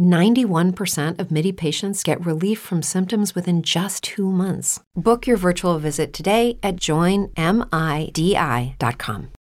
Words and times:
91% 0.00 1.20
of 1.20 1.30
MIDI 1.30 1.52
patients 1.52 2.02
get 2.02 2.24
relief 2.24 2.58
from 2.58 2.82
symptoms 2.82 3.34
within 3.34 3.62
just 3.62 4.02
two 4.02 4.30
months. 4.30 4.80
Book 4.96 5.26
your 5.26 5.36
virtual 5.36 5.78
visit 5.78 6.14
today 6.14 6.58
at 6.62 6.76
joinmidi.com. 6.76 7.30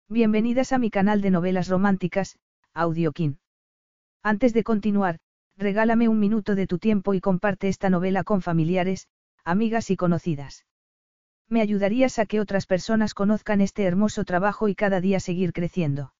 Bienvenidas 0.10 0.72
a 0.72 0.78
mi 0.78 0.92
canal 0.92 1.22
de 1.22 1.32
novelas 1.32 1.70
románticas, 1.70 2.38
Audiokin. 2.76 3.40
Antes 4.24 4.54
de 4.54 4.64
continuar, 4.64 5.18
regálame 5.58 6.08
un 6.08 6.20
minuto 6.20 6.54
de 6.54 6.68
tu 6.68 6.78
tiempo 6.78 7.16
y 7.16 7.20
comparte 7.20 7.68
esta 7.68 7.90
novela 7.90 8.24
con 8.24 8.44
familiares, 8.44 9.08
amigas 9.44 9.90
y 9.90 9.96
conocidas. 9.96 10.66
Me 11.50 11.62
ayudarías 11.62 12.20
a 12.20 12.28
que 12.28 12.40
otras 12.40 12.68
personas 12.68 13.16
conozcan 13.16 13.60
este 13.60 13.84
hermoso 13.84 14.24
trabajo 14.24 14.68
y 14.68 14.76
cada 14.76 15.02
día 15.02 15.20
seguir 15.20 15.52
creciendo. 15.52 16.14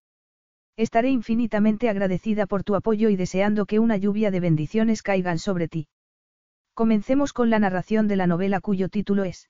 Estaré 0.76 1.10
infinitamente 1.12 1.88
agradecida 1.88 2.48
por 2.48 2.64
tu 2.64 2.76
apoyo 2.76 3.10
y 3.10 3.16
deseando 3.16 3.66
que 3.66 3.80
una 3.80 3.98
lluvia 3.98 4.32
de 4.32 4.40
bendiciones 4.40 5.04
caigan 5.04 5.38
sobre 5.38 5.68
ti. 5.68 5.88
Comencemos 6.74 7.34
con 7.34 7.52
la 7.52 7.60
narración 7.60 8.08
de 8.08 8.16
la 8.16 8.26
novela 8.26 8.60
cuyo 8.60 8.90
título 8.90 9.24
es 9.24 9.50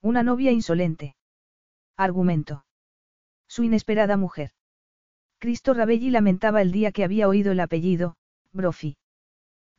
Una 0.00 0.24
novia 0.24 0.50
insolente. 0.50 1.14
Argumento. 1.96 2.64
Su 3.46 3.62
inesperada 3.62 4.16
mujer. 4.16 4.50
Cristo 5.38 5.74
Rabelli 5.74 6.10
lamentaba 6.10 6.60
el 6.60 6.72
día 6.72 6.90
que 6.90 7.04
había 7.04 7.28
oído 7.28 7.52
el 7.52 7.60
apellido, 7.60 8.16
Brofi. 8.52 8.96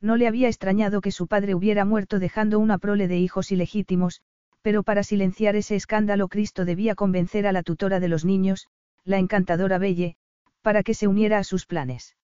No 0.00 0.16
le 0.16 0.26
había 0.26 0.48
extrañado 0.48 1.02
que 1.02 1.10
su 1.10 1.26
padre 1.26 1.54
hubiera 1.54 1.84
muerto 1.84 2.18
dejando 2.18 2.58
una 2.58 2.78
prole 2.78 3.08
de 3.08 3.18
hijos 3.18 3.52
ilegítimos, 3.52 4.22
pero 4.62 4.82
para 4.82 5.02
silenciar 5.02 5.56
ese 5.56 5.76
escándalo 5.76 6.28
Cristo 6.28 6.64
debía 6.64 6.94
convencer 6.94 7.46
a 7.46 7.52
la 7.52 7.62
tutora 7.62 8.00
de 8.00 8.08
los 8.08 8.24
niños, 8.24 8.68
la 9.04 9.18
encantadora 9.18 9.78
Belle, 9.78 10.16
para 10.64 10.82
que 10.82 10.94
se 10.94 11.06
uniera 11.06 11.38
a 11.38 11.44
sus 11.44 11.66
planes. 11.66 12.16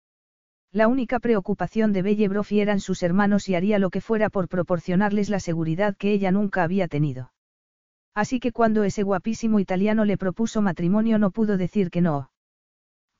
La 0.71 0.87
única 0.87 1.19
preocupación 1.19 1.93
de 1.93 2.03
Belle 2.03 2.29
Brofi 2.29 2.61
eran 2.61 2.79
sus 2.79 3.03
hermanos 3.03 3.49
y 3.49 3.57
haría 3.57 3.81
lo 3.81 3.91
que 3.91 4.01
fuera 4.01 4.31
por 4.31 4.49
proporcionarles 4.49 5.29
la 5.29 5.41
seguridad 5.41 5.97
que 5.97 6.13
ella 6.13 6.31
nunca 6.31 6.63
había 6.63 6.87
tenido. 6.87 7.33
Así 8.15 8.39
que 8.39 8.53
cuando 8.53 8.85
ese 8.85 9.03
guapísimo 9.03 9.59
italiano 9.59 10.05
le 10.05 10.17
propuso 10.17 10.63
matrimonio 10.63 11.19
no 11.19 11.33
pudo 11.33 11.57
decir 11.57 11.91
que 11.91 12.01
no. 12.01 12.31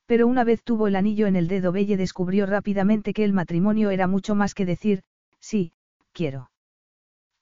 Pero 0.05 0.25
una 0.25 0.45
vez 0.45 0.63
tuvo 0.63 0.87
el 0.87 0.95
anillo 0.95 1.27
en 1.27 1.35
el 1.35 1.49
dedo 1.49 1.73
Belle 1.73 1.97
descubrió 1.97 2.45
rápidamente 2.45 3.13
que 3.13 3.25
el 3.25 3.33
matrimonio 3.33 3.89
era 3.89 4.07
mucho 4.07 4.35
más 4.35 4.53
que 4.53 4.65
decir, 4.65 5.03
sí, 5.41 5.73
quiero. 6.13 6.49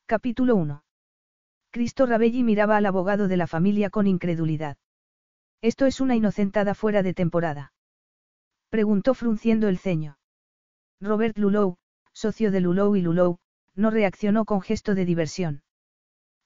Capítulo 0.08 0.56
1. 0.56 0.84
Cristo 1.70 2.08
Rabelli 2.08 2.44
miraba 2.44 2.78
al 2.78 2.88
abogado 2.88 3.28
de 3.28 3.38
la 3.38 3.46
familia 3.46 3.92
con 3.92 4.08
incredulidad. 4.08 4.78
Esto 5.62 5.86
es 5.86 6.02
una 6.02 6.16
inocentada 6.16 6.76
fuera 6.76 7.04
de 7.04 7.14
temporada. 7.14 7.74
Preguntó 8.70 9.14
frunciendo 9.14 9.68
el 9.68 9.78
ceño. 9.78 10.20
Robert 11.00 11.38
Lulow, 11.38 11.78
socio 12.14 12.52
de 12.52 12.62
Lulow 12.62 12.96
y 12.96 13.02
Lulow, 13.02 13.40
no 13.76 13.90
reaccionó 13.90 14.46
con 14.46 14.62
gesto 14.62 14.96
de 14.96 15.06
diversión. 15.06 15.64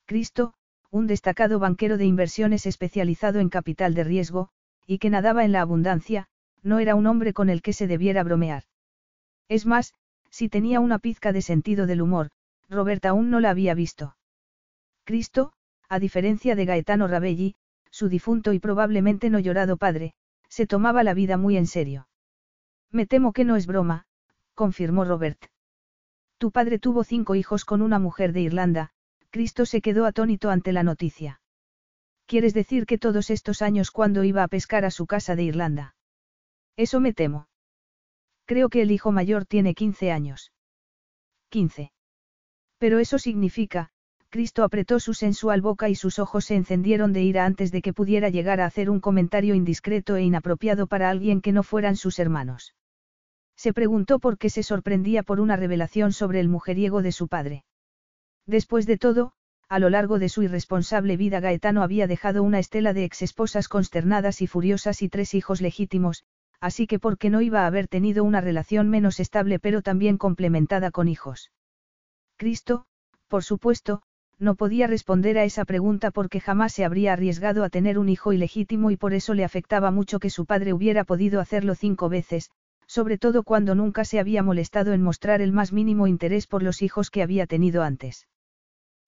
Cristo, 0.05 0.53
un 0.89 1.07
destacado 1.07 1.59
banquero 1.59 1.97
de 1.97 2.05
inversiones 2.05 2.65
especializado 2.65 3.39
en 3.39 3.49
capital 3.49 3.93
de 3.93 4.03
riesgo, 4.03 4.49
y 4.85 4.99
que 4.99 5.09
nadaba 5.09 5.45
en 5.45 5.53
la 5.53 5.61
abundancia, 5.61 6.27
no 6.63 6.79
era 6.79 6.95
un 6.95 7.07
hombre 7.07 7.33
con 7.33 7.49
el 7.49 7.61
que 7.61 7.73
se 7.73 7.87
debiera 7.87 8.23
bromear. 8.23 8.63
Es 9.47 9.65
más, 9.65 9.93
si 10.29 10.49
tenía 10.49 10.79
una 10.79 10.99
pizca 10.99 11.31
de 11.31 11.41
sentido 11.41 11.87
del 11.87 12.01
humor, 12.01 12.29
Robert 12.69 13.05
aún 13.05 13.29
no 13.29 13.39
la 13.39 13.49
había 13.49 13.73
visto. 13.73 14.15
Cristo, 15.03 15.53
a 15.89 15.99
diferencia 15.99 16.55
de 16.55 16.65
Gaetano 16.65 17.07
Rabelli, 17.07 17.55
su 17.91 18.09
difunto 18.09 18.53
y 18.53 18.59
probablemente 18.59 19.29
no 19.29 19.39
llorado 19.39 19.77
padre, 19.77 20.13
se 20.49 20.65
tomaba 20.65 21.03
la 21.03 21.13
vida 21.13 21.37
muy 21.37 21.57
en 21.57 21.67
serio. 21.67 22.07
Me 22.89 23.05
temo 23.05 23.33
que 23.33 23.45
no 23.45 23.55
es 23.55 23.67
broma, 23.67 24.05
confirmó 24.55 25.05
Robert. 25.05 25.45
Tu 26.37 26.51
padre 26.51 26.79
tuvo 26.79 27.03
cinco 27.03 27.35
hijos 27.35 27.65
con 27.65 27.81
una 27.81 27.99
mujer 27.99 28.33
de 28.33 28.41
Irlanda, 28.41 28.89
Cristo 29.29 29.65
se 29.65 29.81
quedó 29.81 30.05
atónito 30.05 30.49
ante 30.49 30.73
la 30.73 30.83
noticia. 30.83 31.41
¿Quieres 32.25 32.53
decir 32.53 32.85
que 32.85 32.97
todos 32.97 33.29
estos 33.29 33.61
años 33.61 33.91
cuando 33.91 34.23
iba 34.23 34.43
a 34.43 34.47
pescar 34.47 34.85
a 34.85 34.91
su 34.91 35.05
casa 35.05 35.35
de 35.35 35.43
Irlanda? 35.43 35.95
Eso 36.77 36.99
me 36.99 37.13
temo. 37.13 37.47
Creo 38.45 38.69
que 38.69 38.81
el 38.81 38.91
hijo 38.91 39.11
mayor 39.11 39.45
tiene 39.45 39.73
15 39.73 40.11
años. 40.11 40.51
15. 41.49 41.91
Pero 42.77 42.99
eso 42.99 43.19
significa, 43.19 43.91
Cristo 44.31 44.63
apretó 44.63 45.01
su 45.01 45.13
sensual 45.13 45.59
boca 45.59 45.89
y 45.89 45.95
sus 45.95 46.17
ojos 46.17 46.45
se 46.45 46.55
encendieron 46.55 47.11
de 47.11 47.21
ira 47.21 47.45
antes 47.45 47.69
de 47.69 47.81
que 47.81 47.91
pudiera 47.91 48.29
llegar 48.29 48.61
a 48.61 48.65
hacer 48.65 48.89
un 48.89 49.01
comentario 49.01 49.55
indiscreto 49.55 50.15
e 50.15 50.23
inapropiado 50.23 50.87
para 50.87 51.09
alguien 51.09 51.41
que 51.41 51.51
no 51.51 51.63
fueran 51.63 51.97
sus 51.97 52.17
hermanos. 52.17 52.73
Se 53.57 53.73
preguntó 53.73 54.19
por 54.19 54.37
qué 54.37 54.49
se 54.49 54.63
sorprendía 54.63 55.21
por 55.23 55.41
una 55.41 55.57
revelación 55.57 56.13
sobre 56.13 56.39
el 56.39 56.47
mujeriego 56.47 57.01
de 57.01 57.11
su 57.11 57.27
padre. 57.27 57.65
Después 58.47 58.85
de 58.85 58.97
todo, 58.97 59.33
a 59.67 59.79
lo 59.79 59.89
largo 59.89 60.17
de 60.17 60.29
su 60.29 60.43
irresponsable 60.43 61.17
vida 61.17 61.41
Gaetano 61.41 61.83
había 61.83 62.07
dejado 62.07 62.41
una 62.41 62.59
estela 62.59 62.93
de 62.93 63.03
exesposas 63.03 63.67
consternadas 63.67 64.41
y 64.41 64.47
furiosas 64.47 65.01
y 65.01 65.09
tres 65.09 65.33
hijos 65.33 65.59
legítimos, 65.59 66.23
así 66.61 66.87
que 66.87 66.99
por 66.99 67.17
qué 67.17 67.29
no 67.29 67.41
iba 67.41 67.63
a 67.63 67.67
haber 67.67 67.89
tenido 67.89 68.23
una 68.23 68.39
relación 68.39 68.87
menos 68.87 69.19
estable 69.19 69.59
pero 69.59 69.81
también 69.81 70.17
complementada 70.17 70.89
con 70.89 71.09
hijos. 71.09 71.51
Cristo, 72.37 72.85
por 73.27 73.43
supuesto, 73.43 74.01
no 74.41 74.55
podía 74.55 74.87
responder 74.87 75.37
a 75.37 75.43
esa 75.43 75.65
pregunta 75.65 76.09
porque 76.09 76.39
jamás 76.39 76.73
se 76.73 76.83
habría 76.83 77.13
arriesgado 77.13 77.63
a 77.63 77.69
tener 77.69 77.99
un 77.99 78.09
hijo 78.09 78.33
ilegítimo 78.33 78.89
y 78.89 78.97
por 78.97 79.13
eso 79.13 79.35
le 79.35 79.43
afectaba 79.43 79.91
mucho 79.91 80.17
que 80.17 80.31
su 80.31 80.47
padre 80.47 80.73
hubiera 80.73 81.03
podido 81.03 81.39
hacerlo 81.39 81.75
cinco 81.75 82.09
veces, 82.09 82.49
sobre 82.87 83.19
todo 83.19 83.43
cuando 83.43 83.75
nunca 83.75 84.03
se 84.03 84.19
había 84.19 84.41
molestado 84.41 84.93
en 84.93 85.03
mostrar 85.03 85.41
el 85.41 85.51
más 85.51 85.71
mínimo 85.71 86.07
interés 86.07 86.47
por 86.47 86.63
los 86.63 86.81
hijos 86.81 87.11
que 87.11 87.21
había 87.21 87.45
tenido 87.45 87.83
antes. 87.83 88.27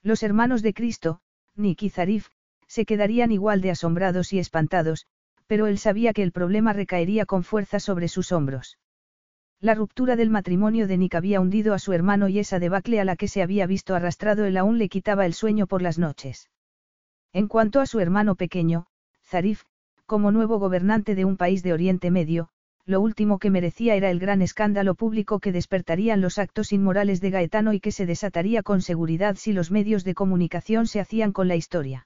Los 0.04 0.22
hermanos 0.22 0.62
de 0.62 0.74
Cristo, 0.76 1.20
Nick 1.56 1.82
y 1.82 1.90
Zarif, 1.90 2.28
se 2.68 2.86
quedarían 2.86 3.32
igual 3.32 3.62
de 3.62 3.72
asombrados 3.72 4.34
y 4.34 4.40
espantados, 4.40 5.08
pero 5.48 5.66
él 5.66 5.80
sabía 5.80 6.14
que 6.14 6.22
el 6.22 6.32
problema 6.32 6.74
recaería 6.74 7.26
con 7.26 7.44
fuerza 7.44 7.80
sobre 7.80 8.08
sus 8.08 8.32
hombros. 8.32 8.78
La 9.64 9.76
ruptura 9.76 10.18
del 10.18 10.30
matrimonio 10.30 10.88
de 10.90 10.98
Nick 10.98 11.16
había 11.16 11.40
hundido 11.40 11.74
a 11.74 11.80
su 11.80 11.94
hermano 11.94 12.28
y 12.28 12.38
esa 12.38 12.60
debacle 12.60 13.00
a 13.00 13.06
la 13.06 13.16
que 13.16 13.30
se 13.30 13.42
había 13.42 13.66
visto 13.66 13.96
arrastrado 13.96 14.44
él 14.44 14.58
aún 14.58 14.78
le 14.78 14.90
quitaba 14.90 15.26
el 15.26 15.34
sueño 15.34 15.68
por 15.68 15.82
las 15.82 15.98
noches. 15.98 16.50
En 17.32 17.48
cuanto 17.48 17.80
a 17.80 17.86
su 17.86 18.02
hermano 18.02 18.36
pequeño, 18.36 18.88
Zarif, 19.24 19.64
como 20.06 20.34
nuevo 20.34 20.60
gobernante 20.60 21.16
de 21.16 21.24
un 21.24 21.38
país 21.38 21.64
de 21.64 21.72
Oriente 21.72 22.12
Medio, 22.12 22.50
lo 22.86 23.00
último 23.00 23.40
que 23.40 23.50
merecía 23.50 23.96
era 23.96 24.10
el 24.10 24.20
gran 24.20 24.42
escándalo 24.42 24.96
público 24.96 25.40
que 25.40 25.54
despertarían 25.54 26.20
los 26.20 26.40
actos 26.40 26.74
inmorales 26.74 27.22
de 27.22 27.30
Gaetano 27.30 27.72
y 27.72 27.80
que 27.80 27.94
se 27.94 28.06
desataría 28.06 28.64
con 28.64 28.82
seguridad 28.82 29.38
si 29.38 29.54
los 29.54 29.72
medios 29.72 30.04
de 30.04 30.14
comunicación 30.14 30.88
se 30.88 31.00
hacían 31.00 31.32
con 31.32 31.48
la 31.48 31.56
historia. 31.56 32.06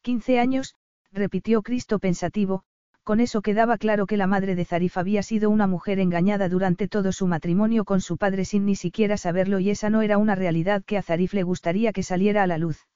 Quince 0.00 0.38
años, 0.38 0.74
repitió 1.12 1.60
Cristo 1.60 1.98
pensativo, 1.98 2.64
con 3.04 3.18
eso 3.18 3.42
quedaba 3.42 3.78
claro 3.78 4.06
que 4.06 4.16
la 4.16 4.28
madre 4.28 4.54
de 4.54 4.64
Zarif 4.64 4.96
había 4.96 5.22
sido 5.22 5.50
una 5.50 5.66
mujer 5.66 5.98
engañada 5.98 6.48
durante 6.48 6.86
todo 6.86 7.10
su 7.10 7.26
matrimonio 7.26 7.84
con 7.84 8.00
su 8.00 8.16
padre 8.16 8.44
sin 8.44 8.64
ni 8.64 8.76
siquiera 8.76 9.16
saberlo 9.16 9.58
y 9.58 9.70
esa 9.70 9.90
no 9.90 10.02
era 10.02 10.18
una 10.18 10.36
realidad 10.36 10.84
que 10.84 10.98
a 10.98 11.02
Zarif 11.02 11.34
le 11.34 11.42
gustaría 11.42 11.92
que 11.92 12.04
saliera 12.04 12.44
a 12.44 12.46
la 12.46 12.58
luz. 12.58 12.86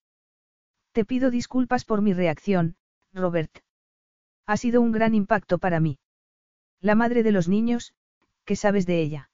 Te 0.92 1.04
pido 1.04 1.30
disculpas 1.30 1.84
por 1.84 2.02
mi 2.02 2.12
reacción, 2.12 2.76
Robert. 3.12 3.58
Ha 4.46 4.56
sido 4.56 4.80
un 4.80 4.92
gran 4.92 5.14
impacto 5.14 5.58
para 5.58 5.80
mí. 5.80 5.98
La 6.80 6.94
madre 6.94 7.24
de 7.24 7.32
los 7.32 7.48
niños, 7.48 7.94
¿qué 8.44 8.54
sabes 8.54 8.86
de 8.86 9.00
ella? 9.00 9.30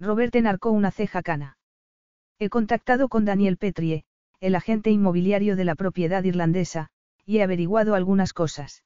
Robert 0.00 0.34
enarcó 0.34 0.72
una 0.72 0.90
ceja 0.90 1.22
cana. 1.22 1.56
He 2.40 2.48
contactado 2.48 3.08
con 3.08 3.24
Daniel 3.24 3.58
Petrie, 3.58 4.04
el 4.40 4.56
agente 4.56 4.90
inmobiliario 4.90 5.54
de 5.54 5.64
la 5.64 5.76
propiedad 5.76 6.24
irlandesa, 6.24 6.88
y 7.24 7.38
he 7.38 7.42
averiguado 7.44 7.94
algunas 7.94 8.32
cosas. 8.32 8.82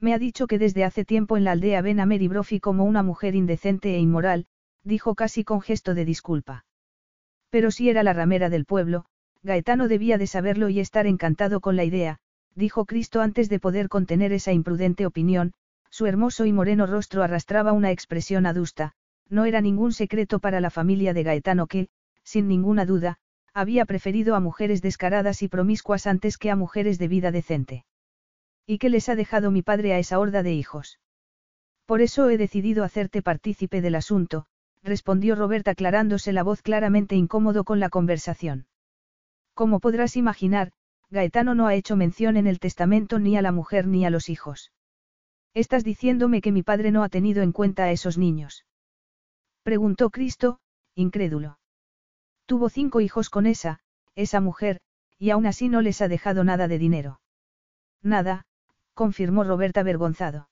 Me 0.00 0.12
ha 0.12 0.18
dicho 0.18 0.46
que 0.46 0.58
desde 0.58 0.84
hace 0.84 1.04
tiempo 1.04 1.36
en 1.36 1.44
la 1.44 1.52
aldea 1.52 1.80
ven 1.82 2.00
a 2.00 2.06
Mary 2.06 2.28
Brophy 2.28 2.60
como 2.60 2.84
una 2.84 3.02
mujer 3.02 3.34
indecente 3.34 3.94
e 3.94 3.98
inmoral, 3.98 4.46
dijo 4.84 5.14
casi 5.14 5.42
con 5.42 5.60
gesto 5.60 5.94
de 5.94 6.04
disculpa. 6.04 6.64
Pero 7.50 7.70
si 7.70 7.88
era 7.88 8.02
la 8.02 8.12
ramera 8.12 8.50
del 8.50 8.66
pueblo, 8.66 9.06
Gaetano 9.42 9.88
debía 9.88 10.18
de 10.18 10.26
saberlo 10.26 10.68
y 10.68 10.80
estar 10.80 11.06
encantado 11.06 11.60
con 11.60 11.76
la 11.76 11.84
idea, 11.84 12.18
dijo 12.54 12.84
Cristo 12.84 13.20
antes 13.20 13.48
de 13.48 13.60
poder 13.60 13.88
contener 13.88 14.32
esa 14.32 14.52
imprudente 14.52 15.06
opinión, 15.06 15.52
su 15.90 16.06
hermoso 16.06 16.44
y 16.44 16.52
moreno 16.52 16.86
rostro 16.86 17.22
arrastraba 17.22 17.72
una 17.72 17.90
expresión 17.90 18.44
adusta, 18.46 18.92
no 19.28 19.44
era 19.44 19.60
ningún 19.60 19.92
secreto 19.92 20.40
para 20.40 20.60
la 20.60 20.70
familia 20.70 21.14
de 21.14 21.22
Gaetano 21.22 21.66
que, 21.66 21.88
sin 22.22 22.48
ninguna 22.48 22.84
duda, 22.84 23.18
había 23.54 23.86
preferido 23.86 24.34
a 24.34 24.40
mujeres 24.40 24.82
descaradas 24.82 25.42
y 25.42 25.48
promiscuas 25.48 26.06
antes 26.06 26.36
que 26.36 26.50
a 26.50 26.56
mujeres 26.56 26.98
de 26.98 27.08
vida 27.08 27.30
decente. 27.30 27.84
¿Y 28.66 28.78
qué 28.78 28.90
les 28.90 29.08
ha 29.08 29.14
dejado 29.14 29.50
mi 29.50 29.62
padre 29.62 29.94
a 29.94 29.98
esa 29.98 30.18
horda 30.18 30.42
de 30.42 30.52
hijos? 30.52 30.98
Por 31.86 32.00
eso 32.02 32.28
he 32.28 32.36
decidido 32.36 32.82
hacerte 32.82 33.22
partícipe 33.22 33.80
del 33.80 33.94
asunto, 33.94 34.46
respondió 34.82 35.36
Robert 35.36 35.68
aclarándose 35.68 36.32
la 36.32 36.42
voz 36.42 36.62
claramente 36.62 37.14
incómodo 37.14 37.62
con 37.62 37.78
la 37.78 37.90
conversación. 37.90 38.66
Como 39.54 39.78
podrás 39.78 40.16
imaginar, 40.16 40.72
Gaetano 41.10 41.54
no 41.54 41.68
ha 41.68 41.74
hecho 41.74 41.96
mención 41.96 42.36
en 42.36 42.48
el 42.48 42.58
testamento 42.58 43.20
ni 43.20 43.36
a 43.36 43.42
la 43.42 43.52
mujer 43.52 43.86
ni 43.86 44.04
a 44.04 44.10
los 44.10 44.28
hijos. 44.28 44.72
Estás 45.54 45.84
diciéndome 45.84 46.40
que 46.40 46.52
mi 46.52 46.62
padre 46.62 46.90
no 46.90 47.04
ha 47.04 47.08
tenido 47.08 47.42
en 47.42 47.52
cuenta 47.52 47.84
a 47.84 47.92
esos 47.92 48.18
niños. 48.18 48.66
Preguntó 49.62 50.10
Cristo, 50.10 50.58
incrédulo. 50.94 51.58
Tuvo 52.46 52.68
cinco 52.68 53.00
hijos 53.00 53.30
con 53.30 53.46
esa, 53.46 53.80
esa 54.16 54.40
mujer, 54.40 54.80
y 55.18 55.30
aún 55.30 55.46
así 55.46 55.68
no 55.68 55.80
les 55.80 56.02
ha 56.02 56.08
dejado 56.08 56.44
nada 56.44 56.68
de 56.68 56.78
dinero. 56.78 57.20
Nada, 58.02 58.45
confirmó 58.96 59.44
Roberta 59.44 59.80
avergonzado. 59.80 60.48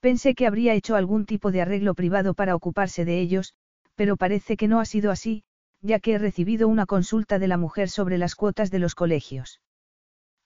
Pensé 0.00 0.34
que 0.34 0.46
habría 0.46 0.74
hecho 0.74 0.96
algún 0.96 1.26
tipo 1.26 1.52
de 1.52 1.60
arreglo 1.60 1.94
privado 1.94 2.32
para 2.32 2.56
ocuparse 2.56 3.04
de 3.04 3.20
ellos, 3.20 3.54
pero 3.94 4.16
parece 4.16 4.56
que 4.56 4.66
no 4.66 4.80
ha 4.80 4.86
sido 4.86 5.10
así, 5.10 5.44
ya 5.82 6.00
que 6.00 6.14
he 6.14 6.18
recibido 6.18 6.68
una 6.68 6.86
consulta 6.86 7.38
de 7.38 7.48
la 7.48 7.58
mujer 7.58 7.90
sobre 7.90 8.16
las 8.16 8.34
cuotas 8.34 8.70
de 8.70 8.78
los 8.78 8.94
colegios. 8.94 9.60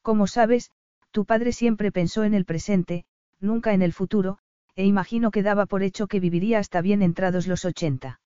Como 0.03 0.27
sabes, 0.27 0.73
tu 1.13 1.25
padre 1.25 1.53
siempre 1.53 1.93
pensó 1.93 2.25
en 2.25 2.35
el 2.35 2.45
presente, 2.45 3.05
nunca 3.41 3.75
en 3.75 3.83
el 3.83 3.93
futuro, 3.93 4.39
e 4.75 4.85
imagino 4.85 5.31
que 5.31 5.45
daba 5.45 5.67
por 5.67 5.85
hecho 5.85 6.09
que 6.09 6.19
viviría 6.19 6.59
hasta 6.59 6.81
bien 6.81 7.01
entrados 7.01 7.47
los 7.47 7.65
80. 7.65 8.21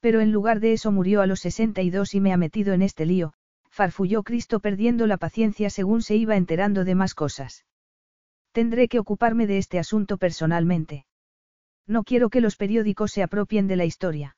Pero 0.00 0.20
en 0.20 0.32
lugar 0.32 0.60
de 0.60 0.72
eso 0.72 0.90
murió 0.92 1.20
a 1.20 1.26
los 1.26 1.40
62 1.40 2.14
y 2.14 2.20
me 2.20 2.32
ha 2.32 2.38
metido 2.38 2.72
en 2.72 2.80
este 2.80 3.04
lío, 3.04 3.34
farfulló 3.68 4.22
Cristo 4.22 4.60
perdiendo 4.60 5.06
la 5.06 5.18
paciencia 5.18 5.68
según 5.68 6.00
se 6.00 6.16
iba 6.16 6.36
enterando 6.36 6.86
de 6.86 6.94
más 6.94 7.14
cosas. 7.14 7.66
Tendré 8.58 8.88
que 8.88 8.98
ocuparme 8.98 9.46
de 9.46 9.56
este 9.56 9.78
asunto 9.78 10.18
personalmente. 10.18 11.06
No 11.86 12.02
quiero 12.02 12.28
que 12.28 12.40
los 12.40 12.56
periódicos 12.56 13.12
se 13.12 13.22
apropien 13.22 13.68
de 13.68 13.76
la 13.76 13.84
historia. 13.84 14.36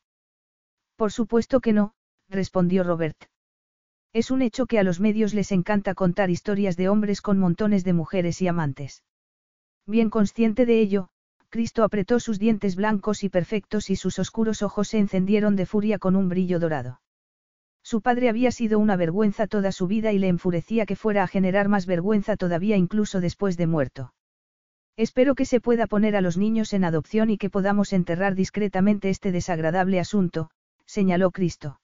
Por 0.96 1.10
supuesto 1.10 1.60
que 1.60 1.72
no, 1.72 1.94
respondió 2.28 2.84
Robert. 2.84 3.16
Es 4.12 4.30
un 4.30 4.42
hecho 4.42 4.66
que 4.66 4.78
a 4.78 4.82
los 4.82 5.00
medios 5.00 5.32
les 5.32 5.52
encanta 5.52 5.94
contar 5.94 6.28
historias 6.28 6.76
de 6.76 6.90
hombres 6.90 7.22
con 7.22 7.38
montones 7.38 7.82
de 7.82 7.94
mujeres 7.94 8.42
y 8.42 8.46
amantes. 8.46 9.04
Bien 9.86 10.10
consciente 10.10 10.66
de 10.66 10.80
ello, 10.80 11.08
Cristo 11.48 11.82
apretó 11.82 12.20
sus 12.20 12.38
dientes 12.38 12.76
blancos 12.76 13.24
y 13.24 13.30
perfectos 13.30 13.88
y 13.88 13.96
sus 13.96 14.18
oscuros 14.18 14.60
ojos 14.60 14.88
se 14.88 14.98
encendieron 14.98 15.56
de 15.56 15.64
furia 15.64 15.98
con 15.98 16.14
un 16.14 16.28
brillo 16.28 16.60
dorado. 16.60 17.00
Su 17.82 18.02
padre 18.02 18.28
había 18.28 18.52
sido 18.52 18.78
una 18.78 18.96
vergüenza 18.96 19.46
toda 19.46 19.72
su 19.72 19.86
vida 19.86 20.12
y 20.12 20.18
le 20.18 20.28
enfurecía 20.28 20.86
que 20.86 20.96
fuera 20.96 21.22
a 21.22 21.26
generar 21.26 21.68
más 21.68 21.86
vergüenza 21.86 22.36
todavía 22.36 22.76
incluso 22.76 23.20
después 23.20 23.56
de 23.56 23.66
muerto. 23.66 24.12
Espero 24.96 25.34
que 25.34 25.46
se 25.46 25.60
pueda 25.60 25.86
poner 25.86 26.14
a 26.14 26.20
los 26.20 26.36
niños 26.36 26.72
en 26.72 26.84
adopción 26.84 27.30
y 27.30 27.38
que 27.38 27.50
podamos 27.50 27.92
enterrar 27.92 28.34
discretamente 28.34 29.08
este 29.08 29.32
desagradable 29.32 29.98
asunto, 29.98 30.50
señaló 30.84 31.30
Cristo. 31.30 31.80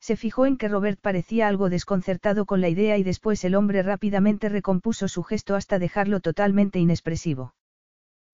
Se 0.00 0.16
fijó 0.16 0.46
en 0.46 0.56
que 0.56 0.68
Robert 0.68 1.00
parecía 1.00 1.48
algo 1.48 1.68
desconcertado 1.68 2.46
con 2.46 2.60
la 2.60 2.68
idea 2.68 2.96
y 2.96 3.02
después 3.02 3.44
el 3.44 3.56
hombre 3.56 3.82
rápidamente 3.82 4.48
recompuso 4.48 5.08
su 5.08 5.24
gesto 5.24 5.56
hasta 5.56 5.78
dejarlo 5.78 6.20
totalmente 6.20 6.78
inexpresivo. 6.78 7.54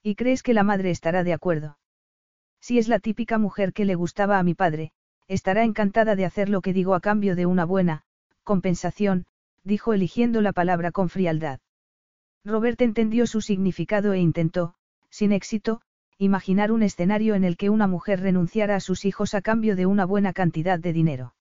¿Y 0.02 0.16
crees 0.16 0.42
que 0.42 0.52
la 0.52 0.62
madre 0.62 0.90
estará 0.90 1.24
de 1.24 1.32
acuerdo? 1.32 1.78
Si 2.60 2.78
es 2.78 2.88
la 2.88 2.98
típica 2.98 3.38
mujer 3.38 3.72
que 3.72 3.86
le 3.86 3.94
gustaba 3.94 4.38
a 4.38 4.42
mi 4.42 4.54
padre, 4.54 4.92
estará 5.28 5.64
encantada 5.64 6.16
de 6.16 6.24
hacer 6.24 6.48
lo 6.48 6.60
que 6.60 6.72
digo 6.72 6.94
a 6.94 7.00
cambio 7.00 7.36
de 7.36 7.46
una 7.46 7.64
buena, 7.64 8.02
compensación, 8.42 9.26
dijo 9.62 9.94
eligiendo 9.94 10.40
la 10.40 10.52
palabra 10.52 10.92
con 10.92 11.08
frialdad. 11.08 11.60
Robert 12.44 12.80
entendió 12.82 13.26
su 13.26 13.40
significado 13.40 14.12
e 14.12 14.18
intentó, 14.18 14.74
sin 15.08 15.32
éxito, 15.32 15.80
imaginar 16.18 16.70
un 16.70 16.82
escenario 16.82 17.34
en 17.34 17.44
el 17.44 17.56
que 17.56 17.70
una 17.70 17.86
mujer 17.86 18.20
renunciara 18.20 18.76
a 18.76 18.80
sus 18.80 19.04
hijos 19.04 19.34
a 19.34 19.40
cambio 19.40 19.76
de 19.76 19.86
una 19.86 20.04
buena 20.04 20.32
cantidad 20.32 20.78
de 20.78 20.92
dinero. 20.92 21.34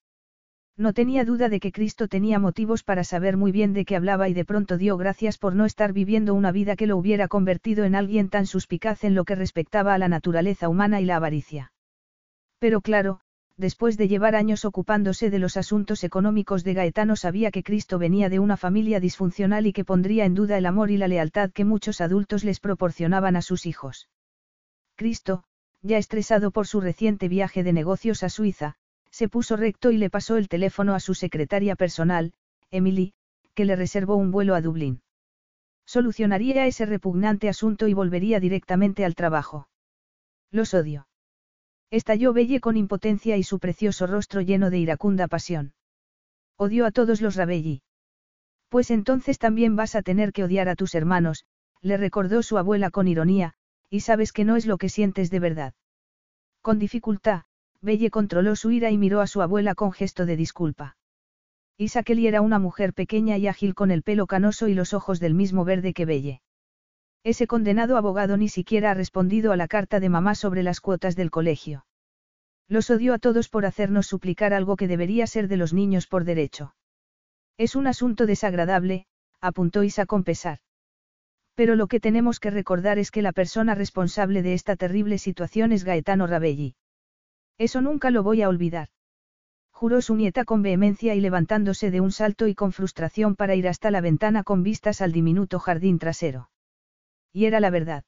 No 0.76 0.92
tenía 0.92 1.24
duda 1.24 1.48
de 1.48 1.60
que 1.60 1.70
Cristo 1.70 2.08
tenía 2.08 2.40
motivos 2.40 2.82
para 2.82 3.04
saber 3.04 3.36
muy 3.36 3.52
bien 3.52 3.74
de 3.74 3.84
qué 3.84 3.94
hablaba 3.94 4.28
y 4.28 4.34
de 4.34 4.44
pronto 4.44 4.76
dio 4.76 4.96
gracias 4.96 5.38
por 5.38 5.54
no 5.54 5.66
estar 5.66 5.92
viviendo 5.92 6.34
una 6.34 6.50
vida 6.50 6.74
que 6.74 6.88
lo 6.88 6.96
hubiera 6.96 7.28
convertido 7.28 7.84
en 7.84 7.94
alguien 7.94 8.28
tan 8.28 8.46
suspicaz 8.46 9.04
en 9.04 9.14
lo 9.14 9.24
que 9.24 9.36
respectaba 9.36 9.94
a 9.94 9.98
la 9.98 10.08
naturaleza 10.08 10.68
humana 10.68 11.00
y 11.00 11.04
la 11.04 11.16
avaricia. 11.16 11.72
Pero 12.58 12.80
claro, 12.80 13.20
después 13.56 13.96
de 13.96 14.08
llevar 14.08 14.34
años 14.34 14.64
ocupándose 14.64 15.30
de 15.30 15.38
los 15.38 15.56
asuntos 15.56 16.02
económicos 16.04 16.64
de 16.64 16.74
Gaetano 16.74 17.16
sabía 17.16 17.50
que 17.50 17.62
Cristo 17.62 17.98
venía 17.98 18.28
de 18.28 18.38
una 18.38 18.56
familia 18.56 19.00
disfuncional 19.00 19.66
y 19.66 19.72
que 19.72 19.84
pondría 19.84 20.24
en 20.24 20.34
duda 20.34 20.58
el 20.58 20.66
amor 20.66 20.90
y 20.90 20.96
la 20.96 21.08
lealtad 21.08 21.50
que 21.50 21.64
muchos 21.64 22.00
adultos 22.00 22.44
les 22.44 22.60
proporcionaban 22.60 23.36
a 23.36 23.42
sus 23.42 23.66
hijos. 23.66 24.08
Cristo, 24.96 25.44
ya 25.82 25.98
estresado 25.98 26.50
por 26.50 26.66
su 26.66 26.80
reciente 26.80 27.28
viaje 27.28 27.62
de 27.62 27.72
negocios 27.72 28.22
a 28.22 28.28
Suiza, 28.28 28.76
se 29.10 29.28
puso 29.28 29.56
recto 29.56 29.92
y 29.92 29.98
le 29.98 30.10
pasó 30.10 30.36
el 30.36 30.48
teléfono 30.48 30.94
a 30.94 31.00
su 31.00 31.14
secretaria 31.14 31.76
personal, 31.76 32.32
Emily, 32.70 33.12
que 33.54 33.64
le 33.64 33.76
reservó 33.76 34.16
un 34.16 34.32
vuelo 34.32 34.56
a 34.56 34.60
Dublín. 34.60 35.02
Solucionaría 35.86 36.66
ese 36.66 36.86
repugnante 36.86 37.48
asunto 37.48 37.86
y 37.86 37.94
volvería 37.94 38.40
directamente 38.40 39.04
al 39.04 39.14
trabajo. 39.14 39.68
Los 40.50 40.74
odio. 40.74 41.06
Estalló 41.90 42.32
Belle 42.32 42.60
con 42.60 42.76
impotencia 42.76 43.36
y 43.36 43.42
su 43.42 43.58
precioso 43.58 44.06
rostro 44.06 44.40
lleno 44.40 44.70
de 44.70 44.78
iracunda 44.78 45.28
pasión. 45.28 45.74
Odio 46.56 46.86
a 46.86 46.90
todos 46.90 47.20
los 47.20 47.36
Rabelli. 47.36 47.82
Pues 48.68 48.90
entonces 48.90 49.38
también 49.38 49.76
vas 49.76 49.94
a 49.94 50.02
tener 50.02 50.32
que 50.32 50.44
odiar 50.44 50.68
a 50.68 50.76
tus 50.76 50.94
hermanos, 50.94 51.44
le 51.80 51.96
recordó 51.96 52.42
su 52.42 52.58
abuela 52.58 52.90
con 52.90 53.06
ironía, 53.08 53.54
y 53.90 54.00
sabes 54.00 54.32
que 54.32 54.44
no 54.44 54.56
es 54.56 54.66
lo 54.66 54.78
que 54.78 54.88
sientes 54.88 55.30
de 55.30 55.38
verdad. 55.38 55.74
Con 56.62 56.78
dificultad, 56.78 57.42
Belle 57.80 58.10
controló 58.10 58.56
su 58.56 58.70
ira 58.70 58.90
y 58.90 58.98
miró 58.98 59.20
a 59.20 59.26
su 59.26 59.42
abuela 59.42 59.74
con 59.74 59.92
gesto 59.92 60.26
de 60.26 60.36
disculpa. 60.36 60.96
Isakeli 61.76 62.26
era 62.26 62.40
una 62.40 62.58
mujer 62.58 62.94
pequeña 62.94 63.36
y 63.36 63.46
ágil 63.46 63.74
con 63.74 63.90
el 63.90 64.02
pelo 64.02 64.26
canoso 64.26 64.68
y 64.68 64.74
los 64.74 64.94
ojos 64.94 65.20
del 65.20 65.34
mismo 65.34 65.64
verde 65.64 65.92
que 65.92 66.06
Belle. 66.06 66.40
Ese 67.24 67.46
condenado 67.46 67.96
abogado 67.96 68.36
ni 68.36 68.50
siquiera 68.50 68.90
ha 68.90 68.94
respondido 68.94 69.50
a 69.50 69.56
la 69.56 69.66
carta 69.66 69.98
de 69.98 70.10
mamá 70.10 70.34
sobre 70.34 70.62
las 70.62 70.80
cuotas 70.80 71.16
del 71.16 71.30
colegio. 71.30 71.86
Los 72.68 72.90
odio 72.90 73.14
a 73.14 73.18
todos 73.18 73.48
por 73.48 73.64
hacernos 73.64 74.06
suplicar 74.06 74.52
algo 74.52 74.76
que 74.76 74.88
debería 74.88 75.26
ser 75.26 75.48
de 75.48 75.56
los 75.56 75.72
niños 75.72 76.06
por 76.06 76.24
derecho. 76.24 76.74
Es 77.56 77.76
un 77.76 77.86
asunto 77.86 78.26
desagradable, 78.26 79.06
apuntó 79.40 79.84
Isa 79.84 80.04
con 80.04 80.22
pesar. 80.22 80.58
Pero 81.54 81.76
lo 81.76 81.86
que 81.86 81.98
tenemos 81.98 82.40
que 82.40 82.50
recordar 82.50 82.98
es 82.98 83.10
que 83.10 83.22
la 83.22 83.32
persona 83.32 83.74
responsable 83.74 84.42
de 84.42 84.52
esta 84.52 84.76
terrible 84.76 85.16
situación 85.16 85.72
es 85.72 85.84
Gaetano 85.84 86.26
Rabelli. 86.26 86.74
Eso 87.56 87.80
nunca 87.80 88.10
lo 88.10 88.22
voy 88.22 88.42
a 88.42 88.50
olvidar. 88.50 88.88
Juró 89.70 90.02
su 90.02 90.14
nieta 90.14 90.44
con 90.44 90.60
vehemencia 90.60 91.14
y 91.14 91.20
levantándose 91.20 91.90
de 91.90 92.02
un 92.02 92.12
salto 92.12 92.48
y 92.48 92.54
con 92.54 92.72
frustración 92.72 93.34
para 93.34 93.54
ir 93.54 93.66
hasta 93.66 93.90
la 93.90 94.02
ventana 94.02 94.42
con 94.42 94.62
vistas 94.62 95.00
al 95.00 95.12
diminuto 95.12 95.58
jardín 95.58 95.98
trasero. 95.98 96.50
Y 97.34 97.46
era 97.46 97.60
la 97.60 97.68
verdad. 97.68 98.04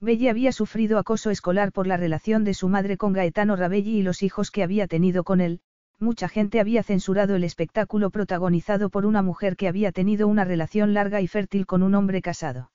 Belle 0.00 0.30
había 0.30 0.52
sufrido 0.52 0.98
acoso 0.98 1.30
escolar 1.30 1.72
por 1.72 1.86
la 1.86 1.96
relación 1.96 2.44
de 2.44 2.54
su 2.54 2.68
madre 2.68 2.96
con 2.96 3.12
Gaetano 3.12 3.56
Rabelli 3.56 3.98
y 3.98 4.02
los 4.02 4.22
hijos 4.22 4.50
que 4.50 4.62
había 4.62 4.86
tenido 4.86 5.24
con 5.24 5.40
él, 5.40 5.60
mucha 5.98 6.28
gente 6.28 6.60
había 6.60 6.84
censurado 6.84 7.34
el 7.34 7.44
espectáculo 7.44 8.10
protagonizado 8.10 8.88
por 8.88 9.04
una 9.04 9.22
mujer 9.22 9.56
que 9.56 9.66
había 9.66 9.90
tenido 9.90 10.28
una 10.28 10.44
relación 10.44 10.94
larga 10.94 11.20
y 11.20 11.26
fértil 11.26 11.66
con 11.66 11.82
un 11.82 11.94
hombre 11.94 12.22
casado. 12.22 12.70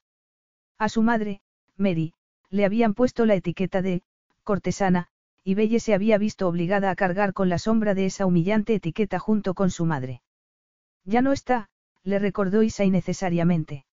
A 0.77 0.89
su 0.89 1.03
madre, 1.03 1.41
Mary, 1.77 2.13
le 2.49 2.65
habían 2.65 2.93
puesto 2.93 3.25
la 3.25 3.35
etiqueta 3.35 3.81
de 3.81 4.01
cortesana, 4.43 5.07
y 5.43 5.53
Belle 5.53 5.79
se 5.79 5.93
había 5.93 6.17
visto 6.17 6.49
obligada 6.49 6.89
a 6.89 6.95
cargar 6.95 7.33
con 7.33 7.47
la 7.47 7.59
sombra 7.59 7.93
de 7.93 8.07
esa 8.07 8.25
humillante 8.25 8.75
etiqueta 8.75 9.19
junto 9.19 9.53
con 9.53 9.71
su 9.71 9.85
madre. 9.85 10.21
Ya 11.05 11.21
no 11.21 11.31
está, 11.31 11.69
le 12.03 12.19
recordó 12.19 12.61
Isa 12.61 12.83
innecesariamente. 12.83 13.85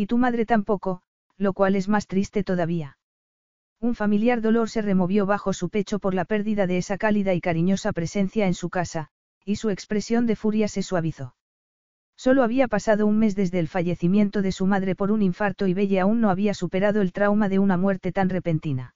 Y 0.00 0.06
tu 0.06 0.16
madre 0.16 0.46
tampoco, 0.46 1.02
lo 1.36 1.52
cual 1.52 1.76
es 1.76 1.86
más 1.86 2.06
triste 2.06 2.42
todavía. 2.42 2.96
Un 3.82 3.94
familiar 3.94 4.40
dolor 4.40 4.70
se 4.70 4.80
removió 4.80 5.26
bajo 5.26 5.52
su 5.52 5.68
pecho 5.68 5.98
por 5.98 6.14
la 6.14 6.24
pérdida 6.24 6.66
de 6.66 6.78
esa 6.78 6.96
cálida 6.96 7.34
y 7.34 7.42
cariñosa 7.42 7.92
presencia 7.92 8.46
en 8.46 8.54
su 8.54 8.70
casa, 8.70 9.08
y 9.44 9.56
su 9.56 9.68
expresión 9.68 10.24
de 10.24 10.36
furia 10.36 10.68
se 10.68 10.82
suavizó. 10.82 11.34
Solo 12.16 12.44
había 12.44 12.66
pasado 12.66 13.06
un 13.06 13.18
mes 13.18 13.36
desde 13.36 13.58
el 13.58 13.68
fallecimiento 13.68 14.40
de 14.40 14.52
su 14.52 14.64
madre 14.64 14.94
por 14.94 15.12
un 15.12 15.20
infarto 15.20 15.66
y 15.66 15.74
Belle 15.74 16.00
aún 16.00 16.22
no 16.22 16.30
había 16.30 16.54
superado 16.54 17.02
el 17.02 17.12
trauma 17.12 17.50
de 17.50 17.58
una 17.58 17.76
muerte 17.76 18.10
tan 18.10 18.30
repentina. 18.30 18.94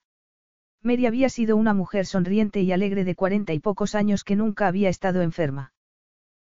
Mary 0.81 1.05
había 1.05 1.29
sido 1.29 1.55
una 1.55 1.75
mujer 1.75 2.07
sonriente 2.07 2.61
y 2.61 2.71
alegre 2.71 3.03
de 3.03 3.13
cuarenta 3.13 3.53
y 3.53 3.59
pocos 3.59 3.93
años 3.93 4.23
que 4.23 4.35
nunca 4.35 4.65
había 4.65 4.89
estado 4.89 5.21
enferma. 5.21 5.71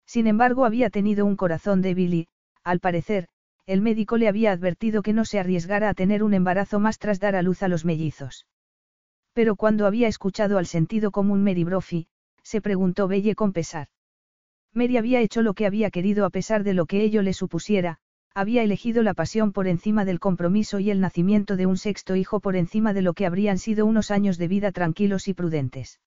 Sin 0.08 0.26
embargo, 0.26 0.66
había 0.66 0.90
tenido 0.90 1.28
un 1.28 1.36
corazón 1.36 1.84
débil 1.84 2.14
y, 2.16 2.28
al 2.64 2.80
parecer, 2.80 3.28
el 3.68 3.82
médico 3.82 4.18
le 4.18 4.30
había 4.30 4.54
advertido 4.54 5.04
que 5.04 5.12
no 5.12 5.26
se 5.26 5.40
arriesgara 5.40 5.90
a 5.90 5.94
tener 5.94 6.24
un 6.24 6.34
embarazo 6.34 6.80
más 6.80 7.00
tras 7.00 7.20
dar 7.20 7.36
a 7.36 7.42
luz 7.42 7.62
a 7.64 7.68
los 7.68 7.84
mellizos. 7.84 8.48
Pero 9.34 9.58
cuando 9.58 9.86
había 9.86 10.08
escuchado 10.08 10.58
al 10.58 10.66
sentido 10.66 11.12
común 11.12 11.44
Mary 11.44 11.66
Brophy, 11.66 12.08
se 12.44 12.62
preguntó 12.62 13.10
Belle 13.10 13.36
con 13.36 13.52
pesar. 13.52 13.90
Mary 14.74 14.96
había 14.96 15.20
hecho 15.20 15.42
lo 15.42 15.54
que 15.54 15.66
había 15.66 15.92
querido 15.92 16.24
a 16.26 16.30
pesar 16.30 16.64
de 16.64 16.74
lo 16.74 16.86
que 16.86 17.04
ello 17.04 17.22
le 17.22 17.34
supusiera, 17.34 18.00
había 18.34 18.64
elegido 18.64 19.04
la 19.04 19.14
pasión 19.14 19.52
por 19.52 19.68
encima 19.68 20.06
del 20.06 20.22
compromiso 20.22 20.80
y 20.80 20.90
el 20.90 21.02
nacimiento 21.02 21.58
de 21.58 21.66
un 21.66 21.76
sexto 21.76 22.16
hijo 22.16 22.40
por 22.40 22.56
encima 22.56 22.94
de 22.94 23.02
lo 23.02 23.14
que 23.14 23.26
habrían 23.26 23.58
sido 23.58 23.86
unos 23.86 24.12
años 24.12 24.38
de 24.38 24.48
vida 24.48 24.72
tranquilos 24.72 25.28
y 25.28 25.34
prudentes. 25.34 26.00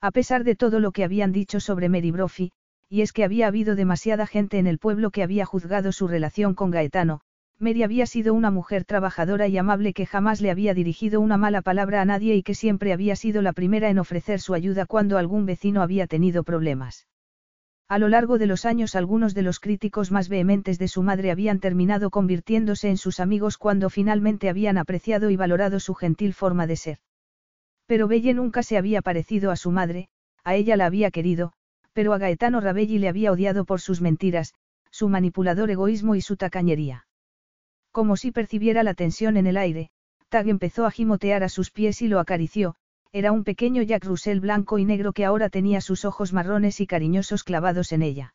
A 0.00 0.12
pesar 0.12 0.44
de 0.44 0.54
todo 0.54 0.78
lo 0.78 0.92
que 0.92 1.02
habían 1.02 1.32
dicho 1.32 1.58
sobre 1.58 1.88
Mary 1.88 2.12
Brophy, 2.12 2.52
y 2.88 3.02
es 3.02 3.12
que 3.12 3.24
había 3.24 3.46
habido 3.46 3.74
demasiada 3.74 4.26
gente 4.26 4.58
en 4.58 4.66
el 4.66 4.78
pueblo 4.78 5.10
que 5.10 5.22
había 5.22 5.44
juzgado 5.44 5.92
su 5.92 6.08
relación 6.08 6.54
con 6.54 6.70
Gaetano, 6.70 7.20
Mary 7.58 7.82
había 7.82 8.06
sido 8.06 8.34
una 8.34 8.50
mujer 8.50 8.84
trabajadora 8.84 9.48
y 9.48 9.56
amable 9.56 9.94
que 9.94 10.04
jamás 10.04 10.42
le 10.42 10.50
había 10.50 10.74
dirigido 10.74 11.20
una 11.20 11.38
mala 11.38 11.62
palabra 11.62 12.02
a 12.02 12.04
nadie 12.04 12.34
y 12.34 12.42
que 12.42 12.54
siempre 12.54 12.92
había 12.92 13.16
sido 13.16 13.40
la 13.40 13.54
primera 13.54 13.88
en 13.88 13.98
ofrecer 13.98 14.40
su 14.40 14.52
ayuda 14.52 14.84
cuando 14.84 15.16
algún 15.16 15.46
vecino 15.46 15.80
había 15.80 16.06
tenido 16.06 16.44
problemas. 16.44 17.06
A 17.88 17.98
lo 17.98 18.08
largo 18.08 18.36
de 18.36 18.46
los 18.46 18.66
años 18.66 18.94
algunos 18.94 19.32
de 19.32 19.42
los 19.42 19.58
críticos 19.58 20.10
más 20.10 20.28
vehementes 20.28 20.78
de 20.78 20.88
su 20.88 21.02
madre 21.02 21.30
habían 21.30 21.60
terminado 21.60 22.10
convirtiéndose 22.10 22.90
en 22.90 22.98
sus 22.98 23.20
amigos 23.20 23.56
cuando 23.58 23.88
finalmente 23.90 24.50
habían 24.50 24.76
apreciado 24.76 25.30
y 25.30 25.36
valorado 25.36 25.80
su 25.80 25.94
gentil 25.94 26.34
forma 26.34 26.66
de 26.66 26.76
ser. 26.76 26.98
Pero 27.86 28.06
Belle 28.08 28.34
nunca 28.34 28.62
se 28.62 28.76
había 28.76 29.00
parecido 29.02 29.50
a 29.50 29.56
su 29.56 29.70
madre, 29.70 30.08
a 30.44 30.56
ella 30.56 30.76
la 30.76 30.86
había 30.86 31.10
querido, 31.10 31.52
pero 31.96 32.12
a 32.12 32.18
Gaetano 32.18 32.60
Rabelli 32.60 32.98
le 32.98 33.08
había 33.08 33.32
odiado 33.32 33.64
por 33.64 33.80
sus 33.80 34.02
mentiras, 34.02 34.52
su 34.90 35.08
manipulador 35.08 35.70
egoísmo 35.70 36.14
y 36.14 36.20
su 36.20 36.36
tacañería. 36.36 37.06
Como 37.90 38.18
si 38.18 38.32
percibiera 38.32 38.82
la 38.82 38.92
tensión 38.92 39.38
en 39.38 39.46
el 39.46 39.56
aire, 39.56 39.88
Tag 40.28 40.46
empezó 40.46 40.84
a 40.84 40.90
gimotear 40.90 41.42
a 41.42 41.48
sus 41.48 41.70
pies 41.70 42.02
y 42.02 42.08
lo 42.08 42.20
acarició, 42.20 42.74
era 43.12 43.32
un 43.32 43.44
pequeño 43.44 43.80
Jack 43.80 44.04
Russell 44.04 44.40
blanco 44.40 44.78
y 44.78 44.84
negro 44.84 45.14
que 45.14 45.24
ahora 45.24 45.48
tenía 45.48 45.80
sus 45.80 46.04
ojos 46.04 46.34
marrones 46.34 46.82
y 46.82 46.86
cariñosos 46.86 47.44
clavados 47.44 47.90
en 47.92 48.02
ella. 48.02 48.34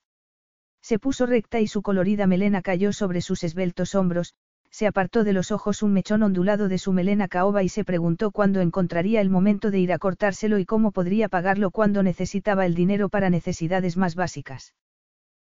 Se 0.82 0.98
puso 0.98 1.28
recta 1.28 1.60
y 1.60 1.68
su 1.68 1.84
colorida 1.84 2.26
melena 2.26 2.64
cayó 2.64 2.94
sobre 2.94 3.22
sus 3.22 3.44
esbeltos 3.44 3.94
hombros, 3.94 4.34
se 4.72 4.88
apartó 4.88 5.24
de 5.24 5.34
los 5.34 5.52
ojos 5.52 5.84
un 5.84 5.94
mechón 5.94 6.24
ondulado 6.24 6.70
de 6.70 6.78
su 6.78 6.94
melena 6.94 7.28
caoba 7.28 7.62
y 7.62 7.70
se 7.70 7.84
preguntó 7.84 8.32
cuándo 8.32 8.62
encontraría 8.62 9.22
el 9.22 9.30
momento 9.30 9.70
de 9.70 9.80
ir 9.80 9.92
a 9.92 10.00
cortárselo 10.00 10.58
y 10.58 10.66
cómo 10.66 10.92
podría 10.92 11.28
pagarlo 11.28 11.72
cuando 11.72 12.02
necesitaba 12.04 12.66
el 12.66 12.74
dinero 12.74 13.10
para 13.10 13.30
necesidades 13.30 13.98
más 13.98 14.16
básicas. 14.16 14.74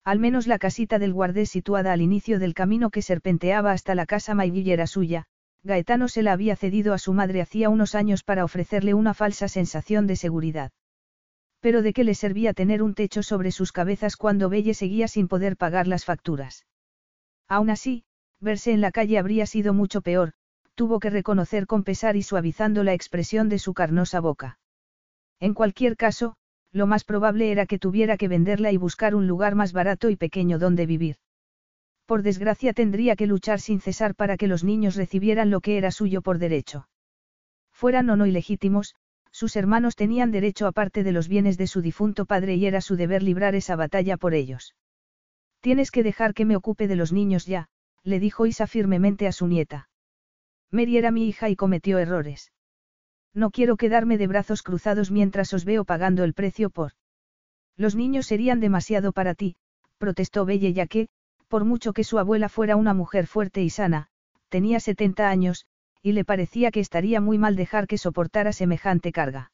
Al 0.05 0.19
menos 0.19 0.47
la 0.47 0.57
casita 0.57 0.97
del 0.97 1.13
guardés 1.13 1.49
situada 1.49 1.91
al 1.91 2.01
inicio 2.01 2.39
del 2.39 2.53
camino 2.53 2.89
que 2.89 3.01
serpenteaba 3.01 3.73
hasta 3.73 3.93
la 3.93 4.05
casa 4.05 4.33
Mayville 4.33 4.71
era 4.71 4.87
suya, 4.87 5.25
Gaetano 5.63 6.07
se 6.07 6.23
la 6.23 6.31
había 6.31 6.55
cedido 6.55 6.93
a 6.93 6.97
su 6.97 7.13
madre 7.13 7.41
hacía 7.41 7.69
unos 7.69 7.93
años 7.95 8.23
para 8.23 8.45
ofrecerle 8.45 8.93
una 8.93 9.13
falsa 9.13 9.49
sensación 9.49 10.07
de 10.07 10.15
seguridad. 10.15 10.71
Pero 11.59 11.81
¿de 11.81 11.91
qué 11.91 12.05
le 12.05 12.15
servía 12.15 12.53
tener 12.53 12.81
un 12.81 12.93
techo 12.93 13.21
sobre 13.21 13.51
sus 13.51 13.73
cabezas 13.73 14.15
cuando 14.15 14.47
Belle 14.47 14.73
seguía 14.73 15.09
sin 15.09 15.27
poder 15.27 15.57
pagar 15.57 15.87
las 15.87 16.05
facturas? 16.05 16.65
Aún 17.49 17.69
así, 17.69 18.05
verse 18.41 18.71
en 18.71 18.81
la 18.81 18.91
calle 18.91 19.17
habría 19.17 19.45
sido 19.45 19.73
mucho 19.73 20.01
peor, 20.01 20.33
tuvo 20.75 20.99
que 20.99 21.09
reconocer 21.09 21.67
con 21.67 21.83
pesar 21.83 22.15
y 22.15 22.23
suavizando 22.23 22.83
la 22.83 22.93
expresión 22.93 23.49
de 23.49 23.59
su 23.59 23.73
carnosa 23.73 24.19
boca. 24.19 24.59
En 25.39 25.53
cualquier 25.53 25.97
caso, 25.97 26.35
lo 26.71 26.87
más 26.87 27.03
probable 27.03 27.51
era 27.51 27.65
que 27.65 27.79
tuviera 27.79 28.17
que 28.17 28.27
venderla 28.27 28.71
y 28.71 28.77
buscar 28.77 29.15
un 29.15 29.27
lugar 29.27 29.55
más 29.55 29.73
barato 29.73 30.09
y 30.09 30.15
pequeño 30.15 30.59
donde 30.59 30.85
vivir. 30.85 31.17
Por 32.05 32.23
desgracia 32.23 32.73
tendría 32.73 33.15
que 33.15 33.27
luchar 33.27 33.59
sin 33.59 33.81
cesar 33.81 34.15
para 34.15 34.37
que 34.37 34.47
los 34.47 34.63
niños 34.63 34.95
recibieran 34.95 35.49
lo 35.49 35.61
que 35.61 35.77
era 35.77 35.91
suyo 35.91 36.21
por 36.21 36.39
derecho. 36.39 36.87
Fueran 37.71 38.09
o 38.09 38.15
no 38.15 38.25
ilegítimos, 38.25 38.95
sus 39.31 39.55
hermanos 39.55 39.95
tenían 39.95 40.31
derecho 40.31 40.67
a 40.67 40.71
parte 40.71 41.03
de 41.03 41.11
los 41.11 41.27
bienes 41.27 41.57
de 41.57 41.67
su 41.67 41.81
difunto 41.81 42.25
padre 42.25 42.55
y 42.55 42.65
era 42.65 42.81
su 42.81 42.95
deber 42.95 43.23
librar 43.23 43.55
esa 43.55 43.75
batalla 43.75 44.17
por 44.17 44.33
ellos. 44.33 44.75
Tienes 45.61 45.91
que 45.91 46.03
dejar 46.03 46.33
que 46.33 46.45
me 46.45 46.55
ocupe 46.55 46.87
de 46.87 46.95
los 46.95 47.11
niños 47.11 47.45
ya, 47.45 47.67
le 48.09 48.19
dijo 48.19 48.45
Isa 48.45 48.67
firmemente 48.67 49.27
a 49.27 49.31
su 49.31 49.47
nieta. 49.47 49.89
Mary 50.71 50.97
era 50.97 51.11
mi 51.11 51.27
hija 51.27 51.49
y 51.49 51.55
cometió 51.55 51.97
errores. 51.99 52.51
No 53.33 53.51
quiero 53.51 53.77
quedarme 53.77 54.17
de 54.17 54.27
brazos 54.27 54.63
cruzados 54.63 55.11
mientras 55.11 55.53
os 55.53 55.63
veo 55.63 55.85
pagando 55.85 56.23
el 56.23 56.33
precio 56.33 56.69
por. 56.69 56.93
Los 57.77 57.95
niños 57.95 58.25
serían 58.25 58.59
demasiado 58.59 59.13
para 59.13 59.35
ti, 59.35 59.55
protestó 59.97 60.45
Belle 60.45 60.73
ya 60.73 60.87
que, 60.87 61.07
por 61.47 61.65
mucho 61.65 61.93
que 61.93 62.03
su 62.03 62.19
abuela 62.19 62.49
fuera 62.49 62.75
una 62.75 62.93
mujer 62.93 63.27
fuerte 63.27 63.61
y 63.61 63.69
sana, 63.69 64.07
tenía 64.49 64.79
70 64.79 65.29
años, 65.29 65.65
y 66.01 66.13
le 66.13 66.25
parecía 66.25 66.71
que 66.71 66.79
estaría 66.79 67.21
muy 67.21 67.37
mal 67.37 67.55
dejar 67.55 67.87
que 67.87 67.97
soportara 67.97 68.53
semejante 68.53 69.11
carga. 69.11 69.51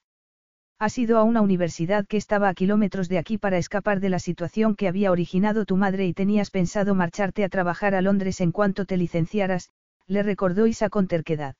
Has 0.77 0.97
ido 0.97 1.17
a 1.17 1.23
una 1.23 1.41
universidad 1.41 2.05
que 2.05 2.17
estaba 2.17 2.49
a 2.49 2.53
kilómetros 2.53 3.07
de 3.07 3.17
aquí 3.17 3.37
para 3.37 3.57
escapar 3.57 4.01
de 4.01 4.09
la 4.09 4.19
situación 4.19 4.75
que 4.75 4.89
había 4.89 5.11
originado 5.11 5.65
tu 5.65 5.77
madre 5.77 6.05
y 6.05 6.13
tenías 6.13 6.51
pensado 6.51 6.95
marcharte 6.95 7.45
a 7.45 7.49
trabajar 7.49 7.95
a 7.95 8.01
Londres 8.01 8.41
en 8.41 8.51
cuanto 8.51 8.85
te 8.85 8.97
licenciaras, 8.97 9.69
le 10.05 10.21
recordó 10.21 10.67
Isa 10.67 10.89
con 10.89 11.07
terquedad. 11.07 11.55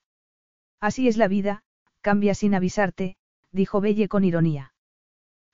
Así 0.80 1.08
es 1.08 1.16
la 1.16 1.28
vida, 1.28 1.62
cambia 2.02 2.34
sin 2.34 2.54
avisarte, 2.54 3.16
dijo 3.52 3.80
Belle 3.80 4.08
con 4.08 4.22
ironía. 4.22 4.74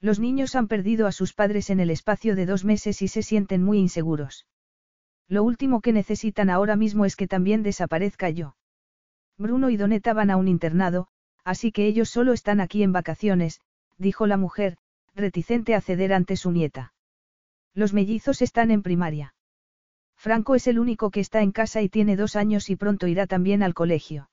Los 0.01 0.19
niños 0.19 0.57
han 0.57 0.67
perdido 0.67 1.07
a 1.07 1.13
sus 1.13 1.33
padres 1.33 1.71
en 1.71 1.79
el 1.79 1.91
espacio 1.91 2.35
de 2.35 2.47
dos 2.47 2.65
meses 2.65 3.01
y 3.01 3.07
se 3.07 3.23
sienten 3.23 3.63
muy 3.63 3.79
inseguros. 3.79 4.47
Lo 5.29 5.45
último 5.45 5.81
que 5.81 5.93
necesitan 5.93 6.51
ahora 6.51 6.75
mismo 6.75 7.05
es 7.05 7.15
que 7.15 7.29
también 7.29 7.63
desaparezca 7.63 8.29
yo. 8.29 8.57
Bruno 9.39 9.71
y 9.71 9.77
Doneta 9.77 10.13
van 10.13 10.31
a 10.31 10.37
un 10.37 10.49
internado, 10.49 11.07
así 11.45 11.73
que 11.73 11.87
ellos 11.87 12.09
solo 12.09 12.33
están 12.33 12.61
aquí 12.61 12.83
en 12.83 12.93
vacaciones, 12.93 13.61
dijo 13.99 14.27
la 14.27 14.37
mujer, 14.37 14.77
reticente 15.15 15.75
a 15.75 15.81
ceder 15.81 16.13
ante 16.13 16.37
su 16.37 16.51
nieta. 16.51 16.93
Los 17.75 17.93
mellizos 17.93 18.43
están 18.43 18.71
en 18.71 18.83
primaria. 18.83 19.35
Franco 20.17 20.55
es 20.55 20.67
el 20.67 20.79
único 20.79 21.11
que 21.11 21.21
está 21.21 21.43
en 21.43 21.53
casa 21.53 21.83
y 21.83 21.89
tiene 21.89 22.17
dos 22.17 22.37
años 22.37 22.71
y 22.71 22.77
pronto 22.77 23.07
irá 23.07 23.27
también 23.27 23.63
al 23.63 23.75
colegio. 23.75 24.31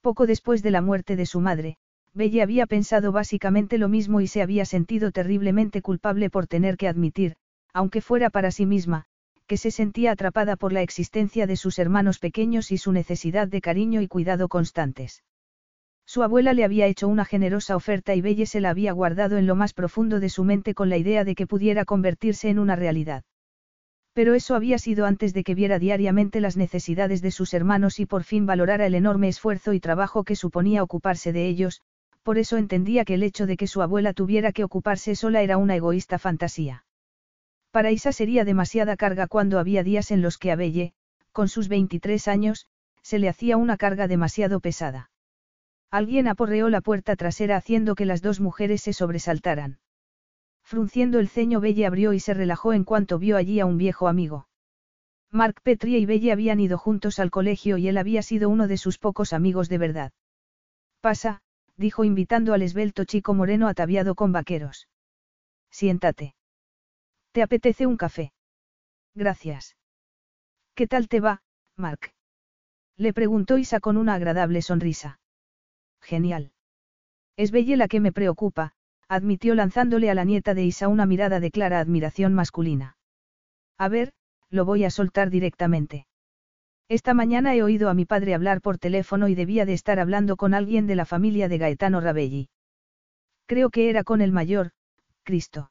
Poco 0.00 0.26
después 0.26 0.62
de 0.62 0.70
la 0.70 0.82
muerte 0.82 1.16
de 1.16 1.26
su 1.26 1.40
madre, 1.40 1.76
Belle 2.14 2.42
había 2.42 2.66
pensado 2.66 3.12
básicamente 3.12 3.78
lo 3.78 3.88
mismo 3.88 4.20
y 4.20 4.26
se 4.26 4.42
había 4.42 4.64
sentido 4.64 5.12
terriblemente 5.12 5.82
culpable 5.82 6.30
por 6.30 6.46
tener 6.46 6.76
que 6.76 6.88
admitir, 6.88 7.36
aunque 7.72 8.00
fuera 8.00 8.28
para 8.28 8.50
sí 8.50 8.66
misma, 8.66 9.04
que 9.46 9.56
se 9.56 9.70
sentía 9.70 10.12
atrapada 10.12 10.56
por 10.56 10.72
la 10.72 10.82
existencia 10.82 11.46
de 11.46 11.56
sus 11.56 11.78
hermanos 11.78 12.18
pequeños 12.18 12.70
y 12.70 12.78
su 12.78 12.92
necesidad 12.92 13.48
de 13.48 13.60
cariño 13.60 14.02
y 14.02 14.08
cuidado 14.08 14.48
constantes. 14.48 15.22
Su 16.08 16.22
abuela 16.22 16.54
le 16.54 16.64
había 16.64 16.86
hecho 16.86 17.06
una 17.06 17.26
generosa 17.26 17.76
oferta 17.76 18.14
y 18.14 18.22
Belle 18.22 18.46
se 18.46 18.62
la 18.62 18.70
había 18.70 18.92
guardado 18.92 19.36
en 19.36 19.46
lo 19.46 19.54
más 19.54 19.74
profundo 19.74 20.20
de 20.20 20.30
su 20.30 20.42
mente 20.42 20.72
con 20.72 20.88
la 20.88 20.96
idea 20.96 21.22
de 21.22 21.34
que 21.34 21.46
pudiera 21.46 21.84
convertirse 21.84 22.48
en 22.48 22.58
una 22.58 22.76
realidad. 22.76 23.24
Pero 24.14 24.32
eso 24.32 24.54
había 24.54 24.78
sido 24.78 25.04
antes 25.04 25.34
de 25.34 25.44
que 25.44 25.54
viera 25.54 25.78
diariamente 25.78 26.40
las 26.40 26.56
necesidades 26.56 27.20
de 27.20 27.30
sus 27.30 27.52
hermanos 27.52 28.00
y 28.00 28.06
por 28.06 28.24
fin 28.24 28.46
valorara 28.46 28.86
el 28.86 28.94
enorme 28.94 29.28
esfuerzo 29.28 29.74
y 29.74 29.80
trabajo 29.80 30.24
que 30.24 30.34
suponía 30.34 30.82
ocuparse 30.82 31.34
de 31.34 31.46
ellos, 31.46 31.82
por 32.22 32.38
eso 32.38 32.56
entendía 32.56 33.04
que 33.04 33.12
el 33.12 33.22
hecho 33.22 33.44
de 33.44 33.58
que 33.58 33.66
su 33.66 33.82
abuela 33.82 34.14
tuviera 34.14 34.52
que 34.52 34.64
ocuparse 34.64 35.14
sola 35.14 35.42
era 35.42 35.58
una 35.58 35.76
egoísta 35.76 36.18
fantasía. 36.18 36.86
Para 37.70 37.90
Isa 37.90 38.12
sería 38.12 38.46
demasiada 38.46 38.96
carga 38.96 39.26
cuando 39.26 39.58
había 39.58 39.82
días 39.82 40.10
en 40.10 40.22
los 40.22 40.38
que 40.38 40.52
a 40.52 40.56
Belle, 40.56 40.94
con 41.32 41.48
sus 41.48 41.68
23 41.68 42.28
años, 42.28 42.66
se 43.02 43.18
le 43.18 43.28
hacía 43.28 43.58
una 43.58 43.76
carga 43.76 44.08
demasiado 44.08 44.60
pesada. 44.60 45.10
Alguien 45.90 46.28
aporreó 46.28 46.68
la 46.68 46.80
puerta 46.80 47.16
trasera 47.16 47.56
haciendo 47.56 47.94
que 47.94 48.04
las 48.04 48.20
dos 48.20 48.40
mujeres 48.40 48.82
se 48.82 48.92
sobresaltaran. 48.92 49.78
Frunciendo 50.62 51.18
el 51.18 51.28
ceño 51.28 51.60
Belle 51.60 51.86
abrió 51.86 52.12
y 52.12 52.20
se 52.20 52.34
relajó 52.34 52.74
en 52.74 52.84
cuanto 52.84 53.18
vio 53.18 53.38
allí 53.38 53.58
a 53.58 53.64
un 53.64 53.78
viejo 53.78 54.06
amigo. 54.06 54.48
Mark 55.30 55.62
Petrie 55.62 55.98
y 55.98 56.04
Belle 56.04 56.32
habían 56.32 56.60
ido 56.60 56.76
juntos 56.76 57.18
al 57.18 57.30
colegio 57.30 57.78
y 57.78 57.88
él 57.88 57.96
había 57.96 58.22
sido 58.22 58.50
uno 58.50 58.68
de 58.68 58.76
sus 58.76 58.98
pocos 58.98 59.32
amigos 59.32 59.70
de 59.70 59.78
verdad. 59.78 60.12
Pasa, 61.00 61.40
dijo 61.76 62.04
invitando 62.04 62.52
al 62.52 62.62
esbelto 62.62 63.04
chico 63.04 63.32
moreno 63.32 63.68
ataviado 63.68 64.14
con 64.14 64.32
vaqueros. 64.32 64.88
Siéntate. 65.70 66.34
¿Te 67.32 67.42
apetece 67.42 67.86
un 67.86 67.96
café? 67.96 68.32
Gracias. 69.14 69.76
¿Qué 70.74 70.86
tal 70.86 71.08
te 71.08 71.20
va, 71.20 71.42
Mark? 71.76 72.12
Le 72.96 73.12
preguntó 73.12 73.58
Isa 73.58 73.80
con 73.80 73.96
una 73.96 74.14
agradable 74.14 74.60
sonrisa. 74.60 75.18
Genial. 76.00 76.52
Es 77.36 77.50
Belle 77.50 77.76
la 77.76 77.88
que 77.88 78.00
me 78.00 78.12
preocupa, 78.12 78.72
admitió 79.08 79.54
lanzándole 79.54 80.10
a 80.10 80.14
la 80.14 80.24
nieta 80.24 80.54
de 80.54 80.64
Isa 80.64 80.88
una 80.88 81.06
mirada 81.06 81.40
de 81.40 81.50
clara 81.50 81.80
admiración 81.80 82.34
masculina. 82.34 82.96
A 83.78 83.88
ver, 83.88 84.12
lo 84.50 84.64
voy 84.64 84.84
a 84.84 84.90
soltar 84.90 85.30
directamente. 85.30 86.06
Esta 86.88 87.12
mañana 87.12 87.54
he 87.54 87.62
oído 87.62 87.90
a 87.90 87.94
mi 87.94 88.06
padre 88.06 88.34
hablar 88.34 88.62
por 88.62 88.78
teléfono 88.78 89.28
y 89.28 89.34
debía 89.34 89.66
de 89.66 89.74
estar 89.74 90.00
hablando 90.00 90.36
con 90.36 90.54
alguien 90.54 90.86
de 90.86 90.96
la 90.96 91.04
familia 91.04 91.48
de 91.48 91.58
Gaetano 91.58 92.00
Rabelli. 92.00 92.48
Creo 93.46 93.68
que 93.68 93.90
era 93.90 94.04
con 94.04 94.22
el 94.22 94.32
mayor, 94.32 94.70
Cristo. 95.22 95.70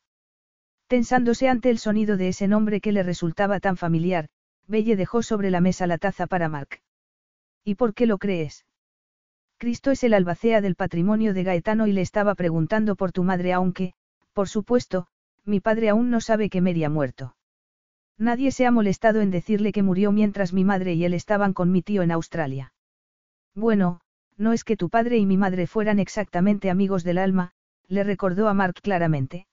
Tensándose 0.87 1.49
ante 1.49 1.71
el 1.71 1.79
sonido 1.79 2.17
de 2.17 2.27
ese 2.27 2.47
nombre 2.47 2.81
que 2.81 2.91
le 2.91 3.01
resultaba 3.01 3.59
tan 3.59 3.77
familiar, 3.77 4.29
Belle 4.67 4.95
dejó 4.95 5.23
sobre 5.23 5.49
la 5.49 5.59
mesa 5.59 5.87
la 5.87 5.97
taza 5.97 6.27
para 6.27 6.49
Mark. 6.49 6.81
¿Y 7.63 7.75
por 7.75 7.95
qué 7.95 8.05
lo 8.05 8.19
crees? 8.19 8.66
Cristo 9.57 9.89
es 9.89 10.03
el 10.03 10.13
albacea 10.13 10.61
del 10.61 10.75
patrimonio 10.75 11.33
de 11.33 11.43
Gaetano 11.43 11.87
y 11.87 11.91
le 11.91 12.01
estaba 12.01 12.35
preguntando 12.35 12.95
por 12.95 13.11
tu 13.11 13.23
madre 13.23 13.53
aunque, 13.53 13.93
por 14.33 14.47
supuesto, 14.47 15.07
mi 15.45 15.59
padre 15.59 15.89
aún 15.89 16.11
no 16.11 16.21
sabe 16.21 16.49
que 16.49 16.61
Mary 16.61 16.83
ha 16.83 16.89
muerto. 16.89 17.35
Nadie 18.19 18.51
se 18.51 18.67
ha 18.67 18.71
molestado 18.71 19.21
en 19.21 19.31
decirle 19.31 19.71
que 19.71 19.81
murió 19.81 20.11
mientras 20.11 20.53
mi 20.53 20.63
madre 20.63 20.93
y 20.93 21.05
él 21.05 21.13
estaban 21.15 21.53
con 21.53 21.71
mi 21.71 21.81
tío 21.81 22.03
en 22.03 22.11
Australia. 22.11 22.73
Bueno, 23.55 24.01
no 24.37 24.53
es 24.53 24.63
que 24.63 24.77
tu 24.77 24.89
padre 24.89 25.17
y 25.17 25.25
mi 25.25 25.37
madre 25.37 25.65
fueran 25.65 25.97
exactamente 25.97 26.69
amigos 26.69 27.03
del 27.03 27.17
alma, 27.17 27.51
le 27.87 28.03
recordó 28.03 28.49
a 28.49 28.53
Mark 28.53 28.75
claramente. 28.83 29.47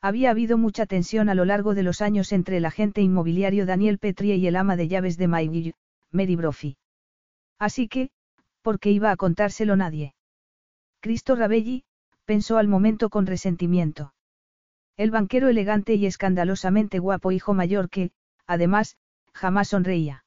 Había 0.00 0.30
habido 0.30 0.58
mucha 0.58 0.86
tensión 0.86 1.28
a 1.28 1.34
lo 1.34 1.44
largo 1.44 1.74
de 1.74 1.84
los 1.84 2.00
años 2.00 2.32
entre 2.32 2.56
el 2.56 2.64
agente 2.64 3.00
inmobiliario 3.00 3.66
Daniel 3.66 3.98
Petrie 3.98 4.36
y 4.36 4.46
el 4.48 4.56
ama 4.56 4.76
de 4.76 4.88
llaves 4.88 5.16
de 5.18 5.28
Mayville, 5.28 5.74
Mary 6.10 6.34
Brophy. 6.36 6.76
Así 7.58 7.86
que, 7.86 8.10
porque 8.62 8.90
iba 8.90 9.10
a 9.10 9.16
contárselo 9.16 9.76
nadie. 9.76 10.14
Cristo 11.00 11.34
Rabelli, 11.36 11.84
pensó 12.24 12.58
al 12.58 12.68
momento 12.68 13.08
con 13.10 13.26
resentimiento. 13.26 14.14
El 14.96 15.10
banquero 15.10 15.48
elegante 15.48 15.94
y 15.94 16.06
escandalosamente 16.06 16.98
guapo 16.98 17.32
hijo 17.32 17.54
mayor 17.54 17.88
que, 17.88 18.12
además, 18.46 18.96
jamás 19.32 19.68
sonreía. 19.68 20.24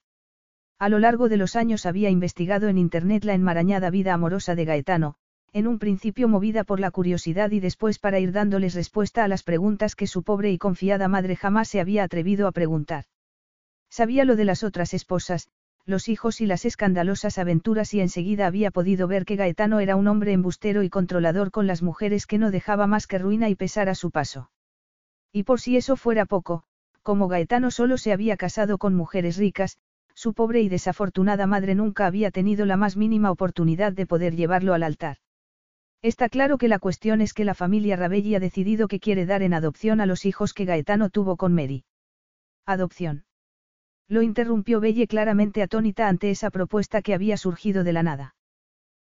A 0.80 0.90
lo 0.90 1.00
largo 1.00 1.30
de 1.30 1.38
los 1.38 1.56
años 1.56 1.86
había 1.86 2.10
investigado 2.10 2.68
en 2.68 2.78
Internet 2.78 3.24
la 3.24 3.36
enmarañada 3.36 3.90
vida 3.90 4.13
amorosa 4.13 4.56
de 4.56 4.66
Gaetano, 4.66 5.16
en 5.54 5.68
un 5.68 5.78
principio 5.78 6.28
movida 6.28 6.63
por 6.63 6.80
la 6.80 6.90
curiosidad 6.90 7.52
y 7.52 7.60
después 7.60 8.00
para 8.00 8.20
ir 8.20 8.32
dándoles 8.32 8.74
respuesta 8.74 9.24
a 9.24 9.28
las 9.28 9.44
preguntas 9.44 9.96
que 9.96 10.08
su 10.08 10.24
pobre 10.24 10.52
y 10.52 10.58
confiada 10.58 11.08
madre 11.08 11.36
jamás 11.36 11.70
se 11.70 11.80
había 11.80 12.04
atrevido 12.04 12.48
a 12.48 12.52
preguntar. 12.52 13.06
Sabía 13.90 14.25
lo 14.25 14.36
de 14.36 14.46
las 14.46 14.63
otras 14.63 14.96
esposas, 14.96 15.50
los 15.86 16.08
hijos 16.08 16.40
y 16.40 16.46
las 16.46 16.66
escandalosas 16.66 17.38
aventuras 17.38 17.94
y 17.94 18.00
enseguida 18.00 18.48
había 18.48 18.72
podido 18.72 19.08
ver 19.08 19.25
que 19.25 19.36
Gaetano 19.36 19.80
era 19.80 19.96
un 19.96 20.08
hombre 20.08 20.32
embustero 20.32 20.84
y 20.84 20.90
controlador 20.90 21.52
con 21.52 21.68
las 21.68 21.82
mujeres 21.82 22.25
que 22.25 22.38
no 22.38 22.52
dejaba 22.52 22.88
más 22.88 23.06
que 23.06 23.20
ruina 23.20 23.50
y 23.50 23.56
pesar 23.56 23.90
a 23.90 23.96
su 23.96 24.10
paso. 24.10 24.50
Y 25.32 25.44
por 25.44 25.60
si 25.60 25.75
eso 25.75 25.96
fuera 25.96 26.25
poco, 26.25 26.63
como 27.02 27.28
Gaetano 27.28 27.70
solo 27.70 27.98
se 27.98 28.13
había 28.13 28.38
casado 28.38 28.78
con 28.78 28.96
mujeres 28.96 29.38
ricas, 29.38 29.78
su 30.16 30.34
pobre 30.34 30.62
y 30.62 30.70
desafortunada 30.70 31.48
madre 31.48 31.75
nunca 31.75 32.06
había 32.06 32.32
tenido 32.32 32.66
la 32.66 32.78
más 32.78 32.96
mínima 32.96 33.32
oportunidad 33.32 33.92
de 33.92 34.06
poder 34.06 34.36
llevarlo 34.36 34.74
al 34.74 34.84
altar. 34.84 35.18
Está 36.01 36.29
claro 36.29 36.57
que 36.57 36.68
la 36.68 36.79
cuestión 36.79 37.20
es 37.22 37.34
que 37.34 37.46
la 37.46 37.55
familia 37.55 37.96
Rabelli 37.96 38.36
ha 38.36 38.40
decidido 38.40 38.88
que 38.88 39.00
quiere 39.00 39.25
dar 39.25 39.42
en 39.42 39.53
adopción 39.53 40.01
a 40.01 40.05
los 40.05 40.25
hijos 40.25 40.53
que 40.53 40.66
Gaetano 40.66 41.10
tuvo 41.10 41.36
con 41.36 41.53
Mary. 41.53 41.86
Adopción. 42.66 43.25
Lo 44.07 44.22
interrumpió 44.22 44.79
Belle 44.79 45.07
claramente 45.07 45.61
atónita 45.61 46.07
ante 46.07 46.29
esa 46.29 46.50
propuesta 46.50 47.01
que 47.01 47.13
había 47.13 47.37
surgido 47.37 47.83
de 47.83 47.94
la 47.94 48.03
nada. 48.03 48.35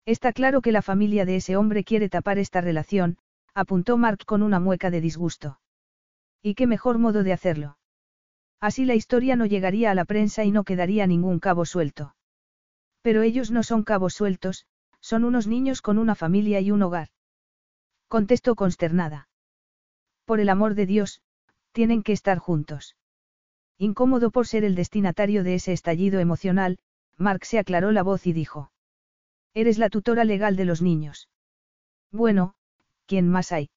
Está 0.04 0.32
claro 0.32 0.60
que 0.60 0.72
la 0.72 0.82
familia 0.82 1.24
de 1.24 1.36
ese 1.36 1.56
hombre 1.56 1.84
quiere 1.84 2.08
tapar 2.08 2.38
esta 2.38 2.60
relación, 2.60 3.18
apuntó 3.54 3.96
Mark 3.96 4.24
con 4.26 4.42
una 4.42 4.60
mueca 4.60 4.90
de 4.90 5.00
disgusto. 5.00 5.60
¿Y 6.42 6.54
qué 6.54 6.66
mejor 6.66 6.98
modo 6.98 7.22
de 7.22 7.32
hacerlo? 7.32 7.78
Así 8.60 8.84
la 8.84 8.94
historia 8.94 9.36
no 9.36 9.46
llegaría 9.46 9.90
a 9.90 9.94
la 9.94 10.04
prensa 10.04 10.44
y 10.44 10.50
no 10.50 10.64
quedaría 10.64 11.06
ningún 11.06 11.38
cabo 11.38 11.64
suelto. 11.64 12.14
Pero 13.00 13.22
ellos 13.22 13.50
no 13.50 13.62
son 13.62 13.82
cabos 13.82 14.14
sueltos, 14.14 14.66
son 15.00 15.24
unos 15.24 15.46
niños 15.46 15.82
con 15.82 15.98
una 15.98 16.14
familia 16.14 16.60
y 16.60 16.70
un 16.70 16.82
hogar. 16.82 17.08
Contestó 18.08 18.54
consternada. 18.54 19.28
Por 20.24 20.38
el 20.38 20.48
amor 20.48 20.74
de 20.74 20.86
Dios, 20.86 21.22
tienen 21.72 22.02
que 22.02 22.12
estar 22.12 22.38
juntos. 22.38 22.96
Incómodo 23.82 24.30
por 24.30 24.46
ser 24.46 24.62
el 24.62 24.76
destinatario 24.76 25.42
de 25.42 25.56
ese 25.56 25.72
estallido 25.72 26.20
emocional, 26.20 26.78
Mark 27.16 27.44
se 27.44 27.58
aclaró 27.58 27.90
la 27.90 28.04
voz 28.04 28.28
y 28.28 28.32
dijo. 28.32 28.70
Eres 29.54 29.76
la 29.76 29.88
tutora 29.88 30.22
legal 30.24 30.54
de 30.54 30.64
los 30.64 30.82
niños. 30.82 31.28
Bueno, 32.12 32.54
¿quién 33.06 33.28
más 33.28 33.50
hay? 33.50 33.70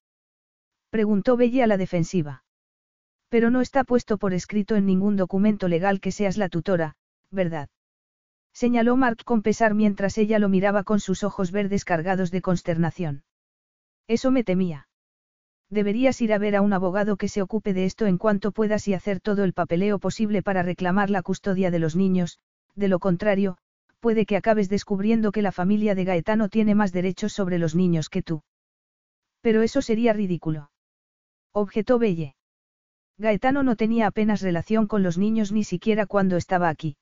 Preguntó 0.91 1.37
Belle 1.37 1.63
a 1.63 1.65
la 1.65 1.77
defensiva. 1.77 2.43
Pero 3.29 3.49
no 3.49 3.61
está 3.61 3.83
puesto 3.83 4.19
por 4.19 4.35
escrito 4.35 4.75
en 4.75 4.85
ningún 4.85 5.15
documento 5.15 5.67
legal 5.67 5.99
que 5.99 6.11
seas 6.11 6.37
la 6.37 6.49
tutora, 6.49 6.97
¿verdad? 7.31 7.69
Señaló 8.53 8.97
Mark 8.97 9.23
con 9.25 9.41
pesar 9.41 9.73
mientras 9.73 10.19
ella 10.19 10.37
lo 10.37 10.49
miraba 10.49 10.83
con 10.83 10.99
sus 10.99 11.23
ojos 11.23 11.49
verdes 11.49 11.83
cargados 11.83 12.29
de 12.29 12.43
consternación. 12.43 13.23
Eso 14.07 14.29
me 14.29 14.43
temía. 14.43 14.87
Deberías 15.69 16.21
ir 16.21 16.31
a 16.33 16.37
ver 16.37 16.55
a 16.55 16.61
un 16.61 16.73
abogado 16.73 17.17
que 17.17 17.27
se 17.27 17.41
ocupe 17.41 17.73
de 17.73 17.85
esto 17.85 18.05
en 18.05 18.17
cuanto 18.17 18.51
puedas 18.51 18.87
y 18.87 18.93
hacer 18.93 19.19
todo 19.19 19.43
el 19.43 19.53
papeleo 19.53 19.99
posible 19.99 20.41
para 20.41 20.63
reclamar 20.63 21.09
la 21.09 21.23
custodia 21.23 21.71
de 21.71 21.79
los 21.79 21.95
niños, 21.95 22.39
de 22.75 22.87
lo 22.87 22.99
contrario, 22.99 23.57
puede 23.99 24.25
que 24.25 24.37
acabes 24.37 24.69
descubriendo 24.69 25.31
que 25.31 25.41
la 25.41 25.51
familia 25.51 25.95
de 25.95 26.03
Gaetano 26.03 26.49
tiene 26.49 26.75
más 26.75 26.91
derechos 26.91 27.33
sobre 27.33 27.57
los 27.57 27.73
niños 27.73 28.09
que 28.09 28.21
tú. 28.21 28.43
Pero 29.41 29.63
eso 29.63 29.81
sería 29.81 30.13
ridículo. 30.13 30.69
Objetó 31.51 31.97
Belle. 31.97 32.35
Gaetano 33.17 33.63
no 33.63 33.75
tenía 33.75 34.07
apenas 34.07 34.41
relación 34.41 34.87
con 34.87 35.01
los 35.01 35.17
niños 35.17 35.51
ni 35.51 35.63
siquiera 35.63 36.05
cuando 36.05 36.37
estaba 36.37 36.69
aquí. 36.69 36.97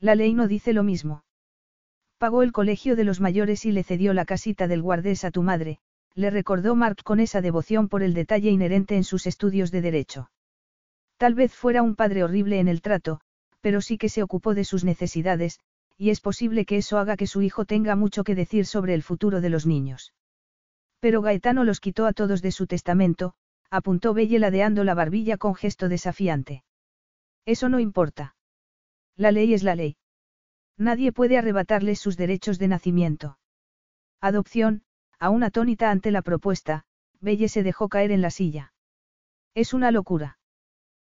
La 0.00 0.14
ley 0.14 0.34
no 0.34 0.48
dice 0.48 0.72
lo 0.72 0.82
mismo. 0.82 1.24
Pagó 2.18 2.42
el 2.42 2.52
colegio 2.52 2.96
de 2.96 3.04
los 3.04 3.20
mayores 3.20 3.66
y 3.66 3.72
le 3.72 3.82
cedió 3.82 4.14
la 4.14 4.24
casita 4.24 4.66
del 4.66 4.82
guardés 4.82 5.24
a 5.24 5.30
tu 5.30 5.42
madre, 5.42 5.78
le 6.16 6.30
recordó 6.30 6.74
Mark 6.74 7.02
con 7.04 7.20
esa 7.20 7.42
devoción 7.42 7.88
por 7.88 8.02
el 8.02 8.14
detalle 8.14 8.50
inherente 8.50 8.96
en 8.96 9.04
sus 9.04 9.26
estudios 9.26 9.70
de 9.70 9.82
derecho. 9.82 10.30
Tal 11.18 11.34
vez 11.34 11.54
fuera 11.54 11.82
un 11.82 11.94
padre 11.94 12.24
horrible 12.24 12.58
en 12.58 12.68
el 12.68 12.80
trato, 12.80 13.20
pero 13.60 13.82
sí 13.82 13.98
que 13.98 14.08
se 14.08 14.22
ocupó 14.22 14.54
de 14.54 14.64
sus 14.64 14.82
necesidades, 14.82 15.60
y 15.98 16.08
es 16.10 16.20
posible 16.20 16.64
que 16.64 16.78
eso 16.78 16.98
haga 16.98 17.16
que 17.16 17.26
su 17.26 17.42
hijo 17.42 17.66
tenga 17.66 17.96
mucho 17.96 18.24
que 18.24 18.34
decir 18.34 18.64
sobre 18.64 18.94
el 18.94 19.02
futuro 19.02 19.40
de 19.42 19.50
los 19.50 19.66
niños. 19.66 20.14
Pero 21.00 21.20
Gaetano 21.20 21.64
los 21.64 21.80
quitó 21.80 22.06
a 22.06 22.14
todos 22.14 22.40
de 22.40 22.50
su 22.50 22.66
testamento, 22.66 23.34
apuntó 23.70 24.14
Belle 24.14 24.38
ladeando 24.38 24.84
la 24.84 24.94
barbilla 24.94 25.36
con 25.36 25.54
gesto 25.54 25.88
desafiante. 25.88 26.64
Eso 27.44 27.68
no 27.68 27.78
importa. 27.78 28.36
La 29.16 29.32
ley 29.32 29.52
es 29.52 29.62
la 29.62 29.74
ley. 29.74 29.96
Nadie 30.78 31.12
puede 31.12 31.36
arrebatarles 31.36 32.00
sus 32.00 32.16
derechos 32.16 32.58
de 32.58 32.68
nacimiento. 32.68 33.38
Adopción, 34.20 34.82
aún 35.18 35.42
atónita 35.42 35.90
ante 35.90 36.10
la 36.10 36.22
propuesta, 36.22 36.84
Belle 37.20 37.48
se 37.48 37.62
dejó 37.62 37.88
caer 37.88 38.10
en 38.10 38.22
la 38.22 38.30
silla. 38.30 38.72
Es 39.54 39.74
una 39.74 39.90
locura. 39.90 40.38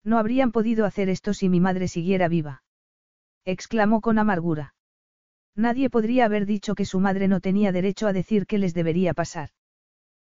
No 0.04 0.18
habrían 0.18 0.52
podido 0.52 0.86
hacer 0.86 1.10
esto 1.10 1.34
si 1.34 1.48
mi 1.48 1.60
madre 1.60 1.88
siguiera 1.88 2.28
viva. 2.28 2.64
Exclamó 3.46 4.02
con 4.02 4.20
amargura. 4.20 4.74
Nadie 5.56 5.90
podría 5.90 6.26
haber 6.26 6.46
dicho 6.46 6.76
que 6.76 6.86
su 6.86 7.00
madre 7.00 7.28
no 7.28 7.40
tenía 7.40 7.72
derecho 7.72 8.08
a 8.08 8.14
decir 8.14 8.48
qué 8.48 8.58
les 8.58 8.74
debería 8.74 9.14
pasar. 9.14 9.50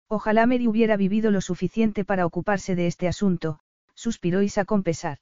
Ojalá 0.09 0.47
Mary 0.47 0.69
hubiera 0.69 0.97
vivido 0.97 1.31
lo 1.31 1.41
suficiente 1.41 2.05
para 2.05 2.27
ocuparse 2.27 2.77
de 2.77 2.87
este 2.87 3.09
asunto, 3.09 3.59
suspiró 3.95 4.43
Isa 4.43 4.65
con 4.65 4.83
pesar. 4.83 5.19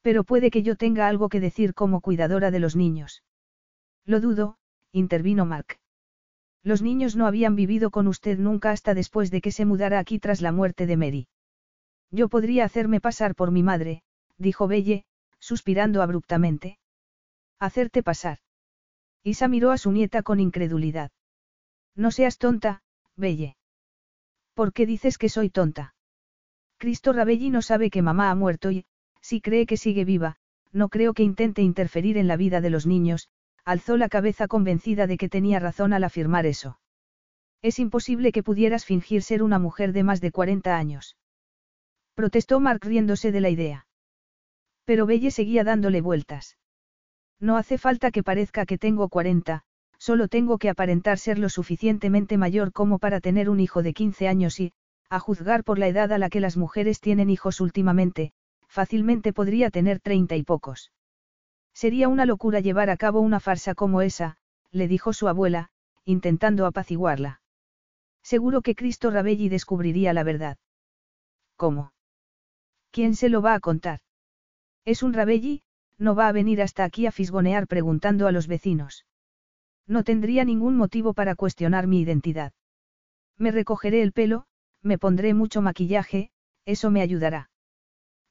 Pero 0.00 0.24
puede 0.24 0.50
que 0.50 0.62
yo 0.62 0.76
tenga 0.76 1.06
algo 1.06 1.28
que 1.28 1.40
decir 1.40 1.74
como 1.74 2.00
cuidadora 2.00 2.50
de 2.50 2.60
los 2.60 2.76
niños. 2.76 3.22
Lo 4.06 4.20
dudo, 4.20 4.56
intervino 4.92 5.44
Mark. 5.44 5.79
Los 6.62 6.82
niños 6.82 7.16
no 7.16 7.26
habían 7.26 7.56
vivido 7.56 7.90
con 7.90 8.06
usted 8.06 8.38
nunca 8.38 8.70
hasta 8.70 8.94
después 8.94 9.30
de 9.30 9.40
que 9.40 9.52
se 9.52 9.64
mudara 9.64 9.98
aquí 9.98 10.18
tras 10.18 10.40
la 10.40 10.52
muerte 10.52 10.86
de 10.86 10.96
Mary. 10.96 11.28
Yo 12.10 12.28
podría 12.28 12.64
hacerme 12.64 13.00
pasar 13.00 13.34
por 13.34 13.50
mi 13.50 13.62
madre, 13.62 14.02
dijo 14.36 14.68
Belle, 14.68 15.04
suspirando 15.38 16.02
abruptamente. 16.02 16.78
Hacerte 17.58 18.02
pasar. 18.02 18.38
Isa 19.22 19.48
miró 19.48 19.70
a 19.70 19.78
su 19.78 19.92
nieta 19.92 20.22
con 20.22 20.40
incredulidad. 20.40 21.10
No 21.94 22.10
seas 22.10 22.38
tonta, 22.38 22.82
Belle. 23.16 23.56
¿Por 24.54 24.72
qué 24.72 24.86
dices 24.86 25.18
que 25.18 25.28
soy 25.28 25.50
tonta? 25.50 25.94
Cristo 26.76 27.12
Rabelli 27.12 27.50
no 27.50 27.62
sabe 27.62 27.90
que 27.90 28.02
mamá 28.02 28.30
ha 28.30 28.34
muerto 28.34 28.70
y, 28.70 28.86
si 29.20 29.40
cree 29.40 29.66
que 29.66 29.76
sigue 29.76 30.04
viva, 30.04 30.36
no 30.72 30.88
creo 30.88 31.14
que 31.14 31.22
intente 31.22 31.62
interferir 31.62 32.16
en 32.16 32.28
la 32.28 32.36
vida 32.36 32.60
de 32.60 32.70
los 32.70 32.86
niños, 32.86 33.28
alzó 33.64 33.96
la 33.96 34.08
cabeza 34.08 34.48
convencida 34.48 35.06
de 35.06 35.16
que 35.16 35.28
tenía 35.28 35.58
razón 35.58 35.92
al 35.92 36.04
afirmar 36.04 36.46
eso. 36.46 36.78
Es 37.62 37.78
imposible 37.78 38.32
que 38.32 38.42
pudieras 38.42 38.84
fingir 38.84 39.22
ser 39.22 39.42
una 39.42 39.58
mujer 39.58 39.92
de 39.92 40.02
más 40.02 40.20
de 40.20 40.32
40 40.32 40.76
años. 40.76 41.16
Protestó 42.14 42.60
Mark 42.60 42.80
riéndose 42.82 43.32
de 43.32 43.40
la 43.40 43.50
idea. 43.50 43.86
Pero 44.84 45.06
Belle 45.06 45.30
seguía 45.30 45.64
dándole 45.64 46.00
vueltas. 46.00 46.56
No 47.38 47.56
hace 47.56 47.78
falta 47.78 48.10
que 48.10 48.22
parezca 48.22 48.66
que 48.66 48.78
tengo 48.78 49.08
40, 49.08 49.62
solo 49.98 50.28
tengo 50.28 50.58
que 50.58 50.68
aparentar 50.68 51.18
ser 51.18 51.38
lo 51.38 51.48
suficientemente 51.48 52.38
mayor 52.38 52.72
como 52.72 52.98
para 52.98 53.20
tener 53.20 53.48
un 53.48 53.60
hijo 53.60 53.82
de 53.82 53.92
15 53.92 54.28
años 54.28 54.60
y, 54.60 54.72
a 55.08 55.18
juzgar 55.18 55.64
por 55.64 55.78
la 55.78 55.88
edad 55.88 56.12
a 56.12 56.18
la 56.18 56.30
que 56.30 56.40
las 56.40 56.56
mujeres 56.56 57.00
tienen 57.00 57.30
hijos 57.30 57.60
últimamente, 57.60 58.32
fácilmente 58.68 59.32
podría 59.32 59.70
tener 59.70 60.00
treinta 60.00 60.36
y 60.36 60.42
pocos. 60.42 60.92
Sería 61.72 62.08
una 62.08 62.26
locura 62.26 62.60
llevar 62.60 62.90
a 62.90 62.96
cabo 62.96 63.20
una 63.20 63.40
farsa 63.40 63.74
como 63.74 64.02
esa, 64.02 64.36
le 64.70 64.88
dijo 64.88 65.12
su 65.12 65.28
abuela, 65.28 65.70
intentando 66.04 66.66
apaciguarla. 66.66 67.40
Seguro 68.22 68.62
que 68.62 68.74
Cristo 68.74 69.10
Rabelli 69.10 69.48
descubriría 69.48 70.12
la 70.12 70.24
verdad. 70.24 70.58
¿Cómo? 71.56 71.92
¿Quién 72.90 73.14
se 73.14 73.28
lo 73.28 73.42
va 73.42 73.54
a 73.54 73.60
contar? 73.60 74.00
Es 74.84 75.02
un 75.02 75.12
Rabelli, 75.12 75.62
no 75.98 76.14
va 76.14 76.28
a 76.28 76.32
venir 76.32 76.62
hasta 76.62 76.84
aquí 76.84 77.06
a 77.06 77.12
fisgonear 77.12 77.66
preguntando 77.66 78.26
a 78.26 78.32
los 78.32 78.46
vecinos. 78.46 79.06
No 79.86 80.04
tendría 80.04 80.44
ningún 80.44 80.76
motivo 80.76 81.14
para 81.14 81.34
cuestionar 81.34 81.86
mi 81.86 82.00
identidad. 82.00 82.52
Me 83.36 83.50
recogeré 83.50 84.02
el 84.02 84.12
pelo, 84.12 84.46
me 84.82 84.98
pondré 84.98 85.34
mucho 85.34 85.62
maquillaje, 85.62 86.30
eso 86.64 86.90
me 86.90 87.02
ayudará. 87.02 87.50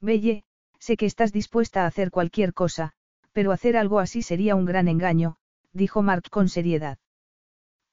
Belle, 0.00 0.44
sé 0.78 0.96
que 0.96 1.06
estás 1.06 1.32
dispuesta 1.32 1.84
a 1.84 1.86
hacer 1.86 2.10
cualquier 2.10 2.54
cosa, 2.54 2.94
pero 3.32 3.52
hacer 3.52 3.76
algo 3.76 3.98
así 3.98 4.22
sería 4.22 4.56
un 4.56 4.64
gran 4.64 4.88
engaño, 4.88 5.36
dijo 5.72 6.02
Mark 6.02 6.24
con 6.30 6.48
seriedad. 6.48 6.98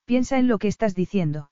Piensa 0.05 0.39
en 0.39 0.47
lo 0.47 0.57
que 0.57 0.67
estás 0.67 0.95
diciendo. 0.95 1.51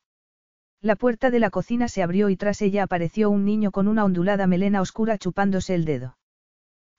La 0.81 0.95
puerta 0.95 1.31
de 1.31 1.39
la 1.39 1.49
cocina 1.49 1.87
se 1.87 2.03
abrió 2.03 2.29
y 2.29 2.37
tras 2.37 2.61
ella 2.61 2.83
apareció 2.83 3.29
un 3.29 3.43
niño 3.43 3.71
con 3.71 3.87
una 3.87 4.05
ondulada 4.05 4.47
melena 4.47 4.81
oscura 4.81 5.17
chupándose 5.17 5.75
el 5.75 5.85
dedo. 5.85 6.17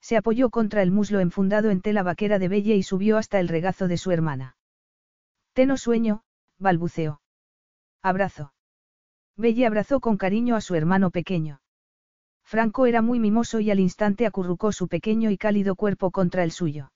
Se 0.00 0.16
apoyó 0.16 0.50
contra 0.50 0.82
el 0.82 0.90
muslo 0.90 1.20
enfundado 1.20 1.70
en 1.70 1.80
tela 1.80 2.02
vaquera 2.02 2.38
de 2.38 2.48
Belle 2.48 2.76
y 2.76 2.82
subió 2.82 3.16
hasta 3.16 3.40
el 3.40 3.48
regazo 3.48 3.88
de 3.88 3.96
su 3.96 4.10
hermana. 4.10 4.56
Teno 5.52 5.76
sueño, 5.76 6.22
balbuceó. 6.58 7.20
Abrazo. 8.02 8.52
Belle 9.36 9.66
abrazó 9.66 10.00
con 10.00 10.16
cariño 10.16 10.56
a 10.56 10.60
su 10.60 10.74
hermano 10.74 11.10
pequeño. 11.10 11.60
Franco 12.46 12.86
era 12.86 13.02
muy 13.02 13.18
mimoso 13.18 13.58
y 13.58 13.72
al 13.72 13.80
instante 13.80 14.24
acurrucó 14.24 14.70
su 14.70 14.86
pequeño 14.86 15.30
y 15.30 15.36
cálido 15.36 15.74
cuerpo 15.74 16.12
contra 16.12 16.44
el 16.44 16.52
suyo. 16.52 16.92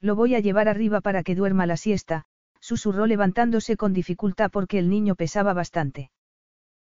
Lo 0.00 0.16
voy 0.16 0.34
a 0.34 0.40
llevar 0.40 0.66
arriba 0.66 1.02
para 1.02 1.22
que 1.22 1.34
duerma 1.34 1.66
la 1.66 1.76
siesta, 1.76 2.24
susurró 2.58 3.04
levantándose 3.06 3.76
con 3.76 3.92
dificultad 3.92 4.50
porque 4.50 4.78
el 4.78 4.88
niño 4.88 5.14
pesaba 5.14 5.52
bastante. 5.52 6.10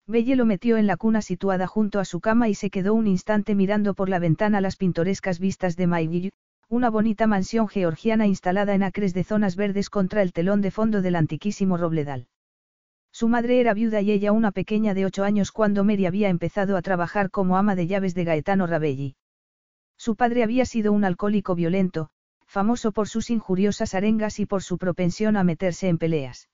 Belle 0.08 0.34
lo 0.34 0.46
metió 0.46 0.78
en 0.78 0.88
la 0.88 0.96
cuna 0.96 1.22
situada 1.22 1.68
junto 1.68 2.00
a 2.00 2.04
su 2.04 2.20
cama 2.20 2.48
y 2.48 2.54
se 2.54 2.70
quedó 2.70 2.92
un 2.92 3.06
instante 3.06 3.54
mirando 3.54 3.94
por 3.94 4.08
la 4.08 4.18
ventana 4.18 4.60
las 4.60 4.76
pintorescas 4.76 5.38
vistas 5.38 5.76
de 5.76 5.86
Mayville, 5.86 6.32
una 6.68 6.90
bonita 6.90 7.28
mansión 7.28 7.68
georgiana 7.68 8.26
instalada 8.26 8.74
en 8.74 8.82
acres 8.82 9.14
de 9.14 9.22
zonas 9.22 9.54
verdes 9.54 9.90
contra 9.90 10.22
el 10.22 10.32
telón 10.32 10.60
de 10.60 10.72
fondo 10.72 11.02
del 11.02 11.14
antiquísimo 11.14 11.76
Robledal. 11.76 12.26
Su 13.18 13.28
madre 13.28 13.60
era 13.60 13.72
viuda 13.72 14.02
y 14.02 14.10
ella 14.10 14.30
una 14.30 14.52
pequeña 14.52 14.92
de 14.92 15.06
ocho 15.06 15.24
años 15.24 15.50
cuando 15.50 15.84
Mary 15.84 16.04
había 16.04 16.28
empezado 16.28 16.76
a 16.76 16.82
trabajar 16.82 17.30
como 17.30 17.56
ama 17.56 17.74
de 17.74 17.86
llaves 17.86 18.14
de 18.14 18.24
Gaetano 18.24 18.66
Rabelli. 18.66 19.16
Su 19.96 20.16
padre 20.16 20.42
había 20.42 20.66
sido 20.66 20.92
un 20.92 21.02
alcohólico 21.02 21.54
violento, 21.54 22.10
famoso 22.44 22.92
por 22.92 23.08
sus 23.08 23.30
injuriosas 23.30 23.94
arengas 23.94 24.38
y 24.38 24.44
por 24.44 24.62
su 24.62 24.76
propensión 24.76 25.38
a 25.38 25.44
meterse 25.44 25.88
en 25.88 25.96
peleas. 25.96 26.50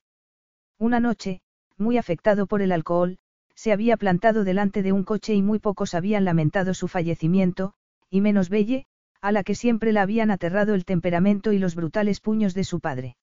Una 0.79 1.01
noche, 1.01 1.41
muy 1.77 1.97
afectado 1.97 2.47
por 2.47 2.61
el 2.61 2.71
alcohol, 2.71 3.17
se 3.55 3.73
había 3.73 3.97
plantado 3.97 4.45
delante 4.45 4.83
de 4.83 4.93
un 4.93 5.03
coche 5.03 5.33
y 5.33 5.41
muy 5.41 5.59
pocos 5.59 5.93
habían 5.93 6.23
lamentado 6.23 6.73
su 6.73 6.87
fallecimiento, 6.87 7.73
y 8.09 8.21
menos 8.21 8.47
Belle, 8.47 8.85
a 9.19 9.33
la 9.33 9.43
que 9.43 9.55
siempre 9.55 9.91
la 9.91 10.03
habían 10.03 10.31
aterrado 10.31 10.75
el 10.75 10.85
temperamento 10.85 11.51
y 11.51 11.59
los 11.59 11.75
brutales 11.75 12.21
puños 12.21 12.53
de 12.53 12.63
su 12.63 12.79
padre. 12.79 13.17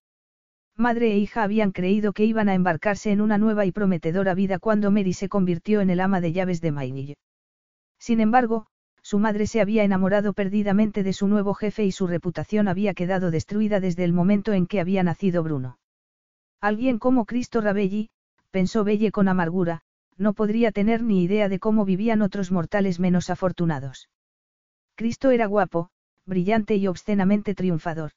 Madre 0.81 1.13
e 1.13 1.19
hija 1.19 1.43
habían 1.43 1.73
creído 1.73 2.15
que 2.15 2.25
iban 2.25 2.49
a 2.49 2.55
embarcarse 2.55 3.13
en 3.13 3.21
una 3.21 3.37
nueva 3.37 3.67
y 3.67 3.71
prometedora 3.71 4.33
vida 4.33 4.59
cuando 4.59 4.91
Mary 4.91 5.13
se 5.13 5.29
convirtió 5.29 5.83
en 5.83 5.91
el 5.91 6.01
ama 6.01 6.23
de 6.23 6.33
llaves 6.33 6.63
de 6.63 6.73
Maynille. 6.73 7.19
Sin 7.99 8.19
embargo, 8.19 8.67
su 9.03 9.19
madre 9.19 9.47
se 9.47 9.61
había 9.61 9.85
enamorado 9.85 10.33
perdidamente 10.33 11.03
de 11.03 11.13
su 11.13 11.29
nuevo 11.29 11.53
jefe 11.53 11.85
y 11.85 11.93
su 11.93 12.07
reputación 12.07 12.67
había 12.67 12.95
quedado 12.95 13.31
destruida 13.31 13.79
desde 13.79 14.05
el 14.05 14.15
momento 14.15 14.55
en 14.55 14.67
que 14.67 14.81
había 14.81 15.03
nacido 15.03 15.43
Bruno. 15.43 15.79
Alguien 16.63 16.99
como 16.99 17.27
Cristo 17.27 17.61
Rabelli, 17.61 18.09
pensó 18.51 18.83
Belle 18.83 19.13
con 19.13 19.29
amargura, 19.29 19.83
no 20.17 20.33
podría 20.33 20.73
tener 20.73 21.03
ni 21.03 21.23
idea 21.23 21.51
de 21.51 21.59
cómo 21.59 21.85
vivían 21.85 22.23
otros 22.23 22.51
mortales 22.51 22.99
menos 22.99 23.29
afortunados. 23.29 24.09
Cristo 24.95 25.31
era 25.31 25.45
guapo, 25.45 25.91
brillante 26.25 26.77
y 26.77 26.87
obscenamente 26.87 27.55
triunfador. 27.55 28.13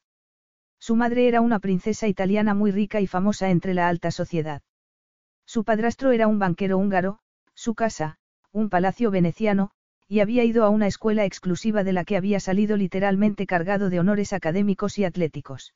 Su 0.84 0.98
madre 0.98 1.30
era 1.30 1.39
una 1.39 1.60
princesa 1.60 2.10
italiana 2.10 2.54
muy 2.54 2.69
rica 2.69 3.00
y 3.00 3.08
famosa 3.08 3.50
entre 3.50 3.74
la 3.74 3.88
alta 3.88 4.12
sociedad. 4.12 4.62
Su 5.46 5.63
padrastro 5.63 6.12
era 6.12 6.28
un 6.28 6.39
banquero 6.39 6.78
húngaro, 6.78 7.19
su 7.54 7.74
casa, 7.74 8.17
un 8.52 8.67
palacio 8.67 9.10
veneciano, 9.10 9.72
y 10.10 10.19
había 10.19 10.43
ido 10.43 10.65
a 10.65 10.69
una 10.69 10.88
escuela 10.88 11.24
exclusiva 11.24 11.86
de 11.86 11.93
la 11.93 12.04
que 12.04 12.17
había 12.17 12.41
salido 12.41 12.76
literalmente 12.76 13.46
cargado 13.46 13.89
de 13.89 14.02
honores 14.02 14.34
académicos 14.34 15.00
y 15.00 15.06
atléticos. 15.06 15.74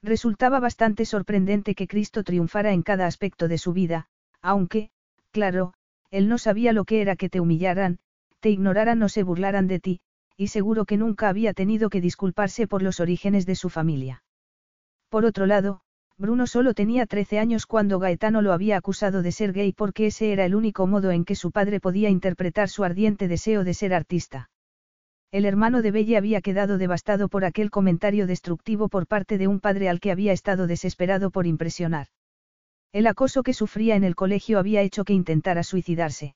Resultaba 0.00 0.60
bastante 0.60 1.06
sorprendente 1.06 1.74
que 1.74 1.88
Cristo 1.88 2.22
triunfara 2.22 2.72
en 2.72 2.82
cada 2.82 3.08
aspecto 3.08 3.48
de 3.48 3.58
su 3.58 3.72
vida, 3.72 4.06
aunque, 4.42 4.92
Claro, 5.32 5.74
él 6.12 6.28
no 6.28 6.38
sabía 6.38 6.72
lo 6.72 6.84
que 6.84 7.00
era 7.00 7.16
que 7.16 7.30
te 7.30 7.40
humillaran, 7.40 7.98
te 8.38 8.50
ignoraran 8.50 9.02
o 9.02 9.08
se 9.08 9.24
burlaran 9.24 9.66
de 9.66 9.80
ti, 9.80 10.00
y 10.40 10.48
seguro 10.48 10.86
que 10.86 10.96
nunca 10.96 11.28
había 11.28 11.52
tenido 11.52 11.90
que 11.90 12.00
disculparse 12.00 12.66
por 12.66 12.80
los 12.80 12.98
orígenes 12.98 13.44
de 13.44 13.54
su 13.54 13.68
familia. 13.68 14.22
Por 15.10 15.26
otro 15.26 15.44
lado, 15.44 15.82
Bruno 16.16 16.46
solo 16.46 16.72
tenía 16.72 17.04
13 17.04 17.38
años 17.38 17.66
cuando 17.66 17.98
Gaetano 17.98 18.40
lo 18.40 18.54
había 18.54 18.78
acusado 18.78 19.20
de 19.20 19.32
ser 19.32 19.52
gay 19.52 19.74
porque 19.74 20.06
ese 20.06 20.32
era 20.32 20.46
el 20.46 20.54
único 20.54 20.86
modo 20.86 21.10
en 21.10 21.26
que 21.26 21.34
su 21.34 21.50
padre 21.50 21.78
podía 21.78 22.08
interpretar 22.08 22.70
su 22.70 22.84
ardiente 22.84 23.28
deseo 23.28 23.64
de 23.64 23.74
ser 23.74 23.92
artista. 23.92 24.48
El 25.30 25.44
hermano 25.44 25.82
de 25.82 25.90
Belle 25.90 26.16
había 26.16 26.40
quedado 26.40 26.78
devastado 26.78 27.28
por 27.28 27.44
aquel 27.44 27.70
comentario 27.70 28.26
destructivo 28.26 28.88
por 28.88 29.06
parte 29.06 29.36
de 29.36 29.46
un 29.46 29.60
padre 29.60 29.90
al 29.90 30.00
que 30.00 30.10
había 30.10 30.32
estado 30.32 30.66
desesperado 30.66 31.30
por 31.30 31.46
impresionar. 31.46 32.06
El 32.92 33.06
acoso 33.06 33.42
que 33.42 33.52
sufría 33.52 33.94
en 33.94 34.04
el 34.04 34.14
colegio 34.14 34.58
había 34.58 34.80
hecho 34.80 35.04
que 35.04 35.12
intentara 35.12 35.64
suicidarse. 35.64 36.34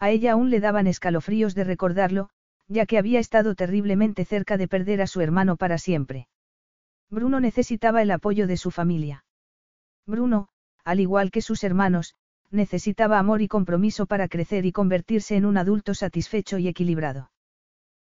A 0.00 0.10
ella 0.10 0.32
aún 0.32 0.50
le 0.50 0.58
daban 0.58 0.88
escalofríos 0.88 1.54
de 1.54 1.62
recordarlo, 1.62 2.30
ya 2.68 2.86
que 2.86 2.98
había 2.98 3.20
estado 3.20 3.54
terriblemente 3.54 4.24
cerca 4.24 4.56
de 4.56 4.68
perder 4.68 5.02
a 5.02 5.06
su 5.06 5.20
hermano 5.20 5.56
para 5.56 5.78
siempre. 5.78 6.28
Bruno 7.10 7.40
necesitaba 7.40 8.02
el 8.02 8.10
apoyo 8.10 8.46
de 8.46 8.56
su 8.56 8.70
familia. 8.70 9.24
Bruno, 10.06 10.48
al 10.84 11.00
igual 11.00 11.30
que 11.30 11.42
sus 11.42 11.64
hermanos, 11.64 12.14
necesitaba 12.50 13.18
amor 13.18 13.42
y 13.42 13.48
compromiso 13.48 14.06
para 14.06 14.28
crecer 14.28 14.66
y 14.66 14.72
convertirse 14.72 15.36
en 15.36 15.44
un 15.44 15.56
adulto 15.56 15.94
satisfecho 15.94 16.58
y 16.58 16.68
equilibrado. 16.68 17.30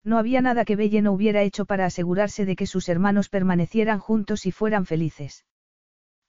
No 0.03 0.17
había 0.17 0.41
nada 0.41 0.65
que 0.65 0.75
Belle 0.75 1.01
no 1.01 1.13
hubiera 1.13 1.43
hecho 1.43 1.65
para 1.65 1.85
asegurarse 1.85 2.45
de 2.45 2.55
que 2.55 2.67
sus 2.67 2.89
hermanos 2.89 3.29
permanecieran 3.29 3.99
juntos 3.99 4.45
y 4.45 4.51
fueran 4.51 4.85
felices. 4.85 5.45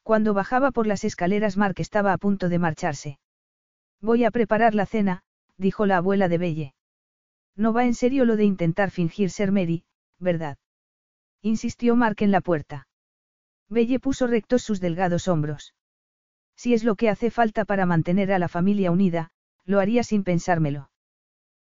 Cuando 0.03 0.35
bajaba 0.35 0.71
por 0.71 0.87
las 0.87 1.03
escaleras 1.03 1.57
Mark 1.57 1.77
estaba 1.79 2.13
a 2.13 2.19
punto 2.19 2.49
de 2.49 2.59
marcharse. 2.59 3.19
Voy 4.01 4.25
a 4.25 4.31
preparar 4.31 4.75
la 4.75 4.87
cena, 4.87 5.23
dijo 5.57 5.87
la 5.87 5.97
abuela 5.97 6.29
de 6.29 6.39
Belle. 6.39 6.75
No 7.57 7.73
va 7.73 7.85
en 7.85 7.95
serio 7.95 8.25
lo 8.25 8.37
de 8.37 8.45
intentar 8.45 8.91
fingir 8.91 9.31
ser 9.31 9.53
Mary, 9.53 9.85
¿verdad? 10.19 10.59
Insistió 11.43 11.95
Mark 11.95 12.17
en 12.21 12.31
la 12.31 12.41
puerta. 12.41 12.89
Belle 13.69 14.01
puso 14.01 14.27
rectos 14.27 14.63
sus 14.63 14.81
delgados 14.81 15.29
hombros. 15.29 15.75
Si 16.57 16.75
es 16.75 16.85
lo 16.85 16.97
que 16.97 17.09
hace 17.09 17.31
falta 17.31 17.65
para 17.65 17.87
mantener 17.87 18.33
a 18.33 18.39
la 18.39 18.49
familia 18.49 18.91
unida, 18.91 19.31
lo 19.65 19.81
haría 19.81 20.03
sin 20.03 20.25
pensármelo. 20.25 20.91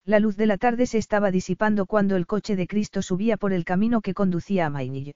La 0.04 0.20
luz 0.20 0.36
de 0.36 0.46
la 0.46 0.56
tarde 0.56 0.86
se 0.86 0.98
estaba 0.98 1.30
disipando 1.30 1.86
cuando 1.86 2.16
el 2.16 2.26
coche 2.26 2.54
de 2.54 2.66
Cristo 2.66 3.02
subía 3.02 3.36
por 3.36 3.52
el 3.52 3.64
camino 3.64 4.00
que 4.00 4.14
conducía 4.14 4.66
a 4.66 4.70
Maynille. 4.70 5.14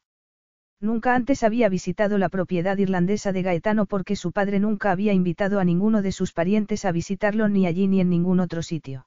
Nunca 0.80 1.14
antes 1.14 1.42
había 1.42 1.68
visitado 1.68 2.16
la 2.16 2.28
propiedad 2.28 2.76
irlandesa 2.78 3.32
de 3.32 3.42
Gaetano 3.42 3.86
porque 3.86 4.16
su 4.16 4.32
padre 4.32 4.58
nunca 4.60 4.90
había 4.90 5.12
invitado 5.12 5.60
a 5.60 5.64
ninguno 5.64 6.00
de 6.02 6.10
sus 6.10 6.32
parientes 6.32 6.84
a 6.84 6.92
visitarlo 6.92 7.48
ni 7.48 7.66
allí 7.66 7.86
ni 7.86 8.00
en 8.00 8.08
ningún 8.08 8.40
otro 8.40 8.62
sitio. 8.62 9.06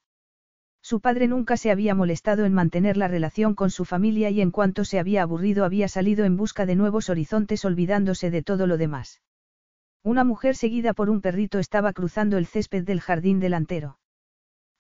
Su 0.84 1.00
padre 1.00 1.30
nunca 1.30 1.56
se 1.56 1.72
había 1.72 1.96
molestado 1.96 2.44
en 2.44 2.54
mantener 2.54 2.98
la 2.98 3.08
relación 3.08 3.56
con 3.56 3.72
su 3.72 3.86
familia 3.86 4.30
y 4.30 4.42
en 4.42 4.52
cuanto 4.52 4.84
se 4.84 5.00
había 5.00 5.24
aburrido 5.24 5.64
había 5.64 5.88
salido 5.88 6.26
en 6.26 6.36
busca 6.36 6.66
de 6.66 6.76
nuevos 6.76 7.10
horizontes 7.10 7.64
olvidándose 7.64 8.30
de 8.30 8.44
todo 8.44 8.68
lo 8.68 8.78
demás. 8.78 9.22
Una 10.04 10.26
mujer 10.26 10.58
seguida 10.58 10.94
por 10.94 11.10
un 11.10 11.22
perrito 11.22 11.60
estaba 11.60 11.94
cruzando 11.94 12.38
el 12.38 12.48
césped 12.48 12.84
del 12.84 13.00
jardín 13.00 13.40
delantero. 13.40 13.98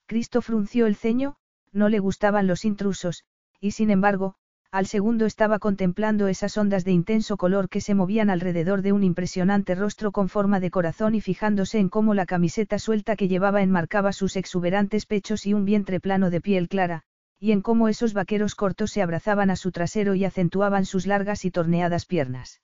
Cristo 0.05 0.41
frunció 0.41 0.87
el 0.87 0.97
ceño, 0.97 1.37
no 1.71 1.87
le 1.87 1.99
gustaban 1.99 2.47
los 2.47 2.65
intrusos, 2.65 3.23
y 3.61 3.71
sin 3.71 3.89
embargo, 3.89 4.35
al 4.73 4.87
segundo 4.87 5.27
estaba 5.27 5.59
contemplando 5.59 6.27
esas 6.27 6.57
ondas 6.57 6.83
de 6.83 6.91
intenso 6.91 7.37
color 7.37 7.69
que 7.69 7.79
se 7.79 7.93
movían 7.93 8.31
alrededor 8.31 8.81
de 8.81 8.91
un 8.91 9.03
impresionante 9.03 9.75
rostro 9.75 10.11
con 10.11 10.29
forma 10.29 10.59
de 10.59 10.71
corazón 10.71 11.13
y 11.13 11.21
fijándose 11.21 11.77
en 11.77 11.89
cómo 11.89 12.15
la 12.15 12.25
camiseta 12.25 12.79
suelta 12.79 13.15
que 13.15 13.27
llevaba 13.27 13.61
enmarcaba 13.61 14.13
sus 14.13 14.35
exuberantes 14.35 15.05
pechos 15.05 15.45
y 15.45 15.53
un 15.53 15.63
vientre 15.63 15.99
plano 15.99 16.31
de 16.31 16.41
piel 16.41 16.69
clara, 16.69 17.03
y 17.39 17.51
en 17.51 17.61
cómo 17.61 17.87
esos 17.87 18.15
vaqueros 18.15 18.55
cortos 18.55 18.89
se 18.89 19.03
abrazaban 19.03 19.51
a 19.51 19.55
su 19.57 19.71
trasero 19.71 20.15
y 20.15 20.25
acentuaban 20.25 20.85
sus 20.85 21.05
largas 21.05 21.45
y 21.45 21.51
torneadas 21.51 22.07
piernas. 22.07 22.59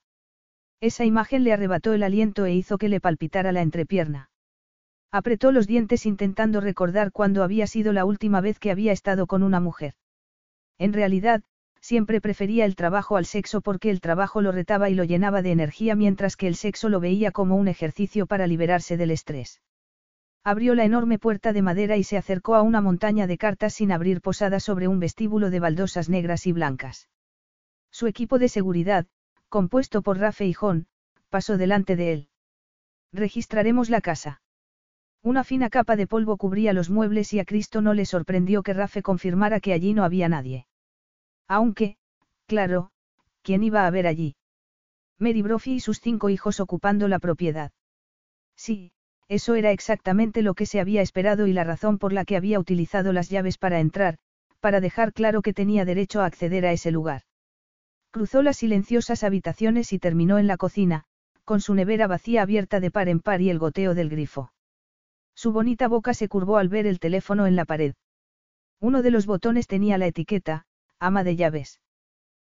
Esa 0.80 1.04
imagen 1.04 1.44
le 1.44 1.52
arrebató 1.52 1.92
el 1.92 2.02
aliento 2.02 2.44
e 2.44 2.52
hizo 2.54 2.76
que 2.76 2.88
le 2.88 3.00
palpitara 3.00 3.52
la 3.52 3.62
entrepierna. 3.62 4.30
Apretó 5.12 5.52
los 5.52 5.68
dientes 5.68 6.06
intentando 6.06 6.60
recordar 6.60 7.12
cuándo 7.12 7.44
había 7.44 7.68
sido 7.68 7.92
la 7.92 8.04
última 8.04 8.40
vez 8.40 8.58
que 8.58 8.72
había 8.72 8.90
estado 8.90 9.28
con 9.28 9.44
una 9.44 9.60
mujer. 9.60 9.94
En 10.76 10.92
realidad, 10.92 11.44
siempre 11.90 12.20
prefería 12.20 12.66
el 12.66 12.76
trabajo 12.76 13.16
al 13.16 13.26
sexo 13.26 13.62
porque 13.62 13.90
el 13.90 14.00
trabajo 14.00 14.42
lo 14.42 14.52
retaba 14.52 14.90
y 14.90 14.94
lo 14.94 15.02
llenaba 15.02 15.42
de 15.42 15.50
energía 15.50 15.96
mientras 15.96 16.36
que 16.36 16.46
el 16.46 16.54
sexo 16.54 16.88
lo 16.88 17.00
veía 17.00 17.32
como 17.32 17.56
un 17.56 17.66
ejercicio 17.66 18.26
para 18.26 18.46
liberarse 18.46 18.96
del 18.96 19.10
estrés. 19.10 19.60
Abrió 20.44 20.76
la 20.76 20.84
enorme 20.84 21.18
puerta 21.18 21.52
de 21.52 21.62
madera 21.62 21.96
y 21.96 22.04
se 22.04 22.16
acercó 22.16 22.54
a 22.54 22.62
una 22.62 22.80
montaña 22.80 23.26
de 23.26 23.36
cartas 23.38 23.74
sin 23.74 23.90
abrir 23.90 24.20
posada 24.20 24.60
sobre 24.60 24.86
un 24.86 25.00
vestíbulo 25.00 25.50
de 25.50 25.58
baldosas 25.58 26.08
negras 26.08 26.46
y 26.46 26.52
blancas. 26.52 27.08
Su 27.90 28.06
equipo 28.06 28.38
de 28.38 28.48
seguridad, 28.48 29.08
compuesto 29.48 30.00
por 30.00 30.16
Rafe 30.18 30.46
y 30.46 30.52
John, 30.52 30.86
pasó 31.28 31.56
delante 31.56 31.96
de 31.96 32.12
él. 32.12 32.28
Registraremos 33.12 33.90
la 33.90 34.00
casa. 34.00 34.42
Una 35.24 35.42
fina 35.42 35.68
capa 35.70 35.96
de 35.96 36.06
polvo 36.06 36.36
cubría 36.36 36.72
los 36.72 36.88
muebles 36.88 37.32
y 37.32 37.40
a 37.40 37.44
Cristo 37.44 37.80
no 37.80 37.94
le 37.94 38.06
sorprendió 38.06 38.62
que 38.62 38.74
Rafe 38.74 39.02
confirmara 39.02 39.58
que 39.58 39.72
allí 39.72 39.92
no 39.92 40.04
había 40.04 40.28
nadie. 40.28 40.68
Aunque, 41.50 41.96
claro, 42.46 42.92
¿quién 43.42 43.64
iba 43.64 43.84
a 43.84 43.90
ver 43.90 44.06
allí? 44.06 44.36
Mary 45.18 45.42
Brophy 45.42 45.72
y 45.72 45.80
sus 45.80 45.98
cinco 45.98 46.30
hijos 46.30 46.60
ocupando 46.60 47.08
la 47.08 47.18
propiedad. 47.18 47.72
Sí, 48.54 48.92
eso 49.26 49.56
era 49.56 49.72
exactamente 49.72 50.42
lo 50.42 50.54
que 50.54 50.64
se 50.64 50.78
había 50.78 51.02
esperado 51.02 51.48
y 51.48 51.52
la 51.52 51.64
razón 51.64 51.98
por 51.98 52.12
la 52.12 52.24
que 52.24 52.36
había 52.36 52.60
utilizado 52.60 53.12
las 53.12 53.30
llaves 53.30 53.58
para 53.58 53.80
entrar, 53.80 54.18
para 54.60 54.80
dejar 54.80 55.12
claro 55.12 55.42
que 55.42 55.52
tenía 55.52 55.84
derecho 55.84 56.20
a 56.20 56.26
acceder 56.26 56.64
a 56.66 56.72
ese 56.72 56.92
lugar. 56.92 57.22
Cruzó 58.12 58.42
las 58.42 58.58
silenciosas 58.58 59.24
habitaciones 59.24 59.92
y 59.92 59.98
terminó 59.98 60.38
en 60.38 60.46
la 60.46 60.56
cocina, 60.56 61.02
con 61.44 61.60
su 61.60 61.74
nevera 61.74 62.06
vacía 62.06 62.42
abierta 62.42 62.78
de 62.78 62.92
par 62.92 63.08
en 63.08 63.18
par 63.18 63.40
y 63.40 63.50
el 63.50 63.58
goteo 63.58 63.96
del 63.96 64.08
grifo. 64.08 64.52
Su 65.34 65.50
bonita 65.50 65.88
boca 65.88 66.14
se 66.14 66.28
curvó 66.28 66.58
al 66.58 66.68
ver 66.68 66.86
el 66.86 67.00
teléfono 67.00 67.48
en 67.48 67.56
la 67.56 67.64
pared. 67.64 67.94
Uno 68.78 69.02
de 69.02 69.10
los 69.10 69.26
botones 69.26 69.66
tenía 69.66 69.98
la 69.98 70.06
etiqueta, 70.06 70.66
ama 71.00 71.24
de 71.24 71.34
llaves. 71.34 71.80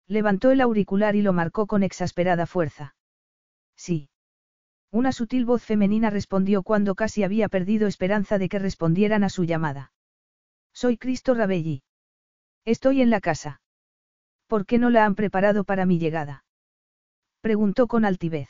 Levantó 0.07 0.51
el 0.51 0.61
auricular 0.61 1.17
y 1.17 1.23
lo 1.23 1.33
marcó 1.33 1.67
con 1.67 1.83
exasperada 1.83 2.47
fuerza. 2.47 2.95
Sí. 3.75 4.11
Una 4.91 5.11
sutil 5.11 5.45
voz 5.45 5.65
femenina 5.65 6.11
respondió 6.11 6.63
cuando 6.63 6.95
casi 6.95 7.25
había 7.25 7.49
perdido 7.49 7.89
esperanza 7.89 8.39
de 8.39 8.49
que 8.49 8.61
respondieran 8.61 9.25
a 9.25 9.29
su 9.29 9.45
llamada. 9.45 9.93
Soy 10.73 10.99
Cristo 10.99 11.35
Rabelli. 11.35 11.83
Estoy 12.65 13.03
en 13.03 13.11
la 13.11 13.21
casa. 13.21 13.61
¿Por 14.47 14.67
qué 14.67 14.79
no 14.79 14.91
la 14.91 15.05
han 15.05 15.15
preparado 15.15 15.65
para 15.65 15.87
mi 15.87 15.99
llegada? 15.99 16.45
Preguntó 17.41 17.89
con 17.89 18.05
altivez. 18.05 18.49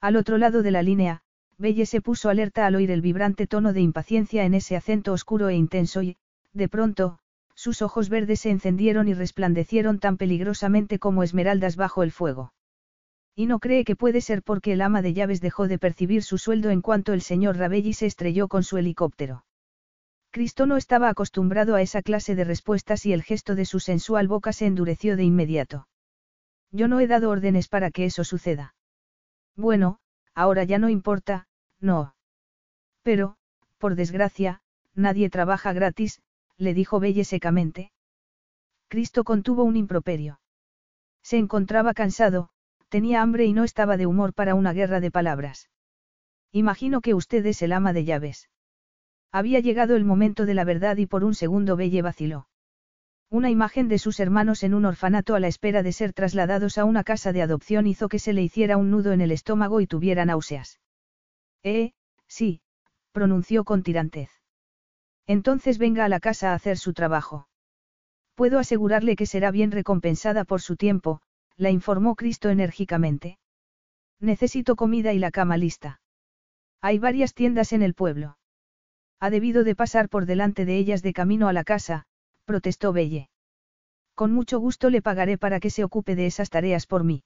Al 0.00 0.16
otro 0.16 0.38
lado 0.38 0.62
de 0.62 0.70
la 0.70 0.82
línea, 0.82 1.22
Belle 1.58 1.84
se 1.84 2.00
puso 2.00 2.30
alerta 2.30 2.66
al 2.66 2.74
oír 2.74 2.90
el 2.90 3.02
vibrante 3.02 3.46
tono 3.46 3.72
de 3.72 3.80
impaciencia 3.80 4.44
en 4.44 4.54
ese 4.54 4.76
acento 4.76 5.12
oscuro 5.12 5.48
e 5.48 5.54
intenso 5.54 6.02
y, 6.02 6.16
de 6.52 6.68
pronto, 6.68 7.19
sus 7.60 7.82
ojos 7.82 8.08
verdes 8.08 8.40
se 8.40 8.48
encendieron 8.48 9.06
y 9.06 9.12
resplandecieron 9.12 9.98
tan 9.98 10.16
peligrosamente 10.16 10.98
como 10.98 11.22
esmeraldas 11.22 11.76
bajo 11.76 12.02
el 12.02 12.10
fuego. 12.10 12.54
Y 13.36 13.44
no 13.44 13.58
cree 13.58 13.84
que 13.84 13.96
puede 13.96 14.22
ser 14.22 14.42
porque 14.42 14.72
el 14.72 14.80
ama 14.80 15.02
de 15.02 15.12
llaves 15.12 15.42
dejó 15.42 15.68
de 15.68 15.78
percibir 15.78 16.22
su 16.22 16.38
sueldo 16.38 16.70
en 16.70 16.80
cuanto 16.80 17.12
el 17.12 17.20
señor 17.20 17.58
Rabelli 17.58 17.92
se 17.92 18.06
estrelló 18.06 18.48
con 18.48 18.62
su 18.62 18.78
helicóptero. 18.78 19.44
Cristo 20.30 20.64
no 20.64 20.78
estaba 20.78 21.10
acostumbrado 21.10 21.74
a 21.74 21.82
esa 21.82 22.00
clase 22.00 22.34
de 22.34 22.44
respuestas 22.44 23.04
y 23.04 23.12
el 23.12 23.22
gesto 23.22 23.54
de 23.54 23.66
su 23.66 23.78
sensual 23.78 24.26
boca 24.26 24.54
se 24.54 24.64
endureció 24.64 25.18
de 25.18 25.24
inmediato. 25.24 25.86
Yo 26.72 26.88
no 26.88 26.98
he 26.98 27.06
dado 27.06 27.28
órdenes 27.28 27.68
para 27.68 27.90
que 27.90 28.06
eso 28.06 28.24
suceda. 28.24 28.74
Bueno, 29.54 29.98
ahora 30.34 30.64
ya 30.64 30.78
no 30.78 30.88
importa, 30.88 31.46
no. 31.78 32.14
Pero, 33.02 33.36
por 33.76 33.96
desgracia, 33.96 34.62
nadie 34.94 35.28
trabaja 35.28 35.74
gratis, 35.74 36.22
le 36.60 36.74
dijo 36.74 37.00
Belle 37.00 37.24
secamente. 37.24 37.90
Cristo 38.88 39.24
contuvo 39.24 39.64
un 39.64 39.76
improperio. 39.76 40.40
Se 41.22 41.38
encontraba 41.38 41.94
cansado, 41.94 42.50
tenía 42.88 43.22
hambre 43.22 43.46
y 43.46 43.52
no 43.52 43.64
estaba 43.64 43.96
de 43.96 44.06
humor 44.06 44.34
para 44.34 44.54
una 44.54 44.72
guerra 44.72 45.00
de 45.00 45.10
palabras. 45.10 45.70
Imagino 46.52 47.00
que 47.00 47.14
usted 47.14 47.46
es 47.46 47.62
el 47.62 47.72
ama 47.72 47.92
de 47.92 48.04
llaves. 48.04 48.50
Había 49.32 49.60
llegado 49.60 49.96
el 49.96 50.04
momento 50.04 50.44
de 50.44 50.54
la 50.54 50.64
verdad 50.64 50.96
y 50.98 51.06
por 51.06 51.24
un 51.24 51.34
segundo 51.34 51.76
Belle 51.76 52.02
vaciló. 52.02 52.46
Una 53.30 53.48
imagen 53.48 53.88
de 53.88 53.98
sus 53.98 54.18
hermanos 54.20 54.62
en 54.64 54.74
un 54.74 54.84
orfanato 54.84 55.36
a 55.36 55.40
la 55.40 55.46
espera 55.46 55.82
de 55.82 55.92
ser 55.92 56.12
trasladados 56.12 56.78
a 56.78 56.84
una 56.84 57.04
casa 57.04 57.32
de 57.32 57.42
adopción 57.42 57.86
hizo 57.86 58.08
que 58.08 58.18
se 58.18 58.32
le 58.32 58.42
hiciera 58.42 58.76
un 58.76 58.90
nudo 58.90 59.12
en 59.12 59.20
el 59.20 59.30
estómago 59.30 59.80
y 59.80 59.86
tuviera 59.86 60.24
náuseas. 60.24 60.80
Eh, 61.62 61.92
sí, 62.26 62.60
pronunció 63.12 63.64
con 63.64 63.82
tirantez. 63.84 64.39
Entonces 65.30 65.78
venga 65.78 66.04
a 66.04 66.08
la 66.08 66.18
casa 66.18 66.50
a 66.50 66.54
hacer 66.54 66.76
su 66.76 66.92
trabajo. 66.92 67.46
Puedo 68.34 68.58
asegurarle 68.58 69.14
que 69.14 69.26
será 69.26 69.52
bien 69.52 69.70
recompensada 69.70 70.42
por 70.44 70.60
su 70.60 70.74
tiempo, 70.74 71.20
la 71.56 71.70
informó 71.70 72.16
Cristo 72.16 72.48
enérgicamente. 72.48 73.38
Necesito 74.18 74.74
comida 74.74 75.12
y 75.12 75.20
la 75.20 75.30
cama 75.30 75.56
lista. 75.56 76.00
Hay 76.80 76.98
varias 76.98 77.32
tiendas 77.32 77.72
en 77.72 77.82
el 77.82 77.94
pueblo. 77.94 78.38
Ha 79.20 79.30
debido 79.30 79.62
de 79.62 79.76
pasar 79.76 80.08
por 80.08 80.26
delante 80.26 80.64
de 80.64 80.76
ellas 80.78 81.00
de 81.00 81.12
camino 81.12 81.46
a 81.46 81.52
la 81.52 81.62
casa, 81.62 82.06
protestó 82.44 82.92
Belle. 82.92 83.30
Con 84.16 84.32
mucho 84.32 84.58
gusto 84.58 84.90
le 84.90 85.00
pagaré 85.00 85.38
para 85.38 85.60
que 85.60 85.70
se 85.70 85.84
ocupe 85.84 86.16
de 86.16 86.26
esas 86.26 86.50
tareas 86.50 86.88
por 86.88 87.04
mí. 87.04 87.22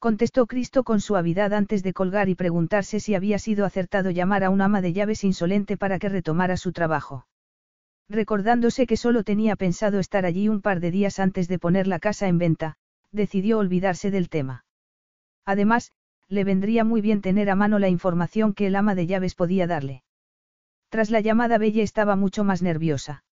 Contestó 0.00 0.46
Cristo 0.46 0.82
con 0.82 1.02
suavidad 1.02 1.52
antes 1.52 1.82
de 1.82 1.92
colgar 1.92 2.30
y 2.30 2.34
preguntarse 2.34 3.00
si 3.00 3.14
había 3.14 3.38
sido 3.38 3.66
acertado 3.66 4.10
llamar 4.10 4.44
a 4.44 4.48
un 4.48 4.62
ama 4.62 4.80
de 4.80 4.94
llaves 4.94 5.24
insolente 5.24 5.76
para 5.76 5.98
que 5.98 6.08
retomara 6.08 6.56
su 6.56 6.72
trabajo. 6.72 7.26
Recordándose 8.08 8.86
que 8.86 8.96
solo 8.96 9.24
tenía 9.24 9.56
pensado 9.56 9.98
estar 9.98 10.24
allí 10.24 10.48
un 10.48 10.62
par 10.62 10.80
de 10.80 10.90
días 10.90 11.18
antes 11.18 11.48
de 11.48 11.58
poner 11.58 11.86
la 11.86 11.98
casa 11.98 12.28
en 12.28 12.38
venta, 12.38 12.76
decidió 13.12 13.58
olvidarse 13.58 14.10
del 14.10 14.30
tema. 14.30 14.64
Además, 15.44 15.92
le 16.28 16.44
vendría 16.44 16.82
muy 16.82 17.02
bien 17.02 17.20
tener 17.20 17.50
a 17.50 17.54
mano 17.54 17.78
la 17.78 17.90
información 17.90 18.54
que 18.54 18.68
el 18.68 18.76
ama 18.76 18.94
de 18.94 19.06
llaves 19.06 19.34
podía 19.34 19.66
darle. 19.66 20.02
Tras 20.88 21.10
la 21.10 21.20
llamada 21.20 21.58
Bella 21.58 21.82
estaba 21.82 22.16
mucho 22.16 22.42
más 22.42 22.62
nerviosa. 22.62 23.22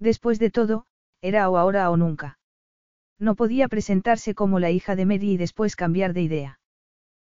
Después 0.00 0.40
de 0.40 0.50
todo, 0.50 0.86
era 1.22 1.48
o 1.48 1.56
ahora 1.56 1.88
o 1.88 1.96
nunca. 1.96 2.40
No 3.18 3.34
podía 3.34 3.68
presentarse 3.68 4.34
como 4.34 4.58
la 4.58 4.70
hija 4.70 4.96
de 4.96 5.06
Mary 5.06 5.32
y 5.32 5.36
después 5.36 5.76
cambiar 5.76 6.12
de 6.12 6.22
idea. 6.22 6.58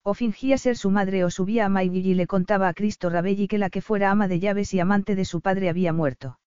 O 0.04 0.13
fingía 0.13 0.58
ser 0.58 0.78
su 0.78 0.90
madre 0.90 1.24
o 1.24 1.30
subía 1.30 1.66
a 1.66 1.70
Maggie 1.70 2.00
y 2.00 2.13
le 2.13 2.28
contaba 2.28 2.70
a 2.70 2.74
Cristo 2.74 3.10
Rabelli 3.10 3.48
que 3.48 3.58
la 3.58 3.70
que 3.70 3.82
fuera 3.82 4.10
ama 4.10 4.28
de 4.28 4.40
llaves 4.40 4.74
y 4.74 4.80
amante 4.80 5.16
de 5.16 5.26
su 5.26 5.42
padre 5.42 5.70
había 5.70 5.94
muerto. 5.94 6.40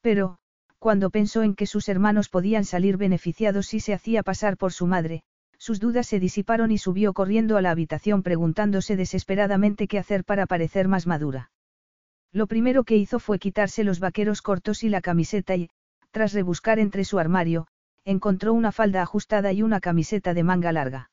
Pero, 0.00 0.38
cuando 0.78 1.10
pensó 1.10 1.44
en 1.44 1.54
que 1.54 1.66
sus 1.66 1.88
hermanos 1.88 2.28
podían 2.28 2.64
salir 2.64 2.96
beneficiados 2.96 3.66
si 3.66 3.78
se 3.78 3.94
hacía 3.94 4.24
pasar 4.24 4.56
por 4.56 4.72
su 4.72 4.88
madre, 4.88 5.22
sus 5.56 5.78
dudas 5.78 6.08
se 6.08 6.18
disiparon 6.18 6.72
y 6.72 6.78
subió 6.78 7.12
corriendo 7.12 7.56
a 7.56 7.62
la 7.62 7.70
habitación 7.70 8.24
preguntándose 8.24 8.96
desesperadamente 8.96 9.86
qué 9.86 10.00
hacer 10.00 10.24
para 10.24 10.46
parecer 10.46 10.88
más 10.88 11.06
madura. 11.06 11.52
Lo 12.32 12.48
primero 12.48 12.82
que 12.82 12.96
hizo 12.96 13.20
fue 13.20 13.38
quitarse 13.38 13.84
los 13.84 14.00
vaqueros 14.00 14.42
cortos 14.42 14.82
y 14.82 14.88
la 14.88 15.00
camiseta 15.00 15.54
y, 15.54 15.70
tras 16.10 16.32
rebuscar 16.32 16.80
entre 16.80 17.04
su 17.04 17.20
armario, 17.20 17.68
encontró 18.04 18.52
una 18.52 18.72
falda 18.72 19.02
ajustada 19.02 19.52
y 19.52 19.62
una 19.62 19.80
camiseta 19.80 20.34
de 20.34 20.42
manga 20.42 20.72
larga. 20.72 21.10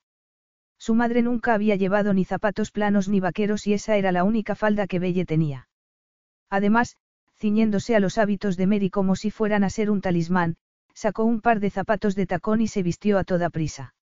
Su 0.77 0.95
madre 0.95 1.21
nunca 1.21 1.53
había 1.53 1.75
llevado 1.75 2.13
ni 2.13 2.25
zapatos 2.25 2.71
planos 2.71 3.09
ni 3.09 3.19
vaqueros 3.19 3.67
y 3.67 3.73
esa 3.73 3.97
era 3.97 4.11
la 4.11 4.23
única 4.23 4.55
falda 4.55 4.87
que 4.87 4.99
Belle 4.99 5.25
tenía. 5.25 5.67
Además, 6.49 6.97
ciñéndose 7.37 7.95
a 7.95 7.99
los 7.99 8.17
hábitos 8.17 8.57
de 8.57 8.67
Mary 8.67 8.89
como 8.89 9.15
si 9.15 9.29
fueran 9.29 9.63
a 9.63 9.69
ser 9.69 9.91
un 9.91 10.01
talismán, 10.01 10.57
sacó 10.93 11.23
un 11.23 11.41
par 11.41 11.59
de 11.59 11.69
zapatos 11.69 12.15
de 12.15 12.25
tacón 12.25 12.61
y 12.61 12.67
se 12.67 12.83
vistió 12.83 13.17
a 13.17 13.23
toda 13.23 13.49
prisa. 13.49 13.93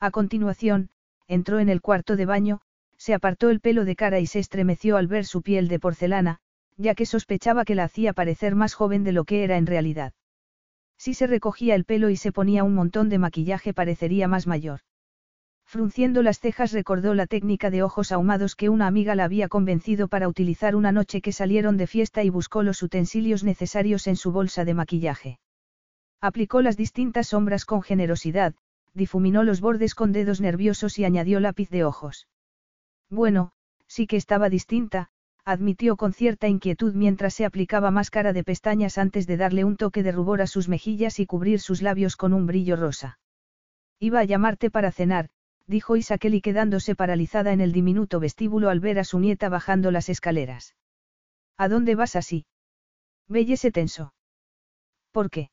A 0.00 0.10
continuación, 0.10 0.90
entró 1.26 1.58
en 1.58 1.68
el 1.68 1.80
cuarto 1.80 2.16
de 2.16 2.26
baño, 2.26 2.60
se 2.96 3.14
apartó 3.14 3.50
el 3.50 3.60
pelo 3.60 3.84
de 3.84 3.96
cara 3.96 4.20
y 4.20 4.26
se 4.26 4.38
estremeció 4.38 4.96
al 4.96 5.06
ver 5.06 5.24
su 5.24 5.42
piel 5.42 5.68
de 5.68 5.78
porcelana, 5.78 6.38
ya 6.76 6.94
que 6.94 7.06
sospechaba 7.06 7.64
que 7.64 7.74
la 7.74 7.84
hacía 7.84 8.12
parecer 8.12 8.54
más 8.54 8.74
joven 8.74 9.04
de 9.04 9.12
lo 9.12 9.24
que 9.24 9.44
era 9.44 9.56
en 9.56 9.66
realidad. 9.66 10.12
Si 10.98 11.14
se 11.14 11.26
recogía 11.26 11.74
el 11.74 11.84
pelo 11.84 12.10
y 12.10 12.16
se 12.16 12.32
ponía 12.32 12.64
un 12.64 12.74
montón 12.74 13.08
de 13.08 13.18
maquillaje 13.18 13.74
parecería 13.74 14.28
más 14.28 14.46
mayor. 14.46 14.80
Frunciendo 15.66 16.22
las 16.22 16.40
cejas 16.40 16.72
recordó 16.72 17.14
la 17.14 17.26
técnica 17.26 17.70
de 17.70 17.82
ojos 17.82 18.12
ahumados 18.12 18.54
que 18.54 18.68
una 18.68 18.86
amiga 18.86 19.14
la 19.14 19.24
había 19.24 19.48
convencido 19.48 20.08
para 20.08 20.28
utilizar 20.28 20.76
una 20.76 20.92
noche 20.92 21.20
que 21.20 21.32
salieron 21.32 21.76
de 21.76 21.86
fiesta 21.86 22.22
y 22.22 22.30
buscó 22.30 22.62
los 22.62 22.82
utensilios 22.82 23.44
necesarios 23.44 24.06
en 24.06 24.16
su 24.16 24.30
bolsa 24.30 24.64
de 24.64 24.74
maquillaje. 24.74 25.40
Aplicó 26.20 26.62
las 26.62 26.76
distintas 26.76 27.28
sombras 27.28 27.64
con 27.64 27.82
generosidad, 27.82 28.54
difuminó 28.92 29.42
los 29.42 29.60
bordes 29.60 29.94
con 29.94 30.12
dedos 30.12 30.40
nerviosos 30.40 30.98
y 30.98 31.04
añadió 31.04 31.40
lápiz 31.40 31.70
de 31.70 31.84
ojos. 31.84 32.28
Bueno, 33.10 33.52
sí 33.86 34.06
que 34.06 34.16
estaba 34.16 34.48
distinta, 34.48 35.10
admitió 35.44 35.96
con 35.96 36.12
cierta 36.12 36.48
inquietud 36.48 36.94
mientras 36.94 37.34
se 37.34 37.44
aplicaba 37.44 37.90
máscara 37.90 38.32
de 38.32 38.44
pestañas 38.44 38.98
antes 38.98 39.26
de 39.26 39.36
darle 39.36 39.64
un 39.64 39.76
toque 39.76 40.02
de 40.02 40.12
rubor 40.12 40.40
a 40.40 40.46
sus 40.46 40.68
mejillas 40.68 41.20
y 41.20 41.26
cubrir 41.26 41.60
sus 41.60 41.82
labios 41.82 42.16
con 42.16 42.32
un 42.32 42.46
brillo 42.46 42.76
rosa. 42.76 43.18
Iba 43.98 44.20
a 44.20 44.24
llamarte 44.24 44.70
para 44.70 44.90
cenar, 44.90 45.28
dijo 45.66 45.96
Isakeli 45.96 46.40
quedándose 46.40 46.94
paralizada 46.94 47.52
en 47.52 47.60
el 47.60 47.72
diminuto 47.72 48.20
vestíbulo 48.20 48.70
al 48.70 48.80
ver 48.80 48.98
a 48.98 49.04
su 49.04 49.18
nieta 49.18 49.48
bajando 49.48 49.90
las 49.90 50.08
escaleras. 50.08 50.74
¿A 51.56 51.68
dónde 51.68 51.94
vas 51.94 52.16
así? 52.16 52.46
Belle 53.28 53.56
se 53.56 53.70
tensó. 53.70 54.14
¿Por 55.12 55.30
qué? 55.30 55.50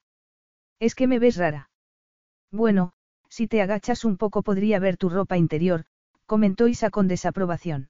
Es 0.80 0.96
que 0.96 1.08
me 1.08 1.20
ves 1.20 1.38
rara. 1.38 1.70
Bueno, 2.52 2.94
si 3.30 3.48
te 3.48 3.62
agachas 3.62 4.04
un 4.04 4.18
poco 4.18 4.42
podría 4.42 4.80
ver 4.80 4.98
tu 4.98 5.10
ropa 5.10 5.38
interior, 5.38 5.86
comentó 6.26 6.68
Isa 6.68 6.90
con 6.90 7.08
desaprobación. 7.08 7.90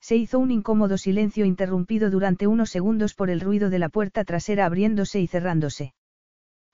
Se 0.00 0.16
hizo 0.16 0.38
un 0.38 0.50
incómodo 0.50 0.96
silencio 0.98 1.44
interrumpido 1.44 2.10
durante 2.10 2.46
unos 2.46 2.70
segundos 2.70 3.14
por 3.14 3.30
el 3.30 3.40
ruido 3.40 3.70
de 3.70 3.78
la 3.78 3.88
puerta 3.88 4.24
trasera 4.24 4.66
abriéndose 4.66 5.20
y 5.20 5.26
cerrándose. 5.26 5.94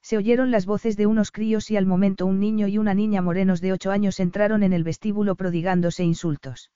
Se 0.02 0.18
oyeron 0.18 0.50
las 0.50 0.66
voces 0.66 0.96
de 0.96 1.06
unos 1.06 1.32
críos 1.32 1.70
y 1.70 1.78
al 1.78 1.86
momento 1.86 2.26
un 2.26 2.38
niño 2.38 2.68
y 2.68 2.76
una 2.76 2.92
niña 2.92 3.22
morenos 3.22 3.62
de 3.62 3.72
ocho 3.72 3.90
años 3.90 4.20
entraron 4.20 4.62
en 4.62 4.74
el 4.74 4.84
vestíbulo 4.84 5.34
prodigándose 5.34 6.04
insultos. 6.04 6.70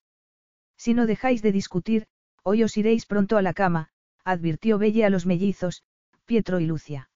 Si 0.78 0.94
no 0.94 1.06
dejáis 1.06 1.42
de 1.42 1.52
discutir, 1.52 2.06
hoy 2.42 2.62
os 2.62 2.76
iréis 2.78 3.04
pronto 3.04 3.36
a 3.36 3.42
la 3.42 3.52
cama, 3.52 3.90
advirtió 4.24 4.78
Belle 4.78 5.04
a 5.04 5.10
los 5.10 5.26
mellizos, 5.26 5.82
Pietro 6.24 6.60
y 6.60 6.66
Lucia. 6.66 7.10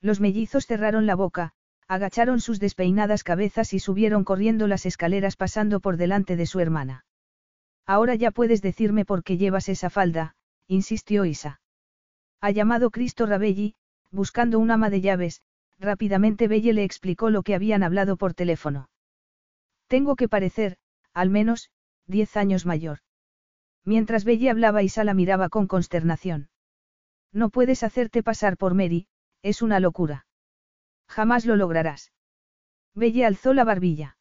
Los 0.00 0.20
mellizos 0.20 0.66
cerraron 0.66 1.06
la 1.06 1.14
boca, 1.14 1.52
agacharon 1.86 2.40
sus 2.40 2.58
despeinadas 2.58 3.22
cabezas 3.22 3.72
y 3.72 3.78
subieron 3.78 4.24
corriendo 4.24 4.66
las 4.66 4.86
escaleras 4.86 5.36
pasando 5.36 5.80
por 5.80 5.96
delante 5.96 6.36
de 6.36 6.46
su 6.46 6.60
hermana. 6.60 7.04
Ahora 7.88 8.14
ya 8.14 8.32
puedes 8.32 8.60
decirme 8.60 9.06
por 9.06 9.24
qué 9.24 9.38
llevas 9.38 9.70
esa 9.70 9.88
falda, 9.88 10.36
insistió 10.66 11.24
Isa. 11.24 11.62
Ha 12.42 12.50
llamado 12.50 12.90
Cristo 12.90 13.24
Rabelli, 13.24 13.76
buscando 14.10 14.58
un 14.58 14.70
ama 14.70 14.90
de 14.90 15.00
llaves, 15.00 15.40
rápidamente 15.78 16.48
Belle 16.48 16.74
le 16.74 16.84
explicó 16.84 17.30
lo 17.30 17.42
que 17.42 17.54
habían 17.54 17.82
hablado 17.82 18.18
por 18.18 18.34
teléfono. 18.34 18.90
Tengo 19.86 20.16
que 20.16 20.28
parecer, 20.28 20.76
al 21.14 21.30
menos, 21.30 21.70
diez 22.06 22.36
años 22.36 22.66
mayor. 22.66 22.98
Mientras 23.86 24.24
Belle 24.24 24.50
hablaba 24.50 24.82
Isa 24.82 25.02
la 25.02 25.14
miraba 25.14 25.48
con 25.48 25.66
consternación. 25.66 26.50
No 27.32 27.48
puedes 27.48 27.82
hacerte 27.82 28.22
pasar 28.22 28.58
por 28.58 28.74
Mary, 28.74 29.06
es 29.40 29.62
una 29.62 29.80
locura. 29.80 30.26
Jamás 31.08 31.46
lo 31.46 31.56
lograrás. 31.56 32.12
Belle 32.94 33.24
alzó 33.24 33.54
la 33.54 33.64
barbilla. 33.64 34.17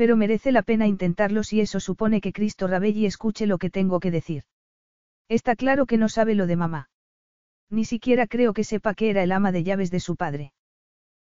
Pero 0.00 0.16
merece 0.16 0.50
la 0.50 0.62
pena 0.62 0.86
intentarlo 0.86 1.42
si 1.42 1.60
eso 1.60 1.78
supone 1.78 2.22
que 2.22 2.32
Cristo 2.32 2.66
Rabelli 2.66 3.04
escuche 3.04 3.46
lo 3.46 3.58
que 3.58 3.68
tengo 3.68 4.00
que 4.00 4.10
decir. 4.10 4.44
Está 5.28 5.56
claro 5.56 5.84
que 5.84 5.98
no 5.98 6.08
sabe 6.08 6.34
lo 6.34 6.46
de 6.46 6.56
mamá. 6.56 6.88
Ni 7.68 7.84
siquiera 7.84 8.26
creo 8.26 8.54
que 8.54 8.64
sepa 8.64 8.94
que 8.94 9.10
era 9.10 9.22
el 9.22 9.30
ama 9.30 9.52
de 9.52 9.62
llaves 9.62 9.90
de 9.90 10.00
su 10.00 10.16
padre. 10.16 10.54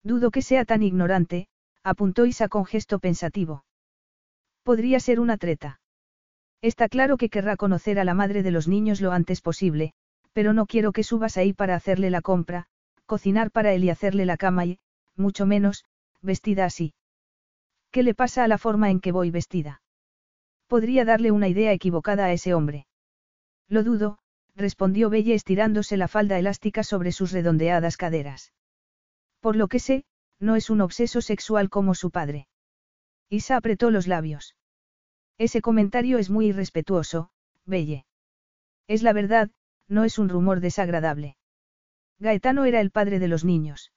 Dudo 0.03 0.29
que 0.29 0.43
sea 0.43 0.65
tan 0.65 0.83
ignorante, 0.83 1.47
apuntó 1.83 2.27
Isa 2.27 2.47
con 2.47 2.63
gesto 2.63 2.99
pensativo. 2.99 3.65
Podría 4.61 4.99
ser 4.99 5.19
una 5.19 5.37
treta. 5.37 5.81
Está 6.61 6.89
claro 6.89 7.17
que 7.17 7.29
querrá 7.29 7.57
conocer 7.57 7.97
a 7.97 8.03
la 8.03 8.13
madre 8.13 8.43
de 8.43 8.51
los 8.51 8.67
niños 8.67 9.01
lo 9.01 9.13
antes 9.13 9.41
posible, 9.41 9.93
pero 10.31 10.53
no 10.53 10.67
quiero 10.67 10.91
que 10.91 11.01
subas 11.01 11.37
ahí 11.37 11.53
para 11.53 11.73
hacerle 11.73 12.11
la 12.11 12.21
compra, 12.21 12.67
cocinar 13.07 13.49
para 13.49 13.73
él 13.73 13.83
y 13.83 13.89
hacerle 13.89 14.27
la 14.27 14.37
cama 14.37 14.67
y, 14.67 14.77
mucho 15.15 15.47
menos, 15.47 15.85
vestida 16.21 16.65
así. 16.65 16.93
¿Qué 17.91 18.03
le 18.03 18.13
pasa 18.13 18.43
a 18.43 18.47
la 18.47 18.57
forma 18.57 18.91
en 18.91 18.99
que 18.99 19.11
voy 19.11 19.31
vestida? 19.31 19.81
Podría 20.67 21.05
darle 21.05 21.31
una 21.31 21.47
idea 21.47 21.73
equivocada 21.73 22.25
a 22.25 22.31
ese 22.31 22.53
hombre. 22.53 22.85
Lo 23.67 23.83
dudo, 23.83 24.19
respondió 24.55 25.09
Belle 25.09 25.33
estirándose 25.33 25.97
la 25.97 26.07
falda 26.07 26.37
elástica 26.37 26.83
sobre 26.83 27.11
sus 27.11 27.31
redondeadas 27.31 27.97
caderas. 27.97 28.53
Por 29.39 29.55
lo 29.55 29.67
que 29.67 29.79
sé, 29.79 30.05
no 30.39 30.55
es 30.55 30.69
un 30.69 30.81
obseso 30.81 31.21
sexual 31.21 31.69
como 31.69 31.95
su 31.95 32.11
padre. 32.11 32.47
Isa 33.29 33.55
apretó 33.57 33.89
los 33.89 34.07
labios. 34.07 34.55
Ese 35.37 35.61
comentario 35.61 36.17
es 36.17 36.29
muy 36.29 36.47
irrespetuoso, 36.47 37.31
Belle. 37.65 38.05
Es 38.87 39.01
la 39.03 39.13
verdad, 39.13 39.49
no 39.87 40.03
es 40.03 40.19
un 40.19 40.29
rumor 40.29 40.59
desagradable. 40.59 41.37
Gaetano 42.19 42.65
era 42.65 42.81
el 42.81 42.91
padre 42.91 43.19
de 43.19 43.27
los 43.27 43.45
niños. 43.45 43.91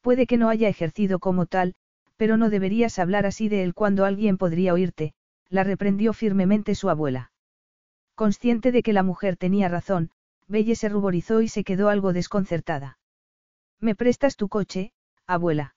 Puede 0.00 0.26
que 0.26 0.36
no 0.36 0.48
haya 0.48 0.68
ejercido 0.68 1.18
como 1.18 1.46
tal, 1.46 1.74
pero 2.16 2.36
no 2.36 2.50
deberías 2.50 2.98
hablar 2.98 3.26
así 3.26 3.48
de 3.48 3.62
él 3.62 3.74
cuando 3.74 4.04
alguien 4.04 4.38
podría 4.38 4.74
oírte, 4.74 5.14
la 5.48 5.64
reprendió 5.64 6.12
firmemente 6.12 6.74
su 6.74 6.88
abuela. 6.88 7.32
Consciente 8.14 8.72
de 8.72 8.82
que 8.82 8.92
la 8.92 9.02
mujer 9.02 9.36
tenía 9.36 9.68
razón, 9.68 10.10
Belle 10.48 10.76
se 10.76 10.88
ruborizó 10.88 11.40
y 11.40 11.48
se 11.48 11.64
quedó 11.64 11.88
algo 11.88 12.12
desconcertada. 12.12 12.98
¿Me 13.80 13.94
prestas 13.94 14.36
tu 14.36 14.48
coche, 14.48 14.92
abuela? 15.26 15.74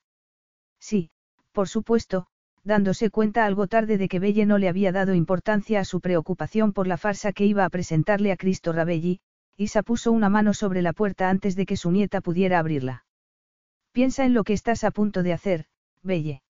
Sí, 0.80 1.10
por 1.52 1.70
supuesto, 1.70 2.28
dándose 2.64 3.10
cuenta 3.10 3.46
algo 3.46 3.68
tarde 3.68 3.98
de 3.98 4.08
que 4.08 4.20
Belle 4.20 4.46
no 4.46 4.58
le 4.58 4.70
había 4.70 4.92
dado 4.92 5.14
importancia 5.14 5.80
a 5.80 5.86
su 5.86 6.02
preocupación 6.02 6.74
por 6.74 6.88
la 6.88 6.98
farsa 6.98 7.32
que 7.32 7.46
iba 7.46 7.64
a 7.64 7.70
presentarle 7.70 8.32
a 8.32 8.38
Cristo 8.38 8.74
Rabelli, 8.74 9.22
Isa 9.58 9.84
puso 9.84 10.12
una 10.12 10.30
mano 10.30 10.54
sobre 10.54 10.82
la 10.82 10.92
puerta 10.92 11.30
antes 11.30 11.56
de 11.56 11.66
que 11.66 11.78
su 11.78 11.92
nieta 11.92 12.22
pudiera 12.22 12.60
abrirla. 12.60 13.06
Piensa 13.94 14.26
en 14.26 14.34
lo 14.34 14.44
que 14.44 14.54
estás 14.54 14.84
a 14.84 14.92
punto 14.92 15.24
de 15.24 15.32
hacer, 15.32 15.66
Belle. 16.06 16.42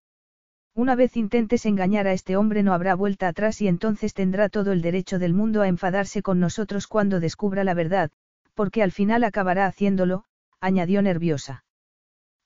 Una 0.76 0.96
vez 0.96 1.16
intentes 1.16 1.66
engañar 1.66 2.06
a 2.08 2.14
este 2.14 2.36
hombre 2.36 2.62
no 2.62 2.74
habrá 2.74 2.96
vuelta 2.96 3.30
atrás 3.30 3.62
y 3.62 3.70
entonces 3.70 4.14
tendrá 4.14 4.50
todo 4.50 4.74
el 4.74 4.82
derecho 4.82 5.18
del 5.18 5.34
mundo 5.34 5.62
a 5.62 5.70
enfadarse 5.70 6.22
con 6.22 6.42
nosotros 6.42 6.88
cuando 6.88 7.22
descubra 7.22 7.64
la 7.64 7.74
verdad, 7.74 8.12
porque 8.54 8.84
al 8.84 8.92
final 8.92 9.24
acabará 9.24 9.66
haciéndolo, 9.66 10.26
añadió 10.60 11.02
nerviosa. 11.02 11.64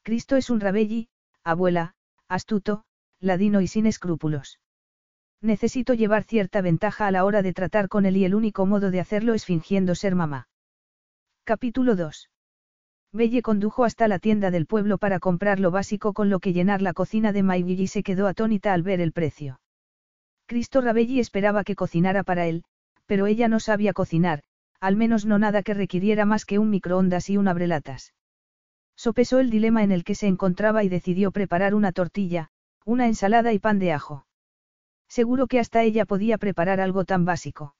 Cristo 0.03 0.35
es 0.35 0.51
un 0.51 0.59
rabelli, 0.59 1.09
abuela, 1.43 1.95
astuto, 2.27 2.83
ladino 3.19 3.61
y 3.61 3.67
sin 3.67 3.87
escrúpulos. 3.87 4.59
Necesito 5.41 5.95
llevar 5.95 6.23
cierta 6.23 6.61
ventaja 6.61 7.07
a 7.07 7.11
la 7.11 7.25
hora 7.25 7.41
de 7.41 7.53
tratar 7.53 7.89
con 7.89 8.05
él 8.05 8.17
y 8.17 8.25
el 8.25 8.35
único 8.35 8.67
modo 8.67 8.91
de 8.91 8.99
hacerlo 8.99 9.33
es 9.33 9.45
fingiendo 9.45 9.95
ser 9.95 10.13
mamá. 10.13 10.47
Capítulo 11.45 11.95
2. 11.95 12.29
Belle 13.11 13.41
condujo 13.41 13.85
hasta 13.85 14.07
la 14.07 14.19
tienda 14.19 14.51
del 14.51 14.67
pueblo 14.67 14.99
para 14.99 15.19
comprar 15.19 15.59
lo 15.59 15.71
básico 15.71 16.13
con 16.13 16.29
lo 16.29 16.39
que 16.39 16.53
llenar 16.53 16.81
la 16.81 16.93
cocina 16.93 17.31
de 17.33 17.41
Mayville 17.41 17.83
y 17.83 17.87
se 17.87 18.03
quedó 18.03 18.27
atónita 18.27 18.73
al 18.73 18.83
ver 18.83 19.01
el 19.01 19.11
precio. 19.11 19.59
Cristo 20.45 20.81
Rabelli 20.81 21.19
esperaba 21.19 21.63
que 21.63 21.75
cocinara 21.75 22.23
para 22.23 22.45
él, 22.45 22.63
pero 23.07 23.25
ella 23.25 23.47
no 23.47 23.59
sabía 23.59 23.93
cocinar, 23.93 24.43
al 24.79 24.95
menos 24.95 25.25
no 25.25 25.39
nada 25.39 25.63
que 25.63 25.73
requiriera 25.73 26.25
más 26.25 26.45
que 26.45 26.59
un 26.59 26.69
microondas 26.69 27.29
y 27.29 27.37
un 27.37 27.47
abrelatas. 27.47 28.13
Sopesó 28.95 29.39
el 29.39 29.49
dilema 29.49 29.83
en 29.83 29.91
el 29.91 30.03
que 30.03 30.13
se 30.13 30.27
encontraba 30.27 30.83
y 30.83 30.89
decidió 30.89 31.31
preparar 31.31 31.73
una 31.73 31.91
tortilla, 31.91 32.49
una 32.85 33.07
ensalada 33.07 33.53
y 33.53 33.59
pan 33.59 33.79
de 33.79 33.91
ajo. 33.91 34.25
Seguro 35.07 35.47
que 35.47 35.59
hasta 35.59 35.81
ella 35.81 36.05
podía 36.05 36.37
preparar 36.37 36.79
algo 36.79 37.05
tan 37.05 37.25
básico. 37.25 37.75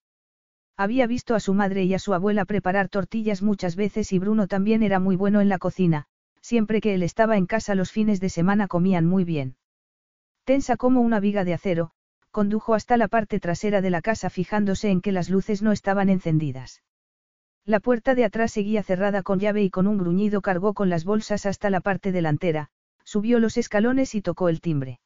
Había 0.80 1.08
visto 1.08 1.36
a 1.36 1.42
su 1.42 1.54
madre 1.54 1.84
y 1.84 1.94
a 1.94 2.00
su 2.00 2.14
abuela 2.14 2.46
preparar 2.46 2.88
tortillas 2.88 3.42
muchas 3.42 3.76
veces 3.76 4.14
y 4.14 4.18
Bruno 4.18 4.48
también 4.48 4.82
era 4.82 4.98
muy 4.98 5.18
bueno 5.18 5.42
en 5.42 5.50
la 5.50 5.58
cocina, 5.58 6.06
siempre 6.40 6.80
que 6.80 6.94
él 6.94 7.04
estaba 7.04 7.36
en 7.36 7.48
casa 7.48 7.76
los 7.76 7.92
fines 7.92 8.22
de 8.22 8.30
semana 8.30 8.70
comían 8.70 9.06
muy 9.06 9.26
bien. 9.26 9.58
Tensa 10.46 10.78
como 10.78 11.02
una 11.02 11.20
viga 11.20 11.44
de 11.44 11.54
acero, 11.54 11.92
condujo 12.32 12.76
hasta 12.76 12.96
la 12.96 13.10
parte 13.10 13.42
trasera 13.42 13.82
de 13.82 13.90
la 13.90 14.02
casa 14.02 14.30
fijándose 14.30 14.90
en 14.90 15.02
que 15.02 15.12
las 15.12 15.30
luces 15.30 15.62
no 15.62 15.74
estaban 15.74 16.08
encendidas. 16.08 16.82
La 17.66 17.82
puerta 17.82 18.16
de 18.16 18.24
atrás 18.24 18.54
seguía 18.54 18.82
cerrada 18.82 19.22
con 19.22 19.40
llave 19.40 19.62
y 19.64 19.70
con 19.70 19.86
un 19.86 19.98
gruñido 19.98 20.40
cargó 20.40 20.74
con 20.74 20.90
las 20.90 21.04
bolsas 21.04 21.46
hasta 21.46 21.70
la 21.70 21.82
parte 21.82 22.14
delantera, 22.14 22.70
subió 23.04 23.40
los 23.40 23.58
escalones 23.58 24.16
y 24.16 24.22
tocó 24.22 24.48
el 24.48 24.62
timbre. 24.62 25.02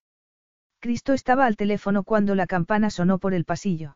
Cristo 0.80 1.14
estaba 1.14 1.48
al 1.48 1.56
teléfono 1.56 2.04
cuando 2.04 2.36
la 2.36 2.46
campana 2.46 2.92
sonó 2.92 3.18
por 3.18 3.34
el 3.34 3.44
pasillo. 3.44 3.96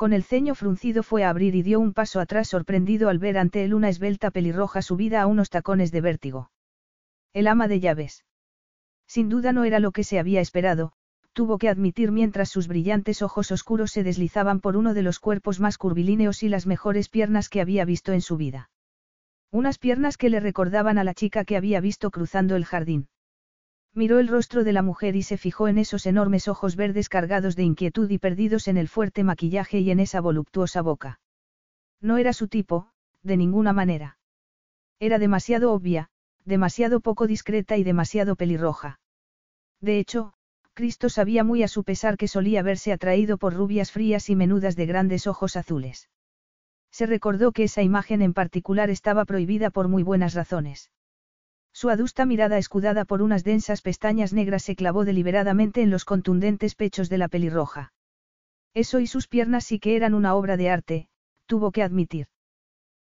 Con 0.00 0.14
el 0.14 0.24
ceño 0.24 0.54
fruncido 0.54 1.02
fue 1.02 1.24
a 1.24 1.28
abrir 1.28 1.54
y 1.54 1.62
dio 1.62 1.78
un 1.78 1.92
paso 1.92 2.20
atrás 2.20 2.48
sorprendido 2.48 3.10
al 3.10 3.18
ver 3.18 3.36
ante 3.36 3.64
él 3.64 3.74
una 3.74 3.90
esbelta 3.90 4.30
pelirroja 4.30 4.80
subida 4.80 5.20
a 5.20 5.26
unos 5.26 5.50
tacones 5.50 5.92
de 5.92 6.00
vértigo. 6.00 6.50
El 7.34 7.46
ama 7.46 7.68
de 7.68 7.80
llaves. 7.80 8.24
Sin 9.06 9.28
duda 9.28 9.52
no 9.52 9.64
era 9.64 9.78
lo 9.78 9.92
que 9.92 10.02
se 10.02 10.18
había 10.18 10.40
esperado, 10.40 10.92
tuvo 11.34 11.58
que 11.58 11.68
admitir 11.68 12.12
mientras 12.12 12.48
sus 12.48 12.66
brillantes 12.66 13.20
ojos 13.20 13.52
oscuros 13.52 13.90
se 13.90 14.02
deslizaban 14.02 14.60
por 14.60 14.78
uno 14.78 14.94
de 14.94 15.02
los 15.02 15.18
cuerpos 15.18 15.60
más 15.60 15.76
curvilíneos 15.76 16.42
y 16.44 16.48
las 16.48 16.66
mejores 16.66 17.10
piernas 17.10 17.50
que 17.50 17.60
había 17.60 17.84
visto 17.84 18.14
en 18.14 18.22
su 18.22 18.38
vida. 18.38 18.70
Unas 19.50 19.76
piernas 19.76 20.16
que 20.16 20.30
le 20.30 20.40
recordaban 20.40 20.96
a 20.96 21.04
la 21.04 21.12
chica 21.12 21.44
que 21.44 21.58
había 21.58 21.82
visto 21.82 22.10
cruzando 22.10 22.56
el 22.56 22.64
jardín. 22.64 23.08
Miró 23.92 24.20
el 24.20 24.28
rostro 24.28 24.62
de 24.62 24.72
la 24.72 24.82
mujer 24.82 25.16
y 25.16 25.22
se 25.22 25.36
fijó 25.36 25.66
en 25.66 25.76
esos 25.76 26.06
enormes 26.06 26.46
ojos 26.46 26.76
verdes 26.76 27.08
cargados 27.08 27.56
de 27.56 27.64
inquietud 27.64 28.08
y 28.10 28.18
perdidos 28.18 28.68
en 28.68 28.76
el 28.76 28.88
fuerte 28.88 29.24
maquillaje 29.24 29.80
y 29.80 29.90
en 29.90 29.98
esa 29.98 30.20
voluptuosa 30.20 30.80
boca. 30.80 31.20
No 32.00 32.16
era 32.16 32.32
su 32.32 32.46
tipo, 32.46 32.90
de 33.22 33.36
ninguna 33.36 33.72
manera. 33.72 34.18
Era 35.00 35.18
demasiado 35.18 35.72
obvia, 35.72 36.10
demasiado 36.44 37.00
poco 37.00 37.26
discreta 37.26 37.76
y 37.76 37.84
demasiado 37.84 38.36
pelirroja. 38.36 39.00
De 39.80 39.98
hecho, 39.98 40.34
Cristo 40.74 41.08
sabía 41.08 41.42
muy 41.42 41.62
a 41.62 41.68
su 41.68 41.84
pesar 41.84 42.16
que 42.16 42.28
solía 42.28 42.62
verse 42.62 42.92
atraído 42.92 43.38
por 43.38 43.54
rubias 43.54 43.90
frías 43.90 44.30
y 44.30 44.36
menudas 44.36 44.76
de 44.76 44.86
grandes 44.86 45.26
ojos 45.26 45.56
azules. 45.56 46.08
Se 46.90 47.06
recordó 47.06 47.52
que 47.52 47.64
esa 47.64 47.82
imagen 47.82 48.22
en 48.22 48.34
particular 48.34 48.88
estaba 48.88 49.24
prohibida 49.24 49.70
por 49.70 49.88
muy 49.88 50.02
buenas 50.02 50.34
razones. 50.34 50.90
Su 51.72 51.88
adusta 51.88 52.26
mirada 52.26 52.58
escudada 52.58 53.04
por 53.04 53.22
unas 53.22 53.44
densas 53.44 53.80
pestañas 53.80 54.32
negras 54.32 54.62
se 54.62 54.76
clavó 54.76 55.04
deliberadamente 55.04 55.82
en 55.82 55.90
los 55.90 56.04
contundentes 56.04 56.74
pechos 56.74 57.08
de 57.08 57.18
la 57.18 57.28
pelirroja. 57.28 57.92
Eso 58.74 59.00
y 59.00 59.06
sus 59.06 59.28
piernas 59.28 59.64
sí 59.64 59.78
que 59.78 59.96
eran 59.96 60.14
una 60.14 60.34
obra 60.34 60.56
de 60.56 60.70
arte, 60.70 61.08
tuvo 61.46 61.72
que 61.72 61.82
admitir. 61.82 62.28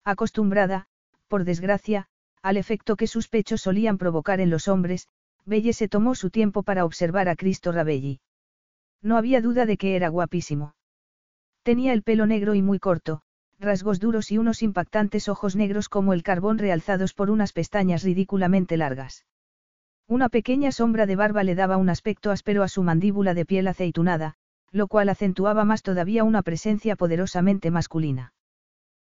Acostumbrada, 0.03 0.87
por 1.27 1.45
desgracia, 1.45 2.07
al 2.41 2.57
efecto 2.57 2.95
que 2.95 3.07
sus 3.07 3.29
pechos 3.29 3.61
solían 3.61 3.97
provocar 3.97 4.41
en 4.41 4.49
los 4.49 4.67
hombres, 4.67 5.07
Belle 5.45 5.73
se 5.73 5.87
tomó 5.87 6.15
su 6.15 6.29
tiempo 6.29 6.63
para 6.63 6.85
observar 6.85 7.29
a 7.29 7.35
Cristo 7.35 7.71
Rabelli. 7.71 8.19
No 9.01 9.17
había 9.17 9.41
duda 9.41 9.65
de 9.65 9.77
que 9.77 9.95
era 9.95 10.09
guapísimo. 10.09 10.75
Tenía 11.63 11.93
el 11.93 12.03
pelo 12.03 12.25
negro 12.25 12.55
y 12.55 12.61
muy 12.61 12.79
corto, 12.79 13.21
rasgos 13.63 13.99
duros 13.99 14.31
y 14.31 14.37
unos 14.37 14.61
impactantes 14.61 15.29
ojos 15.29 15.55
negros 15.55 15.89
como 15.89 16.13
el 16.13 16.21
carbón 16.21 16.57
realzados 16.57 17.13
por 17.13 17.31
unas 17.31 17.53
pestañas 17.53 18.03
ridículamente 18.03 18.77
largas. 18.77 19.25
Una 20.07 20.29
pequeña 20.29 20.71
sombra 20.71 21.05
de 21.05 21.15
barba 21.15 21.43
le 21.43 21.55
daba 21.55 21.77
un 21.77 21.89
aspecto 21.89 22.29
áspero 22.29 22.61
a 22.61 22.67
su 22.67 22.83
mandíbula 22.83 23.33
de 23.33 23.45
piel 23.45 23.67
aceitunada, 23.67 24.35
lo 24.71 24.87
cual 24.87 25.09
acentuaba 25.09 25.65
más 25.65 25.81
todavía 25.81 26.23
una 26.23 26.41
presencia 26.41 26.95
poderosamente 26.95 27.71
masculina. 27.71 28.33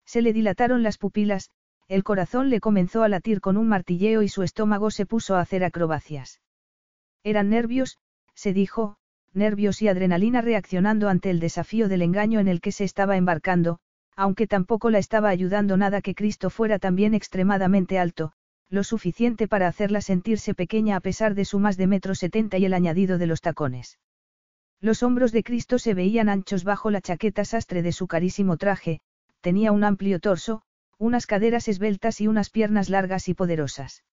Se 0.06 0.22
le 0.22 0.34
dilataron 0.34 0.84
las 0.84 0.98
pupilas, 0.98 1.50
el 1.88 2.04
corazón 2.04 2.50
le 2.50 2.60
comenzó 2.60 3.04
a 3.04 3.10
latir 3.10 3.42
con 3.42 3.58
un 3.58 3.68
martilleo 3.68 4.22
y 4.22 4.30
su 4.30 4.44
estómago 4.44 4.92
se 4.92 5.06
puso 5.06 5.36
a 5.36 5.42
hacer 5.42 5.64
acrobacias. 5.64 6.42
Eran 7.24 7.50
nervios, 7.50 7.98
se 8.36 8.54
dijo, 8.54 8.98
nervios 9.34 9.82
y 9.82 9.88
adrenalina 9.88 10.42
reaccionando 10.42 11.10
ante 11.10 11.30
el 11.30 11.40
desafío 11.40 11.88
del 11.88 12.02
engaño 12.02 12.40
en 12.40 12.48
el 12.48 12.62
que 12.62 12.72
se 12.72 12.84
estaba 12.84 13.18
embarcando, 13.18 13.80
aunque 14.16 14.48
tampoco 14.48 14.90
la 14.90 15.00
estaba 15.00 15.30
ayudando 15.30 15.78
nada 15.78 16.02
que 16.02 16.16
Cristo 16.16 16.50
fuera 16.50 16.80
también 16.80 17.14
extremadamente 17.14 18.00
alto, 18.00 18.34
lo 18.70 18.84
suficiente 18.84 19.48
para 19.48 19.68
hacerla 19.68 20.02
sentirse 20.02 20.54
pequeña 20.54 20.96
a 20.96 21.00
pesar 21.00 21.36
de 21.36 21.46
su 21.46 21.60
más 21.60 21.78
de 21.78 21.88
metro 21.88 22.16
setenta 22.16 22.58
y 22.58 22.66
el 22.66 22.74
añadido 22.74 23.18
de 23.18 23.28
los 23.28 23.42
tacones. 23.42 24.00
Los 24.82 25.04
hombros 25.04 25.32
de 25.32 25.44
Cristo 25.44 25.80
se 25.80 25.94
veían 25.94 26.28
anchos 26.28 26.64
bajo 26.64 26.92
la 26.92 27.00
chaqueta 27.00 27.46
sastre 27.46 27.82
de 27.82 27.92
su 27.92 28.08
carísimo 28.08 28.58
traje, 28.58 29.00
tenía 29.42 29.72
un 29.72 29.84
amplio 29.84 30.20
torso, 30.20 30.64
unas 30.98 31.26
caderas 31.26 31.68
esbeltas 31.68 32.20
y 32.22 32.28
unas 32.28 32.50
piernas 32.50 32.90
largas 32.90 33.28
y 33.28 33.34
poderosas. 33.34 34.04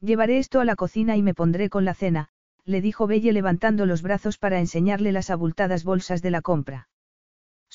Llevaré 0.00 0.38
esto 0.38 0.60
a 0.60 0.64
la 0.64 0.76
cocina 0.76 1.16
y 1.16 1.22
me 1.22 1.34
pondré 1.34 1.70
con 1.70 1.84
la 1.84 1.94
cena, 1.94 2.28
le 2.64 2.80
dijo 2.80 3.06
Belle 3.06 3.32
levantando 3.32 3.86
los 3.86 4.02
brazos 4.02 4.38
para 4.38 4.58
enseñarle 4.58 5.12
las 5.12 5.30
abultadas 5.30 5.84
bolsas 5.84 6.20
de 6.20 6.30
la 6.30 6.42
compra. 6.42 6.88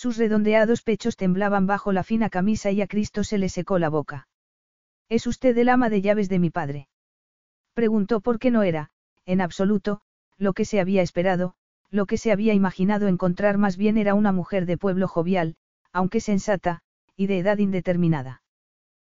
Sus 0.02 0.18
redondeados 0.18 0.82
pechos 0.82 1.16
temblaban 1.16 1.68
bajo 1.68 1.92
la 1.92 2.02
fina 2.02 2.32
camisa 2.32 2.72
y 2.72 2.82
a 2.82 2.88
Cristo 2.88 3.24
se 3.24 3.38
le 3.38 3.50
secó 3.50 3.78
la 3.78 3.88
boca. 3.88 4.28
¿Es 5.10 5.28
usted 5.28 5.56
el 5.60 5.70
ama 5.70 5.92
de 5.92 6.02
llaves 6.02 6.28
de 6.28 6.40
mi 6.40 6.50
padre? 6.50 6.88
Preguntó 7.76 8.20
por 8.20 8.40
qué 8.40 8.50
no 8.50 8.64
era, 8.64 8.90
en 9.28 9.42
absoluto, 9.42 10.02
lo 10.40 10.54
que 10.54 10.66
se 10.66 10.80
había 10.80 11.04
esperado, 11.04 11.54
lo 11.92 12.08
que 12.08 12.18
se 12.18 12.32
había 12.32 12.56
imaginado 12.56 13.08
encontrar 13.08 13.60
más 13.60 13.78
bien 13.78 13.96
era 13.96 14.16
una 14.16 14.32
mujer 14.32 14.66
de 14.66 14.76
pueblo 14.76 15.08
jovial, 15.08 15.56
aunque 15.94 16.20
sensata, 16.20 16.82
y 17.16 17.28
de 17.28 17.38
edad 17.38 17.60
indeterminada. 17.60 18.42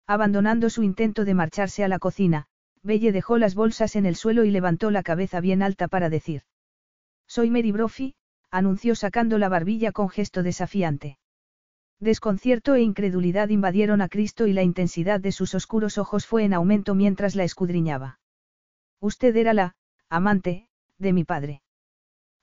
Abandonando 0.06 0.70
su 0.70 0.84
intento 0.84 1.26
de 1.26 1.34
marcharse 1.34 1.84
a 1.84 1.88
la 1.88 1.98
cocina, 1.98 2.46
Belle 2.84 3.12
dejó 3.12 3.40
las 3.40 3.56
bolsas 3.56 3.96
en 3.96 4.06
el 4.06 4.16
suelo 4.16 4.44
y 4.44 4.52
levantó 4.52 4.92
la 4.92 5.02
cabeza 5.02 5.40
bien 5.40 5.64
alta 5.64 5.88
para 5.88 6.12
decir. 6.12 6.44
Soy 7.26 7.50
Mary 7.50 7.72
Brophy, 7.72 8.14
anunció 8.56 8.96
sacando 8.96 9.38
la 9.38 9.50
barbilla 9.50 9.92
con 9.92 10.08
gesto 10.10 10.42
desafiante. 10.42 11.18
Desconcierto 12.00 12.74
e 12.74 12.82
incredulidad 12.82 13.50
invadieron 13.50 14.02
a 14.02 14.08
Cristo 14.08 14.48
y 14.48 14.54
la 14.54 14.64
intensidad 14.64 15.20
de 15.20 15.34
sus 15.34 15.56
oscuros 15.56 15.98
ojos 15.98 16.26
fue 16.26 16.46
en 16.46 16.54
aumento 16.54 16.96
mientras 16.96 17.36
la 17.36 17.44
escudriñaba. 17.44 18.20
Usted 19.02 19.36
era 19.36 19.54
la, 19.54 19.76
amante, 20.10 20.68
de 20.98 21.12
mi 21.12 21.26
padre. 21.26 21.62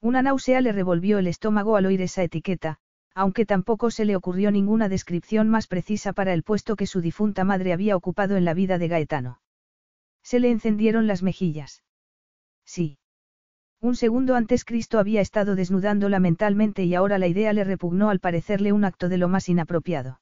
Una 0.03 0.21
náusea 0.21 0.61
le 0.61 0.73
revolvió 0.73 1.19
el 1.19 1.27
estómago 1.29 1.77
al 1.77 1.87
oír 1.87 2.03
esa 2.03 2.23
etiqueta, 2.23 2.79
aunque 3.15 3.47
tampoco 3.47 3.91
se 3.91 4.05
le 4.05 4.17
ocurrió 4.17 4.51
ninguna 4.51 4.91
descripción 4.91 5.49
más 5.49 5.67
precisa 5.67 6.13
para 6.13 6.35
el 6.35 6.43
puesto 6.43 6.77
que 6.77 6.87
su 6.87 7.01
difunta 7.01 7.45
madre 7.45 7.73
había 7.73 7.97
ocupado 7.97 8.37
en 8.37 8.45
la 8.45 8.53
vida 8.53 8.77
de 8.77 8.89
Gaetano. 8.89 9.41
Se 10.23 10.41
le 10.41 10.51
encendieron 10.51 11.07
las 11.07 11.23
mejillas. 11.23 11.83
Sí. 12.65 12.99
Un 13.83 13.97
segundo 13.97 14.37
antes 14.37 14.65
Cristo 14.65 15.01
había 15.01 15.21
estado 15.21 15.57
desnudándola 15.57 16.21
mentalmente 16.21 16.85
y 16.85 16.95
ahora 16.95 17.19
la 17.19 17.27
idea 17.27 17.53
le 17.53 17.65
repugnó 17.65 18.11
al 18.11 18.21
parecerle 18.21 18.73
un 18.73 18.85
acto 18.85 19.09
de 19.09 19.19
lo 19.19 19.27
más 19.27 19.49
inapropiado. 19.49 20.21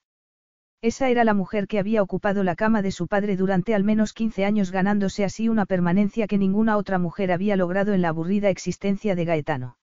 Esa 0.81 1.11
era 1.11 1.25
la 1.25 1.35
mujer 1.35 1.67
que 1.67 1.79
había 1.79 2.01
ocupado 2.01 2.43
la 2.43 2.57
cama 2.57 2.81
de 2.81 2.91
su 2.91 3.07
padre 3.07 3.37
durante 3.37 3.75
al 3.75 3.85
menos 3.85 4.15
15 4.15 4.47
años 4.47 4.71
ganándose 4.71 5.25
así 5.25 5.51
una 5.51 5.67
permanencia 5.67 6.27
que 6.27 6.39
ninguna 6.39 6.79
otra 6.79 6.99
mujer 6.99 7.33
había 7.33 7.55
logrado 7.55 7.93
en 7.93 8.01
la 8.01 8.09
aburrida 8.09 8.49
existencia 8.49 9.15
de 9.15 9.27
Gaetano. 9.27 9.77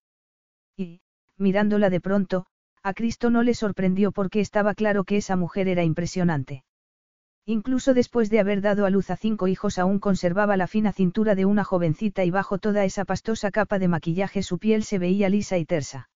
Y, 0.76 1.02
mirándola 1.38 1.92
de 1.92 2.02
pronto, 2.02 2.48
a 2.82 2.96
Cristo 2.96 3.30
no 3.30 3.44
le 3.44 3.54
sorprendió 3.54 4.12
porque 4.12 4.40
estaba 4.40 4.74
claro 4.74 5.04
que 5.04 5.18
esa 5.18 5.36
mujer 5.36 5.68
era 5.68 5.84
impresionante. 5.84 6.64
Incluso 7.50 7.94
después 7.94 8.30
de 8.30 8.42
haber 8.42 8.60
dado 8.60 8.86
a 8.86 8.90
luz 8.90 9.10
a 9.10 9.16
cinco 9.16 9.48
hijos 9.48 9.80
aún 9.80 10.00
conservaba 10.00 10.58
la 10.58 10.68
fina 10.68 10.92
cintura 10.92 11.34
de 11.34 11.46
una 11.46 11.64
jovencita 11.64 12.26
y 12.26 12.30
bajo 12.30 12.58
toda 12.58 12.84
esa 12.84 13.06
pastosa 13.06 13.52
capa 13.52 13.80
de 13.80 13.88
maquillaje 13.88 14.44
su 14.44 14.60
piel 14.60 14.84
se 14.84 15.00
veía 15.00 15.30
lisa 15.30 15.58
y 15.58 15.64
tersa. 15.64 16.10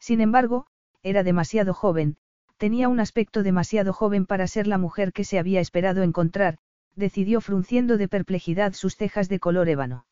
Sin 0.00 0.22
embargo, 0.22 0.66
era 1.02 1.22
demasiado 1.22 1.74
joven, 1.74 2.16
tenía 2.56 2.88
un 2.88 3.00
aspecto 3.00 3.42
demasiado 3.42 3.92
joven 3.92 4.24
para 4.24 4.46
ser 4.46 4.66
la 4.66 4.78
mujer 4.78 5.12
que 5.12 5.24
se 5.24 5.38
había 5.38 5.60
esperado 5.60 6.02
encontrar, 6.02 6.56
decidió 6.94 7.42
frunciendo 7.42 7.98
de 7.98 8.08
perplejidad 8.08 8.72
sus 8.72 8.96
cejas 8.96 9.28
de 9.28 9.38
color 9.38 9.68
ébano. 9.68 10.06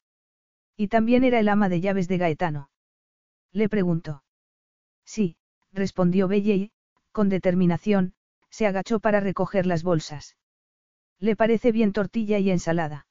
Y 0.77 0.89
también 0.89 1.25
era 1.25 1.41
el 1.41 1.49
ama 1.49 1.71
de 1.71 1.81
llaves 1.81 2.07
de 2.07 2.19
Gaetano. 2.19 2.69
Le 3.51 3.71
preguntó. 3.71 4.25
Sí, 5.07 5.37
respondió 5.73 6.29
Belle 6.29 6.55
y, 6.55 6.73
con 7.13 7.31
determinación, 7.31 8.13
se 8.55 8.69
agachó 8.69 9.01
para 9.01 9.19
recoger 9.19 9.67
las 9.67 9.83
bolsas. 9.83 10.37
¿Le 11.19 11.35
parece 11.35 11.73
bien 11.73 11.93
tortilla 11.93 12.39
y 12.39 12.51
ensalada? 12.53 13.09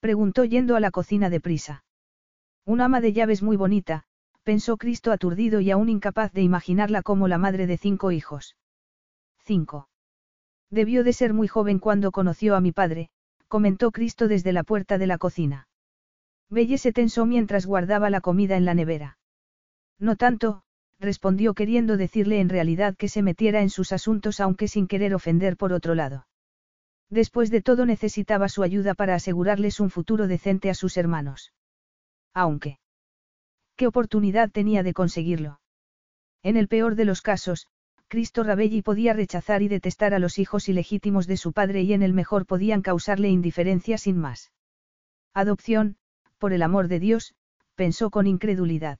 Preguntó 0.00 0.44
yendo 0.44 0.74
a 0.74 0.80
la 0.80 0.90
cocina 0.90 1.30
deprisa. 1.30 1.84
Un 2.64 2.80
ama 2.80 3.00
de 3.00 3.12
llaves 3.12 3.44
muy 3.44 3.56
bonita, 3.56 4.02
pensó 4.42 4.76
Cristo 4.76 5.12
aturdido 5.12 5.60
y 5.60 5.70
aún 5.70 5.88
incapaz 5.88 6.32
de 6.32 6.42
imaginarla 6.42 7.02
como 7.02 7.28
la 7.28 7.38
madre 7.38 7.68
de 7.68 7.76
cinco 7.76 8.10
hijos. 8.10 8.56
5. 9.44 9.88
Debió 10.68 11.04
de 11.04 11.12
ser 11.12 11.32
muy 11.32 11.46
joven 11.46 11.78
cuando 11.78 12.10
conoció 12.10 12.56
a 12.56 12.60
mi 12.60 12.72
padre, 12.72 13.08
comentó 13.46 13.92
Cristo 13.92 14.26
desde 14.26 14.52
la 14.52 14.64
puerta 14.64 14.98
de 14.98 15.06
la 15.06 15.18
cocina. 15.18 15.68
Belle 16.48 16.78
se 16.78 16.92
tensó 16.92 17.24
mientras 17.24 17.66
guardaba 17.66 18.10
la 18.10 18.20
comida 18.20 18.56
en 18.56 18.64
la 18.64 18.74
nevera. 18.74 19.16
No 20.00 20.16
tanto, 20.16 20.64
respondió 21.00 21.54
queriendo 21.54 21.96
decirle 21.96 22.40
en 22.40 22.50
realidad 22.50 22.94
que 22.96 23.08
se 23.08 23.22
metiera 23.22 23.62
en 23.62 23.70
sus 23.70 23.90
asuntos 23.92 24.38
aunque 24.38 24.68
sin 24.68 24.86
querer 24.86 25.14
ofender 25.14 25.56
por 25.56 25.72
otro 25.72 25.94
lado. 25.94 26.26
Después 27.08 27.50
de 27.50 27.62
todo 27.62 27.86
necesitaba 27.86 28.48
su 28.48 28.62
ayuda 28.62 28.94
para 28.94 29.14
asegurarles 29.14 29.80
un 29.80 29.90
futuro 29.90 30.28
decente 30.28 30.70
a 30.70 30.74
sus 30.74 30.96
hermanos. 30.96 31.52
Aunque. 32.34 32.78
¿Qué 33.76 33.86
oportunidad 33.86 34.50
tenía 34.50 34.82
de 34.82 34.92
conseguirlo? 34.92 35.60
En 36.42 36.56
el 36.56 36.68
peor 36.68 36.94
de 36.94 37.06
los 37.06 37.22
casos, 37.22 37.66
Cristo 38.06 38.42
Rabelli 38.42 38.82
podía 38.82 39.12
rechazar 39.12 39.62
y 39.62 39.68
detestar 39.68 40.14
a 40.14 40.18
los 40.18 40.38
hijos 40.38 40.68
ilegítimos 40.68 41.26
de 41.26 41.36
su 41.36 41.52
padre 41.52 41.82
y 41.82 41.92
en 41.92 42.02
el 42.02 42.12
mejor 42.12 42.46
podían 42.46 42.82
causarle 42.82 43.28
indiferencia 43.28 43.98
sin 43.98 44.18
más. 44.18 44.52
Adopción, 45.32 45.96
por 46.38 46.52
el 46.52 46.62
amor 46.62 46.88
de 46.88 47.00
Dios, 47.00 47.34
pensó 47.74 48.10
con 48.10 48.26
incredulidad. 48.26 48.98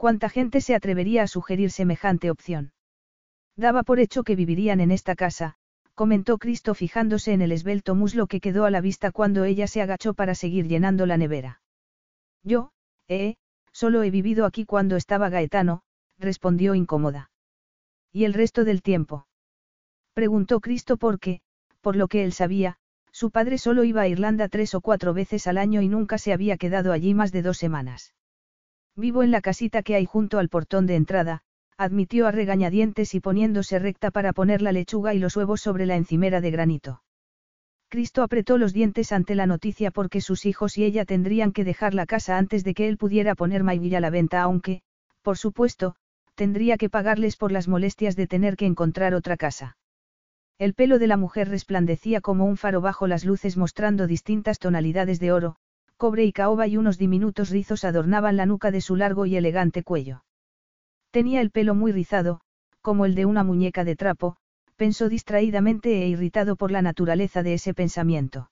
¿Cuánta 0.00 0.30
gente 0.30 0.62
se 0.62 0.74
atrevería 0.74 1.24
a 1.24 1.26
sugerir 1.26 1.70
semejante 1.70 2.30
opción? 2.30 2.72
Daba 3.54 3.82
por 3.82 4.00
hecho 4.00 4.22
que 4.22 4.34
vivirían 4.34 4.80
en 4.80 4.92
esta 4.92 5.14
casa, 5.14 5.56
comentó 5.94 6.38
Cristo 6.38 6.72
fijándose 6.74 7.34
en 7.34 7.42
el 7.42 7.52
esbelto 7.52 7.94
muslo 7.94 8.26
que 8.26 8.40
quedó 8.40 8.64
a 8.64 8.70
la 8.70 8.80
vista 8.80 9.12
cuando 9.12 9.44
ella 9.44 9.66
se 9.66 9.82
agachó 9.82 10.14
para 10.14 10.34
seguir 10.34 10.66
llenando 10.68 11.04
la 11.04 11.18
nevera. 11.18 11.60
Yo, 12.42 12.70
eh, 13.08 13.34
solo 13.72 14.02
he 14.02 14.10
vivido 14.10 14.46
aquí 14.46 14.64
cuando 14.64 14.96
estaba 14.96 15.28
Gaetano, 15.28 15.82
respondió 16.18 16.74
incómoda. 16.74 17.30
¿Y 18.10 18.24
el 18.24 18.32
resto 18.32 18.64
del 18.64 18.80
tiempo? 18.80 19.26
Preguntó 20.14 20.60
Cristo 20.60 20.96
porque, 20.96 21.42
por 21.82 21.96
lo 21.96 22.08
que 22.08 22.24
él 22.24 22.32
sabía, 22.32 22.78
Su 23.12 23.30
padre 23.30 23.58
solo 23.58 23.84
iba 23.84 24.00
a 24.00 24.08
Irlanda 24.08 24.48
tres 24.48 24.74
o 24.74 24.80
cuatro 24.80 25.12
veces 25.12 25.46
al 25.46 25.58
año 25.58 25.82
y 25.82 25.88
nunca 25.88 26.16
se 26.16 26.32
había 26.32 26.56
quedado 26.56 26.92
allí 26.92 27.12
más 27.12 27.32
de 27.32 27.42
dos 27.42 27.58
semanas. 27.58 28.14
Vivo 29.00 29.22
en 29.22 29.30
la 29.30 29.40
casita 29.40 29.82
que 29.82 29.94
hay 29.94 30.04
junto 30.04 30.38
al 30.38 30.50
portón 30.50 30.84
de 30.86 30.94
entrada, 30.94 31.40
admitió 31.78 32.26
a 32.26 32.32
regañadientes 32.32 33.14
y 33.14 33.20
poniéndose 33.20 33.78
recta 33.78 34.10
para 34.10 34.34
poner 34.34 34.60
la 34.60 34.72
lechuga 34.72 35.14
y 35.14 35.18
los 35.18 35.36
huevos 35.36 35.62
sobre 35.62 35.86
la 35.86 35.96
encimera 35.96 36.42
de 36.42 36.50
granito. 36.50 37.02
Cristo 37.88 38.22
apretó 38.22 38.58
los 38.58 38.74
dientes 38.74 39.10
ante 39.12 39.34
la 39.34 39.46
noticia 39.46 39.90
porque 39.90 40.20
sus 40.20 40.44
hijos 40.44 40.76
y 40.76 40.84
ella 40.84 41.06
tendrían 41.06 41.52
que 41.52 41.64
dejar 41.64 41.94
la 41.94 42.04
casa 42.04 42.36
antes 42.36 42.62
de 42.62 42.74
que 42.74 42.88
él 42.88 42.98
pudiera 42.98 43.34
poner 43.34 43.64
Mayville 43.64 43.96
a 43.96 44.00
la 44.00 44.10
venta, 44.10 44.42
aunque, 44.42 44.82
por 45.22 45.38
supuesto, 45.38 45.96
tendría 46.34 46.76
que 46.76 46.90
pagarles 46.90 47.36
por 47.36 47.52
las 47.52 47.68
molestias 47.68 48.16
de 48.16 48.26
tener 48.26 48.56
que 48.56 48.66
encontrar 48.66 49.14
otra 49.14 49.38
casa. 49.38 49.78
El 50.58 50.74
pelo 50.74 50.98
de 50.98 51.06
la 51.06 51.16
mujer 51.16 51.48
resplandecía 51.48 52.20
como 52.20 52.44
un 52.44 52.58
faro 52.58 52.82
bajo 52.82 53.06
las 53.06 53.24
luces 53.24 53.56
mostrando 53.56 54.06
distintas 54.06 54.58
tonalidades 54.58 55.18
de 55.18 55.32
oro, 55.32 55.56
cobre 56.00 56.24
y 56.24 56.32
caoba 56.32 56.66
y 56.66 56.78
unos 56.78 56.96
diminutos 56.96 57.50
rizos 57.50 57.84
adornaban 57.84 58.38
la 58.38 58.46
nuca 58.46 58.70
de 58.70 58.80
su 58.80 58.96
largo 58.96 59.26
y 59.26 59.36
elegante 59.36 59.82
cuello. 59.82 60.24
Tenía 61.10 61.42
el 61.42 61.50
pelo 61.50 61.74
muy 61.74 61.92
rizado, 61.92 62.40
como 62.80 63.04
el 63.04 63.14
de 63.14 63.26
una 63.26 63.44
muñeca 63.44 63.84
de 63.84 63.96
trapo, 63.96 64.38
pensó 64.76 65.10
distraídamente 65.10 66.02
e 66.02 66.08
irritado 66.08 66.56
por 66.56 66.70
la 66.70 66.80
naturaleza 66.80 67.42
de 67.42 67.52
ese 67.52 67.74
pensamiento. 67.74 68.50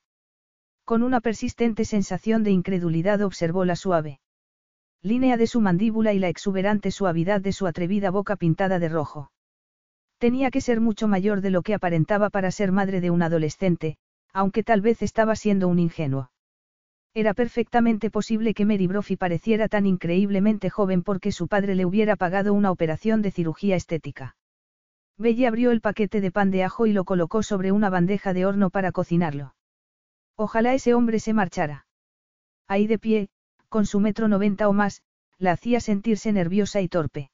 Con 0.85 1.03
una 1.03 1.23
persistente 1.23 1.87
sensación 1.87 2.43
de 2.43 2.51
incredulidad 2.51 3.23
observó 3.23 3.65
la 3.65 3.77
suave 3.77 4.21
línea 5.01 5.39
de 5.39 5.47
su 5.47 5.63
mandíbula 5.63 6.13
y 6.13 6.19
la 6.19 6.29
exuberante 6.29 6.91
suavidad 6.91 7.41
de 7.41 7.53
su 7.53 7.67
atrevida 7.67 8.11
boca 8.11 8.37
pintada 8.37 8.79
de 8.79 8.91
rojo. 8.91 9.33
Tenía 10.19 10.51
que 10.51 10.61
ser 10.61 10.83
mucho 10.83 11.09
mayor 11.09 11.41
de 11.41 11.49
lo 11.49 11.63
que 11.63 11.73
aparentaba 11.73 12.29
para 12.29 12.51
ser 12.51 12.73
madre 12.73 13.01
de 13.01 13.11
un 13.11 13.23
adolescente, 13.23 13.97
aunque 14.35 14.63
tal 14.63 14.83
vez 14.83 15.01
estaba 15.01 15.35
siendo 15.35 15.67
un 15.69 15.79
ingenuo. 15.79 16.29
Era 17.19 17.35
perfectamente 17.35 18.13
posible 18.13 18.55
que 18.55 18.65
Mary 18.65 18.87
Brophy 18.87 19.17
pareciera 19.17 19.67
tan 19.67 19.87
increíblemente 19.87 20.71
joven 20.71 21.03
porque 21.03 21.33
su 21.33 21.49
padre 21.49 21.75
le 21.75 21.85
hubiera 21.85 22.15
pagado 22.15 22.55
una 22.55 22.71
operación 22.71 23.23
de 23.23 23.33
cirugía 23.33 23.75
estética. 23.75 24.37
Belle 25.17 25.49
abrió 25.49 25.73
el 25.73 25.81
paquete 25.81 26.21
de 26.21 26.31
pan 26.31 26.53
de 26.53 26.63
ajo 26.63 26.87
y 26.87 26.93
lo 26.93 27.03
colocó 27.05 27.43
sobre 27.43 27.73
una 27.73 27.91
bandeja 27.91 28.35
de 28.35 28.47
horno 28.47 28.71
para 28.71 28.93
cocinarlo. 28.93 29.57
Ojalá 30.37 30.75
ese 30.75 30.95
hombre 30.95 31.19
se 31.19 31.33
marchara. 31.33 31.89
Ahí 32.69 32.87
de 32.87 33.01
pie, 33.01 33.31
con 33.69 33.85
su 33.85 33.99
metro 33.99 34.29
noventa 34.29 34.69
o 34.69 34.73
más, 34.73 35.03
la 35.39 35.51
hacía 35.51 35.81
sentirse 35.81 36.33
nerviosa 36.33 36.81
y 36.83 36.89
torpe. 36.89 37.33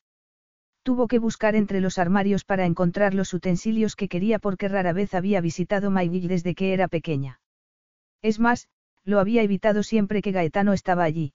Tuvo 0.82 1.08
que 1.08 1.18
buscar 1.18 1.56
entre 1.56 1.82
los 1.82 1.98
armarios 1.98 2.46
para 2.46 2.64
encontrar 2.64 3.12
los 3.12 3.34
utensilios 3.34 3.96
que 3.96 4.08
quería 4.08 4.38
porque 4.38 4.66
rara 4.68 4.94
vez 4.94 5.12
había 5.12 5.42
visitado 5.42 5.90
Mayville 5.90 6.28
desde 6.28 6.54
que 6.54 6.72
era 6.72 6.88
pequeña. 6.88 7.38
Es 8.22 8.40
más, 8.40 8.66
lo 9.04 9.20
había 9.20 9.42
evitado 9.42 9.82
siempre 9.82 10.22
que 10.22 10.32
Gaetano 10.32 10.72
estaba 10.72 11.04
allí. 11.04 11.34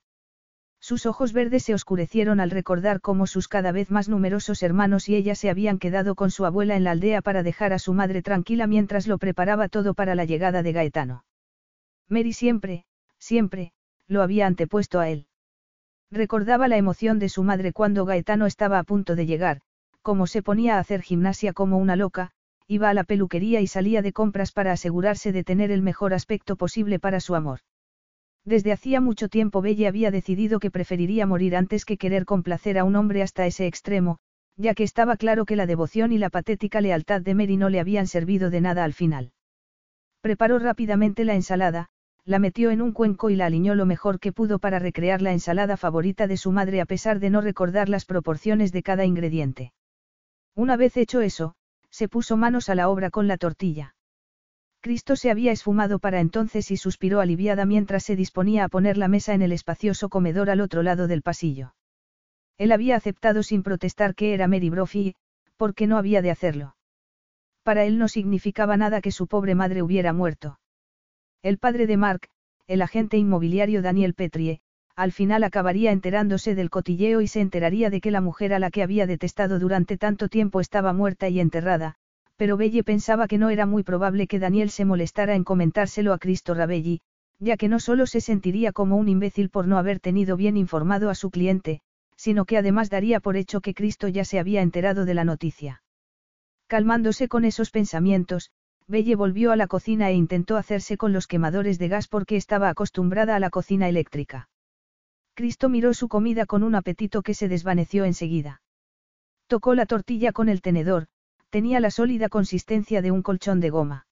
Sus 0.82 1.06
ojos 1.06 1.34
verdes 1.34 1.64
se 1.64 1.74
oscurecieron 1.74 2.40
al 2.40 2.52
recordar 2.52 3.02
cómo 3.02 3.28
sus 3.28 3.48
cada 3.48 3.72
vez 3.72 3.92
más 3.92 4.08
numerosos 4.08 4.64
hermanos 4.64 5.10
y 5.10 5.16
ella 5.16 5.36
se 5.36 5.50
habían 5.50 5.78
quedado 5.78 6.16
con 6.16 6.32
su 6.32 6.46
abuela 6.46 6.78
en 6.78 6.86
la 6.86 6.92
aldea 6.92 7.22
para 7.22 7.44
dejar 7.44 7.74
a 7.74 7.80
su 7.80 7.94
madre 7.94 8.22
tranquila 8.22 8.66
mientras 8.66 9.06
lo 9.06 9.18
preparaba 9.18 9.68
todo 9.68 9.94
para 9.94 10.16
la 10.16 10.26
llegada 10.26 10.64
de 10.64 10.72
Gaetano. 10.72 11.26
Mary 12.08 12.34
siempre, 12.34 12.86
siempre, 13.18 13.74
lo 14.08 14.24
había 14.24 14.48
antepuesto 14.48 15.00
a 15.00 15.10
él. 15.10 15.28
Recordaba 16.12 16.68
la 16.68 16.78
emoción 16.78 17.20
de 17.20 17.30
su 17.30 17.44
madre 17.44 17.74
cuando 17.74 18.06
Gaetano 18.06 18.46
estaba 18.46 18.80
a 18.80 18.84
punto 18.84 19.16
de 19.16 19.26
llegar, 19.26 19.62
cómo 20.02 20.26
se 20.28 20.42
ponía 20.42 20.78
a 20.78 20.80
hacer 20.80 21.02
gimnasia 21.02 21.54
como 21.54 21.78
una 21.78 21.96
loca, 21.96 22.32
iba 22.72 22.88
a 22.88 22.94
la 22.94 23.04
peluquería 23.04 23.62
y 23.62 23.68
salía 23.68 24.04
de 24.04 24.14
compras 24.14 24.52
para 24.52 24.72
asegurarse 24.72 25.32
de 25.32 25.44
tener 25.44 25.72
el 25.72 25.82
mejor 25.82 26.14
aspecto 26.14 26.56
posible 26.56 27.00
para 27.00 27.20
su 27.20 27.34
amor. 27.34 27.62
Desde 28.46 28.72
hacía 28.72 29.02
mucho 29.02 29.28
tiempo 29.28 29.64
Belle 29.64 29.88
había 29.88 30.12
decidido 30.12 30.60
que 30.60 30.70
preferiría 30.70 31.26
morir 31.26 31.56
antes 31.56 31.84
que 31.84 31.98
querer 31.98 32.26
complacer 32.26 32.78
a 32.78 32.84
un 32.84 32.96
hombre 32.96 33.24
hasta 33.24 33.48
ese 33.48 33.66
extremo, 33.66 34.20
ya 34.56 34.76
que 34.76 34.84
estaba 34.84 35.18
claro 35.18 35.46
que 35.46 35.56
la 35.56 35.66
devoción 35.66 36.12
y 36.12 36.20
la 36.20 36.30
patética 36.30 36.80
lealtad 36.80 37.22
de 37.22 37.34
Mary 37.34 37.58
no 37.58 37.70
le 37.70 37.80
habían 37.80 38.06
servido 38.06 38.52
de 38.52 38.62
nada 38.62 38.84
al 38.84 38.94
final. 38.94 39.32
Preparó 40.22 40.60
rápidamente 40.60 41.26
la 41.26 41.34
ensalada, 41.34 41.90
la 42.24 42.38
metió 42.38 42.70
en 42.70 42.84
un 42.84 42.92
cuenco 42.92 43.32
y 43.32 43.36
la 43.36 43.48
aliñó 43.48 43.74
lo 43.74 43.88
mejor 43.88 44.20
que 44.20 44.32
pudo 44.32 44.60
para 44.60 44.78
recrear 44.78 45.24
la 45.24 45.32
ensalada 45.32 45.76
favorita 45.76 46.28
de 46.28 46.38
su 46.38 46.52
madre 46.52 46.82
a 46.82 46.86
pesar 46.86 47.20
de 47.20 47.32
no 47.32 47.42
recordar 47.42 47.90
las 47.90 48.06
proporciones 48.06 48.72
de 48.72 48.84
cada 48.84 49.06
ingrediente. 49.06 49.74
Una 50.56 50.78
vez 50.78 50.98
hecho 50.98 51.22
eso, 51.22 51.56
se 51.92 52.08
puso 52.08 52.38
manos 52.38 52.70
a 52.70 52.76
la 52.76 52.90
obra 52.90 53.10
con 53.10 53.28
la 53.28 53.38
tortilla. 53.38 53.96
Cristo 54.82 55.16
se 55.16 55.30
había 55.30 55.52
esfumado 55.52 56.00
para 56.00 56.22
entonces 56.22 56.72
y 56.72 56.78
suspiró 56.78 57.20
aliviada 57.20 57.66
mientras 57.66 58.04
se 58.04 58.16
disponía 58.16 58.64
a 58.64 58.70
poner 58.70 58.98
la 58.98 59.10
mesa 59.10 59.34
en 59.34 59.42
el 59.42 59.52
espacioso 59.52 60.08
comedor 60.08 60.50
al 60.50 60.62
otro 60.62 60.84
lado 60.84 61.08
del 61.08 61.22
pasillo. 61.22 61.74
Él 62.58 62.72
había 62.72 62.96
aceptado 62.96 63.44
sin 63.44 63.64
protestar 63.64 64.16
que 64.16 64.34
era 64.34 64.48
Mary 64.48 64.70
Brophy, 64.70 65.16
porque 65.58 65.88
no 65.88 65.98
había 65.98 66.22
de 66.22 66.32
hacerlo. 66.32 66.76
Para 67.64 67.84
él 67.84 67.98
no 67.98 68.08
significaba 68.08 68.78
nada 68.78 69.02
que 69.02 69.12
su 69.12 69.28
pobre 69.28 69.54
madre 69.56 69.82
hubiera 69.82 70.14
muerto. 70.14 70.60
El 71.42 71.58
padre 71.58 71.88
de 71.88 71.98
Mark, 71.98 72.30
el 72.68 72.82
agente 72.82 73.18
inmobiliario 73.18 73.82
Daniel 73.82 74.14
Petrie, 74.14 74.62
al 75.00 75.14
final 75.14 75.46
acabaría 75.46 75.94
enterándose 75.94 76.56
del 76.56 76.70
cotilleo 76.70 77.22
y 77.22 77.28
se 77.28 77.40
enteraría 77.40 77.90
de 77.90 78.02
que 78.02 78.12
la 78.12 78.20
mujer 78.20 78.54
a 78.54 78.60
la 78.60 78.70
que 78.70 78.84
había 78.84 79.08
detestado 79.08 79.58
durante 79.58 79.98
tanto 79.98 80.28
tiempo 80.28 80.60
estaba 80.60 80.92
muerta 80.92 81.30
y 81.30 81.40
enterrada, 81.40 81.96
pero 82.36 82.58
Belle 82.58 82.84
pensaba 82.84 83.30
que 83.30 83.38
no 83.38 83.50
era 83.50 83.66
muy 83.66 83.84
probable 83.84 84.28
que 84.28 84.40
Daniel 84.40 84.70
se 84.70 84.84
molestara 84.84 85.36
en 85.36 85.46
comentárselo 85.46 86.12
a 86.12 86.18
Cristo 86.18 86.54
Rabelli, 86.54 87.00
ya 87.40 87.56
que 87.56 87.70
no 87.70 87.80
solo 87.80 88.08
se 88.08 88.20
sentiría 88.20 88.74
como 88.74 88.98
un 88.98 89.08
imbécil 89.08 89.50
por 89.50 89.70
no 89.70 89.78
haber 89.78 90.02
tenido 90.02 90.36
bien 90.36 90.58
informado 90.58 91.10
a 91.10 91.16
su 91.16 91.32
cliente, 91.32 91.80
sino 92.18 92.44
que 92.44 92.58
además 92.58 92.90
daría 92.90 93.22
por 93.22 93.38
hecho 93.38 93.62
que 93.62 93.74
Cristo 93.74 94.10
ya 94.10 94.26
se 94.26 94.38
había 94.38 94.62
enterado 94.62 95.06
de 95.06 95.14
la 95.14 95.24
noticia. 95.24 95.82
Calmándose 96.68 97.30
con 97.30 97.46
esos 97.46 97.72
pensamientos, 97.72 98.52
Belle 98.86 99.16
volvió 99.16 99.54
a 99.54 99.56
la 99.56 99.68
cocina 99.68 100.10
e 100.10 100.16
intentó 100.16 100.58
hacerse 100.58 100.98
con 100.98 101.14
los 101.14 101.26
quemadores 101.26 101.80
de 101.80 101.88
gas 101.88 102.10
porque 102.10 102.36
estaba 102.36 102.68
acostumbrada 102.68 103.38
a 103.38 103.40
la 103.40 103.50
cocina 103.50 103.88
eléctrica. 103.88 104.50
Cristo 105.40 105.70
miró 105.70 105.94
su 105.94 106.10
comida 106.10 106.46
con 106.46 106.64
un 106.64 106.76
apetito 106.76 107.22
que 107.22 107.34
se 107.34 107.48
desvaneció 107.48 108.04
enseguida. 108.04 108.62
Tocó 109.48 109.74
la 109.74 109.86
tortilla 109.86 110.34
con 110.34 110.50
el 110.50 110.62
tenedor, 110.62 111.08
tenía 111.50 111.80
la 111.80 111.92
sólida 111.92 112.28
consistencia 112.28 113.02
de 113.02 113.12
un 113.12 113.22
colchón 113.22 113.62
de 113.62 113.70
goma. 113.70 114.06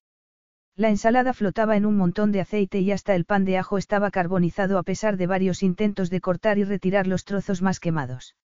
La 0.78 0.88
ensalada 0.88 1.34
flotaba 1.34 1.76
en 1.76 1.86
un 1.86 1.98
montón 1.98 2.32
de 2.32 2.40
aceite 2.40 2.80
y 2.80 2.94
hasta 2.94 3.14
el 3.14 3.26
pan 3.26 3.44
de 3.44 3.58
ajo 3.58 3.78
estaba 3.78 4.10
carbonizado 4.10 4.78
a 4.78 4.84
pesar 4.84 5.18
de 5.18 5.28
varios 5.28 5.64
intentos 5.64 6.10
de 6.10 6.22
cortar 6.22 6.60
y 6.60 6.64
retirar 6.64 7.08
los 7.08 7.26
trozos 7.26 7.62
más 7.62 7.82
quemados. 7.82 8.38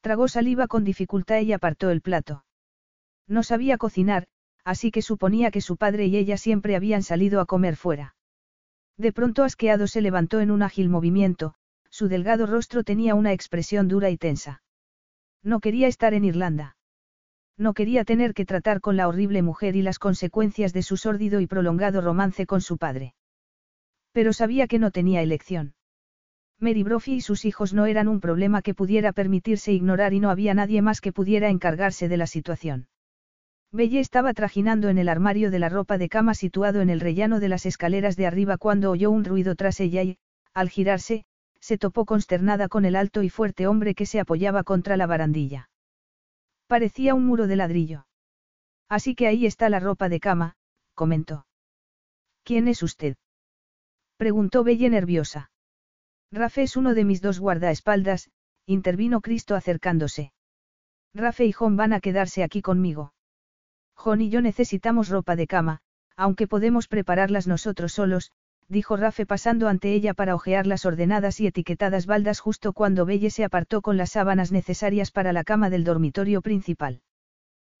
Tragó 0.00 0.28
saliva 0.28 0.68
con 0.68 0.84
dificultad 0.84 1.40
y 1.40 1.52
apartó 1.52 1.90
el 1.90 2.02
plato. 2.02 2.44
No 3.26 3.42
sabía 3.42 3.78
cocinar, 3.78 4.28
así 4.62 4.92
que 4.92 5.02
suponía 5.02 5.50
que 5.50 5.60
su 5.60 5.76
padre 5.76 6.06
y 6.06 6.16
ella 6.16 6.36
siempre 6.36 6.76
habían 6.76 7.02
salido 7.02 7.40
a 7.40 7.46
comer 7.46 7.74
fuera. 7.74 8.14
De 8.96 9.12
pronto 9.12 9.42
asqueado 9.42 9.88
se 9.88 10.02
levantó 10.02 10.38
en 10.38 10.52
un 10.52 10.62
ágil 10.62 10.88
movimiento, 10.88 11.56
su 11.96 12.08
delgado 12.08 12.44
rostro 12.44 12.84
tenía 12.84 13.14
una 13.14 13.32
expresión 13.32 13.88
dura 13.88 14.10
y 14.10 14.18
tensa. 14.18 14.60
No 15.42 15.60
quería 15.60 15.88
estar 15.88 16.12
en 16.12 16.26
Irlanda. 16.26 16.76
No 17.56 17.72
quería 17.72 18.04
tener 18.04 18.34
que 18.34 18.44
tratar 18.44 18.82
con 18.82 18.98
la 18.98 19.08
horrible 19.08 19.40
mujer 19.40 19.76
y 19.76 19.80
las 19.80 19.98
consecuencias 19.98 20.74
de 20.74 20.82
su 20.82 20.98
sórdido 20.98 21.40
y 21.40 21.46
prolongado 21.46 22.02
romance 22.02 22.44
con 22.44 22.60
su 22.60 22.76
padre. 22.76 23.14
Pero 24.12 24.34
sabía 24.34 24.66
que 24.66 24.78
no 24.78 24.90
tenía 24.90 25.22
elección. 25.22 25.72
Mary 26.60 26.82
Brophy 26.82 27.14
y 27.14 27.20
sus 27.22 27.46
hijos 27.46 27.72
no 27.72 27.86
eran 27.86 28.08
un 28.08 28.20
problema 28.20 28.60
que 28.60 28.74
pudiera 28.74 29.14
permitirse 29.14 29.72
ignorar 29.72 30.12
y 30.12 30.20
no 30.20 30.28
había 30.28 30.52
nadie 30.52 30.82
más 30.82 31.00
que 31.00 31.14
pudiera 31.14 31.48
encargarse 31.48 32.10
de 32.10 32.18
la 32.18 32.26
situación. 32.26 32.88
Belle 33.72 34.00
estaba 34.00 34.34
trajinando 34.34 34.90
en 34.90 34.98
el 34.98 35.08
armario 35.08 35.50
de 35.50 35.60
la 35.60 35.70
ropa 35.70 35.96
de 35.96 36.10
cama 36.10 36.34
situado 36.34 36.82
en 36.82 36.90
el 36.90 37.00
rellano 37.00 37.40
de 37.40 37.48
las 37.48 37.64
escaleras 37.64 38.16
de 38.16 38.26
arriba 38.26 38.58
cuando 38.58 38.90
oyó 38.90 39.10
un 39.10 39.24
ruido 39.24 39.54
tras 39.54 39.80
ella 39.80 40.02
y, 40.02 40.18
al 40.52 40.68
girarse, 40.68 41.24
se 41.66 41.78
topó 41.78 42.04
consternada 42.04 42.68
con 42.68 42.84
el 42.84 42.94
alto 42.94 43.24
y 43.24 43.28
fuerte 43.28 43.66
hombre 43.66 43.96
que 43.96 44.06
se 44.06 44.20
apoyaba 44.20 44.62
contra 44.62 44.96
la 44.96 45.08
barandilla. 45.08 45.68
Parecía 46.68 47.12
un 47.12 47.26
muro 47.26 47.48
de 47.48 47.56
ladrillo. 47.56 48.06
Así 48.88 49.16
que 49.16 49.26
ahí 49.26 49.46
está 49.46 49.68
la 49.68 49.80
ropa 49.80 50.08
de 50.08 50.20
cama, 50.20 50.54
comentó. 50.94 51.44
¿Quién 52.44 52.68
es 52.68 52.84
usted? 52.84 53.16
preguntó 54.16 54.62
Belle 54.62 54.90
nerviosa. 54.90 55.50
Rafe 56.30 56.62
es 56.62 56.76
uno 56.76 56.94
de 56.94 57.04
mis 57.04 57.20
dos 57.20 57.40
guardaespaldas, 57.40 58.30
intervino 58.66 59.20
Cristo 59.20 59.56
acercándose. 59.56 60.32
Rafe 61.14 61.46
y 61.46 61.52
John 61.52 61.76
van 61.76 61.92
a 61.92 62.00
quedarse 62.00 62.44
aquí 62.44 62.62
conmigo. 62.62 63.12
John 63.96 64.20
y 64.20 64.30
yo 64.30 64.40
necesitamos 64.40 65.08
ropa 65.08 65.34
de 65.34 65.48
cama, 65.48 65.80
aunque 66.14 66.46
podemos 66.46 66.86
prepararlas 66.86 67.48
nosotros 67.48 67.92
solos, 67.92 68.30
dijo 68.68 68.96
Rafe 68.96 69.26
pasando 69.26 69.68
ante 69.68 69.92
ella 69.92 70.14
para 70.14 70.34
ojear 70.34 70.66
las 70.66 70.84
ordenadas 70.84 71.40
y 71.40 71.46
etiquetadas 71.46 72.06
baldas 72.06 72.40
justo 72.40 72.72
cuando 72.72 73.06
Belle 73.06 73.30
se 73.30 73.44
apartó 73.44 73.80
con 73.82 73.96
las 73.96 74.10
sábanas 74.10 74.52
necesarias 74.52 75.10
para 75.10 75.32
la 75.32 75.44
cama 75.44 75.70
del 75.70 75.84
dormitorio 75.84 76.42
principal. 76.42 77.02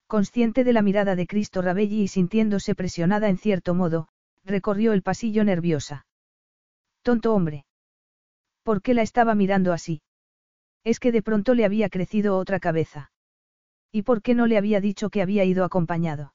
Consciente 0.06 0.62
de 0.62 0.72
la 0.72 0.82
mirada 0.82 1.16
de 1.16 1.26
Cristo 1.26 1.62
Rabelli 1.62 2.02
y 2.02 2.08
sintiéndose 2.08 2.74
presionada 2.74 3.28
en 3.28 3.38
cierto 3.38 3.74
modo, 3.74 4.08
recorrió 4.44 4.92
el 4.92 5.02
pasillo 5.02 5.42
nerviosa. 5.42 6.06
Tonto 7.02 7.34
hombre. 7.34 7.66
¿Por 8.62 8.82
qué 8.82 8.94
la 8.94 9.02
estaba 9.02 9.34
mirando 9.34 9.72
así? 9.72 10.02
Es 10.84 11.00
que 11.00 11.10
de 11.10 11.22
pronto 11.22 11.54
le 11.54 11.64
había 11.64 11.88
crecido 11.88 12.36
otra 12.36 12.60
cabeza. 12.60 13.10
¿Y 13.90 14.02
por 14.02 14.22
qué 14.22 14.34
no 14.34 14.46
le 14.46 14.58
había 14.58 14.80
dicho 14.80 15.10
que 15.10 15.22
había 15.22 15.44
ido 15.44 15.64
acompañado? 15.64 16.34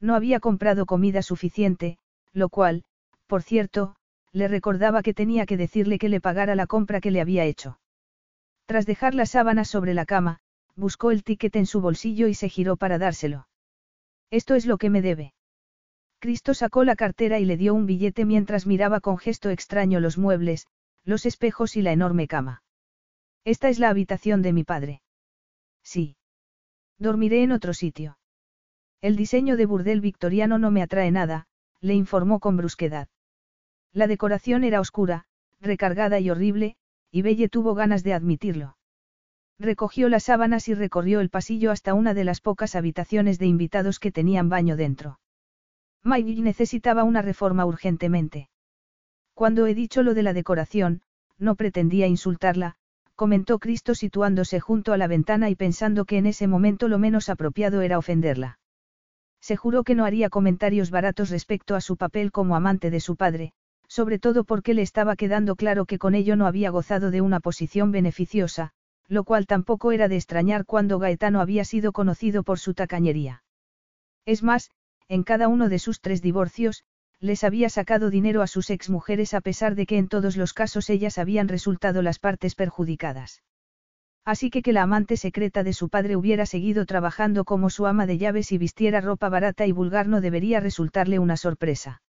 No 0.00 0.14
había 0.16 0.40
comprado 0.40 0.86
comida 0.86 1.22
suficiente, 1.22 1.98
lo 2.32 2.48
cual, 2.48 2.84
por 3.30 3.44
cierto, 3.44 3.94
le 4.32 4.48
recordaba 4.48 5.04
que 5.04 5.14
tenía 5.14 5.46
que 5.46 5.56
decirle 5.56 6.00
que 6.00 6.08
le 6.08 6.20
pagara 6.20 6.56
la 6.56 6.66
compra 6.66 7.00
que 7.00 7.12
le 7.12 7.20
había 7.20 7.44
hecho. 7.44 7.78
Tras 8.66 8.86
dejar 8.86 9.14
las 9.14 9.30
sábanas 9.30 9.68
sobre 9.70 9.94
la 9.94 10.04
cama, 10.04 10.40
buscó 10.74 11.12
el 11.12 11.22
ticket 11.22 11.54
en 11.54 11.66
su 11.66 11.80
bolsillo 11.80 12.26
y 12.26 12.34
se 12.34 12.48
giró 12.48 12.76
para 12.76 12.98
dárselo. 12.98 13.46
Esto 14.32 14.56
es 14.56 14.66
lo 14.66 14.78
que 14.78 14.90
me 14.90 15.00
debe. 15.00 15.32
Cristo 16.18 16.54
sacó 16.54 16.82
la 16.82 16.96
cartera 16.96 17.38
y 17.38 17.44
le 17.44 17.56
dio 17.56 17.72
un 17.72 17.86
billete 17.86 18.24
mientras 18.24 18.66
miraba 18.66 18.98
con 18.98 19.16
gesto 19.16 19.50
extraño 19.50 20.00
los 20.00 20.18
muebles, 20.18 20.66
los 21.04 21.24
espejos 21.24 21.76
y 21.76 21.82
la 21.82 21.92
enorme 21.92 22.26
cama. 22.26 22.64
Esta 23.44 23.68
es 23.68 23.78
la 23.78 23.90
habitación 23.90 24.42
de 24.42 24.52
mi 24.52 24.64
padre. 24.64 25.02
Sí. 25.84 26.16
Dormiré 26.98 27.44
en 27.44 27.52
otro 27.52 27.74
sitio. 27.74 28.18
El 29.00 29.14
diseño 29.14 29.56
de 29.56 29.66
burdel 29.66 30.00
victoriano 30.00 30.58
no 30.58 30.72
me 30.72 30.82
atrae 30.82 31.12
nada, 31.12 31.46
le 31.80 31.94
informó 31.94 32.40
con 32.40 32.56
brusquedad. 32.56 33.06
La 33.92 34.06
decoración 34.06 34.64
era 34.64 34.80
oscura, 34.80 35.24
recargada 35.60 36.20
y 36.20 36.30
horrible, 36.30 36.76
y 37.10 37.22
Belle 37.22 37.48
tuvo 37.48 37.74
ganas 37.74 38.04
de 38.04 38.14
admitirlo. 38.14 38.76
Recogió 39.58 40.08
las 40.08 40.24
sábanas 40.24 40.68
y 40.68 40.74
recorrió 40.74 41.20
el 41.20 41.28
pasillo 41.28 41.70
hasta 41.70 41.92
una 41.94 42.14
de 42.14 42.24
las 42.24 42.40
pocas 42.40 42.76
habitaciones 42.76 43.38
de 43.38 43.46
invitados 43.46 43.98
que 43.98 44.12
tenían 44.12 44.48
baño 44.48 44.76
dentro. 44.76 45.20
Maggie 46.02 46.40
necesitaba 46.40 47.04
una 47.04 47.20
reforma 47.20 47.66
urgentemente. 47.66 48.48
Cuando 49.34 49.66
he 49.66 49.74
dicho 49.74 50.02
lo 50.02 50.14
de 50.14 50.22
la 50.22 50.32
decoración, 50.32 51.02
no 51.36 51.56
pretendía 51.56 52.06
insultarla, 52.06 52.76
comentó 53.16 53.58
Cristo 53.58 53.94
situándose 53.94 54.60
junto 54.60 54.92
a 54.92 54.96
la 54.96 55.08
ventana 55.08 55.50
y 55.50 55.56
pensando 55.56 56.04
que 56.06 56.16
en 56.16 56.26
ese 56.26 56.46
momento 56.46 56.88
lo 56.88 56.98
menos 56.98 57.28
apropiado 57.28 57.82
era 57.82 57.98
ofenderla. 57.98 58.58
Se 59.40 59.56
juró 59.56 59.84
que 59.84 59.94
no 59.94 60.04
haría 60.04 60.30
comentarios 60.30 60.90
baratos 60.90 61.28
respecto 61.28 61.74
a 61.74 61.80
su 61.80 61.96
papel 61.96 62.32
como 62.32 62.56
amante 62.56 62.90
de 62.90 63.00
su 63.00 63.16
padre, 63.16 63.52
sobre 63.90 64.20
todo 64.20 64.44
porque 64.44 64.72
le 64.72 64.82
estaba 64.82 65.16
quedando 65.16 65.56
claro 65.56 65.84
que 65.84 65.98
con 65.98 66.14
ello 66.14 66.36
no 66.36 66.46
había 66.46 66.70
gozado 66.70 67.10
de 67.10 67.20
una 67.20 67.40
posición 67.40 67.90
beneficiosa, 67.90 68.70
lo 69.08 69.24
cual 69.24 69.48
tampoco 69.48 69.90
era 69.90 70.06
de 70.06 70.14
extrañar 70.14 70.64
cuando 70.64 71.00
Gaetano 71.00 71.40
había 71.40 71.64
sido 71.64 71.90
conocido 71.90 72.44
por 72.44 72.60
su 72.60 72.72
tacañería. 72.72 73.42
Es 74.24 74.44
más, 74.44 74.70
en 75.08 75.24
cada 75.24 75.48
uno 75.48 75.68
de 75.68 75.80
sus 75.80 76.00
tres 76.00 76.22
divorcios, 76.22 76.84
les 77.18 77.42
había 77.42 77.68
sacado 77.68 78.10
dinero 78.10 78.42
a 78.42 78.46
sus 78.46 78.70
exmujeres 78.70 79.34
a 79.34 79.40
pesar 79.40 79.74
de 79.74 79.86
que 79.86 79.98
en 79.98 80.06
todos 80.06 80.36
los 80.36 80.52
casos 80.52 80.88
ellas 80.88 81.18
habían 81.18 81.48
resultado 81.48 82.00
las 82.00 82.20
partes 82.20 82.54
perjudicadas. 82.54 83.42
Así 84.24 84.50
que 84.50 84.62
que 84.62 84.72
la 84.72 84.82
amante 84.82 85.16
secreta 85.16 85.64
de 85.64 85.72
su 85.72 85.88
padre 85.88 86.14
hubiera 86.14 86.46
seguido 86.46 86.86
trabajando 86.86 87.44
como 87.44 87.70
su 87.70 87.86
ama 87.86 88.06
de 88.06 88.18
llaves 88.18 88.52
y 88.52 88.58
vistiera 88.58 89.00
ropa 89.00 89.28
barata 89.28 89.66
y 89.66 89.72
vulgar 89.72 90.06
no 90.06 90.20
debería 90.20 90.60
resultarle 90.60 91.18
una 91.18 91.36
sorpresa. 91.36 92.02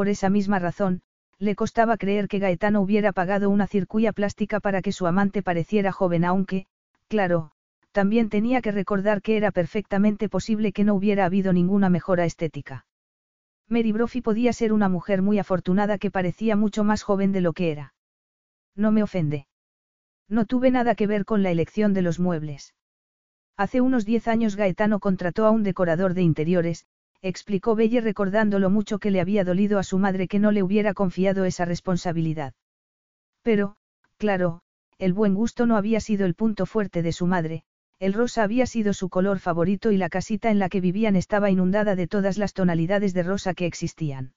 Por 0.00 0.08
esa 0.08 0.30
misma 0.30 0.58
razón, 0.58 1.02
le 1.38 1.54
costaba 1.54 1.98
creer 1.98 2.26
que 2.26 2.38
Gaetano 2.38 2.80
hubiera 2.80 3.12
pagado 3.12 3.50
una 3.50 3.66
circuía 3.66 4.14
plástica 4.14 4.58
para 4.58 4.80
que 4.80 4.92
su 4.92 5.06
amante 5.06 5.42
pareciera 5.42 5.92
joven 5.92 6.24
aunque, 6.24 6.64
claro, 7.08 7.50
también 7.92 8.30
tenía 8.30 8.62
que 8.62 8.72
recordar 8.72 9.20
que 9.20 9.36
era 9.36 9.50
perfectamente 9.50 10.30
posible 10.30 10.72
que 10.72 10.84
no 10.84 10.94
hubiera 10.94 11.26
habido 11.26 11.52
ninguna 11.52 11.90
mejora 11.90 12.24
estética. 12.24 12.86
Mary 13.68 13.92
Brophy 13.92 14.22
podía 14.22 14.54
ser 14.54 14.72
una 14.72 14.88
mujer 14.88 15.20
muy 15.20 15.38
afortunada 15.38 15.98
que 15.98 16.10
parecía 16.10 16.56
mucho 16.56 16.82
más 16.82 17.02
joven 17.02 17.32
de 17.32 17.42
lo 17.42 17.52
que 17.52 17.70
era. 17.70 17.92
No 18.74 18.92
me 18.92 19.02
ofende. 19.02 19.48
No 20.30 20.46
tuve 20.46 20.70
nada 20.70 20.94
que 20.94 21.06
ver 21.06 21.26
con 21.26 21.42
la 21.42 21.50
elección 21.50 21.92
de 21.92 22.00
los 22.00 22.18
muebles. 22.18 22.74
Hace 23.58 23.82
unos 23.82 24.06
diez 24.06 24.28
años 24.28 24.56
Gaetano 24.56 24.98
contrató 24.98 25.44
a 25.44 25.50
un 25.50 25.62
decorador 25.62 26.14
de 26.14 26.22
interiores, 26.22 26.86
explicó 27.22 27.74
Belle 27.74 28.00
recordando 28.00 28.58
lo 28.58 28.70
mucho 28.70 28.98
que 28.98 29.10
le 29.10 29.20
había 29.20 29.44
dolido 29.44 29.78
a 29.78 29.82
su 29.82 29.98
madre 29.98 30.28
que 30.28 30.38
no 30.38 30.52
le 30.52 30.62
hubiera 30.62 30.94
confiado 30.94 31.44
esa 31.44 31.64
responsabilidad. 31.64 32.54
Pero, 33.42 33.76
claro, 34.16 34.62
el 34.98 35.12
buen 35.12 35.34
gusto 35.34 35.66
no 35.66 35.76
había 35.76 36.00
sido 36.00 36.26
el 36.26 36.34
punto 36.34 36.66
fuerte 36.66 37.02
de 37.02 37.12
su 37.12 37.26
madre, 37.26 37.64
el 37.98 38.14
rosa 38.14 38.42
había 38.42 38.66
sido 38.66 38.94
su 38.94 39.10
color 39.10 39.38
favorito 39.38 39.92
y 39.92 39.98
la 39.98 40.08
casita 40.08 40.50
en 40.50 40.58
la 40.58 40.70
que 40.70 40.80
vivían 40.80 41.16
estaba 41.16 41.50
inundada 41.50 41.96
de 41.96 42.06
todas 42.06 42.38
las 42.38 42.54
tonalidades 42.54 43.12
de 43.12 43.22
rosa 43.22 43.52
que 43.52 43.66
existían. 43.66 44.32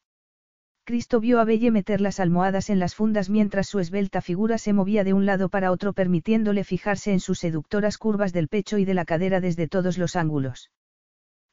Cristo 0.85 1.21
vio 1.21 1.39
a 1.39 1.45
Belle 1.45 1.71
meter 1.71 2.01
las 2.01 2.19
almohadas 2.19 2.69
en 2.69 2.77
las 2.77 2.93
fundas 2.93 3.29
mientras 3.29 3.67
su 3.67 3.79
esbelta 3.79 4.19
figura 4.19 4.57
se 4.57 4.73
movía 4.73 5.05
de 5.05 5.13
un 5.13 5.25
lado 5.25 5.47
para 5.47 5.71
otro 5.71 5.93
permitiéndole 5.93 6.65
fijarse 6.65 7.13
en 7.13 7.21
sus 7.21 7.39
seductoras 7.39 7.97
curvas 7.97 8.33
del 8.33 8.49
pecho 8.49 8.77
y 8.77 8.83
de 8.83 8.93
la 8.93 9.05
cadera 9.05 9.39
desde 9.39 9.69
todos 9.69 9.97
los 9.97 10.17
ángulos. 10.17 10.71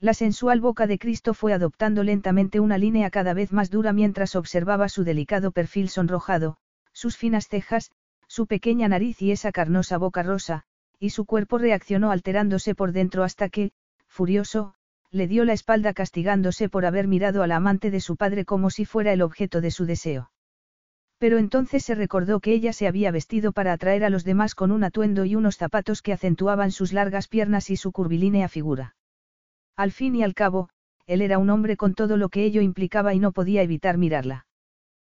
La 0.02 0.14
sensual 0.14 0.62
boca 0.62 0.86
de 0.86 0.98
Cristo 0.98 1.34
fue 1.34 1.52
adoptando 1.52 2.02
lentamente 2.02 2.58
una 2.58 2.78
línea 2.78 3.10
cada 3.10 3.34
vez 3.34 3.52
más 3.52 3.68
dura 3.68 3.92
mientras 3.92 4.34
observaba 4.34 4.88
su 4.88 5.04
delicado 5.04 5.50
perfil 5.50 5.90
sonrojado, 5.90 6.56
sus 6.94 7.18
finas 7.18 7.48
cejas, 7.48 7.90
su 8.26 8.46
pequeña 8.46 8.88
nariz 8.88 9.20
y 9.20 9.30
esa 9.30 9.52
carnosa 9.52 9.98
boca 9.98 10.22
rosa, 10.22 10.62
y 10.98 11.10
su 11.10 11.26
cuerpo 11.26 11.58
reaccionó 11.58 12.12
alterándose 12.12 12.74
por 12.74 12.92
dentro 12.92 13.24
hasta 13.24 13.50
que, 13.50 13.72
furioso, 14.08 14.72
le 15.10 15.26
dio 15.28 15.44
la 15.44 15.52
espalda 15.52 15.92
castigándose 15.92 16.70
por 16.70 16.86
haber 16.86 17.06
mirado 17.06 17.42
al 17.42 17.52
amante 17.52 17.90
de 17.90 18.00
su 18.00 18.16
padre 18.16 18.46
como 18.46 18.70
si 18.70 18.86
fuera 18.86 19.12
el 19.12 19.20
objeto 19.20 19.60
de 19.60 19.70
su 19.70 19.84
deseo. 19.84 20.30
Pero 21.18 21.36
entonces 21.36 21.84
se 21.84 21.94
recordó 21.94 22.40
que 22.40 22.54
ella 22.54 22.72
se 22.72 22.86
había 22.86 23.10
vestido 23.10 23.52
para 23.52 23.74
atraer 23.74 24.04
a 24.04 24.10
los 24.10 24.24
demás 24.24 24.54
con 24.54 24.70
un 24.70 24.82
atuendo 24.82 25.26
y 25.26 25.34
unos 25.34 25.58
zapatos 25.58 26.00
que 26.00 26.14
acentuaban 26.14 26.70
sus 26.70 26.94
largas 26.94 27.28
piernas 27.28 27.68
y 27.68 27.76
su 27.76 27.92
curvilínea 27.92 28.48
figura. 28.48 28.94
Al 29.80 29.92
fin 29.92 30.14
y 30.14 30.22
al 30.22 30.34
cabo, 30.34 30.68
él 31.06 31.22
era 31.22 31.38
un 31.38 31.48
hombre 31.48 31.78
con 31.78 31.94
todo 31.94 32.18
lo 32.18 32.28
que 32.28 32.44
ello 32.44 32.60
implicaba 32.60 33.14
y 33.14 33.18
no 33.18 33.32
podía 33.32 33.62
evitar 33.62 33.96
mirarla. 33.96 34.44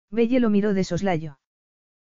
Belle 0.08 0.38
lo 0.38 0.50
miró 0.50 0.72
de 0.72 0.84
soslayo. 0.84 1.40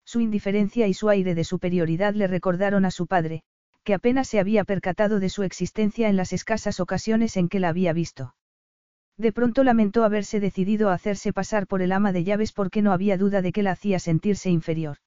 Su 0.05 0.19
indiferencia 0.19 0.85
y 0.85 0.93
su 0.93 1.09
aire 1.09 1.33
de 1.33 1.43
superioridad 1.43 2.13
le 2.13 2.27
recordaron 2.27 2.85
a 2.85 2.91
su 2.91 3.07
padre, 3.07 3.41
que 3.83 3.95
apenas 3.95 4.27
se 4.27 4.39
había 4.39 4.63
percatado 4.63 5.19
de 5.19 5.29
su 5.29 5.41
existencia 5.41 6.07
en 6.07 6.17
las 6.17 6.33
escasas 6.33 6.79
ocasiones 6.79 7.35
en 7.35 7.49
que 7.49 7.59
la 7.59 7.69
había 7.69 7.93
visto. 7.93 8.35
De 9.17 9.31
pronto 9.31 9.63
lamentó 9.63 10.03
haberse 10.03 10.39
decidido 10.39 10.91
a 10.91 10.93
hacerse 10.93 11.33
pasar 11.33 11.65
por 11.65 11.81
el 11.81 11.91
ama 11.91 12.11
de 12.11 12.25
llaves 12.25 12.51
porque 12.51 12.83
no 12.83 12.91
había 12.91 13.17
duda 13.17 13.41
de 13.41 13.51
que 13.53 13.63
la 13.63 13.71
hacía 13.71 13.97
sentirse 13.97 14.51
inferior. 14.51 14.97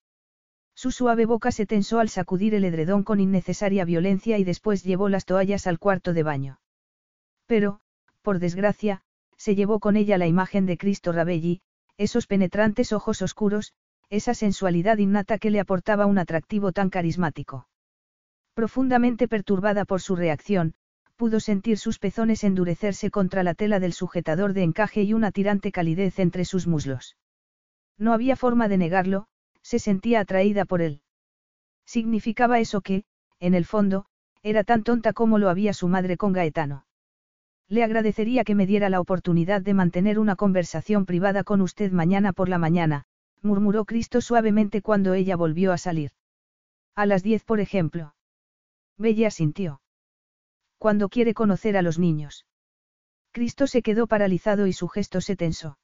Su 0.74 0.90
suave 0.90 1.24
boca 1.24 1.52
se 1.52 1.66
tensó 1.66 2.00
al 2.00 2.08
sacudir 2.08 2.56
el 2.56 2.64
edredón 2.64 3.04
con 3.04 3.20
innecesaria 3.20 3.84
violencia 3.84 4.38
y 4.38 4.42
después 4.42 4.82
llevó 4.82 5.08
las 5.08 5.24
toallas 5.24 5.68
al 5.68 5.78
cuarto 5.78 6.12
de 6.12 6.24
baño. 6.24 6.58
Pero, 7.48 7.80
por 8.22 8.38
desgracia, 8.38 9.00
se 9.36 9.54
llevó 9.54 9.80
con 9.80 9.96
ella 9.96 10.18
la 10.18 10.26
imagen 10.26 10.66
de 10.66 10.76
Cristo 10.76 11.12
Rabelli, 11.12 11.62
esos 11.96 12.26
penetrantes 12.26 12.92
ojos 12.92 13.22
oscuros, 13.22 13.72
esa 14.10 14.34
sensualidad 14.34 14.98
innata 14.98 15.38
que 15.38 15.50
le 15.50 15.58
aportaba 15.58 16.06
un 16.06 16.18
atractivo 16.18 16.72
tan 16.72 16.90
carismático. 16.90 17.66
Profundamente 18.54 19.28
perturbada 19.28 19.86
por 19.86 20.02
su 20.02 20.14
reacción, 20.14 20.74
pudo 21.16 21.40
sentir 21.40 21.78
sus 21.78 21.98
pezones 21.98 22.44
endurecerse 22.44 23.10
contra 23.10 23.42
la 23.42 23.54
tela 23.54 23.80
del 23.80 23.94
sujetador 23.94 24.52
de 24.52 24.62
encaje 24.62 25.02
y 25.02 25.14
una 25.14 25.32
tirante 25.32 25.72
calidez 25.72 26.18
entre 26.18 26.44
sus 26.44 26.66
muslos. 26.66 27.16
No 27.96 28.12
había 28.12 28.36
forma 28.36 28.68
de 28.68 28.76
negarlo, 28.76 29.26
se 29.62 29.78
sentía 29.78 30.20
atraída 30.20 30.66
por 30.66 30.82
él. 30.82 31.00
Significaba 31.86 32.60
eso 32.60 32.82
que, 32.82 33.04
en 33.40 33.54
el 33.54 33.64
fondo, 33.64 34.04
era 34.42 34.64
tan 34.64 34.82
tonta 34.82 35.14
como 35.14 35.38
lo 35.38 35.48
había 35.48 35.72
su 35.72 35.88
madre 35.88 36.16
con 36.16 36.32
Gaetano. 36.32 36.84
Le 37.68 37.84
agradecería 37.84 38.44
que 38.44 38.54
me 38.54 38.66
diera 38.66 38.88
la 38.88 39.00
oportunidad 39.00 39.60
de 39.60 39.74
mantener 39.74 40.18
una 40.18 40.36
conversación 40.36 41.04
privada 41.04 41.44
con 41.44 41.60
usted 41.60 41.92
mañana 41.92 42.32
por 42.32 42.48
la 42.48 42.56
mañana, 42.56 43.04
murmuró 43.42 43.84
Cristo 43.84 44.20
suavemente 44.20 44.80
cuando 44.80 45.12
ella 45.14 45.36
volvió 45.36 45.72
a 45.72 45.78
salir. 45.78 46.12
A 46.94 47.04
las 47.06 47.22
diez, 47.22 47.44
por 47.44 47.60
ejemplo. 47.60 48.14
Bella 48.96 49.28
asintió. 49.28 49.80
Cuando 50.78 51.08
quiere 51.08 51.34
conocer 51.34 51.76
a 51.76 51.82
los 51.82 51.98
niños. 51.98 52.46
Cristo 53.32 53.66
se 53.66 53.82
quedó 53.82 54.06
paralizado 54.06 54.66
y 54.66 54.72
su 54.72 54.88
gesto 54.88 55.20
se 55.20 55.36
tensó. 55.36 55.78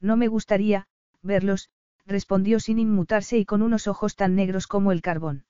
No 0.00 0.16
me 0.16 0.28
gustaría, 0.28 0.86
verlos, 1.22 1.70
respondió 2.06 2.60
sin 2.60 2.78
inmutarse 2.78 3.38
y 3.38 3.44
con 3.44 3.62
unos 3.62 3.86
ojos 3.88 4.14
tan 4.14 4.34
negros 4.34 4.66
como 4.66 4.92
el 4.92 5.02
carbón. 5.02 5.44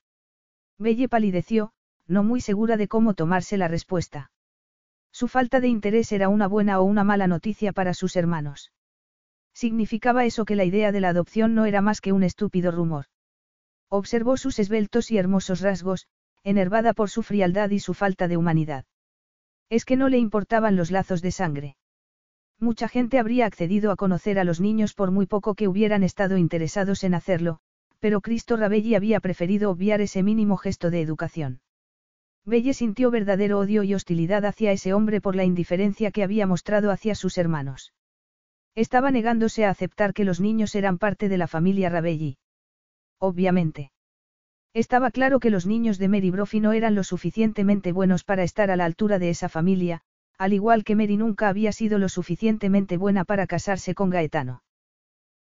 Belle 0.79 1.09
palideció, 1.09 1.73
no 2.07 2.23
muy 2.23 2.41
segura 2.41 2.77
de 2.77 2.89
cómo 2.89 3.15
tomarse 3.15 3.57
la 3.57 3.69
respuesta. 3.69 4.31
Su 5.13 5.29
falta 5.29 5.61
de 5.61 5.69
interés 5.69 6.13
era 6.13 6.29
una 6.29 6.47
buena 6.47 6.81
o 6.81 6.85
una 6.85 7.05
mala 7.05 7.27
noticia 7.27 7.73
para 7.73 7.95
sus 7.95 8.17
hermanos. 8.17 8.73
Significaba 9.55 10.25
eso 10.25 10.45
que 10.45 10.57
la 10.57 10.65
idea 10.65 10.93
de 10.93 11.01
la 11.01 11.09
adopción 11.09 11.55
no 11.55 11.67
era 11.67 11.81
más 11.81 12.01
que 12.01 12.13
un 12.13 12.23
estúpido 12.23 12.71
rumor. 12.71 13.07
Observó 13.89 14.37
sus 14.37 14.59
esbeltos 14.59 15.11
y 15.11 15.19
hermosos 15.19 15.61
rasgos, 15.61 16.07
enervada 16.45 16.93
por 16.93 17.11
su 17.11 17.23
frialdad 17.23 17.71
y 17.71 17.81
su 17.81 17.95
falta 17.95 18.29
de 18.29 18.37
humanidad. 18.37 18.85
Es 19.71 19.85
que 19.85 19.97
no 19.97 20.09
le 20.09 20.19
importaban 20.19 20.77
los 20.77 20.91
lazos 20.91 21.23
de 21.23 21.33
sangre. 21.33 21.77
Mucha 22.61 22.89
gente 22.89 23.19
habría 23.19 23.47
accedido 23.47 23.93
a 23.93 23.97
conocer 23.97 24.39
a 24.39 24.45
los 24.45 24.61
niños 24.61 24.95
por 24.95 25.11
muy 25.11 25.27
poco 25.27 25.55
que 25.55 25.69
hubieran 25.69 26.03
estado 26.03 26.37
interesados 26.37 27.05
en 27.05 27.15
hacerlo, 27.15 27.59
pero 27.99 28.21
Cristo 28.21 28.57
Rabelli 28.57 28.95
había 28.95 29.21
preferido 29.21 29.71
obviar 29.71 30.01
ese 30.01 30.23
mínimo 30.23 30.57
gesto 30.57 30.91
de 30.91 31.01
educación. 31.01 31.61
Belle 32.49 32.73
sintió 32.73 33.11
verdadero 33.11 33.59
odio 33.59 33.83
y 33.83 33.95
hostilidad 33.95 34.47
hacia 34.47 34.73
ese 34.73 34.95
hombre 34.95 35.21
por 35.21 35.37
la 35.37 35.45
indiferencia 35.45 36.11
que 36.11 36.23
había 36.23 36.47
mostrado 36.47 36.91
hacia 36.91 37.15
sus 37.15 37.37
hermanos. 37.37 37.93
Estaba 38.75 39.11
negándose 39.11 39.67
a 39.67 39.71
aceptar 39.71 40.15
que 40.15 40.25
los 40.25 40.41
niños 40.41 40.75
eran 40.75 40.97
parte 40.97 41.29
de 41.29 41.37
la 41.37 41.47
familia 41.47 41.91
Rabelli. 41.91 42.39
Obviamente. 43.19 43.93
Estaba 44.73 45.11
claro 45.11 45.41
que 45.41 45.51
los 45.51 45.67
niños 45.67 45.99
de 45.99 46.09
Mary 46.09 46.31
Brophy 46.31 46.61
no 46.61 46.73
eran 46.73 46.95
lo 46.95 47.05
suficientemente 47.05 47.93
buenos 47.93 48.25
para 48.25 48.45
estar 48.45 48.71
a 48.71 48.77
la 48.77 48.87
altura 48.87 49.19
de 49.19 49.29
esa 49.29 49.49
familia, 49.49 50.01
al 50.39 50.53
igual 50.55 50.85
que 50.85 50.95
Mary 50.95 51.17
nunca 51.17 51.49
había 51.49 51.73
sido 51.73 51.99
lo 51.99 52.09
suficientemente 52.09 52.97
buena 52.97 53.25
para 53.25 53.47
casarse 53.47 53.95
con 53.95 54.09
Gaetano. 54.09 54.63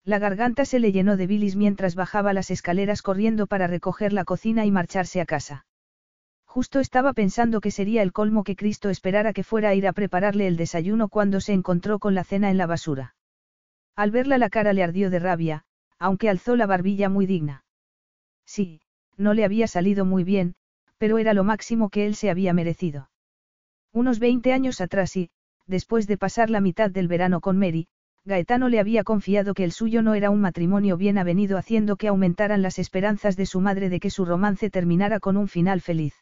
La 0.04 0.20
garganta 0.20 0.66
se 0.66 0.80
le 0.80 0.92
llenó 0.92 1.16
de 1.16 1.28
bilis 1.28 1.56
mientras 1.56 1.96
bajaba 1.96 2.34
las 2.34 2.50
escaleras 2.52 3.02
corriendo 3.02 3.48
para 3.48 3.68
recoger 3.68 4.12
la 4.12 4.26
cocina 4.26 4.66
y 4.66 4.72
marcharse 4.72 5.22
a 5.22 5.26
casa. 5.26 5.67
Justo 6.48 6.80
estaba 6.80 7.14
pensando 7.14 7.62
que 7.62 7.70
sería 7.70 8.02
el 8.02 8.14
colmo 8.14 8.44
que 8.44 8.56
Cristo 8.56 8.90
esperara 8.90 9.34
que 9.34 9.44
fuera 9.44 9.70
a 9.70 9.76
ir 9.76 9.86
a 9.86 9.94
prepararle 9.94 10.48
el 10.48 10.58
desayuno 10.58 11.08
cuando 11.08 11.40
se 11.40 11.54
encontró 11.54 12.00
con 12.00 12.16
la 12.16 12.24
cena 12.24 12.50
en 12.50 12.58
la 12.58 12.66
basura. 12.66 13.16
Al 13.96 14.12
verla 14.12 14.38
la 14.38 14.50
cara 14.50 14.74
le 14.74 14.84
ardió 14.84 15.10
de 15.10 15.20
rabia, 15.20 15.66
aunque 16.00 16.30
alzó 16.30 16.56
la 16.56 16.66
barbilla 16.66 17.10
muy 17.10 17.26
digna. 17.26 17.64
Sí, 18.46 18.82
no 19.18 19.34
le 19.34 19.44
había 19.44 19.68
salido 19.68 20.06
muy 20.06 20.24
bien, 20.24 20.56
pero 20.98 21.18
era 21.18 21.34
lo 21.34 21.44
máximo 21.44 21.90
que 21.90 22.06
él 22.06 22.16
se 22.16 22.30
había 22.30 22.54
merecido. 22.54 23.10
Unos 23.94 24.20
20 24.20 24.54
años 24.54 24.82
atrás 24.82 25.16
y, 25.16 25.30
después 25.66 26.08
de 26.08 26.18
pasar 26.18 26.50
la 26.50 26.62
mitad 26.62 26.90
del 26.90 27.08
verano 27.08 27.42
con 27.42 27.58
Mary, 27.58 27.88
Gaetano 28.26 28.70
le 28.70 28.80
había 28.80 29.04
confiado 29.04 29.54
que 29.54 29.64
el 29.64 29.72
suyo 29.72 30.02
no 30.02 30.14
era 30.14 30.30
un 30.30 30.42
matrimonio 30.42 30.98
bien 30.98 31.18
avenido 31.18 31.58
haciendo 31.58 31.96
que 31.98 32.08
aumentaran 32.08 32.62
las 32.62 32.80
esperanzas 32.80 33.38
de 33.38 33.46
su 33.46 33.62
madre 33.62 33.90
de 33.90 34.00
que 34.00 34.10
su 34.10 34.26
romance 34.26 34.70
terminara 34.70 35.20
con 35.20 35.38
un 35.38 35.48
final 35.48 35.82
feliz. 35.82 36.14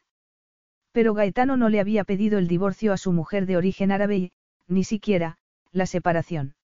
Pero 0.95 1.13
Gaetano 1.13 1.57
no 1.57 1.67
le 1.67 1.81
había 1.81 2.05
pedido 2.05 2.39
el 2.39 2.47
divorcio 2.47 2.93
a 2.93 2.97
su 2.97 3.11
mujer 3.11 3.47
de 3.47 3.57
origen 3.57 3.91
árabe 3.91 4.15
y, 4.15 4.31
ni 4.69 4.85
siquiera, 4.85 5.37
la 5.73 5.87
separación. 5.87 6.55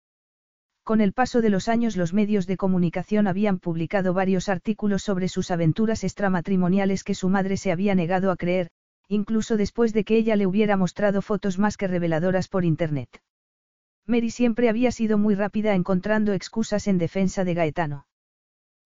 Con 0.85 1.01
el 1.01 1.11
paso 1.11 1.41
de 1.41 1.49
los 1.49 1.67
años 1.67 1.97
los 1.97 2.13
medios 2.13 2.47
de 2.47 2.55
comunicación 2.55 3.27
habían 3.27 3.59
publicado 3.59 4.13
varios 4.13 4.47
artículos 4.47 5.03
sobre 5.03 5.27
sus 5.27 5.51
aventuras 5.51 6.05
extramatrimoniales 6.05 7.03
que 7.03 7.13
su 7.13 7.27
madre 7.27 7.57
se 7.57 7.73
había 7.73 7.93
negado 7.93 8.31
a 8.31 8.37
creer, 8.37 8.69
incluso 9.09 9.57
después 9.57 9.91
de 9.91 10.05
que 10.05 10.15
ella 10.15 10.37
le 10.37 10.47
hubiera 10.47 10.77
mostrado 10.77 11.21
fotos 11.21 11.59
más 11.59 11.75
que 11.75 11.87
reveladoras 11.87 12.47
por 12.47 12.63
Internet. 12.63 13.09
Mary 14.05 14.29
siempre 14.29 14.69
había 14.69 14.93
sido 14.93 15.17
muy 15.17 15.35
rápida 15.35 15.75
encontrando 15.75 16.31
excusas 16.31 16.87
en 16.87 16.99
defensa 16.99 17.43
de 17.43 17.53
Gaetano. 17.53 18.05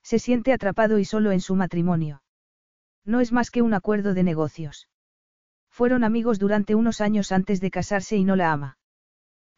Se 0.02 0.18
siente 0.18 0.54
atrapado 0.54 0.98
y 0.98 1.06
solo 1.06 1.32
en 1.32 1.40
su 1.40 1.54
matrimonio. 1.54 2.24
No 3.06 3.20
es 3.22 3.32
más 3.32 3.52
que 3.52 3.62
un 3.62 3.76
acuerdo 3.76 4.16
de 4.16 4.24
negocios. 4.24 4.88
Fueron 5.76 6.06
amigos 6.06 6.40
durante 6.40 6.74
unos 6.74 7.02
años 7.02 7.34
antes 7.34 7.60
de 7.60 7.70
casarse 7.70 8.16
y 8.16 8.24
no 8.24 8.38
la 8.38 8.54
ama. 8.54 8.78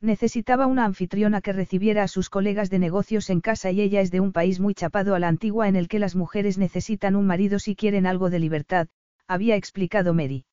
Necesitaba 0.02 0.66
una 0.66 0.84
anfitriona 0.84 1.42
que 1.42 1.54
recibiera 1.54 2.02
a 2.02 2.08
sus 2.08 2.32
colegas 2.32 2.72
de 2.72 2.80
negocios 2.80 3.30
en 3.30 3.40
casa 3.40 3.70
y 3.70 3.82
ella 3.82 4.02
es 4.02 4.10
de 4.10 4.20
un 4.20 4.32
país 4.32 4.60
muy 4.60 4.74
chapado 4.74 5.14
a 5.14 5.20
la 5.20 5.28
antigua 5.28 5.68
en 5.68 5.76
el 5.76 5.88
que 5.88 6.00
las 6.00 6.16
mujeres 6.16 6.58
necesitan 6.58 7.16
un 7.16 7.28
marido 7.28 7.60
si 7.60 7.76
quieren 7.76 8.08
algo 8.08 8.32
de 8.32 8.40
libertad, 8.40 8.88
había 9.28 9.56
explicado 9.58 10.16
Mary. 10.16 10.46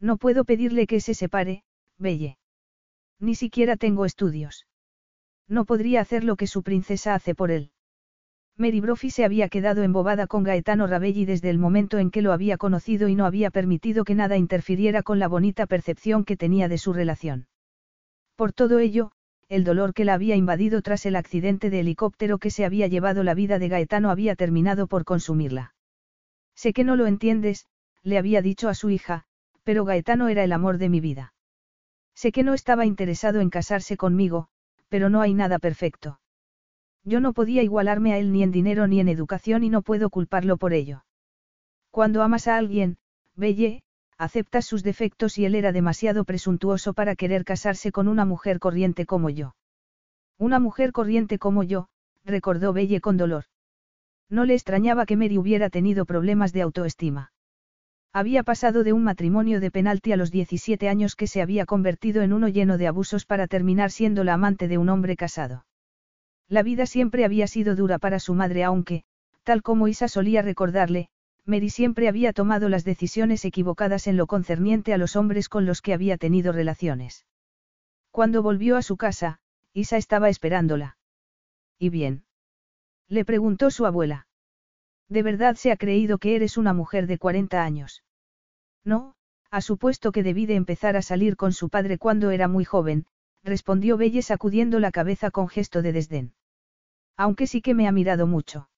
No 0.00 0.16
puedo 0.16 0.42
pedirle 0.44 0.88
que 0.88 0.98
se 0.98 1.14
separe, 1.14 1.62
Belle. 1.96 2.36
Ni 3.20 3.36
siquiera 3.36 3.76
tengo 3.76 4.04
estudios. 4.06 4.66
No 5.46 5.66
podría 5.66 6.00
hacer 6.00 6.24
lo 6.24 6.34
que 6.34 6.48
su 6.48 6.64
princesa 6.64 7.14
hace 7.14 7.36
por 7.36 7.52
él. 7.52 7.70
Mary 8.56 8.80
Brophy 8.80 9.10
se 9.10 9.24
había 9.24 9.48
quedado 9.48 9.82
embobada 9.82 10.26
con 10.26 10.42
Gaetano 10.42 10.86
Rabelli 10.86 11.24
desde 11.24 11.50
el 11.50 11.58
momento 11.58 11.98
en 11.98 12.10
que 12.10 12.22
lo 12.22 12.32
había 12.32 12.58
conocido 12.58 13.08
y 13.08 13.14
no 13.14 13.24
había 13.24 13.50
permitido 13.50 14.04
que 14.04 14.14
nada 14.14 14.36
interfiriera 14.36 15.02
con 15.02 15.18
la 15.18 15.28
bonita 15.28 15.66
percepción 15.66 16.24
que 16.24 16.36
tenía 16.36 16.68
de 16.68 16.78
su 16.78 16.92
relación. 16.92 17.46
Por 18.36 18.52
todo 18.52 18.78
ello, 18.78 19.12
el 19.48 19.64
dolor 19.64 19.94
que 19.94 20.04
la 20.04 20.14
había 20.14 20.36
invadido 20.36 20.80
tras 20.80 21.06
el 21.06 21.16
accidente 21.16 21.70
de 21.70 21.80
helicóptero 21.80 22.38
que 22.38 22.50
se 22.50 22.64
había 22.64 22.86
llevado 22.86 23.24
la 23.24 23.34
vida 23.34 23.58
de 23.58 23.68
Gaetano 23.68 24.10
había 24.10 24.36
terminado 24.36 24.86
por 24.86 25.04
consumirla. 25.04 25.74
Sé 26.54 26.72
que 26.72 26.84
no 26.84 26.96
lo 26.96 27.06
entiendes, 27.06 27.66
le 28.02 28.18
había 28.18 28.42
dicho 28.42 28.68
a 28.68 28.74
su 28.74 28.90
hija, 28.90 29.24
pero 29.64 29.84
Gaetano 29.84 30.28
era 30.28 30.44
el 30.44 30.52
amor 30.52 30.78
de 30.78 30.88
mi 30.88 31.00
vida. 31.00 31.34
Sé 32.14 32.32
que 32.32 32.42
no 32.42 32.54
estaba 32.54 32.86
interesado 32.86 33.40
en 33.40 33.50
casarse 33.50 33.96
conmigo, 33.96 34.48
pero 34.88 35.10
no 35.10 35.20
hay 35.20 35.34
nada 35.34 35.58
perfecto. 35.58 36.20
Yo 37.04 37.20
no 37.20 37.32
podía 37.32 37.62
igualarme 37.62 38.12
a 38.12 38.18
él 38.18 38.32
ni 38.32 38.42
en 38.42 38.50
dinero 38.50 38.86
ni 38.86 39.00
en 39.00 39.08
educación 39.08 39.64
y 39.64 39.70
no 39.70 39.82
puedo 39.82 40.10
culparlo 40.10 40.56
por 40.56 40.72
ello. 40.72 41.04
Cuando 41.90 42.22
amas 42.22 42.46
a 42.46 42.56
alguien, 42.56 42.98
Belle, 43.34 43.82
aceptas 44.18 44.66
sus 44.66 44.82
defectos 44.82 45.38
y 45.38 45.46
él 45.46 45.54
era 45.54 45.72
demasiado 45.72 46.24
presuntuoso 46.24 46.92
para 46.92 47.16
querer 47.16 47.44
casarse 47.44 47.90
con 47.90 48.06
una 48.06 48.24
mujer 48.24 48.58
corriente 48.58 49.06
como 49.06 49.30
yo. 49.30 49.54
Una 50.38 50.58
mujer 50.58 50.92
corriente 50.92 51.38
como 51.38 51.62
yo, 51.62 51.88
recordó 52.24 52.72
Belle 52.72 53.00
con 53.00 53.16
dolor. 53.16 53.44
No 54.28 54.44
le 54.44 54.54
extrañaba 54.54 55.06
que 55.06 55.16
Mary 55.16 55.38
hubiera 55.38 55.70
tenido 55.70 56.04
problemas 56.04 56.52
de 56.52 56.62
autoestima. 56.62 57.32
Había 58.12 58.42
pasado 58.42 58.84
de 58.84 58.92
un 58.92 59.04
matrimonio 59.04 59.60
de 59.60 59.70
penalti 59.70 60.12
a 60.12 60.16
los 60.16 60.30
17 60.30 60.88
años 60.88 61.16
que 61.16 61.26
se 61.26 61.42
había 61.42 61.64
convertido 61.64 62.22
en 62.22 62.32
uno 62.32 62.48
lleno 62.48 62.76
de 62.76 62.88
abusos 62.88 63.24
para 63.24 63.46
terminar 63.46 63.90
siendo 63.90 64.22
la 64.22 64.34
amante 64.34 64.68
de 64.68 64.78
un 64.78 64.88
hombre 64.88 65.16
casado. 65.16 65.64
La 66.50 66.64
vida 66.64 66.84
siempre 66.84 67.24
había 67.24 67.46
sido 67.46 67.76
dura 67.76 68.00
para 68.00 68.18
su 68.18 68.34
madre 68.34 68.64
aunque, 68.64 69.04
tal 69.44 69.62
como 69.62 69.86
Isa 69.86 70.08
solía 70.08 70.42
recordarle, 70.42 71.08
Mary 71.44 71.70
siempre 71.70 72.08
había 72.08 72.32
tomado 72.32 72.68
las 72.68 72.84
decisiones 72.84 73.44
equivocadas 73.44 74.08
en 74.08 74.16
lo 74.16 74.26
concerniente 74.26 74.92
a 74.92 74.98
los 74.98 75.14
hombres 75.14 75.48
con 75.48 75.64
los 75.64 75.80
que 75.80 75.94
había 75.94 76.16
tenido 76.18 76.52
relaciones. 76.52 77.24
Cuando 78.10 78.42
volvió 78.42 78.76
a 78.76 78.82
su 78.82 78.96
casa, 78.96 79.38
Isa 79.72 79.96
estaba 79.96 80.28
esperándola. 80.28 80.98
¿Y 81.78 81.88
bien? 81.88 82.24
Le 83.06 83.24
preguntó 83.24 83.70
su 83.70 83.86
abuela. 83.86 84.26
¿De 85.08 85.22
verdad 85.22 85.54
se 85.54 85.70
ha 85.70 85.76
creído 85.76 86.18
que 86.18 86.34
eres 86.34 86.56
una 86.56 86.74
mujer 86.74 87.06
de 87.06 87.18
40 87.18 87.62
años? 87.62 88.02
No, 88.84 89.14
ha 89.52 89.60
supuesto 89.60 90.10
que 90.10 90.24
debí 90.24 90.46
de 90.46 90.56
empezar 90.56 90.96
a 90.96 91.02
salir 91.02 91.36
con 91.36 91.52
su 91.52 91.68
padre 91.68 91.96
cuando 91.96 92.32
era 92.32 92.48
muy 92.48 92.64
joven, 92.64 93.06
respondió 93.44 93.96
Belle 93.96 94.22
sacudiendo 94.22 94.80
la 94.80 94.90
cabeza 94.90 95.30
con 95.30 95.48
gesto 95.48 95.80
de 95.82 95.92
desdén. 95.92 96.34
Aunque 97.24 97.46
sí 97.46 97.60
que 97.60 97.74
me 97.74 97.86
ha 97.86 97.92
mirado 97.92 98.26
mucho. 98.26 98.70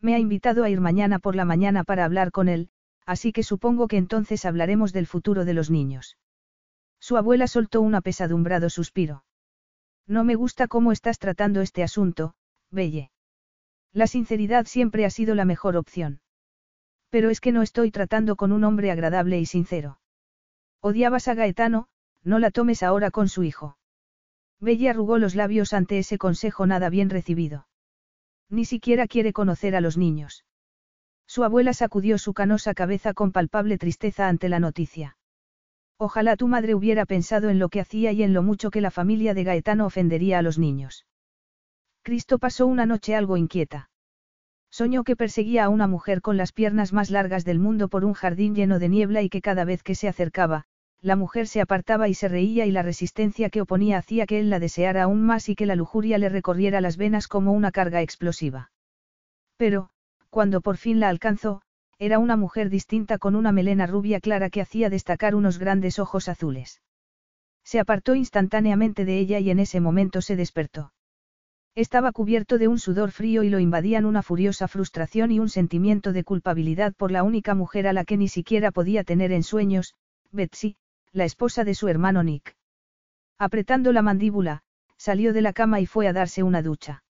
Me 0.00 0.14
ha 0.14 0.18
invitado 0.18 0.64
a 0.64 0.70
ir 0.70 0.80
mañana 0.80 1.18
por 1.18 1.36
la 1.36 1.44
mañana 1.44 1.84
para 1.84 2.06
hablar 2.06 2.32
con 2.32 2.48
él, 2.48 2.70
así 3.04 3.30
que 3.30 3.42
supongo 3.42 3.88
que 3.88 3.98
entonces 3.98 4.46
hablaremos 4.46 4.94
del 4.94 5.06
futuro 5.06 5.44
de 5.44 5.52
los 5.52 5.70
niños. 5.70 6.16
Su 6.98 7.18
abuela 7.18 7.46
soltó 7.46 7.82
un 7.82 7.94
apesadumbrado 7.94 8.70
suspiro. 8.70 9.22
No 10.06 10.24
me 10.24 10.34
gusta 10.34 10.66
cómo 10.66 10.92
estás 10.92 11.18
tratando 11.18 11.60
este 11.60 11.82
asunto, 11.82 12.32
Belle. 12.70 13.10
La 13.92 14.06
sinceridad 14.06 14.64
siempre 14.64 15.04
ha 15.04 15.10
sido 15.10 15.34
la 15.34 15.44
mejor 15.44 15.76
opción. 15.76 16.22
Pero 17.10 17.28
es 17.28 17.38
que 17.38 17.52
no 17.52 17.60
estoy 17.60 17.90
tratando 17.90 18.36
con 18.36 18.52
un 18.52 18.64
hombre 18.64 18.90
agradable 18.90 19.40
y 19.40 19.44
sincero. 19.44 20.00
Odiabas 20.80 21.28
a 21.28 21.34
Gaetano, 21.34 21.88
no 22.24 22.38
la 22.38 22.50
tomes 22.50 22.82
ahora 22.82 23.10
con 23.10 23.28
su 23.28 23.42
hijo. 23.42 23.77
Bella 24.60 24.90
arrugó 24.90 25.18
los 25.18 25.34
labios 25.34 25.72
ante 25.72 25.98
ese 25.98 26.18
consejo 26.18 26.66
nada 26.66 26.90
bien 26.90 27.10
recibido. 27.10 27.68
Ni 28.50 28.64
siquiera 28.64 29.06
quiere 29.06 29.32
conocer 29.32 29.76
a 29.76 29.80
los 29.80 29.96
niños. 29.96 30.44
Su 31.26 31.44
abuela 31.44 31.74
sacudió 31.74 32.18
su 32.18 32.32
canosa 32.32 32.74
cabeza 32.74 33.12
con 33.12 33.32
palpable 33.32 33.78
tristeza 33.78 34.28
ante 34.28 34.48
la 34.48 34.60
noticia. 34.60 35.16
Ojalá 35.98 36.36
tu 36.36 36.48
madre 36.48 36.74
hubiera 36.74 37.04
pensado 37.06 37.50
en 37.50 37.58
lo 37.58 37.68
que 37.68 37.80
hacía 37.80 38.12
y 38.12 38.22
en 38.22 38.32
lo 38.32 38.42
mucho 38.42 38.70
que 38.70 38.80
la 38.80 38.90
familia 38.90 39.34
de 39.34 39.44
Gaetano 39.44 39.84
ofendería 39.84 40.38
a 40.38 40.42
los 40.42 40.58
niños. 40.58 41.06
Cristo 42.02 42.38
pasó 42.38 42.66
una 42.66 42.86
noche 42.86 43.14
algo 43.14 43.36
inquieta. 43.36 43.90
Soñó 44.70 45.02
que 45.02 45.16
perseguía 45.16 45.64
a 45.64 45.68
una 45.68 45.86
mujer 45.86 46.22
con 46.22 46.36
las 46.36 46.52
piernas 46.52 46.92
más 46.92 47.10
largas 47.10 47.44
del 47.44 47.58
mundo 47.58 47.88
por 47.88 48.04
un 48.04 48.14
jardín 48.14 48.54
lleno 48.54 48.78
de 48.78 48.88
niebla 48.88 49.22
y 49.22 49.28
que 49.28 49.42
cada 49.42 49.64
vez 49.64 49.82
que 49.82 49.94
se 49.94 50.08
acercaba, 50.08 50.66
la 51.00 51.16
mujer 51.16 51.46
se 51.46 51.60
apartaba 51.60 52.08
y 52.08 52.14
se 52.14 52.28
reía 52.28 52.66
y 52.66 52.72
la 52.72 52.82
resistencia 52.82 53.50
que 53.50 53.60
oponía 53.60 53.98
hacía 53.98 54.26
que 54.26 54.40
él 54.40 54.50
la 54.50 54.58
deseara 54.58 55.04
aún 55.04 55.22
más 55.22 55.48
y 55.48 55.54
que 55.54 55.66
la 55.66 55.76
lujuria 55.76 56.18
le 56.18 56.28
recorriera 56.28 56.80
las 56.80 56.96
venas 56.96 57.28
como 57.28 57.52
una 57.52 57.70
carga 57.70 58.02
explosiva. 58.02 58.72
Pero, 59.56 59.90
cuando 60.30 60.60
por 60.60 60.76
fin 60.76 61.00
la 61.00 61.08
alcanzó, 61.08 61.62
era 61.98 62.18
una 62.18 62.36
mujer 62.36 62.68
distinta 62.68 63.18
con 63.18 63.34
una 63.36 63.52
melena 63.52 63.86
rubia 63.86 64.20
clara 64.20 64.50
que 64.50 64.60
hacía 64.60 64.90
destacar 64.90 65.34
unos 65.34 65.58
grandes 65.58 65.98
ojos 65.98 66.28
azules. 66.28 66.80
Se 67.64 67.80
apartó 67.80 68.14
instantáneamente 68.14 69.04
de 69.04 69.18
ella 69.18 69.38
y 69.40 69.50
en 69.50 69.58
ese 69.58 69.80
momento 69.80 70.20
se 70.22 70.36
despertó. 70.36 70.92
Estaba 71.74 72.12
cubierto 72.12 72.58
de 72.58 72.66
un 72.66 72.78
sudor 72.78 73.12
frío 73.12 73.44
y 73.44 73.50
lo 73.50 73.60
invadían 73.60 74.04
una 74.04 74.22
furiosa 74.22 74.66
frustración 74.66 75.30
y 75.30 75.38
un 75.38 75.48
sentimiento 75.48 76.12
de 76.12 76.24
culpabilidad 76.24 76.92
por 76.94 77.12
la 77.12 77.22
única 77.22 77.54
mujer 77.54 77.86
a 77.86 77.92
la 77.92 78.04
que 78.04 78.16
ni 78.16 78.28
siquiera 78.28 78.72
podía 78.72 79.04
tener 79.04 79.30
en 79.30 79.42
sueños, 79.44 79.94
Betsy, 80.32 80.76
la 81.12 81.24
esposa 81.24 81.64
de 81.64 81.74
su 81.74 81.88
hermano 81.88 82.22
Nick. 82.22 82.56
Apretando 83.38 83.92
la 83.92 84.02
mandíbula, 84.02 84.62
salió 84.96 85.32
de 85.32 85.42
la 85.42 85.52
cama 85.52 85.80
y 85.80 85.86
fue 85.86 86.08
a 86.08 86.12
darse 86.12 86.42
una 86.42 86.62
ducha. 86.62 87.02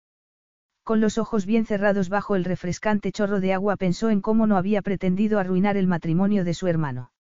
Con 0.84 1.01
los 1.01 1.18
ojos 1.18 1.44
bien 1.44 1.66
cerrados 1.66 2.09
bajo 2.09 2.36
el 2.36 2.44
refrescante 2.44 3.12
chorro 3.12 3.40
de 3.40 3.53
agua 3.53 3.76
pensó 3.76 4.11
en 4.11 4.20
cómo 4.20 4.46
no 4.46 4.57
había 4.57 4.82
pretendido 4.82 5.38
arruinar 5.38 5.76
el 5.76 5.86
matrimonio 5.86 6.44
de 6.44 6.55
su 6.55 6.66
hermano. 6.66 7.12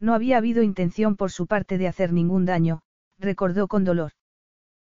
No 0.00 0.14
había 0.14 0.38
habido 0.38 0.62
intención 0.62 1.16
por 1.16 1.30
su 1.30 1.46
parte 1.46 1.78
de 1.78 1.88
hacer 1.88 2.12
ningún 2.12 2.44
daño, 2.44 2.82
recordó 3.18 3.68
con 3.68 3.84
dolor. 3.84 4.12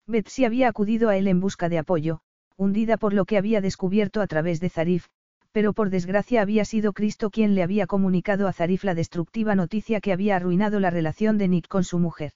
Betsy 0.07 0.45
había 0.45 0.69
acudido 0.69 1.09
a 1.09 1.17
él 1.17 1.29
en 1.29 1.41
busca 1.41 1.69
de 1.69 1.79
apoyo, 1.79 2.21
hundida 2.57 2.97
por 2.97 3.15
lo 3.15 3.25
que 3.25 3.39
había 3.39 3.61
descubierto 3.61 4.21
a 4.21 4.27
través 4.27 4.61
de 4.61 4.69
Zarif, 4.69 5.07
pero 5.55 5.73
por 5.73 5.89
desgracia 5.89 6.43
había 6.43 6.65
sido 6.65 6.93
Cristo 6.93 7.31
quien 7.31 7.55
le 7.55 7.63
había 7.63 7.87
comunicado 7.87 8.49
a 8.49 8.53
Zarif 8.53 8.83
la 8.83 8.97
destructiva 8.97 9.55
noticia 9.55 10.01
que 10.01 10.13
había 10.13 10.35
arruinado 10.35 10.81
la 10.81 10.91
relación 10.91 11.39
de 11.39 11.47
Nick 11.47 11.69
con 11.69 11.85
su 11.85 12.01
mujer. 12.01 12.33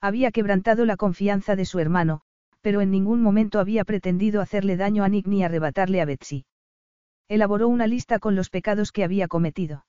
Había 0.00 0.30
quebrantado 0.30 0.84
la 0.84 0.96
confianza 0.96 1.56
de 1.56 1.64
su 1.64 1.80
hermano, 1.80 2.20
pero 2.60 2.80
en 2.80 2.92
ningún 2.92 3.22
momento 3.22 3.58
había 3.58 3.84
pretendido 3.84 4.40
hacerle 4.40 4.76
daño 4.76 5.02
a 5.02 5.08
Nick 5.08 5.26
ni 5.26 5.42
arrebatarle 5.42 6.00
a 6.00 6.04
Betsy. 6.04 6.44
Elaboró 7.26 7.66
una 7.66 7.88
lista 7.88 8.20
con 8.20 8.36
los 8.36 8.50
pecados 8.50 8.92
que 8.92 9.02
había 9.02 9.26
cometido. 9.26 9.84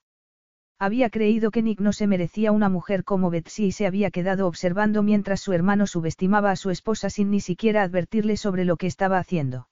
Había 0.79 1.11
creído 1.11 1.51
que 1.51 1.61
Nick 1.61 1.79
no 1.79 1.93
se 1.93 2.07
merecía 2.07 2.51
una 2.51 2.67
mujer 2.67 3.03
como 3.03 3.29
Betsy 3.29 3.65
y 3.65 3.71
se 3.73 3.85
había 3.85 4.09
quedado 4.09 4.47
observando 4.47 5.03
mientras 5.03 5.39
su 5.39 5.53
hermano 5.53 5.85
subestimaba 5.85 6.49
a 6.49 6.55
su 6.55 6.71
esposa 6.71 7.11
sin 7.11 7.29
ni 7.29 7.41
siquiera 7.41 7.83
advertirle 7.83 8.37
sobre 8.37 8.65
lo 8.65 8.75
que 8.75 8.87
estaba 8.87 9.19
haciendo. 9.19 9.67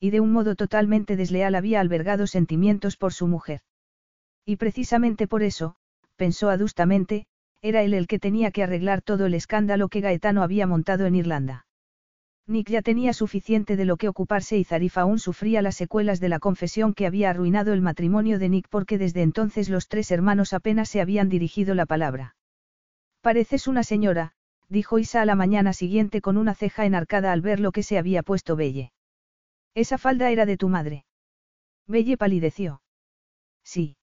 Y 0.00 0.10
de 0.10 0.20
un 0.20 0.32
modo 0.32 0.54
totalmente 0.54 1.16
desleal 1.16 1.54
había 1.54 1.80
albergado 1.80 2.26
sentimientos 2.26 2.96
por 2.96 3.12
su 3.12 3.26
mujer. 3.26 3.60
Y 4.44 4.56
precisamente 4.56 5.26
por 5.26 5.42
eso, 5.42 5.76
pensó 6.16 6.50
adustamente, 6.50 7.26
era 7.60 7.82
él 7.82 7.94
el 7.94 8.06
que 8.06 8.18
tenía 8.18 8.50
que 8.50 8.62
arreglar 8.62 9.02
todo 9.02 9.26
el 9.26 9.34
escándalo 9.34 9.88
que 9.88 10.00
Gaetano 10.00 10.42
había 10.42 10.66
montado 10.66 11.06
en 11.06 11.16
Irlanda. 11.16 11.66
Nick 12.46 12.70
ya 12.70 12.80
tenía 12.80 13.12
suficiente 13.12 13.76
de 13.76 13.84
lo 13.84 13.98
que 13.98 14.08
ocuparse 14.08 14.56
y 14.56 14.64
Zarif 14.64 14.96
aún 14.96 15.18
sufría 15.18 15.60
las 15.60 15.76
secuelas 15.76 16.18
de 16.18 16.30
la 16.30 16.38
confesión 16.38 16.94
que 16.94 17.06
había 17.06 17.28
arruinado 17.28 17.74
el 17.74 17.82
matrimonio 17.82 18.38
de 18.38 18.48
Nick 18.48 18.68
porque 18.70 18.96
desde 18.96 19.22
entonces 19.22 19.68
los 19.68 19.88
tres 19.88 20.10
hermanos 20.10 20.54
apenas 20.54 20.88
se 20.88 21.02
habían 21.02 21.28
dirigido 21.28 21.74
la 21.74 21.84
palabra. 21.84 22.36
Pareces 23.20 23.68
una 23.68 23.82
señora, 23.82 24.32
dijo 24.68 24.98
Isa 24.98 25.20
a 25.20 25.26
la 25.26 25.34
mañana 25.34 25.74
siguiente 25.74 26.22
con 26.22 26.38
una 26.38 26.54
ceja 26.54 26.86
enarcada 26.86 27.32
al 27.32 27.42
ver 27.42 27.60
lo 27.60 27.70
que 27.70 27.82
se 27.82 27.98
había 27.98 28.22
puesto 28.22 28.56
Belle. 28.56 28.92
Esa 29.84 29.96
falda 29.96 30.32
era 30.32 30.44
de 30.44 30.56
tu 30.56 30.68
madre. 30.68 31.04
Belle 31.86 32.16
palideció. 32.16 32.82
Sí. 33.62 33.96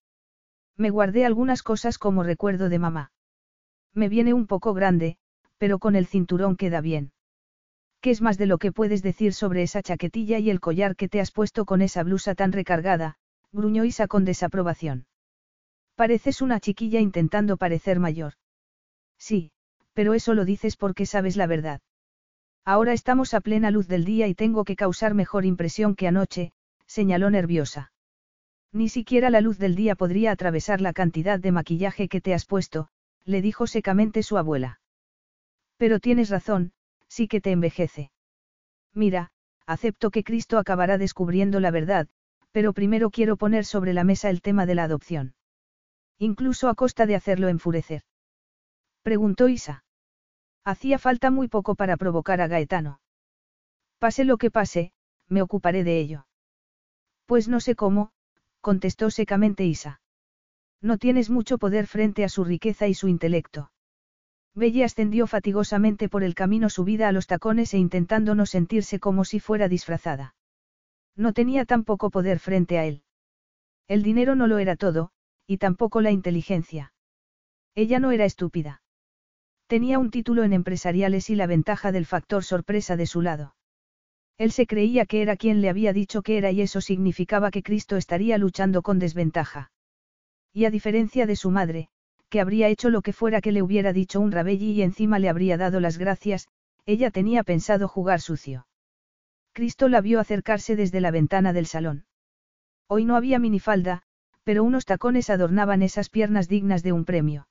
Me 0.78 0.90
guardé 0.90 1.26
algunas 1.26 1.64
cosas 1.64 1.98
como 1.98 2.24
recuerdo 2.24 2.70
de 2.70 2.80
mamá. 2.80 3.12
Me 3.94 4.08
viene 4.08 4.34
un 4.34 4.48
poco 4.48 4.74
grande, 4.74 5.18
pero 5.58 5.80
con 5.80 5.98
el 5.98 6.06
cinturón 6.06 6.56
queda 6.56 6.80
bien. 6.80 7.12
¿Qué 8.00 8.12
es 8.12 8.22
más 8.22 8.38
de 8.38 8.46
lo 8.46 8.58
que 8.58 8.72
puedes 8.72 9.04
decir 9.04 9.34
sobre 9.34 9.64
esa 9.64 9.82
chaquetilla 9.82 10.40
y 10.40 10.50
el 10.50 10.62
collar 10.62 10.96
que 10.96 11.10
te 11.10 11.20
has 11.20 11.32
puesto 11.32 11.66
con 11.66 11.82
esa 11.82 12.04
blusa 12.04 12.36
tan 12.36 12.54
recargada? 12.54 13.18
gruñó 13.52 13.84
Isa 13.84 14.08
con 14.08 14.24
desaprobación. 14.24 15.08
Pareces 15.96 16.42
una 16.42 16.62
chiquilla 16.62 17.02
intentando 17.02 17.58
parecer 17.58 18.00
mayor. 18.00 18.36
Sí, 19.20 19.52
pero 19.92 20.14
eso 20.14 20.36
lo 20.36 20.46
dices 20.46 20.78
porque 20.78 21.06
sabes 21.06 21.36
la 21.36 21.48
verdad. 21.48 21.82
Ahora 22.68 22.94
estamos 22.94 23.36
a 23.36 23.42
plena 23.42 23.70
luz 23.70 23.88
del 23.88 24.06
día 24.06 24.28
y 24.28 24.34
tengo 24.34 24.66
que 24.66 24.76
causar 24.76 25.14
mejor 25.14 25.46
impresión 25.46 25.96
que 25.96 26.08
anoche, 26.08 26.52
señaló 26.88 27.30
nerviosa. 27.30 27.92
Ni 28.74 28.90
siquiera 28.90 29.30
la 29.30 29.40
luz 29.40 29.60
del 29.60 29.76
día 29.76 29.96
podría 29.96 30.32
atravesar 30.32 30.82
la 30.82 30.92
cantidad 30.92 31.40
de 31.40 31.52
maquillaje 31.52 32.10
que 32.10 32.22
te 32.22 32.34
has 32.34 32.46
puesto, 32.46 32.90
le 33.24 33.44
dijo 33.44 33.68
secamente 33.68 34.24
su 34.24 34.38
abuela. 34.38 34.80
Pero 35.78 36.00
tienes 36.00 36.30
razón, 36.30 36.74
sí 37.08 37.28
que 37.28 37.40
te 37.40 37.52
envejece. 37.52 38.12
Mira, 38.94 39.32
acepto 39.68 40.10
que 40.10 40.24
Cristo 40.24 40.58
acabará 40.58 40.98
descubriendo 40.98 41.60
la 41.60 41.70
verdad, 41.70 42.08
pero 42.52 42.74
primero 42.74 43.12
quiero 43.12 43.38
poner 43.38 43.64
sobre 43.64 43.94
la 43.94 44.04
mesa 44.04 44.32
el 44.32 44.42
tema 44.42 44.66
de 44.66 44.74
la 44.76 44.86
adopción. 44.86 45.36
Incluso 46.18 46.68
a 46.68 46.76
costa 46.76 47.06
de 47.06 47.16
hacerlo 47.16 47.48
enfurecer. 47.48 48.02
Preguntó 49.04 49.50
Isa. 49.50 49.85
Hacía 50.66 50.98
falta 50.98 51.30
muy 51.30 51.48
poco 51.48 51.76
para 51.76 51.96
provocar 51.96 52.42
a 52.42 52.48
Gaetano. 52.48 53.00
Pase 54.00 54.26
lo 54.26 54.38
que 54.38 54.50
pase, 54.50 54.92
me 55.30 55.44
ocuparé 55.44 55.84
de 55.84 56.00
ello. 56.00 56.28
Pues 57.28 57.48
no 57.48 57.60
sé 57.60 57.76
cómo, 57.76 58.12
contestó 58.62 59.12
secamente 59.12 59.64
Isa. 59.64 60.02
No 60.82 60.98
tienes 60.98 61.30
mucho 61.30 61.60
poder 61.60 61.86
frente 61.86 62.24
a 62.24 62.30
su 62.30 62.44
riqueza 62.44 62.88
y 62.88 62.96
su 62.96 63.08
intelecto. 63.08 63.72
Belle 64.56 64.84
ascendió 64.84 65.28
fatigosamente 65.28 66.10
por 66.10 66.24
el 66.24 66.34
camino 66.34 66.70
subida 66.70 67.10
a 67.10 67.12
los 67.12 67.28
tacones 67.28 67.74
e 67.76 67.78
intentando 67.78 68.34
no 68.34 68.46
sentirse 68.46 69.00
como 69.00 69.24
si 69.24 69.40
fuera 69.40 69.68
disfrazada. 69.68 70.36
No 71.16 71.34
tenía 71.34 71.66
tan 71.66 71.84
poco 71.84 72.10
poder 72.10 72.40
frente 72.40 72.80
a 72.80 72.86
él. 72.86 73.04
El 73.88 74.02
dinero 74.02 74.36
no 74.36 74.48
lo 74.48 74.58
era 74.58 74.76
todo, 74.76 75.12
y 75.46 75.58
tampoco 75.58 76.02
la 76.02 76.12
inteligencia. 76.12 76.94
Ella 77.76 78.00
no 78.00 78.12
era 78.12 78.26
estúpida. 78.26 78.82
Tenía 79.68 79.98
un 79.98 80.12
título 80.12 80.44
en 80.44 80.54
empresariales 80.54 81.30
y 81.30 81.36
la 81.36 81.48
ventaja 81.48 81.92
del 81.92 82.06
factor 82.06 82.44
sorpresa 82.44 82.96
de 82.96 83.08
su 83.08 83.22
lado. 83.22 83.56
Él 84.38 84.52
se 84.52 84.68
creía 84.68 85.06
que 85.06 85.22
era 85.22 85.38
quien 85.38 85.62
le 85.62 85.70
había 85.70 85.94
dicho 85.94 86.22
que 86.22 86.38
era 86.38 86.52
y 86.52 86.62
eso 86.62 86.82
significaba 86.82 87.52
que 87.52 87.64
Cristo 87.64 87.98
estaría 87.98 88.38
luchando 88.38 88.82
con 88.82 89.00
desventaja. 89.00 89.72
Y 90.54 90.66
a 90.66 90.72
diferencia 90.72 91.26
de 91.26 91.36
su 91.36 91.50
madre, 91.52 91.90
que 92.30 92.42
habría 92.42 92.68
hecho 92.68 92.90
lo 92.90 93.02
que 93.02 93.14
fuera 93.14 93.42
que 93.42 93.52
le 93.52 93.62
hubiera 93.62 93.94
dicho 93.94 94.20
un 94.20 94.32
rabelli 94.32 94.72
y 94.72 94.82
encima 94.82 95.20
le 95.20 95.30
habría 95.30 95.58
dado 95.58 95.80
las 95.80 95.98
gracias, 95.98 96.48
ella 96.86 97.10
tenía 97.10 97.44
pensado 97.44 97.88
jugar 97.88 98.22
sucio. 98.22 98.68
Cristo 99.54 99.88
la 99.88 100.02
vio 100.02 100.20
acercarse 100.20 100.76
desde 100.76 101.02
la 101.02 101.12
ventana 101.12 101.54
del 101.54 101.66
salón. 101.66 102.06
Hoy 102.88 103.06
no 103.06 103.16
había 103.16 103.40
minifalda, 103.40 104.04
pero 104.44 104.64
unos 104.64 104.86
tacones 104.86 105.30
adornaban 105.30 105.82
esas 105.82 106.10
piernas 106.10 106.48
dignas 106.48 106.84
de 106.84 106.92
un 106.92 107.06
premio. 107.06 107.48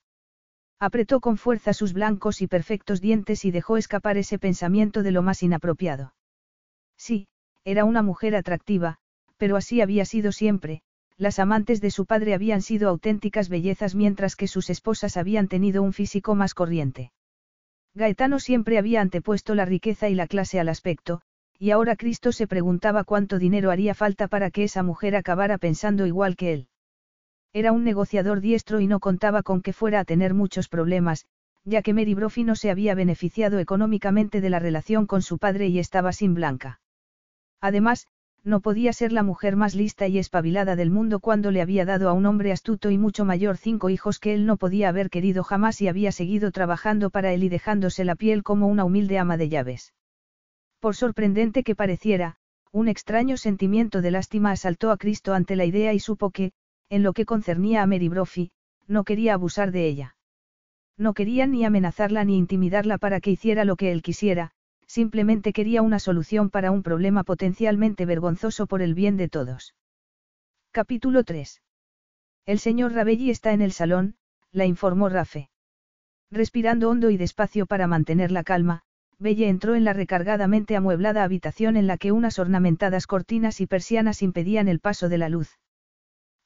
Apretó 0.85 1.21
con 1.21 1.39
fuerza 1.39 1.73
sus 1.73 1.95
blancos 1.95 2.43
y 2.43 2.47
perfectos 2.47 3.01
dientes 3.01 3.47
y 3.47 3.51
dejó 3.51 3.79
escapar 3.79 4.19
ese 4.19 4.39
pensamiento 4.39 5.03
de 5.03 5.13
lo 5.13 5.23
más 5.23 5.43
inapropiado. 5.43 6.13
Sí, 6.99 7.27
era 7.65 7.87
una 7.87 8.03
mujer 8.03 8.37
atractiva, 8.37 8.99
pero 9.39 9.57
así 9.57 9.81
había 9.81 10.05
sido 10.05 10.31
siempre, 10.31 10.83
las 11.17 11.39
amantes 11.39 11.81
de 11.81 11.91
su 11.91 12.05
padre 12.05 12.35
habían 12.35 12.61
sido 12.61 12.91
auténticas 12.91 13.49
bellezas 13.49 13.95
mientras 13.95 14.37
que 14.37 14.47
sus 14.47 14.69
esposas 14.69 15.17
habían 15.17 15.49
tenido 15.49 15.83
un 15.83 15.95
físico 15.95 16.35
más 16.35 16.53
corriente. 16.53 17.13
Gaetano 17.95 18.39
siempre 18.39 18.77
había 18.77 19.01
antepuesto 19.01 19.55
la 19.55 19.65
riqueza 19.65 20.11
y 20.11 20.15
la 20.15 20.27
clase 20.27 20.61
al 20.61 20.69
aspecto, 20.69 21.23
y 21.59 21.71
ahora 21.71 21.97
Cristo 21.97 22.31
se 22.31 22.47
preguntaba 22.47 23.05
cuánto 23.05 23.39
dinero 23.39 23.71
haría 23.71 23.95
falta 23.95 24.29
para 24.29 24.51
que 24.51 24.65
esa 24.65 24.83
mujer 24.83 25.17
acabara 25.17 25.57
pensando 25.57 26.05
igual 26.05 26.37
que 26.37 26.53
él. 26.53 26.69
Era 27.55 27.71
un 27.71 27.85
negociador 27.85 28.41
diestro 28.41 28.81
y 28.81 28.89
no 28.89 28.99
contaba 28.99 29.45
con 29.45 29.63
que 29.63 29.73
fuera 29.73 30.01
a 30.01 30.05
tener 30.05 30.35
muchos 30.35 30.69
problemas, 30.69 31.25
ya 31.65 31.83
que 31.83 31.95
Mary 31.95 32.13
Brophy 32.13 32.43
no 32.43 32.57
se 32.57 32.69
había 32.69 32.97
beneficiado 32.97 33.61
económicamente 33.61 34.41
de 34.41 34.51
la 34.51 34.59
relación 34.59 35.07
con 35.07 35.23
su 35.23 35.39
padre 35.39 35.69
y 35.69 35.79
estaba 35.79 36.13
sin 36.13 36.35
blanca. 36.35 36.81
Además, 37.61 38.09
no 38.43 38.61
podía 38.61 38.93
ser 38.93 39.13
la 39.13 39.23
mujer 39.23 39.55
más 39.55 39.77
lista 39.77 40.09
y 40.09 40.19
espabilada 40.19 40.75
del 40.75 40.91
mundo 40.91 41.21
cuando 41.21 41.53
le 41.53 41.63
había 41.63 41.85
dado 41.85 42.09
a 42.09 42.13
un 42.13 42.27
hombre 42.27 42.51
astuto 42.51 42.91
y 42.91 42.99
mucho 42.99 43.25
mayor 43.25 43.57
cinco 43.57 43.89
hijos 43.89 44.19
que 44.19 44.35
él 44.35 44.47
no 44.47 44.57
podía 44.57 44.89
haber 44.89 45.09
querido 45.09 45.45
jamás 45.45 45.81
y 45.81 45.87
había 45.87 46.11
seguido 46.11 46.51
trabajando 46.51 47.09
para 47.09 47.33
él 47.33 47.45
y 47.45 47.49
dejándose 47.49 48.05
la 48.05 48.17
piel 48.17 48.43
como 48.43 48.67
una 48.67 48.85
humilde 48.85 49.17
ama 49.19 49.37
de 49.37 49.49
llaves. 49.49 49.95
Por 50.81 50.97
sorprendente 50.97 51.63
que 51.63 51.77
pareciera, 51.77 52.37
un 52.73 52.89
extraño 52.89 53.37
sentimiento 53.37 54.03
de 54.03 54.11
lástima 54.11 54.51
asaltó 54.51 54.91
a 54.91 54.97
Cristo 54.97 55.33
ante 55.33 55.55
la 55.55 55.65
idea 55.65 55.95
y 55.95 56.01
supo 56.01 56.31
que, 56.31 56.53
en 56.95 57.03
lo 57.03 57.13
que 57.13 57.27
concernía 57.27 57.83
a 57.83 57.87
Mary 57.89 58.09
Brophy, 58.09 58.53
no 58.87 59.03
quería 59.03 59.35
abusar 59.35 59.73
de 59.73 59.89
ella. 59.89 60.17
No 60.97 61.13
quería 61.13 61.45
ni 61.49 61.65
amenazarla 61.65 62.25
ni 62.25 62.39
intimidarla 62.39 62.99
para 62.99 63.21
que 63.21 63.33
hiciera 63.33 63.65
lo 63.65 63.75
que 63.75 63.91
él 63.91 64.01
quisiera, 64.01 64.53
simplemente 64.87 65.53
quería 65.53 65.83
una 65.83 65.99
solución 65.99 66.51
para 66.51 66.71
un 66.71 66.85
problema 66.85 67.25
potencialmente 67.25 68.07
vergonzoso 68.07 68.69
por 68.69 68.81
el 68.81 68.95
bien 68.95 69.17
de 69.17 69.29
todos. 69.29 69.75
Capítulo 70.71 71.25
3. 71.25 71.63
El 72.47 72.61
señor 72.61 72.93
Rabelli 72.93 73.31
está 73.31 73.53
en 73.53 73.63
el 73.63 73.73
salón, 73.73 74.15
la 74.53 74.65
informó 74.65 75.09
Rafe. 75.09 75.51
Respirando 76.31 76.91
hondo 76.91 77.11
y 77.11 77.17
despacio 77.17 77.67
para 77.67 77.89
mantener 77.89 78.31
la 78.31 78.45
calma, 78.45 78.83
Belle 79.19 79.49
entró 79.49 79.75
en 79.75 79.83
la 79.83 79.95
recargadamente 79.95 80.77
amueblada 80.77 81.25
habitación 81.25 81.77
en 81.77 81.89
la 81.89 81.99
que 81.99 82.13
unas 82.13 82.39
ornamentadas 82.39 83.09
cortinas 83.09 83.61
y 83.61 83.67
persianas 83.67 84.23
impedían 84.23 84.69
el 84.69 84.79
paso 84.79 85.09
de 85.09 85.19
la 85.19 85.29
luz. 85.29 85.59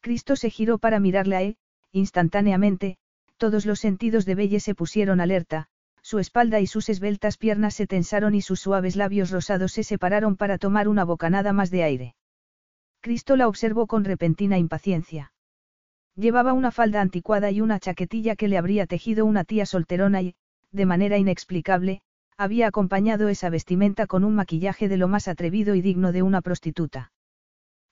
Cristo 0.08 0.36
se 0.36 0.48
giró 0.48 0.78
para 0.78 1.00
mirarla 1.00 1.42
e, 1.42 1.58
instantáneamente, 1.92 2.96
todos 3.36 3.66
los 3.66 3.78
sentidos 3.78 4.24
de 4.24 4.36
Belle 4.36 4.58
se 4.58 4.74
pusieron 4.74 5.20
alerta, 5.20 5.66
su 6.00 6.18
espalda 6.18 6.60
y 6.60 6.66
sus 6.66 6.88
esbeltas 6.88 7.36
piernas 7.36 7.74
se 7.74 7.86
tensaron 7.86 8.34
y 8.34 8.40
sus 8.40 8.58
suaves 8.58 8.96
labios 8.96 9.30
rosados 9.30 9.72
se 9.72 9.82
separaron 9.82 10.36
para 10.36 10.56
tomar 10.56 10.88
una 10.88 11.04
bocanada 11.04 11.52
más 11.52 11.70
de 11.70 11.82
aire. 11.82 12.14
Cristo 13.02 13.36
la 13.36 13.48
observó 13.48 13.86
con 13.86 14.02
repentina 14.02 14.56
impaciencia. 14.56 15.34
Llevaba 16.16 16.54
una 16.54 16.70
falda 16.70 17.02
anticuada 17.02 17.50
y 17.50 17.60
una 17.60 17.78
chaquetilla 17.78 18.34
que 18.34 18.48
le 18.48 18.56
habría 18.56 18.86
tejido 18.86 19.26
una 19.26 19.44
tía 19.44 19.66
solterona 19.66 20.22
y, 20.22 20.36
de 20.72 20.86
manera 20.86 21.18
inexplicable, 21.18 22.00
había 22.38 22.68
acompañado 22.68 23.28
esa 23.28 23.50
vestimenta 23.50 24.06
con 24.06 24.24
un 24.24 24.34
maquillaje 24.34 24.88
de 24.88 24.96
lo 24.96 25.06
más 25.06 25.28
atrevido 25.28 25.74
y 25.74 25.82
digno 25.82 26.12
de 26.12 26.22
una 26.22 26.40
prostituta. 26.40 27.12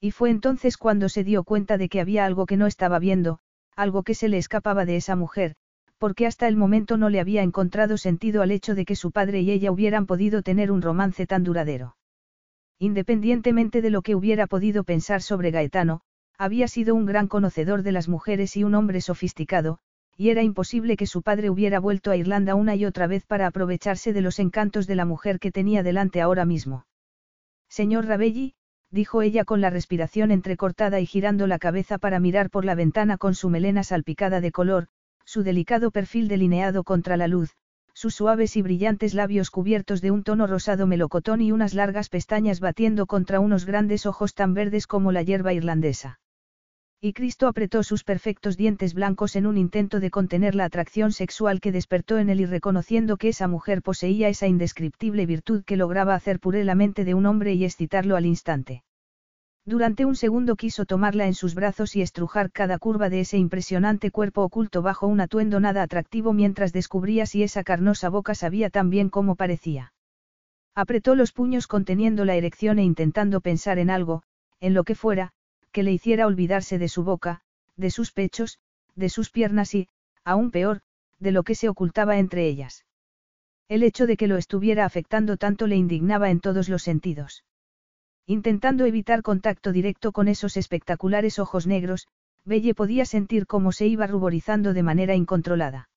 Y 0.01 0.11
fue 0.11 0.31
entonces 0.31 0.77
cuando 0.77 1.09
se 1.09 1.25
dio 1.25 1.45
cuenta 1.45 1.79
de 1.79 1.89
que 1.89 2.01
había 2.01 2.25
algo 2.25 2.47
que 2.47 2.57
no 2.57 2.67
estaba 2.67 2.99
viendo, 2.99 3.39
algo 3.75 4.03
que 4.03 4.15
se 4.15 4.29
le 4.29 4.39
escapaba 4.39 4.85
de 4.85 4.97
esa 4.97 5.17
mujer, 5.17 5.55
porque 5.99 6.27
hasta 6.27 6.49
el 6.49 6.57
momento 6.57 6.97
no 6.97 7.09
le 7.09 7.21
había 7.21 7.43
encontrado 7.43 7.97
sentido 7.97 8.43
al 8.43 8.51
hecho 8.51 8.75
de 8.75 8.85
que 8.85 8.97
su 8.97 9.11
padre 9.11 9.41
y 9.41 9.51
ella 9.51 9.73
hubieran 9.73 10.07
podido 10.07 10.43
tener 10.43 10.71
un 10.71 10.83
romance 10.83 11.27
tan 11.27 11.45
duradero. 11.45 11.97
Independientemente 12.79 13.81
de 13.81 13.91
lo 13.91 14.03
que 14.03 14.15
hubiera 14.15 14.47
podido 14.47 14.85
pensar 14.85 15.23
sobre 15.23 15.51
Gaetano, 15.51 16.03
había 16.37 16.69
sido 16.69 16.95
un 16.95 17.07
gran 17.07 17.29
conocedor 17.29 17.83
de 17.83 17.93
las 17.93 18.09
mujeres 18.09 18.57
y 18.57 18.65
un 18.65 18.75
hombre 18.75 19.01
sofisticado, 19.01 19.79
y 20.19 20.29
era 20.29 20.43
imposible 20.43 20.97
que 20.97 21.07
su 21.07 21.23
padre 21.23 21.49
hubiera 21.49 21.81
vuelto 21.81 22.11
a 22.11 22.17
Irlanda 22.17 22.55
una 22.55 22.75
y 22.77 22.85
otra 22.85 23.07
vez 23.07 23.25
para 23.25 23.47
aprovecharse 23.47 24.13
de 24.13 24.21
los 24.21 24.39
encantos 24.39 24.87
de 24.87 24.97
la 24.97 25.07
mujer 25.07 25.39
que 25.39 25.53
tenía 25.53 25.83
delante 25.83 26.21
ahora 26.21 26.45
mismo. 26.45 26.87
Señor 27.69 28.07
Rabelli, 28.07 28.55
dijo 28.97 29.23
ella 29.23 29.45
con 29.45 29.61
la 29.61 29.71
respiración 29.71 30.33
entrecortada 30.33 30.99
y 30.99 31.07
girando 31.07 31.47
la 31.47 31.61
cabeza 31.61 31.99
para 31.99 32.19
mirar 32.19 32.51
por 32.51 32.65
la 32.65 32.75
ventana 32.75 33.19
con 33.19 33.37
su 33.37 33.51
melena 33.51 33.85
salpicada 33.85 34.41
de 34.41 34.51
color, 34.51 34.89
su 35.25 35.43
delicado 35.43 35.91
perfil 35.91 36.29
delineado 36.29 36.83
contra 36.83 37.19
la 37.19 37.29
luz, 37.29 37.55
sus 37.93 38.15
suaves 38.15 38.57
y 38.57 38.63
brillantes 38.63 39.13
labios 39.13 39.51
cubiertos 39.51 40.01
de 40.01 40.11
un 40.11 40.23
tono 40.23 40.47
rosado 40.47 40.87
melocotón 40.87 41.43
y 41.43 41.53
unas 41.53 41.75
largas 41.75 42.09
pestañas 42.09 42.59
batiendo 42.59 43.05
contra 43.07 43.39
unos 43.39 43.67
grandes 43.67 44.07
ojos 44.07 44.33
tan 44.33 44.55
verdes 44.55 44.87
como 44.87 45.13
la 45.13 45.23
hierba 45.23 45.53
irlandesa. 45.53 46.19
Y 46.99 47.13
Cristo 47.13 47.49
apretó 47.49 47.83
sus 47.83 48.03
perfectos 48.03 48.57
dientes 48.57 48.95
blancos 48.95 49.37
en 49.37 49.47
un 49.47 49.59
intento 49.59 50.01
de 50.01 50.11
contener 50.11 50.55
la 50.55 50.65
atracción 50.65 51.13
sexual 51.13 51.61
que 51.61 51.71
despertó 51.71 52.17
en 52.17 52.31
él 52.31 52.41
y 52.41 52.47
reconociendo 52.47 53.19
que 53.19 53.29
esa 53.29 53.47
mujer 53.47 53.83
poseía 53.83 54.31
esa 54.31 54.47
indescriptible 54.47 55.27
virtud 55.27 55.65
que 55.65 55.77
lograba 55.77 56.15
hacer 56.15 56.41
puré 56.41 56.65
la 56.65 56.75
mente 56.75 57.05
de 57.05 57.13
un 57.13 57.27
hombre 57.27 57.53
y 57.53 57.67
excitarlo 57.67 58.17
al 58.17 58.25
instante. 58.25 58.86
Durante 59.69 60.05
un 60.05 60.15
segundo 60.15 60.55
quiso 60.55 60.85
tomarla 60.85 61.27
en 61.27 61.35
sus 61.35 61.57
brazos 61.57 61.97
y 61.97 62.01
estrujar 62.01 62.53
cada 62.53 62.79
curva 62.79 63.11
de 63.11 63.19
ese 63.19 63.37
impresionante 63.37 64.13
cuerpo 64.13 64.43
oculto 64.43 64.81
bajo 64.81 65.09
un 65.09 65.21
atuendo 65.21 65.59
nada 65.59 65.83
atractivo 65.83 66.33
mientras 66.33 66.73
descubría 66.73 67.27
si 67.27 67.43
esa 67.43 67.65
carnosa 67.65 68.09
boca 68.09 68.37
sabía 68.37 68.71
tan 68.71 68.91
bien 68.91 69.11
como 69.11 69.35
parecía. 69.35 69.93
Apretó 70.77 71.17
los 71.17 71.33
puños 71.33 71.67
conteniendo 71.67 72.25
la 72.25 72.37
erección 72.37 72.79
e 72.79 72.85
intentando 72.85 73.41
pensar 73.41 73.81
en 73.81 73.91
algo, 73.91 74.23
en 74.61 74.73
lo 74.73 74.85
que 74.85 74.95
fuera, 74.95 75.33
que 75.73 75.83
le 75.83 75.91
hiciera 75.91 76.29
olvidarse 76.29 76.79
de 76.79 76.89
su 76.89 77.03
boca, 77.03 77.41
de 77.77 77.91
sus 77.91 78.13
pechos, 78.13 78.61
de 78.95 79.09
sus 79.09 79.31
piernas 79.31 79.75
y, 79.75 79.89
aún 80.25 80.53
peor, 80.53 80.81
de 81.19 81.33
lo 81.33 81.43
que 81.43 81.57
se 81.57 81.69
ocultaba 81.69 82.19
entre 82.19 82.47
ellas. 82.47 82.87
El 83.69 83.83
hecho 83.83 84.07
de 84.07 84.17
que 84.17 84.29
lo 84.29 84.37
estuviera 84.37 84.85
afectando 84.85 85.37
tanto 85.37 85.67
le 85.67 85.75
indignaba 85.75 86.31
en 86.31 86.39
todos 86.39 86.69
los 86.69 86.85
sentidos. 86.85 87.43
Intentando 88.27 88.87
evitar 88.87 89.23
contacto 89.23 89.71
directo 89.71 90.11
con 90.11 90.27
esos 90.27 90.57
espectaculares 90.57 91.39
ojos 91.39 91.67
negros, 91.67 92.09
Belle 92.45 92.75
podía 92.75 93.05
sentir 93.05 93.47
cómo 93.47 93.71
se 93.71 93.87
iba 93.87 94.07
ruborizando 94.07 94.73
de 94.73 94.83
manera 94.83 95.15
incontrolada. 95.15 95.89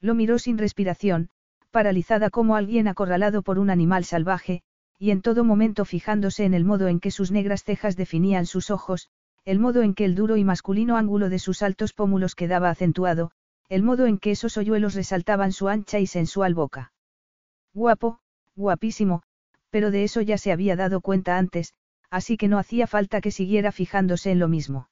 Lo 0.00 0.14
miró 0.14 0.38
sin 0.38 0.58
respiración, 0.58 1.30
paralizada 1.70 2.28
como 2.28 2.56
alguien 2.56 2.88
acorralado 2.88 3.42
por 3.42 3.58
un 3.58 3.70
animal 3.70 4.04
salvaje, 4.04 4.62
y 4.98 5.10
en 5.10 5.22
todo 5.22 5.44
momento 5.44 5.84
fijándose 5.84 6.44
en 6.44 6.54
el 6.54 6.64
modo 6.64 6.88
en 6.88 7.00
que 7.00 7.10
sus 7.10 7.30
negras 7.30 7.64
cejas 7.64 7.96
definían 7.96 8.46
sus 8.46 8.70
ojos, 8.70 9.08
el 9.44 9.58
modo 9.58 9.82
en 9.82 9.94
que 9.94 10.04
el 10.04 10.14
duro 10.14 10.36
y 10.36 10.44
masculino 10.44 10.96
ángulo 10.96 11.28
de 11.28 11.38
sus 11.38 11.62
altos 11.62 11.92
pómulos 11.92 12.34
quedaba 12.34 12.68
acentuado, 12.68 13.30
el 13.68 13.82
modo 13.82 14.06
en 14.06 14.18
que 14.18 14.30
esos 14.30 14.56
hoyuelos 14.56 14.94
resaltaban 14.94 15.52
su 15.52 15.68
ancha 15.68 15.98
y 15.98 16.06
sensual 16.06 16.54
boca. 16.54 16.92
Guapo, 17.74 18.20
guapísimo, 18.54 19.22
pero 19.70 19.90
de 19.90 20.04
eso 20.04 20.20
ya 20.20 20.38
se 20.38 20.52
había 20.52 20.76
dado 20.76 21.00
cuenta 21.00 21.38
antes, 21.38 21.74
así 22.10 22.36
que 22.36 22.48
no 22.48 22.58
hacía 22.58 22.86
falta 22.86 23.20
que 23.20 23.30
siguiera 23.30 23.72
fijándose 23.72 24.30
en 24.30 24.38
lo 24.38 24.48
mismo. 24.48 24.88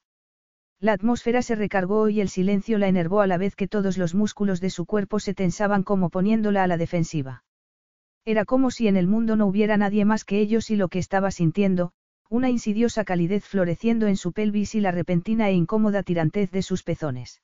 La 0.80 0.92
atmósfera 0.92 1.42
se 1.42 1.54
recargó 1.54 2.08
y 2.08 2.20
el 2.20 2.28
silencio 2.28 2.78
la 2.78 2.88
enervó 2.88 3.20
a 3.20 3.26
la 3.26 3.38
vez 3.38 3.56
que 3.56 3.68
todos 3.68 3.96
los 3.96 4.14
músculos 4.14 4.60
de 4.60 4.70
su 4.70 4.84
cuerpo 4.84 5.20
se 5.20 5.32
tensaban 5.34 5.82
como 5.82 6.10
poniéndola 6.10 6.64
a 6.64 6.66
la 6.66 6.76
defensiva. 6.76 7.44
Era 8.24 8.44
como 8.44 8.70
si 8.70 8.88
en 8.88 8.96
el 8.96 9.06
mundo 9.06 9.36
no 9.36 9.46
hubiera 9.46 9.76
nadie 9.76 10.04
más 10.04 10.24
que 10.24 10.40
ellos 10.40 10.70
y 10.70 10.76
lo 10.76 10.88
que 10.88 10.98
estaba 10.98 11.30
sintiendo, 11.30 11.92
una 12.28 12.50
insidiosa 12.50 13.04
calidez 13.04 13.44
floreciendo 13.44 14.06
en 14.06 14.16
su 14.16 14.32
pelvis 14.32 14.74
y 14.74 14.80
la 14.80 14.90
repentina 14.90 15.48
e 15.48 15.52
incómoda 15.52 16.02
tirantez 16.02 16.50
de 16.50 16.62
sus 16.62 16.82
pezones. 16.82 17.42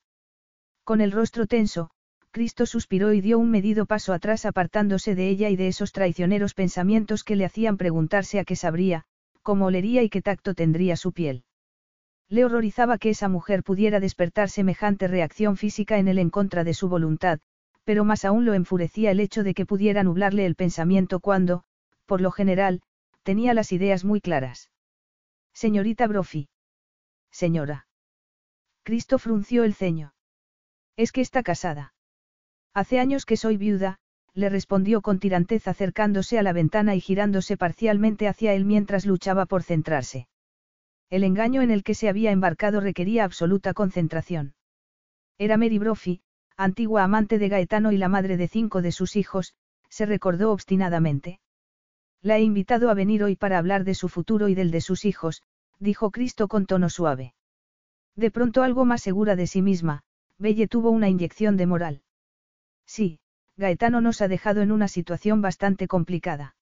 Con 0.83 1.01
el 1.01 1.11
rostro 1.11 1.45
tenso, 1.45 1.91
Cristo 2.31 2.65
suspiró 2.65 3.11
y 3.11 3.19
dio 3.19 3.37
un 3.39 3.51
medido 3.51 3.85
paso 3.85 4.13
atrás 4.13 4.45
apartándose 4.45 5.15
de 5.15 5.27
ella 5.27 5.49
y 5.49 5.57
de 5.57 5.67
esos 5.67 5.91
traicioneros 5.91 6.53
pensamientos 6.53 7.25
que 7.25 7.35
le 7.35 7.43
hacían 7.43 7.75
preguntarse 7.75 8.39
a 8.39 8.45
qué 8.45 8.55
sabría, 8.55 9.03
cómo 9.41 9.65
olería 9.65 10.01
y 10.01 10.09
qué 10.09 10.21
tacto 10.21 10.53
tendría 10.53 10.95
su 10.95 11.11
piel. 11.11 11.43
Le 12.29 12.45
horrorizaba 12.45 12.97
que 12.97 13.09
esa 13.09 13.27
mujer 13.27 13.63
pudiera 13.63 13.99
despertar 13.99 14.49
semejante 14.49 15.09
reacción 15.09 15.57
física 15.57 15.97
en 15.97 16.07
él 16.07 16.19
en 16.19 16.29
contra 16.29 16.63
de 16.63 16.73
su 16.73 16.87
voluntad, 16.87 17.39
pero 17.83 18.05
más 18.05 18.23
aún 18.23 18.45
lo 18.45 18.53
enfurecía 18.53 19.11
el 19.11 19.19
hecho 19.19 19.43
de 19.43 19.53
que 19.53 19.65
pudiera 19.65 20.03
nublarle 20.03 20.45
el 20.45 20.55
pensamiento 20.55 21.19
cuando, 21.19 21.65
por 22.05 22.21
lo 22.21 22.31
general, 22.31 22.81
tenía 23.23 23.53
las 23.53 23.73
ideas 23.73 24.05
muy 24.05 24.21
claras. 24.21 24.71
Señorita 25.53 26.07
Brofi. 26.07 26.47
Señora. 27.29 27.87
Cristo 28.83 29.19
frunció 29.19 29.65
el 29.65 29.73
ceño. 29.73 30.13
Es 30.95 31.11
que 31.11 31.19
está 31.19 31.43
casada. 31.43 31.93
Hace 32.73 32.99
años 32.99 33.25
que 33.25 33.37
soy 33.37 33.57
viuda, 33.57 33.99
le 34.33 34.49
respondió 34.49 35.01
con 35.01 35.19
tirantez 35.19 35.67
acercándose 35.67 36.39
a 36.39 36.43
la 36.43 36.53
ventana 36.53 36.95
y 36.95 37.01
girándose 37.01 37.57
parcialmente 37.57 38.27
hacia 38.27 38.53
él 38.53 38.65
mientras 38.65 39.05
luchaba 39.05 39.45
por 39.45 39.63
centrarse. 39.63 40.27
El 41.09 41.25
engaño 41.25 41.61
en 41.61 41.71
el 41.71 41.83
que 41.83 41.95
se 41.95 42.07
había 42.07 42.31
embarcado 42.31 42.79
requería 42.79 43.25
absoluta 43.25 43.73
concentración. 43.73 44.53
Era 45.37 45.57
Mary 45.57 45.79
Brophy, 45.79 46.21
antigua 46.55 47.03
amante 47.03 47.39
de 47.39 47.49
Gaetano 47.49 47.91
y 47.91 47.97
la 47.97 48.07
madre 48.07 48.37
de 48.37 48.47
cinco 48.47 48.81
de 48.81 48.93
sus 48.93 49.17
hijos, 49.17 49.53
se 49.89 50.05
recordó 50.05 50.53
obstinadamente. 50.53 51.41
La 52.21 52.37
he 52.37 52.41
invitado 52.41 52.89
a 52.89 52.93
venir 52.93 53.23
hoy 53.23 53.35
para 53.35 53.57
hablar 53.57 53.83
de 53.83 53.95
su 53.95 54.07
futuro 54.07 54.47
y 54.47 54.55
del 54.55 54.71
de 54.71 54.79
sus 54.79 55.03
hijos, 55.03 55.43
dijo 55.79 56.11
Cristo 56.11 56.47
con 56.47 56.65
tono 56.65 56.89
suave. 56.89 57.33
De 58.15 58.31
pronto 58.31 58.63
algo 58.63 58.85
más 58.85 59.01
segura 59.01 59.35
de 59.35 59.47
sí 59.47 59.61
misma, 59.61 60.03
Belle 60.37 60.67
tuvo 60.67 60.91
una 60.91 61.09
inyección 61.09 61.57
de 61.57 61.65
moral. 61.65 62.01
Sí, 62.85 63.19
Gaetano 63.57 64.01
nos 64.01 64.21
ha 64.21 64.27
dejado 64.27 64.61
en 64.61 64.71
una 64.71 64.87
situación 64.87 65.41
bastante 65.41 65.87
complicada. 65.87 66.55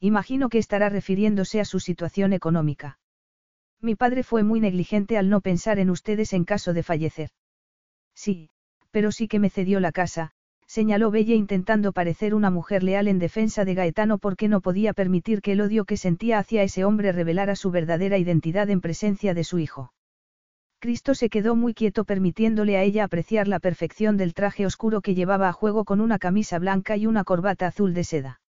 Imagino 0.00 0.48
que 0.48 0.58
estará 0.58 0.88
refiriéndose 0.88 1.60
a 1.60 1.64
su 1.64 1.80
situación 1.80 2.32
económica. 2.32 2.98
Mi 3.80 3.94
padre 3.94 4.22
fue 4.22 4.42
muy 4.42 4.60
negligente 4.60 5.18
al 5.18 5.28
no 5.28 5.40
pensar 5.40 5.78
en 5.78 5.90
ustedes 5.90 6.32
en 6.32 6.44
caso 6.44 6.72
de 6.72 6.82
fallecer. 6.82 7.30
Sí, 8.14 8.50
pero 8.90 9.12
sí 9.12 9.28
que 9.28 9.38
me 9.38 9.50
cedió 9.50 9.80
la 9.80 9.92
casa, 9.92 10.32
señaló 10.66 11.10
Bella 11.10 11.34
intentando 11.34 11.92
parecer 11.92 12.34
una 12.34 12.50
mujer 12.50 12.82
leal 12.82 13.08
en 13.08 13.18
defensa 13.18 13.64
de 13.64 13.74
Gaetano 13.74 14.18
porque 14.18 14.48
no 14.48 14.60
podía 14.60 14.92
permitir 14.92 15.42
que 15.42 15.52
el 15.52 15.60
odio 15.60 15.84
que 15.84 15.96
sentía 15.96 16.38
hacia 16.38 16.62
ese 16.62 16.84
hombre 16.84 17.12
revelara 17.12 17.56
su 17.56 17.70
verdadera 17.70 18.18
identidad 18.18 18.70
en 18.70 18.80
presencia 18.80 19.34
de 19.34 19.44
su 19.44 19.58
hijo. 19.58 19.92
Cristo 20.84 21.14
se 21.14 21.30
quedó 21.30 21.56
muy 21.56 21.72
quieto 21.72 22.04
permitiéndole 22.04 22.76
a 22.76 22.82
ella 22.82 23.04
apreciar 23.04 23.48
la 23.48 23.58
perfección 23.58 24.18
del 24.18 24.34
traje 24.34 24.66
oscuro 24.66 25.00
que 25.00 25.14
llevaba 25.14 25.48
a 25.48 25.52
juego 25.54 25.86
con 25.86 26.02
una 26.02 26.18
camisa 26.18 26.58
blanca 26.58 26.94
y 26.98 27.06
una 27.06 27.24
corbata 27.24 27.68
azul 27.68 27.94
de 27.94 28.04
seda. 28.04 28.42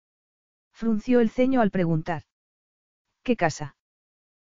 Frunció 0.73 1.21
el 1.21 1.29
ceño 1.29 1.61
al 1.61 1.71
preguntar. 1.71 2.23
¿Qué 3.23 3.37
casa? 3.37 3.77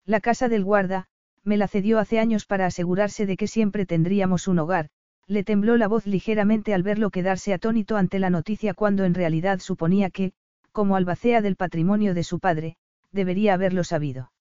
La 0.05 0.21
casa 0.21 0.47
del 0.47 0.63
guarda, 0.63 1.07
me 1.43 1.57
la 1.57 1.67
cedió 1.67 1.99
hace 1.99 2.19
años 2.19 2.45
para 2.45 2.67
asegurarse 2.67 3.25
de 3.25 3.35
que 3.35 3.47
siempre 3.47 3.85
tendríamos 3.85 4.47
un 4.47 4.59
hogar, 4.59 4.87
le 5.27 5.43
tembló 5.43 5.75
la 5.75 5.89
voz 5.89 6.07
ligeramente 6.07 6.73
al 6.73 6.83
verlo 6.83 7.09
quedarse 7.09 7.53
atónito 7.53 7.97
ante 7.97 8.17
la 8.17 8.29
noticia 8.29 8.73
cuando 8.73 9.03
en 9.03 9.13
realidad 9.13 9.59
suponía 9.59 10.09
que, 10.09 10.31
como 10.71 10.95
albacea 10.95 11.41
del 11.41 11.57
patrimonio 11.57 12.13
de 12.13 12.23
su 12.23 12.39
padre, 12.39 12.77
debería 13.11 13.55
haberlo 13.55 13.83
sabido. 13.83 14.31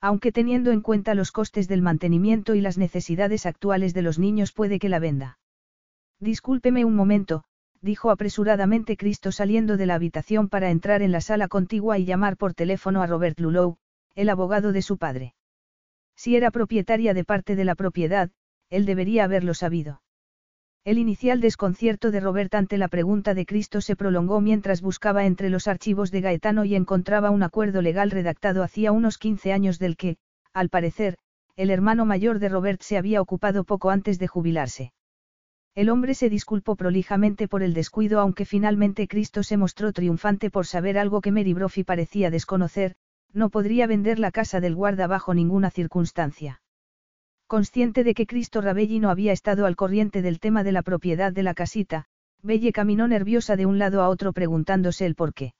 Aunque 0.00 0.32
teniendo 0.32 0.70
en 0.70 0.80
cuenta 0.80 1.14
los 1.14 1.30
costes 1.30 1.68
del 1.68 1.82
mantenimiento 1.82 2.54
y 2.54 2.60
las 2.60 2.78
necesidades 2.78 3.44
actuales 3.44 3.92
de 3.92 4.02
los 4.02 4.18
niños 4.18 4.52
puede 4.52 4.78
que 4.78 4.88
la 4.88 4.98
venda. 4.98 5.38
Discúlpeme 6.20 6.84
un 6.84 6.96
momento, 6.96 7.44
dijo 7.82 8.10
apresuradamente 8.10 8.96
Cristo 8.96 9.32
saliendo 9.32 9.76
de 9.76 9.86
la 9.86 9.94
habitación 9.94 10.48
para 10.48 10.70
entrar 10.70 11.02
en 11.02 11.12
la 11.12 11.20
sala 11.20 11.48
contigua 11.48 11.98
y 11.98 12.04
llamar 12.04 12.36
por 12.36 12.54
teléfono 12.54 13.02
a 13.02 13.06
Robert 13.06 13.38
Lulow, 13.40 13.76
el 14.14 14.28
abogado 14.28 14.72
de 14.72 14.82
su 14.82 14.98
padre. 14.98 15.34
Si 16.14 16.36
era 16.36 16.50
propietaria 16.50 17.14
de 17.14 17.24
parte 17.24 17.56
de 17.56 17.64
la 17.64 17.74
propiedad, 17.74 18.30
él 18.68 18.84
debería 18.86 19.24
haberlo 19.24 19.54
sabido. 19.54 20.02
El 20.82 20.96
inicial 20.96 21.42
desconcierto 21.42 22.10
de 22.10 22.20
Robert 22.20 22.54
ante 22.54 22.78
la 22.78 22.88
pregunta 22.88 23.34
de 23.34 23.44
Cristo 23.44 23.82
se 23.82 23.96
prolongó 23.96 24.40
mientras 24.40 24.80
buscaba 24.80 25.26
entre 25.26 25.50
los 25.50 25.68
archivos 25.68 26.10
de 26.10 26.22
Gaetano 26.22 26.64
y 26.64 26.74
encontraba 26.74 27.30
un 27.30 27.42
acuerdo 27.42 27.82
legal 27.82 28.10
redactado 28.10 28.62
hacía 28.62 28.90
unos 28.90 29.18
15 29.18 29.52
años 29.52 29.78
del 29.78 29.98
que, 29.98 30.16
al 30.54 30.70
parecer, 30.70 31.18
el 31.54 31.68
hermano 31.68 32.06
mayor 32.06 32.38
de 32.38 32.48
Robert 32.48 32.80
se 32.80 32.96
había 32.96 33.20
ocupado 33.20 33.64
poco 33.64 33.90
antes 33.90 34.18
de 34.18 34.26
jubilarse. 34.26 34.94
El 35.74 35.90
hombre 35.90 36.14
se 36.14 36.30
disculpó 36.30 36.76
prolijamente 36.76 37.46
por 37.46 37.62
el 37.62 37.74
descuido 37.74 38.18
aunque 38.18 38.46
finalmente 38.46 39.06
Cristo 39.06 39.42
se 39.42 39.58
mostró 39.58 39.92
triunfante 39.92 40.50
por 40.50 40.66
saber 40.66 40.96
algo 40.96 41.20
que 41.20 41.30
Mary 41.30 41.52
Brophy 41.52 41.84
parecía 41.84 42.30
desconocer, 42.30 42.94
no 43.34 43.50
podría 43.50 43.86
vender 43.86 44.18
la 44.18 44.30
casa 44.30 44.60
del 44.60 44.74
guarda 44.74 45.06
bajo 45.06 45.34
ninguna 45.34 45.70
circunstancia. 45.70 46.59
Consciente 47.50 48.04
de 48.04 48.14
que 48.14 48.28
Cristo 48.28 48.60
Rabelli 48.60 49.00
no 49.00 49.10
había 49.10 49.32
estado 49.32 49.66
al 49.66 49.74
corriente 49.74 50.22
del 50.22 50.38
tema 50.38 50.62
de 50.62 50.70
la 50.70 50.82
propiedad 50.82 51.32
de 51.32 51.42
la 51.42 51.52
casita, 51.52 52.04
Belle 52.44 52.70
caminó 52.70 53.08
nerviosa 53.08 53.56
de 53.56 53.66
un 53.66 53.76
lado 53.76 54.02
a 54.02 54.08
otro 54.08 54.32
preguntándose 54.32 55.04
el 55.04 55.16
por 55.16 55.34
qué. 55.34 55.54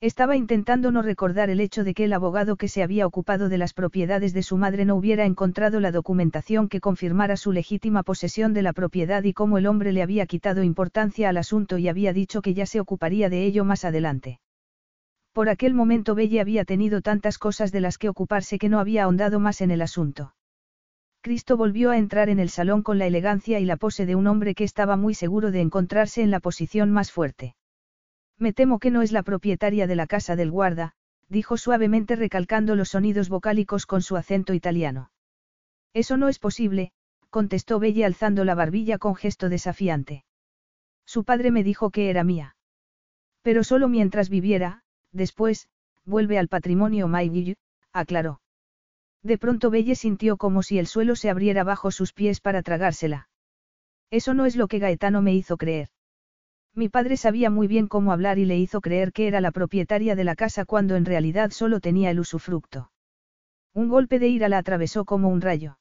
Estaba 0.00 0.34
intentando 0.34 0.90
no 0.90 1.02
recordar 1.02 1.50
el 1.50 1.60
hecho 1.60 1.84
de 1.84 1.94
que 1.94 2.06
el 2.06 2.14
abogado 2.14 2.56
que 2.56 2.66
se 2.66 2.82
había 2.82 3.06
ocupado 3.06 3.48
de 3.48 3.58
las 3.58 3.74
propiedades 3.74 4.32
de 4.32 4.42
su 4.42 4.56
madre 4.56 4.86
no 4.86 4.96
hubiera 4.96 5.24
encontrado 5.24 5.78
la 5.78 5.92
documentación 5.92 6.68
que 6.68 6.80
confirmara 6.80 7.36
su 7.36 7.52
legítima 7.52 8.02
posesión 8.02 8.52
de 8.52 8.62
la 8.62 8.72
propiedad 8.72 9.22
y 9.22 9.34
cómo 9.34 9.56
el 9.56 9.68
hombre 9.68 9.92
le 9.92 10.02
había 10.02 10.26
quitado 10.26 10.64
importancia 10.64 11.28
al 11.28 11.36
asunto 11.36 11.78
y 11.78 11.86
había 11.86 12.12
dicho 12.12 12.42
que 12.42 12.54
ya 12.54 12.66
se 12.66 12.80
ocuparía 12.80 13.28
de 13.28 13.44
ello 13.44 13.64
más 13.64 13.84
adelante. 13.84 14.40
Por 15.32 15.48
aquel 15.48 15.74
momento 15.74 16.16
Belle 16.16 16.40
había 16.40 16.64
tenido 16.64 17.02
tantas 17.02 17.38
cosas 17.38 17.70
de 17.70 17.82
las 17.82 17.98
que 17.98 18.08
ocuparse 18.08 18.58
que 18.58 18.68
no 18.68 18.80
había 18.80 19.04
ahondado 19.04 19.38
más 19.38 19.60
en 19.60 19.70
el 19.70 19.80
asunto. 19.80 20.34
Cristo 21.24 21.56
volvió 21.56 21.90
a 21.90 21.96
entrar 21.96 22.28
en 22.28 22.38
el 22.38 22.50
salón 22.50 22.82
con 22.82 22.98
la 22.98 23.06
elegancia 23.06 23.58
y 23.58 23.64
la 23.64 23.78
pose 23.78 24.04
de 24.04 24.14
un 24.14 24.26
hombre 24.26 24.54
que 24.54 24.62
estaba 24.62 24.98
muy 24.98 25.14
seguro 25.14 25.50
de 25.52 25.62
encontrarse 25.62 26.20
en 26.20 26.30
la 26.30 26.38
posición 26.38 26.90
más 26.90 27.10
fuerte. 27.10 27.56
Me 28.38 28.52
temo 28.52 28.78
que 28.78 28.90
no 28.90 29.00
es 29.00 29.10
la 29.10 29.22
propietaria 29.22 29.86
de 29.86 29.96
la 29.96 30.06
casa 30.06 30.36
del 30.36 30.50
guarda, 30.50 30.92
dijo 31.30 31.56
suavemente 31.56 32.14
recalcando 32.14 32.76
los 32.76 32.90
sonidos 32.90 33.30
vocálicos 33.30 33.86
con 33.86 34.02
su 34.02 34.16
acento 34.16 34.52
italiano. 34.52 35.10
Eso 35.94 36.18
no 36.18 36.28
es 36.28 36.38
posible, 36.38 36.92
contestó 37.30 37.78
Belle 37.78 38.04
alzando 38.04 38.44
la 38.44 38.54
barbilla 38.54 38.98
con 38.98 39.14
gesto 39.14 39.48
desafiante. 39.48 40.26
Su 41.06 41.24
padre 41.24 41.50
me 41.50 41.64
dijo 41.64 41.88
que 41.88 42.10
era 42.10 42.22
mía. 42.22 42.54
Pero 43.40 43.64
solo 43.64 43.88
mientras 43.88 44.28
viviera, 44.28 44.82
después, 45.10 45.68
vuelve 46.04 46.38
al 46.38 46.48
patrimonio 46.48 47.08
Maiguille, 47.08 47.56
aclaró. 47.94 48.42
De 49.24 49.38
pronto 49.38 49.70
Belle 49.70 49.96
sintió 49.96 50.36
como 50.36 50.62
si 50.62 50.78
el 50.78 50.86
suelo 50.86 51.16
se 51.16 51.30
abriera 51.30 51.64
bajo 51.64 51.90
sus 51.90 52.12
pies 52.12 52.40
para 52.40 52.62
tragársela. 52.62 53.28
Eso 54.10 54.34
no 54.34 54.44
es 54.44 54.54
lo 54.54 54.68
que 54.68 54.78
Gaetano 54.78 55.22
me 55.22 55.34
hizo 55.34 55.56
creer. 55.56 55.88
Mi 56.74 56.90
padre 56.90 57.16
sabía 57.16 57.48
muy 57.48 57.66
bien 57.66 57.88
cómo 57.88 58.12
hablar 58.12 58.38
y 58.38 58.44
le 58.44 58.58
hizo 58.58 58.82
creer 58.82 59.12
que 59.12 59.26
era 59.26 59.40
la 59.40 59.50
propietaria 59.50 60.14
de 60.14 60.24
la 60.24 60.36
casa 60.36 60.66
cuando 60.66 60.94
en 60.96 61.06
realidad 61.06 61.52
solo 61.52 61.80
tenía 61.80 62.10
el 62.10 62.20
usufructo. 62.20 62.90
Un 63.72 63.88
golpe 63.88 64.18
de 64.18 64.28
ira 64.28 64.50
la 64.50 64.58
atravesó 64.58 65.06
como 65.06 65.30
un 65.30 65.40
rayo. 65.40 65.78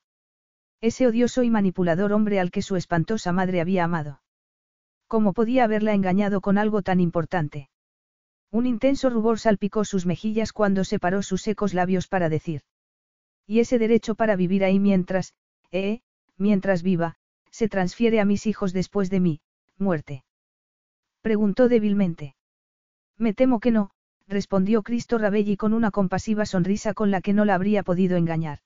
Ese 0.80 1.06
odioso 1.06 1.44
y 1.44 1.50
manipulador 1.50 2.14
hombre 2.14 2.40
al 2.40 2.50
que 2.50 2.62
su 2.62 2.78
espantosa 2.78 3.34
madre 3.34 3.60
había 3.60 3.84
amado. 3.84 4.22
¿Cómo 5.08 5.34
podía 5.34 5.66
haberla 5.66 5.94
engañado 5.94 6.40
con 6.40 6.58
algo 6.58 6.82
tan 6.82 7.02
importante? 7.02 7.70
Un 8.52 8.68
intenso 8.68 9.10
rubor 9.10 9.38
salpicó 9.38 9.84
sus 9.84 10.06
mejillas 10.06 10.54
cuando 10.54 10.86
separó 10.86 11.24
sus 11.24 11.42
secos 11.42 11.74
labios 11.74 12.08
para 12.08 12.30
decir. 12.30 12.62
Y 13.46 13.60
ese 13.60 13.78
derecho 13.78 14.16
para 14.16 14.36
vivir 14.36 14.64
ahí 14.64 14.80
mientras, 14.80 15.34
eh, 15.72 16.02
mientras 16.38 16.84
viva, 16.84 17.16
se 17.52 17.68
transfiere 17.68 18.20
a 18.20 18.26
mis 18.26 18.46
hijos 18.48 18.74
después 18.74 19.10
de 19.10 19.20
mí, 19.20 19.42
muerte. 19.78 20.24
Preguntó 21.22 21.70
débilmente. 21.70 22.36
Me 23.18 23.34
temo 23.34 23.60
que 23.60 23.72
no, 23.72 23.92
respondió 24.28 24.84
Cristo 24.84 25.18
Rabelli 25.18 25.58
con 25.58 25.74
una 25.74 25.92
compasiva 25.92 26.46
sonrisa 26.46 26.94
con 26.94 27.12
la 27.12 27.22
que 27.22 27.34
no 27.34 27.46
la 27.46 27.56
habría 27.56 27.84
podido 27.84 28.18
engañar. 28.18 28.60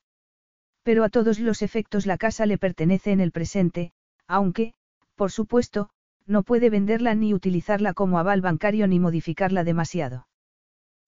Pero 0.82 1.04
a 1.04 1.08
todos 1.08 1.38
los 1.38 1.62
efectos 1.62 2.06
la 2.06 2.16
casa 2.16 2.46
le 2.46 2.58
pertenece 2.58 3.12
en 3.12 3.20
el 3.20 3.32
presente, 3.32 3.92
aunque, 4.26 4.74
por 5.16 5.30
supuesto, 5.30 5.90
no 6.26 6.42
puede 6.42 6.70
venderla 6.70 7.14
ni 7.14 7.34
utilizarla 7.34 7.94
como 7.94 8.18
aval 8.18 8.40
bancario 8.40 8.86
ni 8.86 9.00
modificarla 9.00 9.64
demasiado. 9.64 10.28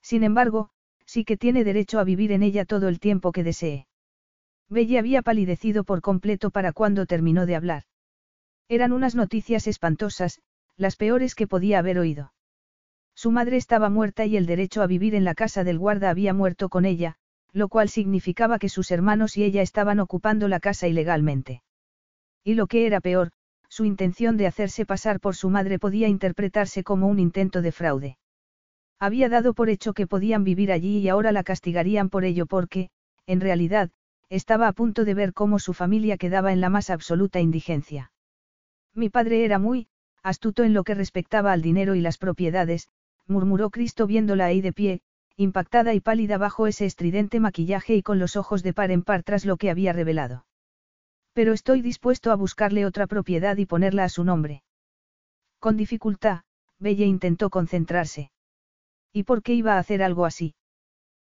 Sin 0.02 0.24
embargo, 0.24 0.70
sí 1.10 1.24
que 1.24 1.36
tiene 1.36 1.64
derecho 1.64 1.98
a 1.98 2.04
vivir 2.04 2.30
en 2.30 2.44
ella 2.44 2.64
todo 2.64 2.86
el 2.86 3.00
tiempo 3.00 3.32
que 3.32 3.42
desee. 3.42 3.88
Bella 4.68 5.00
había 5.00 5.22
palidecido 5.22 5.82
por 5.82 6.02
completo 6.02 6.52
para 6.52 6.72
cuando 6.72 7.04
terminó 7.04 7.46
de 7.46 7.56
hablar. 7.56 7.82
Eran 8.68 8.92
unas 8.92 9.16
noticias 9.16 9.66
espantosas, 9.66 10.40
las 10.76 10.94
peores 10.94 11.34
que 11.34 11.48
podía 11.48 11.80
haber 11.80 11.98
oído. 11.98 12.32
Su 13.16 13.32
madre 13.32 13.56
estaba 13.56 13.90
muerta 13.90 14.24
y 14.24 14.36
el 14.36 14.46
derecho 14.46 14.82
a 14.82 14.86
vivir 14.86 15.16
en 15.16 15.24
la 15.24 15.34
casa 15.34 15.64
del 15.64 15.80
guarda 15.80 16.10
había 16.10 16.32
muerto 16.32 16.68
con 16.68 16.84
ella, 16.84 17.16
lo 17.50 17.68
cual 17.68 17.88
significaba 17.88 18.60
que 18.60 18.68
sus 18.68 18.92
hermanos 18.92 19.36
y 19.36 19.42
ella 19.42 19.62
estaban 19.62 19.98
ocupando 19.98 20.46
la 20.46 20.60
casa 20.60 20.86
ilegalmente. 20.86 21.64
Y 22.44 22.54
lo 22.54 22.68
que 22.68 22.86
era 22.86 23.00
peor, 23.00 23.32
su 23.68 23.84
intención 23.84 24.36
de 24.36 24.46
hacerse 24.46 24.86
pasar 24.86 25.18
por 25.18 25.34
su 25.34 25.50
madre 25.50 25.80
podía 25.80 26.06
interpretarse 26.06 26.84
como 26.84 27.08
un 27.08 27.18
intento 27.18 27.62
de 27.62 27.72
fraude. 27.72 28.16
Había 29.00 29.30
dado 29.30 29.54
por 29.54 29.70
hecho 29.70 29.94
que 29.94 30.06
podían 30.06 30.44
vivir 30.44 30.70
allí 30.70 30.98
y 30.98 31.08
ahora 31.08 31.32
la 31.32 31.42
castigarían 31.42 32.10
por 32.10 32.24
ello 32.24 32.44
porque, 32.44 32.90
en 33.26 33.40
realidad, 33.40 33.90
estaba 34.28 34.68
a 34.68 34.72
punto 34.72 35.06
de 35.06 35.14
ver 35.14 35.32
cómo 35.32 35.58
su 35.58 35.72
familia 35.72 36.18
quedaba 36.18 36.52
en 36.52 36.60
la 36.60 36.68
más 36.68 36.90
absoluta 36.90 37.40
indigencia. 37.40 38.12
Mi 38.94 39.08
padre 39.08 39.46
era 39.46 39.58
muy, 39.58 39.88
astuto 40.22 40.64
en 40.64 40.74
lo 40.74 40.84
que 40.84 40.94
respectaba 40.94 41.52
al 41.52 41.62
dinero 41.62 41.94
y 41.94 42.02
las 42.02 42.18
propiedades, 42.18 42.88
murmuró 43.26 43.70
Cristo 43.70 44.06
viéndola 44.06 44.44
ahí 44.44 44.60
de 44.60 44.74
pie, 44.74 45.00
impactada 45.36 45.94
y 45.94 46.00
pálida 46.00 46.36
bajo 46.36 46.66
ese 46.66 46.84
estridente 46.84 47.40
maquillaje 47.40 47.96
y 47.96 48.02
con 48.02 48.18
los 48.18 48.36
ojos 48.36 48.62
de 48.62 48.74
par 48.74 48.90
en 48.90 49.02
par 49.02 49.22
tras 49.22 49.46
lo 49.46 49.56
que 49.56 49.70
había 49.70 49.94
revelado. 49.94 50.44
Pero 51.32 51.54
estoy 51.54 51.80
dispuesto 51.80 52.32
a 52.32 52.36
buscarle 52.36 52.84
otra 52.84 53.06
propiedad 53.06 53.56
y 53.56 53.64
ponerla 53.64 54.04
a 54.04 54.10
su 54.10 54.24
nombre. 54.24 54.62
Con 55.58 55.78
dificultad, 55.78 56.42
Bella 56.78 57.06
intentó 57.06 57.48
concentrarse. 57.48 58.30
¿Y 59.12 59.24
por 59.24 59.42
qué 59.42 59.54
iba 59.54 59.74
a 59.74 59.78
hacer 59.78 60.02
algo 60.02 60.26
así? 60.26 60.54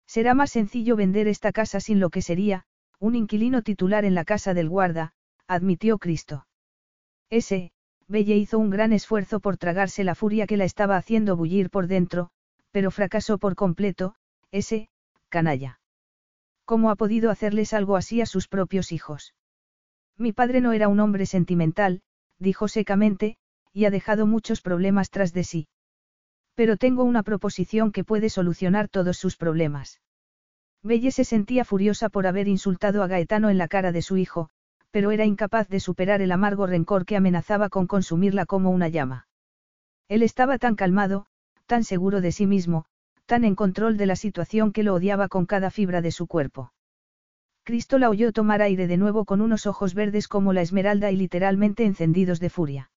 Será 0.06 0.34
más 0.34 0.50
sencillo 0.50 0.96
vender 0.96 1.28
esta 1.28 1.52
casa 1.52 1.80
sin 1.80 2.00
lo 2.00 2.10
que 2.10 2.22
sería, 2.22 2.64
un 2.98 3.14
inquilino 3.14 3.62
titular 3.62 4.04
en 4.04 4.14
la 4.14 4.24
casa 4.24 4.54
del 4.54 4.68
guarda, 4.68 5.12
admitió 5.46 5.98
Cristo. 5.98 6.46
Ese, 7.30 7.72
Belle 8.08 8.36
hizo 8.36 8.58
un 8.58 8.70
gran 8.70 8.92
esfuerzo 8.92 9.40
por 9.40 9.56
tragarse 9.56 10.02
la 10.04 10.14
furia 10.14 10.46
que 10.46 10.56
la 10.56 10.64
estaba 10.64 10.96
haciendo 10.96 11.36
bullir 11.36 11.70
por 11.70 11.86
dentro, 11.86 12.30
pero 12.72 12.90
fracasó 12.90 13.38
por 13.38 13.54
completo, 13.54 14.16
ese, 14.50 14.88
canalla. 15.28 15.80
¿Cómo 16.64 16.90
ha 16.90 16.96
podido 16.96 17.30
hacerles 17.30 17.72
algo 17.72 17.96
así 17.96 18.20
a 18.20 18.26
sus 18.26 18.48
propios 18.48 18.92
hijos? 18.92 19.34
Mi 20.16 20.32
padre 20.32 20.60
no 20.60 20.72
era 20.72 20.88
un 20.88 21.00
hombre 21.00 21.24
sentimental, 21.24 22.02
dijo 22.38 22.68
secamente, 22.68 23.38
y 23.72 23.84
ha 23.84 23.90
dejado 23.90 24.26
muchos 24.26 24.60
problemas 24.60 25.10
tras 25.10 25.32
de 25.32 25.44
sí. 25.44 25.68
Pero 26.60 26.76
tengo 26.76 27.04
una 27.04 27.22
proposición 27.22 27.90
que 27.90 28.04
puede 28.04 28.28
solucionar 28.28 28.90
todos 28.90 29.16
sus 29.16 29.38
problemas. 29.38 29.98
Belle 30.82 31.10
se 31.10 31.24
sentía 31.24 31.64
furiosa 31.64 32.10
por 32.10 32.26
haber 32.26 32.48
insultado 32.48 33.02
a 33.02 33.06
Gaetano 33.06 33.48
en 33.48 33.56
la 33.56 33.66
cara 33.66 33.92
de 33.92 34.02
su 34.02 34.18
hijo, 34.18 34.50
pero 34.90 35.10
era 35.10 35.24
incapaz 35.24 35.70
de 35.70 35.80
superar 35.80 36.20
el 36.20 36.32
amargo 36.32 36.66
rencor 36.66 37.06
que 37.06 37.16
amenazaba 37.16 37.70
con 37.70 37.86
consumirla 37.86 38.44
como 38.44 38.68
una 38.72 38.88
llama. 38.88 39.26
Él 40.06 40.22
estaba 40.22 40.58
tan 40.58 40.74
calmado, 40.74 41.24
tan 41.64 41.82
seguro 41.82 42.20
de 42.20 42.30
sí 42.30 42.46
mismo, 42.46 42.84
tan 43.24 43.44
en 43.44 43.54
control 43.54 43.96
de 43.96 44.04
la 44.04 44.16
situación 44.16 44.70
que 44.70 44.82
lo 44.82 44.92
odiaba 44.92 45.28
con 45.28 45.46
cada 45.46 45.70
fibra 45.70 46.02
de 46.02 46.12
su 46.12 46.26
cuerpo. 46.26 46.74
Cristo 47.64 47.98
la 47.98 48.10
oyó 48.10 48.32
tomar 48.32 48.60
aire 48.60 48.86
de 48.86 48.98
nuevo 48.98 49.24
con 49.24 49.40
unos 49.40 49.64
ojos 49.64 49.94
verdes 49.94 50.28
como 50.28 50.52
la 50.52 50.60
esmeralda 50.60 51.10
y 51.10 51.16
literalmente 51.16 51.86
encendidos 51.86 52.38
de 52.38 52.50
furia. 52.50 52.90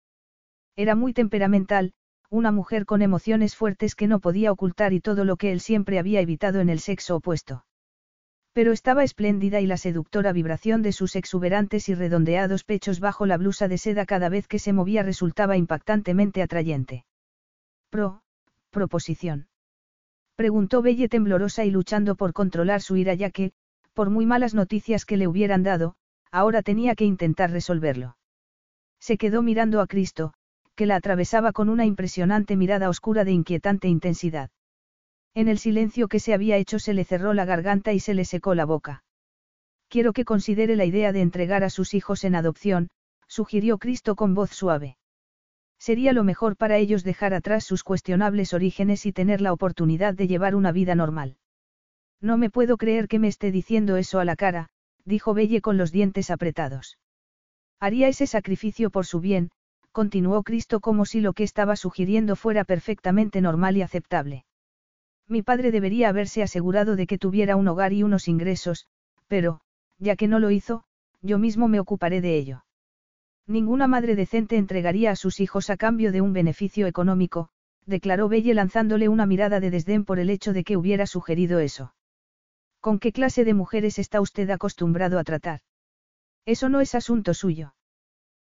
Era 0.75 0.95
muy 0.95 1.13
temperamental, 1.13 1.93
una 2.33 2.51
mujer 2.51 2.87
con 2.87 3.03
emociones 3.03 3.55
fuertes 3.55 3.93
que 3.93 4.07
no 4.07 4.19
podía 4.19 4.51
ocultar 4.51 4.91
y 4.91 4.99
todo 4.99 5.23
lo 5.23 5.37
que 5.37 5.51
él 5.51 5.59
siempre 5.59 5.99
había 5.99 6.19
evitado 6.19 6.61
en 6.61 6.69
el 6.69 6.79
sexo 6.79 7.17
opuesto. 7.17 7.63
Pero 8.53 8.71
estaba 8.71 9.03
espléndida 9.03 9.61
y 9.61 9.67
la 9.67 9.77
seductora 9.77 10.33
vibración 10.33 10.81
de 10.81 10.93
sus 10.93 11.15
exuberantes 11.15 11.89
y 11.89 11.93
redondeados 11.93 12.63
pechos 12.63 12.99
bajo 12.99 13.27
la 13.27 13.37
blusa 13.37 13.67
de 13.67 13.77
seda 13.77 14.07
cada 14.07 14.29
vez 14.29 14.47
que 14.47 14.57
se 14.57 14.73
movía 14.73 15.03
resultaba 15.03 15.57
impactantemente 15.57 16.41
atrayente. 16.41 17.05
Pro, 17.91 18.23
proposición. 18.71 19.47
Preguntó 20.35 20.81
Belle 20.81 21.09
temblorosa 21.09 21.65
y 21.65 21.69
luchando 21.69 22.15
por 22.15 22.33
controlar 22.33 22.81
su 22.81 22.95
ira 22.95 23.13
ya 23.13 23.29
que, 23.29 23.51
por 23.93 24.09
muy 24.09 24.25
malas 24.25 24.55
noticias 24.55 25.05
que 25.05 25.17
le 25.17 25.27
hubieran 25.27 25.61
dado, 25.61 25.93
ahora 26.31 26.63
tenía 26.63 26.95
que 26.95 27.05
intentar 27.05 27.51
resolverlo. 27.51 28.17
Se 28.99 29.19
quedó 29.19 29.43
mirando 29.43 29.81
a 29.81 29.87
Cristo, 29.87 30.33
que 30.75 30.85
la 30.85 30.95
atravesaba 30.95 31.51
con 31.51 31.69
una 31.69 31.85
impresionante 31.85 32.55
mirada 32.55 32.89
oscura 32.89 33.23
de 33.23 33.31
inquietante 33.31 33.87
intensidad. 33.87 34.49
En 35.35 35.47
el 35.47 35.57
silencio 35.57 36.07
que 36.07 36.19
se 36.19 36.33
había 36.33 36.57
hecho 36.57 36.79
se 36.79 36.93
le 36.93 37.05
cerró 37.05 37.33
la 37.33 37.45
garganta 37.45 37.93
y 37.93 37.99
se 37.99 38.13
le 38.13 38.25
secó 38.25 38.55
la 38.55 38.65
boca. 38.65 39.03
Quiero 39.89 40.13
que 40.13 40.25
considere 40.25 40.75
la 40.75 40.85
idea 40.85 41.11
de 41.11 41.21
entregar 41.21 41.63
a 41.63 41.69
sus 41.69 41.93
hijos 41.93 42.23
en 42.23 42.35
adopción, 42.35 42.89
sugirió 43.27 43.77
Cristo 43.77 44.15
con 44.15 44.33
voz 44.33 44.51
suave. 44.51 44.97
Sería 45.79 46.13
lo 46.13 46.23
mejor 46.23 46.55
para 46.55 46.77
ellos 46.77 47.03
dejar 47.03 47.33
atrás 47.33 47.63
sus 47.63 47.83
cuestionables 47.83 48.53
orígenes 48.53 49.05
y 49.05 49.11
tener 49.11 49.41
la 49.41 49.53
oportunidad 49.53 50.13
de 50.13 50.27
llevar 50.27 50.55
una 50.55 50.71
vida 50.71 50.95
normal. 50.95 51.37
No 52.21 52.37
me 52.37 52.49
puedo 52.49 52.77
creer 52.77 53.07
que 53.07 53.19
me 53.19 53.27
esté 53.27 53.51
diciendo 53.51 53.97
eso 53.97 54.19
a 54.19 54.25
la 54.25 54.35
cara, 54.35 54.69
dijo 55.03 55.33
Belle 55.33 55.61
con 55.61 55.77
los 55.77 55.91
dientes 55.91 56.31
apretados. 56.31 56.97
Haría 57.79 58.07
ese 58.07 58.27
sacrificio 58.27 58.91
por 58.91 59.05
su 59.05 59.19
bien, 59.19 59.51
continuó 59.93 60.43
Cristo 60.43 60.81
como 60.81 61.05
si 61.05 61.21
lo 61.21 61.31
que 61.31 61.43
estaba 61.43 61.77
sugiriendo 61.77 62.35
fuera 62.35 62.65
perfectamente 62.65 63.39
normal 63.39 63.77
y 63.77 63.83
aceptable. 63.83 64.43
Mi 65.29 65.41
padre 65.43 65.71
debería 65.71 66.09
haberse 66.09 66.43
asegurado 66.43 66.97
de 66.97 67.07
que 67.07 67.17
tuviera 67.17 67.55
un 67.55 67.67
hogar 67.69 67.93
y 67.93 68.03
unos 68.03 68.27
ingresos, 68.27 68.87
pero, 69.27 69.61
ya 69.99 70.17
que 70.17 70.27
no 70.27 70.39
lo 70.39 70.51
hizo, 70.51 70.83
yo 71.21 71.37
mismo 71.39 71.67
me 71.69 71.79
ocuparé 71.79 72.19
de 72.19 72.35
ello. 72.35 72.65
Ninguna 73.47 73.87
madre 73.87 74.15
decente 74.15 74.57
entregaría 74.57 75.11
a 75.11 75.15
sus 75.15 75.39
hijos 75.39 75.69
a 75.69 75.77
cambio 75.77 76.11
de 76.11 76.21
un 76.21 76.33
beneficio 76.33 76.87
económico, 76.87 77.49
declaró 77.85 78.27
Belle 78.27 78.53
lanzándole 78.53 79.09
una 79.09 79.25
mirada 79.25 79.59
de 79.59 79.69
desdén 79.69 80.05
por 80.05 80.19
el 80.19 80.29
hecho 80.29 80.53
de 80.53 80.63
que 80.63 80.75
hubiera 80.75 81.05
sugerido 81.05 81.59
eso. 81.59 81.93
¿Con 82.79 82.99
qué 82.99 83.11
clase 83.11 83.45
de 83.45 83.53
mujeres 83.53 83.99
está 83.99 84.21
usted 84.21 84.49
acostumbrado 84.49 85.19
a 85.19 85.23
tratar? 85.23 85.61
Eso 86.45 86.67
no 86.67 86.81
es 86.81 86.95
asunto 86.95 87.33
suyo. 87.33 87.75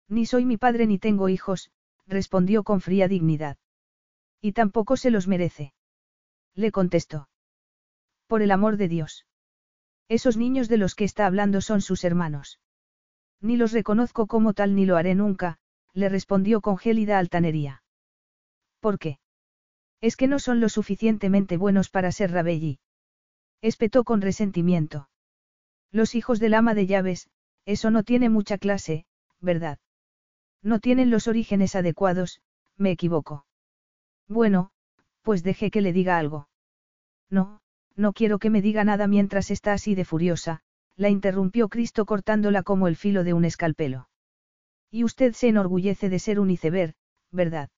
Ni 0.08 0.26
soy 0.26 0.44
mi 0.44 0.56
padre 0.56 0.86
ni 0.86 0.98
tengo 0.98 1.28
hijos, 1.28 1.70
respondió 2.06 2.62
con 2.62 2.80
fría 2.80 3.08
dignidad. 3.08 3.56
Y 4.40 4.52
tampoco 4.52 4.96
se 4.96 5.10
los 5.10 5.26
merece. 5.26 5.72
Le 6.54 6.70
contestó. 6.70 7.28
Por 8.26 8.42
el 8.42 8.50
amor 8.50 8.76
de 8.76 8.88
Dios. 8.88 9.26
Esos 10.08 10.36
niños 10.36 10.68
de 10.68 10.76
los 10.76 10.94
que 10.94 11.04
está 11.04 11.26
hablando 11.26 11.60
son 11.60 11.80
sus 11.80 12.04
hermanos. 12.04 12.60
Ni 13.40 13.56
los 13.56 13.72
reconozco 13.72 14.26
como 14.26 14.52
tal 14.52 14.74
ni 14.74 14.84
lo 14.86 14.96
haré 14.96 15.14
nunca, 15.14 15.58
le 15.92 16.08
respondió 16.08 16.60
con 16.60 16.76
gélida 16.76 17.18
altanería. 17.18 17.82
¿Por 18.80 18.98
qué? 18.98 19.18
Es 20.00 20.16
que 20.16 20.26
no 20.26 20.38
son 20.38 20.60
lo 20.60 20.68
suficientemente 20.68 21.56
buenos 21.56 21.88
para 21.88 22.12
ser 22.12 22.32
Rabelli. 22.32 22.80
Espetó 23.62 24.04
con 24.04 24.20
resentimiento. 24.20 25.08
Los 25.90 26.14
hijos 26.14 26.40
del 26.40 26.54
ama 26.54 26.74
de 26.74 26.86
llaves, 26.86 27.30
eso 27.64 27.90
no 27.90 28.02
tiene 28.02 28.28
mucha 28.28 28.58
clase, 28.58 29.06
¿verdad? 29.40 29.78
No 30.64 30.80
tienen 30.80 31.10
los 31.10 31.28
orígenes 31.28 31.76
adecuados, 31.76 32.40
me 32.78 32.90
equivoco. 32.90 33.44
Bueno, 34.26 34.70
pues 35.20 35.42
deje 35.42 35.70
que 35.70 35.82
le 35.82 35.92
diga 35.92 36.18
algo. 36.18 36.48
No, 37.30 37.60
no 37.96 38.14
quiero 38.14 38.38
que 38.38 38.48
me 38.48 38.62
diga 38.62 38.82
nada 38.82 39.06
mientras 39.06 39.50
está 39.50 39.74
así 39.74 39.94
de 39.94 40.06
furiosa, 40.06 40.62
la 40.96 41.10
interrumpió 41.10 41.68
Cristo 41.68 42.06
cortándola 42.06 42.62
como 42.62 42.88
el 42.88 42.96
filo 42.96 43.24
de 43.24 43.34
un 43.34 43.44
escalpelo. 43.44 44.08
Y 44.90 45.04
usted 45.04 45.34
se 45.34 45.48
enorgullece 45.48 46.08
de 46.08 46.18
ser 46.18 46.40
un 46.40 46.50
iceberg, 46.50 46.94
¿verdad? 47.30 47.68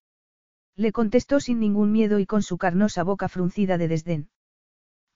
Le 0.77 0.93
contestó 0.93 1.41
sin 1.41 1.59
ningún 1.59 1.91
miedo 1.91 2.21
y 2.21 2.27
con 2.27 2.43
su 2.43 2.57
carnosa 2.57 3.03
boca 3.03 3.29
fruncida 3.29 3.79
de 3.79 3.89
desdén. 3.89 4.29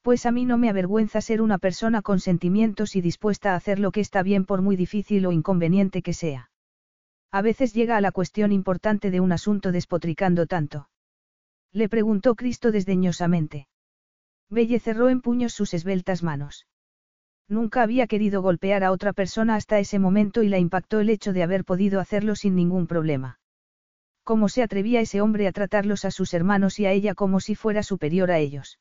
Pues 0.02 0.26
a 0.26 0.32
mí 0.32 0.44
no 0.44 0.58
me 0.58 0.70
avergüenza 0.70 1.20
ser 1.20 1.40
una 1.40 1.58
persona 1.58 2.02
con 2.02 2.18
sentimientos 2.18 2.96
y 2.96 3.00
dispuesta 3.00 3.52
a 3.52 3.56
hacer 3.56 3.78
lo 3.78 3.92
que 3.92 4.00
está 4.00 4.24
bien 4.24 4.44
por 4.44 4.60
muy 4.60 4.74
difícil 4.74 5.24
o 5.26 5.32
inconveniente 5.32 6.02
que 6.02 6.14
sea. 6.14 6.49
A 7.32 7.42
veces 7.42 7.72
llega 7.74 7.96
a 7.96 8.00
la 8.00 8.12
cuestión 8.12 8.52
importante 8.52 9.10
de 9.10 9.20
un 9.20 9.32
asunto 9.32 9.72
despotricando 9.72 10.46
tanto. 10.46 10.88
Le 11.72 11.88
preguntó 11.88 12.34
Cristo 12.34 12.72
desdeñosamente. 12.72 13.68
Belle 14.48 14.80
cerró 14.80 15.08
en 15.08 15.20
puños 15.20 15.52
sus 15.52 15.72
esbeltas 15.74 16.22
manos. 16.22 16.66
Nunca 17.48 17.82
había 17.82 18.06
querido 18.06 18.42
golpear 18.42 18.82
a 18.82 18.90
otra 18.90 19.12
persona 19.12 19.54
hasta 19.54 19.78
ese 19.78 19.98
momento 19.98 20.42
y 20.42 20.48
la 20.48 20.58
impactó 20.58 21.00
el 21.00 21.08
hecho 21.08 21.32
de 21.32 21.42
haber 21.42 21.64
podido 21.64 22.00
hacerlo 22.00 22.34
sin 22.34 22.56
ningún 22.56 22.86
problema. 22.86 23.38
¿Cómo 24.24 24.48
se 24.48 24.62
atrevía 24.62 25.00
ese 25.00 25.20
hombre 25.20 25.46
a 25.46 25.52
tratarlos 25.52 26.04
a 26.04 26.10
sus 26.10 26.34
hermanos 26.34 26.78
y 26.80 26.86
a 26.86 26.92
ella 26.92 27.14
como 27.14 27.40
si 27.40 27.54
fuera 27.54 27.82
superior 27.82 28.30
a 28.30 28.38
ellos? 28.38 28.78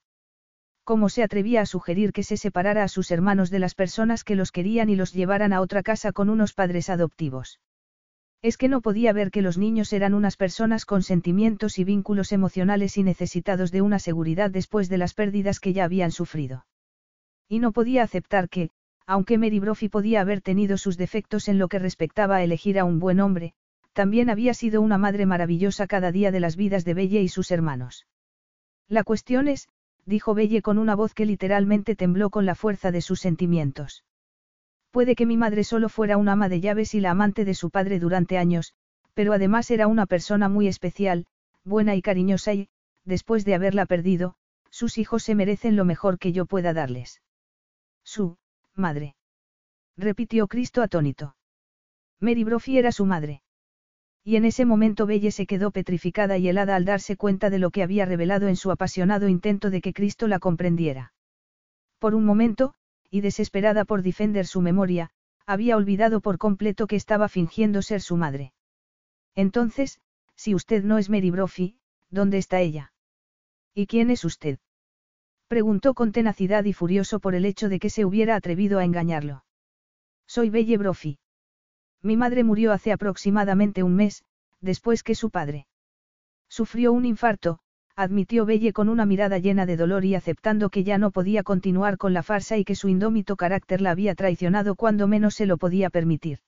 cómo 0.90 1.08
se 1.10 1.22
atrevía 1.22 1.62
a 1.62 1.68
sugerir 1.68 2.12
que 2.14 2.24
se 2.24 2.36
separara 2.36 2.84
a 2.84 2.88
sus 2.88 3.12
hermanos 3.12 3.52
de 3.52 3.60
las 3.60 3.76
personas 3.76 4.24
que 4.24 4.34
los 4.34 4.52
querían 4.52 4.90
y 4.90 4.96
los 4.96 5.14
llevaran 5.14 5.54
a 5.54 5.62
otra 5.62 5.84
casa 5.84 6.12
con 6.12 6.32
unos 6.32 6.54
padres 6.54 6.90
adoptivos. 6.90 7.60
Es 8.42 8.58
que 8.58 8.70
no 8.70 8.80
podía 8.80 9.12
ver 9.12 9.32
que 9.32 9.42
los 9.42 9.58
niños 9.58 9.92
eran 9.92 10.14
unas 10.14 10.38
personas 10.38 10.86
con 10.86 11.04
sentimientos 11.04 11.78
y 11.78 11.84
vínculos 11.84 12.32
emocionales 12.32 12.98
y 12.98 13.04
necesitados 13.04 13.72
de 13.72 13.82
una 13.82 14.00
seguridad 14.00 14.50
después 14.50 14.88
de 14.88 14.98
las 14.98 15.14
pérdidas 15.14 15.60
que 15.60 15.74
ya 15.74 15.84
habían 15.84 16.12
sufrido. 16.12 16.66
Y 17.50 17.60
no 17.60 17.74
podía 17.74 18.04
aceptar 18.04 18.48
que, 18.48 18.70
aunque 19.06 19.38
Mary 19.38 19.60
Brophy 19.60 19.90
podía 19.90 20.22
haber 20.22 20.40
tenido 20.42 20.78
sus 20.78 20.96
defectos 20.96 21.50
en 21.50 21.58
lo 21.58 21.68
que 21.68 21.80
respectaba 21.80 22.38
a 22.38 22.44
elegir 22.44 22.80
a 22.80 22.86
un 22.86 23.00
buen 23.00 23.20
hombre, 23.20 23.54
también 23.92 24.30
había 24.30 24.54
sido 24.54 24.82
una 24.82 24.98
madre 24.98 25.26
maravillosa 25.26 25.88
cada 25.88 26.12
día 26.12 26.32
de 26.32 26.40
las 26.40 26.56
vidas 26.56 26.86
de 26.86 26.94
Belle 26.94 27.22
y 27.22 27.28
sus 27.28 27.52
hermanos. 27.52 28.08
La 28.88 29.04
cuestión 29.04 29.50
es, 29.50 29.68
dijo 30.06 30.34
Belle 30.34 30.62
con 30.62 30.78
una 30.78 30.96
voz 30.96 31.14
que 31.14 31.26
literalmente 31.26 31.96
tembló 31.96 32.30
con 32.30 32.46
la 32.46 32.56
fuerza 32.56 32.92
de 32.92 33.02
sus 33.02 33.20
sentimientos. 33.20 34.06
Puede 34.92 35.16
que 35.16 35.26
mi 35.26 35.38
madre 35.38 35.64
solo 35.64 35.90
fuera 35.90 36.18
una 36.18 36.34
ama 36.34 36.50
de 36.50 36.62
llaves 36.62 36.96
y 36.96 37.00
la 37.00 37.12
amante 37.12 37.46
de 37.46 37.54
su 37.54 37.70
padre 37.70 38.00
durante 38.00 38.38
años, 38.38 38.74
pero 39.14 39.34
además 39.34 39.70
era 39.70 39.88
una 39.88 40.06
persona 40.06 40.50
muy 40.50 40.68
especial, 40.68 41.26
buena 41.64 41.96
y 41.96 42.02
cariñosa 42.02 42.54
y, 42.54 42.70
después 43.06 43.46
de 43.46 43.56
haberla 43.56 43.86
perdido, 43.86 44.36
sus 44.72 44.98
hijos 44.98 45.24
se 45.24 45.36
merecen 45.36 45.76
lo 45.76 45.86
mejor 45.86 46.20
que 46.20 46.32
yo 46.32 46.46
pueda 46.46 46.74
darles. 46.74 47.22
Su, 48.04 48.38
madre. 48.76 49.16
Repitió 49.98 50.48
Cristo 50.48 50.82
atónito. 50.82 51.36
Mary 52.20 52.44
Brophy 52.44 52.78
era 52.78 52.92
su 52.92 53.06
madre. 53.06 53.42
Y 54.24 54.36
en 54.36 54.46
ese 54.46 54.66
momento 54.66 55.06
Belle 55.06 55.32
se 55.32 55.46
quedó 55.46 55.72
petrificada 55.72 56.38
y 56.38 56.50
helada 56.50 56.76
al 56.76 56.86
darse 56.86 57.16
cuenta 57.16 57.50
de 57.50 57.60
lo 57.60 57.72
que 57.72 57.84
había 57.84 58.06
revelado 58.06 58.48
en 58.48 58.56
su 58.56 58.72
apasionado 58.72 59.28
intento 59.28 59.70
de 59.70 59.82
que 59.82 59.94
Cristo 59.94 60.28
la 60.28 60.40
comprendiera. 60.40 61.14
Por 62.00 62.16
un 62.16 62.26
momento, 62.26 62.76
y 63.10 63.22
desesperada 63.22 63.86
por 63.86 64.02
defender 64.04 64.46
su 64.46 64.62
memoria, 64.62 65.12
había 65.46 65.76
olvidado 65.78 66.22
por 66.22 66.38
completo 66.38 66.88
que 66.88 66.96
estaba 66.96 67.28
fingiendo 67.28 67.82
ser 67.82 68.02
su 68.02 68.18
madre. 68.18 68.54
Entonces, 69.36 70.00
si 70.36 70.54
usted 70.54 70.84
no 70.84 70.98
es 70.98 71.10
Mary 71.10 71.32
Brophy, 71.32 71.78
¿dónde 72.10 72.38
está 72.38 72.60
ella? 72.60 72.94
¿Y 73.74 73.88
quién 73.88 74.10
es 74.12 74.26
usted? 74.26 74.60
Preguntó 75.48 75.94
con 75.96 76.12
tenacidad 76.12 76.64
y 76.66 76.74
furioso 76.74 77.20
por 77.20 77.34
el 77.34 77.46
hecho 77.46 77.70
de 77.70 77.80
que 77.80 77.90
se 77.90 78.06
hubiera 78.06 78.36
atrevido 78.36 78.78
a 78.80 78.86
engañarlo. 78.86 79.44
Soy 80.28 80.50
Belle 80.52 80.78
Brophy. 80.78 81.18
Mi 82.02 82.16
madre 82.16 82.44
murió 82.44 82.72
hace 82.72 82.92
aproximadamente 82.92 83.82
un 83.82 83.96
mes, 83.96 84.24
después 84.62 85.02
que 85.02 85.16
su 85.16 85.32
padre. 85.32 85.66
Sufrió 86.48 86.94
un 86.94 87.06
infarto, 87.06 87.60
admitió 88.00 88.46
Belle 88.46 88.72
con 88.72 88.88
una 88.88 89.06
mirada 89.06 89.40
llena 89.40 89.66
de 89.66 89.76
dolor 89.76 90.06
y 90.06 90.16
aceptando 90.16 90.70
que 90.70 90.86
ya 90.86 90.98
no 90.98 91.12
podía 91.12 91.44
continuar 91.44 91.98
con 91.98 92.14
la 92.14 92.24
farsa 92.24 92.56
y 92.58 92.64
que 92.64 92.74
su 92.74 92.88
indómito 92.88 93.36
carácter 93.36 93.82
la 93.82 93.92
había 93.92 94.16
traicionado 94.16 94.76
cuando 94.76 95.06
menos 95.06 95.36
se 95.36 95.46
lo 95.46 95.58
podía 95.58 95.90
permitir. 95.90 96.40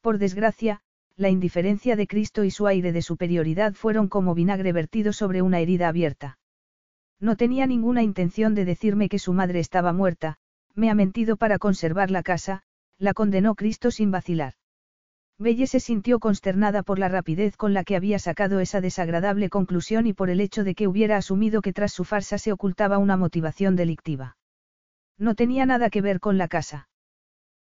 Por 0.00 0.16
desgracia, 0.16 0.80
la 1.14 1.28
indiferencia 1.28 1.94
de 1.94 2.06
Cristo 2.06 2.42
y 2.42 2.50
su 2.50 2.66
aire 2.66 2.90
de 2.90 3.02
superioridad 3.02 3.74
fueron 3.74 4.08
como 4.08 4.34
vinagre 4.34 4.72
vertido 4.72 5.12
sobre 5.12 5.42
una 5.42 5.60
herida 5.60 5.88
abierta. 5.88 6.38
No 7.20 7.36
tenía 7.36 7.66
ninguna 7.66 8.02
intención 8.02 8.54
de 8.54 8.64
decirme 8.64 9.10
que 9.10 9.18
su 9.18 9.34
madre 9.34 9.60
estaba 9.60 9.92
muerta, 9.92 10.38
me 10.74 10.88
ha 10.88 10.94
mentido 10.94 11.36
para 11.36 11.58
conservar 11.58 12.10
la 12.10 12.22
casa, 12.22 12.62
la 12.96 13.12
condenó 13.12 13.56
Cristo 13.56 13.90
sin 13.90 14.10
vacilar. 14.10 14.54
Belle 15.42 15.66
se 15.66 15.80
sintió 15.80 16.20
consternada 16.20 16.84
por 16.84 17.00
la 17.00 17.08
rapidez 17.08 17.56
con 17.56 17.74
la 17.74 17.82
que 17.82 17.96
había 17.96 18.20
sacado 18.20 18.60
esa 18.60 18.80
desagradable 18.80 19.48
conclusión 19.50 20.06
y 20.06 20.12
por 20.12 20.30
el 20.30 20.40
hecho 20.40 20.62
de 20.62 20.76
que 20.76 20.86
hubiera 20.86 21.16
asumido 21.16 21.62
que 21.62 21.72
tras 21.72 21.92
su 21.92 22.04
farsa 22.04 22.38
se 22.38 22.52
ocultaba 22.52 22.98
una 22.98 23.16
motivación 23.16 23.74
delictiva. 23.74 24.36
No 25.18 25.34
tenía 25.34 25.66
nada 25.66 25.90
que 25.90 26.00
ver 26.00 26.20
con 26.20 26.38
la 26.38 26.46
casa. 26.46 26.88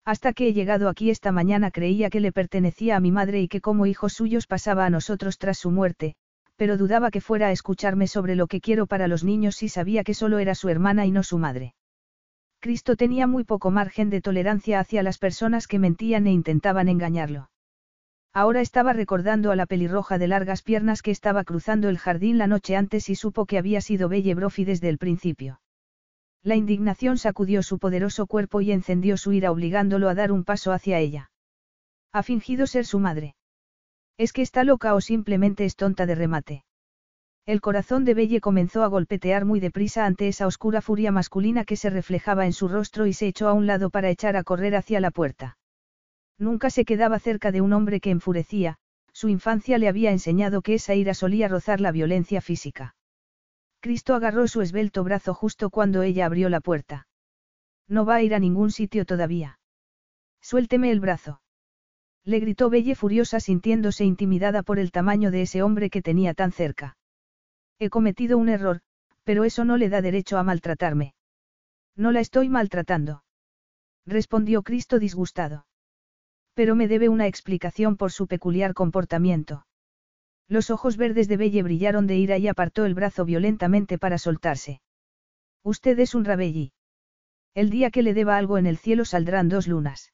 Hasta 0.05 0.32
que 0.32 0.48
he 0.48 0.52
llegado 0.52 0.88
aquí 0.88 1.10
esta 1.10 1.30
mañana 1.30 1.70
creía 1.70 2.10
que 2.10 2.18
le 2.18 2.32
pertenecía 2.32 2.96
a 2.96 3.00
mi 3.00 3.12
madre 3.12 3.40
y 3.40 3.48
que 3.48 3.60
como 3.60 3.86
hijos 3.86 4.12
suyos 4.12 4.46
pasaba 4.48 4.84
a 4.84 4.90
nosotros 4.90 5.38
tras 5.38 5.59
su 5.59 5.70
muerte, 5.70 6.16
pero 6.56 6.76
dudaba 6.78 7.12
que 7.12 7.20
fuera 7.20 7.48
a 7.48 7.52
escucharme 7.52 8.09
sobre 8.09 8.34
lo 8.34 8.48
que 8.48 8.60
quiero 8.60 8.86
para 8.86 9.06
los 9.06 9.22
niños 9.22 9.55
si 9.55 9.68
sabía 9.68 10.02
que 10.02 10.14
solo 10.14 10.40
era 10.40 10.56
su 10.56 10.68
hermana 10.68 11.06
y 11.06 11.12
no 11.12 11.22
su 11.22 11.38
madre. 11.38 11.74
Cristo 12.59 12.96
tenía 12.96 13.28
muy 13.28 13.44
poco 13.44 13.70
margen 13.70 14.10
de 14.10 14.20
tolerancia 14.20 14.80
hacia 14.80 15.05
las 15.05 15.18
personas 15.18 15.68
que 15.68 15.78
mentían 15.78 16.26
e 16.26 16.32
intentaban 16.32 16.88
engañarlo. 16.88 17.50
Ahora 18.40 18.60
estaba 18.60 18.93
recordando 18.93 19.51
a 19.51 19.56
la 19.56 19.66
pelirroja 19.66 20.16
de 20.16 20.28
largas 20.28 20.62
piernas 20.62 21.02
que 21.02 21.10
estaba 21.10 21.43
cruzando 21.43 21.89
el 21.89 21.98
jardín 21.98 22.39
la 22.39 22.47
noche 22.47 22.77
antes 22.77 23.09
y 23.09 23.16
supo 23.16 23.47
que 23.47 23.59
había 23.59 23.81
sido 23.81 24.09
Belle 24.09 24.36
Brophy 24.36 24.65
desde 24.65 24.89
el 24.89 24.97
principio. 24.97 25.60
La 26.44 26.55
indignación 26.55 27.19
sacudió 27.19 27.65
su 27.65 27.81
poderoso 27.81 28.28
cuerpo 28.28 28.60
y 28.60 28.70
encendió 28.70 29.16
su 29.16 29.32
ira 29.32 29.51
obligándolo 29.51 30.09
a 30.09 30.15
dar 30.15 30.31
un 30.31 30.44
paso 30.44 30.70
hacia 30.70 31.01
ella. 31.01 31.32
Ha 32.12 32.23
fingido 32.23 32.69
ser 32.69 32.86
su 32.86 33.01
madre. 33.01 33.35
¿Es 34.19 34.32
que 34.32 34.43
está 34.43 34.62
loca 34.62 34.94
o 34.94 35.01
simplemente 35.01 35.65
es 35.65 35.74
tonta 35.74 36.06
de 36.06 36.15
remate? 36.15 36.65
El 37.44 37.60
corazón 37.60 38.05
de 38.05 38.15
Belle 38.15 38.40
comenzó 38.40 38.85
a 38.85 38.86
golpetear 38.86 39.47
muy 39.47 39.59
deprisa 39.59 40.06
ante 40.06 40.28
esa 40.28 40.47
oscura 40.47 40.81
furia 40.81 41.10
masculina 41.10 41.65
que 41.65 41.74
se 41.74 41.90
reflejaba 41.90 42.47
en 42.47 42.52
su 42.52 42.69
rostro 42.69 43.09
y 43.09 43.15
se 43.15 43.27
echó 43.27 43.48
a 43.48 43.52
un 43.52 43.66
lado 43.66 43.90
para 43.90 44.10
echar 44.10 44.36
a 44.36 44.44
correr 44.44 44.77
hacia 44.77 45.01
la 45.01 45.10
puerta. 45.10 45.57
Nunca 46.39 46.70
se 46.70 46.85
quedaba 46.85 47.19
cerca 47.19 47.52
de 47.52 47.60
un 47.60 47.73
hombre 47.73 48.01
que 48.01 48.10
enfurecía, 48.10 48.78
su 49.12 49.28
infancia 49.28 49.78
le 49.78 49.89
había 49.89 50.12
enseñado 50.12 50.62
que 50.62 50.74
esa 50.74 50.94
ira 50.94 51.15
solía 51.15 51.48
rozar 51.48 51.81
la 51.81 51.90
violencia 51.90 52.40
física. 52.40 52.94
Cristo 53.81 54.15
agarró 54.15 54.47
su 54.48 54.60
esbelto 54.60 55.02
brazo 55.05 55.35
justo 55.35 55.70
cuando 55.70 56.02
ella 56.02 56.27
abrió 56.27 56.48
la 56.48 56.60
puerta. 56.60 57.09
No 57.89 58.05
va 58.05 58.16
a 58.16 58.23
ir 58.23 58.35
a 58.35 58.39
ningún 58.39 58.70
sitio 58.70 59.05
todavía. 59.05 59.59
Suélteme 60.40 60.90
el 60.90 61.01
brazo. 61.01 61.40
Le 62.24 62.40
gritó 62.40 62.70
Belle 62.70 62.94
furiosa 62.94 63.40
sintiéndose 63.40 64.05
intimidada 64.05 64.62
por 64.62 64.78
el 64.78 64.93
tamaño 64.93 65.31
de 65.31 65.43
ese 65.43 65.62
hombre 65.62 65.90
que 65.90 66.02
tenía 66.02 66.35
tan 66.35 66.52
cerca. 66.52 66.97
He 67.78 67.90
cometido 67.90 68.39
un 68.39 68.48
error, 68.48 68.81
pero 69.24 69.44
eso 69.44 69.65
no 69.65 69.77
le 69.77 69.89
da 69.89 70.02
derecho 70.02 70.39
a 70.39 70.43
maltratarme. 70.43 71.15
No 71.97 72.12
la 72.12 72.20
estoy 72.20 72.48
maltratando. 72.48 73.24
Respondió 74.05 74.62
Cristo 74.62 74.98
disgustado. 74.98 75.67
Pero 76.59 76.74
me 76.74 76.89
debe 76.89 77.09
una 77.09 77.28
explicación 77.28 77.97
por 77.97 78.10
su 78.10 78.26
peculiar 78.26 78.74
comportamiento. 78.74 79.64
Los 80.48 80.70
ojos 80.70 80.97
verdes 80.97 81.28
de 81.28 81.36
Belle 81.36 81.62
brillaron 81.62 82.09
de 82.09 82.16
ira 82.16 82.36
y 82.36 82.48
apartó 82.48 82.85
el 82.85 82.94
brazo 82.94 83.24
violentamente 83.24 83.97
para 83.97 84.18
soltarse. 84.18 84.80
Usted 85.62 85.97
es 86.01 86.16
un 86.16 86.24
rabelli. 86.24 86.72
El 87.55 87.70
día 87.70 87.93
que 87.93 88.02
le 88.02 88.12
deba 88.12 88.36
algo 88.36 88.59
en 88.59 88.66
el 88.66 88.76
cielo 88.76 89.05
saldrán 89.05 89.48
dos 89.48 89.68
lunas. 89.68 90.12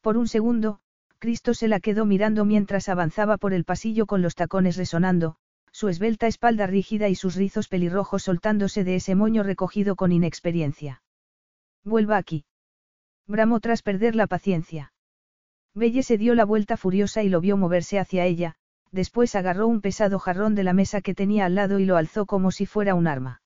Por 0.00 0.16
un 0.16 0.28
segundo, 0.28 0.80
Cristo 1.18 1.52
se 1.52 1.68
la 1.68 1.78
quedó 1.78 2.06
mirando 2.06 2.46
mientras 2.46 2.88
avanzaba 2.88 3.36
por 3.36 3.52
el 3.52 3.64
pasillo 3.64 4.06
con 4.06 4.22
los 4.22 4.36
tacones 4.36 4.78
resonando, 4.78 5.36
su 5.72 5.90
esbelta 5.90 6.26
espalda 6.26 6.68
rígida 6.68 7.10
y 7.10 7.14
sus 7.14 7.34
rizos 7.34 7.68
pelirrojos 7.68 8.22
soltándose 8.22 8.82
de 8.82 8.94
ese 8.94 9.14
moño 9.14 9.42
recogido 9.42 9.94
con 9.94 10.10
inexperiencia. 10.10 11.02
Vuelva 11.84 12.16
aquí. 12.16 12.46
Bramó 13.26 13.60
tras 13.60 13.82
perder 13.82 14.16
la 14.16 14.26
paciencia. 14.26 14.94
Belle 15.74 16.02
se 16.02 16.18
dio 16.18 16.34
la 16.34 16.44
vuelta 16.44 16.76
furiosa 16.76 17.22
y 17.22 17.28
lo 17.28 17.40
vio 17.40 17.56
moverse 17.56 17.98
hacia 17.98 18.24
ella, 18.24 18.56
después 18.90 19.34
agarró 19.34 19.68
un 19.68 19.80
pesado 19.80 20.18
jarrón 20.18 20.54
de 20.54 20.64
la 20.64 20.72
mesa 20.72 21.00
que 21.00 21.14
tenía 21.14 21.46
al 21.46 21.54
lado 21.54 21.78
y 21.78 21.84
lo 21.84 21.96
alzó 21.96 22.26
como 22.26 22.50
si 22.50 22.66
fuera 22.66 22.94
un 22.94 23.06
arma. 23.06 23.42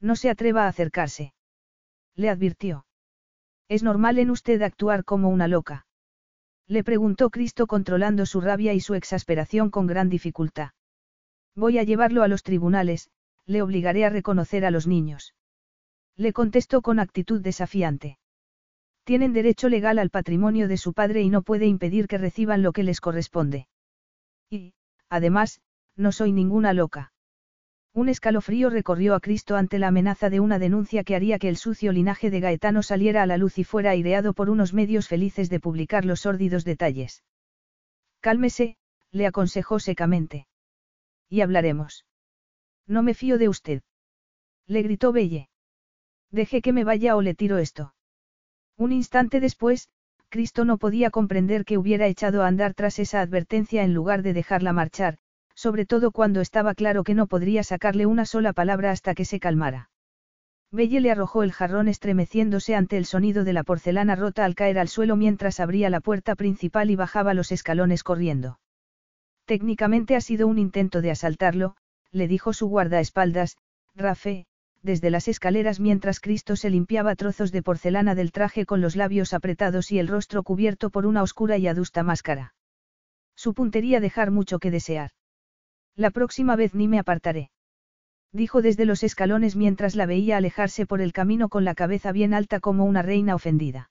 No 0.00 0.14
se 0.14 0.30
atreva 0.30 0.64
a 0.64 0.68
acercarse. 0.68 1.32
Le 2.14 2.28
advirtió. 2.28 2.86
¿Es 3.68 3.82
normal 3.82 4.18
en 4.18 4.30
usted 4.30 4.62
actuar 4.62 5.04
como 5.04 5.28
una 5.28 5.48
loca? 5.48 5.86
Le 6.66 6.84
preguntó 6.84 7.30
Cristo 7.30 7.66
controlando 7.66 8.26
su 8.26 8.40
rabia 8.40 8.74
y 8.74 8.80
su 8.80 8.94
exasperación 8.94 9.70
con 9.70 9.86
gran 9.86 10.08
dificultad. 10.10 10.70
Voy 11.54 11.78
a 11.78 11.82
llevarlo 11.82 12.22
a 12.22 12.28
los 12.28 12.42
tribunales, 12.42 13.10
le 13.46 13.62
obligaré 13.62 14.04
a 14.04 14.10
reconocer 14.10 14.64
a 14.66 14.70
los 14.70 14.86
niños. 14.86 15.34
Le 16.16 16.32
contestó 16.32 16.82
con 16.82 16.98
actitud 16.98 17.40
desafiante. 17.40 18.18
Tienen 19.08 19.32
derecho 19.32 19.70
legal 19.70 19.98
al 19.98 20.10
patrimonio 20.10 20.68
de 20.68 20.76
su 20.76 20.92
padre 20.92 21.22
y 21.22 21.30
no 21.30 21.40
puede 21.40 21.64
impedir 21.64 22.08
que 22.08 22.18
reciban 22.18 22.62
lo 22.62 22.72
que 22.72 22.82
les 22.82 23.00
corresponde. 23.00 23.66
Y, 24.50 24.74
además, 25.08 25.62
no 25.96 26.12
soy 26.12 26.30
ninguna 26.30 26.74
loca. 26.74 27.14
Un 27.94 28.10
escalofrío 28.10 28.68
recorrió 28.68 29.14
a 29.14 29.20
Cristo 29.20 29.56
ante 29.56 29.78
la 29.78 29.88
amenaza 29.88 30.28
de 30.28 30.40
una 30.40 30.58
denuncia 30.58 31.04
que 31.04 31.16
haría 31.16 31.38
que 31.38 31.48
el 31.48 31.56
sucio 31.56 31.90
linaje 31.90 32.28
de 32.28 32.40
Gaetano 32.40 32.82
saliera 32.82 33.22
a 33.22 33.26
la 33.26 33.38
luz 33.38 33.56
y 33.56 33.64
fuera 33.64 33.92
aireado 33.92 34.34
por 34.34 34.50
unos 34.50 34.74
medios 34.74 35.08
felices 35.08 35.48
de 35.48 35.58
publicar 35.58 36.04
los 36.04 36.20
sórdidos 36.20 36.66
detalles. 36.66 37.24
Cálmese, 38.20 38.76
le 39.10 39.26
aconsejó 39.26 39.80
secamente. 39.80 40.48
Y 41.30 41.40
hablaremos. 41.40 42.04
No 42.86 43.02
me 43.02 43.14
fío 43.14 43.38
de 43.38 43.48
usted. 43.48 43.80
Le 44.66 44.82
gritó 44.82 45.12
Belle. 45.12 45.48
Deje 46.30 46.60
que 46.60 46.74
me 46.74 46.84
vaya 46.84 47.16
o 47.16 47.22
le 47.22 47.34
tiro 47.34 47.56
esto. 47.56 47.94
Un 48.78 48.92
instante 48.92 49.40
después, 49.40 49.88
Cristo 50.28 50.64
no 50.64 50.78
podía 50.78 51.10
comprender 51.10 51.64
que 51.64 51.76
hubiera 51.76 52.06
echado 52.06 52.42
a 52.42 52.46
andar 52.46 52.74
tras 52.74 53.00
esa 53.00 53.20
advertencia 53.20 53.82
en 53.82 53.92
lugar 53.92 54.22
de 54.22 54.32
dejarla 54.32 54.72
marchar, 54.72 55.18
sobre 55.54 55.84
todo 55.84 56.12
cuando 56.12 56.40
estaba 56.40 56.74
claro 56.74 57.02
que 57.02 57.14
no 57.14 57.26
podría 57.26 57.64
sacarle 57.64 58.06
una 58.06 58.24
sola 58.24 58.52
palabra 58.52 58.92
hasta 58.92 59.14
que 59.14 59.24
se 59.24 59.40
calmara. 59.40 59.90
Belle 60.70 61.00
le 61.00 61.10
arrojó 61.10 61.42
el 61.42 61.52
jarrón 61.52 61.88
estremeciéndose 61.88 62.76
ante 62.76 62.98
el 62.98 63.06
sonido 63.06 63.42
de 63.42 63.54
la 63.54 63.64
porcelana 63.64 64.14
rota 64.14 64.44
al 64.44 64.54
caer 64.54 64.78
al 64.78 64.88
suelo 64.88 65.16
mientras 65.16 65.58
abría 65.60 65.90
la 65.90 66.00
puerta 66.00 66.36
principal 66.36 66.90
y 66.90 66.96
bajaba 66.96 67.34
los 67.34 67.50
escalones 67.50 68.04
corriendo. 68.04 68.60
Técnicamente 69.46 70.14
ha 70.14 70.20
sido 70.20 70.46
un 70.46 70.58
intento 70.58 71.00
de 71.00 71.10
asaltarlo, 71.10 71.74
le 72.12 72.28
dijo 72.28 72.52
su 72.52 72.68
guardaespaldas, 72.68 73.56
Rafe, 73.94 74.46
desde 74.82 75.10
las 75.10 75.28
escaleras 75.28 75.80
mientras 75.80 76.20
Cristo 76.20 76.56
se 76.56 76.70
limpiaba 76.70 77.16
trozos 77.16 77.52
de 77.52 77.62
porcelana 77.62 78.14
del 78.14 78.32
traje 78.32 78.64
con 78.64 78.80
los 78.80 78.96
labios 78.96 79.34
apretados 79.34 79.90
y 79.90 79.98
el 79.98 80.08
rostro 80.08 80.42
cubierto 80.42 80.90
por 80.90 81.06
una 81.06 81.22
oscura 81.22 81.58
y 81.58 81.66
adusta 81.66 82.02
máscara. 82.02 82.54
Su 83.34 83.54
puntería 83.54 84.00
dejar 84.00 84.30
mucho 84.30 84.58
que 84.58 84.70
desear. 84.70 85.10
La 85.96 86.10
próxima 86.10 86.56
vez 86.56 86.74
ni 86.74 86.88
me 86.88 86.98
apartaré. 86.98 87.50
Dijo 88.32 88.62
desde 88.62 88.84
los 88.84 89.02
escalones 89.02 89.56
mientras 89.56 89.94
la 89.94 90.06
veía 90.06 90.36
alejarse 90.36 90.86
por 90.86 91.00
el 91.00 91.12
camino 91.12 91.48
con 91.48 91.64
la 91.64 91.74
cabeza 91.74 92.12
bien 92.12 92.34
alta 92.34 92.60
como 92.60 92.84
una 92.84 93.02
reina 93.02 93.34
ofendida. 93.34 93.90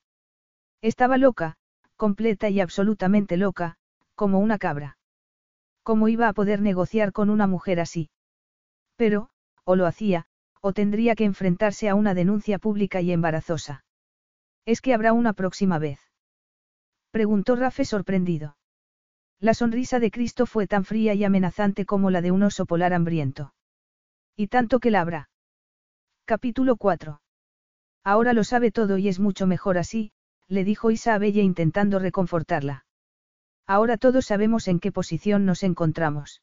Estaba 0.81 1.17
loca, 1.17 1.55
completa 1.95 2.49
y 2.49 2.59
absolutamente 2.59 3.35
loca, 3.35 3.77
como 4.15 4.39
una 4.39 4.57
cabra. 4.57 4.97
¿Cómo 5.83 6.07
iba 6.07 6.27
a 6.27 6.33
poder 6.33 6.61
negociar 6.61 7.11
con 7.11 7.29
una 7.29 7.47
mujer 7.47 7.79
así? 7.79 8.09
Pero, 8.95 9.29
o 9.63 9.75
lo 9.75 9.85
hacía, 9.85 10.27
o 10.61 10.73
tendría 10.73 11.15
que 11.15 11.25
enfrentarse 11.25 11.89
a 11.89 11.95
una 11.95 12.13
denuncia 12.13 12.59
pública 12.59 13.01
y 13.01 13.11
embarazosa. 13.11 13.83
¿Es 14.65 14.81
que 14.81 14.93
habrá 14.93 15.13
una 15.13 15.33
próxima 15.33 15.79
vez? 15.79 15.99
Preguntó 17.11 17.55
Rafe 17.55 17.85
sorprendido. 17.85 18.57
La 19.39 19.53
sonrisa 19.53 19.99
de 19.99 20.11
Cristo 20.11 20.45
fue 20.45 20.67
tan 20.67 20.83
fría 20.83 21.13
y 21.13 21.23
amenazante 21.23 21.85
como 21.85 22.09
la 22.09 22.21
de 22.21 22.31
un 22.31 22.43
oso 22.43 22.65
polar 22.65 22.93
hambriento. 22.93 23.53
Y 24.35 24.47
tanto 24.47 24.79
que 24.79 24.91
la 24.91 25.01
habrá. 25.01 25.29
Capítulo 26.25 26.75
4. 26.75 27.21
Ahora 28.03 28.33
lo 28.33 28.43
sabe 28.43 28.71
todo 28.71 28.97
y 28.97 29.07
es 29.07 29.19
mucho 29.19 29.47
mejor 29.47 29.77
así, 29.77 30.11
le 30.47 30.63
dijo 30.63 30.91
Isa 30.91 31.13
a 31.13 31.17
Bella 31.17 31.41
intentando 31.41 31.99
reconfortarla. 31.99 32.85
Ahora 33.65 33.97
todos 33.97 34.25
sabemos 34.25 34.67
en 34.67 34.79
qué 34.79 34.91
posición 34.91 35.45
nos 35.45 35.63
encontramos. 35.63 36.41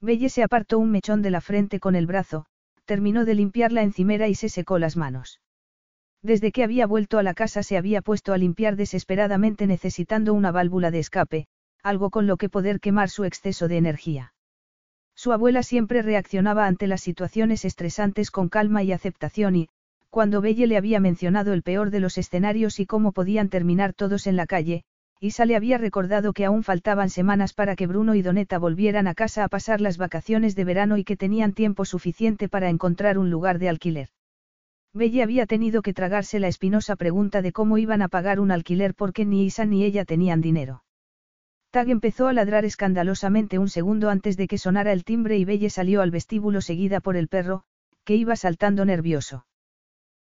Belle 0.00 0.28
se 0.28 0.42
apartó 0.42 0.78
un 0.78 0.90
mechón 0.90 1.22
de 1.22 1.30
la 1.30 1.40
frente 1.40 1.80
con 1.80 1.94
el 1.96 2.06
brazo, 2.06 2.46
terminó 2.84 3.24
de 3.24 3.34
limpiar 3.34 3.72
la 3.72 3.82
encimera 3.82 4.28
y 4.28 4.34
se 4.34 4.48
secó 4.48 4.78
las 4.78 4.96
manos. 4.96 5.40
Desde 6.22 6.52
que 6.52 6.64
había 6.64 6.86
vuelto 6.86 7.18
a 7.18 7.22
la 7.22 7.34
casa 7.34 7.62
se 7.62 7.76
había 7.76 8.00
puesto 8.00 8.32
a 8.32 8.38
limpiar 8.38 8.76
desesperadamente 8.76 9.66
necesitando 9.66 10.32
una 10.32 10.52
válvula 10.52 10.90
de 10.90 11.00
escape, 11.00 11.46
algo 11.82 12.10
con 12.10 12.26
lo 12.26 12.38
que 12.38 12.48
poder 12.48 12.80
quemar 12.80 13.10
su 13.10 13.24
exceso 13.24 13.68
de 13.68 13.76
energía. 13.76 14.32
Su 15.14 15.32
abuela 15.32 15.62
siempre 15.62 16.02
reaccionaba 16.02 16.66
ante 16.66 16.86
las 16.86 17.02
situaciones 17.02 17.64
estresantes 17.64 18.30
con 18.30 18.48
calma 18.48 18.82
y 18.82 18.92
aceptación 18.92 19.54
y, 19.54 19.68
cuando 20.10 20.40
Belle 20.40 20.66
le 20.66 20.76
había 20.76 20.98
mencionado 21.00 21.52
el 21.52 21.62
peor 21.62 21.90
de 21.90 22.00
los 22.00 22.18
escenarios 22.18 22.80
y 22.80 22.86
cómo 22.86 23.12
podían 23.12 23.48
terminar 23.48 23.94
todos 23.94 24.26
en 24.26 24.36
la 24.36 24.46
calle, 24.46 24.84
Isa 25.20 25.46
le 25.46 25.56
había 25.56 25.78
recordado 25.78 26.32
que 26.32 26.44
aún 26.44 26.62
faltaban 26.62 27.08
semanas 27.08 27.54
para 27.54 27.76
que 27.76 27.86
Bruno 27.86 28.14
y 28.14 28.22
Doneta 28.22 28.58
volvieran 28.58 29.06
a 29.06 29.14
casa 29.14 29.44
a 29.44 29.48
pasar 29.48 29.80
las 29.80 29.96
vacaciones 29.96 30.54
de 30.54 30.64
verano 30.64 30.98
y 30.98 31.04
que 31.04 31.16
tenían 31.16 31.52
tiempo 31.52 31.84
suficiente 31.84 32.48
para 32.48 32.68
encontrar 32.68 33.18
un 33.18 33.30
lugar 33.30 33.58
de 33.58 33.68
alquiler. 33.68 34.08
Belle 34.92 35.22
había 35.22 35.46
tenido 35.46 35.82
que 35.82 35.92
tragarse 35.92 36.38
la 36.38 36.48
espinosa 36.48 36.94
pregunta 36.94 37.42
de 37.42 37.52
cómo 37.52 37.78
iban 37.78 38.02
a 38.02 38.08
pagar 38.08 38.38
un 38.38 38.50
alquiler 38.50 38.94
porque 38.94 39.24
ni 39.24 39.44
Isa 39.44 39.64
ni 39.64 39.84
ella 39.84 40.04
tenían 40.04 40.40
dinero. 40.40 40.84
Tag 41.70 41.90
empezó 41.90 42.28
a 42.28 42.32
ladrar 42.32 42.64
escandalosamente 42.64 43.58
un 43.58 43.68
segundo 43.68 44.08
antes 44.08 44.36
de 44.36 44.46
que 44.46 44.58
sonara 44.58 44.92
el 44.92 45.02
timbre 45.02 45.36
y 45.36 45.44
Belle 45.44 45.70
salió 45.70 46.02
al 46.02 46.12
vestíbulo 46.12 46.60
seguida 46.60 47.00
por 47.00 47.16
el 47.16 47.26
perro, 47.26 47.64
que 48.04 48.14
iba 48.14 48.36
saltando 48.36 48.84
nervioso. 48.84 49.46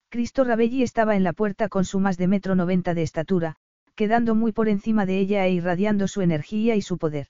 Cristo 0.07 0.45
Rabelli 0.45 0.83
estaba 0.83 1.17
en 1.17 1.23
la 1.23 1.33
puerta 1.33 1.67
con 1.67 1.83
su 1.83 1.99
más 1.99 2.17
de 2.17 2.27
metro 2.27 2.55
noventa 2.55 2.93
de 2.93 3.01
estatura, 3.01 3.57
quedando 4.01 4.33
muy 4.33 4.51
por 4.51 4.67
encima 4.67 5.05
de 5.05 5.19
ella 5.19 5.45
e 5.45 5.51
irradiando 5.51 6.07
su 6.07 6.21
energía 6.21 6.75
y 6.75 6.81
su 6.81 6.97
poder. 6.97 7.27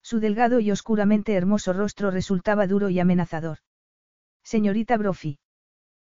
Su 0.00 0.20
delgado 0.20 0.58
y 0.58 0.70
oscuramente 0.70 1.34
hermoso 1.34 1.74
rostro 1.74 2.10
resultaba 2.10 2.66
duro 2.66 2.88
y 2.88 2.98
amenazador. 2.98 3.58
Señorita 4.42 4.96
Brofi. 4.96 5.38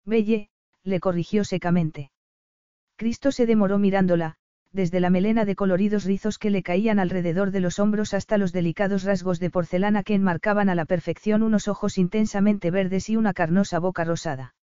Belle, 0.06 0.48
le 0.82 0.98
corrigió 0.98 1.44
secamente. 1.44 2.10
Cristo 2.96 3.32
se 3.32 3.44
demoró 3.44 3.78
mirándola, 3.78 4.36
desde 4.72 4.98
la 4.98 5.10
melena 5.10 5.44
de 5.44 5.56
coloridos 5.56 6.04
rizos 6.04 6.38
que 6.38 6.48
le 6.48 6.62
caían 6.62 6.98
alrededor 6.98 7.50
de 7.50 7.60
los 7.60 7.78
hombros 7.78 8.14
hasta 8.14 8.38
los 8.38 8.52
delicados 8.52 9.02
rasgos 9.02 9.40
de 9.40 9.50
porcelana 9.50 10.04
que 10.04 10.14
enmarcaban 10.14 10.70
a 10.70 10.74
la 10.74 10.86
perfección 10.86 11.42
unos 11.42 11.68
ojos 11.68 11.98
intensamente 11.98 12.70
verdes 12.70 13.10
y 13.10 13.16
una 13.16 13.34
carnosa 13.34 13.78
boca 13.78 14.04
rosada. 14.04 14.54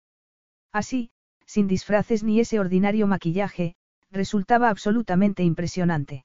Así, 0.72 1.11
sin 1.45 1.68
disfraces 1.68 2.23
ni 2.23 2.40
ese 2.40 2.60
ordinario 2.60 3.06
maquillaje, 3.06 3.76
resultaba 4.14 4.69
absolutamente 4.69 5.44
impresionante. 5.44 6.23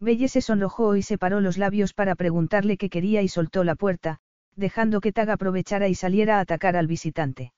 Belle 0.00 0.28
se 0.28 0.42
sonrojó 0.42 0.96
y 0.96 1.02
separó 1.02 1.40
los 1.40 1.56
labios 1.56 1.94
para 1.94 2.16
preguntarle 2.16 2.76
qué 2.76 2.90
quería 2.90 3.22
y 3.22 3.28
soltó 3.28 3.64
la 3.64 3.76
puerta, 3.76 4.18
dejando 4.56 5.00
que 5.00 5.12
Tag 5.12 5.30
aprovechara 5.30 5.88
y 5.88 5.94
saliera 5.94 6.36
a 6.36 6.40
atacar 6.40 6.76
al 6.76 6.86
visitante. 6.86 7.52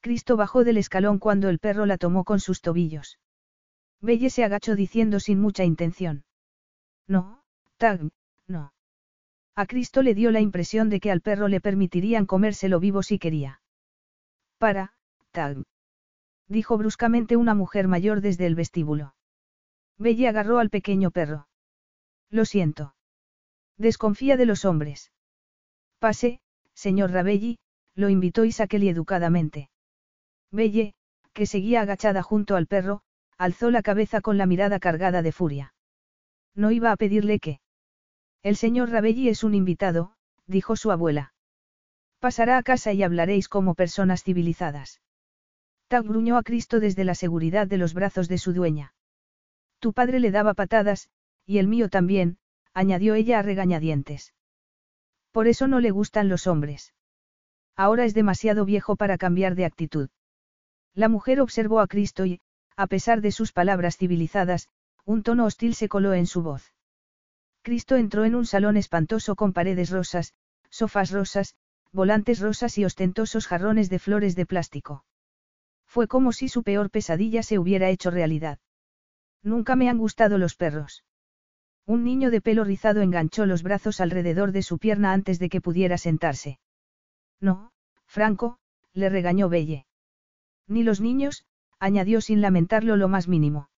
Cristo 0.00 0.36
bajó 0.36 0.62
del 0.62 0.76
escalón 0.76 1.18
cuando 1.18 1.48
el 1.48 1.58
perro 1.58 1.86
la 1.86 1.98
tomó 1.98 2.22
con 2.24 2.38
sus 2.38 2.60
tobillos. 2.60 3.18
Belle 4.00 4.30
se 4.30 4.44
agachó 4.44 4.76
diciendo 4.76 5.18
sin 5.18 5.40
mucha 5.40 5.64
intención. 5.64 6.24
No, 7.08 7.42
Tag, 7.78 8.10
no. 8.46 8.72
A 9.56 9.66
Cristo 9.66 10.02
le 10.02 10.14
dio 10.14 10.30
la 10.30 10.40
impresión 10.40 10.88
de 10.88 11.00
que 11.00 11.10
al 11.10 11.22
perro 11.22 11.48
le 11.48 11.60
permitirían 11.60 12.26
comérselo 12.26 12.78
vivo 12.78 13.02
si 13.02 13.18
quería. 13.18 13.60
Para, 14.58 14.92
Tag 15.32 15.64
dijo 16.48 16.78
bruscamente 16.78 17.36
una 17.36 17.54
mujer 17.54 17.88
mayor 17.88 18.20
desde 18.20 18.46
el 18.46 18.54
vestíbulo. 18.54 19.14
Belle 19.98 20.28
agarró 20.28 20.58
al 20.58 20.70
pequeño 20.70 21.10
perro. 21.10 21.48
Lo 22.30 22.44
siento. 22.44 22.94
Desconfía 23.76 24.36
de 24.36 24.46
los 24.46 24.64
hombres. 24.64 25.12
Pase, 25.98 26.40
señor 26.74 27.10
Rabelli, 27.10 27.58
lo 27.94 28.08
invitó 28.08 28.44
Isaqueli 28.44 28.88
educadamente. 28.88 29.70
Belle, 30.50 30.94
que 31.32 31.46
seguía 31.46 31.82
agachada 31.82 32.22
junto 32.22 32.56
al 32.56 32.66
perro, 32.66 33.02
alzó 33.36 33.70
la 33.70 33.82
cabeza 33.82 34.20
con 34.20 34.38
la 34.38 34.46
mirada 34.46 34.78
cargada 34.80 35.22
de 35.22 35.32
furia. 35.32 35.74
No 36.54 36.70
iba 36.70 36.90
a 36.90 36.96
pedirle 36.96 37.38
que. 37.38 37.60
El 38.42 38.56
señor 38.56 38.90
Rabelli 38.90 39.28
es 39.28 39.44
un 39.44 39.54
invitado, 39.54 40.14
dijo 40.46 40.76
su 40.76 40.90
abuela. 40.90 41.34
Pasará 42.20 42.56
a 42.56 42.62
casa 42.62 42.92
y 42.92 43.02
hablaréis 43.02 43.48
como 43.48 43.74
personas 43.74 44.24
civilizadas. 44.24 45.00
Tag 45.88 46.04
gruñó 46.04 46.36
a 46.36 46.42
Cristo 46.42 46.80
desde 46.80 47.04
la 47.04 47.14
seguridad 47.14 47.66
de 47.66 47.78
los 47.78 47.94
brazos 47.94 48.28
de 48.28 48.36
su 48.36 48.52
dueña. 48.52 48.94
Tu 49.78 49.94
padre 49.94 50.20
le 50.20 50.30
daba 50.30 50.52
patadas, 50.52 51.08
y 51.46 51.58
el 51.58 51.66
mío 51.66 51.88
también, 51.88 52.36
añadió 52.74 53.14
ella 53.14 53.38
a 53.38 53.42
regañadientes. 53.42 54.34
Por 55.32 55.48
eso 55.48 55.66
no 55.66 55.80
le 55.80 55.90
gustan 55.90 56.28
los 56.28 56.46
hombres. 56.46 56.92
Ahora 57.74 58.04
es 58.04 58.12
demasiado 58.12 58.66
viejo 58.66 58.96
para 58.96 59.16
cambiar 59.16 59.54
de 59.54 59.64
actitud. 59.64 60.10
La 60.94 61.08
mujer 61.08 61.40
observó 61.40 61.80
a 61.80 61.86
Cristo 61.86 62.26
y, 62.26 62.40
a 62.76 62.86
pesar 62.86 63.22
de 63.22 63.32
sus 63.32 63.52
palabras 63.52 63.96
civilizadas, 63.96 64.68
un 65.06 65.22
tono 65.22 65.46
hostil 65.46 65.74
se 65.74 65.88
coló 65.88 66.12
en 66.12 66.26
su 66.26 66.42
voz. 66.42 66.74
Cristo 67.62 67.96
entró 67.96 68.24
en 68.24 68.34
un 68.34 68.44
salón 68.44 68.76
espantoso 68.76 69.36
con 69.36 69.54
paredes 69.54 69.90
rosas, 69.90 70.34
sofás 70.68 71.12
rosas, 71.12 71.54
volantes 71.92 72.40
rosas 72.40 72.76
y 72.76 72.84
ostentosos 72.84 73.46
jarrones 73.46 73.88
de 73.88 73.98
flores 73.98 74.36
de 74.36 74.44
plástico. 74.44 75.04
Fue 75.98 76.06
como 76.06 76.30
si 76.30 76.48
su 76.48 76.62
peor 76.62 76.90
pesadilla 76.90 77.42
se 77.42 77.58
hubiera 77.58 77.90
hecho 77.90 78.12
realidad. 78.12 78.60
Nunca 79.42 79.74
me 79.74 79.88
han 79.88 79.98
gustado 79.98 80.38
los 80.38 80.54
perros. 80.54 81.02
Un 81.86 82.04
niño 82.04 82.30
de 82.30 82.40
pelo 82.40 82.62
rizado 82.62 83.02
enganchó 83.02 83.46
los 83.46 83.64
brazos 83.64 84.00
alrededor 84.00 84.52
de 84.52 84.62
su 84.62 84.78
pierna 84.78 85.12
antes 85.12 85.40
de 85.40 85.48
que 85.48 85.60
pudiera 85.60 85.98
sentarse. 85.98 86.60
No, 87.40 87.72
Franco, 88.06 88.60
le 88.92 89.08
regañó 89.08 89.48
Belle. 89.48 89.86
Ni 90.68 90.84
los 90.84 91.00
niños, 91.00 91.44
añadió 91.80 92.20
sin 92.20 92.42
lamentarlo 92.42 92.94
lo 92.94 93.08
más 93.08 93.26
mínimo. 93.26 93.68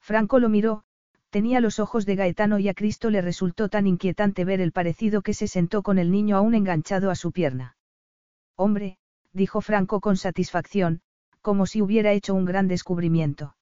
Franco 0.00 0.40
lo 0.40 0.48
miró, 0.48 0.82
tenía 1.30 1.60
los 1.60 1.78
ojos 1.78 2.06
de 2.06 2.16
Gaetano 2.16 2.58
y 2.58 2.68
a 2.68 2.74
Cristo 2.74 3.08
le 3.08 3.20
resultó 3.20 3.68
tan 3.68 3.86
inquietante 3.86 4.44
ver 4.44 4.60
el 4.60 4.72
parecido 4.72 5.22
que 5.22 5.32
se 5.32 5.46
sentó 5.46 5.84
con 5.84 6.00
el 6.00 6.10
niño 6.10 6.38
aún 6.38 6.56
enganchado 6.56 7.08
a 7.08 7.14
su 7.14 7.30
pierna. 7.30 7.76
Hombre, 8.56 8.98
dijo 9.32 9.60
Franco 9.60 10.00
con 10.00 10.16
satisfacción, 10.16 11.02
como 11.46 11.66
si 11.66 11.80
hubiera 11.80 12.10
hecho 12.10 12.34
un 12.34 12.44
gran 12.44 12.66
descubrimiento. 12.66 13.54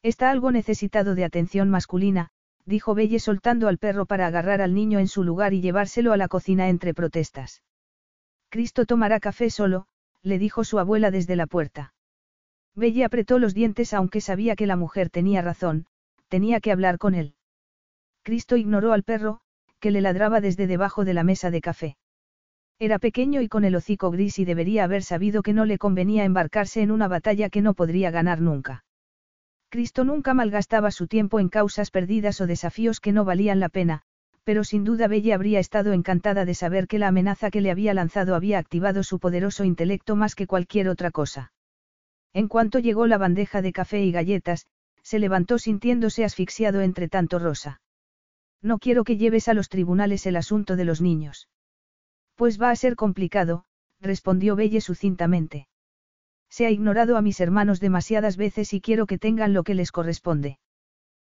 Está 0.00 0.30
algo 0.30 0.52
necesitado 0.52 1.16
de 1.16 1.24
atención 1.24 1.68
masculina, 1.68 2.28
dijo 2.66 2.94
Belle 2.94 3.18
soltando 3.18 3.66
al 3.66 3.78
perro 3.78 4.06
para 4.06 4.28
agarrar 4.28 4.60
al 4.60 4.74
niño 4.74 5.00
en 5.00 5.08
su 5.08 5.24
lugar 5.24 5.52
y 5.52 5.60
llevárselo 5.60 6.12
a 6.12 6.16
la 6.16 6.28
cocina 6.28 6.68
entre 6.68 6.94
protestas. 6.94 7.64
Cristo 8.48 8.86
tomará 8.86 9.18
café 9.18 9.50
solo, 9.50 9.88
le 10.22 10.38
dijo 10.38 10.62
su 10.62 10.78
abuela 10.78 11.10
desde 11.10 11.34
la 11.34 11.48
puerta. 11.48 11.94
Belle 12.76 13.04
apretó 13.04 13.40
los 13.40 13.54
dientes 13.54 13.92
aunque 13.92 14.20
sabía 14.20 14.54
que 14.54 14.68
la 14.68 14.76
mujer 14.76 15.10
tenía 15.10 15.42
razón, 15.42 15.86
tenía 16.28 16.60
que 16.60 16.70
hablar 16.70 16.98
con 16.98 17.16
él. 17.16 17.34
Cristo 18.22 18.56
ignoró 18.56 18.92
al 18.92 19.02
perro, 19.02 19.40
que 19.80 19.90
le 19.90 20.00
ladraba 20.00 20.40
desde 20.40 20.68
debajo 20.68 21.04
de 21.04 21.14
la 21.14 21.24
mesa 21.24 21.50
de 21.50 21.60
café. 21.60 21.96
Era 22.82 22.98
pequeño 22.98 23.42
y 23.42 23.48
con 23.48 23.66
el 23.66 23.76
hocico 23.76 24.10
gris 24.10 24.38
y 24.38 24.46
debería 24.46 24.84
haber 24.84 25.02
sabido 25.02 25.42
que 25.42 25.52
no 25.52 25.66
le 25.66 25.76
convenía 25.76 26.24
embarcarse 26.24 26.80
en 26.80 26.90
una 26.90 27.08
batalla 27.08 27.50
que 27.50 27.60
no 27.60 27.74
podría 27.74 28.10
ganar 28.10 28.40
nunca. 28.40 28.86
Cristo 29.68 30.02
nunca 30.02 30.32
malgastaba 30.32 30.90
su 30.90 31.06
tiempo 31.06 31.40
en 31.40 31.50
causas 31.50 31.90
perdidas 31.90 32.40
o 32.40 32.46
desafíos 32.46 32.98
que 32.98 33.12
no 33.12 33.26
valían 33.26 33.60
la 33.60 33.68
pena, 33.68 34.00
pero 34.44 34.64
sin 34.64 34.84
duda 34.84 35.08
Bella 35.08 35.34
habría 35.34 35.60
estado 35.60 35.92
encantada 35.92 36.46
de 36.46 36.54
saber 36.54 36.86
que 36.86 36.98
la 36.98 37.08
amenaza 37.08 37.50
que 37.50 37.60
le 37.60 37.70
había 37.70 37.92
lanzado 37.92 38.34
había 38.34 38.58
activado 38.58 39.02
su 39.02 39.18
poderoso 39.18 39.64
intelecto 39.64 40.16
más 40.16 40.34
que 40.34 40.46
cualquier 40.46 40.88
otra 40.88 41.10
cosa. 41.10 41.52
En 42.32 42.48
cuanto 42.48 42.78
llegó 42.78 43.06
la 43.06 43.18
bandeja 43.18 43.60
de 43.60 43.74
café 43.74 44.02
y 44.02 44.10
galletas, 44.10 44.66
se 45.02 45.18
levantó 45.18 45.58
sintiéndose 45.58 46.24
asfixiado 46.24 46.80
entre 46.80 47.08
tanto 47.08 47.38
rosa. 47.38 47.82
No 48.62 48.78
quiero 48.78 49.04
que 49.04 49.18
lleves 49.18 49.48
a 49.48 49.54
los 49.54 49.68
tribunales 49.68 50.24
el 50.24 50.36
asunto 50.36 50.76
de 50.76 50.86
los 50.86 51.02
niños. 51.02 51.48
Pues 52.40 52.58
va 52.58 52.70
a 52.70 52.76
ser 52.76 52.96
complicado, 52.96 53.66
respondió 54.00 54.56
Belle 54.56 54.80
sucintamente. 54.80 55.68
Se 56.48 56.64
ha 56.64 56.70
ignorado 56.70 57.18
a 57.18 57.20
mis 57.20 57.38
hermanos 57.38 57.80
demasiadas 57.80 58.38
veces 58.38 58.72
y 58.72 58.80
quiero 58.80 59.04
que 59.04 59.18
tengan 59.18 59.52
lo 59.52 59.62
que 59.62 59.74
les 59.74 59.92
corresponde. 59.92 60.58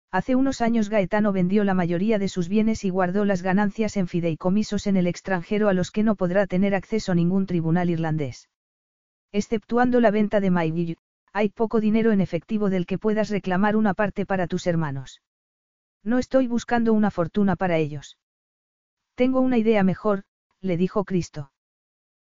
Hace 0.09 0.37
unos 0.37 0.61
años 0.61 0.87
Gaetano 0.87 1.33
vendió 1.33 1.65
la 1.65 1.73
mayoría 1.73 2.17
de 2.17 2.29
sus 2.29 2.47
bienes 2.47 2.85
y 2.85 2.91
guardó 2.91 3.25
las 3.25 3.41
ganancias 3.41 3.97
en 3.97 4.07
fideicomisos 4.07 4.87
en 4.87 4.95
el 4.95 5.05
extranjero 5.05 5.67
a 5.67 5.73
los 5.73 5.91
que 5.91 6.03
no 6.03 6.15
podrá 6.15 6.47
tener 6.47 6.73
acceso 6.73 7.13
ningún 7.13 7.45
tribunal 7.45 7.89
irlandés. 7.89 8.47
Exceptuando 9.33 9.99
la 9.99 10.11
venta 10.11 10.39
de 10.39 10.49
Mayville, 10.49 10.95
hay 11.33 11.49
poco 11.49 11.81
dinero 11.81 12.13
en 12.13 12.21
efectivo 12.21 12.69
del 12.69 12.85
que 12.85 12.97
puedas 12.97 13.29
reclamar 13.29 13.75
una 13.75 13.93
parte 13.93 14.25
para 14.25 14.47
tus 14.47 14.65
hermanos. 14.65 15.21
No 16.05 16.19
estoy 16.19 16.47
buscando 16.47 16.93
una 16.93 17.11
fortuna 17.11 17.57
para 17.57 17.79
ellos. 17.79 18.17
Tengo 19.15 19.41
una 19.41 19.57
idea 19.57 19.83
mejor, 19.83 20.23
le 20.61 20.77
dijo 20.77 21.03
Cristo. 21.03 21.51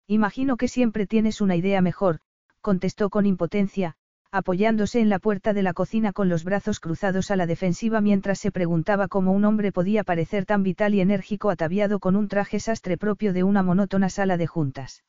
Imagino 0.07 0.57
que 0.57 0.69
siempre 0.69 1.07
tienes 1.07 1.41
una 1.41 1.57
idea 1.57 1.81
mejor, 1.81 2.21
contestó 2.61 3.09
con 3.09 3.27
impotencia, 3.27 3.97
apoyándose 4.31 5.01
en 5.01 5.09
la 5.09 5.21
puerta 5.21 5.53
de 5.53 5.63
la 5.63 5.75
cocina 5.75 6.13
con 6.13 6.29
los 6.29 6.43
brazos 6.43 6.81
cruzados 6.81 7.31
a 7.31 7.37
la 7.37 7.47
defensiva 7.47 8.01
mientras 8.01 8.41
se 8.41 8.51
preguntaba 8.51 9.07
cómo 9.07 9.33
un 9.33 9.45
hombre 9.45 9.71
podía 9.71 10.03
parecer 10.03 10.45
tan 10.45 10.65
vital 10.65 10.93
y 10.95 11.01
enérgico 11.01 11.51
ataviado 11.51 12.01
con 12.01 12.17
un 12.17 12.27
traje 12.27 12.59
sastre 12.59 12.99
propio 12.99 13.33
de 13.33 13.45
una 13.45 13.63
monótona 13.63 14.11
sala 14.11 14.37
de 14.37 14.49
juntas. 14.49 15.05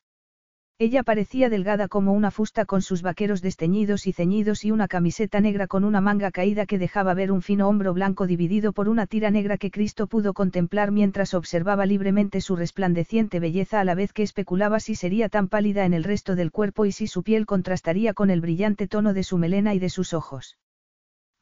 Ella 0.78 1.02
parecía 1.02 1.48
delgada 1.48 1.88
como 1.88 2.12
una 2.12 2.30
fusta 2.30 2.66
con 2.66 2.82
sus 2.82 3.00
vaqueros 3.00 3.40
desteñidos 3.40 4.06
y 4.06 4.12
ceñidos 4.12 4.62
y 4.62 4.72
una 4.72 4.88
camiseta 4.88 5.40
negra 5.40 5.66
con 5.66 5.84
una 5.84 6.02
manga 6.02 6.30
caída 6.30 6.66
que 6.66 6.78
dejaba 6.78 7.14
ver 7.14 7.32
un 7.32 7.40
fino 7.40 7.66
hombro 7.66 7.94
blanco 7.94 8.26
dividido 8.26 8.74
por 8.74 8.90
una 8.90 9.06
tira 9.06 9.30
negra 9.30 9.56
que 9.56 9.70
Cristo 9.70 10.06
pudo 10.06 10.34
contemplar 10.34 10.90
mientras 10.92 11.32
observaba 11.32 11.86
libremente 11.86 12.42
su 12.42 12.56
resplandeciente 12.56 13.40
belleza 13.40 13.80
a 13.80 13.84
la 13.84 13.94
vez 13.94 14.12
que 14.12 14.22
especulaba 14.22 14.78
si 14.78 14.96
sería 14.96 15.30
tan 15.30 15.48
pálida 15.48 15.86
en 15.86 15.94
el 15.94 16.04
resto 16.04 16.36
del 16.36 16.52
cuerpo 16.52 16.84
y 16.84 16.92
si 16.92 17.06
su 17.06 17.22
piel 17.22 17.46
contrastaría 17.46 18.12
con 18.12 18.28
el 18.28 18.42
brillante 18.42 18.86
tono 18.86 19.14
de 19.14 19.22
su 19.22 19.38
melena 19.38 19.72
y 19.72 19.78
de 19.78 19.88
sus 19.88 20.12
ojos. 20.12 20.58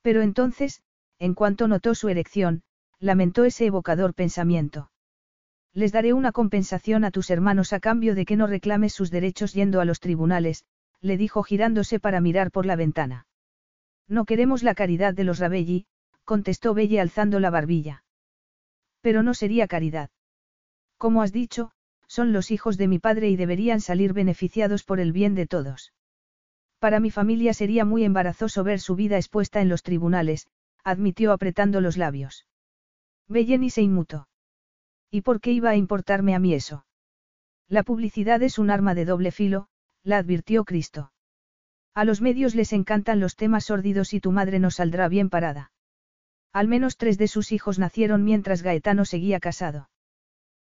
Pero 0.00 0.22
entonces, 0.22 0.80
en 1.18 1.34
cuanto 1.34 1.66
notó 1.66 1.96
su 1.96 2.08
erección, 2.08 2.62
lamentó 3.00 3.42
ese 3.42 3.66
evocador 3.66 4.14
pensamiento. 4.14 4.90
Les 5.74 5.90
daré 5.90 6.12
una 6.12 6.30
compensación 6.30 7.04
a 7.04 7.10
tus 7.10 7.30
hermanos 7.30 7.72
a 7.72 7.80
cambio 7.80 8.14
de 8.14 8.24
que 8.24 8.36
no 8.36 8.46
reclames 8.46 8.94
sus 8.94 9.10
derechos 9.10 9.52
yendo 9.52 9.80
a 9.80 9.84
los 9.84 9.98
tribunales, 9.98 10.64
le 11.00 11.16
dijo 11.16 11.42
girándose 11.42 11.98
para 11.98 12.20
mirar 12.20 12.52
por 12.52 12.64
la 12.64 12.76
ventana. 12.76 13.26
No 14.06 14.24
queremos 14.24 14.62
la 14.62 14.76
caridad 14.76 15.14
de 15.14 15.24
los 15.24 15.40
Rabelli, 15.40 15.86
contestó 16.24 16.74
Belle 16.74 17.00
alzando 17.00 17.40
la 17.40 17.50
barbilla. 17.50 18.04
Pero 19.00 19.22
no 19.24 19.34
sería 19.34 19.66
caridad. 19.66 20.10
Como 20.96 21.22
has 21.22 21.32
dicho, 21.32 21.72
son 22.06 22.32
los 22.32 22.52
hijos 22.52 22.76
de 22.78 22.86
mi 22.86 23.00
padre 23.00 23.28
y 23.28 23.36
deberían 23.36 23.80
salir 23.80 24.12
beneficiados 24.12 24.84
por 24.84 25.00
el 25.00 25.12
bien 25.12 25.34
de 25.34 25.46
todos. 25.46 25.92
Para 26.78 27.00
mi 27.00 27.10
familia 27.10 27.52
sería 27.52 27.84
muy 27.84 28.04
embarazoso 28.04 28.62
ver 28.62 28.78
su 28.78 28.94
vida 28.94 29.16
expuesta 29.16 29.60
en 29.60 29.68
los 29.68 29.82
tribunales, 29.82 30.46
admitió 30.84 31.32
apretando 31.32 31.80
los 31.80 31.96
labios. 31.96 32.46
Belle 33.26 33.58
ni 33.58 33.70
se 33.70 33.82
inmutó. 33.82 34.28
¿Y 35.14 35.20
por 35.20 35.40
qué 35.40 35.52
iba 35.52 35.70
a 35.70 35.76
importarme 35.76 36.34
a 36.34 36.40
mí 36.40 36.54
eso? 36.54 36.86
La 37.68 37.84
publicidad 37.84 38.42
es 38.42 38.58
un 38.58 38.68
arma 38.68 38.96
de 38.96 39.04
doble 39.04 39.30
filo, 39.30 39.68
la 40.02 40.18
advirtió 40.18 40.64
Cristo. 40.64 41.12
A 41.94 42.04
los 42.04 42.20
medios 42.20 42.56
les 42.56 42.72
encantan 42.72 43.20
los 43.20 43.36
temas 43.36 43.66
sórdidos 43.66 44.12
y 44.12 44.18
tu 44.18 44.32
madre 44.32 44.58
no 44.58 44.72
saldrá 44.72 45.06
bien 45.06 45.30
parada. 45.30 45.70
Al 46.52 46.66
menos 46.66 46.96
tres 46.96 47.16
de 47.16 47.28
sus 47.28 47.52
hijos 47.52 47.78
nacieron 47.78 48.24
mientras 48.24 48.64
Gaetano 48.64 49.04
seguía 49.04 49.38
casado. 49.38 49.88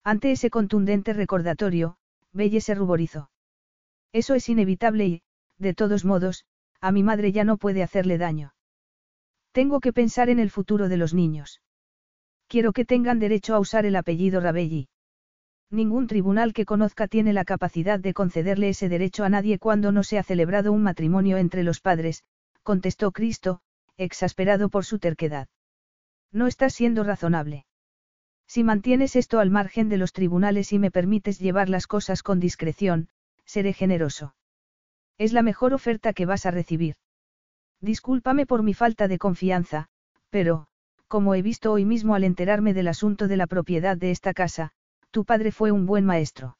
Ante 0.04 0.30
ese 0.30 0.48
contundente 0.48 1.12
recordatorio, 1.12 1.96
Belle 2.30 2.60
se 2.60 2.76
ruborizó. 2.76 3.32
Eso 4.12 4.34
es 4.34 4.48
inevitable 4.48 5.06
y, 5.06 5.22
de 5.58 5.74
todos 5.74 6.04
modos, 6.04 6.44
a 6.80 6.92
mi 6.92 7.02
madre 7.02 7.32
ya 7.32 7.42
no 7.42 7.56
puede 7.56 7.82
hacerle 7.82 8.16
daño. 8.16 8.54
Tengo 9.50 9.80
que 9.80 9.92
pensar 9.92 10.28
en 10.28 10.38
el 10.38 10.52
futuro 10.52 10.88
de 10.88 10.98
los 10.98 11.14
niños. 11.14 11.62
Quiero 12.48 12.72
que 12.72 12.84
tengan 12.84 13.18
derecho 13.18 13.54
a 13.54 13.58
usar 13.58 13.86
el 13.86 13.96
apellido 13.96 14.40
Rabelli. 14.40 14.88
Ningún 15.70 16.06
tribunal 16.06 16.52
que 16.52 16.64
conozca 16.64 17.08
tiene 17.08 17.32
la 17.32 17.44
capacidad 17.44 17.98
de 17.98 18.14
concederle 18.14 18.68
ese 18.68 18.88
derecho 18.88 19.24
a 19.24 19.28
nadie 19.28 19.58
cuando 19.58 19.90
no 19.90 20.04
se 20.04 20.18
ha 20.18 20.22
celebrado 20.22 20.72
un 20.72 20.82
matrimonio 20.82 21.38
entre 21.38 21.64
los 21.64 21.80
padres, 21.80 22.22
contestó 22.62 23.10
Cristo, 23.10 23.60
exasperado 23.96 24.68
por 24.68 24.84
su 24.84 24.98
terquedad. 24.98 25.48
No 26.30 26.46
estás 26.46 26.74
siendo 26.74 27.02
razonable. 27.02 27.66
Si 28.46 28.62
mantienes 28.62 29.16
esto 29.16 29.40
al 29.40 29.50
margen 29.50 29.88
de 29.88 29.96
los 29.96 30.12
tribunales 30.12 30.72
y 30.72 30.78
me 30.78 30.92
permites 30.92 31.40
llevar 31.40 31.68
las 31.68 31.88
cosas 31.88 32.22
con 32.22 32.38
discreción, 32.38 33.08
seré 33.44 33.72
generoso. 33.72 34.36
Es 35.18 35.32
la 35.32 35.42
mejor 35.42 35.74
oferta 35.74 36.12
que 36.12 36.26
vas 36.26 36.46
a 36.46 36.52
recibir. 36.52 36.94
Discúlpame 37.80 38.46
por 38.46 38.62
mi 38.62 38.74
falta 38.74 39.08
de 39.08 39.18
confianza, 39.18 39.88
Pero, 40.30 40.68
como 41.16 41.34
he 41.34 41.40
visto 41.40 41.72
hoy 41.72 41.86
mismo 41.86 42.14
al 42.14 42.24
enterarme 42.24 42.74
del 42.74 42.88
asunto 42.88 43.26
de 43.26 43.38
la 43.38 43.46
propiedad 43.46 43.96
de 43.96 44.10
esta 44.10 44.34
casa, 44.34 44.72
tu 45.10 45.24
padre 45.24 45.50
fue 45.50 45.72
un 45.72 45.86
buen 45.86 46.04
maestro. 46.04 46.58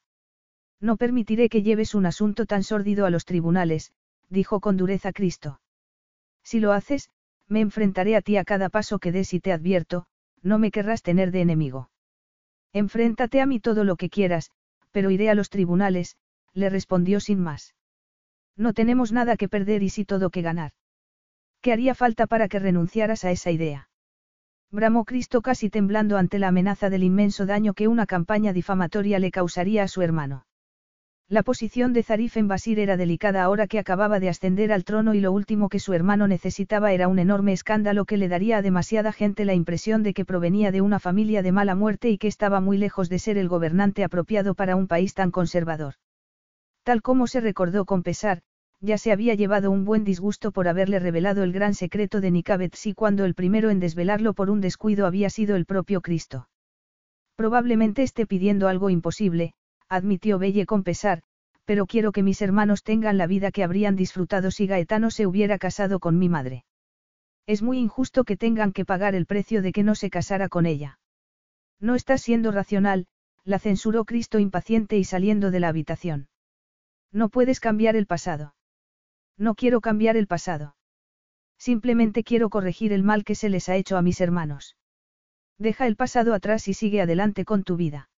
No 0.81 0.97
permitiré 0.97 1.47
que 1.47 1.61
lleves 1.61 1.93
un 1.93 2.07
asunto 2.07 2.47
tan 2.47 2.63
sórdido 2.63 3.05
a 3.05 3.11
los 3.11 3.23
tribunales, 3.23 3.91
dijo 4.29 4.59
con 4.59 4.75
dureza 4.75 5.13
Cristo. 5.13 5.61
Si 6.43 6.59
lo 6.59 6.71
haces, 6.71 7.11
me 7.47 7.59
enfrentaré 7.59 8.15
a 8.15 8.23
ti 8.23 8.35
a 8.35 8.43
cada 8.43 8.69
paso 8.69 8.97
que 8.97 9.11
des 9.11 9.31
y 9.35 9.39
te 9.39 9.51
advierto, 9.51 10.07
no 10.41 10.57
me 10.57 10.71
querrás 10.71 11.03
tener 11.03 11.29
de 11.29 11.41
enemigo. 11.41 11.91
Enfréntate 12.73 13.41
a 13.41 13.45
mí 13.45 13.59
todo 13.59 13.83
lo 13.83 13.95
que 13.95 14.09
quieras, 14.09 14.49
pero 14.89 15.11
iré 15.11 15.29
a 15.29 15.35
los 15.35 15.51
tribunales, 15.51 16.17
le 16.55 16.71
respondió 16.71 17.19
sin 17.19 17.39
más. 17.39 17.75
No 18.55 18.73
tenemos 18.73 19.11
nada 19.11 19.37
que 19.37 19.49
perder 19.49 19.83
y 19.83 19.91
sí 19.91 20.03
todo 20.03 20.31
que 20.31 20.41
ganar. 20.41 20.71
¿Qué 21.61 21.73
haría 21.73 21.93
falta 21.93 22.25
para 22.25 22.47
que 22.47 22.57
renunciaras 22.57 23.23
a 23.23 23.29
esa 23.29 23.51
idea? 23.51 23.87
Bramó 24.71 25.05
Cristo 25.05 25.41
casi 25.41 25.69
temblando 25.69 26.17
ante 26.17 26.39
la 26.39 26.49
amenaza 26.49 26.89
del 26.89 27.03
inmenso 27.03 27.45
daño 27.45 27.73
que 27.73 27.87
una 27.87 28.05
campaña 28.05 28.51
difamatoria 28.51 29.17
le 29.17 29.31
causaría 29.31 29.83
a 29.83 29.87
su 29.87 30.01
hermano. 30.01 30.45
La 31.29 31.43
posición 31.43 31.91
de 31.91 32.03
Zarif 32.03 32.37
en 32.37 32.47
Basir 32.47 32.79
era 32.79 32.95
delicada 32.95 33.43
ahora 33.43 33.67
que 33.67 33.79
acababa 33.79 34.19
de 34.19 34.29
ascender 34.29 34.71
al 34.71 34.85
trono 34.85 35.13
y 35.13 35.19
lo 35.19 35.31
último 35.31 35.67
que 35.67 35.79
su 35.79 35.93
hermano 35.93 36.27
necesitaba 36.27 36.93
era 36.93 37.07
un 37.09 37.19
enorme 37.19 37.51
escándalo 37.51 38.05
que 38.05 38.15
le 38.15 38.29
daría 38.29 38.57
a 38.57 38.61
demasiada 38.61 39.11
gente 39.11 39.43
la 39.43 39.53
impresión 39.53 40.03
de 40.03 40.13
que 40.13 40.23
provenía 40.23 40.71
de 40.71 40.81
una 40.81 40.99
familia 40.99 41.43
de 41.43 41.51
mala 41.51 41.75
muerte 41.75 42.09
y 42.09 42.17
que 42.17 42.27
estaba 42.27 42.61
muy 42.61 42.77
lejos 42.77 43.09
de 43.09 43.19
ser 43.19 43.37
el 43.37 43.49
gobernante 43.49 44.05
apropiado 44.05 44.53
para 44.53 44.75
un 44.75 44.87
país 44.87 45.13
tan 45.13 45.31
conservador. 45.31 45.95
Tal 46.83 47.01
como 47.01 47.27
se 47.27 47.41
recordó 47.41 47.83
con 47.83 48.03
pesar, 48.03 48.41
ya 48.79 48.97
se 48.97 49.11
había 49.11 49.33
llevado 49.33 49.71
un 49.71 49.85
buen 49.85 50.03
disgusto 50.03 50.51
por 50.51 50.67
haberle 50.67 50.99
revelado 50.99 51.43
el 51.43 51.51
gran 51.51 51.73
secreto 51.73 52.21
de 52.21 52.31
Nicabetsi 52.31 52.93
cuando 52.93 53.25
el 53.25 53.33
primero 53.33 53.69
en 53.69 53.79
desvelarlo 53.79 54.33
por 54.33 54.49
un 54.49 54.61
descuido 54.61 55.05
había 55.05 55.29
sido 55.29 55.55
el 55.55 55.65
propio 55.65 56.01
Cristo. 56.01 56.47
Probablemente 57.35 58.03
esté 58.03 58.25
pidiendo 58.25 58.67
algo 58.67 58.89
imposible, 58.89 59.53
admitió 59.89 60.39
Belle 60.39 60.65
con 60.65 60.83
pesar, 60.83 61.23
pero 61.65 61.85
quiero 61.85 62.11
que 62.11 62.23
mis 62.23 62.41
hermanos 62.41 62.83
tengan 62.83 63.17
la 63.17 63.27
vida 63.27 63.51
que 63.51 63.63
habrían 63.63 63.95
disfrutado 63.95 64.51
si 64.51 64.67
Gaetano 64.67 65.11
se 65.11 65.27
hubiera 65.27 65.57
casado 65.57 65.99
con 65.99 66.17
mi 66.17 66.29
madre. 66.29 66.65
Es 67.45 67.61
muy 67.61 67.79
injusto 67.79 68.23
que 68.25 68.37
tengan 68.37 68.73
que 68.73 68.85
pagar 68.85 69.15
el 69.15 69.25
precio 69.25 69.61
de 69.61 69.71
que 69.71 69.83
no 69.83 69.95
se 69.95 70.09
casara 70.09 70.49
con 70.49 70.65
ella. 70.65 70.99
No 71.79 71.95
estás 71.95 72.21
siendo 72.21 72.51
racional, 72.51 73.07
la 73.43 73.59
censuró 73.59 74.03
Cristo 74.05 74.39
impaciente 74.39 74.97
y 74.97 75.03
saliendo 75.03 75.51
de 75.51 75.59
la 75.59 75.69
habitación. 75.69 76.27
No 77.11 77.29
puedes 77.29 77.59
cambiar 77.59 77.95
el 77.95 78.05
pasado. 78.05 78.53
No 79.37 79.55
quiero 79.55 79.81
cambiar 79.81 80.17
el 80.17 80.27
pasado. 80.27 80.75
Simplemente 81.57 82.23
quiero 82.23 82.49
corregir 82.49 82.93
el 82.93 83.03
mal 83.03 83.23
que 83.23 83.35
se 83.35 83.49
les 83.49 83.69
ha 83.69 83.75
hecho 83.75 83.97
a 83.97 84.01
mis 84.01 84.21
hermanos. 84.21 84.77
Deja 85.57 85.87
el 85.87 85.95
pasado 85.95 86.33
atrás 86.33 86.67
y 86.67 86.73
sigue 86.73 87.01
adelante 87.01 87.45
con 87.45 87.63
tu 87.63 87.77
vida. 87.77 88.09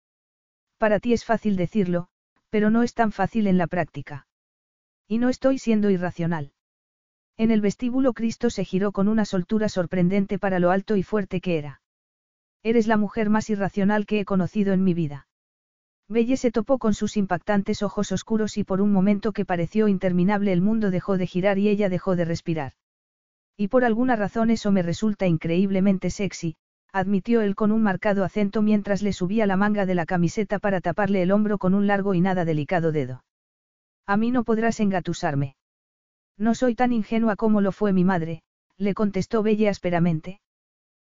Para 0.77 0.99
ti 0.99 1.13
es 1.13 1.23
fácil 1.23 1.55
decirlo, 1.55 2.09
pero 2.49 2.69
no 2.69 2.83
es 2.83 2.93
tan 2.93 3.11
fácil 3.11 3.47
en 3.47 3.57
la 3.57 3.67
práctica. 3.67 4.27
Y 5.07 5.17
no 5.17 5.29
estoy 5.29 5.57
siendo 5.57 5.89
irracional. 5.89 6.51
En 7.37 7.51
el 7.51 7.61
vestíbulo 7.61 8.13
Cristo 8.13 8.49
se 8.49 8.65
giró 8.65 8.91
con 8.91 9.07
una 9.07 9.23
soltura 9.23 9.69
sorprendente 9.69 10.39
para 10.39 10.59
lo 10.59 10.71
alto 10.71 10.97
y 10.97 11.03
fuerte 11.03 11.39
que 11.39 11.57
era. 11.57 11.81
Eres 12.63 12.87
la 12.87 12.97
mujer 12.97 13.29
más 13.29 13.49
irracional 13.49 14.05
que 14.05 14.19
he 14.19 14.25
conocido 14.25 14.73
en 14.73 14.83
mi 14.83 14.93
vida. 14.93 15.28
Belle 16.09 16.37
se 16.37 16.49
topó 16.49 16.79
con 16.79 16.95
sus 16.95 17.17
impactantes 17.17 17.83
ojos 17.83 18.11
oscuros 18.11 18.57
y 18.57 18.63
por 18.63 18.81
un 18.81 18.91
momento 18.91 19.31
que 19.31 19.45
pareció 19.45 19.87
interminable 19.87 20.51
el 20.51 20.61
mundo 20.61 20.89
dejó 20.89 21.17
de 21.17 21.27
girar 21.27 21.59
y 21.59 21.69
ella 21.69 21.87
dejó 21.87 22.15
de 22.15 22.25
respirar. 22.25 22.73
Y 23.55 23.67
por 23.67 23.85
alguna 23.85 24.15
razón 24.15 24.49
eso 24.49 24.71
me 24.71 24.81
resulta 24.81 25.27
increíblemente 25.27 26.09
sexy, 26.09 26.55
admitió 26.91 27.41
él 27.41 27.55
con 27.55 27.71
un 27.71 27.83
marcado 27.83 28.23
acento 28.23 28.63
mientras 28.63 29.03
le 29.03 29.13
subía 29.13 29.45
la 29.45 29.55
manga 29.55 29.85
de 29.85 29.93
la 29.93 30.07
camiseta 30.07 30.57
para 30.57 30.81
taparle 30.81 31.21
el 31.21 31.31
hombro 31.31 31.59
con 31.59 31.75
un 31.75 31.85
largo 31.85 32.15
y 32.15 32.21
nada 32.21 32.43
delicado 32.43 32.91
dedo. 32.91 33.23
A 34.07 34.17
mí 34.17 34.31
no 34.31 34.43
podrás 34.43 34.79
engatusarme. 34.79 35.55
No 36.37 36.55
soy 36.55 36.73
tan 36.73 36.91
ingenua 36.91 37.35
como 37.35 37.61
lo 37.61 37.71
fue 37.71 37.93
mi 37.93 38.03
madre, 38.03 38.41
le 38.77 38.95
contestó 38.95 39.43
Belle 39.43 39.69
ásperamente. 39.69 40.39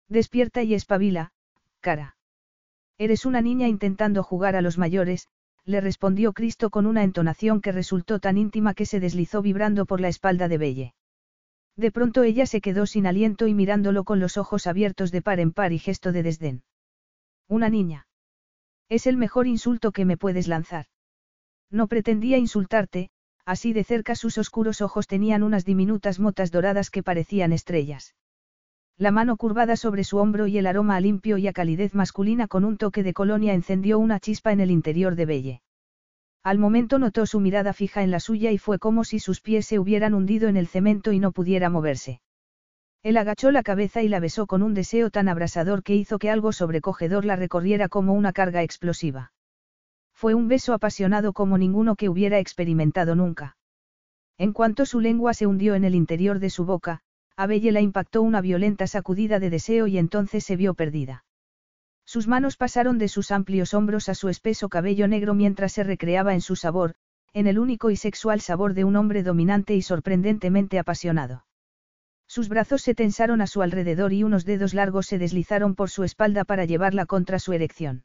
Despierta 0.07 0.63
y 0.63 0.73
espabila, 0.73 1.33
cara. 1.81 2.14
Eres 2.97 3.25
una 3.25 3.41
niña 3.41 3.67
intentando 3.67 4.23
jugar 4.23 4.55
a 4.55 4.61
los 4.61 4.77
mayores, 4.77 5.27
le 5.65 5.81
respondió 5.81 6.31
Cristo 6.31 6.69
con 6.69 6.85
una 6.85 7.03
entonación 7.03 7.59
que 7.59 7.73
resultó 7.73 8.19
tan 8.19 8.37
íntima 8.37 8.73
que 8.73 8.85
se 8.85 9.01
deslizó 9.01 9.41
vibrando 9.41 9.85
por 9.85 9.99
la 9.99 10.07
espalda 10.07 10.47
de 10.47 10.57
Belle. 10.57 10.93
De 11.75 11.91
pronto 11.91 12.23
ella 12.23 12.45
se 12.45 12.61
quedó 12.61 12.85
sin 12.85 13.05
aliento 13.05 13.47
y 13.47 13.53
mirándolo 13.53 14.05
con 14.05 14.21
los 14.21 14.37
ojos 14.37 14.65
abiertos 14.65 15.11
de 15.11 15.21
par 15.21 15.41
en 15.41 15.51
par 15.51 15.73
y 15.73 15.79
gesto 15.79 16.13
de 16.13 16.23
desdén. 16.23 16.63
Una 17.49 17.69
niña. 17.69 18.07
Es 18.87 19.07
el 19.07 19.17
mejor 19.17 19.47
insulto 19.47 19.91
que 19.91 20.05
me 20.05 20.15
puedes 20.15 20.47
lanzar. 20.47 20.85
No 21.69 21.87
pretendía 21.87 22.37
insultarte, 22.37 23.09
así 23.43 23.73
de 23.73 23.83
cerca 23.83 24.15
sus 24.15 24.37
oscuros 24.37 24.79
ojos 24.79 25.07
tenían 25.07 25.43
unas 25.43 25.65
diminutas 25.65 26.19
motas 26.19 26.49
doradas 26.49 26.89
que 26.89 27.03
parecían 27.03 27.51
estrellas 27.51 28.15
la 28.97 29.11
mano 29.11 29.35
curvada 29.35 29.75
sobre 29.75 30.05
su 30.05 30.17
hombro 30.17 30.47
y 30.47 30.57
el 30.57 30.67
aroma 30.67 30.95
a 30.95 31.01
limpio 31.01 31.37
y 31.37 31.47
a 31.47 31.53
calidez 31.53 31.93
masculina 31.93 32.47
con 32.47 32.63
un 32.63 32.77
toque 32.77 33.03
de 33.03 33.13
colonia 33.13 33.53
encendió 33.53 33.99
una 33.99 34.21
chispa 34.21 34.53
en 34.53 34.61
el 34.61 34.71
interior 34.71 35.15
de 35.15 35.25
Belle. 35.25 35.61
Al 36.43 36.59
momento 36.59 36.97
notó 36.97 37.25
su 37.25 37.39
mirada 37.41 37.73
fija 37.73 38.03
en 38.03 38.11
la 38.11 38.21
suya 38.21 38.51
y 38.51 38.57
fue 38.57 38.79
como 38.79 39.03
si 39.03 39.19
sus 39.19 39.41
pies 39.41 39.65
se 39.65 39.79
hubieran 39.79 40.13
hundido 40.13 40.47
en 40.47 40.55
el 40.55 40.67
cemento 40.67 41.11
y 41.11 41.19
no 41.19 41.33
pudiera 41.33 41.69
moverse. 41.69 42.21
Él 43.03 43.17
agachó 43.17 43.51
la 43.51 43.63
cabeza 43.63 44.01
y 44.01 44.07
la 44.07 44.19
besó 44.19 44.47
con 44.47 44.63
un 44.63 44.73
deseo 44.73 45.09
tan 45.09 45.27
abrasador 45.27 45.83
que 45.83 45.95
hizo 45.95 46.17
que 46.17 46.29
algo 46.29 46.53
sobrecogedor 46.53 47.25
la 47.25 47.35
recorriera 47.35 47.89
como 47.89 48.13
una 48.13 48.31
carga 48.31 48.63
explosiva. 48.63 49.33
Fue 50.13 50.33
un 50.33 50.47
beso 50.47 50.73
apasionado 50.73 51.33
como 51.33 51.57
ninguno 51.57 51.95
que 51.95 52.07
hubiera 52.07 52.39
experimentado 52.39 53.13
nunca. 53.15 53.57
En 54.37 54.53
cuanto 54.53 54.85
su 54.85 55.01
lengua 55.01 55.33
se 55.33 55.47
hundió 55.47 55.75
en 55.75 55.83
el 55.83 55.95
interior 55.95 56.39
de 56.39 56.49
su 56.49 56.65
boca, 56.65 57.01
a 57.37 57.47
Belle 57.47 57.71
la 57.71 57.81
impactó 57.81 58.21
una 58.21 58.41
violenta 58.41 58.87
sacudida 58.87 59.39
de 59.39 59.49
deseo 59.49 59.87
y 59.87 59.97
entonces 59.97 60.43
se 60.43 60.55
vio 60.55 60.73
perdida. 60.73 61.25
Sus 62.05 62.27
manos 62.27 62.55
pasaron 62.55 62.97
de 62.97 63.07
sus 63.07 63.31
amplios 63.31 63.73
hombros 63.73 64.09
a 64.09 64.15
su 64.15 64.29
espeso 64.29 64.69
cabello 64.69 65.07
negro 65.07 65.33
mientras 65.33 65.73
se 65.73 65.83
recreaba 65.83 66.33
en 66.33 66.41
su 66.41 66.55
sabor, 66.55 66.95
en 67.33 67.47
el 67.47 67.59
único 67.59 67.89
y 67.89 67.97
sexual 67.97 68.39
sabor 68.41 68.73
de 68.73 68.83
un 68.83 68.95
hombre 68.95 69.23
dominante 69.23 69.75
y 69.75 69.81
sorprendentemente 69.81 70.79
apasionado. 70.79 71.45
Sus 72.27 72.47
brazos 72.47 72.81
se 72.81 72.95
tensaron 72.95 73.41
a 73.41 73.47
su 73.47 73.61
alrededor 73.61 74.13
y 74.13 74.23
unos 74.23 74.45
dedos 74.45 74.73
largos 74.73 75.05
se 75.05 75.17
deslizaron 75.17 75.75
por 75.75 75.89
su 75.89 76.03
espalda 76.03 76.45
para 76.45 76.65
llevarla 76.65 77.05
contra 77.05 77.39
su 77.39 77.53
erección. 77.53 78.03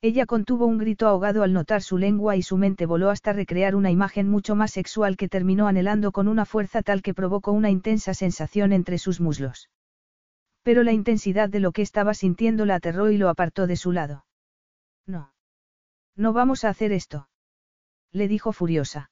Ella 0.00 0.26
contuvo 0.26 0.66
un 0.66 0.78
grito 0.78 1.08
ahogado 1.08 1.42
al 1.42 1.52
notar 1.52 1.82
su 1.82 1.98
lengua 1.98 2.36
y 2.36 2.42
su 2.42 2.56
mente 2.56 2.86
voló 2.86 3.10
hasta 3.10 3.32
recrear 3.32 3.74
una 3.74 3.90
imagen 3.90 4.28
mucho 4.28 4.54
más 4.54 4.70
sexual 4.70 5.16
que 5.16 5.28
terminó 5.28 5.66
anhelando 5.66 6.12
con 6.12 6.28
una 6.28 6.44
fuerza 6.44 6.82
tal 6.82 7.02
que 7.02 7.14
provocó 7.14 7.50
una 7.50 7.70
intensa 7.70 8.14
sensación 8.14 8.72
entre 8.72 8.98
sus 8.98 9.20
muslos. 9.20 9.70
Pero 10.62 10.84
la 10.84 10.92
intensidad 10.92 11.48
de 11.48 11.58
lo 11.58 11.72
que 11.72 11.82
estaba 11.82 12.14
sintiendo 12.14 12.64
la 12.64 12.76
aterró 12.76 13.10
y 13.10 13.18
lo 13.18 13.28
apartó 13.28 13.66
de 13.66 13.74
su 13.74 13.90
lado. 13.90 14.24
No. 15.04 15.32
No 16.14 16.32
vamos 16.32 16.64
a 16.64 16.68
hacer 16.68 16.92
esto. 16.92 17.28
Le 18.12 18.28
dijo 18.28 18.52
furiosa. 18.52 19.10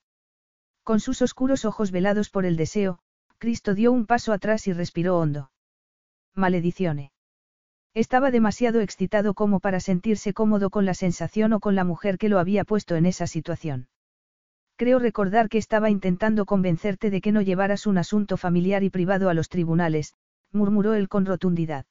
Con 0.84 1.00
sus 1.00 1.20
oscuros 1.20 1.64
ojos 1.64 1.90
velados 1.90 2.30
por 2.30 2.46
el 2.46 2.56
deseo, 2.56 3.00
Cristo 3.38 3.74
dio 3.74 3.90
un 3.90 4.06
paso 4.06 4.32
atrás 4.32 4.68
y 4.68 4.72
respiró 4.72 5.18
hondo. 5.18 5.50
Maledicione. 6.34 7.10
Estaba 7.96 8.30
demasiado 8.30 8.82
excitado 8.82 9.32
como 9.32 9.58
para 9.58 9.80
sentirse 9.80 10.34
cómodo 10.34 10.68
con 10.68 10.84
la 10.84 10.92
sensación 10.92 11.54
o 11.54 11.60
con 11.60 11.74
la 11.74 11.82
mujer 11.82 12.18
que 12.18 12.28
lo 12.28 12.38
había 12.38 12.62
puesto 12.62 12.94
en 12.94 13.06
esa 13.06 13.26
situación. 13.26 13.88
Creo 14.76 14.98
recordar 14.98 15.48
que 15.48 15.56
estaba 15.56 15.88
intentando 15.88 16.44
convencerte 16.44 17.08
de 17.08 17.22
que 17.22 17.32
no 17.32 17.40
llevaras 17.40 17.86
un 17.86 17.96
asunto 17.96 18.36
familiar 18.36 18.82
y 18.82 18.90
privado 18.90 19.30
a 19.30 19.34
los 19.34 19.48
tribunales, 19.48 20.12
murmuró 20.52 20.92
él 20.92 21.08
con 21.08 21.24
rotundidad. 21.24 21.86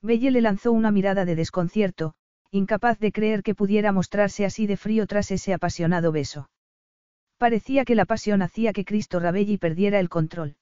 Belle 0.00 0.30
le 0.30 0.40
lanzó 0.40 0.72
una 0.72 0.90
mirada 0.90 1.26
de 1.26 1.36
desconcierto, 1.36 2.14
incapaz 2.50 2.98
de 2.98 3.12
creer 3.12 3.42
que 3.42 3.54
pudiera 3.54 3.92
mostrarse 3.92 4.46
así 4.46 4.66
de 4.66 4.78
frío 4.78 5.06
tras 5.06 5.30
ese 5.30 5.52
apasionado 5.52 6.10
beso. 6.10 6.48
Parecía 7.36 7.84
que 7.84 7.94
la 7.94 8.06
pasión 8.06 8.40
hacía 8.40 8.72
que 8.72 8.86
Cristo 8.86 9.20
Rabelli 9.20 9.58
perdiera 9.58 10.00
el 10.00 10.08
control. 10.08 10.56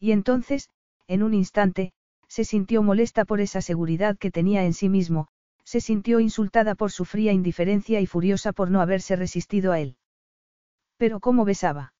Y 0.00 0.10
entonces, 0.10 0.70
en 1.06 1.22
un 1.22 1.34
instante, 1.34 1.92
se 2.28 2.44
sintió 2.44 2.82
molesta 2.82 3.24
por 3.24 3.40
esa 3.40 3.60
seguridad 3.60 4.16
que 4.18 4.30
tenía 4.30 4.64
en 4.64 4.72
sí 4.72 4.88
mismo, 4.88 5.28
se 5.64 5.80
sintió 5.80 6.20
insultada 6.20 6.74
por 6.74 6.92
su 6.92 7.04
fría 7.04 7.32
indiferencia 7.32 8.00
y 8.00 8.06
furiosa 8.06 8.52
por 8.52 8.70
no 8.70 8.80
haberse 8.80 9.16
resistido 9.16 9.72
a 9.72 9.80
él. 9.80 9.96
Pero 10.96 11.20
¿cómo 11.20 11.44
besaba? 11.44 11.94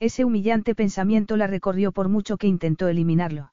Ese 0.00 0.24
humillante 0.24 0.74
pensamiento 0.74 1.36
la 1.36 1.46
recorrió 1.46 1.92
por 1.92 2.08
mucho 2.08 2.36
que 2.36 2.46
intentó 2.46 2.88
eliminarlo. 2.88 3.52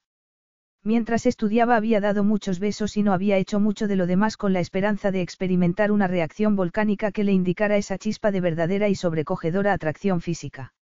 Mientras 0.84 1.26
estudiaba 1.26 1.76
había 1.76 2.00
dado 2.00 2.24
muchos 2.24 2.60
besos 2.60 2.96
y 2.96 3.04
no 3.04 3.12
había 3.12 3.38
hecho 3.38 3.60
mucho 3.60 3.88
de 3.88 3.98
lo 3.98 4.08
demás 4.08 4.38
con 4.38 4.54
la 4.54 4.62
esperanza 4.62 5.12
de 5.12 5.22
experimentar 5.22 5.92
una 5.92 6.08
reacción 6.08 6.56
volcánica 6.56 7.12
que 7.12 7.26
le 7.26 7.34
indicara 7.34 7.76
esa 7.76 7.98
chispa 7.98 8.32
de 8.32 8.40
verdadera 8.40 8.88
y 8.88 8.96
sobrecogedora 8.96 9.74
atracción 9.74 10.22
física. 10.22 10.74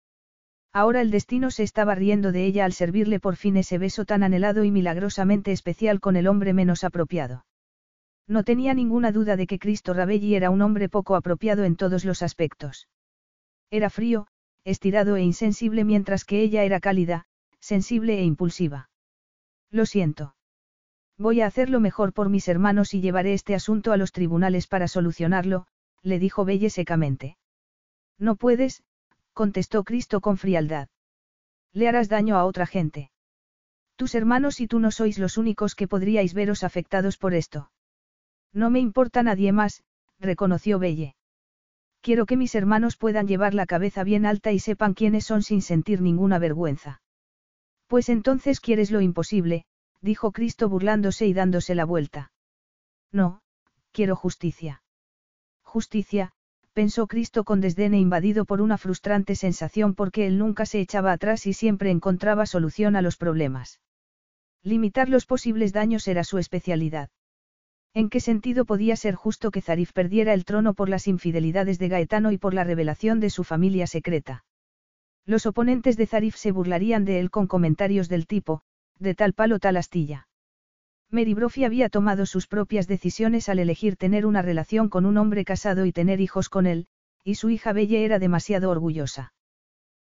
Ahora 0.76 1.00
el 1.00 1.10
destino 1.10 1.52
se 1.52 1.64
estaba 1.64 1.96
riendo 1.96 2.34
de 2.34 2.46
ella 2.46 2.66
al 2.66 2.74
servirle 2.74 3.22
por 3.22 3.38
fin 3.38 3.56
ese 3.56 3.78
beso 3.78 4.04
tan 4.04 4.24
anhelado 4.24 4.66
y 4.66 4.72
milagrosamente 4.72 5.54
especial 5.54 6.02
con 6.02 6.18
el 6.18 6.28
hombre 6.28 6.52
menos 6.52 6.84
apropiado. 6.84 7.46
No 8.28 8.44
tenía 8.44 8.74
ninguna 8.74 9.14
duda 9.14 9.38
de 9.38 9.48
que 9.48 9.58
Cristo 9.58 9.94
Rabelli 9.94 10.36
era 10.36 10.50
un 10.50 10.62
hombre 10.62 10.90
poco 10.90 11.16
apropiado 11.16 11.64
en 11.64 11.78
todos 11.78 12.04
los 12.04 12.22
aspectos. 12.22 12.90
Era 13.72 13.90
frío, 13.90 14.28
estirado 14.66 15.16
e 15.16 15.22
insensible 15.22 15.86
mientras 15.86 16.26
que 16.26 16.42
ella 16.42 16.66
era 16.66 16.82
cálida, 16.82 17.24
sensible 17.62 18.20
e 18.20 18.24
impulsiva. 18.26 18.90
Lo 19.72 19.86
siento. 19.86 20.36
Voy 21.18 21.40
a 21.40 21.46
hacerlo 21.46 21.80
mejor 21.80 22.12
por 22.12 22.28
mis 22.28 22.50
hermanos 22.50 22.94
y 22.94 23.00
llevaré 23.00 23.32
este 23.32 23.56
asunto 23.56 23.94
a 23.94 23.98
los 23.98 24.12
tribunales 24.12 24.68
para 24.68 24.90
solucionarlo, 24.90 25.68
le 26.02 26.20
dijo 26.20 26.44
Belle 26.44 26.70
secamente. 26.70 27.38
No 28.20 28.36
puedes, 28.36 28.84
contestó 29.36 29.84
Cristo 29.84 30.22
con 30.22 30.38
frialdad. 30.38 30.88
Le 31.74 31.88
harás 31.88 32.10
daño 32.10 32.38
a 32.38 32.46
otra 32.46 32.66
gente. 32.66 33.12
Tus 33.98 34.16
hermanos 34.16 34.60
y 34.62 34.68
tú 34.68 34.80
no 34.80 34.92
sois 34.92 35.20
los 35.20 35.38
únicos 35.38 35.76
que 35.76 35.88
podríais 35.88 36.34
veros 36.34 36.64
afectados 36.64 37.18
por 37.18 37.34
esto. 37.36 37.70
No 38.54 38.70
me 38.70 38.80
importa 38.80 39.22
nadie 39.24 39.52
más, 39.52 39.84
reconoció 40.20 40.80
Belle. 40.80 41.16
Quiero 42.02 42.26
que 42.26 42.38
mis 42.38 42.56
hermanos 42.56 42.98
puedan 42.98 43.28
llevar 43.28 43.54
la 43.54 43.66
cabeza 43.66 44.04
bien 44.04 44.26
alta 44.26 44.52
y 44.52 44.60
sepan 44.60 44.94
quiénes 44.94 45.26
son 45.26 45.44
sin 45.44 45.62
sentir 45.62 46.02
ninguna 46.02 46.40
vergüenza. 46.40 47.02
Pues 47.88 48.10
entonces 48.10 48.60
quieres 48.62 48.90
lo 48.92 49.02
imposible, 49.02 49.66
dijo 50.02 50.32
Cristo 50.32 50.70
burlándose 50.70 51.26
y 51.28 51.34
dándose 51.34 51.76
la 51.76 51.84
vuelta. 51.84 52.32
No, 53.12 53.42
quiero 53.92 54.16
justicia. 54.16 54.82
Justicia, 55.64 56.32
pensó 56.76 57.08
Cristo 57.08 57.46
con 57.46 57.62
desdén 57.62 57.94
e 57.94 58.00
invadido 58.00 58.44
por 58.44 58.60
una 58.60 58.78
frustrante 58.78 59.36
sensación 59.36 59.96
porque 59.96 60.28
él 60.28 60.38
nunca 60.38 60.66
se 60.66 60.82
echaba 60.82 61.14
atrás 61.14 61.48
y 61.48 61.54
siempre 61.54 61.90
encontraba 61.90 62.46
solución 62.46 62.98
a 62.98 63.02
los 63.02 63.16
problemas. 63.16 63.80
Limitar 64.62 65.08
los 65.08 65.26
posibles 65.26 65.72
daños 65.72 66.06
era 66.10 66.26
su 66.26 66.38
especialidad. 66.38 67.10
¿En 67.94 68.10
qué 68.10 68.20
sentido 68.20 68.66
podía 68.66 68.98
ser 68.98 69.16
justo 69.16 69.52
que 69.52 69.62
Zarif 69.62 69.94
perdiera 69.94 70.34
el 70.34 70.44
trono 70.44 70.74
por 70.74 70.90
las 70.90 71.08
infidelidades 71.08 71.80
de 71.80 71.88
Gaetano 71.88 72.34
y 72.34 72.38
por 72.38 72.54
la 72.54 72.66
revelación 72.66 73.22
de 73.22 73.30
su 73.30 73.46
familia 73.46 73.88
secreta? 73.88 74.44
Los 75.26 75.46
oponentes 75.46 75.96
de 75.96 76.08
Zarif 76.08 76.36
se 76.36 76.52
burlarían 76.52 77.06
de 77.06 77.22
él 77.22 77.32
con 77.32 77.48
comentarios 77.48 78.10
del 78.10 78.28
tipo, 78.28 78.64
de 79.00 79.16
tal 79.16 79.32
palo 79.32 79.60
tal 79.60 79.78
astilla. 79.78 80.28
Mary 81.16 81.34
Brophy 81.34 81.64
había 81.64 81.88
tomado 81.88 82.26
sus 82.26 82.46
propias 82.46 82.88
decisiones 82.90 83.48
al 83.48 83.60
elegir 83.60 83.96
tener 83.96 84.26
una 84.26 84.42
relación 84.42 84.90
con 84.90 85.06
un 85.06 85.18
hombre 85.18 85.46
casado 85.46 85.86
y 85.86 85.94
tener 85.94 86.20
hijos 86.20 86.50
con 86.50 86.66
él, 86.66 86.88
y 87.24 87.36
su 87.36 87.50
hija 87.50 87.72
Belle 87.72 88.04
era 88.04 88.20
demasiado 88.20 88.70
orgullosa. 88.70 89.34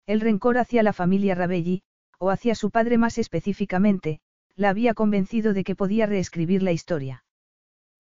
El 0.06 0.20
rencor 0.20 0.58
hacia 0.58 0.84
la 0.84 0.92
familia 0.92 1.34
Rabelli, 1.34 1.82
o 2.20 2.30
hacia 2.30 2.56
su 2.56 2.72
padre 2.72 2.98
más 2.98 3.18
específicamente, 3.18 4.20
la 4.58 4.70
había 4.70 4.94
convencido 4.94 5.54
de 5.54 5.64
que 5.64 5.78
podía 5.78 6.08
reescribir 6.08 6.62
la 6.62 6.74
historia. 6.74 7.24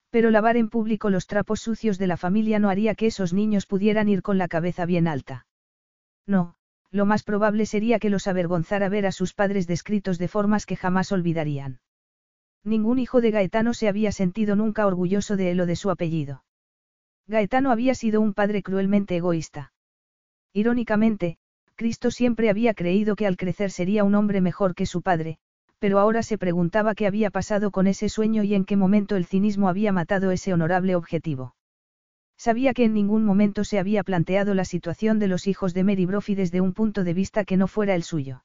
Pero 0.09 0.29
lavar 0.29 0.57
en 0.57 0.67
público 0.67 1.09
los 1.09 1.27
trapos 1.27 1.61
sucios 1.61 1.97
de 1.97 2.07
la 2.07 2.17
familia 2.17 2.59
no 2.59 2.69
haría 2.69 2.93
que 2.93 3.07
esos 3.07 3.31
niños 3.31 3.67
pudieran 3.67 4.09
ir 4.09 4.21
con 4.21 4.37
la 4.37 4.49
cabeza 4.49 4.85
bien 4.85 5.07
alta. 5.07 5.47
No, 6.25 6.55
lo 6.91 7.05
más 7.05 7.23
probable 7.23 7.67
sería 7.67 7.99
que 7.99 8.09
los 8.09 8.27
avergonzara 8.27 8.89
ver 8.89 9.05
a 9.05 9.13
sus 9.13 9.33
padres 9.33 9.65
descritos 9.65 10.17
de 10.17 10.27
formas 10.27 10.65
que 10.65 10.75
jamás 10.75 11.13
olvidarían. 11.13 11.79
Ningún 12.67 12.99
hijo 12.99 13.21
de 13.21 13.31
Gaetano 13.31 13.73
se 13.73 13.87
había 13.87 14.11
sentido 14.11 14.57
nunca 14.57 14.85
orgulloso 14.85 15.37
de 15.37 15.51
él 15.51 15.61
o 15.61 15.65
de 15.65 15.77
su 15.77 15.89
apellido. 15.89 16.43
Gaetano 17.25 17.71
había 17.71 17.95
sido 17.95 18.19
un 18.19 18.33
padre 18.33 18.61
cruelmente 18.61 19.15
egoísta. 19.15 19.71
Irónicamente, 20.51 21.37
Cristo 21.75 22.11
siempre 22.11 22.49
había 22.49 22.73
creído 22.73 23.15
que 23.15 23.25
al 23.25 23.37
crecer 23.37 23.71
sería 23.71 24.03
un 24.03 24.15
hombre 24.15 24.41
mejor 24.41 24.75
que 24.75 24.85
su 24.85 25.01
padre, 25.01 25.37
pero 25.79 25.97
ahora 25.97 26.23
se 26.23 26.37
preguntaba 26.37 26.93
qué 26.93 27.07
había 27.07 27.29
pasado 27.29 27.71
con 27.71 27.87
ese 27.87 28.09
sueño 28.09 28.43
y 28.43 28.53
en 28.53 28.65
qué 28.65 28.75
momento 28.75 29.15
el 29.15 29.25
cinismo 29.25 29.69
había 29.69 29.93
matado 29.93 30.31
ese 30.31 30.51
honorable 30.51 30.95
objetivo. 30.95 31.55
Sabía 32.35 32.73
que 32.73 32.83
en 32.83 32.93
ningún 32.93 33.23
momento 33.23 33.63
se 33.63 33.79
había 33.79 34.03
planteado 34.03 34.53
la 34.53 34.65
situación 34.65 35.19
de 35.19 35.29
los 35.29 35.47
hijos 35.47 35.73
de 35.73 35.85
Mary 35.85 36.05
Brophy 36.05 36.35
desde 36.35 36.59
un 36.59 36.73
punto 36.73 37.05
de 37.05 37.13
vista 37.13 37.45
que 37.45 37.55
no 37.55 37.67
fuera 37.67 37.95
el 37.95 38.03
suyo. 38.03 38.43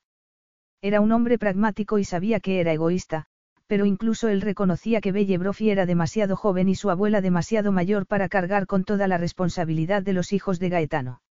Era 0.81 1.01
un 1.01 1.11
hombre 1.11 1.39
pragmático 1.39 1.99
y 1.99 2.05
sabía 2.05 2.39
que 2.39 2.61
era 2.61 2.73
egoísta, 2.73 3.27
pero 3.73 3.87
incluso 3.87 4.29
él 4.29 4.43
reconocía 4.43 5.01
que 5.01 5.13
Belle 5.13 5.39
Brophy 5.39 5.71
era 5.71 5.87
demasiado 5.87 6.37
joven 6.37 6.69
y 6.69 6.75
su 6.75 6.91
abuela 6.91 7.23
demasiado 7.23 7.73
mayor 7.73 8.05
para 8.07 8.29
cargar 8.29 8.67
con 8.67 8.85
toda 8.85 9.09
la 9.09 9.17
responsabilidad 9.17 10.03
de 10.03 10.13
los 10.13 10.35
hijos 10.35 10.59
de 10.59 10.69
Gaetano. 10.69 11.23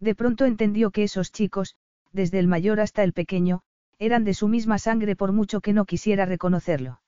De 0.00 0.14
pronto 0.14 0.46
entendió 0.46 0.90
que 0.90 1.02
esos 1.02 1.30
chicos, 1.30 1.76
desde 2.10 2.38
el 2.38 2.48
mayor 2.48 2.80
hasta 2.80 3.04
el 3.04 3.12
pequeño, 3.12 3.60
eran 3.98 4.24
de 4.24 4.32
su 4.32 4.48
misma 4.48 4.78
sangre 4.78 5.14
por 5.14 5.32
mucho 5.32 5.60
que 5.60 5.74
no 5.74 5.84
quisiera 5.84 6.24
reconocerlo. 6.24 7.02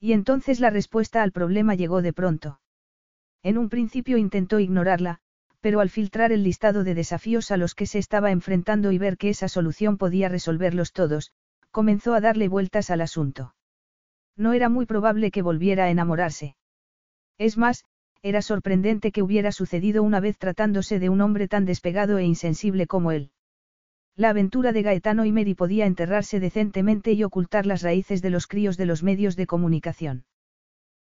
Y 0.00 0.14
entonces 0.14 0.60
la 0.60 0.70
respuesta 0.70 1.22
al 1.22 1.32
problema 1.32 1.74
llegó 1.74 2.00
de 2.00 2.14
pronto. 2.14 2.60
En 3.42 3.58
un 3.58 3.68
principio 3.68 4.16
intentó 4.16 4.60
ignorarla, 4.60 5.18
pero 5.60 5.80
al 5.80 5.90
filtrar 5.90 6.32
el 6.32 6.42
listado 6.42 6.84
de 6.84 6.94
desafíos 6.94 7.50
a 7.50 7.58
los 7.58 7.74
que 7.74 7.84
se 7.84 7.98
estaba 7.98 8.30
enfrentando 8.30 8.92
y 8.92 8.96
ver 8.98 9.18
que 9.18 9.28
esa 9.28 9.48
solución 9.48 9.98
podía 9.98 10.30
resolverlos 10.30 10.94
todos, 10.94 11.32
comenzó 11.70 12.14
a 12.14 12.22
darle 12.22 12.48
vueltas 12.48 12.88
al 12.88 13.02
asunto. 13.02 13.53
No 14.36 14.52
era 14.52 14.68
muy 14.68 14.86
probable 14.86 15.30
que 15.30 15.42
volviera 15.42 15.84
a 15.84 15.90
enamorarse. 15.90 16.56
Es 17.38 17.56
más, 17.56 17.84
era 18.22 18.42
sorprendente 18.42 19.12
que 19.12 19.22
hubiera 19.22 19.52
sucedido 19.52 20.02
una 20.02 20.18
vez 20.20 20.38
tratándose 20.38 20.98
de 20.98 21.08
un 21.08 21.20
hombre 21.20 21.46
tan 21.46 21.66
despegado 21.66 22.18
e 22.18 22.24
insensible 22.24 22.86
como 22.86 23.12
él. 23.12 23.30
La 24.16 24.30
aventura 24.30 24.72
de 24.72 24.82
Gaetano 24.82 25.24
y 25.24 25.32
Mary 25.32 25.54
podía 25.54 25.86
enterrarse 25.86 26.40
decentemente 26.40 27.12
y 27.12 27.24
ocultar 27.24 27.66
las 27.66 27.82
raíces 27.82 28.22
de 28.22 28.30
los 28.30 28.46
críos 28.46 28.76
de 28.76 28.86
los 28.86 29.02
medios 29.02 29.36
de 29.36 29.46
comunicación. 29.46 30.24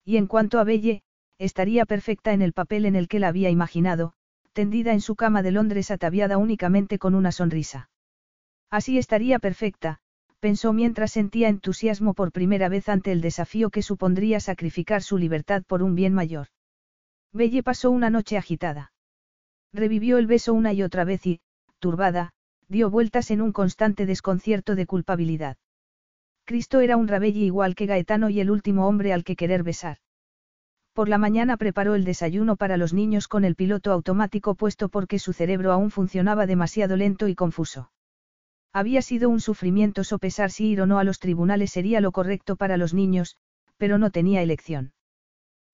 Y 0.05 0.17
en 0.17 0.27
cuanto 0.27 0.59
a 0.59 0.63
Belle, 0.63 1.01
estaría 1.39 1.85
perfecta 1.85 2.33
en 2.33 2.41
el 2.41 2.53
papel 2.53 2.85
en 2.85 2.95
el 2.95 3.07
que 3.07 3.19
la 3.19 3.29
había 3.29 3.49
imaginado, 3.49 4.13
tendida 4.53 4.93
en 4.93 5.01
su 5.01 5.15
cama 5.15 5.41
de 5.41 5.51
Londres 5.51 5.91
ataviada 5.91 6.37
únicamente 6.37 6.99
con 6.99 7.15
una 7.15 7.31
sonrisa. 7.31 7.89
Así 8.69 8.97
estaría 8.97 9.39
perfecta, 9.39 9.99
pensó 10.39 10.73
mientras 10.73 11.11
sentía 11.11 11.49
entusiasmo 11.49 12.13
por 12.13 12.31
primera 12.31 12.69
vez 12.69 12.89
ante 12.89 13.11
el 13.11 13.21
desafío 13.21 13.69
que 13.69 13.81
supondría 13.81 14.39
sacrificar 14.39 15.01
su 15.03 15.17
libertad 15.17 15.63
por 15.67 15.83
un 15.83 15.95
bien 15.95 16.13
mayor. 16.13 16.47
Belle 17.33 17.63
pasó 17.63 17.91
una 17.91 18.09
noche 18.09 18.37
agitada. 18.37 18.91
Revivió 19.73 20.17
el 20.17 20.27
beso 20.27 20.53
una 20.53 20.73
y 20.73 20.81
otra 20.81 21.03
vez 21.03 21.25
y, 21.27 21.41
turbada, 21.79 22.31
dio 22.67 22.89
vueltas 22.89 23.31
en 23.31 23.41
un 23.41 23.51
constante 23.51 24.05
desconcierto 24.05 24.75
de 24.75 24.85
culpabilidad. 24.85 25.57
Cristo 26.45 26.79
era 26.79 26.97
un 26.97 27.07
Rabelli 27.07 27.43
igual 27.43 27.75
que 27.75 27.85
Gaetano 27.85 28.29
y 28.29 28.39
el 28.39 28.49
último 28.49 28.87
hombre 28.87 29.13
al 29.13 29.23
que 29.23 29.35
querer 29.35 29.63
besar. 29.63 29.97
Por 30.93 31.07
la 31.07 31.17
mañana 31.17 31.57
preparó 31.57 31.95
el 31.95 32.03
desayuno 32.03 32.55
para 32.55 32.77
los 32.77 32.93
niños 32.93 33.27
con 33.27 33.45
el 33.45 33.55
piloto 33.55 33.91
automático 33.91 34.55
puesto 34.55 34.89
porque 34.89 35.19
su 35.19 35.33
cerebro 35.33 35.71
aún 35.71 35.91
funcionaba 35.91 36.47
demasiado 36.47 36.95
lento 36.97 37.27
y 37.27 37.35
confuso. 37.35 37.91
Había 38.71 39.01
sido 39.01 39.29
un 39.29 39.39
sufrimiento 39.39 40.03
sopesar 40.03 40.51
si 40.51 40.67
ir 40.67 40.81
o 40.81 40.85
no 40.85 40.99
a 40.99 41.03
los 41.03 41.19
tribunales 41.19 41.71
sería 41.71 42.01
lo 42.01 42.11
correcto 42.11 42.55
para 42.55 42.77
los 42.77 42.93
niños, 42.93 43.35
pero 43.77 43.97
no 43.97 44.11
tenía 44.11 44.43
elección. 44.43 44.93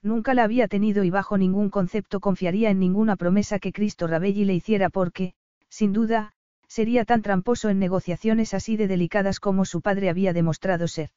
Nunca 0.01 0.33
la 0.33 0.43
había 0.43 0.67
tenido 0.67 1.03
y 1.03 1.09
bajo 1.09 1.37
ningún 1.37 1.69
concepto 1.69 2.19
confiaría 2.19 2.69
en 2.69 2.79
ninguna 2.79 3.15
promesa 3.15 3.59
que 3.59 3.73
Cristo 3.73 4.07
Rabelli 4.07 4.45
le 4.45 4.53
hiciera 4.53 4.89
porque, 4.89 5.33
sin 5.67 5.91
duda, 5.91 6.31
sería 6.67 7.05
tan 7.05 7.21
tramposo 7.21 7.69
en 7.69 7.79
negociaciones 7.79 8.53
así 8.53 8.77
de 8.77 8.87
delicadas 8.87 9.39
como 9.39 9.65
su 9.65 9.81
padre 9.81 10.09
había 10.09 10.31
demostrado 10.31 10.87
ser. 10.87 11.09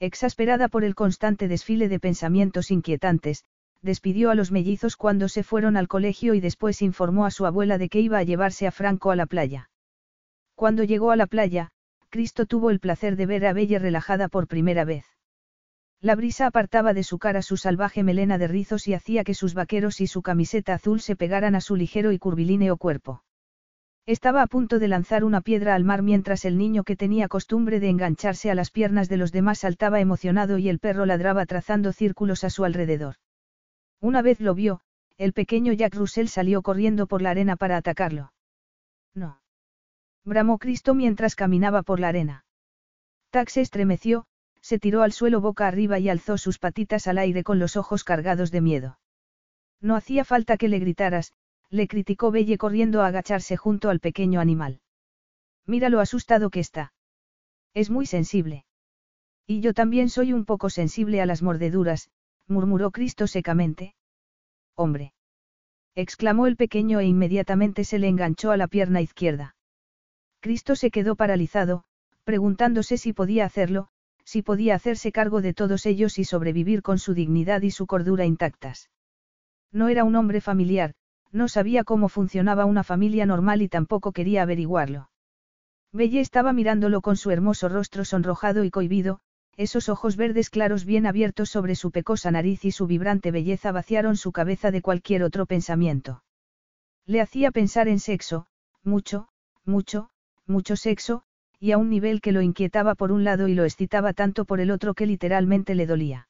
Exasperada 0.00 0.68
por 0.68 0.84
el 0.84 0.94
constante 0.94 1.48
desfile 1.48 1.88
de 1.88 2.00
pensamientos 2.00 2.70
inquietantes, 2.70 3.44
despidió 3.80 4.30
a 4.30 4.34
los 4.34 4.50
mellizos 4.50 4.96
cuando 4.96 5.28
se 5.28 5.42
fueron 5.42 5.76
al 5.76 5.88
colegio 5.88 6.34
y 6.34 6.40
después 6.40 6.82
informó 6.82 7.24
a 7.24 7.30
su 7.30 7.46
abuela 7.46 7.78
de 7.78 7.88
que 7.88 8.00
iba 8.00 8.18
a 8.18 8.22
llevarse 8.22 8.66
a 8.66 8.72
Franco 8.72 9.10
a 9.10 9.16
la 9.16 9.26
playa. 9.26 9.69
Cuando 10.60 10.84
llegó 10.84 11.10
a 11.10 11.16
la 11.16 11.26
playa, 11.26 11.70
Cristo 12.10 12.44
tuvo 12.44 12.68
el 12.68 12.80
placer 12.80 13.16
de 13.16 13.24
ver 13.24 13.46
a 13.46 13.54
Belle 13.54 13.78
relajada 13.78 14.28
por 14.28 14.46
primera 14.46 14.84
vez. 14.84 15.06
La 16.02 16.14
brisa 16.14 16.46
apartaba 16.46 16.92
de 16.92 17.02
su 17.02 17.18
cara 17.18 17.40
su 17.40 17.56
salvaje 17.56 18.02
melena 18.02 18.36
de 18.36 18.46
rizos 18.46 18.86
y 18.86 18.92
hacía 18.92 19.24
que 19.24 19.32
sus 19.32 19.54
vaqueros 19.54 20.02
y 20.02 20.06
su 20.06 20.20
camiseta 20.20 20.74
azul 20.74 21.00
se 21.00 21.16
pegaran 21.16 21.54
a 21.54 21.62
su 21.62 21.76
ligero 21.76 22.12
y 22.12 22.18
curvilíneo 22.18 22.76
cuerpo. 22.76 23.24
Estaba 24.04 24.42
a 24.42 24.46
punto 24.46 24.78
de 24.78 24.88
lanzar 24.88 25.24
una 25.24 25.40
piedra 25.40 25.74
al 25.74 25.84
mar 25.84 26.02
mientras 26.02 26.44
el 26.44 26.58
niño 26.58 26.84
que 26.84 26.94
tenía 26.94 27.26
costumbre 27.26 27.80
de 27.80 27.88
engancharse 27.88 28.50
a 28.50 28.54
las 28.54 28.70
piernas 28.70 29.08
de 29.08 29.16
los 29.16 29.32
demás 29.32 29.60
saltaba 29.60 29.98
emocionado 29.98 30.58
y 30.58 30.68
el 30.68 30.78
perro 30.78 31.06
ladraba 31.06 31.46
trazando 31.46 31.94
círculos 31.94 32.44
a 32.44 32.50
su 32.50 32.66
alrededor. 32.66 33.14
Una 33.98 34.20
vez 34.20 34.40
lo 34.40 34.54
vio, 34.54 34.82
el 35.16 35.32
pequeño 35.32 35.72
Jack 35.72 35.94
Russell 35.94 36.26
salió 36.26 36.60
corriendo 36.60 37.06
por 37.06 37.22
la 37.22 37.30
arena 37.30 37.56
para 37.56 37.78
atacarlo. 37.78 38.34
No. 39.14 39.39
Bramó 40.24 40.58
Cristo 40.58 40.94
mientras 40.94 41.34
caminaba 41.34 41.82
por 41.82 42.00
la 42.00 42.08
arena. 42.08 42.44
Tax 43.30 43.54
se 43.54 43.60
estremeció, 43.60 44.26
se 44.60 44.78
tiró 44.78 45.02
al 45.02 45.12
suelo 45.12 45.40
boca 45.40 45.66
arriba 45.66 45.98
y 45.98 46.08
alzó 46.08 46.36
sus 46.36 46.58
patitas 46.58 47.06
al 47.06 47.18
aire 47.18 47.42
con 47.42 47.58
los 47.58 47.76
ojos 47.76 48.04
cargados 48.04 48.50
de 48.50 48.60
miedo. 48.60 48.98
No 49.80 49.96
hacía 49.96 50.24
falta 50.24 50.56
que 50.56 50.68
le 50.68 50.78
gritaras, 50.78 51.32
le 51.70 51.88
criticó 51.88 52.30
Belle 52.30 52.58
corriendo 52.58 53.02
a 53.02 53.06
agacharse 53.06 53.56
junto 53.56 53.88
al 53.88 54.00
pequeño 54.00 54.40
animal. 54.40 54.80
Mira 55.66 55.88
lo 55.88 56.00
asustado 56.00 56.50
que 56.50 56.60
está. 56.60 56.92
Es 57.72 57.90
muy 57.90 58.06
sensible. 58.06 58.64
Y 59.46 59.60
yo 59.60 59.72
también 59.72 60.08
soy 60.10 60.32
un 60.32 60.44
poco 60.44 60.68
sensible 60.68 61.20
a 61.20 61.26
las 61.26 61.42
mordeduras, 61.42 62.10
murmuró 62.46 62.90
Cristo 62.90 63.26
secamente. 63.26 63.94
Hombre. 64.74 65.14
exclamó 65.94 66.46
el 66.46 66.56
pequeño 66.56 67.00
e 67.00 67.06
inmediatamente 67.06 67.84
se 67.84 67.98
le 67.98 68.08
enganchó 68.08 68.50
a 68.50 68.56
la 68.56 68.68
pierna 68.68 69.00
izquierda. 69.00 69.54
Cristo 70.40 70.74
se 70.74 70.90
quedó 70.90 71.16
paralizado, 71.16 71.84
preguntándose 72.24 72.96
si 72.96 73.12
podía 73.12 73.44
hacerlo, 73.44 73.88
si 74.24 74.42
podía 74.42 74.74
hacerse 74.74 75.12
cargo 75.12 75.42
de 75.42 75.54
todos 75.54 75.86
ellos 75.86 76.18
y 76.18 76.24
sobrevivir 76.24 76.82
con 76.82 76.98
su 76.98 77.14
dignidad 77.14 77.62
y 77.62 77.70
su 77.70 77.86
cordura 77.86 78.24
intactas. 78.24 78.90
No 79.72 79.88
era 79.88 80.04
un 80.04 80.16
hombre 80.16 80.40
familiar, 80.40 80.94
no 81.32 81.48
sabía 81.48 81.84
cómo 81.84 82.08
funcionaba 82.08 82.64
una 82.64 82.82
familia 82.82 83.26
normal 83.26 83.62
y 83.62 83.68
tampoco 83.68 84.12
quería 84.12 84.42
averiguarlo. 84.42 85.10
Belle 85.92 86.20
estaba 86.20 86.52
mirándolo 86.52 87.00
con 87.00 87.16
su 87.16 87.30
hermoso 87.30 87.68
rostro 87.68 88.04
sonrojado 88.04 88.64
y 88.64 88.70
cohibido, 88.70 89.20
esos 89.56 89.88
ojos 89.88 90.16
verdes 90.16 90.48
claros 90.48 90.84
bien 90.84 91.06
abiertos 91.06 91.50
sobre 91.50 91.74
su 91.74 91.90
pecosa 91.90 92.30
nariz 92.30 92.64
y 92.64 92.70
su 92.70 92.86
vibrante 92.86 93.30
belleza 93.30 93.72
vaciaron 93.72 94.16
su 94.16 94.32
cabeza 94.32 94.70
de 94.70 94.80
cualquier 94.80 95.22
otro 95.22 95.46
pensamiento. 95.46 96.22
Le 97.04 97.20
hacía 97.20 97.50
pensar 97.50 97.88
en 97.88 97.98
sexo, 97.98 98.46
mucho, 98.84 99.28
mucho, 99.64 100.09
mucho 100.50 100.76
sexo, 100.76 101.22
y 101.58 101.72
a 101.72 101.78
un 101.78 101.88
nivel 101.88 102.20
que 102.20 102.32
lo 102.32 102.42
inquietaba 102.42 102.94
por 102.94 103.12
un 103.12 103.24
lado 103.24 103.48
y 103.48 103.54
lo 103.54 103.64
excitaba 103.64 104.12
tanto 104.12 104.44
por 104.44 104.60
el 104.60 104.70
otro 104.70 104.94
que 104.94 105.06
literalmente 105.06 105.74
le 105.74 105.86
dolía. 105.86 106.28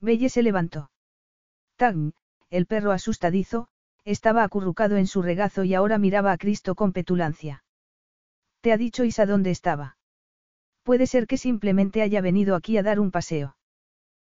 Belle 0.00 0.28
se 0.28 0.42
levantó. 0.42 0.90
Tag, 1.76 1.96
el 2.50 2.66
perro 2.66 2.92
asustadizo, 2.92 3.68
estaba 4.04 4.44
acurrucado 4.44 4.96
en 4.96 5.06
su 5.06 5.22
regazo 5.22 5.64
y 5.64 5.74
ahora 5.74 5.98
miraba 5.98 6.32
a 6.32 6.38
Cristo 6.38 6.74
con 6.74 6.92
petulancia. 6.92 7.64
¿Te 8.60 8.72
ha 8.72 8.76
dicho 8.76 9.04
Isa 9.04 9.26
dónde 9.26 9.50
estaba? 9.50 9.96
Puede 10.82 11.06
ser 11.06 11.26
que 11.26 11.36
simplemente 11.36 12.02
haya 12.02 12.20
venido 12.20 12.56
aquí 12.56 12.76
a 12.76 12.82
dar 12.82 12.98
un 13.00 13.10
paseo. 13.10 13.56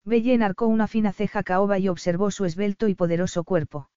Belle 0.03 0.34
enarcó 0.34 0.68
una 0.68 0.88
fina 0.88 1.11
ceja 1.14 1.44
caoba 1.44 1.80
y 1.80 1.90
observó 1.90 2.32
su 2.32 2.45
esbelto 2.45 2.88
y 2.88 2.95
poderoso 2.95 3.44
cuerpo. 3.44 3.90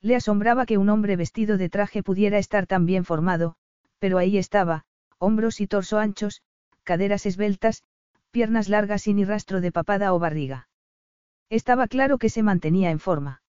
Le 0.00 0.16
asombraba 0.16 0.64
que 0.64 0.78
un 0.78 0.88
hombre 0.88 1.16
vestido 1.16 1.58
de 1.58 1.68
traje 1.68 2.02
pudiera 2.02 2.38
estar 2.38 2.66
tan 2.66 2.86
bien 2.86 3.04
formado, 3.04 3.56
pero 4.04 4.18
ahí 4.18 4.36
estaba, 4.36 4.84
hombros 5.18 5.62
y 5.62 5.66
torso 5.66 5.98
anchos, 5.98 6.42
caderas 6.82 7.24
esbeltas, 7.24 7.84
piernas 8.32 8.68
largas 8.68 9.06
y 9.06 9.14
ni 9.14 9.24
rastro 9.24 9.62
de 9.62 9.72
papada 9.72 10.12
o 10.12 10.18
barriga. 10.18 10.68
Estaba 11.48 11.88
claro 11.88 12.18
que 12.18 12.28
se 12.28 12.42
mantenía 12.42 12.90
en 12.90 12.98
forma. 12.98 13.40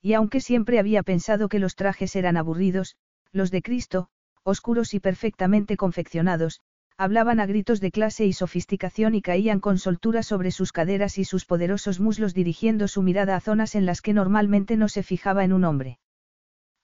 Y 0.00 0.12
aunque 0.12 0.40
siempre 0.40 0.78
había 0.78 1.02
pensado 1.02 1.48
que 1.48 1.58
los 1.58 1.74
trajes 1.74 2.14
eran 2.14 2.36
aburridos, 2.36 2.94
los 3.32 3.50
de 3.50 3.60
Cristo, 3.60 4.06
oscuros 4.44 4.94
y 4.94 5.00
perfectamente 5.00 5.76
confeccionados, 5.76 6.60
hablaban 6.96 7.40
a 7.40 7.46
gritos 7.46 7.80
de 7.80 7.90
clase 7.90 8.24
y 8.24 8.32
sofisticación 8.34 9.16
y 9.16 9.20
caían 9.20 9.58
con 9.58 9.78
soltura 9.78 10.22
sobre 10.22 10.52
sus 10.52 10.70
caderas 10.70 11.18
y 11.18 11.24
sus 11.24 11.44
poderosos 11.44 11.98
muslos 11.98 12.34
dirigiendo 12.34 12.86
su 12.86 13.02
mirada 13.02 13.34
a 13.34 13.40
zonas 13.40 13.74
en 13.74 13.86
las 13.86 14.00
que 14.00 14.12
normalmente 14.12 14.76
no 14.76 14.88
se 14.88 15.02
fijaba 15.02 15.42
en 15.42 15.52
un 15.52 15.64
hombre. 15.64 15.98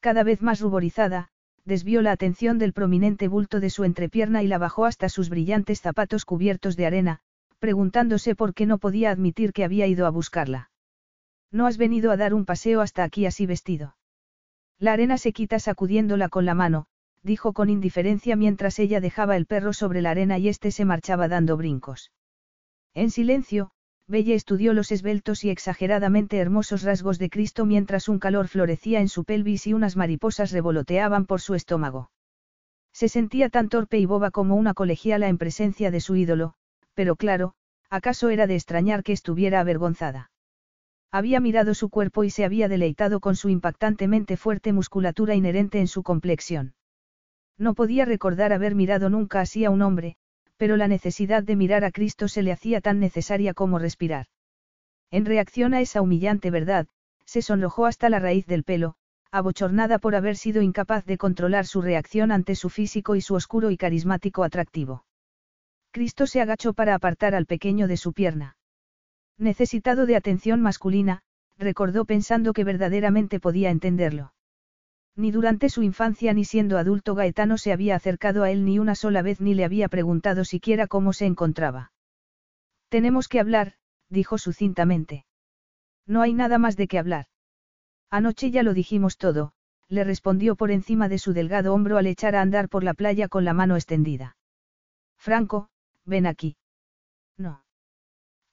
Cada 0.01 0.25
vez 0.25 0.43
más 0.43 0.59
ruborizada, 0.59 1.31
desvió 1.69 2.03
la 2.03 2.11
atención 2.13 2.59
del 2.59 2.73
prominente 2.73 3.29
bulto 3.29 3.61
de 3.61 3.71
su 3.71 3.85
entrepierna 3.85 4.43
y 4.43 4.49
la 4.49 4.59
bajó 4.59 4.87
hasta 4.87 5.09
sus 5.09 5.29
brillantes 5.29 5.81
zapatos 5.81 6.25
cubiertos 6.25 6.77
de 6.77 6.87
arena, 6.87 7.21
preguntándose 7.61 8.35
por 8.35 8.55
qué 8.55 8.67
no 8.67 8.79
podía 8.79 9.11
admitir 9.11 9.53
que 9.53 9.65
había 9.65 9.87
ido 9.87 10.07
a 10.07 10.11
buscarla. 10.11 10.71
No 11.53 11.67
has 11.67 11.77
venido 11.77 12.11
a 12.11 12.17
dar 12.17 12.35
un 12.35 12.45
paseo 12.45 12.81
hasta 12.81 13.05
aquí 13.05 13.27
así 13.27 13.47
vestido. 13.47 13.97
La 14.79 14.93
arena 14.93 15.19
se 15.19 15.33
quita 15.33 15.59
sacudiéndola 15.59 16.29
con 16.29 16.45
la 16.45 16.55
mano, 16.55 16.87
dijo 17.23 17.53
con 17.53 17.69
indiferencia 17.69 18.35
mientras 18.35 18.79
ella 18.79 19.01
dejaba 19.01 19.37
el 19.37 19.47
perro 19.47 19.73
sobre 19.73 20.03
la 20.03 20.11
arena 20.11 20.39
y 20.39 20.49
éste 20.49 20.71
se 20.71 20.85
marchaba 20.85 21.29
dando 21.29 21.57
brincos. 21.57 22.13
En 22.95 23.11
silencio, 23.11 23.71
Belle 24.09 24.35
estudió 24.35 24.73
los 24.73 24.91
esbeltos 24.91 25.45
y 25.45 25.51
exageradamente 25.51 26.39
hermosos 26.39 26.83
rasgos 26.83 27.19
de 27.19 27.29
Cristo 27.29 27.67
mientras 27.67 28.09
un 28.09 28.19
calor 28.19 28.49
florecía 28.49 29.01
en 29.01 29.09
su 29.09 29.25
pelvis 29.25 29.67
y 29.67 29.75
unas 29.75 29.97
mariposas 29.97 30.51
revoloteaban 30.51 31.27
por 31.27 31.43
su 31.43 31.55
estómago. 31.55 32.11
Se 32.91 33.09
sentía 33.09 33.51
tan 33.51 33.69
torpe 33.69 33.99
y 33.99 34.07
boba 34.07 34.31
como 34.31 34.57
una 34.57 34.73
colegiala 34.73 35.29
en 35.29 35.37
presencia 35.37 35.91
de 35.91 36.01
su 36.01 36.17
ídolo, 36.17 36.55
pero 36.95 37.17
claro, 37.17 37.53
¿acaso 37.91 38.31
era 38.31 38.47
de 38.47 38.55
extrañar 38.55 39.03
que 39.03 39.13
estuviera 39.13 39.61
avergonzada? 39.61 40.31
Había 41.13 41.39
mirado 41.39 41.75
su 41.75 41.91
cuerpo 41.91 42.25
y 42.25 42.31
se 42.31 42.47
había 42.47 42.69
deleitado 42.69 43.21
con 43.21 43.37
su 43.37 43.51
impactantemente 43.51 44.39
fuerte 44.39 44.73
musculatura 44.73 45.35
inherente 45.35 45.81
en 45.81 45.87
su 45.87 46.03
complexión. 46.03 46.75
No 47.59 47.75
podía 47.75 48.07
recordar 48.07 48.55
haber 48.55 48.75
mirado 48.75 49.11
nunca 49.11 49.41
así 49.41 49.67
a 49.67 49.71
un 49.71 49.83
hombre, 49.83 50.17
pero 50.59 50.77
la 50.77 50.89
necesidad 50.89 51.43
de 51.43 51.57
mirar 51.57 51.85
a 51.85 51.91
Cristo 51.91 52.29
se 52.29 52.43
le 52.43 52.53
hacía 52.53 52.83
tan 52.83 53.01
necesaria 53.01 53.55
como 53.55 53.79
respirar. 53.79 54.27
En 55.11 55.25
reacción 55.25 55.73
a 55.73 55.81
esa 55.81 56.03
humillante 56.03 56.51
verdad, 56.51 56.87
se 57.25 57.41
sonrojó 57.41 57.87
hasta 57.87 58.11
la 58.11 58.19
raíz 58.19 58.47
del 58.47 58.65
pelo, 58.65 58.97
abochornada 59.31 59.99
por 59.99 60.15
haber 60.15 60.37
sido 60.37 60.61
incapaz 60.61 61.05
de 61.07 61.17
controlar 61.17 61.67
su 61.67 61.81
reacción 61.81 62.33
ante 62.33 62.55
su 62.55 62.69
físico 62.69 63.15
y 63.15 63.21
su 63.21 63.35
oscuro 63.35 63.71
y 63.71 63.77
carismático 63.77 64.45
atractivo. 64.45 65.05
Cristo 65.91 66.27
se 66.27 66.41
agachó 66.41 66.75
para 66.75 66.95
apartar 66.95 67.35
al 67.35 67.47
pequeño 67.47 67.89
de 67.89 67.97
su 67.97 68.13
pierna. 68.13 68.57
Necesitado 69.39 70.07
de 70.07 70.17
atención 70.17 70.61
masculina, 70.61 71.23
recordó 71.57 72.05
pensando 72.05 72.53
que 72.53 72.65
verdaderamente 72.65 73.41
podía 73.41 73.71
entenderlo. 73.71 74.33
Ni 75.19 75.33
durante 75.33 75.69
su 75.69 75.83
infancia 75.83 76.33
ni 76.33 76.45
siendo 76.45 76.79
adulto 76.79 77.17
Gaetano 77.17 77.59
se 77.59 77.73
había 77.73 77.97
acercado 77.97 78.45
a 78.45 78.53
él 78.53 78.65
ni 78.65 78.79
una 78.79 78.95
sola 78.95 79.21
vez 79.21 79.41
ni 79.41 79.53
le 79.53 79.65
había 79.65 79.89
preguntado 79.89 80.45
siquiera 80.45 80.87
cómo 80.87 81.13
se 81.13 81.27
encontraba. 81.27 81.91
Tenemos 82.89 83.27
que 83.27 83.41
hablar, 83.41 83.73
dijo 84.09 84.39
sucintamente. 84.39 85.27
No 86.07 86.23
hay 86.23 86.35
nada 86.35 86.59
más 86.59 86.77
de 86.77 86.87
qué 86.87 87.01
hablar. 87.01 87.27
Anoche 88.11 88.53
ya 88.53 88.63
lo 88.63 88.75
dijimos 88.75 89.19
todo, 89.19 89.55
le 89.89 90.05
respondió 90.05 90.55
por 90.55 90.71
encima 90.71 91.09
de 91.09 91.19
su 91.19 91.33
delgado 91.33 91.75
hombro 91.75 91.99
al 91.99 92.07
echar 92.07 92.37
a 92.37 92.41
andar 92.41 92.69
por 92.69 92.85
la 92.85 92.95
playa 92.95 93.27
con 93.27 93.45
la 93.45 93.55
mano 93.55 93.75
extendida. 93.75 94.37
Franco, 95.17 95.69
ven 96.05 96.27
aquí. 96.27 96.57
No. 97.37 97.65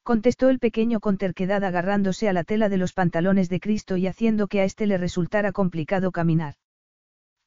Contestó 0.06 0.50
el 0.50 0.60
pequeño 0.60 1.00
con 1.00 1.18
terquedad 1.18 1.64
agarrándose 1.64 2.30
a 2.30 2.34
la 2.34 2.44
tela 2.44 2.70
de 2.70 2.78
los 2.78 2.94
pantalones 2.94 3.50
de 3.50 3.60
Cristo 3.60 3.98
y 3.98 4.06
haciendo 4.06 4.46
que 4.46 4.62
a 4.62 4.64
éste 4.64 4.86
le 4.86 5.00
resultara 5.00 5.52
complicado 5.52 6.12
caminar. 6.12 6.54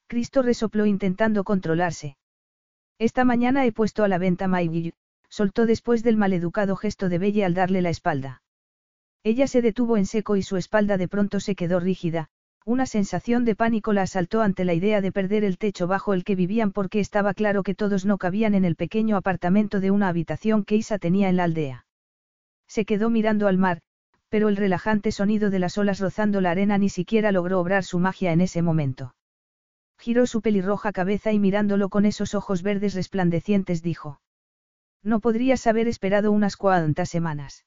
Cristo 0.09 0.43
resopló 0.43 0.85
intentando 0.85 1.45
controlarse. 1.45 2.17
Esta 2.99 3.25
mañana 3.25 3.65
he 3.65 3.71
puesto 3.71 4.03
a 4.03 4.09
la 4.09 4.19
venta 4.19 4.49
Mayville, 4.49 4.95
soltó 5.29 5.67
después 5.67 6.03
del 6.03 6.17
maleducado 6.17 6.75
gesto 6.75 7.09
de 7.09 7.19
Belle 7.19 7.45
al 7.45 7.55
darle 7.55 7.81
la 7.81 7.91
espalda. 7.91 8.43
Ella 9.23 9.47
se 9.47 9.63
detuvo 9.63 9.97
en 9.97 10.07
seco 10.07 10.35
y 10.35 10.43
su 10.43 10.57
espalda 10.57 10.97
de 10.97 11.07
pronto 11.07 11.39
se 11.39 11.55
quedó 11.55 11.79
rígida, 11.79 12.29
una 12.65 12.87
sensación 12.87 13.45
de 13.45 13.55
pánico 13.55 13.93
la 13.93 14.03
asaltó 14.03 14.43
ante 14.43 14.65
la 14.65 14.75
idea 14.75 15.01
de 15.01 15.13
perder 15.13 15.45
el 15.45 15.59
techo 15.59 15.87
bajo 15.87 16.13
el 16.13 16.25
que 16.25 16.35
vivían 16.35 16.73
porque 16.73 16.99
estaba 16.99 17.35
claro 17.35 17.63
que 17.63 17.77
todos 17.77 18.05
no 18.05 18.19
cabían 18.19 18.57
en 18.57 18.65
el 18.65 18.75
pequeño 18.75 19.17
apartamento 19.17 19.79
de 19.79 19.93
una 19.93 20.09
habitación 20.09 20.65
que 20.65 20.75
Isa 20.75 20.99
tenía 20.99 21.29
en 21.29 21.37
la 21.37 21.45
aldea. 21.45 21.85
Se 22.69 22.85
quedó 22.85 23.11
mirando 23.11 23.49
al 23.49 23.59
mar, 23.59 23.81
pero 24.29 24.49
el 24.49 24.57
relajante 24.57 25.11
sonido 25.11 25.51
de 25.51 25.59
las 25.59 25.79
olas 25.79 26.01
rozando 26.01 26.41
la 26.41 26.51
arena 26.51 26.79
ni 26.79 26.91
siquiera 26.91 27.33
logró 27.33 27.61
obrar 27.61 27.83
su 27.83 27.99
magia 27.99 28.33
en 28.33 28.43
ese 28.43 28.63
momento. 28.63 29.15
Giró 29.99 30.27
su 30.27 30.43
pelirroja 30.43 30.93
cabeza 30.93 31.33
y 31.33 31.39
mirándolo 31.39 31.89
con 31.89 32.05
esos 32.05 32.35
ojos 32.35 32.63
verdes 32.63 32.95
resplandecientes 32.95 33.83
dijo. 33.83 34.21
No 35.03 35.21
podrías 35.21 35.67
haber 35.67 35.89
esperado 35.89 36.31
unas 36.31 36.57
cuantas 36.57 37.09
semanas. 37.09 37.65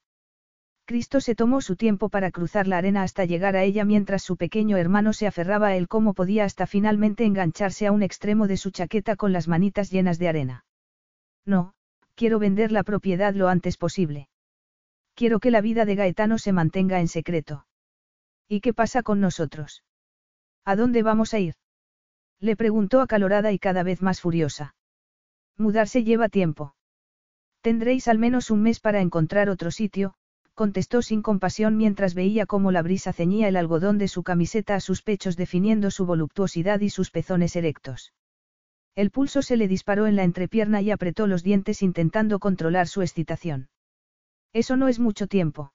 Cristo 0.84 1.20
se 1.20 1.34
tomó 1.34 1.60
su 1.60 1.76
tiempo 1.76 2.08
para 2.08 2.30
cruzar 2.30 2.66
la 2.66 2.78
arena 2.78 3.02
hasta 3.02 3.24
llegar 3.24 3.56
a 3.56 3.62
ella 3.62 3.84
mientras 3.84 4.22
su 4.22 4.36
pequeño 4.36 4.76
hermano 4.76 5.12
se 5.12 5.26
aferraba 5.26 5.68
a 5.68 5.76
él 5.76 5.88
como 5.88 6.12
podía 6.14 6.44
hasta 6.44 6.66
finalmente 6.66 7.24
engancharse 7.24 7.86
a 7.86 7.92
un 7.92 8.02
extremo 8.02 8.46
de 8.46 8.56
su 8.56 8.70
chaqueta 8.70 9.16
con 9.16 9.32
las 9.32 9.48
manitas 9.48 9.90
llenas 9.90 10.18
de 10.18 10.28
arena. 10.28 10.64
No, 11.44 11.74
quiero 12.14 12.38
vender 12.38 12.72
la 12.72 12.82
propiedad 12.82 13.34
lo 13.34 13.48
antes 13.48 13.76
posible. 13.76 14.28
Quiero 15.22 15.38
que 15.38 15.52
la 15.52 15.60
vida 15.60 15.84
de 15.84 15.94
Gaetano 15.94 16.36
se 16.36 16.50
mantenga 16.50 16.98
en 16.98 17.06
secreto. 17.06 17.64
¿Y 18.48 18.60
qué 18.60 18.74
pasa 18.74 19.04
con 19.04 19.20
nosotros? 19.20 19.84
¿A 20.64 20.74
dónde 20.74 21.04
vamos 21.04 21.32
a 21.32 21.38
ir? 21.38 21.54
Le 22.40 22.56
preguntó 22.56 23.00
acalorada 23.00 23.52
y 23.52 23.60
cada 23.60 23.84
vez 23.84 24.02
más 24.02 24.20
furiosa. 24.20 24.74
Mudarse 25.56 26.02
lleva 26.02 26.28
tiempo. 26.28 26.74
Tendréis 27.60 28.08
al 28.08 28.18
menos 28.18 28.50
un 28.50 28.62
mes 28.62 28.80
para 28.80 29.00
encontrar 29.00 29.48
otro 29.48 29.70
sitio, 29.70 30.14
contestó 30.54 31.02
sin 31.02 31.22
compasión 31.22 31.76
mientras 31.76 32.14
veía 32.14 32.44
cómo 32.44 32.72
la 32.72 32.82
brisa 32.82 33.12
ceñía 33.12 33.46
el 33.46 33.54
algodón 33.54 33.98
de 33.98 34.08
su 34.08 34.24
camiseta 34.24 34.74
a 34.74 34.80
sus 34.80 35.02
pechos 35.02 35.36
definiendo 35.36 35.92
su 35.92 36.04
voluptuosidad 36.04 36.80
y 36.80 36.90
sus 36.90 37.12
pezones 37.12 37.54
erectos. 37.54 38.12
El 38.96 39.12
pulso 39.12 39.42
se 39.42 39.56
le 39.56 39.68
disparó 39.68 40.08
en 40.08 40.16
la 40.16 40.24
entrepierna 40.24 40.82
y 40.82 40.90
apretó 40.90 41.28
los 41.28 41.44
dientes 41.44 41.80
intentando 41.80 42.40
controlar 42.40 42.88
su 42.88 43.02
excitación. 43.02 43.68
Eso 44.52 44.76
no 44.76 44.88
es 44.88 44.98
mucho 44.98 45.26
tiempo. 45.26 45.72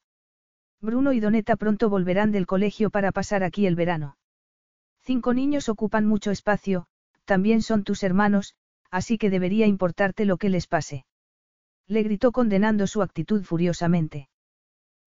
Bruno 0.81 1.13
y 1.13 1.19
Doneta 1.19 1.55
pronto 1.55 1.89
volverán 1.89 2.31
del 2.31 2.45
colegio 2.45 2.89
para 2.89 3.11
pasar 3.11 3.43
aquí 3.43 3.65
el 3.65 3.75
verano. 3.75 4.17
Cinco 5.01 5.33
niños 5.33 5.69
ocupan 5.69 6.05
mucho 6.05 6.31
espacio, 6.31 6.85
también 7.25 7.61
son 7.61 7.83
tus 7.83 8.03
hermanos, 8.03 8.55
así 8.91 9.17
que 9.17 9.29
debería 9.29 9.65
importarte 9.65 10.25
lo 10.25 10.37
que 10.37 10.49
les 10.49 10.67
pase. 10.67 11.05
Le 11.87 12.03
gritó 12.03 12.31
condenando 12.31 12.85
su 12.85 13.01
actitud 13.01 13.43
furiosamente. 13.43 14.29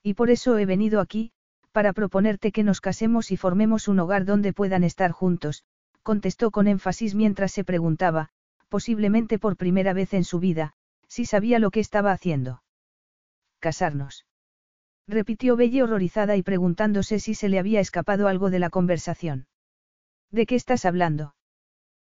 Y 0.03 0.15
por 0.15 0.31
eso 0.31 0.59
he 0.59 0.67
venido 0.67 1.01
aquí, 1.01 1.33
para 1.73 1.93
proponerte 1.93 2.51
que 2.51 2.65
nos 2.65 2.81
casemos 2.81 3.31
y 3.31 3.37
formemos 3.37 3.87
un 3.87 4.01
hogar 4.01 4.25
donde 4.25 4.53
puedan 4.53 4.83
estar 4.83 5.13
juntos, 5.13 5.65
contestó 6.03 6.51
con 6.51 6.67
énfasis 6.67 7.15
mientras 7.15 7.53
se 7.53 7.65
preguntaba, 7.65 8.31
posiblemente 8.69 9.39
por 9.39 9.57
primera 9.57 9.93
vez 9.93 10.15
en 10.15 10.25
su 10.25 10.41
vida, 10.41 10.73
si 11.07 11.27
sabía 11.27 11.59
lo 11.59 11.71
que 11.71 11.81
estaba 11.81 12.13
haciendo. 12.13 12.63
Casarnos. 13.61 14.27
Repitió 15.07 15.57
Belle 15.57 15.83
horrorizada 15.83 16.37
y 16.37 16.43
preguntándose 16.43 17.21
si 17.21 17.35
se 17.35 17.49
le 17.49 17.59
había 17.59 17.81
escapado 17.81 18.27
algo 18.27 18.51
de 18.51 18.59
la 18.59 18.71
conversación. 18.71 19.47
¿De 20.31 20.47
qué 20.47 20.55
estás 20.55 20.85
hablando? 20.85 21.35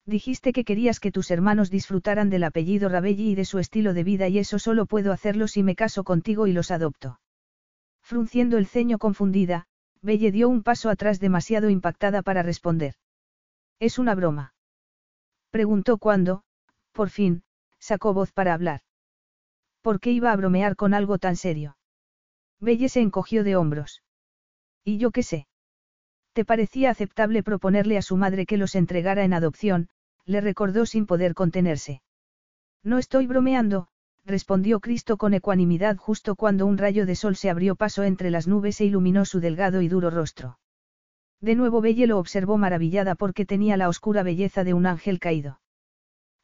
Dijiste 0.05 0.53
que 0.53 0.65
querías 0.65 1.01
que 1.01 1.13
tus 1.13 1.31
hermanos 1.31 1.71
disfrutaran 1.71 2.31
del 2.31 2.45
apellido 2.45 2.89
Rabelli 2.89 3.31
y 3.31 3.35
de 3.35 3.45
su 3.45 3.59
estilo 3.59 3.93
de 3.93 4.05
vida 4.05 4.29
y 4.29 4.39
eso 4.39 4.59
solo 4.59 4.87
puedo 4.87 5.13
hacerlo 5.13 5.49
si 5.49 5.63
me 5.63 5.77
caso 5.77 6.03
contigo 6.03 6.47
y 6.47 6.53
los 6.53 6.71
adopto. 6.71 7.21
Frunciendo 8.03 8.57
el 8.57 8.67
ceño 8.67 8.99
confundida, 8.99 9.67
Belle 10.01 10.33
dio 10.33 10.49
un 10.49 10.63
paso 10.63 10.89
atrás 10.89 11.21
demasiado 11.21 11.69
impactada 11.69 12.23
para 12.23 12.43
responder. 12.43 12.95
¿Es 13.81 13.99
una 13.99 14.15
broma? 14.15 14.55
Preguntó 15.51 15.99
cuando, 15.99 16.43
por 16.93 17.11
fin, 17.11 17.43
sacó 17.79 18.15
voz 18.15 18.33
para 18.33 18.55
hablar. 18.55 18.81
¿Por 19.83 20.01
qué 20.01 20.11
iba 20.11 20.33
a 20.33 20.37
bromear 20.37 20.77
con 20.77 20.95
algo 20.95 21.19
tan 21.19 21.37
serio? 21.37 21.77
Belle 22.61 22.89
se 22.89 23.01
encogió 23.01 23.45
de 23.45 23.57
hombros. 23.57 24.03
¿Y 24.85 24.99
yo 24.99 25.11
qué 25.11 25.23
sé? 25.23 25.47
¿Te 26.33 26.45
parecía 26.45 26.91
aceptable 26.91 27.43
proponerle 27.43 27.99
a 27.99 28.03
su 28.03 28.17
madre 28.17 28.47
que 28.47 28.57
los 28.57 28.75
entregara 28.75 29.25
en 29.25 29.33
adopción? 29.33 29.89
le 30.25 30.41
recordó 30.41 30.87
sin 30.87 31.07
poder 31.07 31.35
contenerse. 31.35 32.03
No 32.83 32.99
estoy 32.99 33.27
bromeando, 33.27 33.89
respondió 34.25 34.81
Cristo 34.81 35.17
con 35.17 35.35
ecuanimidad 35.35 35.97
justo 35.97 36.37
cuando 36.37 36.67
un 36.67 36.79
rayo 36.79 37.07
de 37.07 37.17
sol 37.17 37.35
se 37.35 37.51
abrió 37.51 37.77
paso 37.77 38.03
entre 38.05 38.31
las 38.31 38.47
nubes 38.47 38.81
e 38.81 38.85
iluminó 38.85 39.25
su 39.25 39.41
delgado 39.41 39.81
y 39.81 39.89
duro 39.89 40.11
rostro. 40.11 40.59
De 41.41 41.55
nuevo 41.55 41.81
Belle 41.81 42.07
lo 42.07 42.19
observó 42.19 42.59
maravillada 42.59 43.15
porque 43.15 43.47
tenía 43.47 43.77
la 43.77 43.89
oscura 43.89 44.23
belleza 44.23 44.65
de 44.65 44.75
un 44.75 44.87
ángel 44.87 45.19
caído. 45.19 45.61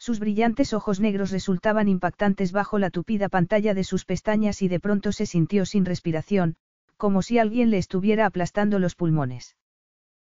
Sus 0.04 0.18
brillantes 0.18 0.74
ojos 0.74 1.00
negros 1.00 1.30
resultaban 1.30 1.88
impactantes 1.88 2.52
bajo 2.52 2.78
la 2.78 2.90
tupida 2.90 3.30
pantalla 3.30 3.72
de 3.72 3.84
sus 3.84 4.04
pestañas 4.04 4.60
y 4.60 4.68
de 4.68 4.78
pronto 4.78 5.12
se 5.12 5.24
sintió 5.24 5.64
sin 5.64 5.86
respiración, 5.86 6.56
como 6.98 7.22
si 7.22 7.38
alguien 7.38 7.70
le 7.70 7.78
estuviera 7.78 8.26
aplastando 8.26 8.78
los 8.78 8.96
pulmones. 8.96 9.56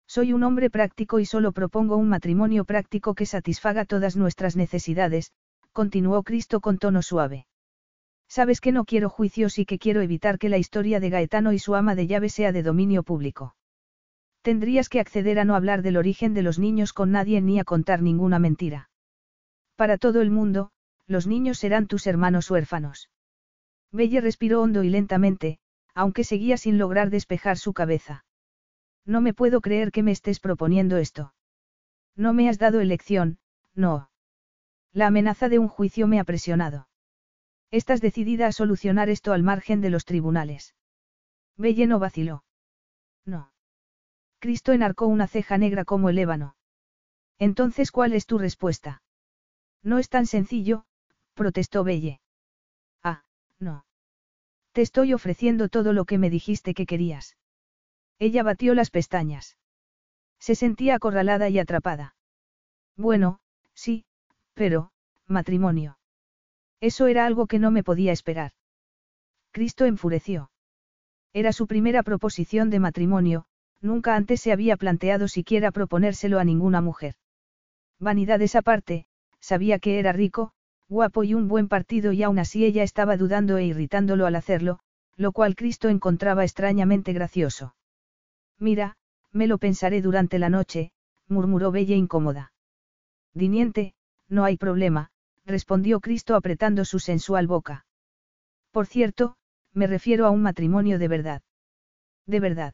Soy 0.05 0.31
un 0.31 0.43
hombre 0.43 0.69
práctico 0.69 1.19
y 1.19 1.25
solo 1.25 1.53
propongo 1.53 1.97
un 1.97 2.07
matrimonio 2.07 2.65
práctico 2.65 3.15
que 3.15 3.25
satisfaga 3.25 3.83
todas 3.85 4.15
nuestras 4.15 4.55
necesidades, 4.55 5.31
continuó 5.71 6.21
Cristo 6.21 6.61
con 6.61 6.77
tono 6.77 7.01
suave. 7.01 7.47
Sabes 8.27 8.61
que 8.61 8.73
no 8.73 8.85
quiero 8.85 9.09
juicios 9.09 9.57
y 9.57 9.65
que 9.65 9.79
quiero 9.79 10.01
evitar 10.01 10.37
que 10.37 10.49
la 10.49 10.59
historia 10.59 10.99
de 10.99 11.09
Gaetano 11.09 11.51
y 11.51 11.57
su 11.57 11.73
ama 11.73 11.95
de 11.95 12.05
llave 12.05 12.29
sea 12.29 12.51
de 12.51 12.61
dominio 12.61 13.01
público. 13.01 13.55
Tendrías 14.43 14.87
que 14.87 14.99
acceder 14.99 15.39
a 15.39 15.45
no 15.45 15.55
hablar 15.55 15.81
del 15.81 15.97
origen 15.97 16.35
de 16.35 16.43
los 16.43 16.59
niños 16.59 16.93
con 16.93 17.09
nadie 17.09 17.41
ni 17.41 17.57
a 17.59 17.63
contar 17.63 18.03
ninguna 18.03 18.37
mentira. 18.37 18.91
Para 19.75 19.97
todo 19.97 20.21
el 20.21 20.31
mundo, 20.31 20.71
los 21.07 21.27
niños 21.27 21.57
serán 21.57 21.87
tus 21.87 22.07
hermanos 22.07 22.49
huérfanos. 22.49 23.09
Belle 23.91 24.21
respiró 24.21 24.61
hondo 24.61 24.83
y 24.83 24.89
lentamente, 24.89 25.59
aunque 25.93 26.23
seguía 26.23 26.57
sin 26.57 26.77
lograr 26.77 27.09
despejar 27.09 27.57
su 27.57 27.73
cabeza. 27.73 28.25
No 29.05 29.21
me 29.21 29.33
puedo 29.33 29.61
creer 29.61 29.91
que 29.91 30.03
me 30.03 30.11
estés 30.11 30.39
proponiendo 30.39 30.97
esto. 30.97 31.33
No 32.15 32.33
me 32.33 32.49
has 32.49 32.57
dado 32.57 32.79
elección, 32.79 33.37
no. 33.75 34.09
La 34.93 35.07
amenaza 35.07 35.49
de 35.49 35.59
un 35.59 35.67
juicio 35.67 36.07
me 36.07 36.19
ha 36.19 36.23
presionado. 36.23 36.87
Estás 37.69 38.01
decidida 38.01 38.47
a 38.47 38.51
solucionar 38.51 39.09
esto 39.09 39.33
al 39.33 39.43
margen 39.43 39.81
de 39.81 39.89
los 39.89 40.05
tribunales. 40.05 40.75
Belle 41.57 41.87
no 41.87 41.99
vaciló. 41.99 42.43
No. 43.25 43.51
Cristo 44.39 44.71
enarcó 44.71 45.07
una 45.07 45.27
ceja 45.27 45.57
negra 45.57 45.85
como 45.85 46.09
el 46.09 46.17
ébano. 46.17 46.55
Entonces, 47.39 47.91
¿cuál 47.91 48.13
es 48.13 48.25
tu 48.25 48.37
respuesta? 48.37 49.02
No 49.83 49.99
es 49.99 50.09
tan 50.09 50.25
sencillo, 50.25 50.85
protestó 51.33 51.83
Belle. 51.83 52.21
Ah, 53.03 53.23
no. 53.59 53.85
Te 54.71 54.81
estoy 54.81 55.13
ofreciendo 55.13 55.69
todo 55.69 55.93
lo 55.93 56.05
que 56.05 56.17
me 56.17 56.29
dijiste 56.29 56.73
que 56.73 56.85
querías. 56.85 57.37
Ella 58.17 58.43
batió 58.43 58.73
las 58.73 58.89
pestañas. 58.89 59.57
Se 60.39 60.55
sentía 60.55 60.95
acorralada 60.95 61.49
y 61.49 61.59
atrapada. 61.59 62.15
Bueno, 62.95 63.39
sí, 63.73 64.05
pero, 64.53 64.91
matrimonio. 65.27 65.97
Eso 66.79 67.07
era 67.07 67.25
algo 67.25 67.47
que 67.47 67.59
no 67.59 67.71
me 67.71 67.83
podía 67.83 68.11
esperar. 68.11 68.51
Cristo 69.51 69.85
enfureció. 69.85 70.51
Era 71.33 71.53
su 71.53 71.67
primera 71.67 72.03
proposición 72.03 72.69
de 72.69 72.79
matrimonio, 72.79 73.45
nunca 73.81 74.15
antes 74.15 74.41
se 74.41 74.51
había 74.51 74.77
planteado 74.77 75.27
siquiera 75.27 75.71
proponérselo 75.71 76.39
a 76.39 76.43
ninguna 76.43 76.81
mujer. 76.81 77.15
Vanidades 77.99 78.55
aparte, 78.55 79.05
sabía 79.43 79.77
que 79.77 79.99
era 79.99 80.13
rico, 80.13 80.53
guapo 80.87 81.25
y 81.25 81.33
un 81.33 81.49
buen 81.49 81.67
partido 81.67 82.13
y 82.13 82.23
aún 82.23 82.39
así 82.39 82.63
ella 82.63 82.81
estaba 82.81 83.17
dudando 83.17 83.57
e 83.57 83.65
irritándolo 83.65 84.25
al 84.25 84.35
hacerlo, 84.35 84.79
lo 85.17 85.33
cual 85.33 85.55
Cristo 85.55 85.89
encontraba 85.89 86.43
extrañamente 86.45 87.11
gracioso. 87.11 87.75
Mira, 88.57 88.95
me 89.33 89.47
lo 89.47 89.57
pensaré 89.57 90.01
durante 90.01 90.39
la 90.39 90.49
noche, 90.49 90.91
murmuró 91.27 91.71
Bella 91.71 91.95
incómoda. 91.95 92.53
Diniente, 93.33 93.95
no 94.29 94.45
hay 94.45 94.55
problema, 94.55 95.09
respondió 95.45 95.99
Cristo 95.99 96.35
apretando 96.35 96.85
su 96.85 96.99
sensual 96.99 97.47
boca. 97.47 97.85
Por 98.71 98.87
cierto, 98.87 99.35
me 99.73 99.87
refiero 99.87 100.25
a 100.25 100.29
un 100.29 100.41
matrimonio 100.41 100.99
de 100.99 101.07
verdad. 101.09 101.41
De 102.25 102.39
verdad. 102.39 102.73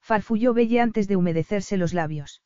Farfulló 0.00 0.52
Belle 0.52 0.80
antes 0.80 1.06
de 1.06 1.16
humedecerse 1.16 1.76
los 1.76 1.94
labios. 1.94 2.42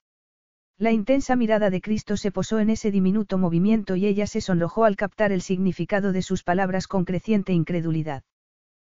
La 0.81 0.93
intensa 0.93 1.37
mirada 1.37 1.69
de 1.69 1.83
Cristo 1.83 2.17
se 2.17 2.33
posó 2.33 2.59
en 2.59 2.71
ese 2.71 2.91
diminuto 2.91 3.37
movimiento 3.37 3.97
y 3.97 4.07
ella 4.07 4.27
se 4.27 4.41
sonrojó 4.41 4.87
al 4.87 4.97
captar 4.97 5.31
el 5.31 5.43
significado 5.43 6.11
de 6.11 6.23
sus 6.23 6.43
palabras 6.43 6.87
con 6.87 7.05
creciente 7.05 7.53
incredulidad. 7.53 8.23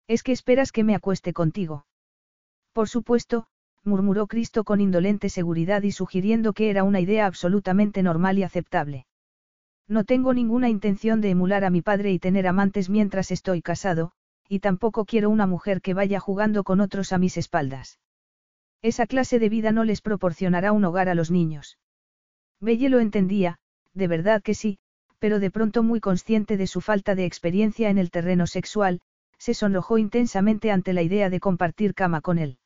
¿Es 0.07 0.23
que 0.23 0.33
esperas 0.33 0.73
que 0.73 0.85
me 0.85 0.95
acueste 0.95 1.33
contigo? 1.33 1.87
Por 2.75 2.91
supuesto, 2.91 3.47
murmuró 3.83 4.27
Cristo 4.27 4.63
con 4.63 4.83
indolente 4.83 5.31
seguridad 5.31 5.83
y 5.83 5.93
sugiriendo 5.93 6.53
que 6.53 6.69
era 6.69 6.85
una 6.85 7.01
idea 7.01 7.25
absolutamente 7.25 8.03
normal 8.03 8.39
y 8.39 8.43
aceptable. 8.43 9.07
No 9.89 10.05
tengo 10.05 10.35
ninguna 10.35 10.69
intención 10.69 11.23
de 11.23 11.31
emular 11.31 11.65
a 11.65 11.71
mi 11.71 11.81
padre 11.81 12.13
y 12.13 12.19
tener 12.19 12.47
amantes 12.47 12.91
mientras 12.91 13.31
estoy 13.31 13.63
casado, 13.63 14.13
y 14.51 14.59
tampoco 14.59 15.07
quiero 15.07 15.31
una 15.31 15.47
mujer 15.47 15.81
que 15.81 15.95
vaya 15.95 16.21
jugando 16.21 16.63
con 16.63 16.81
otros 16.81 17.15
a 17.15 17.19
mis 17.19 17.39
espaldas. 17.39 17.99
Esa 18.83 19.07
clase 19.07 19.39
de 19.39 19.49
vida 19.49 19.73
no 19.73 19.85
les 19.85 20.01
proporcionará 20.01 20.73
un 20.73 20.85
hogar 20.85 21.09
a 21.09 21.15
los 21.15 21.31
niños. 21.31 21.79
Belle 22.61 22.89
lo 22.89 23.01
entendía, 23.01 23.59
de 23.95 24.09
verdad 24.09 24.43
que 24.43 24.55
sí, 24.55 24.79
pero 25.19 25.39
de 25.39 25.51
pronto 25.51 25.83
muy 25.83 26.01
consciente 26.01 26.57
de 26.57 26.67
su 26.67 26.81
falta 26.81 27.15
de 27.15 27.27
experiencia 27.27 27.91
en 27.91 27.99
el 27.99 28.11
terreno 28.11 28.47
sexual, 28.47 29.01
se 29.39 29.55
sonrojó 29.55 29.99
intensamente 29.99 30.71
ante 30.71 30.93
la 30.93 31.03
idea 31.03 31.31
de 31.31 31.41
compartir 31.41 31.95
cama 31.95 32.21
con 32.21 32.39
él. 32.39 32.59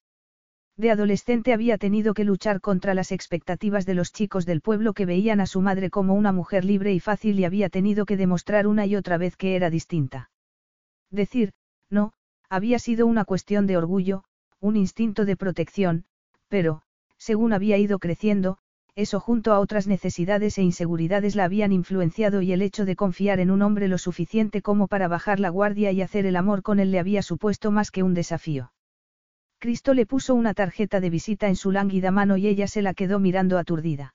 De 0.76 0.90
adolescente 0.90 1.52
había 1.52 1.78
tenido 1.78 2.14
que 2.14 2.24
luchar 2.24 2.60
contra 2.60 2.94
las 2.94 3.12
expectativas 3.12 3.86
de 3.86 3.94
los 3.94 4.12
chicos 4.12 4.44
del 4.44 4.60
pueblo 4.60 4.92
que 4.92 5.06
veían 5.06 5.40
a 5.40 5.46
su 5.46 5.60
madre 5.60 5.88
como 5.88 6.14
una 6.14 6.32
mujer 6.32 6.64
libre 6.64 6.92
y 6.92 6.98
fácil 6.98 7.38
y 7.38 7.44
había 7.44 7.68
tenido 7.68 8.06
que 8.06 8.16
demostrar 8.16 8.66
una 8.66 8.84
y 8.86 8.96
otra 8.96 9.16
vez 9.16 9.36
que 9.36 9.54
era 9.54 9.70
distinta. 9.70 10.30
Decir, 11.10 11.52
no, 11.90 12.12
había 12.48 12.80
sido 12.80 13.06
una 13.06 13.24
cuestión 13.24 13.68
de 13.68 13.76
orgullo, 13.76 14.24
un 14.64 14.76
instinto 14.76 15.26
de 15.26 15.36
protección, 15.36 16.06
pero, 16.48 16.80
según 17.18 17.52
había 17.52 17.76
ido 17.76 17.98
creciendo, 17.98 18.56
eso 18.94 19.20
junto 19.20 19.52
a 19.52 19.58
otras 19.58 19.86
necesidades 19.86 20.56
e 20.56 20.62
inseguridades 20.62 21.36
la 21.36 21.44
habían 21.44 21.70
influenciado 21.70 22.40
y 22.40 22.50
el 22.50 22.62
hecho 22.62 22.86
de 22.86 22.96
confiar 22.96 23.40
en 23.40 23.50
un 23.50 23.60
hombre 23.60 23.88
lo 23.88 23.98
suficiente 23.98 24.62
como 24.62 24.88
para 24.88 25.06
bajar 25.06 25.38
la 25.38 25.50
guardia 25.50 25.92
y 25.92 26.00
hacer 26.00 26.24
el 26.24 26.34
amor 26.34 26.62
con 26.62 26.80
él 26.80 26.92
le 26.92 26.98
había 26.98 27.20
supuesto 27.20 27.72
más 27.72 27.90
que 27.90 28.02
un 28.02 28.14
desafío. 28.14 28.72
Cristo 29.58 29.92
le 29.92 30.06
puso 30.06 30.34
una 30.34 30.54
tarjeta 30.54 30.98
de 30.98 31.10
visita 31.10 31.48
en 31.48 31.56
su 31.56 31.70
lánguida 31.70 32.10
mano 32.10 32.38
y 32.38 32.46
ella 32.46 32.66
se 32.66 32.80
la 32.80 32.94
quedó 32.94 33.18
mirando 33.18 33.58
aturdida. 33.58 34.14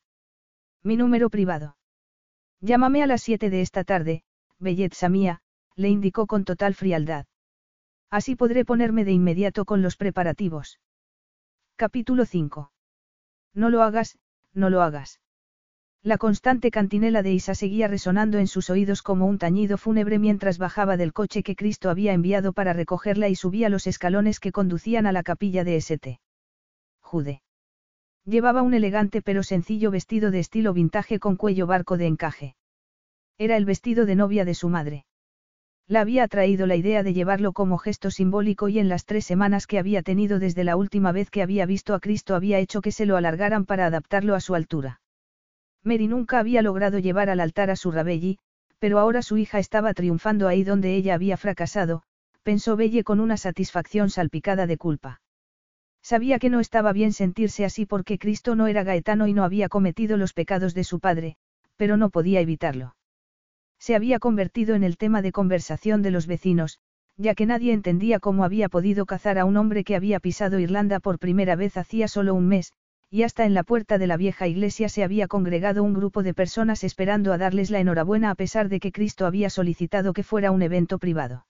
Mi 0.81 0.97
número 0.97 1.29
privado. 1.29 1.77
Llámame 2.59 3.03
a 3.03 3.07
las 3.07 3.21
siete 3.21 3.51
de 3.51 3.61
esta 3.61 3.83
tarde, 3.83 4.23
belleza 4.57 5.09
mía, 5.09 5.41
le 5.75 5.89
indicó 5.89 6.25
con 6.25 6.43
total 6.43 6.73
frialdad. 6.73 7.27
Así 8.11 8.35
podré 8.35 8.65
ponerme 8.65 9.05
de 9.05 9.11
inmediato 9.11 9.65
con 9.65 9.81
los 9.81 9.95
preparativos. 9.95 10.79
Capítulo 11.75 12.25
5. 12.25 12.71
No 13.53 13.69
lo 13.69 13.83
hagas, 13.83 14.17
no 14.53 14.69
lo 14.69 14.81
hagas. 14.81 15.19
La 16.01 16.17
constante 16.17 16.71
cantinela 16.71 17.21
de 17.23 17.33
Isa 17.33 17.53
seguía 17.55 17.87
resonando 17.87 18.37
en 18.39 18.47
sus 18.47 18.69
oídos 18.69 19.01
como 19.01 19.27
un 19.27 19.37
tañido 19.37 19.77
fúnebre 19.77 20.17
mientras 20.17 20.57
bajaba 20.57 20.97
del 20.97 21.13
coche 21.13 21.43
que 21.43 21.55
Cristo 21.55 21.89
había 21.89 22.13
enviado 22.13 22.53
para 22.53 22.73
recogerla 22.73 23.27
y 23.27 23.35
subía 23.35 23.69
los 23.69 23.85
escalones 23.85 24.39
que 24.39 24.53
conducían 24.53 25.05
a 25.05 25.11
la 25.11 25.23
capilla 25.23 25.63
de 25.63 25.75
St. 25.75 26.19
Jude. 27.01 27.41
Llevaba 28.25 28.61
un 28.61 28.73
elegante 28.73 29.21
pero 29.21 29.43
sencillo 29.43 29.91
vestido 29.91 30.31
de 30.31 30.39
estilo 30.39 30.73
vintage 30.73 31.19
con 31.19 31.35
cuello 31.35 31.67
barco 31.67 31.97
de 31.97 32.07
encaje. 32.07 32.55
Era 33.37 33.57
el 33.57 33.65
vestido 33.65 34.05
de 34.05 34.15
novia 34.15 34.45
de 34.45 34.53
su 34.53 34.69
madre. 34.69 35.05
La 35.89 36.01
había 36.01 36.25
atraído 36.25 36.67
la 36.67 36.75
idea 36.75 37.01
de 37.01 37.13
llevarlo 37.13 37.51
como 37.51 37.79
gesto 37.79 38.11
simbólico 38.11 38.69
y 38.69 38.77
en 38.77 38.89
las 38.89 39.05
tres 39.05 39.25
semanas 39.25 39.65
que 39.65 39.79
había 39.79 40.03
tenido 40.03 40.37
desde 40.37 40.63
la 40.63 40.75
última 40.75 41.11
vez 41.11 41.31
que 41.31 41.41
había 41.41 41.65
visto 41.65 41.95
a 41.95 41.99
Cristo 41.99 42.35
había 42.35 42.59
hecho 42.59 42.81
que 42.81 42.91
se 42.91 43.07
lo 43.07 43.17
alargaran 43.17 43.65
para 43.65 43.87
adaptarlo 43.87 44.35
a 44.35 44.39
su 44.39 44.53
altura. 44.53 45.01
Mary 45.83 46.07
nunca 46.07 46.37
había 46.37 46.61
logrado 46.61 46.99
llevar 46.99 47.31
al 47.31 47.39
altar 47.39 47.71
a 47.71 47.75
su 47.75 47.89
Rabelli, 47.89 48.37
pero 48.77 48.99
ahora 48.99 49.23
su 49.23 49.37
hija 49.37 49.57
estaba 49.57 49.95
triunfando 49.95 50.47
ahí 50.47 50.63
donde 50.63 50.93
ella 50.93 51.15
había 51.15 51.37
fracasado, 51.37 52.03
pensó 52.43 52.75
Belle 52.75 53.03
con 53.03 53.19
una 53.19 53.37
satisfacción 53.37 54.11
salpicada 54.11 54.67
de 54.67 54.77
culpa. 54.77 55.21
Sabía 56.03 56.37
que 56.37 56.51
no 56.51 56.59
estaba 56.59 56.93
bien 56.93 57.13
sentirse 57.13 57.65
así 57.65 57.87
porque 57.87 58.19
Cristo 58.19 58.55
no 58.55 58.67
era 58.67 58.83
gaetano 58.83 59.25
y 59.25 59.33
no 59.33 59.43
había 59.43 59.69
cometido 59.69 60.17
los 60.17 60.33
pecados 60.33 60.75
de 60.75 60.83
su 60.83 60.99
padre, 60.99 61.35
pero 61.77 61.97
no 61.97 62.11
podía 62.11 62.41
evitarlo. 62.41 62.93
Se 63.79 63.95
había 63.95 64.19
convertido 64.19 64.75
en 64.75 64.83
el 64.83 64.97
tema 64.97 65.21
de 65.21 65.31
conversación 65.31 66.01
de 66.01 66.11
los 66.11 66.27
vecinos, 66.27 66.79
ya 67.17 67.35
que 67.35 67.45
nadie 67.45 67.73
entendía 67.73 68.19
cómo 68.19 68.43
había 68.43 68.69
podido 68.69 69.05
cazar 69.05 69.39
a 69.39 69.45
un 69.45 69.57
hombre 69.57 69.83
que 69.83 69.95
había 69.95 70.19
pisado 70.19 70.59
Irlanda 70.59 70.99
por 70.99 71.19
primera 71.19 71.55
vez 71.55 71.77
hacía 71.77 72.07
solo 72.07 72.33
un 72.33 72.47
mes, 72.47 72.73
y 73.09 73.23
hasta 73.23 73.45
en 73.45 73.53
la 73.53 73.63
puerta 73.63 73.97
de 73.97 74.07
la 74.07 74.17
vieja 74.17 74.47
iglesia 74.47 74.87
se 74.87 75.03
había 75.03 75.27
congregado 75.27 75.83
un 75.83 75.93
grupo 75.93 76.21
de 76.21 76.33
personas 76.33 76.83
esperando 76.83 77.33
a 77.33 77.37
darles 77.37 77.71
la 77.71 77.79
enhorabuena 77.79 78.29
a 78.29 78.35
pesar 78.35 78.69
de 78.69 78.79
que 78.79 78.91
Cristo 78.91 79.25
había 79.25 79.49
solicitado 79.49 80.13
que 80.13 80.23
fuera 80.23 80.51
un 80.51 80.61
evento 80.61 80.99
privado. 80.99 81.45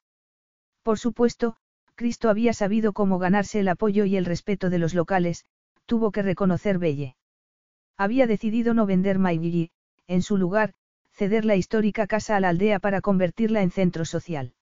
Por 0.83 0.97
supuesto, 0.97 1.57
Cristo 1.95 2.29
había 2.29 2.53
sabido 2.53 2.93
cómo 2.93 3.19
ganarse 3.19 3.59
el 3.59 3.67
apoyo 3.67 4.05
y 4.05 4.15
el 4.15 4.25
respeto 4.25 4.69
de 4.69 4.79
los 4.79 4.93
locales, 4.93 5.45
tuvo 5.85 6.11
que 6.11 6.21
reconocer 6.21 6.79
Belle. 6.79 7.15
Había 7.97 8.25
decidido 8.25 8.73
no 8.73 8.85
vender 8.85 9.19
Maigiri, 9.19 9.71
en 10.07 10.21
su 10.21 10.37
lugar, 10.37 10.73
ceder 11.19 11.43
la 11.43 11.57
histórica 11.57 12.07
casa 12.07 12.37
a 12.37 12.39
la 12.39 12.47
aldea 12.47 12.79
para 12.79 13.01
convertirla 13.01 13.61
en 13.61 13.71
centro 13.71 14.05
social. 14.05 14.53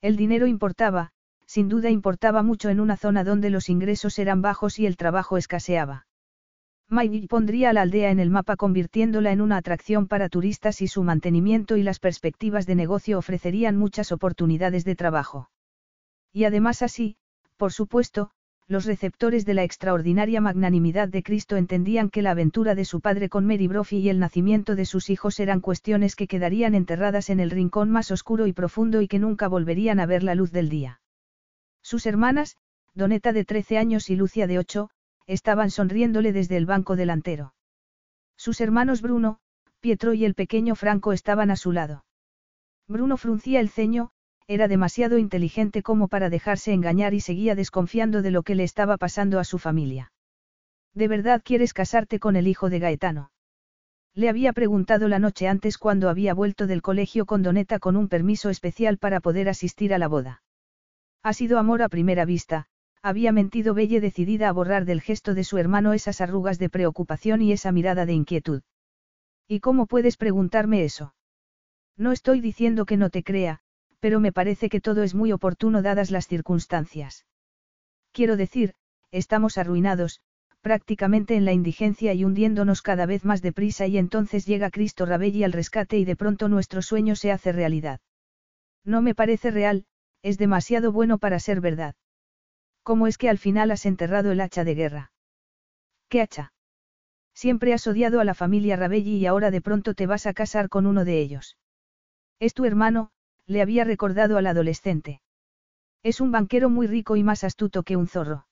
El 0.00 0.14
dinero 0.16 0.46
importaba, 0.46 1.10
sin 1.44 1.68
duda 1.68 1.90
importaba 1.90 2.44
mucho 2.44 2.70
en 2.70 2.78
una 2.78 2.96
zona 2.96 3.24
donde 3.24 3.50
los 3.50 3.68
ingresos 3.68 4.20
eran 4.20 4.42
bajos 4.42 4.78
y 4.78 4.86
el 4.86 4.96
trabajo 4.96 5.36
escaseaba. 5.36 6.06
Mayville 6.88 7.26
pondría 7.26 7.70
a 7.70 7.72
la 7.72 7.82
aldea 7.82 8.12
en 8.12 8.20
el 8.20 8.30
mapa 8.30 8.54
convirtiéndola 8.54 9.32
en 9.32 9.40
una 9.40 9.56
atracción 9.56 10.06
para 10.06 10.28
turistas 10.28 10.82
y 10.82 10.86
su 10.86 11.02
mantenimiento 11.02 11.76
y 11.76 11.82
las 11.82 11.98
perspectivas 11.98 12.64
de 12.64 12.76
negocio 12.76 13.18
ofrecerían 13.18 13.76
muchas 13.76 14.12
oportunidades 14.12 14.84
de 14.84 14.94
trabajo. 14.94 15.50
Y 16.32 16.44
además 16.44 16.82
así, 16.82 17.16
por 17.56 17.72
supuesto, 17.72 18.30
los 18.68 18.84
receptores 18.84 19.44
de 19.44 19.54
la 19.54 19.64
extraordinaria 19.64 20.40
magnanimidad 20.40 21.08
de 21.08 21.22
Cristo 21.22 21.56
entendían 21.56 22.10
que 22.10 22.22
la 22.22 22.30
aventura 22.30 22.74
de 22.74 22.84
su 22.84 23.00
padre 23.00 23.28
con 23.28 23.46
Mary 23.46 23.66
Brophy 23.68 23.98
y 23.98 24.08
el 24.08 24.18
nacimiento 24.18 24.76
de 24.76 24.86
sus 24.86 25.10
hijos 25.10 25.40
eran 25.40 25.60
cuestiones 25.60 26.16
que 26.16 26.26
quedarían 26.26 26.74
enterradas 26.74 27.28
en 27.30 27.40
el 27.40 27.50
rincón 27.50 27.90
más 27.90 28.10
oscuro 28.10 28.46
y 28.46 28.52
profundo 28.52 29.02
y 29.02 29.08
que 29.08 29.18
nunca 29.18 29.48
volverían 29.48 30.00
a 30.00 30.06
ver 30.06 30.22
la 30.22 30.34
luz 30.34 30.52
del 30.52 30.68
día. 30.68 31.00
Sus 31.82 32.06
hermanas, 32.06 32.56
Doneta 32.94 33.32
de 33.32 33.44
13 33.44 33.78
años 33.78 34.10
y 34.10 34.16
Lucia 34.16 34.46
de 34.46 34.58
8, 34.58 34.90
estaban 35.26 35.70
sonriéndole 35.70 36.32
desde 36.32 36.56
el 36.56 36.66
banco 36.66 36.96
delantero. 36.96 37.54
Sus 38.36 38.60
hermanos 38.60 39.02
Bruno, 39.02 39.38
Pietro 39.80 40.14
y 40.14 40.24
el 40.24 40.34
pequeño 40.34 40.74
Franco 40.74 41.12
estaban 41.12 41.50
a 41.50 41.56
su 41.56 41.72
lado. 41.72 42.04
Bruno 42.86 43.16
fruncía 43.16 43.60
el 43.60 43.68
ceño, 43.68 44.10
era 44.48 44.68
demasiado 44.68 45.18
inteligente 45.18 45.82
como 45.82 46.08
para 46.08 46.30
dejarse 46.30 46.72
engañar 46.72 47.14
y 47.14 47.20
seguía 47.20 47.54
desconfiando 47.54 48.22
de 48.22 48.30
lo 48.30 48.42
que 48.42 48.54
le 48.54 48.64
estaba 48.64 48.96
pasando 48.96 49.38
a 49.38 49.44
su 49.44 49.58
familia. 49.58 50.12
¿De 50.94 51.08
verdad 51.08 51.42
quieres 51.44 51.72
casarte 51.72 52.18
con 52.18 52.36
el 52.36 52.46
hijo 52.46 52.68
de 52.68 52.78
Gaetano? 52.78 53.30
Le 54.14 54.28
había 54.28 54.52
preguntado 54.52 55.08
la 55.08 55.18
noche 55.18 55.48
antes 55.48 55.78
cuando 55.78 56.10
había 56.10 56.34
vuelto 56.34 56.66
del 56.66 56.82
colegio 56.82 57.24
con 57.24 57.42
Doneta 57.42 57.78
con 57.78 57.96
un 57.96 58.08
permiso 58.08 58.50
especial 58.50 58.98
para 58.98 59.20
poder 59.20 59.48
asistir 59.48 59.94
a 59.94 59.98
la 59.98 60.08
boda. 60.08 60.42
Ha 61.22 61.32
sido 61.32 61.58
amor 61.58 61.80
a 61.80 61.88
primera 61.88 62.26
vista, 62.26 62.66
había 63.00 63.32
mentido 63.32 63.72
Belle 63.72 64.00
decidida 64.00 64.48
a 64.48 64.52
borrar 64.52 64.84
del 64.84 65.00
gesto 65.00 65.34
de 65.34 65.44
su 65.44 65.56
hermano 65.56 65.94
esas 65.94 66.20
arrugas 66.20 66.58
de 66.58 66.68
preocupación 66.68 67.40
y 67.40 67.52
esa 67.52 67.72
mirada 67.72 68.04
de 68.04 68.12
inquietud. 68.12 68.62
¿Y 69.48 69.60
cómo 69.60 69.86
puedes 69.86 70.18
preguntarme 70.18 70.84
eso? 70.84 71.14
No 71.96 72.12
estoy 72.12 72.40
diciendo 72.40 72.84
que 72.84 72.96
no 72.96 73.08
te 73.08 73.22
crea, 73.22 73.61
pero 74.02 74.18
me 74.18 74.32
parece 74.32 74.68
que 74.68 74.80
todo 74.80 75.04
es 75.04 75.14
muy 75.14 75.30
oportuno 75.30 75.80
dadas 75.80 76.10
las 76.10 76.26
circunstancias. 76.26 77.24
Quiero 78.10 78.36
decir, 78.36 78.74
estamos 79.12 79.58
arruinados, 79.58 80.20
prácticamente 80.60 81.36
en 81.36 81.44
la 81.44 81.52
indigencia 81.52 82.12
y 82.12 82.24
hundiéndonos 82.24 82.82
cada 82.82 83.06
vez 83.06 83.24
más 83.24 83.42
deprisa 83.42 83.86
y 83.86 83.98
entonces 83.98 84.44
llega 84.44 84.72
Cristo 84.72 85.06
Rabelli 85.06 85.44
al 85.44 85.52
rescate 85.52 85.98
y 85.98 86.04
de 86.04 86.16
pronto 86.16 86.48
nuestro 86.48 86.82
sueño 86.82 87.14
se 87.14 87.30
hace 87.30 87.52
realidad. 87.52 88.00
No 88.84 89.02
me 89.02 89.14
parece 89.14 89.52
real, 89.52 89.84
es 90.22 90.36
demasiado 90.36 90.90
bueno 90.90 91.18
para 91.18 91.38
ser 91.38 91.60
verdad. 91.60 91.94
¿Cómo 92.82 93.06
es 93.06 93.18
que 93.18 93.28
al 93.28 93.38
final 93.38 93.70
has 93.70 93.86
enterrado 93.86 94.32
el 94.32 94.40
hacha 94.40 94.64
de 94.64 94.74
guerra? 94.74 95.12
¿Qué 96.08 96.22
hacha? 96.22 96.52
Siempre 97.34 97.72
has 97.72 97.86
odiado 97.86 98.18
a 98.18 98.24
la 98.24 98.34
familia 98.34 98.74
Rabelli 98.74 99.18
y 99.18 99.26
ahora 99.26 99.52
de 99.52 99.60
pronto 99.60 99.94
te 99.94 100.08
vas 100.08 100.26
a 100.26 100.34
casar 100.34 100.68
con 100.68 100.86
uno 100.86 101.04
de 101.04 101.20
ellos. 101.20 101.56
Es 102.40 102.52
tu 102.54 102.64
hermano, 102.64 103.11
le 103.46 103.62
había 103.62 103.84
recordado 103.84 104.36
al 104.38 104.46
adolescente. 104.46 105.20
Es 106.02 106.20
un 106.20 106.32
banquero 106.32 106.70
muy 106.70 106.86
rico 106.86 107.16
y 107.16 107.22
más 107.22 107.44
astuto 107.44 107.82
que 107.82 107.96
un 107.96 108.08
zorro. 108.08 108.46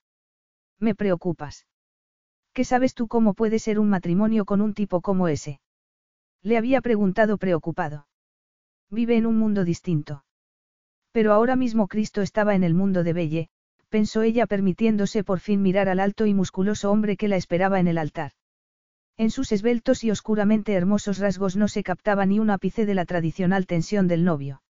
Me 0.79 0.95
preocupas. 0.95 1.67
¿Qué 2.53 2.63
sabes 2.63 2.93
tú 2.93 3.07
cómo 3.07 3.33
puede 3.33 3.59
ser 3.59 3.79
un 3.79 3.89
matrimonio 3.89 4.45
con 4.45 4.61
un 4.61 4.73
tipo 4.73 5.01
como 5.01 5.27
ese? 5.27 5.61
Le 6.41 6.57
había 6.57 6.81
preguntado 6.81 7.37
preocupado. 7.37 8.07
Vive 8.89 9.15
en 9.15 9.25
un 9.25 9.37
mundo 9.37 9.63
distinto. 9.63 10.25
Pero 11.11 11.33
ahora 11.33 11.55
mismo 11.55 11.87
Cristo 11.87 12.21
estaba 12.21 12.55
en 12.55 12.63
el 12.63 12.73
mundo 12.73 13.03
de 13.03 13.13
Belle, 13.13 13.49
pensó 13.89 14.21
ella 14.21 14.47
permitiéndose 14.47 15.23
por 15.23 15.39
fin 15.39 15.61
mirar 15.61 15.89
al 15.89 15.99
alto 15.99 16.25
y 16.25 16.33
musculoso 16.33 16.91
hombre 16.91 17.17
que 17.17 17.27
la 17.27 17.35
esperaba 17.35 17.79
en 17.79 17.87
el 17.87 17.97
altar. 17.97 18.31
En 19.17 19.29
sus 19.29 19.51
esbeltos 19.51 20.03
y 20.03 20.11
oscuramente 20.11 20.73
hermosos 20.73 21.19
rasgos 21.19 21.55
no 21.55 21.67
se 21.67 21.83
captaba 21.83 22.25
ni 22.25 22.39
un 22.39 22.49
ápice 22.49 22.85
de 22.85 22.95
la 22.95 23.05
tradicional 23.05 23.67
tensión 23.67 24.07
del 24.07 24.23
novio. 24.23 24.61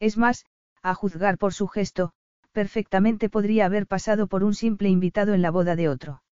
Es 0.00 0.16
más, 0.16 0.44
a 0.82 0.94
juzgar 0.94 1.38
por 1.38 1.54
su 1.54 1.68
gesto, 1.68 2.12
perfectamente 2.52 3.28
podría 3.28 3.66
haber 3.66 3.86
pasado 3.86 4.26
por 4.26 4.44
un 4.44 4.54
simple 4.54 4.88
invitado 4.88 5.34
en 5.34 5.42
la 5.42 5.50
boda 5.50 5.76
de 5.76 5.88
otro. 5.88 6.22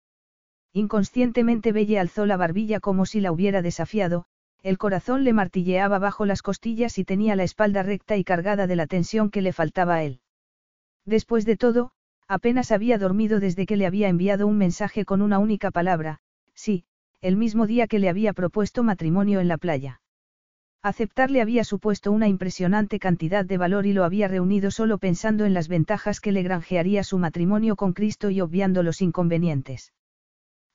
Inconscientemente 0.72 1.72
Belle 1.72 1.98
alzó 1.98 2.26
la 2.26 2.36
barbilla 2.36 2.80
como 2.80 3.06
si 3.06 3.20
la 3.20 3.30
hubiera 3.30 3.62
desafiado, 3.62 4.26
el 4.62 4.78
corazón 4.78 5.22
le 5.24 5.32
martilleaba 5.32 5.98
bajo 5.98 6.24
las 6.24 6.40
costillas 6.40 6.98
y 6.98 7.04
tenía 7.04 7.36
la 7.36 7.44
espalda 7.44 7.82
recta 7.82 8.16
y 8.16 8.24
cargada 8.24 8.66
de 8.66 8.76
la 8.76 8.86
tensión 8.86 9.30
que 9.30 9.42
le 9.42 9.52
faltaba 9.52 9.96
a 9.96 10.02
él. 10.02 10.20
Después 11.04 11.44
de 11.44 11.56
todo, 11.56 11.92
apenas 12.26 12.72
había 12.72 12.98
dormido 12.98 13.40
desde 13.40 13.66
que 13.66 13.76
le 13.76 13.86
había 13.86 14.08
enviado 14.08 14.46
un 14.46 14.56
mensaje 14.56 15.04
con 15.04 15.20
una 15.20 15.38
única 15.38 15.70
palabra, 15.70 16.20
sí, 16.54 16.86
el 17.20 17.36
mismo 17.36 17.66
día 17.66 17.86
que 17.86 17.98
le 17.98 18.08
había 18.08 18.32
propuesto 18.32 18.82
matrimonio 18.82 19.40
en 19.40 19.48
la 19.48 19.58
playa. 19.58 20.00
Aceptarle 20.84 21.40
había 21.40 21.64
supuesto 21.64 22.12
una 22.12 22.28
impresionante 22.28 22.98
cantidad 22.98 23.42
de 23.42 23.56
valor 23.56 23.86
y 23.86 23.94
lo 23.94 24.04
había 24.04 24.28
reunido 24.28 24.70
solo 24.70 24.98
pensando 24.98 25.46
en 25.46 25.54
las 25.54 25.66
ventajas 25.66 26.20
que 26.20 26.30
le 26.30 26.42
granjearía 26.42 27.02
su 27.04 27.16
matrimonio 27.16 27.74
con 27.74 27.94
Cristo 27.94 28.28
y 28.28 28.42
obviando 28.42 28.82
los 28.82 29.00
inconvenientes. 29.00 29.94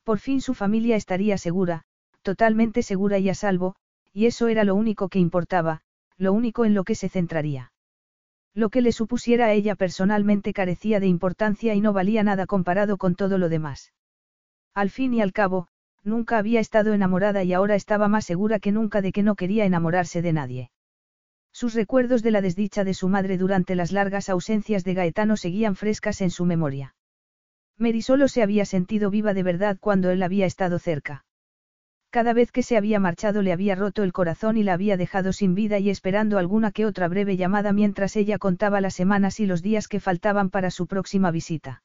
Por 0.04 0.18
fin 0.18 0.42
su 0.42 0.56
familia 0.56 0.96
estaría 0.96 1.38
segura, 1.38 1.84
totalmente 2.24 2.82
segura 2.82 3.20
y 3.20 3.30
a 3.30 3.36
salvo, 3.36 3.76
y 4.12 4.26
eso 4.26 4.48
era 4.48 4.64
lo 4.64 4.74
único 4.74 5.10
que 5.10 5.20
importaba, 5.20 5.82
lo 6.18 6.34
único 6.34 6.66
en 6.66 6.74
lo 6.74 6.86
que 6.86 6.96
se 6.96 7.08
centraría. 7.08 7.72
Lo 8.56 8.70
que 8.70 8.82
le 8.82 8.92
supusiera 8.92 9.46
a 9.46 9.54
ella 9.54 9.76
personalmente 9.76 10.54
carecía 10.54 11.00
de 11.00 11.06
importancia 11.06 11.76
y 11.76 11.82
no 11.82 11.94
valía 11.94 12.24
nada 12.24 12.48
comparado 12.48 12.98
con 12.98 13.14
todo 13.14 13.38
lo 13.38 13.48
demás. 13.48 13.94
Al 14.74 14.90
fin 14.90 15.14
y 15.14 15.22
al 15.22 15.34
cabo, 15.34 15.68
nunca 16.04 16.38
había 16.38 16.60
estado 16.60 16.94
enamorada 16.94 17.44
y 17.44 17.54
ahora 17.54 17.76
estaba 17.76 18.08
más 18.08 18.26
segura 18.26 18.60
que 18.60 18.72
nunca 18.72 19.02
de 19.02 19.12
que 19.12 19.24
no 19.24 19.36
quería 19.36 19.66
enamorarse 19.66 20.22
de 20.22 20.34
nadie. 20.34 20.72
Sus 21.52 21.74
recuerdos 21.74 22.24
de 22.24 22.32
la 22.32 22.42
desdicha 22.42 22.84
de 22.84 22.94
su 22.94 23.10
madre 23.10 23.38
durante 23.38 23.76
las 23.76 23.92
largas 23.92 24.30
ausencias 24.30 24.84
de 24.84 24.94
Gaetano 24.94 25.36
seguían 25.36 25.76
frescas 25.76 26.22
en 26.22 26.30
su 26.30 26.46
memoria. 26.46 26.96
Mary 27.78 28.02
solo 28.02 28.28
se 28.28 28.44
había 28.44 28.66
sentido 28.66 29.10
viva 29.10 29.34
de 29.34 29.44
verdad 29.44 29.78
cuando 29.80 30.10
él 30.12 30.22
había 30.22 30.46
estado 30.46 30.80
cerca. 30.80 31.26
Cada 32.12 32.34
vez 32.34 32.52
que 32.52 32.64
se 32.64 32.76
había 32.76 33.00
marchado 33.00 33.42
le 33.42 33.54
había 33.54 33.76
roto 33.76 34.04
el 34.04 34.14
corazón 34.14 34.58
y 34.58 34.64
la 34.64 34.74
había 34.74 34.98
dejado 34.98 35.32
sin 35.32 35.54
vida 35.54 35.78
y 35.78 35.90
esperando 35.90 36.40
alguna 36.40 36.72
que 36.72 36.86
otra 36.86 37.08
breve 37.08 37.38
llamada 37.38 37.72
mientras 37.72 38.16
ella 38.16 38.40
contaba 38.40 38.82
las 38.82 38.96
semanas 38.96 39.40
y 39.40 39.46
los 39.46 39.62
días 39.62 39.88
que 39.88 40.00
faltaban 40.00 40.50
para 40.50 40.72
su 40.72 40.88
próxima 40.88 41.30
visita. 41.30 41.84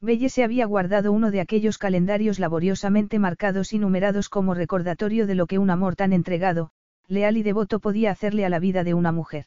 Belle 0.00 0.28
se 0.28 0.44
había 0.44 0.66
guardado 0.66 1.10
uno 1.10 1.30
de 1.30 1.40
aquellos 1.40 1.78
calendarios 1.78 2.38
laboriosamente 2.38 3.18
marcados 3.18 3.72
y 3.72 3.78
numerados 3.78 4.28
como 4.28 4.54
recordatorio 4.54 5.26
de 5.26 5.34
lo 5.34 5.46
que 5.46 5.58
un 5.58 5.70
amor 5.70 5.96
tan 5.96 6.12
entregado, 6.12 6.70
leal 7.08 7.36
y 7.36 7.42
devoto 7.42 7.80
podía 7.80 8.10
hacerle 8.10 8.44
a 8.44 8.50
la 8.50 8.58
vida 8.58 8.84
de 8.84 8.94
una 8.94 9.12
mujer. 9.12 9.46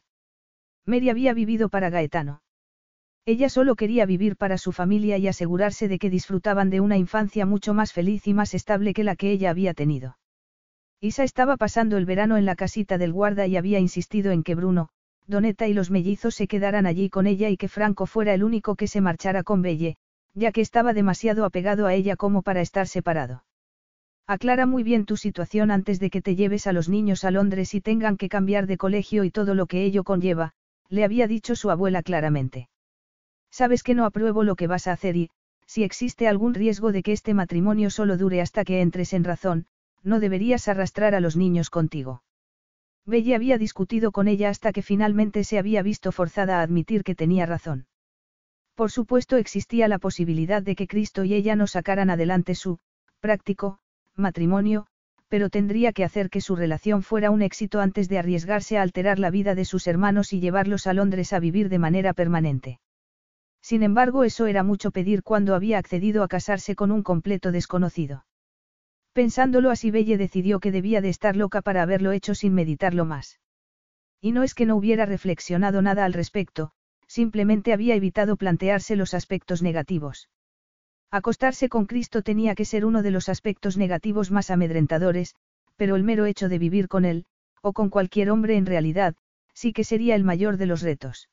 Mary 0.86 1.08
había 1.08 1.34
vivido 1.34 1.68
para 1.68 1.90
Gaetano. 1.90 2.42
Ella 3.26 3.48
solo 3.48 3.76
quería 3.76 4.06
vivir 4.06 4.36
para 4.36 4.58
su 4.58 4.72
familia 4.72 5.18
y 5.18 5.28
asegurarse 5.28 5.86
de 5.86 5.98
que 5.98 6.10
disfrutaban 6.10 6.70
de 6.70 6.80
una 6.80 6.96
infancia 6.96 7.46
mucho 7.46 7.74
más 7.74 7.92
feliz 7.92 8.26
y 8.26 8.34
más 8.34 8.54
estable 8.54 8.92
que 8.92 9.04
la 9.04 9.14
que 9.14 9.30
ella 9.30 9.50
había 9.50 9.74
tenido. 9.74 10.18
Isa 11.00 11.22
estaba 11.22 11.56
pasando 11.56 11.96
el 11.96 12.06
verano 12.06 12.36
en 12.38 12.44
la 12.44 12.56
casita 12.56 12.98
del 12.98 13.12
guarda 13.12 13.46
y 13.46 13.56
había 13.56 13.78
insistido 13.78 14.32
en 14.32 14.42
que 14.42 14.54
Bruno, 14.54 14.88
Doneta 15.26 15.68
y 15.68 15.74
los 15.74 15.90
mellizos 15.90 16.34
se 16.34 16.48
quedaran 16.48 16.86
allí 16.86 17.08
con 17.08 17.26
ella 17.26 17.50
y 17.50 17.56
que 17.56 17.68
Franco 17.68 18.06
fuera 18.06 18.34
el 18.34 18.42
único 18.42 18.74
que 18.74 18.88
se 18.88 19.00
marchara 19.00 19.42
con 19.44 19.62
Belle, 19.62 19.96
ya 20.34 20.52
que 20.52 20.60
estaba 20.60 20.92
demasiado 20.92 21.44
apegado 21.44 21.86
a 21.86 21.94
ella 21.94 22.16
como 22.16 22.42
para 22.42 22.60
estar 22.60 22.86
separado. 22.86 23.44
Aclara 24.26 24.64
muy 24.64 24.82
bien 24.82 25.06
tu 25.06 25.16
situación 25.16 25.70
antes 25.70 25.98
de 25.98 26.10
que 26.10 26.22
te 26.22 26.36
lleves 26.36 26.66
a 26.66 26.72
los 26.72 26.88
niños 26.88 27.24
a 27.24 27.30
Londres 27.30 27.74
y 27.74 27.80
tengan 27.80 28.16
que 28.16 28.28
cambiar 28.28 28.66
de 28.66 28.76
colegio 28.76 29.24
y 29.24 29.30
todo 29.30 29.54
lo 29.54 29.66
que 29.66 29.84
ello 29.84 30.04
conlleva, 30.04 30.52
le 30.88 31.04
había 31.04 31.26
dicho 31.26 31.56
su 31.56 31.70
abuela 31.70 32.02
claramente. 32.02 32.68
Sabes 33.50 33.82
que 33.82 33.94
no 33.94 34.04
apruebo 34.04 34.44
lo 34.44 34.54
que 34.54 34.68
vas 34.68 34.86
a 34.86 34.92
hacer 34.92 35.16
y, 35.16 35.30
si 35.66 35.82
existe 35.82 36.28
algún 36.28 36.54
riesgo 36.54 36.92
de 36.92 37.02
que 37.02 37.12
este 37.12 37.34
matrimonio 37.34 37.90
solo 37.90 38.16
dure 38.16 38.40
hasta 38.40 38.64
que 38.64 38.80
entres 38.80 39.12
en 39.12 39.24
razón, 39.24 39.66
no 40.02 40.20
deberías 40.20 40.68
arrastrar 40.68 41.14
a 41.14 41.20
los 41.20 41.36
niños 41.36 41.70
contigo. 41.70 42.22
Bella 43.06 43.36
había 43.36 43.58
discutido 43.58 44.12
con 44.12 44.28
ella 44.28 44.48
hasta 44.48 44.72
que 44.72 44.82
finalmente 44.82 45.44
se 45.44 45.58
había 45.58 45.82
visto 45.82 46.12
forzada 46.12 46.60
a 46.60 46.62
admitir 46.62 47.02
que 47.02 47.14
tenía 47.14 47.46
razón. 47.46 47.86
Por 48.80 48.90
supuesto 48.90 49.36
existía 49.36 49.88
la 49.88 49.98
posibilidad 49.98 50.62
de 50.62 50.74
que 50.74 50.86
Cristo 50.86 51.22
y 51.22 51.34
ella 51.34 51.54
no 51.54 51.66
sacaran 51.66 52.08
adelante 52.08 52.54
su, 52.54 52.78
práctico, 53.20 53.78
matrimonio, 54.16 54.86
pero 55.28 55.50
tendría 55.50 55.92
que 55.92 56.02
hacer 56.02 56.30
que 56.30 56.40
su 56.40 56.56
relación 56.56 57.02
fuera 57.02 57.30
un 57.30 57.42
éxito 57.42 57.80
antes 57.80 58.08
de 58.08 58.18
arriesgarse 58.18 58.78
a 58.78 58.82
alterar 58.82 59.18
la 59.18 59.30
vida 59.30 59.54
de 59.54 59.66
sus 59.66 59.86
hermanos 59.86 60.32
y 60.32 60.40
llevarlos 60.40 60.86
a 60.86 60.94
Londres 60.94 61.34
a 61.34 61.40
vivir 61.40 61.68
de 61.68 61.78
manera 61.78 62.14
permanente. 62.14 62.80
Sin 63.60 63.82
embargo, 63.82 64.24
eso 64.24 64.46
era 64.46 64.62
mucho 64.62 64.92
pedir 64.92 65.22
cuando 65.22 65.54
había 65.54 65.76
accedido 65.76 66.22
a 66.22 66.28
casarse 66.28 66.74
con 66.74 66.90
un 66.90 67.02
completo 67.02 67.52
desconocido. 67.52 68.24
Pensándolo 69.12 69.68
así, 69.68 69.90
Belle 69.90 70.16
decidió 70.16 70.58
que 70.58 70.72
debía 70.72 71.02
de 71.02 71.10
estar 71.10 71.36
loca 71.36 71.60
para 71.60 71.82
haberlo 71.82 72.12
hecho 72.12 72.34
sin 72.34 72.54
meditarlo 72.54 73.04
más. 73.04 73.40
Y 74.22 74.32
no 74.32 74.42
es 74.42 74.54
que 74.54 74.64
no 74.64 74.74
hubiera 74.74 75.04
reflexionado 75.04 75.82
nada 75.82 76.06
al 76.06 76.14
respecto, 76.14 76.72
simplemente 77.10 77.72
había 77.72 77.96
evitado 77.96 78.36
plantearse 78.36 78.94
los 78.94 79.14
aspectos 79.14 79.62
negativos. 79.62 80.28
Acostarse 81.10 81.68
con 81.68 81.86
Cristo 81.86 82.22
tenía 82.22 82.54
que 82.54 82.64
ser 82.64 82.84
uno 82.84 83.02
de 83.02 83.10
los 83.10 83.28
aspectos 83.28 83.76
negativos 83.76 84.30
más 84.30 84.48
amedrentadores, 84.48 85.34
pero 85.74 85.96
el 85.96 86.04
mero 86.04 86.24
hecho 86.24 86.48
de 86.48 86.60
vivir 86.60 86.86
con 86.86 87.04
él, 87.04 87.24
o 87.62 87.72
con 87.72 87.90
cualquier 87.90 88.30
hombre 88.30 88.56
en 88.56 88.64
realidad, 88.64 89.16
sí 89.54 89.72
que 89.72 89.82
sería 89.82 90.14
el 90.14 90.22
mayor 90.22 90.56
de 90.56 90.66
los 90.66 90.82
retos. 90.82 91.28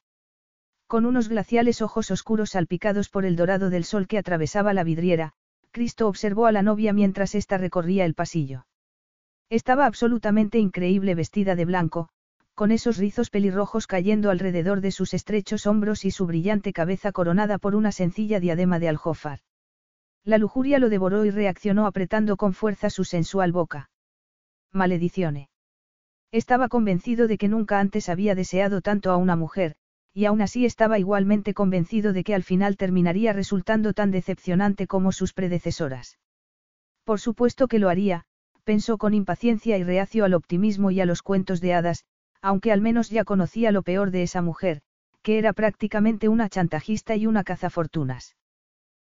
Con 0.87 1.05
unos 1.05 1.29
glaciales 1.29 1.83
ojos 1.83 2.09
oscuros 2.09 2.51
salpicados 2.51 3.09
por 3.09 3.23
el 3.23 3.35
dorado 3.35 3.69
del 3.69 3.83
sol 3.83 4.07
que 4.07 4.17
atravesaba 4.17 4.73
la 4.73 4.83
vidriera, 4.83 5.33
Cristo 5.69 6.07
observó 6.07 6.47
a 6.47 6.51
la 6.51 6.63
novia 6.63 6.91
mientras 6.91 7.35
ésta 7.35 7.59
recorría 7.59 8.03
el 8.05 8.15
pasillo. 8.15 8.65
Estaba 9.51 9.85
absolutamente 9.85 10.57
increíble 10.57 11.13
vestida 11.13 11.55
de 11.55 11.65
blanco, 11.65 12.09
con 12.57 12.71
esos 12.71 12.97
rizos 12.97 13.29
pelirrojos 13.29 13.85
cayendo 13.85 14.31
alrededor 14.31 14.81
de 14.81 14.89
sus 14.89 15.13
estrechos 15.13 15.67
hombros 15.67 16.05
y 16.05 16.09
su 16.09 16.25
brillante 16.25 16.73
cabeza 16.73 17.11
coronada 17.11 17.59
por 17.59 17.75
una 17.75 17.91
sencilla 17.91 18.39
diadema 18.39 18.79
de 18.79 18.89
aljófar. 18.89 19.41
La 20.23 20.39
lujuria 20.39 20.79
lo 20.79 20.89
devoró 20.89 21.23
y 21.23 21.29
reaccionó 21.29 21.85
apretando 21.85 22.35
con 22.35 22.55
fuerza 22.55 22.89
su 22.89 23.03
sensual 23.03 23.51
boca. 23.51 23.91
Maledicione. 24.73 25.51
Estaba 26.31 26.67
convencido 26.67 27.27
de 27.27 27.37
que 27.37 27.47
nunca 27.47 27.79
antes 27.79 28.09
había 28.09 28.33
deseado 28.33 28.81
tanto 28.81 29.11
a 29.11 29.17
una 29.17 29.35
mujer, 29.35 29.75
y 30.11 30.25
aún 30.25 30.41
así 30.41 30.65
estaba 30.65 30.97
igualmente 30.97 31.53
convencido 31.53 32.11
de 32.11 32.23
que 32.23 32.33
al 32.33 32.41
final 32.41 32.75
terminaría 32.75 33.33
resultando 33.33 33.93
tan 33.93 34.09
decepcionante 34.09 34.87
como 34.87 35.11
sus 35.11 35.31
predecesoras. 35.33 36.17
Por 37.03 37.19
supuesto 37.19 37.67
que 37.67 37.77
lo 37.77 37.89
haría, 37.89 38.23
pensó 38.63 38.97
con 38.97 39.13
impaciencia 39.13 39.77
y 39.77 39.83
reacio 39.83 40.25
al 40.25 40.33
optimismo 40.33 40.89
y 40.89 41.01
a 41.01 41.05
los 41.05 41.21
cuentos 41.21 41.61
de 41.61 41.75
hadas, 41.75 42.03
aunque 42.41 42.71
al 42.71 42.81
menos 42.81 43.09
ya 43.09 43.23
conocía 43.23 43.71
lo 43.71 43.83
peor 43.83 44.11
de 44.11 44.23
esa 44.23 44.41
mujer, 44.41 44.81
que 45.21 45.37
era 45.37 45.53
prácticamente 45.53 46.29
una 46.29 46.49
chantajista 46.49 47.15
y 47.15 47.27
una 47.27 47.43
cazafortunas. 47.43 48.35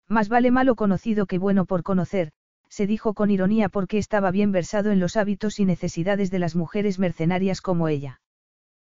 Más 0.09 0.29
vale 0.29 0.51
malo 0.51 0.77
conocido 0.77 1.27
que 1.27 1.39
bueno 1.39 1.65
por 1.65 1.83
conocer, 1.83 2.33
se 2.69 2.87
dijo 2.87 3.15
con 3.15 3.31
ironía 3.31 3.69
porque 3.69 3.99
estaba 3.99 4.31
bien 4.31 4.53
versado 4.53 4.91
en 4.91 5.01
los 5.01 5.17
hábitos 5.17 5.59
y 5.61 5.65
necesidades 5.65 6.31
de 6.31 6.39
las 6.39 6.55
mujeres 6.55 6.99
mercenarias 6.99 7.61
como 7.61 7.89
ella. 7.89 8.21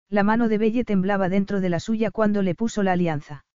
La 0.10 0.24
mano 0.24 0.48
de 0.48 0.58
Belle 0.58 0.86
temblaba 0.86 1.30
dentro 1.30 1.60
de 1.60 1.70
la 1.70 1.80
suya 1.80 2.12
cuando 2.12 2.42
le 2.42 2.56
puso 2.56 2.84
la 2.84 2.94
alianza. 2.94 3.46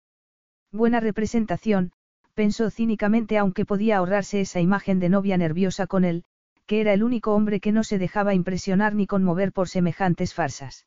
Buena 0.72 1.00
representación, 1.00 1.92
pensó 2.34 2.70
cínicamente 2.70 3.38
aunque 3.38 3.64
podía 3.64 3.98
ahorrarse 3.98 4.40
esa 4.40 4.60
imagen 4.60 5.00
de 5.00 5.08
novia 5.08 5.36
nerviosa 5.36 5.86
con 5.86 6.04
él, 6.04 6.24
que 6.68 6.82
era 6.82 6.92
el 6.92 7.02
único 7.02 7.34
hombre 7.34 7.60
que 7.60 7.72
no 7.72 7.82
se 7.82 7.98
dejaba 7.98 8.34
impresionar 8.34 8.94
ni 8.94 9.06
conmover 9.06 9.52
por 9.52 9.70
semejantes 9.70 10.34
farsas. 10.34 10.86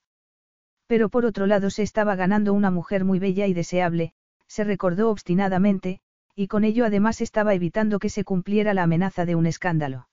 Pero 0.85 1.09
por 1.09 1.25
otro 1.25 1.47
lado 1.47 1.71
se 1.71 1.81
estaba 1.81 2.15
ganando 2.15 2.53
una 2.53 2.69
mujer 2.69 3.03
muy 3.03 3.17
bella 3.17 3.47
y 3.47 3.53
deseable, 3.53 4.13
se 4.45 4.63
recordó 4.63 5.09
obstinadamente, 5.09 5.99
y 6.35 6.47
con 6.47 6.65
ello 6.65 6.85
además 6.85 7.19
estaba 7.19 7.55
evitando 7.55 7.97
que 7.97 8.09
se 8.09 8.23
cumpliera 8.23 8.75
la 8.75 8.83
amenaza 8.83 9.25
de 9.25 9.33
un 9.33 9.47
escándalo. 9.47 10.07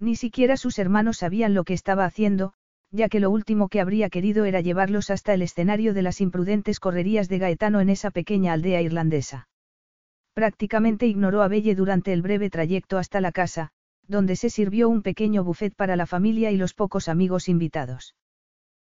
Ni 0.00 0.16
siquiera 0.16 0.56
sus 0.56 0.76
hermanos 0.80 1.18
sabían 1.18 1.54
lo 1.54 1.62
que 1.62 1.74
estaba 1.74 2.04
haciendo, 2.04 2.54
ya 2.90 3.08
que 3.08 3.20
lo 3.20 3.30
último 3.30 3.68
que 3.68 3.80
habría 3.80 4.10
querido 4.10 4.44
era 4.44 4.60
llevarlos 4.60 5.10
hasta 5.10 5.34
el 5.34 5.42
escenario 5.42 5.94
de 5.94 6.02
las 6.02 6.20
imprudentes 6.20 6.80
correrías 6.80 7.28
de 7.28 7.38
Gaetano 7.38 7.80
en 7.80 7.90
esa 7.90 8.10
pequeña 8.10 8.54
aldea 8.54 8.82
irlandesa. 8.82 9.48
Prácticamente 10.34 11.06
ignoró 11.06 11.42
a 11.42 11.48
Belle 11.48 11.76
durante 11.76 12.12
el 12.12 12.22
breve 12.22 12.50
trayecto 12.50 12.98
hasta 12.98 13.20
la 13.20 13.30
casa, 13.30 13.70
donde 14.10 14.34
se 14.34 14.50
sirvió 14.50 14.88
un 14.88 15.02
pequeño 15.02 15.44
buffet 15.44 15.74
para 15.74 15.94
la 15.94 16.04
familia 16.04 16.50
y 16.50 16.56
los 16.56 16.74
pocos 16.74 17.08
amigos 17.08 17.48
invitados. 17.48 18.16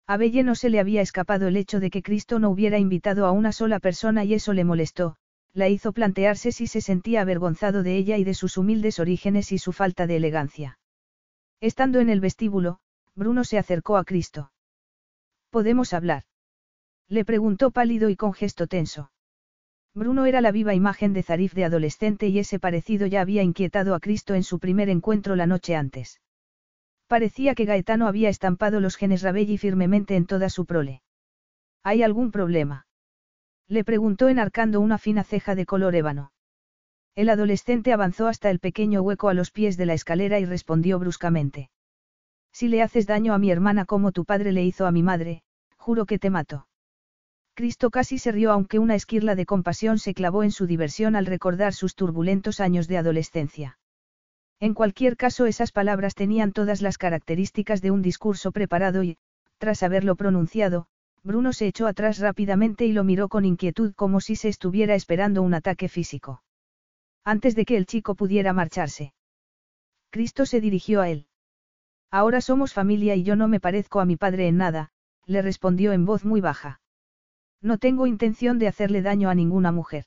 A 0.07 0.17
Belle 0.17 0.43
no 0.43 0.55
se 0.55 0.71
le 0.71 0.81
había 0.81 1.03
escapado 1.03 1.47
el 1.47 1.57
hecho 1.57 1.79
de 1.79 1.91
que 1.91 2.03
Cristo 2.03 2.39
no 2.39 2.49
hubiera 2.49 2.79
invitado 2.79 3.27
a 3.27 3.31
una 3.31 3.53
sola 3.53 3.79
persona 3.81 4.25
y 4.25 4.33
eso 4.33 4.55
le 4.55 4.65
molestó, 4.65 5.17
la 5.53 5.69
hizo 5.69 5.93
plantearse 5.93 6.53
si 6.53 6.67
se 6.67 6.81
sentía 6.81 7.21
avergonzado 7.21 7.83
de 7.83 7.97
ella 7.97 8.17
y 8.17 8.25
de 8.25 8.35
sus 8.35 8.57
humildes 8.57 8.99
orígenes 8.99 9.53
y 9.53 9.59
su 9.59 9.73
falta 9.73 10.07
de 10.07 10.17
elegancia. 10.17 10.79
Estando 11.61 12.01
en 12.01 12.09
el 12.09 12.21
vestíbulo, 12.21 12.81
Bruno 13.15 13.45
se 13.45 13.59
acercó 13.59 13.99
a 13.99 14.05
Cristo. 14.05 14.53
¿Podemos 15.51 15.93
hablar? 15.93 16.25
Le 17.09 17.27
preguntó 17.27 17.71
pálido 17.71 18.09
y 18.09 18.17
con 18.17 18.33
gesto 18.33 18.67
tenso. 18.67 19.11
Bruno 19.95 20.27
era 20.27 20.41
la 20.41 20.53
viva 20.53 20.75
imagen 20.75 21.13
de 21.13 21.23
Zarif 21.23 21.53
de 21.53 21.65
adolescente 21.65 22.29
y 22.29 22.39
ese 22.39 22.61
parecido 22.61 23.07
ya 23.07 23.21
había 23.21 23.43
inquietado 23.43 23.95
a 23.95 24.01
Cristo 24.01 24.35
en 24.35 24.45
su 24.45 24.61
primer 24.61 24.89
encuentro 24.89 25.35
la 25.35 25.47
noche 25.47 25.75
antes. 25.75 26.21
Parecía 27.09 27.57
que 27.57 27.65
Gaetano 27.65 28.07
había 28.07 28.29
estampado 28.29 28.79
los 28.79 28.97
genes 28.97 29.23
Rabelli 29.23 29.59
firmemente 29.59 30.15
en 30.15 30.27
toda 30.27 30.49
su 30.49 30.65
prole. 30.65 31.03
¿Hay 31.83 32.05
algún 32.05 32.31
problema? 32.31 32.87
Le 33.67 33.83
preguntó 33.83 34.29
enarcando 34.29 34.81
una 34.81 34.97
fina 34.97 35.25
ceja 35.25 35.57
de 35.57 35.67
color 35.67 35.97
ébano. 35.97 36.33
El 37.17 37.29
adolescente 37.29 37.93
avanzó 37.93 38.29
hasta 38.29 38.49
el 38.51 38.61
pequeño 38.61 39.03
hueco 39.03 39.29
a 39.29 39.35
los 39.35 39.51
pies 39.51 39.77
de 39.77 39.87
la 39.87 39.95
escalera 39.95 40.39
y 40.39 40.45
respondió 40.45 41.01
bruscamente. 41.01 41.71
Si 42.53 42.69
le 42.69 42.83
haces 42.83 43.07
daño 43.07 43.35
a 43.35 43.39
mi 43.39 43.51
hermana 43.51 43.87
como 43.87 44.13
tu 44.13 44.25
padre 44.25 44.53
le 44.53 44.65
hizo 44.65 44.87
a 44.87 44.93
mi 44.93 45.03
madre, 45.03 45.43
juro 45.77 46.07
que 46.07 46.21
te 46.21 46.31
mato. 46.31 46.69
Cristo 47.61 47.91
casi 47.91 48.17
se 48.17 48.33
rió 48.33 48.53
aunque 48.53 48.79
una 48.79 48.95
esquirla 48.95 49.35
de 49.35 49.45
compasión 49.45 49.99
se 49.99 50.15
clavó 50.15 50.45
en 50.45 50.51
su 50.51 50.67
diversión 50.67 51.15
al 51.15 51.27
recordar 51.27 51.75
sus 51.75 51.95
turbulentos 51.95 52.59
años 52.59 52.89
de 52.89 52.97
adolescencia. 52.97 53.79
En 54.61 54.73
cualquier 54.73 55.19
caso 55.19 55.45
esas 55.45 55.71
palabras 55.71 56.15
tenían 56.15 56.53
todas 56.53 56.81
las 56.81 56.97
características 56.97 57.83
de 57.83 57.91
un 57.91 58.01
discurso 58.01 58.51
preparado 58.51 59.03
y, 59.03 59.19
tras 59.59 59.83
haberlo 59.83 60.17
pronunciado, 60.17 60.87
Bruno 61.23 61.53
se 61.53 61.67
echó 61.67 61.87
atrás 61.87 62.19
rápidamente 62.19 62.87
y 62.87 62.95
lo 62.95 63.05
miró 63.05 63.29
con 63.29 63.45
inquietud 63.45 63.93
como 63.95 64.23
si 64.23 64.37
se 64.37 64.49
estuviera 64.49 64.95
esperando 64.95 65.43
un 65.43 65.53
ataque 65.53 65.91
físico. 65.91 66.43
Antes 67.25 67.55
de 67.57 67.67
que 67.67 67.77
el 67.77 67.85
chico 67.85 68.15
pudiera 68.15 68.55
marcharse. 68.55 69.13
Cristo 70.09 70.47
se 70.47 70.63
dirigió 70.63 71.03
a 71.03 71.11
él. 71.11 71.27
Ahora 72.11 72.41
somos 72.41 72.73
familia 72.73 73.17
y 73.17 73.23
yo 73.23 73.37
no 73.37 73.49
me 73.49 73.61
parezco 73.61 74.01
a 74.01 74.07
mi 74.07 74.17
padre 74.17 74.49
en 74.49 74.57
nada, 74.57 74.93
le 75.27 75.43
respondió 75.43 75.93
en 75.93 76.07
voz 76.07 76.25
muy 76.25 76.41
baja. 76.41 76.80
No 77.63 77.79
tengo 77.79 78.07
intención 78.07 78.59
de 78.59 78.69
hacerle 78.69 79.03
daño 79.03 79.29
a 79.29 79.35
ninguna 79.35 79.73
mujer. 79.73 80.05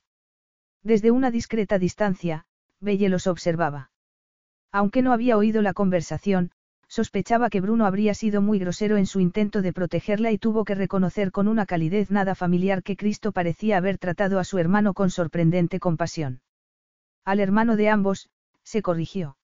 Desde 0.81 1.11
una 1.11 1.31
discreta 1.31 1.77
distancia, 1.79 2.45
Belle 2.79 3.09
los 3.09 3.27
observaba. 3.27 3.91
Aunque 4.71 5.01
no 5.01 5.13
había 5.13 5.37
oído 5.37 5.61
la 5.61 5.73
conversación, 5.73 6.51
sospechaba 6.87 7.49
que 7.49 7.61
Bruno 7.61 7.85
habría 7.85 8.13
sido 8.13 8.41
muy 8.41 8.59
grosero 8.59 8.97
en 8.97 9.05
su 9.05 9.19
intento 9.19 9.61
de 9.61 9.73
protegerla 9.73 10.31
y 10.31 10.37
tuvo 10.37 10.65
que 10.65 10.75
reconocer 10.75 11.31
con 11.31 11.47
una 11.47 11.65
calidez 11.65 12.11
nada 12.11 12.35
familiar 12.35 12.83
que 12.83 12.97
Cristo 12.97 13.31
parecía 13.31 13.77
haber 13.77 13.97
tratado 13.97 14.39
a 14.39 14.43
su 14.43 14.57
hermano 14.57 14.93
con 14.93 15.09
sorprendente 15.09 15.79
compasión. 15.79 16.41
Al 17.23 17.39
hermano 17.39 17.75
de 17.77 17.89
ambos, 17.89 18.29
se 18.63 18.81
corrigió. 18.81 19.37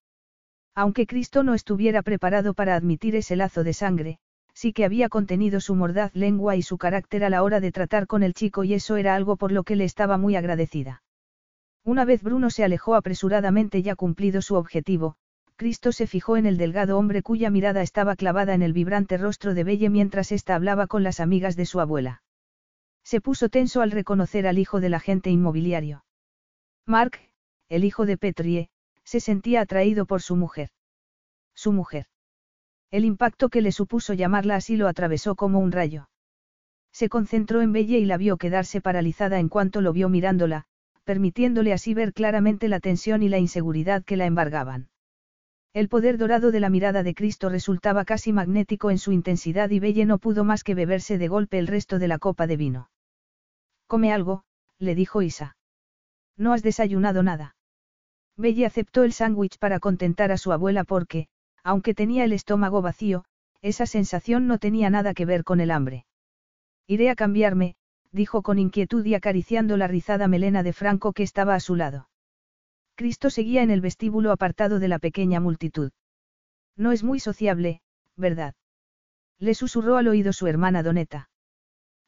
Aunque 0.75 1.07
Cristo 1.07 1.43
no 1.43 1.53
estuviera 1.53 2.01
preparado 2.03 2.53
para 2.53 2.75
admitir 2.75 3.15
ese 3.15 3.35
lazo 3.35 3.63
de 3.63 3.73
sangre, 3.73 4.19
sí 4.59 4.73
que 4.73 4.83
había 4.83 5.07
contenido 5.07 5.61
su 5.61 5.73
mordaz 5.73 6.13
lengua 6.15 6.57
y 6.57 6.61
su 6.63 6.77
carácter 6.77 7.23
a 7.23 7.29
la 7.29 7.43
hora 7.43 7.61
de 7.61 7.71
tratar 7.71 8.07
con 8.07 8.23
el 8.23 8.33
chico 8.33 8.65
y 8.65 8.73
eso 8.73 8.97
era 8.97 9.15
algo 9.15 9.37
por 9.37 9.53
lo 9.53 9.63
que 9.63 9.77
le 9.77 9.85
estaba 9.85 10.17
muy 10.17 10.35
agradecida. 10.35 11.01
Una 11.85 12.03
vez 12.03 12.21
Bruno 12.21 12.49
se 12.49 12.65
alejó 12.65 12.95
apresuradamente 12.95 13.81
ya 13.81 13.95
cumplido 13.95 14.41
su 14.41 14.55
objetivo, 14.55 15.15
Cristo 15.55 15.93
se 15.93 16.07
fijó 16.07 16.35
en 16.35 16.45
el 16.45 16.57
delgado 16.57 16.97
hombre 16.97 17.23
cuya 17.23 17.49
mirada 17.49 17.81
estaba 17.81 18.17
clavada 18.17 18.53
en 18.53 18.61
el 18.61 18.73
vibrante 18.73 19.17
rostro 19.17 19.53
de 19.53 19.63
Belle 19.63 19.89
mientras 19.89 20.33
ésta 20.33 20.55
hablaba 20.55 20.87
con 20.87 21.03
las 21.03 21.21
amigas 21.21 21.55
de 21.55 21.65
su 21.65 21.79
abuela. 21.79 22.21
Se 23.05 23.21
puso 23.21 23.47
tenso 23.47 23.79
al 23.79 23.91
reconocer 23.91 24.45
al 24.45 24.57
hijo 24.57 24.81
del 24.81 24.93
agente 24.93 25.29
inmobiliario. 25.29 26.03
Mark, 26.85 27.17
el 27.69 27.85
hijo 27.85 28.05
de 28.05 28.17
Petrie, 28.17 28.69
se 29.05 29.21
sentía 29.21 29.61
atraído 29.61 30.05
por 30.05 30.21
su 30.21 30.35
mujer. 30.35 30.69
Su 31.55 31.71
mujer. 31.71 32.07
El 32.91 33.05
impacto 33.05 33.49
que 33.49 33.61
le 33.61 33.71
supuso 33.71 34.13
llamarla 34.13 34.55
así 34.55 34.75
lo 34.75 34.87
atravesó 34.87 35.35
como 35.35 35.59
un 35.59 35.71
rayo. 35.71 36.09
Se 36.91 37.07
concentró 37.07 37.61
en 37.61 37.71
Belle 37.71 37.99
y 37.99 38.05
la 38.05 38.17
vio 38.17 38.37
quedarse 38.37 38.81
paralizada 38.81 39.39
en 39.39 39.47
cuanto 39.47 39.81
lo 39.81 39.93
vio 39.93 40.09
mirándola, 40.09 40.65
permitiéndole 41.03 41.71
así 41.71 41.93
ver 41.93 42.13
claramente 42.13 42.67
la 42.67 42.79
tensión 42.79 43.21
y 43.21 43.29
la 43.29 43.37
inseguridad 43.37 44.03
que 44.03 44.17
la 44.17 44.25
embargaban. 44.25 44.89
El 45.73 45.87
poder 45.87 46.17
dorado 46.17 46.51
de 46.51 46.59
la 46.59 46.69
mirada 46.69 47.03
de 47.03 47.13
Cristo 47.13 47.49
resultaba 47.49 48.05
casi 48.05 48.33
magnético 48.33 48.89
en 48.89 48.97
su 48.97 49.11
intensidad 49.11 49.69
y 49.69 49.79
Belle 49.79 50.05
no 50.05 50.17
pudo 50.17 50.43
más 50.43 50.63
que 50.63 50.73
beberse 50.73 51.19
de 51.19 51.27
golpe 51.27 51.59
el 51.59 51.67
resto 51.67 51.99
de 51.99 52.07
la 52.07 52.17
copa 52.17 52.47
de 52.47 52.57
vino. 52.57 52.89
Come 53.85 54.11
algo, 54.11 54.43
le 54.79 54.95
dijo 54.95 55.21
Isa. 55.21 55.57
No 56.37 56.53
has 56.53 56.63
desayunado 56.63 57.21
nada. 57.21 57.55
Belle 58.35 58.65
aceptó 58.65 59.03
el 59.03 59.13
sándwich 59.13 59.59
para 59.59 59.79
contentar 59.79 60.31
a 60.31 60.37
su 60.37 60.51
abuela 60.51 60.83
porque, 60.83 61.27
aunque 61.63 61.93
tenía 61.93 62.23
el 62.23 62.33
estómago 62.33 62.81
vacío, 62.81 63.25
esa 63.61 63.85
sensación 63.85 64.47
no 64.47 64.57
tenía 64.57 64.89
nada 64.89 65.13
que 65.13 65.25
ver 65.25 65.43
con 65.43 65.59
el 65.59 65.71
hambre. 65.71 66.05
Iré 66.87 67.09
a 67.09 67.15
cambiarme, 67.15 67.75
dijo 68.11 68.41
con 68.41 68.57
inquietud 68.57 69.05
y 69.05 69.13
acariciando 69.15 69.77
la 69.77 69.87
rizada 69.87 70.27
melena 70.27 70.63
de 70.63 70.73
Franco 70.73 71.13
que 71.13 71.23
estaba 71.23 71.55
a 71.55 71.59
su 71.59 71.75
lado. 71.75 72.09
Cristo 72.95 73.29
seguía 73.29 73.61
en 73.61 73.69
el 73.69 73.81
vestíbulo 73.81 74.31
apartado 74.31 74.79
de 74.79 74.87
la 74.87 74.99
pequeña 74.99 75.39
multitud. 75.39 75.91
No 76.75 76.91
es 76.91 77.03
muy 77.03 77.19
sociable, 77.19 77.81
¿verdad? 78.15 78.55
Le 79.37 79.53
susurró 79.53 79.97
al 79.97 80.07
oído 80.07 80.33
su 80.33 80.47
hermana 80.47 80.83
Doneta. 80.83 81.29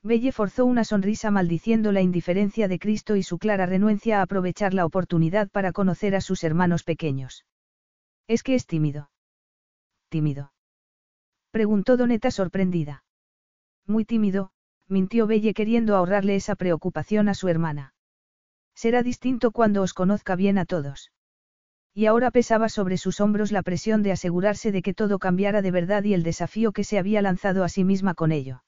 Belle 0.03 0.31
forzó 0.31 0.65
una 0.65 0.83
sonrisa 0.83 1.29
maldiciendo 1.29 1.91
la 1.91 2.01
indiferencia 2.01 2.67
de 2.67 2.79
Cristo 2.79 3.15
y 3.15 3.23
su 3.23 3.37
clara 3.37 3.67
renuencia 3.67 4.19
a 4.19 4.23
aprovechar 4.23 4.73
la 4.73 4.85
oportunidad 4.85 5.49
para 5.49 5.71
conocer 5.71 6.15
a 6.15 6.21
sus 6.21 6.43
hermanos 6.43 6.83
pequeños. 6.83 7.45
Es 8.27 8.41
que 8.41 8.55
es 8.55 8.65
tímido. 8.65 9.10
Tímido. 10.11 10.51
Preguntó 11.51 11.95
Doneta 11.95 12.31
sorprendida. 12.31 13.05
Muy 13.87 14.03
tímido, 14.03 14.51
mintió 14.89 15.25
Belle 15.25 15.53
queriendo 15.53 15.95
ahorrarle 15.95 16.35
esa 16.35 16.55
preocupación 16.57 17.29
a 17.29 17.33
su 17.33 17.47
hermana. 17.47 17.93
Será 18.75 19.03
distinto 19.03 19.51
cuando 19.51 19.81
os 19.81 19.93
conozca 19.93 20.35
bien 20.35 20.57
a 20.57 20.65
todos. 20.65 21.13
Y 21.93 22.07
ahora 22.07 22.29
pesaba 22.29 22.67
sobre 22.67 22.97
sus 22.97 23.21
hombros 23.21 23.53
la 23.53 23.63
presión 23.63 24.03
de 24.03 24.11
asegurarse 24.11 24.73
de 24.73 24.81
que 24.81 24.93
todo 24.93 25.17
cambiara 25.17 25.61
de 25.61 25.71
verdad 25.71 26.03
y 26.03 26.13
el 26.13 26.23
desafío 26.23 26.73
que 26.73 26.83
se 26.83 26.99
había 26.99 27.21
lanzado 27.21 27.63
a 27.63 27.69
sí 27.69 27.85
misma 27.85 28.13
con 28.13 28.33
ello. 28.33 28.65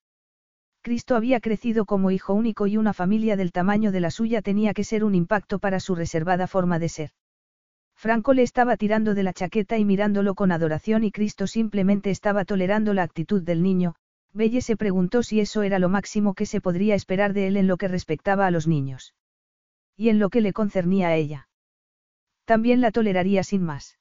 Cristo 0.81 1.17
había 1.17 1.41
crecido 1.41 1.83
como 1.83 2.09
hijo 2.09 2.33
único 2.33 2.67
y 2.67 2.77
una 2.77 2.93
familia 2.93 3.35
del 3.35 3.51
tamaño 3.51 3.91
de 3.91 3.99
la 3.99 4.11
suya 4.11 4.41
tenía 4.41 4.73
que 4.73 4.85
ser 4.85 5.03
un 5.03 5.13
impacto 5.13 5.59
para 5.59 5.81
su 5.81 5.93
reservada 5.93 6.47
forma 6.47 6.79
de 6.79 6.87
ser. 6.87 7.11
Franco 8.03 8.33
le 8.33 8.41
estaba 8.41 8.75
tirando 8.75 9.13
de 9.13 9.23
la 9.23 9.31
chaqueta 9.31 9.77
y 9.77 9.85
mirándolo 9.85 10.35
con 10.35 10.51
adoración 10.51 11.05
y 11.05 11.11
Cristo 11.13 11.47
simplemente 11.47 12.09
estaba 12.09 12.43
tolerando 12.43 12.93
la 12.93 13.03
actitud 13.03 13.41
del 13.41 13.63
niño. 13.63 13.95
Belle 14.33 14.59
se 14.59 14.75
preguntó 14.75 15.23
si 15.23 15.39
eso 15.39 15.63
era 15.63 15.79
lo 15.79 15.87
máximo 15.87 16.33
que 16.33 16.45
se 16.45 16.59
podría 16.59 16.95
esperar 16.95 17.31
de 17.31 17.47
él 17.47 17.55
en 17.55 17.67
lo 17.67 17.77
que 17.77 17.87
respectaba 17.87 18.45
a 18.45 18.51
los 18.51 18.67
niños. 18.67 19.15
Y 19.95 20.09
en 20.09 20.19
lo 20.19 20.29
que 20.29 20.41
le 20.41 20.51
concernía 20.51 21.07
a 21.07 21.15
ella. 21.15 21.47
También 22.43 22.81
la 22.81 22.91
toleraría 22.91 23.41
sin 23.41 23.63
más. 23.63 23.97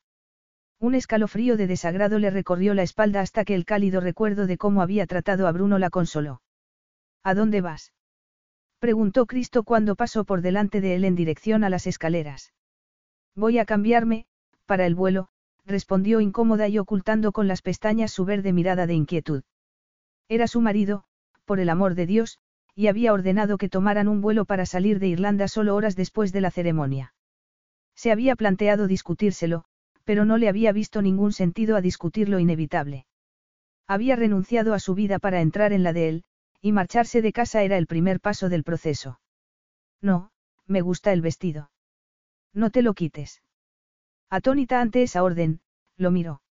Un 0.80 0.96
escalofrío 0.96 1.56
de 1.56 1.68
desagrado 1.68 2.18
le 2.18 2.30
recorrió 2.30 2.74
la 2.74 2.82
espalda 2.82 3.20
hasta 3.20 3.44
que 3.44 3.54
el 3.54 3.64
cálido 3.64 4.00
recuerdo 4.00 4.48
de 4.48 4.58
cómo 4.58 4.82
había 4.82 5.06
tratado 5.06 5.46
a 5.46 5.52
Bruno 5.52 5.78
la 5.78 5.90
consoló. 5.90 6.42
¿A 7.22 7.34
dónde 7.34 7.60
vas? 7.60 7.92
preguntó 8.80 9.26
Cristo 9.26 9.62
cuando 9.62 9.94
pasó 9.94 10.24
por 10.24 10.42
delante 10.42 10.80
de 10.80 10.96
él 10.96 11.04
en 11.04 11.14
dirección 11.14 11.62
a 11.62 11.70
las 11.70 11.86
escaleras. 11.86 12.52
Voy 13.34 13.58
a 13.58 13.64
cambiarme, 13.64 14.26
para 14.66 14.86
el 14.86 14.94
vuelo, 14.94 15.28
respondió 15.64 16.20
incómoda 16.20 16.68
y 16.68 16.78
ocultando 16.78 17.32
con 17.32 17.48
las 17.48 17.62
pestañas 17.62 18.12
su 18.12 18.24
verde 18.24 18.52
mirada 18.52 18.86
de 18.86 18.94
inquietud. 18.94 19.42
Era 20.28 20.46
su 20.46 20.60
marido, 20.60 21.04
por 21.44 21.60
el 21.60 21.68
amor 21.68 21.94
de 21.94 22.06
Dios, 22.06 22.38
y 22.74 22.86
había 22.86 23.12
ordenado 23.12 23.58
que 23.58 23.68
tomaran 23.68 24.08
un 24.08 24.20
vuelo 24.20 24.44
para 24.44 24.66
salir 24.66 24.98
de 24.98 25.08
Irlanda 25.08 25.48
solo 25.48 25.74
horas 25.76 25.96
después 25.96 26.32
de 26.32 26.40
la 26.40 26.50
ceremonia. 26.50 27.14
Se 27.94 28.10
había 28.10 28.36
planteado 28.36 28.86
discutírselo, 28.86 29.64
pero 30.04 30.24
no 30.24 30.36
le 30.36 30.48
había 30.48 30.72
visto 30.72 31.02
ningún 31.02 31.32
sentido 31.32 31.76
a 31.76 31.80
discutir 31.80 32.28
lo 32.28 32.38
inevitable. 32.38 33.06
Había 33.86 34.16
renunciado 34.16 34.74
a 34.74 34.78
su 34.78 34.94
vida 34.94 35.18
para 35.18 35.40
entrar 35.40 35.72
en 35.72 35.82
la 35.82 35.92
de 35.92 36.08
él, 36.08 36.24
y 36.60 36.72
marcharse 36.72 37.22
de 37.22 37.32
casa 37.32 37.62
era 37.62 37.76
el 37.76 37.86
primer 37.86 38.20
paso 38.20 38.48
del 38.48 38.64
proceso. 38.64 39.20
No, 40.00 40.30
me 40.66 40.80
gusta 40.80 41.12
el 41.12 41.20
vestido. 41.20 41.71
No 42.54 42.70
te 42.70 42.82
lo 42.82 42.94
quites. 42.94 43.42
Atónita 44.30 44.80
ante 44.80 45.02
esa 45.02 45.22
orden, 45.22 45.60
lo 45.96 46.10
miró. 46.10 46.42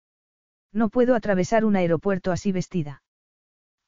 No 0.71 0.89
puedo 0.89 1.15
atravesar 1.15 1.65
un 1.65 1.75
aeropuerto 1.75 2.31
así 2.31 2.51
vestida. 2.51 3.03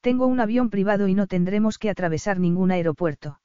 Tengo 0.00 0.26
un 0.26 0.40
avión 0.40 0.68
privado 0.68 1.08
y 1.08 1.14
no 1.14 1.26
tendremos 1.26 1.78
que 1.78 1.90
atravesar 1.90 2.38
ningún 2.38 2.70
aeropuerto. 2.70 3.40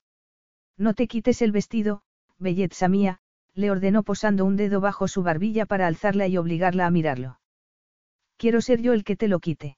No 0.78 0.94
te 0.94 1.08
quites 1.08 1.41
el 1.41 1.52
vestido, 1.52 2.02
belleza 2.38 2.88
mía, 2.88 3.20
le 3.54 3.72
ordenó 3.72 4.04
posando 4.04 4.46
un 4.46 4.56
dedo 4.56 4.82
bajo 4.82 5.08
su 5.08 5.24
barbilla 5.24 5.66
para 5.66 5.88
alzarla 5.88 6.28
y 6.28 6.38
obligarla 6.38 6.86
a 6.86 6.91
mirarlo. 6.91 7.40
Quiero 8.38 8.62
ser 8.62 8.82
yo 8.82 8.94
el 8.94 9.04
que 9.04 9.16
te 9.16 9.28
lo 9.28 9.40
quite. 9.40 9.78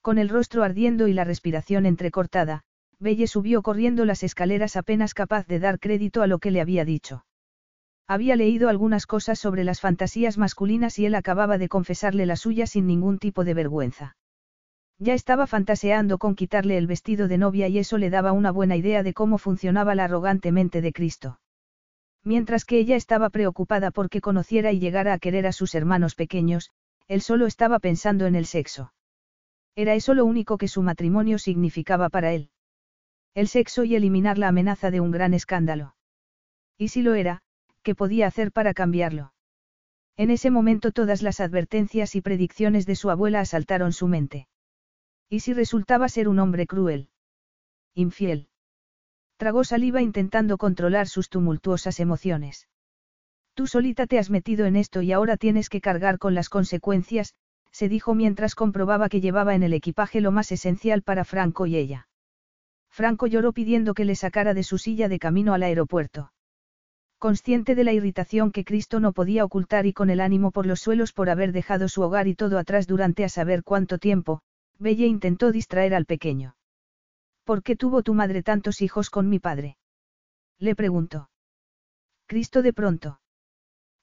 Con 0.00 0.18
el 0.18 0.28
rostro 0.28 0.62
ardiendo 0.62 1.08
y 1.08 1.12
la 1.12 1.24
respiración 1.24 1.86
entrecortada, 1.86 2.62
Belle 2.98 3.26
subió 3.26 3.62
corriendo 3.62 4.04
las 4.04 4.22
escaleras 4.22 4.76
apenas 4.76 5.14
capaz 5.14 5.46
de 5.46 5.60
dar 5.60 5.78
crédito 5.78 6.22
a 6.22 6.26
lo 6.26 6.38
que 6.38 6.50
le 6.50 6.60
había 6.60 6.84
dicho. 6.84 7.24
Había 8.08 8.36
leído 8.36 8.70
algunas 8.70 9.06
cosas 9.06 9.38
sobre 9.38 9.64
las 9.64 9.82
fantasías 9.82 10.38
masculinas 10.38 10.98
y 10.98 11.04
él 11.04 11.14
acababa 11.14 11.58
de 11.58 11.68
confesarle 11.68 12.24
la 12.24 12.36
suya 12.36 12.66
sin 12.66 12.86
ningún 12.86 13.18
tipo 13.18 13.44
de 13.44 13.52
vergüenza. 13.52 14.16
Ya 14.98 15.12
estaba 15.12 15.46
fantaseando 15.46 16.16
con 16.16 16.34
quitarle 16.34 16.78
el 16.78 16.86
vestido 16.86 17.28
de 17.28 17.36
novia 17.36 17.68
y 17.68 17.78
eso 17.78 17.98
le 17.98 18.08
daba 18.08 18.32
una 18.32 18.50
buena 18.50 18.76
idea 18.76 19.02
de 19.02 19.12
cómo 19.12 19.36
funcionaba 19.36 19.94
la 19.94 20.04
arrogante 20.04 20.52
mente 20.52 20.80
de 20.80 20.92
Cristo. 20.94 21.38
Mientras 22.24 22.64
que 22.64 22.78
ella 22.78 22.96
estaba 22.96 23.28
preocupada 23.28 23.90
porque 23.90 24.22
conociera 24.22 24.72
y 24.72 24.80
llegara 24.80 25.12
a 25.12 25.18
querer 25.18 25.46
a 25.46 25.52
sus 25.52 25.74
hermanos 25.74 26.14
pequeños, 26.14 26.70
él 27.08 27.20
solo 27.20 27.46
estaba 27.46 27.78
pensando 27.78 28.26
en 28.26 28.34
el 28.34 28.46
sexo. 28.46 28.92
Era 29.76 29.94
eso 29.94 30.14
lo 30.14 30.24
único 30.24 30.56
que 30.56 30.66
su 30.66 30.82
matrimonio 30.82 31.38
significaba 31.38 32.08
para 32.08 32.32
él. 32.32 32.50
El 33.34 33.48
sexo 33.48 33.84
y 33.84 33.94
eliminar 33.94 34.38
la 34.38 34.48
amenaza 34.48 34.90
de 34.90 35.00
un 35.00 35.10
gran 35.10 35.34
escándalo. 35.34 35.94
Y 36.76 36.88
si 36.88 37.02
lo 37.02 37.14
era, 37.14 37.42
¿qué 37.88 37.94
podía 37.94 38.26
hacer 38.26 38.52
para 38.52 38.74
cambiarlo? 38.74 39.32
En 40.18 40.30
ese 40.30 40.50
momento 40.50 40.92
todas 40.92 41.22
las 41.22 41.40
advertencias 41.40 42.16
y 42.16 42.20
predicciones 42.20 42.84
de 42.84 42.94
su 42.94 43.08
abuela 43.08 43.40
asaltaron 43.40 43.94
su 43.94 44.08
mente. 44.08 44.46
¿Y 45.30 45.40
si 45.40 45.54
resultaba 45.54 46.06
ser 46.10 46.28
un 46.28 46.38
hombre 46.38 46.66
cruel? 46.66 47.08
Infiel. 47.94 48.50
Tragó 49.38 49.64
saliva 49.64 50.02
intentando 50.02 50.58
controlar 50.58 51.08
sus 51.08 51.30
tumultuosas 51.30 51.98
emociones. 51.98 52.68
Tú 53.54 53.66
solita 53.66 54.06
te 54.06 54.18
has 54.18 54.28
metido 54.28 54.66
en 54.66 54.76
esto 54.76 55.00
y 55.00 55.12
ahora 55.12 55.38
tienes 55.38 55.70
que 55.70 55.80
cargar 55.80 56.18
con 56.18 56.34
las 56.34 56.50
consecuencias, 56.50 57.32
se 57.72 57.88
dijo 57.88 58.14
mientras 58.14 58.54
comprobaba 58.54 59.08
que 59.08 59.22
llevaba 59.22 59.54
en 59.54 59.62
el 59.62 59.72
equipaje 59.72 60.20
lo 60.20 60.30
más 60.30 60.52
esencial 60.52 61.00
para 61.00 61.24
Franco 61.24 61.64
y 61.64 61.76
ella. 61.76 62.06
Franco 62.90 63.26
lloró 63.26 63.54
pidiendo 63.54 63.94
que 63.94 64.04
le 64.04 64.14
sacara 64.14 64.52
de 64.52 64.62
su 64.62 64.76
silla 64.76 65.08
de 65.08 65.18
camino 65.18 65.54
al 65.54 65.62
aeropuerto. 65.62 66.32
Consciente 67.18 67.74
de 67.74 67.82
la 67.82 67.92
irritación 67.92 68.52
que 68.52 68.64
Cristo 68.64 69.00
no 69.00 69.12
podía 69.12 69.44
ocultar 69.44 69.86
y 69.86 69.92
con 69.92 70.08
el 70.08 70.20
ánimo 70.20 70.52
por 70.52 70.66
los 70.66 70.80
suelos 70.80 71.12
por 71.12 71.30
haber 71.30 71.50
dejado 71.50 71.88
su 71.88 72.02
hogar 72.02 72.28
y 72.28 72.36
todo 72.36 72.58
atrás 72.58 72.86
durante 72.86 73.24
a 73.24 73.28
saber 73.28 73.64
cuánto 73.64 73.98
tiempo, 73.98 74.40
Belle 74.78 75.06
intentó 75.06 75.50
distraer 75.50 75.94
al 75.94 76.06
pequeño. 76.06 76.54
¿Por 77.42 77.64
qué 77.64 77.74
tuvo 77.74 78.04
tu 78.04 78.14
madre 78.14 78.44
tantos 78.44 78.82
hijos 78.82 79.10
con 79.10 79.28
mi 79.28 79.40
padre? 79.40 79.78
Le 80.60 80.76
preguntó. 80.76 81.28
Cristo 82.26 82.62
de 82.62 82.72
pronto. 82.72 83.20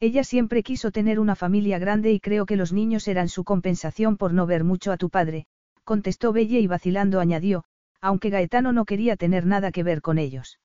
Ella 0.02 0.26
siempre 0.26 0.62
quiso 0.62 0.92
tener 0.92 1.20
una 1.22 1.36
familia 1.36 1.80
grande 1.80 2.12
y 2.12 2.20
creo 2.20 2.46
que 2.46 2.58
los 2.58 2.74
niños 2.74 3.08
eran 3.08 3.30
su 3.30 3.46
compensación 3.46 4.18
por 4.18 4.34
no 4.34 4.46
ver 4.46 4.66
mucho 4.66 4.92
a 4.92 4.98
tu 4.98 5.10
padre, 5.10 5.46
contestó 5.86 6.34
Belle 6.34 6.60
y 6.60 6.68
vacilando 6.68 7.22
añadió, 7.22 7.64
aunque 8.02 8.30
Gaetano 8.30 8.74
no 8.74 8.84
quería 8.84 9.16
tener 9.16 9.46
nada 9.46 9.72
que 9.72 9.84
ver 9.84 10.02
con 10.02 10.18
ellos. 10.18 10.60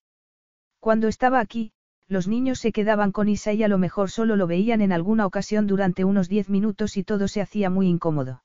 Cuando 0.81 1.07
estaba 1.07 1.39
aquí, 1.39 1.73
los 2.11 2.27
niños 2.27 2.59
se 2.59 2.73
quedaban 2.73 3.13
con 3.13 3.29
Isa 3.29 3.53
y 3.53 3.63
a 3.63 3.69
lo 3.69 3.79
mejor 3.79 4.11
solo 4.11 4.35
lo 4.35 4.49
veían 4.49 4.81
en 4.81 4.91
alguna 4.91 5.27
ocasión 5.27 5.69
durante 5.69 6.05
unos 6.05 6.29
diez 6.29 6.49
minutos 6.49 6.97
y 6.97 7.05
todo 7.05 7.29
se 7.29 7.41
hacía 7.41 7.71
muy 7.71 7.87
incómodo. 7.87 8.43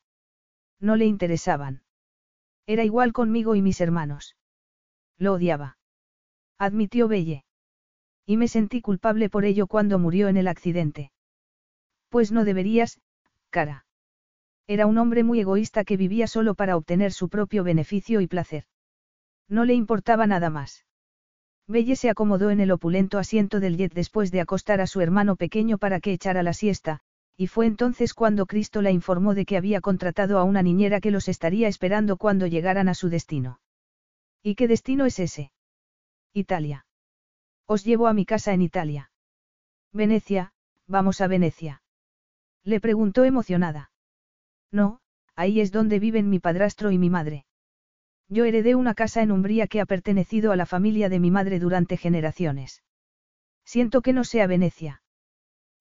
No 0.80 0.96
le 0.96 1.06
interesaban. 1.06 1.82
Era 2.68 2.84
igual 2.84 3.12
conmigo 3.12 3.56
y 3.56 3.64
mis 3.64 3.82
hermanos. 3.82 4.36
Lo 5.18 5.34
odiaba. 5.34 5.80
Admitió 6.60 7.08
Belle. 7.08 7.44
Y 8.28 8.38
me 8.38 8.48
sentí 8.48 8.82
culpable 8.82 9.32
por 9.32 9.46
ello 9.46 9.66
cuando 9.66 9.98
murió 9.98 10.28
en 10.28 10.38
el 10.38 10.48
accidente. 10.48 11.12
Pues 12.10 12.32
no 12.32 12.46
deberías, 12.46 13.02
cara. 13.50 13.88
Era 14.68 14.86
un 14.86 15.00
hombre 15.00 15.24
muy 15.24 15.40
egoísta 15.40 15.84
que 15.86 15.98
vivía 15.98 16.28
solo 16.28 16.54
para 16.54 16.78
obtener 16.78 17.12
su 17.12 17.30
propio 17.30 17.64
beneficio 17.64 18.22
y 18.22 18.28
placer. 18.28 18.66
No 19.50 19.66
le 19.66 19.74
importaba 19.74 20.28
nada 20.28 20.52
más. 20.52 20.86
Belle 21.68 21.96
se 21.96 22.10
acomodó 22.10 22.52
en 22.52 22.60
el 22.60 22.72
opulento 22.72 23.18
asiento 23.18 23.60
del 23.60 23.78
jet 23.78 23.94
después 23.94 24.32
de 24.32 24.42
acostar 24.42 24.82
a 24.82 24.88
su 24.88 25.02
hermano 25.02 25.36
pequeño 25.36 25.78
para 25.78 26.00
que 26.00 26.14
echara 26.14 26.44
la 26.44 26.54
siesta, 26.54 27.00
y 27.38 27.48
fue 27.48 27.66
entonces 27.66 28.14
cuando 28.14 28.46
Cristo 28.46 28.82
la 28.82 28.92
informó 28.92 29.34
de 29.34 29.46
que 29.46 29.58
había 29.58 29.82
contratado 29.82 30.38
a 30.38 30.44
una 30.44 30.62
niñera 30.62 31.02
que 31.02 31.12
los 31.12 31.28
estaría 31.28 31.68
esperando 31.68 32.18
cuando 32.18 32.48
llegaran 32.48 32.88
a 32.88 32.94
su 32.94 33.10
destino. 33.10 33.60
¿Y 34.44 34.56
qué 34.56 34.68
destino 34.68 35.06
es 35.06 35.20
ese? 35.20 35.52
Italia. 36.34 36.86
Os 37.66 37.84
llevo 37.84 38.08
a 38.08 38.14
mi 38.14 38.26
casa 38.26 38.54
en 38.54 38.62
Italia. 38.62 39.12
Venecia, 39.92 40.54
vamos 40.88 41.20
a 41.20 41.28
Venecia. 41.28 41.82
Le 42.64 42.80
preguntó 42.80 43.24
emocionada. 43.24 43.92
No, 44.72 45.00
ahí 45.36 45.62
es 45.62 45.72
donde 45.72 46.00
viven 46.00 46.30
mi 46.30 46.40
padrastro 46.40 46.92
y 46.92 47.00
mi 47.00 47.10
madre. 47.10 47.46
Yo 48.28 48.46
heredé 48.46 48.76
una 48.76 48.96
casa 48.96 49.22
en 49.22 49.32
Umbría 49.32 49.68
que 49.68 49.82
ha 49.82 49.86
pertenecido 49.86 50.52
a 50.52 50.56
la 50.56 50.66
familia 50.66 51.10
de 51.10 51.20
mi 51.20 51.32
madre 51.32 51.60
durante 51.60 51.98
generaciones. 51.98 52.84
Siento 53.66 54.02
que 54.02 54.14
no 54.14 54.24
sea 54.24 54.48
Venecia. 54.48 55.02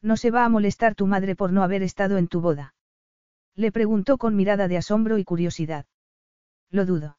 ¿No 0.03 0.17
se 0.17 0.31
va 0.31 0.45
a 0.45 0.49
molestar 0.49 0.95
tu 0.95 1.07
madre 1.07 1.35
por 1.37 1.53
no 1.53 1.63
haber 1.63 1.83
estado 1.83 2.19
en 2.19 2.29
tu 2.29 2.41
boda? 2.41 2.75
Le 3.55 3.73
preguntó 3.73 4.19
con 4.19 4.37
mirada 4.37 4.69
de 4.69 4.77
asombro 4.77 5.17
y 5.19 5.25
curiosidad. 5.25 5.87
Lo 6.71 6.85
dudo. 6.85 7.19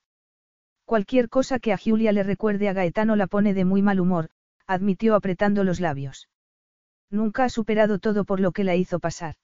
Cualquier 0.86 1.30
cosa 1.30 1.58
que 1.58 1.74
a 1.74 1.78
Julia 1.78 2.12
le 2.12 2.22
recuerde 2.22 2.70
a 2.70 2.74
Gaetano 2.74 3.16
la 3.16 3.26
pone 3.26 3.54
de 3.56 3.66
muy 3.66 3.82
mal 3.82 4.00
humor, 4.00 4.30
admitió 4.68 5.16
apretando 5.16 5.64
los 5.64 5.80
labios. 5.80 6.30
Nunca 7.10 7.46
ha 7.46 7.50
superado 7.50 7.98
todo 7.98 8.26
por 8.26 8.40
lo 8.40 8.52
que 8.52 8.64
la 8.64 8.76
hizo 8.76 9.00
pasar. 9.00 9.36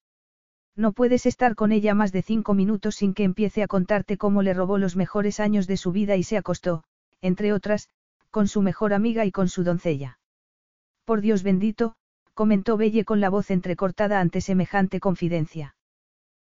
No 0.76 0.93
puedes 0.93 1.26
estar 1.26 1.56
con 1.56 1.72
ella 1.72 1.93
más 1.93 2.11
de 2.11 2.22
cinco 2.22 2.53
minutos 2.53 2.95
sin 2.95 3.14
que 3.14 3.23
empiece 3.23 3.64
a 3.64 3.68
contarte 3.68 4.18
cómo 4.18 4.41
le 4.41 4.53
robó 4.53 4.77
los 4.77 4.95
mejores 4.95 5.39
años 5.39 5.68
de 5.68 5.77
su 5.77 5.91
vida 5.91 6.15
y 6.15 6.23
se 6.23 6.38
acostó, 6.38 6.84
entre 7.22 7.53
otras, 7.53 7.89
con 8.30 8.48
su 8.48 8.61
mejor 8.61 8.93
amiga 8.93 9.26
y 9.26 9.31
con 9.31 9.49
su 9.49 9.64
doncella. 9.64 10.19
Por 11.06 11.22
Dios 11.22 11.43
bendito, 11.43 11.95
comentó 12.34 12.77
Belle 12.77 13.03
con 13.03 13.19
la 13.19 13.30
voz 13.30 13.52
entrecortada 13.52 14.22
ante 14.22 14.39
semejante 14.39 14.99
confidencia. 14.99 15.76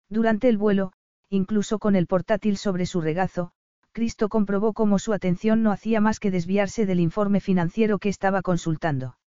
Durante 0.09 0.47
el 0.47 0.57
vuelo, 0.57 0.93
incluso 1.29 1.79
con 1.79 1.95
el 1.95 2.07
portátil 2.07 2.57
sobre 2.57 2.85
su 2.85 3.01
regazo, 3.01 3.51
Cristo 3.91 4.29
comprobó 4.29 4.73
cómo 4.73 4.99
su 4.99 5.13
atención 5.13 5.61
no 5.61 5.71
hacía 5.71 5.99
más 6.01 6.19
que 6.19 6.31
desviarse 6.31 6.85
del 6.85 6.99
informe 6.99 7.41
financiero 7.41 7.99
que 7.99 8.09
estaba 8.09 8.41
consultando. 8.41 9.17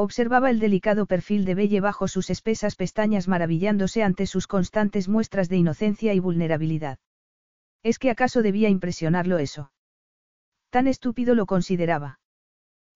Observaba 0.00 0.48
el 0.50 0.60
delicado 0.60 1.06
perfil 1.06 1.44
de 1.44 1.56
Belle 1.56 1.80
bajo 1.80 2.06
sus 2.06 2.30
espesas 2.30 2.76
pestañas 2.76 3.26
maravillándose 3.26 4.04
ante 4.04 4.26
sus 4.26 4.46
constantes 4.46 5.08
muestras 5.08 5.48
de 5.48 5.56
inocencia 5.56 6.14
y 6.14 6.20
vulnerabilidad. 6.20 7.00
¿Es 7.82 7.98
que 7.98 8.08
acaso 8.08 8.42
debía 8.42 8.68
impresionarlo 8.68 9.38
eso? 9.38 9.72
Tan 10.70 10.86
estúpido 10.86 11.34
lo 11.34 11.46
consideraba. 11.46 12.20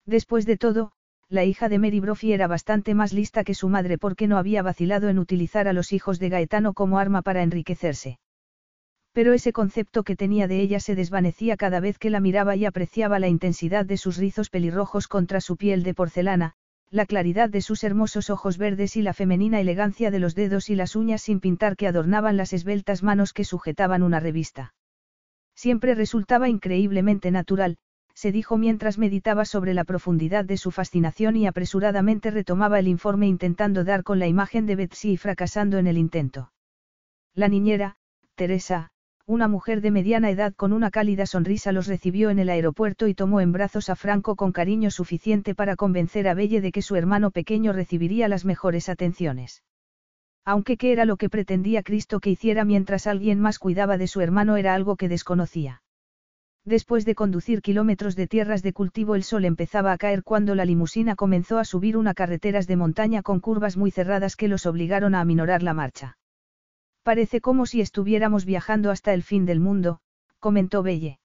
Después 0.05 0.45
de 0.45 0.55
todo, 0.55 0.93
la 1.27 1.43
hija 1.43 1.67
de 1.67 1.77
Mary 1.77 1.99
Brophy 1.99 2.31
era 2.31 2.47
bastante 2.47 2.93
más 2.93 3.11
lista 3.11 3.43
que 3.43 3.53
su 3.53 3.67
madre 3.67 3.97
porque 3.97 4.29
no 4.29 4.37
había 4.37 4.61
vacilado 4.61 5.09
en 5.09 5.19
utilizar 5.19 5.67
a 5.67 5.73
los 5.73 5.91
hijos 5.91 6.19
de 6.19 6.29
Gaetano 6.29 6.71
como 6.73 6.99
arma 6.99 7.21
para 7.21 7.43
enriquecerse. 7.43 8.17
Pero 9.11 9.33
ese 9.33 9.51
concepto 9.51 10.03
que 10.03 10.15
tenía 10.15 10.47
de 10.47 10.61
ella 10.61 10.79
se 10.79 10.95
desvanecía 10.95 11.57
cada 11.57 11.81
vez 11.81 11.99
que 11.99 12.09
la 12.09 12.21
miraba 12.21 12.55
y 12.55 12.63
apreciaba 12.63 13.19
la 13.19 13.27
intensidad 13.27 13.85
de 13.85 13.97
sus 13.97 14.15
rizos 14.15 14.49
pelirrojos 14.49 15.09
contra 15.09 15.41
su 15.41 15.57
piel 15.57 15.83
de 15.83 15.93
porcelana, 15.93 16.55
la 16.93 17.07
claridad 17.07 17.49
de 17.49 17.61
sus 17.61 17.83
hermosos 17.83 18.29
ojos 18.29 18.59
verdes 18.59 18.95
y 18.97 19.01
la 19.01 19.15
femenina 19.15 19.59
elegancia 19.59 20.11
de 20.11 20.19
los 20.19 20.35
dedos 20.35 20.69
y 20.69 20.75
las 20.75 20.95
uñas 20.95 21.23
sin 21.23 21.39
pintar 21.39 21.75
que 21.75 21.87
adornaban 21.87 22.37
las 22.37 22.53
esbeltas 22.53 23.01
manos 23.01 23.33
que 23.33 23.45
sujetaban 23.45 24.03
una 24.03 24.19
revista. 24.19 24.75
Siempre 25.55 25.95
resultaba 25.95 26.49
increíblemente 26.49 27.31
natural, 27.31 27.77
se 28.13 28.31
dijo 28.31 28.59
mientras 28.59 28.99
meditaba 28.99 29.43
sobre 29.43 29.73
la 29.73 29.85
profundidad 29.85 30.45
de 30.45 30.57
su 30.57 30.69
fascinación 30.69 31.35
y 31.35 31.47
apresuradamente 31.47 32.29
retomaba 32.29 32.77
el 32.77 32.87
informe 32.87 33.25
intentando 33.25 33.83
dar 33.83 34.03
con 34.03 34.19
la 34.19 34.27
imagen 34.27 34.67
de 34.67 34.75
Betsy 34.75 35.13
y 35.13 35.17
fracasando 35.17 35.79
en 35.79 35.87
el 35.87 35.97
intento. 35.97 36.51
La 37.33 37.47
niñera, 37.47 37.95
Teresa, 38.35 38.91
una 39.25 39.47
mujer 39.47 39.79
de 39.79 39.89
mediana 39.89 40.29
edad 40.29 40.53
con 40.53 40.73
una 40.73 40.91
cálida 40.91 41.25
sonrisa 41.25 41.71
los 41.71 41.87
recibió 41.87 42.29
en 42.29 42.39
el 42.39 42.49
aeropuerto 42.49 43.07
y 43.07 43.13
tomó 43.13 43.39
en 43.39 43.53
brazos 43.53 43.89
a 43.89 43.95
Franco 43.95 44.35
con 44.35 44.51
cariño 44.51 44.91
suficiente 44.91 45.55
para 45.55 45.77
convencer 45.77 46.27
a 46.27 46.33
Belle 46.33 46.59
de 46.59 46.73
que 46.73 46.81
su 46.81 46.97
hermano 46.97 47.31
pequeño 47.31 47.71
recibiría 47.71 48.27
las 48.27 48.43
mejores 48.43 48.89
atenciones. 48.89 49.63
Aunque 50.43 50.75
qué 50.75 50.91
era 50.91 51.05
lo 51.05 51.15
que 51.15 51.29
pretendía 51.29 51.83
Cristo 51.83 52.19
que 52.19 52.31
hiciera 52.31 52.65
mientras 52.65 53.07
alguien 53.07 53.39
más 53.39 53.59
cuidaba 53.59 53.97
de 53.97 54.07
su 54.07 54.19
hermano 54.19 54.57
era 54.57 54.73
algo 54.73 54.97
que 54.97 55.07
desconocía. 55.07 55.81
Después 56.65 57.05
de 57.05 57.15
conducir 57.15 57.61
kilómetros 57.61 58.17
de 58.17 58.27
tierras 58.27 58.61
de 58.61 58.73
cultivo 58.73 59.15
el 59.15 59.23
sol 59.23 59.45
empezaba 59.45 59.93
a 59.93 59.97
caer 59.97 60.23
cuando 60.23 60.53
la 60.53 60.65
limusina 60.65 61.15
comenzó 61.15 61.59
a 61.59 61.65
subir 61.65 61.95
una 61.95 62.13
carreteras 62.13 62.67
de 62.67 62.75
montaña 62.75 63.21
con 63.21 63.39
curvas 63.39 63.77
muy 63.77 63.91
cerradas 63.91 64.35
que 64.35 64.49
los 64.49 64.65
obligaron 64.65 65.15
a 65.15 65.21
aminorar 65.21 65.63
la 65.63 65.73
marcha. 65.73 66.17
Parece 67.03 67.41
como 67.41 67.65
si 67.65 67.81
estuviéramos 67.81 68.45
viajando 68.45 68.89
hasta 68.89 69.13
el 69.13 69.23
fin 69.23 69.45
del 69.45 69.59
mundo, 69.59 69.99
comentó 70.39 70.83
Belle. 70.83 71.19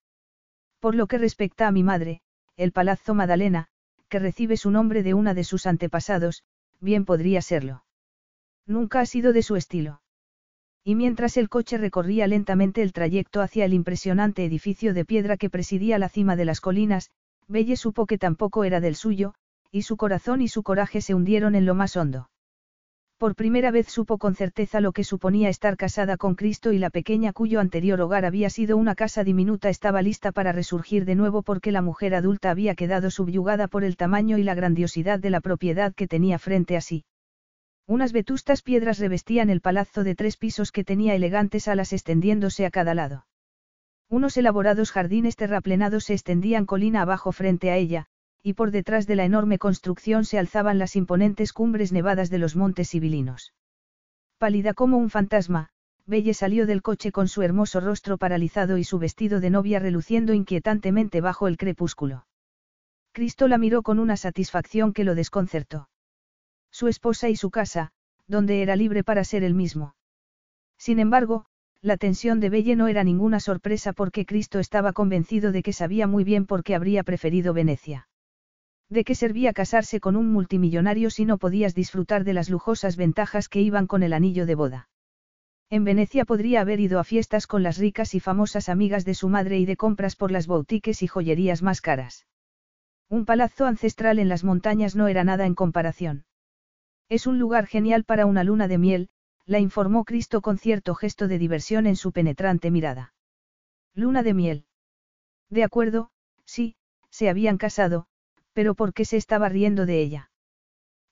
Por 0.80 0.94
lo 0.94 1.06
que 1.06 1.18
respecta 1.18 1.68
a 1.68 1.72
mi 1.72 1.84
madre, 1.84 2.20
el 2.56 2.72
Palazzo 2.72 3.14
Madalena, 3.14 3.68
que 4.08 4.18
recibe 4.18 4.56
su 4.56 4.70
nombre 4.70 5.02
de 5.02 5.14
una 5.14 5.34
de 5.34 5.44
sus 5.44 5.66
antepasados, 5.66 6.42
bien 6.80 7.04
podría 7.04 7.42
serlo. 7.42 7.84
Nunca 8.66 9.00
ha 9.00 9.06
sido 9.06 9.32
de 9.32 9.42
su 9.42 9.54
estilo. 9.54 10.02
Y 10.84 10.94
mientras 10.94 11.36
el 11.36 11.48
coche 11.48 11.78
recorría 11.78 12.26
lentamente 12.26 12.82
el 12.82 12.92
trayecto 12.92 13.40
hacia 13.40 13.64
el 13.64 13.72
impresionante 13.72 14.44
edificio 14.44 14.94
de 14.94 15.04
piedra 15.04 15.36
que 15.36 15.50
presidía 15.50 15.98
la 15.98 16.08
cima 16.08 16.34
de 16.34 16.44
las 16.44 16.60
colinas, 16.60 17.10
Belle 17.46 17.76
supo 17.76 18.06
que 18.06 18.18
tampoco 18.18 18.64
era 18.64 18.80
del 18.80 18.96
suyo, 18.96 19.34
y 19.70 19.82
su 19.82 19.96
corazón 19.96 20.40
y 20.42 20.48
su 20.48 20.62
coraje 20.62 21.00
se 21.00 21.14
hundieron 21.14 21.54
en 21.54 21.66
lo 21.66 21.74
más 21.74 21.96
hondo. 21.96 22.30
Por 23.18 23.34
primera 23.34 23.72
vez 23.72 23.88
supo 23.88 24.16
con 24.16 24.36
certeza 24.36 24.80
lo 24.80 24.92
que 24.92 25.02
suponía 25.02 25.48
estar 25.48 25.76
casada 25.76 26.16
con 26.16 26.36
Cristo 26.36 26.72
y 26.72 26.78
la 26.78 26.88
pequeña 26.88 27.32
cuyo 27.32 27.58
anterior 27.58 28.00
hogar 28.00 28.24
había 28.24 28.48
sido 28.48 28.76
una 28.76 28.94
casa 28.94 29.24
diminuta 29.24 29.70
estaba 29.70 30.02
lista 30.02 30.30
para 30.30 30.52
resurgir 30.52 31.04
de 31.04 31.16
nuevo 31.16 31.42
porque 31.42 31.72
la 31.72 31.82
mujer 31.82 32.14
adulta 32.14 32.52
había 32.52 32.76
quedado 32.76 33.10
subyugada 33.10 33.66
por 33.66 33.82
el 33.82 33.96
tamaño 33.96 34.38
y 34.38 34.44
la 34.44 34.54
grandiosidad 34.54 35.18
de 35.18 35.30
la 35.30 35.40
propiedad 35.40 35.92
que 35.96 36.06
tenía 36.06 36.38
frente 36.38 36.76
a 36.76 36.80
sí. 36.80 37.06
Unas 37.88 38.12
vetustas 38.12 38.62
piedras 38.62 39.00
revestían 39.00 39.50
el 39.50 39.62
palazzo 39.62 40.04
de 40.04 40.14
tres 40.14 40.36
pisos 40.36 40.70
que 40.70 40.84
tenía 40.84 41.16
elegantes 41.16 41.66
alas 41.66 41.92
extendiéndose 41.92 42.66
a 42.66 42.70
cada 42.70 42.94
lado. 42.94 43.26
Unos 44.08 44.36
elaborados 44.36 44.92
jardines 44.92 45.34
terraplenados 45.34 46.04
se 46.04 46.14
extendían 46.14 46.66
colina 46.66 47.02
abajo 47.02 47.32
frente 47.32 47.72
a 47.72 47.76
ella, 47.78 48.06
y 48.42 48.54
por 48.54 48.70
detrás 48.70 49.06
de 49.06 49.16
la 49.16 49.24
enorme 49.24 49.58
construcción 49.58 50.24
se 50.24 50.38
alzaban 50.38 50.78
las 50.78 50.96
imponentes 50.96 51.52
cumbres 51.52 51.92
nevadas 51.92 52.30
de 52.30 52.38
los 52.38 52.56
montes 52.56 52.88
sibilinos. 52.88 53.52
Pálida 54.38 54.74
como 54.74 54.98
un 54.98 55.10
fantasma, 55.10 55.70
Belle 56.06 56.32
salió 56.32 56.66
del 56.66 56.80
coche 56.80 57.12
con 57.12 57.28
su 57.28 57.42
hermoso 57.42 57.80
rostro 57.80 58.16
paralizado 58.16 58.78
y 58.78 58.84
su 58.84 58.98
vestido 58.98 59.40
de 59.40 59.50
novia 59.50 59.78
reluciendo 59.78 60.32
inquietantemente 60.32 61.20
bajo 61.20 61.48
el 61.48 61.56
crepúsculo. 61.56 62.26
Cristo 63.12 63.48
la 63.48 63.58
miró 63.58 63.82
con 63.82 63.98
una 63.98 64.16
satisfacción 64.16 64.92
que 64.92 65.04
lo 65.04 65.14
desconcertó 65.14 65.88
su 66.70 66.88
esposa 66.88 67.28
y 67.28 67.36
su 67.36 67.50
casa, 67.50 67.90
donde 68.26 68.62
era 68.62 68.76
libre 68.76 69.04
para 69.04 69.24
ser 69.24 69.42
el 69.42 69.54
mismo. 69.54 69.94
Sin 70.78 70.98
embargo, 70.98 71.46
la 71.80 71.96
tensión 71.96 72.40
de 72.40 72.50
Belle 72.50 72.76
no 72.76 72.88
era 72.88 73.04
ninguna 73.04 73.40
sorpresa 73.40 73.92
porque 73.92 74.26
Cristo 74.26 74.58
estaba 74.58 74.92
convencido 74.92 75.52
de 75.52 75.62
que 75.62 75.72
sabía 75.72 76.06
muy 76.06 76.24
bien 76.24 76.46
por 76.46 76.62
qué 76.62 76.74
habría 76.74 77.04
preferido 77.04 77.52
Venecia. 77.52 78.07
De 78.90 79.04
qué 79.04 79.14
servía 79.14 79.52
casarse 79.52 80.00
con 80.00 80.16
un 80.16 80.32
multimillonario 80.32 81.10
si 81.10 81.24
no 81.24 81.38
podías 81.38 81.74
disfrutar 81.74 82.24
de 82.24 82.32
las 82.32 82.48
lujosas 82.48 82.96
ventajas 82.96 83.48
que 83.48 83.60
iban 83.60 83.86
con 83.86 84.02
el 84.02 84.12
anillo 84.12 84.46
de 84.46 84.54
boda. 84.54 84.88
En 85.70 85.84
Venecia 85.84 86.24
podría 86.24 86.62
haber 86.62 86.80
ido 86.80 86.98
a 86.98 87.04
fiestas 87.04 87.46
con 87.46 87.62
las 87.62 87.76
ricas 87.76 88.14
y 88.14 88.20
famosas 88.20 88.70
amigas 88.70 89.04
de 89.04 89.14
su 89.14 89.28
madre 89.28 89.58
y 89.58 89.66
de 89.66 89.76
compras 89.76 90.16
por 90.16 90.30
las 90.30 90.46
boutiques 90.46 91.02
y 91.02 91.06
joyerías 91.06 91.62
más 91.62 91.82
caras. 91.82 92.26
Un 93.10 93.26
palazzo 93.26 93.66
ancestral 93.66 94.18
en 94.18 94.30
las 94.30 94.44
montañas 94.44 94.96
no 94.96 95.08
era 95.08 95.24
nada 95.24 95.44
en 95.44 95.54
comparación. 95.54 96.24
Es 97.10 97.26
un 97.26 97.38
lugar 97.38 97.66
genial 97.66 98.04
para 98.04 98.24
una 98.24 98.44
luna 98.44 98.68
de 98.68 98.78
miel, 98.78 99.08
la 99.44 99.58
informó 99.58 100.04
Cristo 100.04 100.40
con 100.40 100.58
cierto 100.58 100.94
gesto 100.94 101.28
de 101.28 101.38
diversión 101.38 101.86
en 101.86 101.96
su 101.96 102.12
penetrante 102.12 102.70
mirada. 102.70 103.14
Luna 103.94 104.22
de 104.22 104.34
miel. 104.34 104.66
De 105.50 105.64
acuerdo, 105.64 106.10
sí, 106.44 106.76
se 107.10 107.28
habían 107.30 107.56
casado, 107.56 108.06
pero 108.58 108.74
¿por 108.74 108.92
qué 108.92 109.04
se 109.04 109.16
estaba 109.16 109.48
riendo 109.48 109.86
de 109.86 110.00
ella? 110.00 110.32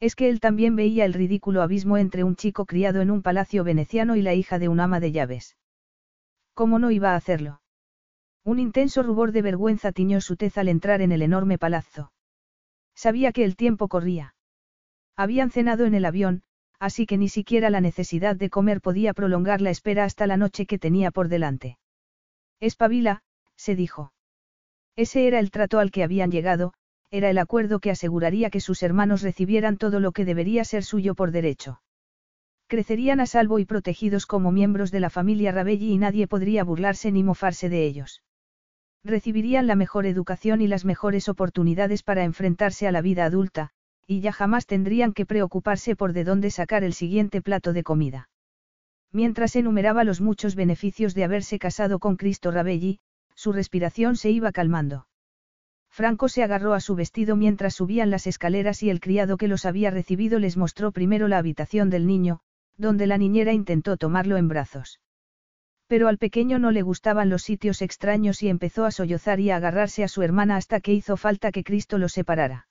Es 0.01 0.17
que 0.17 0.29
él 0.29 0.41
también 0.41 0.75
veía 0.75 1.05
el 1.05 1.15
ridículo 1.15 1.63
abismo 1.63 1.97
entre 1.97 2.25
un 2.25 2.35
chico 2.35 2.67
criado 2.67 3.01
en 3.03 3.09
un 3.09 3.23
palacio 3.23 3.63
veneciano 3.63 4.17
y 4.17 4.23
la 4.23 4.35
hija 4.35 4.59
de 4.59 4.69
un 4.69 4.81
ama 4.81 4.99
de 4.99 5.13
llaves. 5.13 5.57
¿Cómo 6.55 6.81
no 6.81 6.91
iba 6.91 7.13
a 7.13 7.15
hacerlo? 7.15 7.61
Un 8.43 8.59
intenso 8.59 9.05
rubor 9.05 9.31
de 9.31 9.43
vergüenza 9.43 9.93
tiñó 9.93 10.21
su 10.21 10.35
tez 10.35 10.59
al 10.59 10.67
entrar 10.67 11.03
en 11.03 11.13
el 11.13 11.23
enorme 11.23 11.57
palazzo. 11.57 12.11
Sabía 12.97 13.31
que 13.31 13.45
el 13.45 13.55
tiempo 13.55 13.87
corría. 13.87 14.35
Habían 15.15 15.53
cenado 15.53 15.85
en 15.85 15.95
el 15.95 16.05
avión, 16.05 16.43
así 16.81 17.07
que 17.07 17.17
ni 17.17 17.29
siquiera 17.29 17.71
la 17.71 17.81
necesidad 17.81 18.35
de 18.35 18.51
comer 18.51 18.81
podía 18.81 19.15
prolongar 19.15 19.61
la 19.61 19.71
espera 19.71 20.03
hasta 20.03 20.27
la 20.27 20.37
noche 20.37 20.67
que 20.67 20.81
tenía 20.81 21.13
por 21.13 21.29
delante. 21.29 21.79
Espabila, 22.59 23.23
se 23.55 23.77
dijo. 23.77 24.13
Ese 24.97 25.29
era 25.29 25.39
el 25.39 25.53
trato 25.53 25.79
al 25.79 25.93
que 25.93 26.03
habían 26.03 26.33
llegado, 26.33 26.73
era 27.11 27.31
el 27.31 27.39
acuerdo 27.39 27.79
que 27.81 27.91
aseguraría 27.91 28.51
que 28.51 28.61
sus 28.61 28.83
hermanos 28.83 29.23
recibieran 29.23 29.77
todo 29.77 30.01
lo 30.01 30.13
que 30.13 30.25
debería 30.25 30.65
ser 30.65 30.85
suyo 30.85 31.15
por 31.15 31.31
derecho. 31.31 31.81
Crecerían 32.69 33.21
a 33.21 33.27
salvo 33.27 33.59
y 33.61 33.65
protegidos 33.65 34.27
como 34.27 34.51
miembros 34.51 34.91
de 34.91 35.01
la 35.01 35.11
familia 35.11 35.53
Rabelli 35.53 35.93
y 35.93 35.99
nadie 35.99 36.27
podría 36.27 36.65
burlarse 36.65 37.13
ni 37.13 37.23
mofarse 37.23 37.69
de 37.69 37.85
ellos. 37.87 38.23
Recibirían 39.05 39.69
la 39.69 39.77
mejor 39.77 40.05
educación 40.05 40.61
y 40.61 40.67
las 40.67 40.85
mejores 40.85 41.29
oportunidades 41.29 42.03
para 42.03 42.25
enfrentarse 42.25 42.89
a 42.89 42.93
la 42.93 43.03
vida 43.03 43.25
adulta, 43.25 43.71
y 44.05 44.21
ya 44.21 44.33
jamás 44.33 44.67
tendrían 44.67 45.13
que 45.13 45.27
preocuparse 45.27 45.95
por 45.95 46.13
de 46.13 46.25
dónde 46.25 46.51
sacar 46.51 46.83
el 46.83 46.93
siguiente 46.93 47.41
plato 47.41 47.73
de 47.73 47.85
comida. 47.85 48.29
Mientras 49.13 49.55
enumeraba 49.55 50.03
los 50.03 50.21
muchos 50.21 50.57
beneficios 50.57 51.15
de 51.15 51.23
haberse 51.23 51.61
casado 51.61 52.01
con 52.01 52.17
Cristo 52.17 52.51
Rabelli, 52.51 52.99
su 53.35 53.53
respiración 53.53 54.17
se 54.17 54.31
iba 54.31 54.51
calmando. 54.51 55.07
Franco 55.97 56.29
se 56.29 56.43
agarró 56.43 56.75
a 56.75 56.81
su 56.81 56.95
vestido 56.95 57.37
mientras 57.37 57.73
subían 57.73 58.11
las 58.11 58.27
escaleras 58.27 58.83
y 58.83 58.91
el 58.91 59.01
criado 59.01 59.39
que 59.39 59.49
los 59.49 59.65
había 59.65 59.91
recibido 59.91 60.39
les 60.39 60.59
mostró 60.59 60.93
primero 60.93 61.27
la 61.27 61.39
habitación 61.39 61.89
del 61.89 62.07
niño, 62.07 62.41
donde 62.77 63.07
la 63.07 63.17
niñera 63.17 63.55
intentó 63.55 63.97
tomarlo 63.97 64.37
en 64.37 64.47
brazos. 64.47 65.01
Pero 65.87 66.09
al 66.09 66.19
pequeño 66.19 66.59
no 66.59 66.71
le 66.71 66.83
gustaban 66.83 67.31
los 67.31 67.45
sitios 67.45 67.81
extraños 67.81 68.43
y 68.43 68.51
empezó 68.51 68.85
a 68.85 68.91
sollozar 68.91 69.41
y 69.41 69.49
a 69.49 69.57
agarrarse 69.57 70.05
a 70.05 70.09
su 70.09 70.21
hermana 70.21 70.57
hasta 70.57 70.81
que 70.81 70.93
hizo 70.93 71.17
falta 71.17 71.51
que 71.51 71.65
Cristo 71.65 71.97
los 71.97 72.13
separara. 72.13 72.69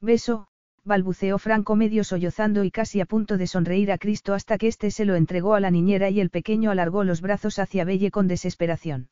Beso, 0.00 0.48
balbuceó 0.84 1.36
Franco 1.36 1.76
medio 1.76 2.02
sollozando 2.02 2.64
y 2.64 2.70
casi 2.70 3.02
a 3.02 3.04
punto 3.04 3.36
de 3.36 3.46
sonreír 3.46 3.92
a 3.92 3.98
Cristo 3.98 4.32
hasta 4.32 4.56
que 4.56 4.68
éste 4.68 4.90
se 4.90 5.04
lo 5.04 5.16
entregó 5.16 5.52
a 5.52 5.60
la 5.60 5.70
niñera 5.70 6.08
y 6.08 6.18
el 6.18 6.30
pequeño 6.30 6.70
alargó 6.70 7.04
los 7.04 7.20
brazos 7.20 7.58
hacia 7.58 7.84
Belle 7.84 8.10
con 8.10 8.26
desesperación. 8.26 9.10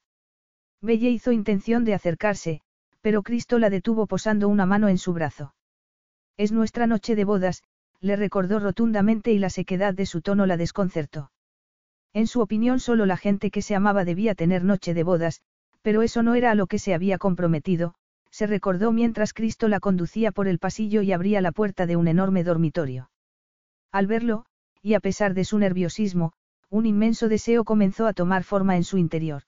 Belle 0.81 1.11
hizo 1.11 1.33
intención 1.33 1.85
de 1.85 1.93
acercarse, 1.93 2.63
pero 3.07 3.23
Cristo 3.23 3.61
la 3.61 3.71
detuvo 3.71 4.09
posando 4.09 4.49
una 4.49 4.67
mano 4.67 4.89
en 4.89 4.99
su 4.99 5.13
brazo. 5.13 5.55
Es 6.37 6.51
nuestra 6.51 6.89
noche 6.89 7.15
de 7.15 7.25
bodas, 7.25 7.63
le 8.01 8.17
recordó 8.17 8.59
rotundamente 8.59 9.31
y 9.31 9.39
la 9.39 9.49
sequedad 9.49 9.95
de 9.95 10.07
su 10.07 10.23
tono 10.23 10.45
la 10.45 10.57
desconcertó. 10.57 11.31
En 12.13 12.27
su 12.27 12.41
opinión 12.41 12.81
solo 12.81 13.07
la 13.07 13.17
gente 13.17 13.53
que 13.53 13.63
se 13.63 13.77
amaba 13.77 14.05
debía 14.05 14.35
tener 14.35 14.65
noche 14.65 14.93
de 14.93 15.05
bodas, 15.05 15.41
pero 15.83 16.03
eso 16.03 16.25
no 16.25 16.35
era 16.35 16.51
a 16.51 16.57
lo 16.57 16.67
que 16.67 16.81
se 16.81 16.95
había 16.95 17.17
comprometido, 17.17 17.95
se 18.33 18.49
recordó 18.49 18.91
mientras 18.91 19.33
Cristo 19.33 19.69
la 19.69 19.79
conducía 19.79 20.33
por 20.33 20.49
el 20.49 20.59
pasillo 20.59 21.01
y 21.01 21.13
abría 21.13 21.41
la 21.41 21.53
puerta 21.53 21.87
de 21.87 21.95
un 21.95 22.09
enorme 22.09 22.43
dormitorio. 22.43 23.13
Al 23.93 24.09
verlo, 24.09 24.47
y 24.83 24.95
a 24.95 24.99
pesar 24.99 25.33
de 25.33 25.45
su 25.45 25.61
nerviosismo, 25.61 26.33
un 26.71 26.87
inmenso 26.87 27.29
deseo 27.29 27.63
comenzó 27.63 28.09
a 28.09 28.15
tomar 28.15 28.43
forma 28.43 28.75
en 28.75 28.83
su 28.83 28.99
interior. 28.99 29.45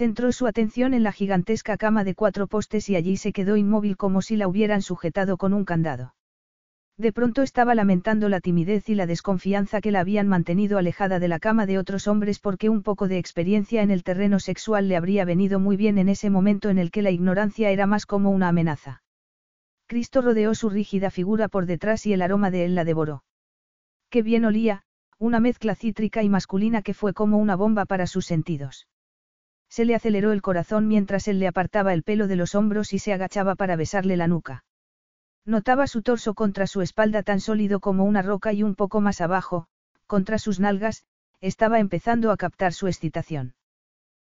Centró 0.00 0.32
su 0.32 0.46
atención 0.46 0.94
en 0.94 1.02
la 1.02 1.12
gigantesca 1.12 1.76
cama 1.76 2.04
de 2.04 2.14
cuatro 2.14 2.46
postes 2.46 2.88
y 2.88 2.96
allí 2.96 3.18
se 3.18 3.34
quedó 3.34 3.58
inmóvil 3.58 3.98
como 3.98 4.22
si 4.22 4.34
la 4.34 4.48
hubieran 4.48 4.80
sujetado 4.80 5.36
con 5.36 5.52
un 5.52 5.66
candado. 5.66 6.14
De 6.96 7.12
pronto 7.12 7.42
estaba 7.42 7.74
lamentando 7.74 8.30
la 8.30 8.40
timidez 8.40 8.88
y 8.88 8.94
la 8.94 9.04
desconfianza 9.04 9.82
que 9.82 9.90
la 9.90 10.00
habían 10.00 10.26
mantenido 10.26 10.78
alejada 10.78 11.18
de 11.18 11.28
la 11.28 11.38
cama 11.38 11.66
de 11.66 11.76
otros 11.76 12.08
hombres 12.08 12.38
porque 12.38 12.70
un 12.70 12.82
poco 12.82 13.08
de 13.08 13.18
experiencia 13.18 13.82
en 13.82 13.90
el 13.90 14.02
terreno 14.02 14.40
sexual 14.40 14.88
le 14.88 14.96
habría 14.96 15.26
venido 15.26 15.60
muy 15.60 15.76
bien 15.76 15.98
en 15.98 16.08
ese 16.08 16.30
momento 16.30 16.70
en 16.70 16.78
el 16.78 16.90
que 16.90 17.02
la 17.02 17.10
ignorancia 17.10 17.68
era 17.68 17.86
más 17.86 18.06
como 18.06 18.30
una 18.30 18.48
amenaza. 18.48 19.02
Cristo 19.86 20.22
rodeó 20.22 20.54
su 20.54 20.70
rígida 20.70 21.10
figura 21.10 21.48
por 21.48 21.66
detrás 21.66 22.06
y 22.06 22.14
el 22.14 22.22
aroma 22.22 22.50
de 22.50 22.64
él 22.64 22.74
la 22.74 22.84
devoró. 22.84 23.22
Qué 24.08 24.22
bien 24.22 24.46
olía, 24.46 24.82
una 25.18 25.40
mezcla 25.40 25.74
cítrica 25.74 26.22
y 26.22 26.30
masculina 26.30 26.80
que 26.80 26.94
fue 26.94 27.12
como 27.12 27.36
una 27.36 27.54
bomba 27.54 27.84
para 27.84 28.06
sus 28.06 28.24
sentidos. 28.24 28.86
Se 29.70 29.84
le 29.84 29.94
aceleró 29.94 30.32
el 30.32 30.42
corazón 30.42 30.88
mientras 30.88 31.28
él 31.28 31.38
le 31.38 31.46
apartaba 31.46 31.94
el 31.94 32.02
pelo 32.02 32.26
de 32.26 32.36
los 32.36 32.54
hombros 32.56 32.92
y 32.92 32.98
se 32.98 33.12
agachaba 33.12 33.54
para 33.54 33.76
besarle 33.76 34.16
la 34.16 34.26
nuca. 34.26 34.64
Notaba 35.46 35.86
su 35.86 36.02
torso 36.02 36.34
contra 36.34 36.66
su 36.66 36.82
espalda 36.82 37.22
tan 37.22 37.40
sólido 37.40 37.78
como 37.80 38.04
una 38.04 38.20
roca 38.20 38.52
y 38.52 38.64
un 38.64 38.74
poco 38.74 39.00
más 39.00 39.20
abajo, 39.20 39.68
contra 40.06 40.38
sus 40.38 40.58
nalgas, 40.58 41.04
estaba 41.40 41.78
empezando 41.78 42.32
a 42.32 42.36
captar 42.36 42.72
su 42.72 42.88
excitación. 42.88 43.54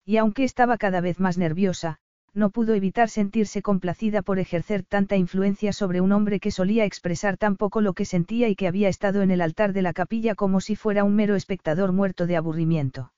Y 0.05 0.17
aunque 0.17 0.43
estaba 0.43 0.79
cada 0.79 1.01
vez 1.01 1.21
más 1.21 1.37
nerviosa, 1.37 1.99
no 2.33 2.51
pudo 2.51 2.75
evitar 2.75 3.09
sentirse 3.09 3.61
complacida 3.61 4.23
por 4.23 4.39
ejercer 4.39 4.85
tanta 4.85 5.17
influencia 5.17 5.73
sobre 5.73 6.01
un 6.01 6.13
hombre 6.13 6.41
que 6.41 6.51
solía 6.51 6.85
expresar 6.85 7.37
tan 7.37 7.57
poco 7.57 7.81
lo 7.81 7.93
que 7.93 8.05
sentía 8.05 8.49
y 8.49 8.57
que 8.57 8.69
había 8.69 8.89
estado 8.89 9.23
en 9.23 9.31
el 9.31 9.41
altar 9.41 9.73
de 9.73 9.83
la 9.83 9.93
capilla 9.93 10.35
como 10.35 10.61
si 10.61 10.77
fuera 10.77 11.05
un 11.05 11.15
mero 11.15 11.35
espectador 11.35 11.93
muerto 11.93 12.27
de 12.27 12.37
aburrimiento. 12.37 13.13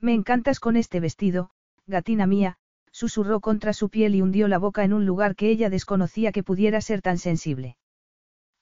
Me 0.00 0.14
encantas 0.14 0.60
con 0.60 0.76
este 0.76 0.98
vestido, 0.98 1.50
gatina 1.86 2.26
mía, 2.26 2.56
susurró 2.90 3.40
contra 3.40 3.72
su 3.72 3.90
piel 3.90 4.14
y 4.14 4.22
hundió 4.22 4.48
la 4.48 4.58
boca 4.58 4.82
en 4.82 4.92
un 4.92 5.04
lugar 5.04 5.36
que 5.36 5.50
ella 5.50 5.68
desconocía 5.68 6.32
que 6.32 6.42
pudiera 6.42 6.80
ser 6.80 7.02
tan 7.02 7.18
sensible. 7.18 7.76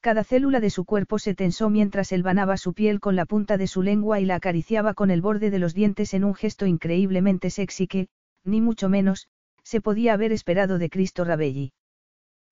Cada 0.01 0.25
célula 0.25 0.61
de 0.61 0.71
su 0.71 0.85
cuerpo 0.85 1.19
se 1.19 1.35
tensó 1.35 1.71
mientras 1.71 2.13
él 2.13 2.23
banaba 2.23 2.57
su 2.57 2.73
piel 2.73 3.01
con 3.01 3.17
la 3.17 3.27
punta 3.27 3.57
de 3.57 3.67
su 3.67 3.83
lengua 3.83 4.21
y 4.21 4.27
la 4.27 4.37
acariciaba 4.37 4.95
con 4.95 5.11
el 5.11 5.21
borde 5.21 5.51
de 5.51 5.59
los 5.59 5.75
dientes 5.75 6.15
en 6.15 6.25
un 6.25 6.35
gesto 6.35 6.67
increíblemente 6.67 7.51
sexy 7.51 7.87
que, 7.87 8.09
ni 8.45 8.61
mucho 8.61 8.89
menos, 8.89 9.29
se 9.63 9.81
podía 9.81 10.15
haber 10.15 10.33
esperado 10.33 10.79
de 10.79 10.89
Cristo 10.89 11.25
Rabelli. 11.25 11.73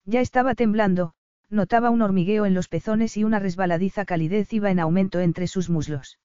Ya 0.05 0.21
estaba 0.21 0.55
temblando, 0.55 1.13
notaba 1.49 1.89
un 1.89 2.01
hormigueo 2.01 2.45
en 2.45 2.53
los 2.53 2.67
pezones 2.67 3.17
y 3.17 3.23
una 3.23 3.39
resbaladiza 3.39 4.05
calidez 4.05 4.51
iba 4.53 4.71
en 4.71 4.79
aumento 4.79 5.19
entre 5.19 5.47
sus 5.47 5.69
muslos. 5.69 6.19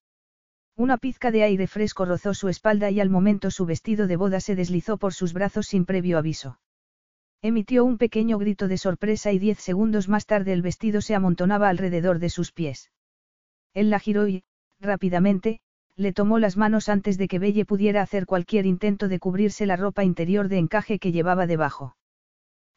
Una 0.77 0.97
pizca 0.97 1.31
de 1.31 1.43
aire 1.43 1.67
fresco 1.67 2.05
rozó 2.05 2.33
su 2.33 2.49
espalda 2.49 2.91
y 2.91 3.01
al 3.01 3.11
momento 3.11 3.51
su 3.51 3.67
vestido 3.67 4.07
de 4.07 4.17
boda 4.17 4.41
se 4.41 4.57
deslizó 4.57 4.97
por 4.97 5.13
sus 5.13 5.33
brazos 5.33 5.67
sin 5.67 5.85
previo 5.85 6.19
aviso. 6.19 6.59
Emitió 7.43 7.85
un 7.85 7.99
pequeño 7.99 8.39
grito 8.39 8.69
de 8.69 8.79
sorpresa 8.79 9.33
y 9.33 9.39
diez 9.39 9.59
segundos 9.59 10.09
más 10.09 10.27
tarde 10.27 10.53
el 10.53 10.63
vestido 10.63 11.01
se 11.01 11.15
amontonaba 11.15 11.69
alrededor 11.69 12.21
de 12.21 12.31
sus 12.31 12.53
pies. 12.53 12.91
Él 13.75 13.91
la 13.91 13.99
giró 13.99 14.29
y, 14.29 14.45
rápidamente, 14.81 15.61
le 15.97 16.13
tomó 16.13 16.39
las 16.39 16.57
manos 16.57 16.89
antes 16.89 17.19
de 17.19 17.29
que 17.29 17.39
Belle 17.39 17.67
pudiera 17.67 18.01
hacer 18.01 18.27
cualquier 18.27 18.65
intento 18.65 19.09
de 19.09 19.19
cubrirse 19.19 19.67
la 19.67 19.77
ropa 19.77 20.05
interior 20.05 20.49
de 20.49 20.59
encaje 20.59 20.99
que 20.99 21.13
llevaba 21.13 21.47
debajo. 21.47 21.97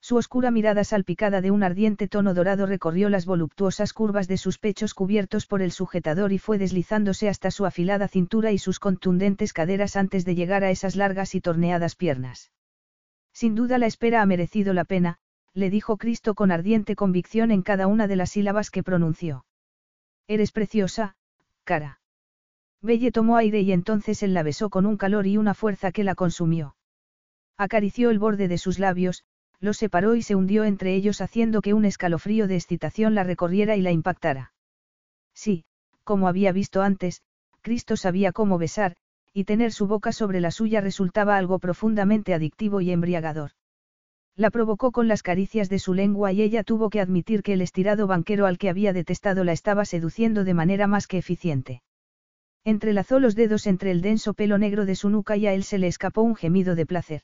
Su 0.05 0.17
oscura 0.17 0.51
mirada 0.51 0.83
salpicada 0.83 1.41
de 1.41 1.49
un 1.49 1.63
ardiente 1.63 2.07
tono 2.07 2.35
dorado 2.35 2.67
recorrió 2.67 3.09
las 3.09 3.25
voluptuosas 3.25 3.91
curvas 3.91 4.27
de 4.27 4.37
sus 4.37 4.59
pechos 4.59 4.93
cubiertos 4.93 5.47
por 5.47 5.63
el 5.63 5.71
sujetador 5.71 6.31
y 6.31 6.37
fue 6.37 6.59
deslizándose 6.59 7.27
hasta 7.27 7.49
su 7.49 7.65
afilada 7.65 8.07
cintura 8.07 8.51
y 8.51 8.59
sus 8.59 8.77
contundentes 8.77 9.51
caderas 9.51 9.95
antes 9.95 10.23
de 10.23 10.35
llegar 10.35 10.63
a 10.63 10.69
esas 10.69 10.95
largas 10.95 11.33
y 11.33 11.41
torneadas 11.41 11.95
piernas. 11.95 12.51
Sin 13.33 13.55
duda 13.55 13.79
la 13.79 13.87
espera 13.87 14.21
ha 14.21 14.27
merecido 14.27 14.75
la 14.75 14.85
pena, 14.85 15.17
le 15.55 15.71
dijo 15.71 15.97
Cristo 15.97 16.35
con 16.35 16.51
ardiente 16.51 16.95
convicción 16.95 17.49
en 17.49 17.63
cada 17.63 17.87
una 17.87 18.07
de 18.07 18.15
las 18.15 18.29
sílabas 18.29 18.69
que 18.69 18.83
pronunció. 18.83 19.43
Eres 20.27 20.51
preciosa, 20.51 21.15
cara. 21.63 21.99
Belle 22.79 23.11
tomó 23.11 23.37
aire 23.37 23.61
y 23.61 23.71
entonces 23.71 24.21
él 24.21 24.35
la 24.35 24.43
besó 24.43 24.69
con 24.69 24.85
un 24.85 24.97
calor 24.97 25.25
y 25.25 25.37
una 25.37 25.55
fuerza 25.55 25.91
que 25.91 26.03
la 26.03 26.13
consumió. 26.13 26.75
Acarició 27.57 28.11
el 28.11 28.19
borde 28.19 28.47
de 28.47 28.59
sus 28.59 28.77
labios, 28.77 29.23
los 29.65 29.77
separó 29.77 30.15
y 30.15 30.21
se 30.21 30.35
hundió 30.35 30.63
entre 30.63 30.95
ellos 30.95 31.19
haciendo 31.19 31.61
que 31.61 31.73
un 31.73 31.83
escalofrío 31.83 32.47
de 32.47 32.55
excitación 32.55 33.15
la 33.15 33.25
recorriera 33.25 33.75
y 33.75 33.81
la 33.81 33.91
impactara. 33.91 34.53
Sí, 35.33 35.65
como 36.05 36.29
había 36.29 36.53
visto 36.53 36.81
antes, 36.81 37.21
Cristo 37.61 37.97
sabía 37.97 38.31
cómo 38.31 38.57
besar, 38.57 38.95
y 39.33 39.43
tener 39.43 39.73
su 39.73 39.87
boca 39.87 40.13
sobre 40.13 40.39
la 40.39 40.51
suya 40.51 40.79
resultaba 40.79 41.35
algo 41.35 41.59
profundamente 41.59 42.33
adictivo 42.33 42.79
y 42.79 42.91
embriagador. 42.91 43.51
La 44.37 44.49
provocó 44.49 44.91
con 44.91 45.07
las 45.07 45.23
caricias 45.23 45.69
de 45.69 45.79
su 45.79 45.93
lengua 45.93 46.31
y 46.31 46.41
ella 46.41 46.63
tuvo 46.63 46.89
que 46.89 47.01
admitir 47.01 47.41
que 47.41 47.53
el 47.53 47.61
estirado 47.61 48.07
banquero 48.07 48.45
al 48.45 48.57
que 48.57 48.69
había 48.69 48.93
detestado 48.93 49.43
la 49.43 49.51
estaba 49.51 49.83
seduciendo 49.83 50.43
de 50.43 50.53
manera 50.53 50.87
más 50.87 51.07
que 51.07 51.17
eficiente. 51.17 51.81
Entrelazó 52.63 53.19
los 53.19 53.35
dedos 53.35 53.67
entre 53.67 53.91
el 53.91 54.01
denso 54.01 54.33
pelo 54.33 54.57
negro 54.57 54.85
de 54.85 54.95
su 54.95 55.09
nuca 55.09 55.37
y 55.37 55.47
a 55.47 55.53
él 55.53 55.63
se 55.63 55.77
le 55.77 55.87
escapó 55.87 56.21
un 56.21 56.35
gemido 56.35 56.75
de 56.75 56.85
placer. 56.85 57.21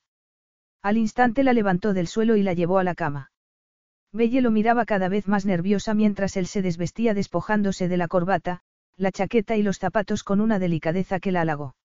Al 0.83 0.97
instante 0.97 1.43
la 1.43 1.53
levantó 1.53 1.93
del 1.93 2.07
suelo 2.07 2.35
y 2.35 2.43
la 2.43 2.53
llevó 2.53 2.79
a 2.79 2.83
la 2.83 2.95
cama. 2.95 3.31
Belle 4.11 4.41
lo 4.41 4.51
miraba 4.51 4.85
cada 4.85 5.09
vez 5.09 5.27
más 5.27 5.45
nerviosa 5.45 5.93
mientras 5.93 6.35
él 6.37 6.47
se 6.47 6.61
desvestía 6.61 7.13
despojándose 7.13 7.87
de 7.87 7.97
la 7.97 8.07
corbata, 8.07 8.61
la 8.97 9.11
chaqueta 9.11 9.55
y 9.55 9.63
los 9.63 9.79
zapatos 9.79 10.23
con 10.23 10.41
una 10.41 10.59
delicadeza 10.59 11.19
que 11.19 11.31
la 11.31 11.41
halagó. 11.41 11.75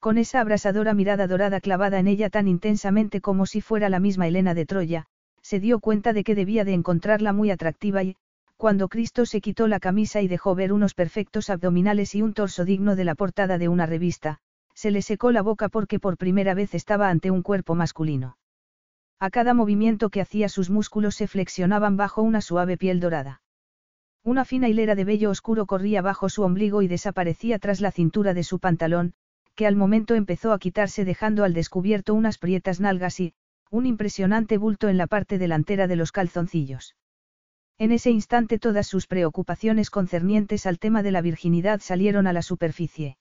Con 0.00 0.18
esa 0.18 0.40
abrasadora 0.40 0.94
mirada 0.94 1.26
dorada 1.26 1.60
clavada 1.60 1.98
en 1.98 2.08
ella 2.08 2.30
tan 2.30 2.48
intensamente 2.48 3.20
como 3.20 3.46
si 3.46 3.60
fuera 3.60 3.88
la 3.88 4.00
misma 4.00 4.26
Helena 4.26 4.54
de 4.54 4.66
Troya, 4.66 5.06
se 5.42 5.60
dio 5.60 5.80
cuenta 5.80 6.12
de 6.12 6.24
que 6.24 6.34
debía 6.34 6.64
de 6.64 6.72
encontrarla 6.72 7.32
muy 7.32 7.50
atractiva 7.50 8.02
y, 8.02 8.16
cuando 8.56 8.88
Cristo 8.88 9.26
se 9.26 9.40
quitó 9.40 9.66
la 9.66 9.80
camisa 9.80 10.22
y 10.22 10.28
dejó 10.28 10.54
ver 10.54 10.72
unos 10.72 10.94
perfectos 10.94 11.50
abdominales 11.50 12.14
y 12.14 12.22
un 12.22 12.32
torso 12.32 12.64
digno 12.64 12.96
de 12.96 13.04
la 13.04 13.14
portada 13.14 13.58
de 13.58 13.68
una 13.68 13.86
revista, 13.86 14.38
se 14.74 14.90
le 14.90 15.02
secó 15.02 15.32
la 15.32 15.42
boca 15.42 15.68
porque 15.68 15.98
por 15.98 16.16
primera 16.16 16.54
vez 16.54 16.74
estaba 16.74 17.08
ante 17.08 17.30
un 17.30 17.42
cuerpo 17.42 17.74
masculino. 17.74 18.36
A 19.20 19.30
cada 19.30 19.54
movimiento 19.54 20.10
que 20.10 20.20
hacía 20.20 20.48
sus 20.48 20.70
músculos 20.70 21.14
se 21.14 21.26
flexionaban 21.26 21.96
bajo 21.96 22.22
una 22.22 22.40
suave 22.40 22.76
piel 22.76 23.00
dorada. 23.00 23.40
Una 24.22 24.44
fina 24.44 24.68
hilera 24.68 24.94
de 24.94 25.04
vello 25.04 25.30
oscuro 25.30 25.66
corría 25.66 26.02
bajo 26.02 26.28
su 26.28 26.42
ombligo 26.42 26.82
y 26.82 26.88
desaparecía 26.88 27.58
tras 27.58 27.80
la 27.80 27.90
cintura 27.90 28.34
de 28.34 28.42
su 28.42 28.58
pantalón, 28.58 29.14
que 29.54 29.66
al 29.66 29.76
momento 29.76 30.14
empezó 30.14 30.52
a 30.52 30.58
quitarse 30.58 31.04
dejando 31.04 31.44
al 31.44 31.54
descubierto 31.54 32.14
unas 32.14 32.38
prietas 32.38 32.80
nalgas 32.80 33.20
y, 33.20 33.34
un 33.70 33.86
impresionante 33.86 34.58
bulto 34.58 34.88
en 34.88 34.96
la 34.96 35.06
parte 35.06 35.38
delantera 35.38 35.86
de 35.86 35.96
los 35.96 36.10
calzoncillos. 36.10 36.96
En 37.76 37.92
ese 37.92 38.10
instante 38.10 38.58
todas 38.58 38.86
sus 38.86 39.06
preocupaciones 39.06 39.90
concernientes 39.90 40.66
al 40.66 40.78
tema 40.78 41.02
de 41.02 41.10
la 41.10 41.20
virginidad 41.20 41.80
salieron 41.80 42.26
a 42.26 42.32
la 42.32 42.42
superficie. 42.42 43.18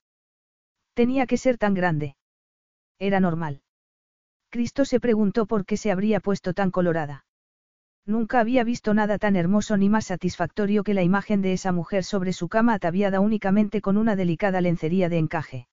Tenía 0.94 1.26
que 1.26 1.38
ser 1.38 1.58
tan 1.58 1.74
grande. 1.74 2.16
Era 3.00 3.20
normal. 3.20 3.62
Cristo 4.50 4.86
se 4.86 5.00
preguntó 5.00 5.48
por 5.48 5.66
qué 5.66 5.78
se 5.78 5.92
habría 5.92 6.20
puesto 6.20 6.54
tan 6.54 6.70
colorada. 6.70 7.26
Nunca 8.06 8.40
había 8.40 8.64
visto 8.64 8.94
nada 8.94 9.18
tan 9.18 9.36
hermoso 9.36 9.78
ni 9.78 9.90
más 9.90 10.06
satisfactorio 10.06 10.84
que 10.84 10.94
la 10.94 11.04
imagen 11.04 11.42
de 11.42 11.54
esa 11.54 11.72
mujer 11.72 12.04
sobre 12.04 12.34
su 12.34 12.50
cama 12.50 12.74
ataviada 12.74 13.20
únicamente 13.20 13.82
con 13.82 13.98
una 13.98 14.16
delicada 14.16 14.62
lencería 14.62 15.10
de 15.10 15.18
encaje. 15.18 15.68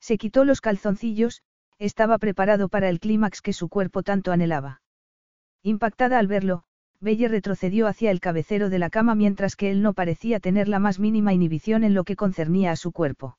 Se 0.00 0.18
quitó 0.18 0.44
los 0.44 0.60
calzoncillos, 0.60 1.42
estaba 1.78 2.18
preparado 2.18 2.68
para 2.68 2.88
el 2.88 3.00
clímax 3.00 3.40
que 3.40 3.52
su 3.52 3.68
cuerpo 3.68 4.02
tanto 4.02 4.32
anhelaba. 4.32 4.82
Impactada 5.62 6.18
al 6.18 6.26
verlo, 6.26 6.64
Belle 7.00 7.28
retrocedió 7.28 7.86
hacia 7.86 8.10
el 8.10 8.20
cabecero 8.20 8.68
de 8.68 8.78
la 8.78 8.90
cama 8.90 9.14
mientras 9.14 9.56
que 9.56 9.70
él 9.70 9.80
no 9.80 9.94
parecía 9.94 10.40
tener 10.40 10.68
la 10.68 10.78
más 10.78 10.98
mínima 10.98 11.32
inhibición 11.32 11.84
en 11.84 11.94
lo 11.94 12.04
que 12.04 12.16
concernía 12.16 12.72
a 12.72 12.76
su 12.76 12.92
cuerpo. 12.92 13.38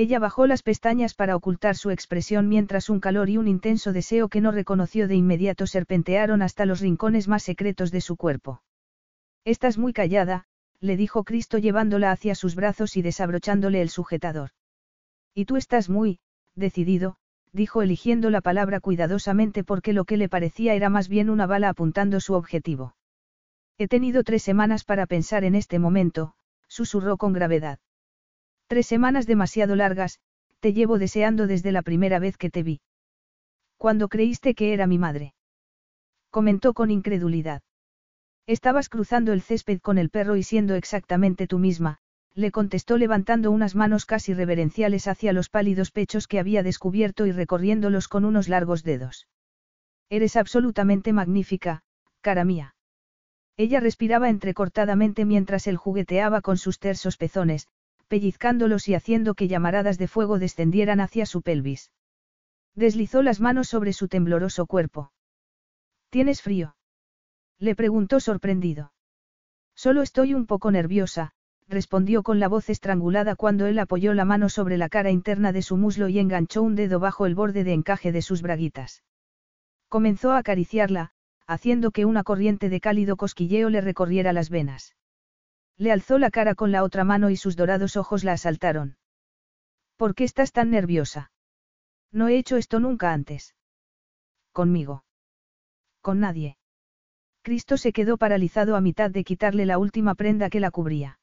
Ella 0.00 0.18
bajó 0.18 0.46
las 0.46 0.62
pestañas 0.62 1.12
para 1.12 1.36
ocultar 1.36 1.76
su 1.76 1.90
expresión 1.90 2.48
mientras 2.48 2.88
un 2.88 3.00
calor 3.00 3.28
y 3.28 3.36
un 3.36 3.46
intenso 3.46 3.92
deseo 3.92 4.30
que 4.30 4.40
no 4.40 4.50
reconoció 4.50 5.06
de 5.08 5.14
inmediato 5.14 5.66
serpentearon 5.66 6.40
hasta 6.40 6.64
los 6.64 6.80
rincones 6.80 7.28
más 7.28 7.42
secretos 7.42 7.90
de 7.90 8.00
su 8.00 8.16
cuerpo. 8.16 8.62
Estás 9.44 9.76
muy 9.76 9.92
callada, 9.92 10.46
le 10.80 10.96
dijo 10.96 11.22
Cristo 11.22 11.58
llevándola 11.58 12.12
hacia 12.12 12.34
sus 12.34 12.54
brazos 12.54 12.96
y 12.96 13.02
desabrochándole 13.02 13.82
el 13.82 13.90
sujetador. 13.90 14.52
Y 15.34 15.44
tú 15.44 15.58
estás 15.58 15.90
muy, 15.90 16.18
decidido, 16.54 17.16
dijo 17.52 17.82
eligiendo 17.82 18.30
la 18.30 18.40
palabra 18.40 18.80
cuidadosamente 18.80 19.64
porque 19.64 19.92
lo 19.92 20.06
que 20.06 20.16
le 20.16 20.30
parecía 20.30 20.72
era 20.72 20.88
más 20.88 21.10
bien 21.10 21.28
una 21.28 21.46
bala 21.46 21.68
apuntando 21.68 22.20
su 22.20 22.32
objetivo. 22.32 22.94
He 23.76 23.86
tenido 23.86 24.24
tres 24.24 24.42
semanas 24.42 24.82
para 24.82 25.04
pensar 25.04 25.44
en 25.44 25.54
este 25.54 25.78
momento, 25.78 26.32
susurró 26.68 27.18
con 27.18 27.34
gravedad. 27.34 27.80
Tres 28.70 28.86
semanas 28.86 29.26
demasiado 29.26 29.74
largas, 29.74 30.20
te 30.60 30.72
llevo 30.72 31.00
deseando 31.00 31.48
desde 31.48 31.72
la 31.72 31.82
primera 31.82 32.20
vez 32.20 32.36
que 32.36 32.50
te 32.50 32.62
vi. 32.62 32.80
Cuando 33.76 34.08
creíste 34.08 34.54
que 34.54 34.72
era 34.72 34.86
mi 34.86 34.96
madre. 34.96 35.34
Comentó 36.30 36.72
con 36.72 36.92
incredulidad. 36.92 37.62
Estabas 38.46 38.88
cruzando 38.88 39.32
el 39.32 39.42
césped 39.42 39.80
con 39.80 39.98
el 39.98 40.08
perro 40.08 40.36
y 40.36 40.44
siendo 40.44 40.76
exactamente 40.76 41.48
tú 41.48 41.58
misma, 41.58 41.98
le 42.32 42.52
contestó 42.52 42.96
levantando 42.96 43.50
unas 43.50 43.74
manos 43.74 44.06
casi 44.06 44.34
reverenciales 44.34 45.08
hacia 45.08 45.32
los 45.32 45.48
pálidos 45.48 45.90
pechos 45.90 46.28
que 46.28 46.38
había 46.38 46.62
descubierto 46.62 47.26
y 47.26 47.32
recorriéndolos 47.32 48.06
con 48.06 48.24
unos 48.24 48.48
largos 48.48 48.84
dedos. 48.84 49.26
Eres 50.10 50.36
absolutamente 50.36 51.12
magnífica, 51.12 51.82
cara 52.20 52.44
mía. 52.44 52.76
Ella 53.56 53.80
respiraba 53.80 54.28
entrecortadamente 54.28 55.24
mientras 55.24 55.66
él 55.66 55.76
jugueteaba 55.76 56.40
con 56.40 56.56
sus 56.56 56.78
tersos 56.78 57.16
pezones, 57.16 57.66
pellizcándolos 58.10 58.88
y 58.88 58.94
haciendo 58.94 59.34
que 59.34 59.46
llamaradas 59.46 59.96
de 59.96 60.08
fuego 60.08 60.40
descendieran 60.40 60.98
hacia 60.98 61.26
su 61.26 61.42
pelvis. 61.42 61.92
Deslizó 62.74 63.22
las 63.22 63.38
manos 63.38 63.68
sobre 63.68 63.92
su 63.92 64.08
tembloroso 64.08 64.66
cuerpo. 64.66 65.12
¿Tienes 66.10 66.42
frío? 66.42 66.74
Le 67.60 67.76
preguntó 67.76 68.18
sorprendido. 68.18 68.92
Solo 69.76 70.02
estoy 70.02 70.34
un 70.34 70.46
poco 70.46 70.72
nerviosa, 70.72 71.30
respondió 71.68 72.24
con 72.24 72.40
la 72.40 72.48
voz 72.48 72.68
estrangulada 72.68 73.36
cuando 73.36 73.66
él 73.66 73.78
apoyó 73.78 74.12
la 74.12 74.24
mano 74.24 74.48
sobre 74.48 74.76
la 74.76 74.88
cara 74.88 75.12
interna 75.12 75.52
de 75.52 75.62
su 75.62 75.76
muslo 75.76 76.08
y 76.08 76.18
enganchó 76.18 76.62
un 76.62 76.74
dedo 76.74 76.98
bajo 76.98 77.26
el 77.26 77.36
borde 77.36 77.62
de 77.62 77.74
encaje 77.74 78.10
de 78.10 78.22
sus 78.22 78.42
braguitas. 78.42 79.04
Comenzó 79.88 80.32
a 80.32 80.38
acariciarla, 80.38 81.12
haciendo 81.46 81.92
que 81.92 82.06
una 82.06 82.24
corriente 82.24 82.70
de 82.70 82.80
cálido 82.80 83.16
cosquilleo 83.16 83.70
le 83.70 83.80
recorriera 83.80 84.32
las 84.32 84.50
venas. 84.50 84.96
Le 85.80 85.92
alzó 85.92 86.18
la 86.18 86.30
cara 86.30 86.54
con 86.54 86.72
la 86.72 86.84
otra 86.84 87.04
mano 87.04 87.30
y 87.30 87.36
sus 87.36 87.56
dorados 87.56 87.96
ojos 87.96 88.22
la 88.22 88.32
asaltaron. 88.32 88.98
¿Por 89.96 90.14
qué 90.14 90.24
estás 90.24 90.52
tan 90.52 90.70
nerviosa? 90.70 91.32
No 92.12 92.28
he 92.28 92.36
hecho 92.36 92.58
esto 92.58 92.80
nunca 92.80 93.14
antes. 93.14 93.54
Conmigo. 94.52 95.04
Con 96.02 96.20
nadie. 96.20 96.58
Cristo 97.40 97.78
se 97.78 97.94
quedó 97.94 98.18
paralizado 98.18 98.76
a 98.76 98.82
mitad 98.82 99.10
de 99.10 99.24
quitarle 99.24 99.64
la 99.64 99.78
última 99.78 100.14
prenda 100.14 100.50
que 100.50 100.60
la 100.60 100.70
cubría. 100.70 101.18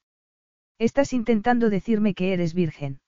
Estás 0.80 1.14
intentando 1.14 1.70
decirme 1.70 2.16
que 2.16 2.34
eres 2.34 2.56
virgen. 2.56 3.00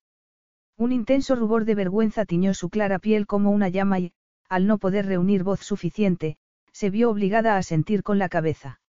Un 0.77 0.91
intenso 0.91 1.35
rubor 1.35 1.65
de 1.65 1.73
vergüenza 1.73 2.25
tiñó 2.25 2.53
su 2.53 2.69
clara 2.69 2.99
piel 2.99 3.25
como 3.25 3.49
una 3.49 3.69
llama 3.69 3.97
y, 3.97 4.13
al 4.49 4.67
no 4.67 4.77
poder 4.77 5.07
reunir 5.07 5.43
voz 5.43 5.61
suficiente, 5.61 6.37
se 6.73 6.91
vio 6.91 7.09
obligada 7.09 7.57
a 7.57 7.63
sentir 7.63 8.03
con 8.03 8.19
la 8.19 8.29
cabeza. 8.29 8.81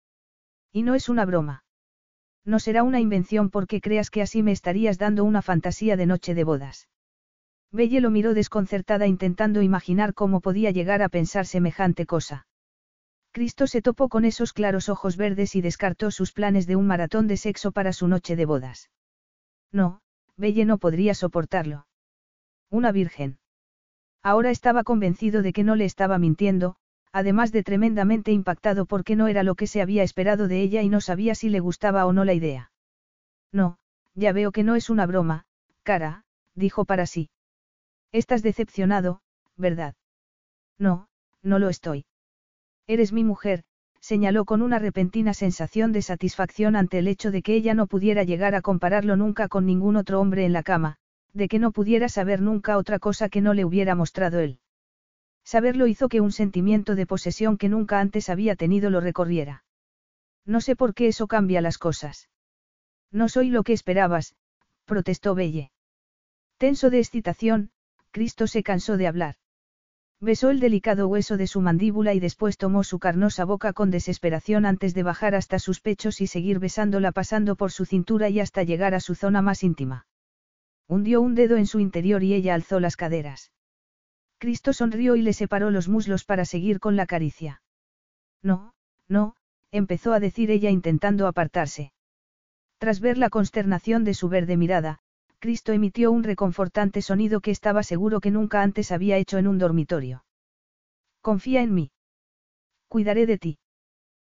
Y 0.72 0.82
no 0.82 0.94
es 0.94 1.08
una 1.08 1.24
broma. 1.24 1.64
No 2.44 2.58
será 2.58 2.82
una 2.82 3.00
invención 3.00 3.50
porque 3.50 3.80
creas 3.80 4.10
que 4.10 4.22
así 4.22 4.42
me 4.42 4.52
estarías 4.52 4.98
dando 4.98 5.24
una 5.24 5.42
fantasía 5.42 5.96
de 5.96 6.06
noche 6.06 6.34
de 6.34 6.44
bodas. 6.44 6.88
Belle 7.72 8.00
lo 8.00 8.10
miró 8.10 8.34
desconcertada 8.34 9.06
intentando 9.06 9.62
imaginar 9.62 10.14
cómo 10.14 10.40
podía 10.40 10.70
llegar 10.70 11.02
a 11.02 11.08
pensar 11.08 11.46
semejante 11.46 12.06
cosa. 12.06 12.46
Cristo 13.32 13.68
se 13.68 13.80
topó 13.80 14.08
con 14.08 14.24
esos 14.24 14.52
claros 14.52 14.88
ojos 14.88 15.16
verdes 15.16 15.54
y 15.54 15.60
descartó 15.60 16.10
sus 16.10 16.32
planes 16.32 16.66
de 16.66 16.74
un 16.74 16.86
maratón 16.86 17.28
de 17.28 17.36
sexo 17.36 17.70
para 17.70 17.92
su 17.92 18.08
noche 18.08 18.34
de 18.34 18.44
bodas. 18.44 18.90
No, 19.70 20.00
Belle 20.36 20.64
no 20.64 20.78
podría 20.78 21.14
soportarlo. 21.14 21.86
Una 22.70 22.90
virgen. 22.90 23.38
Ahora 24.22 24.50
estaba 24.50 24.82
convencido 24.82 25.42
de 25.42 25.52
que 25.52 25.62
no 25.62 25.76
le 25.76 25.84
estaba 25.84 26.18
mintiendo, 26.18 26.76
además 27.12 27.52
de 27.52 27.62
tremendamente 27.62 28.32
impactado 28.32 28.86
porque 28.86 29.16
no 29.16 29.28
era 29.28 29.42
lo 29.42 29.54
que 29.54 29.66
se 29.66 29.82
había 29.82 30.02
esperado 30.02 30.48
de 30.48 30.60
ella 30.60 30.82
y 30.82 30.88
no 30.88 31.00
sabía 31.00 31.34
si 31.34 31.48
le 31.48 31.60
gustaba 31.60 32.06
o 32.06 32.12
no 32.12 32.24
la 32.24 32.34
idea. 32.34 32.72
No, 33.52 33.78
ya 34.14 34.32
veo 34.32 34.52
que 34.52 34.62
no 34.62 34.76
es 34.76 34.90
una 34.90 35.06
broma, 35.06 35.44
cara, 35.82 36.24
dijo 36.54 36.84
para 36.84 37.06
sí. 37.06 37.30
Estás 38.12 38.42
decepcionado, 38.42 39.22
¿verdad? 39.56 39.94
No, 40.78 41.08
no 41.42 41.58
lo 41.58 41.68
estoy. 41.68 42.04
Eres 42.86 43.12
mi 43.12 43.24
mujer, 43.24 43.64
señaló 44.00 44.44
con 44.44 44.62
una 44.62 44.78
repentina 44.78 45.34
sensación 45.34 45.92
de 45.92 46.02
satisfacción 46.02 46.74
ante 46.74 46.98
el 46.98 47.08
hecho 47.08 47.30
de 47.30 47.42
que 47.42 47.54
ella 47.54 47.74
no 47.74 47.86
pudiera 47.86 48.24
llegar 48.24 48.54
a 48.54 48.62
compararlo 48.62 49.16
nunca 49.16 49.48
con 49.48 49.66
ningún 49.66 49.96
otro 49.96 50.20
hombre 50.20 50.44
en 50.44 50.52
la 50.52 50.62
cama, 50.62 50.96
de 51.32 51.48
que 51.48 51.58
no 51.58 51.70
pudiera 51.70 52.08
saber 52.08 52.40
nunca 52.40 52.78
otra 52.78 52.98
cosa 52.98 53.28
que 53.28 53.40
no 53.40 53.54
le 53.54 53.64
hubiera 53.64 53.94
mostrado 53.94 54.40
él. 54.40 54.58
Saberlo 55.44 55.86
hizo 55.86 56.08
que 56.08 56.20
un 56.20 56.32
sentimiento 56.32 56.94
de 56.94 57.06
posesión 57.06 57.56
que 57.56 57.68
nunca 57.68 58.00
antes 58.00 58.28
había 58.28 58.56
tenido 58.56 58.90
lo 58.90 59.00
recorriera. 59.00 59.64
No 60.44 60.60
sé 60.60 60.76
por 60.76 60.94
qué 60.94 61.08
eso 61.08 61.26
cambia 61.26 61.60
las 61.60 61.78
cosas. 61.78 62.28
No 63.10 63.28
soy 63.28 63.50
lo 63.50 63.62
que 63.62 63.72
esperabas, 63.72 64.36
protestó 64.84 65.34
Belle. 65.34 65.72
Tenso 66.58 66.90
de 66.90 66.98
excitación, 66.98 67.70
Cristo 68.10 68.46
se 68.46 68.62
cansó 68.62 68.96
de 68.96 69.06
hablar. 69.06 69.36
Besó 70.20 70.50
el 70.50 70.60
delicado 70.60 71.08
hueso 71.08 71.38
de 71.38 71.46
su 71.46 71.62
mandíbula 71.62 72.12
y 72.12 72.20
después 72.20 72.58
tomó 72.58 72.84
su 72.84 72.98
carnosa 72.98 73.46
boca 73.46 73.72
con 73.72 73.90
desesperación 73.90 74.66
antes 74.66 74.92
de 74.92 75.02
bajar 75.02 75.34
hasta 75.34 75.58
sus 75.58 75.80
pechos 75.80 76.20
y 76.20 76.26
seguir 76.26 76.58
besándola 76.58 77.10
pasando 77.10 77.56
por 77.56 77.72
su 77.72 77.86
cintura 77.86 78.28
y 78.28 78.38
hasta 78.38 78.62
llegar 78.62 78.94
a 78.94 79.00
su 79.00 79.14
zona 79.14 79.40
más 79.40 79.62
íntima. 79.62 80.06
Hundió 80.86 81.22
un 81.22 81.34
dedo 81.34 81.56
en 81.56 81.66
su 81.66 81.80
interior 81.80 82.22
y 82.22 82.34
ella 82.34 82.54
alzó 82.54 82.80
las 82.80 82.96
caderas. 82.96 83.50
Cristo 84.40 84.72
sonrió 84.72 85.16
y 85.16 85.22
le 85.22 85.34
separó 85.34 85.70
los 85.70 85.86
muslos 85.90 86.24
para 86.24 86.46
seguir 86.46 86.80
con 86.80 86.96
la 86.96 87.04
caricia. 87.04 87.60
No, 88.42 88.72
no, 89.06 89.36
empezó 89.70 90.14
a 90.14 90.18
decir 90.18 90.50
ella 90.50 90.70
intentando 90.70 91.26
apartarse. 91.26 91.92
Tras 92.78 93.00
ver 93.00 93.18
la 93.18 93.28
consternación 93.28 94.02
de 94.02 94.14
su 94.14 94.30
verde 94.30 94.56
mirada, 94.56 95.00
Cristo 95.40 95.72
emitió 95.72 96.10
un 96.10 96.22
reconfortante 96.22 97.02
sonido 97.02 97.42
que 97.42 97.50
estaba 97.50 97.82
seguro 97.82 98.20
que 98.20 98.30
nunca 98.30 98.62
antes 98.62 98.92
había 98.92 99.18
hecho 99.18 99.36
en 99.36 99.46
un 99.46 99.58
dormitorio. 99.58 100.24
Confía 101.20 101.60
en 101.60 101.74
mí. 101.74 101.90
Cuidaré 102.88 103.26
de 103.26 103.36
ti. 103.36 103.58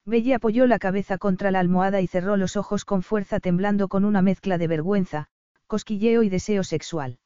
Belle 0.06 0.36
apoyó 0.36 0.68
la 0.68 0.77
cabeza 0.77 1.18
contra 1.18 1.49
la 1.49 1.60
almohada 1.60 1.99
y 2.02 2.06
cerró 2.06 2.38
los 2.38 2.57
ojos 2.57 2.86
con 2.86 3.02
fuerza 3.02 3.40
temblando 3.40 3.88
con 3.88 4.06
una 4.06 4.22
mezcla 4.22 4.60
de 4.60 4.68
vergüenza, 4.68 5.30
cosquilleo 5.65 6.22
y 6.22 6.30
deseo 6.30 6.64
sexual. 6.64 7.18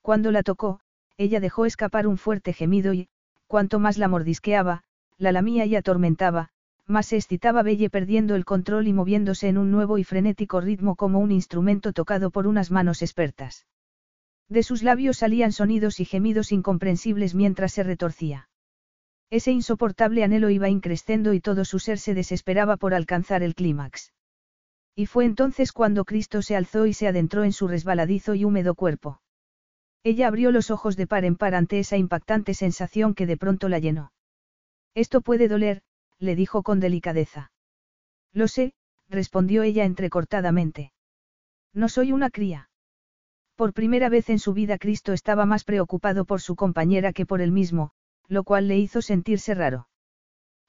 Cuando 0.00 0.30
la 0.30 0.44
tocó, 0.44 0.80
ella 1.18 1.40
dejó 1.40 1.66
escapar 1.66 2.06
un 2.06 2.16
fuerte 2.16 2.52
gemido 2.52 2.94
y, 2.94 3.08
cuanto 3.46 3.80
más 3.80 3.98
la 3.98 4.08
mordisqueaba, 4.08 4.84
la 5.18 5.32
lamía 5.32 5.66
y 5.66 5.74
atormentaba, 5.74 6.50
más 6.86 7.06
se 7.06 7.16
excitaba 7.16 7.62
Belle 7.62 7.90
perdiendo 7.90 8.34
el 8.34 8.44
control 8.44 8.86
y 8.86 8.92
moviéndose 8.92 9.48
en 9.48 9.58
un 9.58 9.70
nuevo 9.70 9.98
y 9.98 10.04
frenético 10.04 10.60
ritmo 10.60 10.96
como 10.96 11.18
un 11.18 11.32
instrumento 11.32 11.92
tocado 11.92 12.30
por 12.30 12.46
unas 12.46 12.70
manos 12.70 13.02
expertas. 13.02 13.66
De 14.48 14.62
sus 14.62 14.82
labios 14.82 15.18
salían 15.18 15.52
sonidos 15.52 16.00
y 16.00 16.06
gemidos 16.06 16.52
incomprensibles 16.52 17.34
mientras 17.34 17.72
se 17.72 17.82
retorcía. 17.82 18.48
Ese 19.28 19.50
insoportable 19.50 20.24
anhelo 20.24 20.48
iba 20.48 20.70
increciendo 20.70 21.34
y 21.34 21.40
todo 21.40 21.66
su 21.66 21.78
ser 21.78 21.98
se 21.98 22.14
desesperaba 22.14 22.78
por 22.78 22.94
alcanzar 22.94 23.42
el 23.42 23.54
clímax. 23.54 24.14
Y 24.94 25.04
fue 25.04 25.26
entonces 25.26 25.72
cuando 25.72 26.06
Cristo 26.06 26.40
se 26.40 26.56
alzó 26.56 26.86
y 26.86 26.94
se 26.94 27.08
adentró 27.08 27.44
en 27.44 27.52
su 27.52 27.68
resbaladizo 27.68 28.34
y 28.34 28.44
húmedo 28.44 28.74
cuerpo. 28.74 29.20
Ella 30.04 30.28
abrió 30.28 30.50
los 30.50 30.70
ojos 30.70 30.96
de 30.96 31.06
par 31.06 31.24
en 31.24 31.36
par 31.36 31.54
ante 31.54 31.78
esa 31.78 31.96
impactante 31.96 32.54
sensación 32.54 33.14
que 33.14 33.26
de 33.26 33.36
pronto 33.36 33.68
la 33.68 33.78
llenó. 33.78 34.12
Esto 34.94 35.20
puede 35.20 35.48
doler, 35.48 35.82
le 36.18 36.36
dijo 36.36 36.62
con 36.62 36.80
delicadeza. 36.80 37.52
Lo 38.32 38.48
sé, 38.48 38.74
respondió 39.08 39.62
ella 39.62 39.84
entrecortadamente. 39.84 40.92
No 41.72 41.88
soy 41.88 42.12
una 42.12 42.30
cría. 42.30 42.70
Por 43.56 43.72
primera 43.72 44.08
vez 44.08 44.30
en 44.30 44.38
su 44.38 44.52
vida 44.52 44.78
Cristo 44.78 45.12
estaba 45.12 45.44
más 45.46 45.64
preocupado 45.64 46.24
por 46.24 46.40
su 46.40 46.54
compañera 46.54 47.12
que 47.12 47.26
por 47.26 47.40
él 47.40 47.52
mismo, 47.52 47.90
lo 48.28 48.44
cual 48.44 48.68
le 48.68 48.78
hizo 48.78 49.02
sentirse 49.02 49.54
raro. 49.54 49.88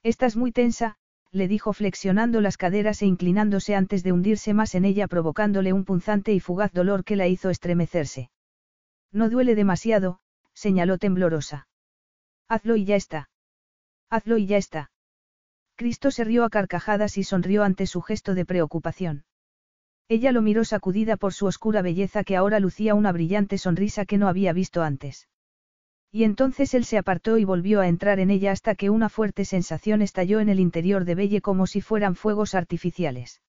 Estás 0.02 0.36
muy 0.36 0.50
tensa, 0.50 0.96
le 1.30 1.46
dijo 1.46 1.72
flexionando 1.72 2.40
las 2.40 2.56
caderas 2.56 3.02
e 3.02 3.06
inclinándose 3.06 3.76
antes 3.76 4.02
de 4.02 4.12
hundirse 4.12 4.54
más 4.54 4.74
en 4.74 4.84
ella 4.84 5.06
provocándole 5.06 5.72
un 5.72 5.84
punzante 5.84 6.32
y 6.32 6.40
fugaz 6.40 6.72
dolor 6.72 7.04
que 7.04 7.16
la 7.16 7.28
hizo 7.28 7.50
estremecerse. 7.50 8.30
No 9.12 9.28
duele 9.28 9.54
demasiado, 9.54 10.20
señaló 10.54 10.98
temblorosa. 10.98 11.68
Hazlo 12.48 12.76
y 12.76 12.84
ya 12.84 12.96
está. 12.96 13.28
Hazlo 14.08 14.38
y 14.38 14.46
ya 14.46 14.56
está. 14.56 14.90
Cristo 15.76 16.10
se 16.10 16.24
rió 16.24 16.44
a 16.44 16.50
carcajadas 16.50 17.16
y 17.16 17.24
sonrió 17.24 17.64
ante 17.64 17.86
su 17.86 18.02
gesto 18.02 18.34
de 18.34 18.44
preocupación. 18.44 19.24
Ella 20.08 20.32
lo 20.32 20.42
miró 20.42 20.64
sacudida 20.64 21.16
por 21.16 21.32
su 21.32 21.46
oscura 21.46 21.82
belleza 21.82 22.24
que 22.24 22.36
ahora 22.36 22.60
lucía 22.60 22.94
una 22.94 23.12
brillante 23.12 23.58
sonrisa 23.58 24.04
que 24.04 24.18
no 24.18 24.28
había 24.28 24.52
visto 24.52 24.82
antes. 24.82 25.28
Y 26.12 26.24
entonces 26.24 26.74
él 26.74 26.84
se 26.84 26.98
apartó 26.98 27.38
y 27.38 27.44
volvió 27.44 27.80
a 27.80 27.88
entrar 27.88 28.18
en 28.18 28.30
ella 28.30 28.50
hasta 28.50 28.74
que 28.74 28.90
una 28.90 29.08
fuerte 29.08 29.44
sensación 29.44 30.02
estalló 30.02 30.40
en 30.40 30.48
el 30.48 30.58
interior 30.58 31.04
de 31.04 31.14
Belle 31.14 31.40
como 31.40 31.68
si 31.68 31.80
fueran 31.80 32.16
fuegos 32.16 32.56
artificiales. 32.56 33.40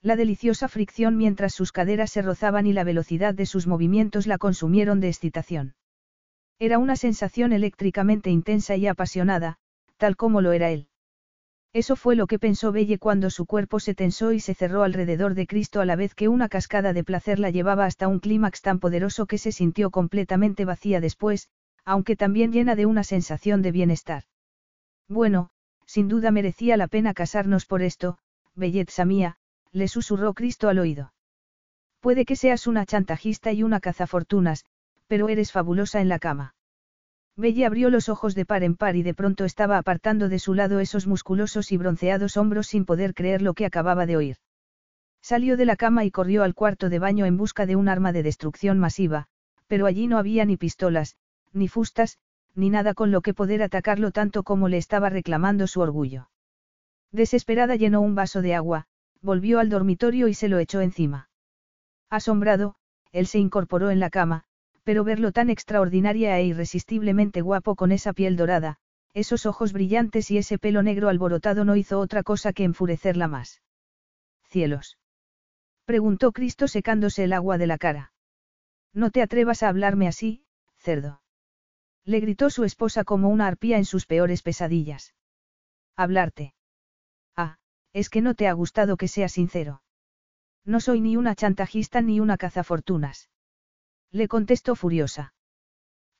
La 0.00 0.14
deliciosa 0.14 0.68
fricción 0.68 1.16
mientras 1.16 1.54
sus 1.54 1.72
caderas 1.72 2.12
se 2.12 2.22
rozaban 2.22 2.66
y 2.66 2.72
la 2.72 2.84
velocidad 2.84 3.34
de 3.34 3.46
sus 3.46 3.66
movimientos 3.66 4.26
la 4.26 4.38
consumieron 4.38 5.00
de 5.00 5.08
excitación. 5.08 5.74
Era 6.60 6.78
una 6.78 6.96
sensación 6.96 7.52
eléctricamente 7.52 8.30
intensa 8.30 8.76
y 8.76 8.86
apasionada, 8.86 9.58
tal 9.96 10.16
como 10.16 10.40
lo 10.40 10.52
era 10.52 10.70
él. 10.70 10.88
Eso 11.72 11.96
fue 11.96 12.16
lo 12.16 12.26
que 12.26 12.38
pensó 12.38 12.72
Belle 12.72 12.98
cuando 12.98 13.28
su 13.28 13.44
cuerpo 13.44 13.78
se 13.80 13.94
tensó 13.94 14.32
y 14.32 14.40
se 14.40 14.54
cerró 14.54 14.84
alrededor 14.84 15.34
de 15.34 15.46
Cristo 15.46 15.80
a 15.80 15.84
la 15.84 15.96
vez 15.96 16.14
que 16.14 16.28
una 16.28 16.48
cascada 16.48 16.92
de 16.92 17.04
placer 17.04 17.38
la 17.38 17.50
llevaba 17.50 17.84
hasta 17.84 18.08
un 18.08 18.20
clímax 18.20 18.62
tan 18.62 18.78
poderoso 18.78 19.26
que 19.26 19.38
se 19.38 19.52
sintió 19.52 19.90
completamente 19.90 20.64
vacía 20.64 21.00
después, 21.00 21.48
aunque 21.84 22.16
también 22.16 22.52
llena 22.52 22.74
de 22.74 22.86
una 22.86 23.04
sensación 23.04 23.62
de 23.62 23.72
bienestar. 23.72 24.24
Bueno, 25.08 25.50
sin 25.86 26.08
duda 26.08 26.30
merecía 26.30 26.76
la 26.76 26.88
pena 26.88 27.14
casarnos 27.14 27.66
por 27.66 27.82
esto, 27.82 28.18
belleza 28.54 29.04
mía, 29.04 29.36
le 29.72 29.88
susurró 29.88 30.34
Cristo 30.34 30.68
al 30.68 30.78
oído. 30.78 31.12
Puede 32.00 32.24
que 32.24 32.36
seas 32.36 32.66
una 32.66 32.86
chantajista 32.86 33.52
y 33.52 33.62
una 33.62 33.80
cazafortunas, 33.80 34.64
pero 35.06 35.28
eres 35.28 35.52
fabulosa 35.52 36.00
en 36.00 36.08
la 36.08 36.18
cama. 36.18 36.54
Belle 37.36 37.66
abrió 37.66 37.90
los 37.90 38.08
ojos 38.08 38.34
de 38.34 38.44
par 38.44 38.64
en 38.64 38.76
par 38.76 38.96
y 38.96 39.02
de 39.02 39.14
pronto 39.14 39.44
estaba 39.44 39.78
apartando 39.78 40.28
de 40.28 40.38
su 40.38 40.54
lado 40.54 40.80
esos 40.80 41.06
musculosos 41.06 41.70
y 41.70 41.76
bronceados 41.76 42.36
hombros 42.36 42.66
sin 42.66 42.84
poder 42.84 43.14
creer 43.14 43.42
lo 43.42 43.54
que 43.54 43.64
acababa 43.64 44.06
de 44.06 44.16
oír. 44.16 44.36
Salió 45.22 45.56
de 45.56 45.64
la 45.64 45.76
cama 45.76 46.04
y 46.04 46.10
corrió 46.10 46.42
al 46.42 46.54
cuarto 46.54 46.88
de 46.88 46.98
baño 46.98 47.26
en 47.26 47.36
busca 47.36 47.66
de 47.66 47.76
un 47.76 47.88
arma 47.88 48.12
de 48.12 48.22
destrucción 48.22 48.78
masiva, 48.78 49.26
pero 49.66 49.86
allí 49.86 50.06
no 50.06 50.18
había 50.18 50.44
ni 50.44 50.56
pistolas, 50.56 51.16
ni 51.52 51.68
fustas, 51.68 52.18
ni 52.54 52.70
nada 52.70 52.94
con 52.94 53.12
lo 53.12 53.20
que 53.20 53.34
poder 53.34 53.62
atacarlo 53.62 54.10
tanto 54.10 54.42
como 54.42 54.68
le 54.68 54.78
estaba 54.78 55.10
reclamando 55.10 55.66
su 55.66 55.80
orgullo. 55.80 56.30
Desesperada 57.12 57.76
llenó 57.76 58.00
un 58.00 58.14
vaso 58.14 58.42
de 58.42 58.54
agua, 58.54 58.86
volvió 59.22 59.58
al 59.58 59.68
dormitorio 59.68 60.28
y 60.28 60.34
se 60.34 60.48
lo 60.48 60.58
echó 60.58 60.80
encima. 60.80 61.28
Asombrado, 62.10 62.76
él 63.12 63.26
se 63.26 63.38
incorporó 63.38 63.90
en 63.90 64.00
la 64.00 64.10
cama, 64.10 64.44
pero 64.84 65.04
verlo 65.04 65.32
tan 65.32 65.50
extraordinaria 65.50 66.38
e 66.38 66.44
irresistiblemente 66.44 67.42
guapo 67.42 67.76
con 67.76 67.92
esa 67.92 68.12
piel 68.12 68.36
dorada, 68.36 68.78
esos 69.14 69.46
ojos 69.46 69.72
brillantes 69.72 70.30
y 70.30 70.38
ese 70.38 70.58
pelo 70.58 70.82
negro 70.82 71.08
alborotado 71.08 71.64
no 71.64 71.76
hizo 71.76 71.98
otra 71.98 72.22
cosa 72.22 72.52
que 72.52 72.64
enfurecerla 72.64 73.28
más. 73.28 73.62
Cielos. 74.44 74.98
Preguntó 75.84 76.32
Cristo 76.32 76.68
secándose 76.68 77.24
el 77.24 77.32
agua 77.32 77.58
de 77.58 77.66
la 77.66 77.78
cara. 77.78 78.12
No 78.92 79.10
te 79.10 79.22
atrevas 79.22 79.62
a 79.62 79.68
hablarme 79.68 80.08
así, 80.08 80.44
cerdo. 80.76 81.22
Le 82.04 82.20
gritó 82.20 82.50
su 82.50 82.64
esposa 82.64 83.04
como 83.04 83.28
una 83.28 83.46
arpía 83.46 83.76
en 83.76 83.84
sus 83.84 84.06
peores 84.06 84.42
pesadillas. 84.42 85.14
Hablarte. 85.96 86.54
Es 87.98 88.10
que 88.10 88.22
no 88.22 88.34
te 88.34 88.46
ha 88.46 88.52
gustado 88.52 88.96
que 88.96 89.08
sea 89.08 89.28
sincero. 89.28 89.82
No 90.64 90.78
soy 90.78 91.00
ni 91.00 91.16
una 91.16 91.34
chantajista 91.34 92.00
ni 92.00 92.20
una 92.20 92.36
cazafortunas. 92.36 93.28
Le 94.12 94.28
contestó 94.28 94.76
furiosa. 94.76 95.34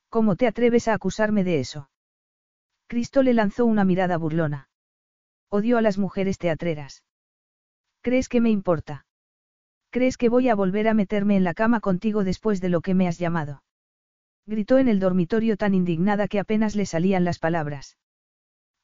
¿Cómo 0.08 0.34
te 0.34 0.48
atreves 0.48 0.89
a 0.89 0.94
acusarme 0.94 1.44
de 1.44 1.60
eso? 1.60 1.89
Cristo 2.89 3.23
le 3.23 3.32
lanzó 3.32 3.65
una 3.65 3.84
mirada 3.84 4.16
burlona. 4.16 4.68
Odio 5.50 5.78
a 5.78 5.81
las 5.81 5.98
mujeres 5.98 6.36
teatreras. 6.39 7.05
¿Crees 8.00 8.28
que 8.28 8.40
me 8.40 8.50
importa? 8.50 9.07
¿Crees 9.90 10.16
que 10.16 10.28
voy 10.28 10.48
a 10.48 10.57
volver 10.57 10.89
a 10.89 10.94
meterme 10.94 11.36
en 11.36 11.44
la 11.44 11.55
cama 11.55 11.78
contigo 11.78 12.24
después 12.24 12.60
de 12.60 12.70
lo 12.70 12.81
que 12.81 12.94
me 12.94 13.07
has 13.07 13.20
llamado? 13.20 13.62
gritó 14.47 14.78
en 14.78 14.89
el 14.89 14.98
dormitorio 14.98 15.57
tan 15.57 15.74
indignada 15.74 16.26
que 16.26 16.40
apenas 16.40 16.74
le 16.74 16.86
salían 16.86 17.23
las 17.23 17.39
palabras. 17.39 17.97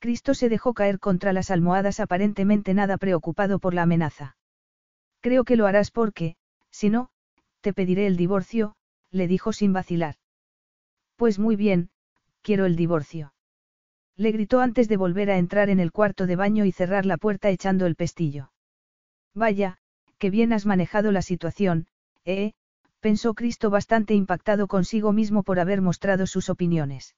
Cristo 0.05 0.34
se 0.34 0.50
dejó 0.50 0.74
caer 0.74 1.00
contra 1.00 1.33
las 1.33 1.50
almohadas 1.50 1.99
aparentemente 1.99 2.74
nada 2.74 2.99
preocupado 2.99 3.58
por 3.58 3.73
la 3.73 3.84
amenaza. 3.84 4.36
Creo 5.23 5.44
que 5.44 5.57
lo 5.57 5.66
harás 5.66 5.91
porque, 5.91 6.36
si 6.70 6.91
no, 6.91 7.08
te 7.62 7.73
pediré 7.73 8.07
el 8.07 8.18
divorcio, 8.18 8.74
le 9.10 9.28
dijo 9.28 9.55
sin 9.55 9.73
vacilar. 9.73 10.16
Pues 11.16 11.39
muy 11.39 11.57
bien, 11.57 11.89
quiero 12.42 12.66
el 12.66 12.76
divorcio. 12.76 13.33
Le 14.15 14.31
gritó 14.31 14.60
antes 14.60 14.89
de 14.89 14.99
volver 14.99 15.31
a 15.31 15.39
entrar 15.39 15.70
en 15.70 15.81
el 15.81 15.91
cuarto 15.91 16.26
de 16.26 16.36
baño 16.36 16.66
y 16.66 16.73
cerrar 16.73 17.07
la 17.07 17.16
puerta 17.16 17.49
echando 17.49 17.86
el 17.86 17.97
pestillo. 17.97 18.52
Vaya, 19.34 19.78
que 20.18 20.28
bien 20.28 20.52
has 20.52 20.66
manejado 20.66 21.12
la 21.12 21.23
situación, 21.23 21.86
eh, 22.26 22.52
pensó 23.00 23.33
Cristo 23.33 23.70
bastante 23.70 24.12
impactado 24.12 24.68
consigo 24.68 25.12
mismo 25.12 25.44
por 25.44 25.60
haber 25.60 25.81
mostrado 25.81 26.26
sus 26.26 26.50
opiniones. 26.50 27.15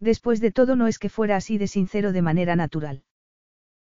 Después 0.00 0.40
de 0.40 0.52
todo 0.52 0.76
no 0.76 0.86
es 0.86 0.98
que 0.98 1.08
fuera 1.08 1.36
así 1.36 1.58
de 1.58 1.68
sincero 1.68 2.12
de 2.12 2.22
manera 2.22 2.56
natural. 2.56 3.04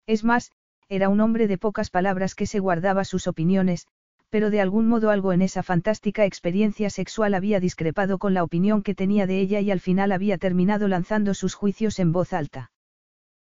Es 0.07 0.25
más, 0.25 0.52
era 0.89 1.09
un 1.09 1.20
hombre 1.20 1.49
de 1.49 1.59
pocas 1.59 1.91
palabras 1.91 2.34
que 2.34 2.47
se 2.47 2.60
guardaba 2.60 3.05
sus 3.05 3.26
opiniones, 3.26 3.86
pero 4.28 4.51
de 4.51 4.60
algún 4.60 4.89
modo 4.89 5.10
algo 5.10 5.33
en 5.33 5.43
esa 5.43 5.62
fantástica 5.62 6.25
experiencia 6.25 6.91
sexual 6.91 7.34
había 7.34 7.60
discrepado 7.60 8.18
con 8.18 8.34
la 8.34 8.43
opinión 8.43 8.83
que 8.83 8.94
tenía 8.94 9.26
de 9.26 9.41
ella 9.41 9.60
y 9.60 9.70
al 9.70 9.81
final 9.81 10.12
había 10.12 10.39
terminado 10.39 10.89
lanzando 10.89 11.34
sus 11.34 11.55
juicios 11.55 11.99
en 11.99 12.12
voz 12.12 12.33
alta. 12.33 12.73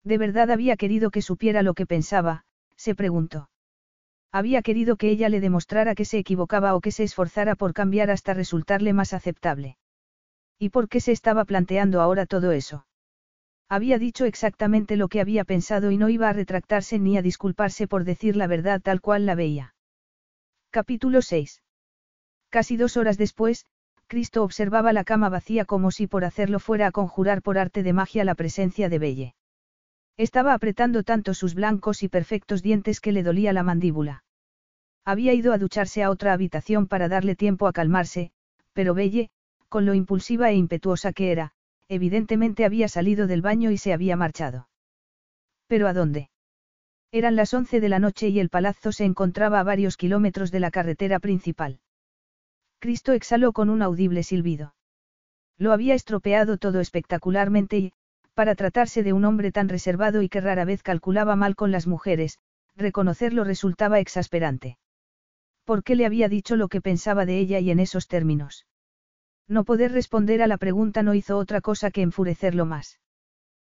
¿De 0.03 0.17
verdad 0.17 0.51
había 0.51 0.77
querido 0.77 1.09
que 1.09 1.21
supiera 1.21 1.63
lo 1.63 1.73
que 1.73 1.87
pensaba? 1.87 2.45
se 2.75 2.93
preguntó. 2.93 3.49
Había 4.31 4.61
querido 4.61 4.95
que 4.95 5.09
ella 5.09 5.29
le 5.29 5.39
demostrara 5.39 5.95
que 5.95 6.05
se 6.05 6.19
equivocaba 6.19 6.75
o 6.75 6.81
que 6.81 6.91
se 6.91 7.03
esforzara 7.03 7.55
por 7.55 7.73
cambiar 7.73 8.11
hasta 8.11 8.33
resultarle 8.33 8.93
más 8.93 9.13
aceptable. 9.13 9.77
¿Y 10.57 10.69
por 10.69 10.87
qué 10.89 10.99
se 11.01 11.11
estaba 11.11 11.45
planteando 11.45 12.01
ahora 12.01 12.25
todo 12.25 12.51
eso? 12.51 12.85
Había 13.67 13.97
dicho 13.97 14.25
exactamente 14.25 14.95
lo 14.95 15.07
que 15.07 15.21
había 15.21 15.43
pensado 15.43 15.91
y 15.91 15.97
no 15.97 16.09
iba 16.09 16.29
a 16.29 16.33
retractarse 16.33 16.99
ni 16.99 17.17
a 17.17 17.21
disculparse 17.21 17.87
por 17.87 18.03
decir 18.03 18.35
la 18.35 18.47
verdad 18.47 18.81
tal 18.81 19.01
cual 19.01 19.25
la 19.25 19.35
veía. 19.35 19.75
Capítulo 20.69 21.21
6. 21.21 21.63
Casi 22.49 22.77
dos 22.77 22.95
horas 22.95 23.17
después, 23.17 23.65
Cristo 24.07 24.43
observaba 24.43 24.93
la 24.93 25.03
cama 25.03 25.29
vacía 25.29 25.65
como 25.65 25.89
si 25.89 26.05
por 26.05 26.25
hacerlo 26.25 26.59
fuera 26.59 26.87
a 26.87 26.91
conjurar 26.91 27.41
por 27.41 27.57
arte 27.57 27.81
de 27.81 27.93
magia 27.93 28.23
la 28.23 28.35
presencia 28.35 28.87
de 28.87 28.99
Belle. 28.99 29.35
Estaba 30.15 30.53
apretando 30.53 31.03
tanto 31.03 31.33
sus 31.33 31.55
blancos 31.55 32.03
y 32.03 32.07
perfectos 32.07 32.61
dientes 32.61 33.01
que 33.01 33.11
le 33.11 33.23
dolía 33.23 33.51
la 33.51 33.63
mandíbula. 33.63 34.23
Había 35.03 35.33
ido 35.33 35.53
a 35.53 35.57
ducharse 35.57 36.03
a 36.03 36.09
otra 36.09 36.33
habitación 36.33 36.87
para 36.87 37.09
darle 37.09 37.35
tiempo 37.35 37.67
a 37.67 37.73
calmarse, 37.73 38.31
pero 38.73 38.93
Belle, 38.93 39.29
con 39.75 39.85
lo 39.85 39.93
impulsiva 39.93 40.51
e 40.51 40.55
impetuosa 40.55 41.11
que 41.11 41.33
era, 41.33 41.51
evidentemente 41.89 42.63
había 42.63 42.87
salido 42.87 43.27
del 43.27 43.41
baño 43.41 43.71
y 43.71 43.77
se 43.77 43.91
había 43.91 44.15
marchado. 44.15 44.69
¿Pero 45.67 45.89
a 45.89 45.93
dónde? 45.93 46.29
Eran 47.11 47.35
las 47.35 47.53
once 47.53 47.81
de 47.81 47.89
la 47.89 47.99
noche 47.99 48.29
y 48.29 48.39
el 48.39 48.47
palazzo 48.47 48.93
se 48.93 49.03
encontraba 49.03 49.59
a 49.59 49.63
varios 49.63 49.97
kilómetros 49.97 50.49
de 50.49 50.61
la 50.61 50.71
carretera 50.71 51.19
principal. 51.19 51.81
Cristo 52.79 53.11
exhaló 53.11 53.51
con 53.51 53.69
un 53.69 53.81
audible 53.81 54.23
silbido. 54.23 54.75
Lo 55.57 55.73
había 55.73 55.93
estropeado 55.93 56.57
todo 56.57 56.79
espectacularmente 56.79 57.77
y, 57.77 57.91
para 58.33 58.55
tratarse 58.55 59.03
de 59.03 59.11
un 59.11 59.25
hombre 59.25 59.51
tan 59.51 59.67
reservado 59.67 60.21
y 60.21 60.29
que 60.29 60.39
rara 60.39 60.63
vez 60.63 60.83
calculaba 60.83 61.35
mal 61.35 61.57
con 61.57 61.73
las 61.73 61.85
mujeres, 61.85 62.39
reconocerlo 62.77 63.43
resultaba 63.43 63.99
exasperante. 63.99 64.77
¿Por 65.65 65.83
qué 65.83 65.97
le 65.97 66.05
había 66.05 66.29
dicho 66.29 66.55
lo 66.55 66.69
que 66.69 66.79
pensaba 66.79 67.25
de 67.25 67.39
ella 67.39 67.59
y 67.59 67.71
en 67.71 67.81
esos 67.81 68.07
términos? 68.07 68.65
No 69.47 69.63
poder 69.63 69.91
responder 69.91 70.41
a 70.41 70.47
la 70.47 70.57
pregunta 70.57 71.03
no 71.03 71.13
hizo 71.13 71.37
otra 71.37 71.61
cosa 71.61 71.91
que 71.91 72.01
enfurecerlo 72.01 72.65
más. 72.65 72.99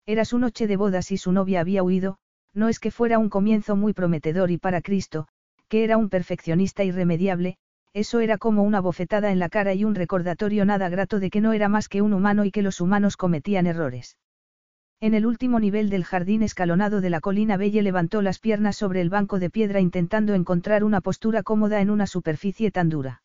Era 0.06 0.26
su 0.26 0.40
noche 0.40 0.66
de 0.66 0.78
bodas 0.78 1.12
y 1.12 1.18
su 1.18 1.32
novia 1.32 1.60
había 1.60 1.84
huido, 1.84 2.18
no 2.54 2.70
es 2.70 2.80
que 2.80 2.90
fuera 2.90 3.20
un 3.20 3.30
comienzo 3.30 3.76
muy 3.76 3.94
prometedor 3.94 4.50
y 4.50 4.58
para 4.58 4.82
Cristo, 4.82 5.28
que 5.68 5.84
era 5.84 5.98
un 5.98 6.10
perfeccionista 6.10 6.84
irremediable, 6.84 7.58
eso 7.94 8.20
era 8.20 8.38
como 8.38 8.64
una 8.64 8.82
bofetada 8.82 9.32
en 9.32 9.40
la 9.40 9.50
cara 9.50 9.74
y 9.76 9.84
un 9.84 9.94
recordatorio 9.94 10.66
nada 10.66 10.90
grato 10.90 11.20
de 11.20 11.30
que 11.30 11.42
no 11.42 11.54
era 11.54 11.70
más 11.70 11.88
que 11.88 12.02
un 12.02 12.14
humano 12.14 12.46
y 12.46 12.52
que 12.52 12.64
los 12.64 12.82
humanos 12.82 13.18
cometían 13.18 13.68
errores. 13.68 14.18
En 15.00 15.14
el 15.14 15.26
último 15.26 15.60
nivel 15.60 15.90
del 15.90 16.04
jardín 16.04 16.44
escalonado 16.44 17.02
de 17.02 17.10
la 17.10 17.22
colina 17.22 17.58
Belle 17.58 17.84
levantó 17.84 18.22
las 18.22 18.40
piernas 18.40 18.76
sobre 18.76 19.02
el 19.02 19.10
banco 19.10 19.40
de 19.40 19.50
piedra 19.50 19.80
intentando 19.80 20.34
encontrar 20.34 20.84
una 20.84 21.02
postura 21.02 21.44
cómoda 21.44 21.82
en 21.82 21.90
una 21.90 22.06
superficie 22.06 22.72
tan 22.72 22.90
dura. 22.90 23.22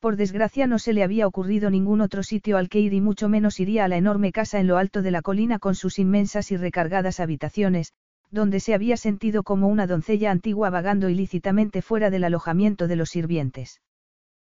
Por 0.00 0.16
desgracia 0.16 0.66
no 0.66 0.78
se 0.78 0.94
le 0.94 1.02
había 1.02 1.26
ocurrido 1.26 1.68
ningún 1.68 2.00
otro 2.00 2.22
sitio 2.22 2.56
al 2.56 2.70
que 2.70 2.80
ir 2.80 2.94
y 2.94 3.02
mucho 3.02 3.28
menos 3.28 3.60
iría 3.60 3.84
a 3.84 3.88
la 3.88 3.98
enorme 3.98 4.32
casa 4.32 4.58
en 4.58 4.66
lo 4.66 4.78
alto 4.78 5.02
de 5.02 5.10
la 5.10 5.20
colina 5.20 5.58
con 5.58 5.74
sus 5.74 5.98
inmensas 5.98 6.50
y 6.52 6.56
recargadas 6.56 7.20
habitaciones, 7.20 7.92
donde 8.30 8.60
se 8.60 8.72
había 8.72 8.96
sentido 8.96 9.42
como 9.42 9.68
una 9.68 9.86
doncella 9.86 10.30
antigua 10.30 10.70
vagando 10.70 11.10
ilícitamente 11.10 11.82
fuera 11.82 12.08
del 12.08 12.24
alojamiento 12.24 12.88
de 12.88 12.96
los 12.96 13.10
sirvientes. 13.10 13.82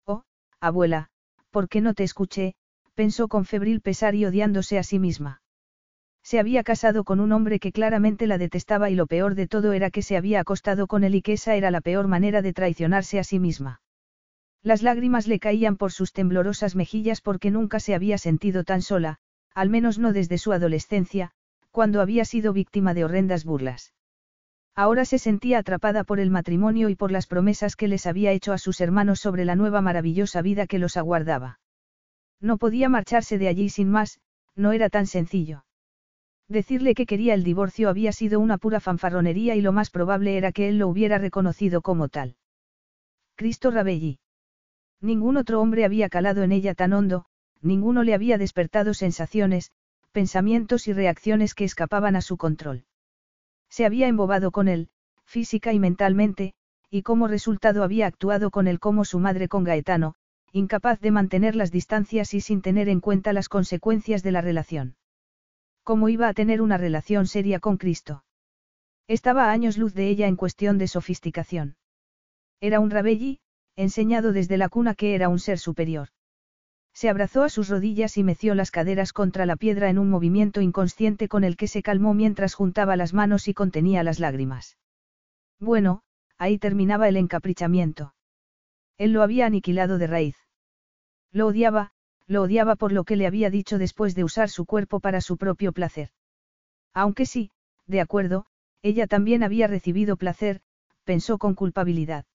Oh, 0.07 0.23
abuela, 0.61 1.09
¿por 1.51 1.69
qué 1.69 1.81
no 1.81 1.95
te 1.95 2.05
escuché? 2.05 2.55
pensó 2.95 3.27
con 3.27 3.45
febril 3.45 3.81
pesar 3.81 4.15
y 4.15 4.25
odiándose 4.25 4.79
a 4.79 4.85
sí 4.85 5.01
misma. 5.01 5.43
Se 6.23 6.39
había 6.39 6.63
casado 6.63 7.03
con 7.03 7.19
un 7.19 7.33
hombre 7.33 7.59
que 7.59 7.73
claramente 7.73 8.29
la 8.29 8.39
detestaba 8.39 8.91
y 8.91 8.95
lo 8.95 9.09
peor 9.09 9.35
de 9.35 9.49
todo 9.49 9.73
era 9.73 9.91
que 9.91 10.03
se 10.03 10.17
había 10.17 10.39
acostado 10.39 10.87
con 10.87 11.03
él 11.03 11.17
y 11.17 11.23
que 11.23 11.33
esa 11.33 11.57
era 11.57 11.73
la 11.73 11.81
peor 11.81 12.07
manera 12.07 12.43
de 12.43 12.53
traicionarse 12.53 13.19
a 13.19 13.25
sí 13.25 13.41
misma. 13.41 13.82
Las 14.63 14.83
lágrimas 14.83 15.27
le 15.27 15.41
caían 15.41 15.77
por 15.77 15.91
sus 15.91 16.13
temblorosas 16.13 16.77
mejillas 16.77 17.21
porque 17.21 17.51
nunca 17.51 17.81
se 17.81 17.95
había 17.95 18.17
sentido 18.17 18.63
tan 18.63 18.81
sola, 18.81 19.19
al 19.55 19.71
menos 19.71 19.99
no 19.99 20.13
desde 20.13 20.39
su 20.39 20.53
adolescencia, 20.53 21.33
cuando 21.73 22.01
había 22.01 22.25
sido 22.25 22.53
víctima 22.53 22.95
de 22.95 23.05
horrendas 23.05 23.45
burlas. 23.45 23.93
Ahora 24.75 25.05
se 25.05 25.19
sentía 25.19 25.59
atrapada 25.59 26.05
por 26.05 26.21
el 26.21 26.31
matrimonio 26.31 26.89
y 26.89 26.95
por 26.95 27.11
las 27.11 27.27
promesas 27.27 27.77
que 27.77 27.89
les 27.89 28.07
había 28.07 28.33
hecho 28.33 28.53
a 28.53 28.59
sus 28.59 28.81
hermanos 28.81 29.21
sobre 29.21 29.45
la 29.45 29.57
nueva 29.57 29.83
maravillosa 29.83 30.43
vida 30.43 30.67
que 30.67 30.79
los 30.79 30.97
aguardaba. 30.97 31.59
No 32.41 32.57
podía 32.57 32.89
marcharse 32.89 33.39
de 33.39 33.49
allí 33.49 33.69
sin 33.69 33.91
más, 33.91 34.21
no 34.55 34.73
era 34.73 34.89
tan 34.89 35.07
sencillo. 35.07 35.65
Decirle 36.49 36.95
que 36.95 37.07
quería 37.07 37.35
el 37.35 37.45
divorcio 37.45 37.89
había 37.89 38.13
sido 38.13 38.41
una 38.41 38.59
pura 38.59 38.81
fanfarronería 38.81 39.57
y 39.57 39.61
lo 39.61 39.73
más 39.73 39.91
probable 39.91 40.37
era 40.37 40.53
que 40.53 40.69
él 40.69 40.79
lo 40.79 40.89
hubiera 40.89 41.19
reconocido 41.19 41.83
como 41.83 42.09
tal. 42.09 42.37
Cristo 43.37 43.71
Rabelli. 43.71 44.19
Ningún 45.03 45.37
otro 45.37 45.61
hombre 45.61 45.85
había 45.85 46.09
calado 46.09 46.45
en 46.45 46.53
ella 46.53 46.75
tan 46.75 46.93
hondo, 46.93 47.25
ninguno 47.61 48.05
le 48.05 48.15
había 48.15 48.39
despertado 48.39 48.95
sensaciones, 48.95 49.73
pensamientos 50.13 50.87
y 50.87 50.93
reacciones 50.93 51.55
que 51.55 51.65
escapaban 51.65 52.15
a 52.15 52.21
su 52.21 52.37
control. 52.37 52.85
Se 53.69 53.85
había 53.85 54.07
embobado 54.07 54.53
con 54.53 54.69
él, 54.69 54.91
física 55.25 55.73
y 55.73 55.81
mentalmente, 55.81 56.55
y 56.89 57.03
como 57.03 57.27
resultado 57.27 57.83
había 57.83 58.07
actuado 58.07 58.51
con 58.51 58.69
él 58.69 58.79
como 58.79 59.05
su 59.05 59.19
madre 59.19 59.49
con 59.49 59.65
Gaetano, 59.65 60.15
incapaz 60.53 61.01
de 61.01 61.11
mantener 61.11 61.57
las 61.57 61.73
distancias 61.73 62.33
y 62.35 62.41
sin 62.41 62.63
tener 62.63 62.89
en 62.89 63.01
cuenta 63.01 63.33
las 63.33 63.49
consecuencias 63.49 64.23
de 64.23 64.31
la 64.31 64.41
relación. 64.41 64.97
¿Cómo 65.83 66.11
iba 66.11 66.29
a 66.29 66.35
tener 66.35 66.63
una 66.63 66.77
relación 66.77 67.27
seria 67.27 67.59
con 67.59 67.77
Cristo? 67.77 68.25
Estaba 69.09 69.47
a 69.47 69.53
años 69.53 69.79
luz 69.79 69.95
de 69.95 70.09
ella 70.09 70.29
en 70.29 70.37
cuestión 70.37 70.79
de 70.79 70.87
sofisticación. 70.87 71.77
Era 72.61 72.79
un 72.79 72.91
Rabelli, 72.91 73.41
enseñado 73.83 74.33
desde 74.33 74.57
la 74.57 74.69
cuna 74.69 74.95
que 74.95 75.15
era 75.15 75.29
un 75.29 75.39
ser 75.39 75.59
superior. 75.59 76.09
Se 76.95 77.09
abrazó 77.09 77.43
a 77.43 77.49
sus 77.49 77.69
rodillas 77.69 78.17
y 78.19 78.23
meció 78.23 78.55
las 78.55 78.71
caderas 78.71 79.13
contra 79.13 79.47
la 79.47 79.57
piedra 79.57 79.89
en 79.89 79.99
un 79.99 80.11
movimiento 80.11 80.61
inconsciente 80.61 81.29
con 81.29 81.43
el 81.45 81.57
que 81.57 81.69
se 81.69 81.83
calmó 81.83 82.15
mientras 82.15 82.55
juntaba 82.55 82.97
las 82.97 83.15
manos 83.15 83.49
y 83.49 83.55
contenía 83.55 84.03
las 84.03 84.21
lágrimas. 84.21 84.77
Bueno, 85.59 86.03
ahí 86.39 86.59
terminaba 86.59 87.09
el 87.09 87.17
encaprichamiento. 87.17 88.15
Él 88.99 89.13
lo 89.13 89.23
había 89.23 89.47
aniquilado 89.47 89.99
de 89.99 90.07
raíz. 90.07 90.37
Lo 91.31 91.47
odiaba, 91.47 91.93
lo 92.27 92.43
odiaba 92.43 92.77
por 92.77 92.93
lo 92.93 93.05
que 93.05 93.17
le 93.17 93.27
había 93.27 93.49
dicho 93.49 93.79
después 93.79 94.15
de 94.15 94.25
usar 94.25 94.51
su 94.51 94.67
cuerpo 94.67 95.01
para 95.01 95.21
su 95.21 95.37
propio 95.39 95.73
placer. 95.73 96.11
Aunque 96.93 97.25
sí, 97.25 97.51
de 97.87 98.01
acuerdo, 98.01 98.47
ella 98.83 99.07
también 99.07 99.43
había 99.43 99.67
recibido 99.67 100.17
placer, 100.17 100.61
pensó 101.05 101.39
con 101.39 101.55
culpabilidad. 101.55 102.27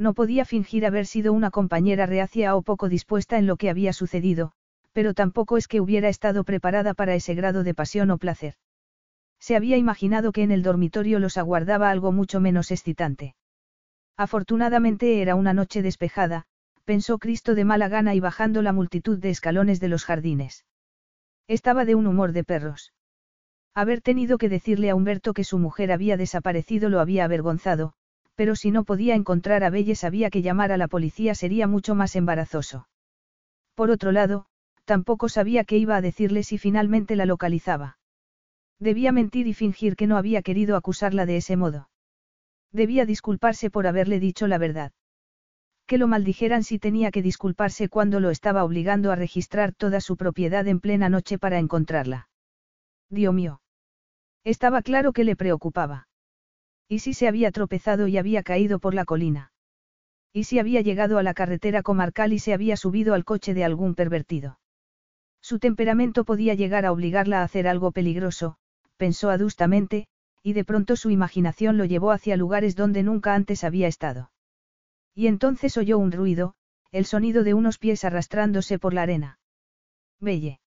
No 0.00 0.14
podía 0.14 0.46
fingir 0.46 0.86
haber 0.86 1.04
sido 1.04 1.34
una 1.34 1.50
compañera 1.50 2.06
reacia 2.06 2.56
o 2.56 2.62
poco 2.62 2.88
dispuesta 2.88 3.36
en 3.36 3.46
lo 3.46 3.56
que 3.56 3.68
había 3.68 3.92
sucedido, 3.92 4.52
pero 4.94 5.12
tampoco 5.12 5.58
es 5.58 5.68
que 5.68 5.78
hubiera 5.78 6.08
estado 6.08 6.42
preparada 6.42 6.94
para 6.94 7.14
ese 7.14 7.34
grado 7.34 7.64
de 7.64 7.74
pasión 7.74 8.10
o 8.10 8.16
placer. 8.16 8.54
Se 9.40 9.56
había 9.56 9.76
imaginado 9.76 10.32
que 10.32 10.42
en 10.42 10.52
el 10.52 10.62
dormitorio 10.62 11.18
los 11.18 11.36
aguardaba 11.36 11.90
algo 11.90 12.12
mucho 12.12 12.40
menos 12.40 12.70
excitante. 12.70 13.34
Afortunadamente 14.16 15.20
era 15.20 15.34
una 15.34 15.52
noche 15.52 15.82
despejada, 15.82 16.46
pensó 16.86 17.18
Cristo 17.18 17.54
de 17.54 17.66
mala 17.66 17.88
gana 17.88 18.14
y 18.14 18.20
bajando 18.20 18.62
la 18.62 18.72
multitud 18.72 19.18
de 19.18 19.28
escalones 19.28 19.80
de 19.80 19.88
los 19.88 20.06
jardines. 20.06 20.64
Estaba 21.46 21.84
de 21.84 21.94
un 21.94 22.06
humor 22.06 22.32
de 22.32 22.42
perros. 22.42 22.94
Haber 23.74 24.00
tenido 24.00 24.38
que 24.38 24.48
decirle 24.48 24.88
a 24.88 24.94
Humberto 24.94 25.34
que 25.34 25.44
su 25.44 25.58
mujer 25.58 25.92
había 25.92 26.16
desaparecido 26.16 26.88
lo 26.88 27.00
había 27.00 27.24
avergonzado, 27.24 27.92
pero 28.40 28.56
si 28.56 28.70
no 28.70 28.84
podía 28.84 29.16
encontrar 29.16 29.64
a 29.64 29.68
Belle 29.68 29.94
sabía 29.94 30.30
que 30.30 30.40
llamar 30.40 30.72
a 30.72 30.78
la 30.78 30.88
policía 30.88 31.34
sería 31.34 31.66
mucho 31.66 31.94
más 31.94 32.16
embarazoso. 32.16 32.88
Por 33.74 33.90
otro 33.90 34.12
lado, 34.12 34.46
tampoco 34.86 35.28
sabía 35.28 35.64
qué 35.64 35.76
iba 35.76 35.94
a 35.94 36.00
decirle 36.00 36.42
si 36.42 36.56
finalmente 36.56 37.16
la 37.16 37.26
localizaba. 37.26 37.98
Debía 38.78 39.12
mentir 39.12 39.46
y 39.46 39.52
fingir 39.52 39.94
que 39.94 40.06
no 40.06 40.16
había 40.16 40.40
querido 40.40 40.76
acusarla 40.76 41.26
de 41.26 41.36
ese 41.36 41.58
modo. 41.58 41.90
Debía 42.72 43.04
disculparse 43.04 43.68
por 43.68 43.86
haberle 43.86 44.18
dicho 44.20 44.46
la 44.46 44.56
verdad. 44.56 44.92
Que 45.84 45.98
lo 45.98 46.08
maldijeran 46.08 46.64
si 46.64 46.78
tenía 46.78 47.10
que 47.10 47.20
disculparse 47.20 47.90
cuando 47.90 48.20
lo 48.20 48.30
estaba 48.30 48.64
obligando 48.64 49.12
a 49.12 49.16
registrar 49.16 49.74
toda 49.74 50.00
su 50.00 50.16
propiedad 50.16 50.66
en 50.66 50.80
plena 50.80 51.10
noche 51.10 51.36
para 51.38 51.58
encontrarla. 51.58 52.30
Dios 53.10 53.34
mío. 53.34 53.60
Estaba 54.44 54.80
claro 54.80 55.12
que 55.12 55.24
le 55.24 55.36
preocupaba. 55.36 56.08
¿Y 56.90 56.98
si 56.98 57.14
se 57.14 57.28
había 57.28 57.52
tropezado 57.52 58.08
y 58.08 58.18
había 58.18 58.42
caído 58.42 58.80
por 58.80 58.94
la 58.94 59.04
colina? 59.04 59.52
¿Y 60.32 60.44
si 60.44 60.58
había 60.58 60.80
llegado 60.80 61.18
a 61.18 61.22
la 61.22 61.34
carretera 61.34 61.84
comarcal 61.84 62.32
y 62.32 62.40
se 62.40 62.52
había 62.52 62.76
subido 62.76 63.14
al 63.14 63.24
coche 63.24 63.54
de 63.54 63.62
algún 63.62 63.94
pervertido? 63.94 64.58
Su 65.40 65.60
temperamento 65.60 66.24
podía 66.24 66.54
llegar 66.54 66.84
a 66.84 66.90
obligarla 66.90 67.40
a 67.40 67.44
hacer 67.44 67.68
algo 67.68 67.92
peligroso, 67.92 68.56
pensó 68.96 69.30
adustamente, 69.30 70.08
y 70.42 70.52
de 70.52 70.64
pronto 70.64 70.96
su 70.96 71.10
imaginación 71.10 71.78
lo 71.78 71.84
llevó 71.84 72.10
hacia 72.10 72.36
lugares 72.36 72.74
donde 72.74 73.04
nunca 73.04 73.36
antes 73.36 73.62
había 73.62 73.86
estado. 73.86 74.32
Y 75.14 75.28
entonces 75.28 75.78
oyó 75.78 75.96
un 75.96 76.10
ruido, 76.10 76.54
el 76.90 77.04
sonido 77.04 77.44
de 77.44 77.54
unos 77.54 77.78
pies 77.78 78.04
arrastrándose 78.04 78.80
por 78.80 78.94
la 78.94 79.02
arena. 79.02 79.38
Belle. 80.18 80.58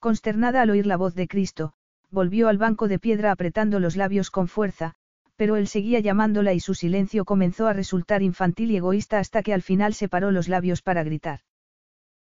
Consternada 0.00 0.62
al 0.62 0.70
oír 0.70 0.86
la 0.86 0.96
voz 0.96 1.14
de 1.14 1.28
Cristo, 1.28 1.74
volvió 2.10 2.48
al 2.48 2.58
banco 2.58 2.88
de 2.88 2.98
piedra 2.98 3.30
apretando 3.30 3.78
los 3.78 3.94
labios 3.94 4.32
con 4.32 4.48
fuerza, 4.48 4.96
pero 5.36 5.56
él 5.56 5.68
seguía 5.68 6.00
llamándola 6.00 6.54
y 6.54 6.60
su 6.60 6.74
silencio 6.74 7.24
comenzó 7.24 7.66
a 7.68 7.72
resultar 7.72 8.22
infantil 8.22 8.70
y 8.70 8.76
egoísta 8.76 9.18
hasta 9.18 9.42
que 9.42 9.52
al 9.52 9.62
final 9.62 9.94
separó 9.94 10.30
los 10.30 10.48
labios 10.48 10.82
para 10.82 11.04
gritar. 11.04 11.40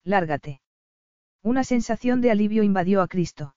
Lárgate. 0.04 0.62
Una 1.42 1.64
sensación 1.64 2.22
de 2.22 2.32
alivio 2.32 2.64
invadió 2.64 3.02
a 3.02 3.08
Cristo. 3.08 3.56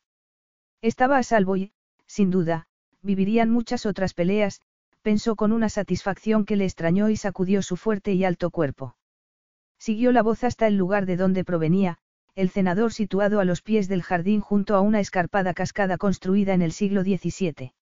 Estaba 0.80 1.18
a 1.18 1.22
salvo 1.22 1.56
y, 1.56 1.72
sin 2.06 2.30
duda, 2.30 2.68
vivirían 3.02 3.50
muchas 3.50 3.84
otras 3.84 4.14
peleas, 4.14 4.60
pensó 5.02 5.36
con 5.36 5.52
una 5.52 5.68
satisfacción 5.68 6.44
que 6.44 6.56
le 6.56 6.64
extrañó 6.64 7.08
y 7.08 7.16
sacudió 7.16 7.62
su 7.62 7.76
fuerte 7.76 8.12
y 8.12 8.24
alto 8.24 8.50
cuerpo. 8.50 8.96
Siguió 9.78 10.12
la 10.12 10.22
voz 10.22 10.44
hasta 10.44 10.66
el 10.66 10.76
lugar 10.76 11.06
de 11.06 11.16
donde 11.16 11.44
provenía, 11.44 11.98
el 12.34 12.50
cenador 12.50 12.92
situado 12.92 13.40
a 13.40 13.44
los 13.44 13.62
pies 13.62 13.88
del 13.88 14.02
jardín 14.02 14.40
junto 14.40 14.76
a 14.76 14.80
una 14.80 15.00
escarpada 15.00 15.54
cascada 15.54 15.98
construida 15.98 16.54
en 16.54 16.62
el 16.62 16.72
siglo 16.72 17.02
XVII. 17.02 17.72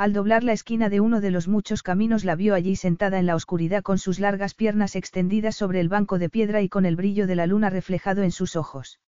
Al 0.00 0.14
doblar 0.14 0.44
la 0.44 0.54
esquina 0.54 0.88
de 0.88 1.00
uno 1.00 1.20
de 1.20 1.30
los 1.30 1.46
muchos 1.46 1.82
caminos 1.82 2.24
la 2.24 2.34
vio 2.34 2.54
allí 2.54 2.74
sentada 2.74 3.18
en 3.18 3.26
la 3.26 3.34
oscuridad 3.34 3.82
con 3.82 3.98
sus 3.98 4.18
largas 4.18 4.54
piernas 4.54 4.96
extendidas 4.96 5.56
sobre 5.56 5.78
el 5.78 5.90
banco 5.90 6.18
de 6.18 6.30
piedra 6.30 6.62
y 6.62 6.70
con 6.70 6.86
el 6.86 6.96
brillo 6.96 7.26
de 7.26 7.36
la 7.36 7.46
luna 7.46 7.68
reflejado 7.68 8.22
en 8.22 8.30
sus 8.30 8.56
ojos. 8.56 8.98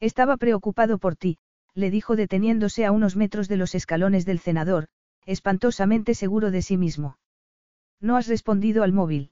Estaba 0.00 0.36
preocupado 0.36 0.98
por 0.98 1.14
ti, 1.14 1.38
le 1.72 1.92
dijo 1.92 2.16
deteniéndose 2.16 2.84
a 2.84 2.90
unos 2.90 3.14
metros 3.14 3.46
de 3.46 3.58
los 3.58 3.76
escalones 3.76 4.26
del 4.26 4.40
cenador, 4.40 4.88
espantosamente 5.24 6.14
seguro 6.14 6.50
de 6.50 6.62
sí 6.62 6.76
mismo. 6.76 7.16
No 8.00 8.16
has 8.16 8.26
respondido 8.26 8.82
al 8.82 8.92
móvil. 8.92 9.30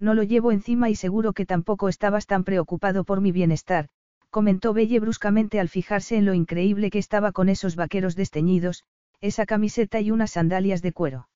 No 0.00 0.14
lo 0.14 0.24
llevo 0.24 0.50
encima 0.50 0.90
y 0.90 0.96
seguro 0.96 1.32
que 1.32 1.46
tampoco 1.46 1.88
estabas 1.88 2.26
tan 2.26 2.42
preocupado 2.42 3.04
por 3.04 3.20
mi 3.20 3.30
bienestar, 3.30 3.86
comentó 4.30 4.74
Belle 4.74 4.98
bruscamente 4.98 5.60
al 5.60 5.68
fijarse 5.68 6.16
en 6.16 6.24
lo 6.24 6.34
increíble 6.34 6.90
que 6.90 6.98
estaba 6.98 7.30
con 7.30 7.48
esos 7.48 7.76
vaqueros 7.76 8.16
desteñidos, 8.16 8.82
esa 9.22 9.46
camiseta 9.46 10.00
y 10.00 10.10
unas 10.10 10.32
sandalias 10.32 10.82
de 10.82 10.92
cuero. 10.92 11.28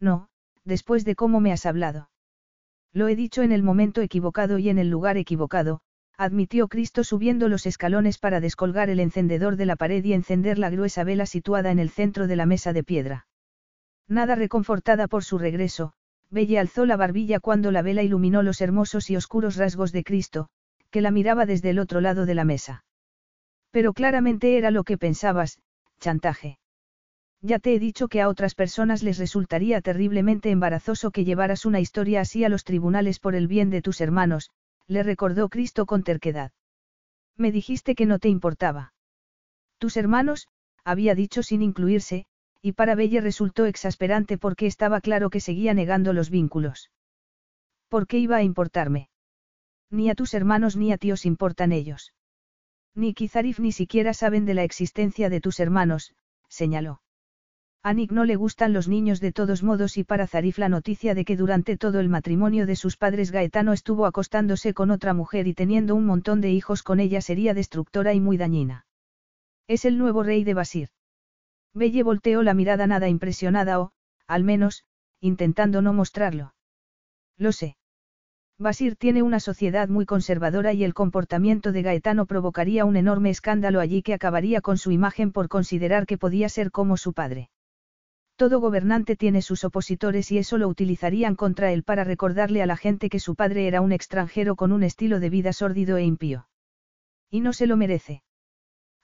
No, 0.00 0.28
después 0.64 1.04
de 1.04 1.14
cómo 1.14 1.38
me 1.38 1.52
has 1.52 1.66
hablado. 1.66 2.10
Lo 2.92 3.06
he 3.06 3.14
dicho 3.14 3.42
en 3.42 3.52
el 3.52 3.62
momento 3.62 4.00
equivocado 4.00 4.58
y 4.58 4.68
en 4.68 4.78
el 4.78 4.90
lugar 4.90 5.16
equivocado, 5.16 5.80
admitió 6.16 6.68
Cristo 6.68 7.04
subiendo 7.04 7.48
los 7.48 7.66
escalones 7.66 8.18
para 8.18 8.40
descolgar 8.40 8.90
el 8.90 8.98
encendedor 8.98 9.56
de 9.56 9.66
la 9.66 9.76
pared 9.76 10.02
y 10.04 10.12
encender 10.12 10.58
la 10.58 10.70
gruesa 10.70 11.04
vela 11.04 11.26
situada 11.26 11.70
en 11.70 11.78
el 11.78 11.90
centro 11.90 12.26
de 12.26 12.36
la 12.36 12.46
mesa 12.46 12.72
de 12.72 12.82
piedra. 12.82 13.26
Nada 14.08 14.34
reconfortada 14.34 15.06
por 15.06 15.24
su 15.24 15.38
regreso, 15.38 15.92
Belle 16.30 16.58
alzó 16.58 16.86
la 16.86 16.96
barbilla 16.96 17.40
cuando 17.40 17.70
la 17.70 17.82
vela 17.82 18.02
iluminó 18.02 18.42
los 18.42 18.62
hermosos 18.62 19.10
y 19.10 19.16
oscuros 19.16 19.56
rasgos 19.56 19.92
de 19.92 20.02
Cristo, 20.02 20.48
que 20.90 21.02
la 21.02 21.10
miraba 21.10 21.44
desde 21.44 21.70
el 21.70 21.78
otro 21.78 22.00
lado 22.00 22.24
de 22.24 22.34
la 22.34 22.44
mesa. 22.44 22.84
Pero 23.70 23.92
claramente 23.92 24.56
era 24.56 24.70
lo 24.70 24.84
que 24.84 24.96
pensabas, 24.96 25.60
chantaje. 26.00 26.58
Ya 27.44 27.58
te 27.58 27.74
he 27.74 27.80
dicho 27.80 28.06
que 28.06 28.20
a 28.20 28.28
otras 28.28 28.54
personas 28.54 29.02
les 29.02 29.18
resultaría 29.18 29.80
terriblemente 29.80 30.50
embarazoso 30.50 31.10
que 31.10 31.24
llevaras 31.24 31.66
una 31.66 31.80
historia 31.80 32.20
así 32.20 32.44
a 32.44 32.48
los 32.48 32.62
tribunales 32.62 33.18
por 33.18 33.34
el 33.34 33.48
bien 33.48 33.68
de 33.68 33.82
tus 33.82 34.00
hermanos, 34.00 34.50
le 34.86 35.02
recordó 35.02 35.48
Cristo 35.48 35.84
con 35.84 36.04
terquedad. 36.04 36.52
Me 37.36 37.50
dijiste 37.50 37.96
que 37.96 38.06
no 38.06 38.20
te 38.20 38.28
importaba. 38.28 38.94
Tus 39.78 39.96
hermanos, 39.96 40.46
había 40.84 41.16
dicho 41.16 41.42
sin 41.42 41.62
incluirse, 41.62 42.26
y 42.60 42.72
para 42.72 42.94
Belle 42.94 43.20
resultó 43.20 43.66
exasperante 43.66 44.38
porque 44.38 44.66
estaba 44.66 45.00
claro 45.00 45.28
que 45.28 45.40
seguía 45.40 45.74
negando 45.74 46.12
los 46.12 46.30
vínculos. 46.30 46.92
¿Por 47.88 48.06
qué 48.06 48.18
iba 48.18 48.36
a 48.36 48.44
importarme? 48.44 49.08
Ni 49.90 50.10
a 50.10 50.14
tus 50.14 50.32
hermanos 50.34 50.76
ni 50.76 50.92
a 50.92 50.96
ti 50.96 51.10
os 51.10 51.26
importan 51.26 51.72
ellos. 51.72 52.14
Ni 52.94 53.14
Kizarif 53.14 53.58
ni 53.58 53.72
siquiera 53.72 54.14
saben 54.14 54.44
de 54.44 54.54
la 54.54 54.62
existencia 54.62 55.28
de 55.28 55.40
tus 55.40 55.58
hermanos, 55.58 56.14
señaló. 56.48 57.02
A 57.84 57.94
Nick 57.94 58.12
no 58.12 58.24
le 58.24 58.36
gustan 58.36 58.72
los 58.72 58.86
niños 58.86 59.20
de 59.20 59.32
todos 59.32 59.64
modos 59.64 59.96
y 59.96 60.04
para 60.04 60.28
Zarif 60.28 60.58
la 60.58 60.68
noticia 60.68 61.16
de 61.16 61.24
que 61.24 61.36
durante 61.36 61.76
todo 61.76 61.98
el 61.98 62.08
matrimonio 62.08 62.64
de 62.64 62.76
sus 62.76 62.96
padres 62.96 63.32
Gaetano 63.32 63.72
estuvo 63.72 64.06
acostándose 64.06 64.72
con 64.72 64.92
otra 64.92 65.14
mujer 65.14 65.48
y 65.48 65.54
teniendo 65.54 65.96
un 65.96 66.06
montón 66.06 66.40
de 66.40 66.52
hijos 66.52 66.84
con 66.84 67.00
ella 67.00 67.20
sería 67.20 67.54
destructora 67.54 68.14
y 68.14 68.20
muy 68.20 68.36
dañina. 68.36 68.86
Es 69.66 69.84
el 69.84 69.98
nuevo 69.98 70.22
rey 70.22 70.44
de 70.44 70.54
Basir. 70.54 70.90
Belle 71.74 72.04
volteó 72.04 72.44
la 72.44 72.54
mirada 72.54 72.86
nada 72.86 73.08
impresionada 73.08 73.80
o, 73.80 73.92
al 74.28 74.44
menos, 74.44 74.84
intentando 75.20 75.82
no 75.82 75.92
mostrarlo. 75.92 76.54
Lo 77.36 77.50
sé. 77.50 77.76
Basir 78.58 78.94
tiene 78.94 79.22
una 79.22 79.40
sociedad 79.40 79.88
muy 79.88 80.06
conservadora 80.06 80.72
y 80.72 80.84
el 80.84 80.94
comportamiento 80.94 81.72
de 81.72 81.82
Gaetano 81.82 82.26
provocaría 82.26 82.84
un 82.84 82.94
enorme 82.94 83.30
escándalo 83.30 83.80
allí 83.80 84.02
que 84.02 84.14
acabaría 84.14 84.60
con 84.60 84.78
su 84.78 84.92
imagen 84.92 85.32
por 85.32 85.48
considerar 85.48 86.06
que 86.06 86.16
podía 86.16 86.48
ser 86.48 86.70
como 86.70 86.96
su 86.96 87.12
padre. 87.12 87.50
Todo 88.36 88.60
gobernante 88.60 89.14
tiene 89.16 89.42
sus 89.42 89.64
opositores 89.64 90.32
y 90.32 90.38
eso 90.38 90.58
lo 90.58 90.68
utilizarían 90.68 91.36
contra 91.36 91.72
él 91.72 91.82
para 91.82 92.04
recordarle 92.04 92.62
a 92.62 92.66
la 92.66 92.76
gente 92.76 93.08
que 93.08 93.20
su 93.20 93.34
padre 93.34 93.66
era 93.66 93.80
un 93.80 93.92
extranjero 93.92 94.56
con 94.56 94.72
un 94.72 94.82
estilo 94.82 95.20
de 95.20 95.30
vida 95.30 95.52
sórdido 95.52 95.96
e 95.96 96.04
impío. 96.04 96.48
Y 97.30 97.40
no 97.40 97.52
se 97.52 97.66
lo 97.66 97.76
merece. 97.76 98.22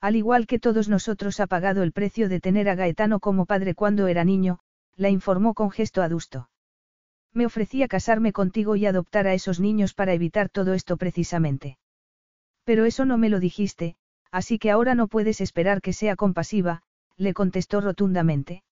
Al 0.01 0.15
igual 0.15 0.47
que 0.47 0.59
todos 0.59 0.89
nosotros 0.89 1.39
ha 1.39 1.47
pagado 1.47 1.83
el 1.83 1.91
precio 1.91 2.29
de 2.29 2.39
tener 2.39 2.69
a 2.69 2.75
Gaetano 2.75 3.19
como 3.19 3.45
padre 3.45 3.75
cuando 3.75 4.07
era 4.07 4.23
niño, 4.23 4.59
la 4.95 5.09
informó 5.09 5.53
con 5.53 5.71
gesto 5.71 6.01
adusto. 6.01 6.49
Me 7.33 7.45
ofrecía 7.45 7.87
casarme 7.87 8.33
contigo 8.33 8.75
y 8.75 8.85
adoptar 8.85 9.27
a 9.27 9.33
esos 9.33 9.59
niños 9.59 9.93
para 9.93 10.13
evitar 10.13 10.49
todo 10.49 10.73
esto 10.73 10.97
precisamente. 10.97 11.77
Pero 12.63 12.85
eso 12.85 13.05
no 13.05 13.17
me 13.17 13.29
lo 13.29 13.39
dijiste, 13.39 13.95
así 14.31 14.57
que 14.57 14.71
ahora 14.71 14.95
no 14.95 15.07
puedes 15.07 15.41
esperar 15.41 15.81
que 15.81 15.93
sea 15.93 16.15
compasiva, 16.15 16.81
le 17.17 17.33
contestó 17.33 17.81
rotundamente. 17.81 18.63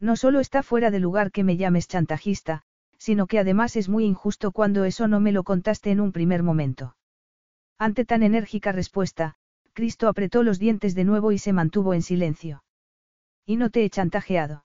No 0.00 0.16
solo 0.16 0.40
está 0.40 0.62
fuera 0.62 0.90
de 0.90 1.00
lugar 1.00 1.30
que 1.30 1.44
me 1.44 1.56
llames 1.56 1.88
chantajista, 1.88 2.62
sino 2.98 3.26
que 3.26 3.38
además 3.38 3.76
es 3.76 3.88
muy 3.88 4.04
injusto 4.04 4.52
cuando 4.52 4.84
eso 4.84 5.08
no 5.08 5.20
me 5.20 5.32
lo 5.32 5.44
contaste 5.44 5.90
en 5.90 6.00
un 6.00 6.12
primer 6.12 6.42
momento. 6.42 6.96
Ante 7.78 8.04
tan 8.04 8.22
enérgica 8.22 8.72
respuesta, 8.72 9.34
Cristo 9.72 10.08
apretó 10.08 10.42
los 10.42 10.58
dientes 10.58 10.94
de 10.94 11.04
nuevo 11.04 11.32
y 11.32 11.38
se 11.38 11.52
mantuvo 11.52 11.94
en 11.94 12.02
silencio. 12.02 12.62
Y 13.46 13.56
no 13.56 13.70
te 13.70 13.84
he 13.84 13.90
chantajeado. 13.90 14.64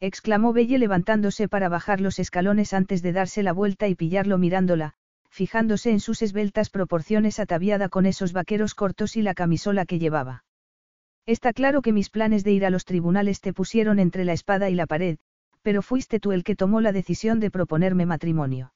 exclamó 0.00 0.52
Belle 0.52 0.78
levantándose 0.78 1.48
para 1.48 1.68
bajar 1.68 2.00
los 2.00 2.18
escalones 2.18 2.74
antes 2.74 3.02
de 3.02 3.12
darse 3.12 3.42
la 3.42 3.52
vuelta 3.52 3.88
y 3.88 3.94
pillarlo 3.94 4.36
mirándola, 4.36 4.94
fijándose 5.30 5.90
en 5.90 6.00
sus 6.00 6.22
esbeltas 6.22 6.70
proporciones 6.70 7.38
ataviada 7.38 7.90
con 7.90 8.06
esos 8.06 8.32
vaqueros 8.32 8.74
cortos 8.74 9.16
y 9.16 9.22
la 9.22 9.34
camisola 9.34 9.84
que 9.84 9.98
llevaba. 9.98 10.45
Está 11.26 11.52
claro 11.52 11.82
que 11.82 11.92
mis 11.92 12.08
planes 12.08 12.44
de 12.44 12.52
ir 12.52 12.64
a 12.64 12.70
los 12.70 12.84
tribunales 12.84 13.40
te 13.40 13.52
pusieron 13.52 13.98
entre 13.98 14.24
la 14.24 14.32
espada 14.32 14.70
y 14.70 14.74
la 14.74 14.86
pared, 14.86 15.18
pero 15.62 15.82
fuiste 15.82 16.20
tú 16.20 16.30
el 16.30 16.44
que 16.44 16.54
tomó 16.54 16.80
la 16.80 16.92
decisión 16.92 17.40
de 17.40 17.50
proponerme 17.50 18.06
matrimonio. 18.06 18.72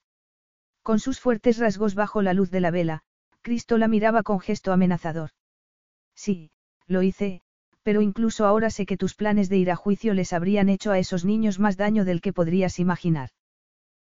Con 0.82 0.98
sus 0.98 1.20
fuertes 1.20 1.58
rasgos 1.58 1.94
bajo 1.94 2.22
la 2.22 2.34
luz 2.34 2.50
de 2.50 2.60
la 2.60 2.72
vela, 2.72 3.02
Cristo 3.42 3.78
la 3.78 3.86
miraba 3.86 4.24
con 4.24 4.40
gesto 4.40 4.72
amenazador. 4.72 5.30
Sí, 6.16 6.50
lo 6.88 7.02
hice, 7.02 7.42
pero 7.84 8.02
incluso 8.02 8.46
ahora 8.46 8.70
sé 8.70 8.84
que 8.84 8.96
tus 8.96 9.14
planes 9.14 9.48
de 9.48 9.58
ir 9.58 9.70
a 9.70 9.76
juicio 9.76 10.12
les 10.12 10.32
habrían 10.32 10.68
hecho 10.68 10.90
a 10.90 10.98
esos 10.98 11.24
niños 11.24 11.60
más 11.60 11.76
daño 11.76 12.04
del 12.04 12.20
que 12.20 12.32
podrías 12.32 12.80
imaginar. 12.80 13.30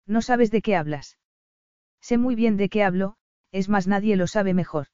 No 0.07 0.21
sabes 0.21 0.51
de 0.51 0.63
qué 0.63 0.75
hablas. 0.75 1.19
Sé 2.01 2.19
muy 2.19 2.35
bien 2.35 2.57
de 2.57 2.69
qué 2.69 2.83
hablo, 2.83 3.15
es 3.53 3.69
más 3.69 3.87
nadie 3.87 4.17
lo 4.17 4.27
sabe 4.27 4.53
mejor. 4.53 4.89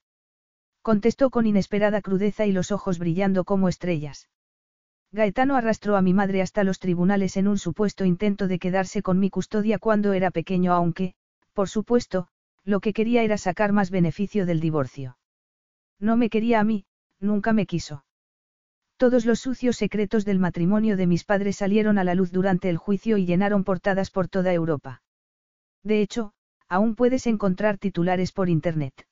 Contestó 0.83 1.31
con 1.31 1.47
inesperada 1.47 2.01
crudeza 2.01 2.47
y 2.47 2.53
los 2.53 2.73
ojos 2.73 2.99
brillando 2.99 3.45
como 3.45 3.69
estrellas. 3.69 4.29
Gaetano 5.11 5.57
arrastró 5.57 5.97
a 5.97 6.03
mi 6.03 6.13
madre 6.13 6.43
hasta 6.43 6.65
los 6.65 6.79
tribunales 6.79 7.37
en 7.37 7.49
un 7.49 7.59
supuesto 7.59 8.05
intento 8.05 8.47
de 8.47 8.59
quedarse 8.59 9.03
con 9.03 9.19
mi 9.19 9.31
custodia 9.31 9.79
cuando 9.79 10.13
era 10.13 10.31
pequeño, 10.31 10.75
aunque, 10.75 11.15
por 11.55 11.69
supuesto, 11.69 12.29
lo 12.65 12.81
que 12.81 12.93
quería 12.93 13.23
era 13.23 13.39
sacar 13.39 13.73
más 13.73 13.91
beneficio 13.91 14.45
del 14.45 14.61
divorcio. 14.61 15.19
No 15.99 16.17
me 16.17 16.29
quería 16.29 16.61
a 16.61 16.65
mí, 16.65 16.85
nunca 17.19 17.55
me 17.55 17.67
quiso. 17.67 18.05
Todos 18.99 19.25
los 19.25 19.41
sucios 19.41 19.77
secretos 19.77 20.25
del 20.25 20.39
matrimonio 20.39 20.97
de 20.97 21.07
mis 21.07 21.25
padres 21.25 21.57
salieron 21.57 21.99
a 21.99 22.05
la 22.05 22.15
luz 22.15 22.31
durante 22.31 22.69
el 22.69 22.77
juicio 22.77 23.17
y 23.17 23.25
llenaron 23.25 23.65
portadas 23.65 24.11
por 24.11 24.29
toda 24.29 24.53
Europa. 24.53 25.03
De 25.83 26.03
hecho, 26.03 26.33
aún 26.69 26.97
puedes 26.97 27.27
encontrar 27.27 27.79
titulares 27.79 28.33
por 28.33 28.51
Internet. 28.51 29.08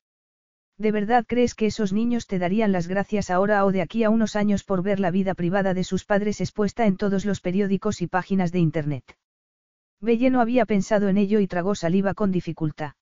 ¿De 0.78 0.92
verdad 0.92 1.24
crees 1.26 1.54
que 1.54 1.66
esos 1.66 1.92
niños 1.92 2.26
te 2.26 2.38
darían 2.38 2.70
las 2.70 2.86
gracias 2.86 3.30
ahora 3.30 3.64
o 3.64 3.72
de 3.72 3.80
aquí 3.80 4.04
a 4.04 4.10
unos 4.10 4.36
años 4.36 4.62
por 4.62 4.82
ver 4.82 5.00
la 5.00 5.10
vida 5.10 5.34
privada 5.34 5.72
de 5.72 5.84
sus 5.84 6.04
padres 6.04 6.40
expuesta 6.40 6.86
en 6.86 6.98
todos 6.98 7.24
los 7.24 7.40
periódicos 7.40 8.02
y 8.02 8.06
páginas 8.06 8.52
de 8.52 8.58
Internet? 8.58 9.16
Belle 10.00 10.28
no 10.28 10.42
había 10.42 10.66
pensado 10.66 11.08
en 11.08 11.16
ello 11.16 11.40
y 11.40 11.46
tragó 11.46 11.74
saliva 11.74 12.12
con 12.12 12.30
dificultad. 12.30 12.92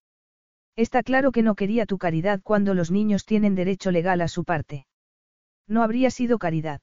Está 0.76 1.02
claro 1.02 1.32
que 1.32 1.42
no 1.42 1.56
quería 1.56 1.86
tu 1.86 1.98
caridad 1.98 2.40
cuando 2.42 2.74
los 2.74 2.90
niños 2.92 3.24
tienen 3.24 3.56
derecho 3.56 3.90
legal 3.90 4.20
a 4.20 4.28
su 4.28 4.44
parte. 4.44 4.86
No 5.66 5.82
habría 5.82 6.10
sido 6.10 6.38
caridad. 6.38 6.80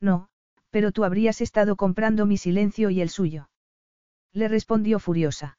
No, 0.00 0.28
pero 0.70 0.90
tú 0.90 1.04
habrías 1.04 1.40
estado 1.40 1.76
comprando 1.76 2.26
mi 2.26 2.36
silencio 2.36 2.90
y 2.90 3.00
el 3.00 3.10
suyo. 3.10 3.48
Le 4.32 4.48
respondió 4.48 4.98
furiosa. 4.98 5.58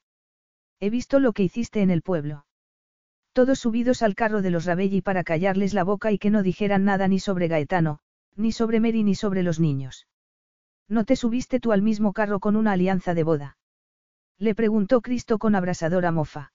He 0.80 0.90
visto 0.90 1.20
lo 1.20 1.34
que 1.34 1.44
hiciste 1.44 1.82
en 1.82 1.92
el 1.92 2.02
pueblo. 2.02 2.46
Todos 3.34 3.60
subidos 3.60 4.02
al 4.02 4.16
carro 4.16 4.42
de 4.42 4.52
los 4.52 4.66
Rabelli 4.66 5.02
para 5.02 5.24
callarles 5.24 5.74
la 5.74 5.84
boca 5.84 6.12
y 6.12 6.18
que 6.18 6.30
no 6.30 6.44
dijeran 6.44 6.84
nada 6.84 7.08
ni 7.08 7.20
sobre 7.20 7.48
Gaetano, 7.48 8.00
ni 8.36 8.52
sobre 8.52 8.80
Mary 8.80 9.04
ni 9.04 9.16
sobre 9.16 9.42
los 9.42 9.60
niños. 9.60 10.08
¿No 10.90 11.06
te 11.06 11.16
subiste 11.16 11.62
tú 11.62 11.72
al 11.72 11.82
mismo 11.82 12.12
carro 12.12 12.42
con 12.42 12.58
una 12.58 12.74
alianza 12.74 13.14
de 13.14 13.24
boda? 13.24 13.58
Le 14.38 14.54
preguntó 14.54 15.00
Cristo 15.00 15.38
con 15.38 15.56
abrasadora 15.56 16.12
mofa. 16.12 16.52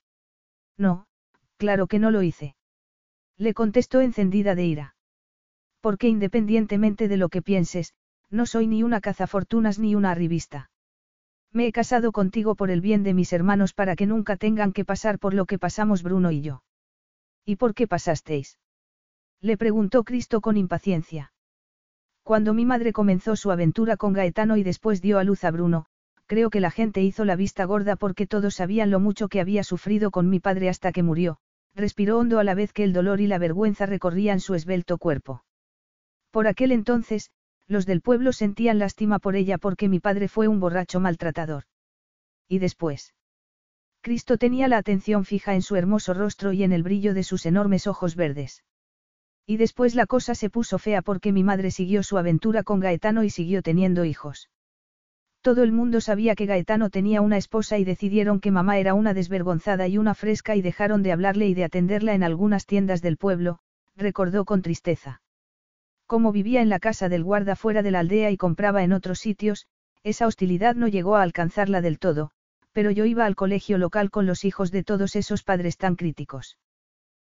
No, 0.76 1.06
claro 1.56 1.86
que 1.86 1.98
no 1.98 2.10
lo 2.10 2.22
hice. 2.22 2.56
Le 3.38 3.54
contestó 3.54 4.02
encendida 4.02 4.54
de 4.54 4.66
ira. 4.66 4.96
Porque 5.80 6.08
independientemente 6.08 7.08
de 7.08 7.16
lo 7.16 7.30
que 7.30 7.40
pienses, 7.40 7.94
no 8.28 8.44
soy 8.44 8.66
ni 8.66 8.82
una 8.82 9.00
cazafortunas 9.00 9.78
ni 9.78 9.94
una 9.94 10.10
arribista. 10.10 10.70
Me 11.52 11.66
he 11.66 11.72
casado 11.72 12.12
contigo 12.12 12.54
por 12.54 12.70
el 12.70 12.82
bien 12.82 13.02
de 13.02 13.14
mis 13.14 13.32
hermanos 13.32 13.72
para 13.72 13.96
que 13.96 14.06
nunca 14.06 14.36
tengan 14.36 14.72
que 14.72 14.84
pasar 14.84 15.18
por 15.18 15.32
lo 15.32 15.46
que 15.46 15.58
pasamos 15.58 16.02
Bruno 16.02 16.30
y 16.30 16.42
yo. 16.42 16.62
¿Y 17.46 17.56
por 17.56 17.74
qué 17.74 17.86
pasasteis? 17.86 18.58
Le 19.40 19.56
preguntó 19.56 20.02
Cristo 20.02 20.40
con 20.40 20.56
impaciencia. 20.56 21.32
Cuando 22.24 22.52
mi 22.54 22.64
madre 22.64 22.92
comenzó 22.92 23.36
su 23.36 23.52
aventura 23.52 23.96
con 23.96 24.12
Gaetano 24.12 24.56
y 24.56 24.64
después 24.64 25.00
dio 25.00 25.20
a 25.20 25.24
luz 25.24 25.44
a 25.44 25.52
Bruno, 25.52 25.86
creo 26.26 26.50
que 26.50 26.58
la 26.58 26.72
gente 26.72 27.02
hizo 27.02 27.24
la 27.24 27.36
vista 27.36 27.64
gorda 27.64 27.94
porque 27.94 28.26
todos 28.26 28.56
sabían 28.56 28.90
lo 28.90 28.98
mucho 28.98 29.28
que 29.28 29.40
había 29.40 29.62
sufrido 29.62 30.10
con 30.10 30.28
mi 30.28 30.40
padre 30.40 30.68
hasta 30.68 30.90
que 30.90 31.04
murió, 31.04 31.38
respiró 31.72 32.18
hondo 32.18 32.40
a 32.40 32.44
la 32.44 32.54
vez 32.54 32.72
que 32.72 32.82
el 32.82 32.92
dolor 32.92 33.20
y 33.20 33.28
la 33.28 33.38
vergüenza 33.38 33.86
recorrían 33.86 34.40
su 34.40 34.54
esbelto 34.54 34.98
cuerpo. 34.98 35.44
Por 36.32 36.48
aquel 36.48 36.72
entonces, 36.72 37.30
los 37.68 37.86
del 37.86 38.00
pueblo 38.00 38.32
sentían 38.32 38.80
lástima 38.80 39.20
por 39.20 39.36
ella 39.36 39.56
porque 39.56 39.88
mi 39.88 40.00
padre 40.00 40.26
fue 40.26 40.48
un 40.48 40.58
borracho 40.58 40.98
maltratador. 40.98 41.62
¿Y 42.48 42.58
después? 42.58 43.14
Cristo 44.06 44.38
tenía 44.38 44.68
la 44.68 44.76
atención 44.76 45.24
fija 45.24 45.56
en 45.56 45.62
su 45.62 45.74
hermoso 45.74 46.14
rostro 46.14 46.52
y 46.52 46.62
en 46.62 46.70
el 46.70 46.84
brillo 46.84 47.12
de 47.12 47.24
sus 47.24 47.44
enormes 47.44 47.88
ojos 47.88 48.14
verdes. 48.14 48.62
Y 49.44 49.56
después 49.56 49.96
la 49.96 50.06
cosa 50.06 50.36
se 50.36 50.48
puso 50.48 50.78
fea 50.78 51.02
porque 51.02 51.32
mi 51.32 51.42
madre 51.42 51.72
siguió 51.72 52.04
su 52.04 52.16
aventura 52.16 52.62
con 52.62 52.78
Gaetano 52.78 53.24
y 53.24 53.30
siguió 53.30 53.62
teniendo 53.62 54.04
hijos. 54.04 54.48
Todo 55.40 55.64
el 55.64 55.72
mundo 55.72 56.00
sabía 56.00 56.36
que 56.36 56.46
Gaetano 56.46 56.88
tenía 56.88 57.20
una 57.20 57.36
esposa 57.36 57.78
y 57.78 57.84
decidieron 57.84 58.38
que 58.38 58.52
mamá 58.52 58.78
era 58.78 58.94
una 58.94 59.12
desvergonzada 59.12 59.88
y 59.88 59.98
una 59.98 60.14
fresca 60.14 60.54
y 60.54 60.62
dejaron 60.62 61.02
de 61.02 61.10
hablarle 61.10 61.48
y 61.48 61.54
de 61.54 61.64
atenderla 61.64 62.14
en 62.14 62.22
algunas 62.22 62.64
tiendas 62.64 63.02
del 63.02 63.16
pueblo, 63.16 63.58
recordó 63.96 64.44
con 64.44 64.62
tristeza. 64.62 65.20
Como 66.06 66.30
vivía 66.30 66.62
en 66.62 66.68
la 66.68 66.78
casa 66.78 67.08
del 67.08 67.24
guarda 67.24 67.56
fuera 67.56 67.82
de 67.82 67.90
la 67.90 67.98
aldea 67.98 68.30
y 68.30 68.36
compraba 68.36 68.84
en 68.84 68.92
otros 68.92 69.18
sitios, 69.18 69.66
esa 70.04 70.28
hostilidad 70.28 70.76
no 70.76 70.86
llegó 70.86 71.16
a 71.16 71.22
alcanzarla 71.22 71.80
del 71.80 71.98
todo, 71.98 72.30
pero 72.76 72.90
yo 72.90 73.06
iba 73.06 73.24
al 73.24 73.36
colegio 73.36 73.78
local 73.78 74.10
con 74.10 74.26
los 74.26 74.44
hijos 74.44 74.70
de 74.70 74.84
todos 74.84 75.16
esos 75.16 75.42
padres 75.42 75.78
tan 75.78 75.96
críticos. 75.96 76.58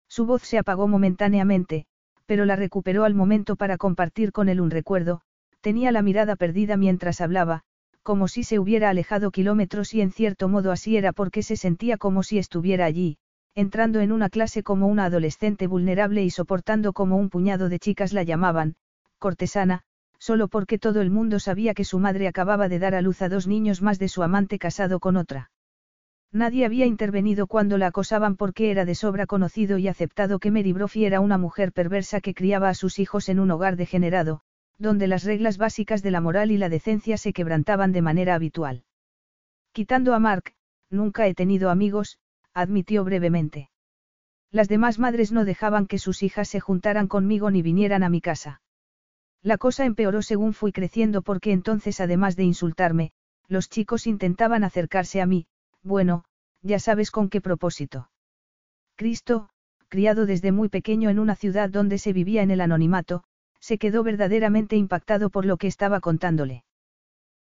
Su 0.09 0.25
voz 0.25 0.41
se 0.41 0.57
apagó 0.57 0.87
momentáneamente, 0.87 1.85
pero 2.25 2.45
la 2.45 2.55
recuperó 2.55 3.03
al 3.03 3.13
momento 3.13 3.55
para 3.55 3.77
compartir 3.77 4.31
con 4.31 4.49
él 4.49 4.59
un 4.59 4.71
recuerdo, 4.71 5.21
tenía 5.61 5.91
la 5.91 6.01
mirada 6.01 6.35
perdida 6.35 6.77
mientras 6.77 7.21
hablaba, 7.21 7.61
como 8.01 8.27
si 8.27 8.43
se 8.43 8.57
hubiera 8.57 8.89
alejado 8.89 9.29
kilómetros 9.29 9.93
y 9.93 10.01
en 10.01 10.11
cierto 10.11 10.49
modo 10.49 10.71
así 10.71 10.97
era 10.97 11.13
porque 11.13 11.43
se 11.43 11.57
sentía 11.57 11.99
como 11.99 12.23
si 12.23 12.39
estuviera 12.39 12.85
allí, 12.85 13.19
entrando 13.53 13.99
en 13.99 14.11
una 14.11 14.29
clase 14.29 14.63
como 14.63 14.87
una 14.87 15.05
adolescente 15.05 15.67
vulnerable 15.67 16.23
y 16.23 16.31
soportando 16.31 16.91
como 16.91 17.17
un 17.17 17.29
puñado 17.29 17.69
de 17.69 17.77
chicas 17.77 18.13
la 18.13 18.23
llamaban, 18.23 18.77
cortesana, 19.19 19.83
solo 20.25 20.47
porque 20.47 20.79
todo 20.79 21.01
el 21.01 21.11
mundo 21.11 21.39
sabía 21.39 21.75
que 21.75 21.83
su 21.83 21.99
madre 21.99 22.27
acababa 22.27 22.67
de 22.67 22.79
dar 22.79 22.95
a 22.95 23.01
luz 23.01 23.21
a 23.21 23.29
dos 23.29 23.45
niños 23.45 23.83
más 23.83 23.99
de 23.99 24.07
su 24.07 24.23
amante 24.23 24.57
casado 24.57 24.99
con 24.99 25.17
otra. 25.17 25.51
Nadie 26.31 26.65
había 26.65 26.87
intervenido 26.87 27.45
cuando 27.45 27.77
la 27.77 27.87
acosaban 27.87 28.35
porque 28.35 28.71
era 28.71 28.85
de 28.85 28.95
sobra 28.95 29.27
conocido 29.27 29.77
y 29.77 29.87
aceptado 29.87 30.39
que 30.39 30.49
Mary 30.49 30.73
Brophy 30.73 31.05
era 31.05 31.19
una 31.19 31.37
mujer 31.37 31.71
perversa 31.71 32.21
que 32.21 32.33
criaba 32.33 32.69
a 32.69 32.73
sus 32.73 32.97
hijos 32.97 33.29
en 33.29 33.39
un 33.39 33.51
hogar 33.51 33.75
degenerado, 33.75 34.41
donde 34.79 35.05
las 35.05 35.25
reglas 35.25 35.59
básicas 35.59 36.01
de 36.01 36.09
la 36.09 36.21
moral 36.21 36.49
y 36.49 36.57
la 36.57 36.69
decencia 36.69 37.17
se 37.17 37.31
quebrantaban 37.31 37.91
de 37.91 38.01
manera 38.01 38.33
habitual. 38.33 38.83
Quitando 39.73 40.15
a 40.15 40.19
Mark, 40.19 40.55
nunca 40.89 41.27
he 41.27 41.35
tenido 41.35 41.69
amigos, 41.69 42.17
admitió 42.51 43.03
brevemente. 43.03 43.69
Las 44.49 44.69
demás 44.69 44.97
madres 44.97 45.31
no 45.31 45.45
dejaban 45.45 45.85
que 45.85 45.99
sus 45.99 46.23
hijas 46.23 46.49
se 46.49 46.59
juntaran 46.59 47.07
conmigo 47.07 47.51
ni 47.51 47.61
vinieran 47.61 48.01
a 48.01 48.09
mi 48.09 48.21
casa. 48.21 48.61
La 49.45 49.59
cosa 49.59 49.85
empeoró 49.85 50.23
según 50.23 50.53
fui 50.55 50.71
creciendo 50.71 51.21
porque 51.21 51.51
entonces 51.51 52.01
además 52.01 52.35
de 52.35 52.45
insultarme, 52.45 53.11
los 53.47 53.69
chicos 53.69 54.07
intentaban 54.07 54.63
acercarse 54.63 55.21
a 55.21 55.27
mí, 55.27 55.45
bueno, 55.83 56.23
ya 56.63 56.79
sabes 56.79 57.11
con 57.11 57.29
qué 57.29 57.41
propósito. 57.41 58.09
Cristo, 58.95 59.49
criado 59.87 60.25
desde 60.25 60.51
muy 60.51 60.69
pequeño 60.69 61.11
en 61.11 61.19
una 61.19 61.35
ciudad 61.35 61.69
donde 61.69 61.99
se 61.99 62.11
vivía 62.11 62.41
en 62.41 62.49
el 62.49 62.59
anonimato, 62.59 63.23
se 63.59 63.77
quedó 63.77 64.01
verdaderamente 64.01 64.77
impactado 64.77 65.29
por 65.29 65.45
lo 65.45 65.57
que 65.57 65.67
estaba 65.67 65.99
contándole. 65.99 66.63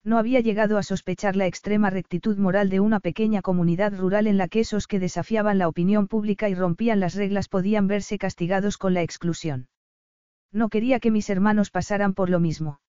No 0.03 0.17
había 0.17 0.41
llegado 0.41 0.77
a 0.77 0.83
sospechar 0.83 1.37
la 1.37 1.47
extrema 1.47 1.89
rectitud 1.89 2.37
moral 2.37 2.69
de 2.69 2.81
una 2.81 2.99
pequeña 2.99 3.41
comunidad 3.41 3.97
rural 3.97 4.27
en 4.27 4.37
la 4.37 4.49
que 4.49 4.59
esos 4.59 4.87
que 4.87 4.99
desafiaban 4.99 5.57
la 5.57 5.69
opinión 5.69 6.09
pública 6.09 6.49
y 6.49 6.53
rompían 6.53 6.99
las 6.99 7.15
reglas 7.15 7.47
podían 7.47 7.87
verse 7.87 8.17
castigados 8.17 8.77
con 8.77 8.93
la 8.93 9.03
exclusión. 9.03 9.69
No 10.53 10.69
quería 10.69 10.99
que 10.99 11.11
mis 11.11 11.29
hermanos 11.29 11.71
pasaran 11.71 12.13
por 12.13 12.29
lo 12.29 12.39
mismo. 12.39 12.79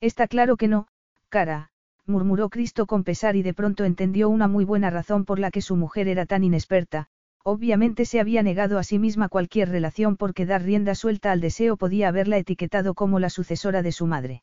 Está 0.00 0.26
claro 0.26 0.56
que 0.56 0.66
no, 0.66 0.88
cara, 1.28 1.70
murmuró 2.04 2.48
Cristo 2.50 2.86
con 2.86 3.04
pesar 3.04 3.36
y 3.36 3.42
de 3.42 3.54
pronto 3.54 3.84
entendió 3.84 4.28
una 4.28 4.48
muy 4.48 4.64
buena 4.64 4.90
razón 4.90 5.24
por 5.24 5.38
la 5.38 5.50
que 5.50 5.62
su 5.62 5.76
mujer 5.76 6.08
era 6.08 6.26
tan 6.26 6.42
inexperta, 6.42 7.06
obviamente 7.44 8.04
se 8.04 8.18
había 8.18 8.42
negado 8.42 8.78
a 8.78 8.82
sí 8.82 8.98
misma 8.98 9.28
cualquier 9.28 9.68
relación 9.68 10.16
porque 10.16 10.46
dar 10.46 10.62
rienda 10.62 10.94
suelta 10.94 11.30
al 11.30 11.40
deseo 11.40 11.76
podía 11.76 12.08
haberla 12.08 12.38
etiquetado 12.38 12.94
como 12.94 13.20
la 13.20 13.30
sucesora 13.30 13.82
de 13.82 13.92
su 13.92 14.06
madre. 14.06 14.42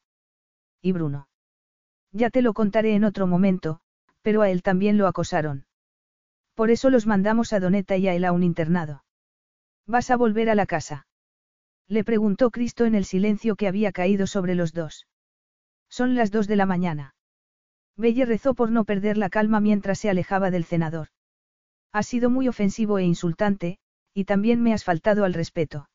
¿Y 0.81 0.93
Bruno? 0.93 1.27
Ya 2.13 2.29
te 2.29 2.41
lo 2.41 2.53
contaré 2.53 2.95
en 2.95 3.03
otro 3.03 3.27
momento, 3.27 3.81
pero 4.21 4.41
a 4.41 4.49
él 4.49 4.63
también 4.63 4.97
lo 4.97 5.07
acosaron. 5.07 5.65
Por 6.55 6.71
eso 6.71 6.89
los 6.89 7.05
mandamos 7.05 7.51
a 7.51 7.59
Doneta 7.59 7.97
y 7.97 8.07
a 8.07 8.15
él 8.15 8.23
a 8.23 8.31
un 8.31 8.43
internado. 8.43 9.03
¿Vas 9.85 10.09
a 10.11 10.17
volver 10.17 10.49
a 10.49 10.55
la 10.55 10.65
casa? 10.65 11.06
Le 11.89 12.03
preguntó 12.03 12.51
Cristo 12.51 12.85
en 12.85 12.95
el 12.95 13.05
silencio 13.05 13.55
que 13.55 13.67
había 13.67 13.91
caído 13.91 14.27
sobre 14.27 14.55
los 14.55 14.73
dos. 14.73 15.07
Son 15.89 16.15
las 16.15 16.31
dos 16.31 16.47
de 16.47 16.57
la 16.57 16.65
mañana. 16.65 17.15
Belle 17.95 18.25
rezó 18.25 18.53
por 18.53 18.71
no 18.71 18.83
perder 18.83 19.17
la 19.17 19.29
calma 19.29 19.59
mientras 19.59 19.99
se 19.99 20.09
alejaba 20.09 20.51
del 20.51 20.65
cenador. 20.65 21.07
Ha 21.93 22.03
sido 22.03 22.29
muy 22.29 22.47
ofensivo 22.47 22.99
e 22.99 23.03
insultante, 23.03 23.79
y 24.13 24.25
también 24.25 24.61
me 24.61 24.73
has 24.73 24.83
faltado 24.83 25.23
al 25.23 25.33
respeto. 25.33 25.89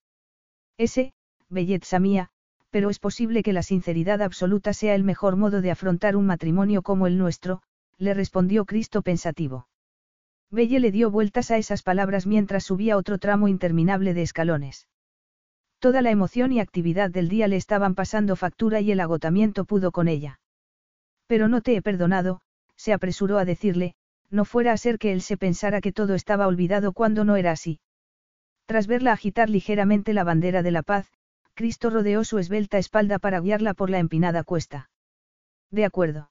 Ese, 0.78 1.12
belleza 1.48 1.98
mía, 1.98 2.30
pero 2.70 2.88
es 2.88 2.98
posible 2.98 3.42
que 3.42 3.52
la 3.52 3.62
sinceridad 3.62 4.22
absoluta 4.22 4.72
sea 4.72 4.94
el 4.94 5.04
mejor 5.04 5.36
modo 5.36 5.60
de 5.60 5.70
afrontar 5.70 6.16
un 6.16 6.26
matrimonio 6.26 6.82
como 6.82 7.06
el 7.06 7.18
nuestro, 7.18 7.62
le 7.98 8.14
respondió 8.14 8.64
Cristo 8.64 9.02
pensativo. 9.02 9.68
Belle 10.50 10.80
le 10.80 10.90
dio 10.90 11.10
vueltas 11.10 11.50
a 11.50 11.58
esas 11.58 11.82
palabras 11.82 12.26
mientras 12.26 12.64
subía 12.64 12.96
otro 12.96 13.18
tramo 13.18 13.46
interminable 13.46 14.14
de 14.14 14.22
escalones. 14.22 14.86
Toda 15.82 16.00
la 16.00 16.12
emoción 16.12 16.52
y 16.52 16.60
actividad 16.60 17.10
del 17.10 17.28
día 17.28 17.48
le 17.48 17.56
estaban 17.56 17.96
pasando 17.96 18.36
factura 18.36 18.80
y 18.80 18.92
el 18.92 19.00
agotamiento 19.00 19.64
pudo 19.64 19.90
con 19.90 20.06
ella. 20.06 20.38
Pero 21.26 21.48
no 21.48 21.60
te 21.60 21.74
he 21.74 21.82
perdonado, 21.82 22.40
se 22.76 22.92
apresuró 22.92 23.36
a 23.36 23.44
decirle, 23.44 23.96
no 24.30 24.44
fuera 24.44 24.70
a 24.70 24.76
ser 24.76 25.00
que 25.00 25.12
él 25.12 25.22
se 25.22 25.36
pensara 25.36 25.80
que 25.80 25.90
todo 25.90 26.14
estaba 26.14 26.46
olvidado 26.46 26.92
cuando 26.92 27.24
no 27.24 27.34
era 27.34 27.50
así. 27.50 27.80
Tras 28.66 28.86
verla 28.86 29.10
agitar 29.10 29.50
ligeramente 29.50 30.12
la 30.12 30.22
bandera 30.22 30.62
de 30.62 30.70
la 30.70 30.84
paz, 30.84 31.10
Cristo 31.54 31.90
rodeó 31.90 32.22
su 32.22 32.38
esbelta 32.38 32.78
espalda 32.78 33.18
para 33.18 33.40
guiarla 33.40 33.74
por 33.74 33.90
la 33.90 33.98
empinada 33.98 34.44
cuesta. 34.44 34.88
De 35.72 35.84
acuerdo. 35.84 36.30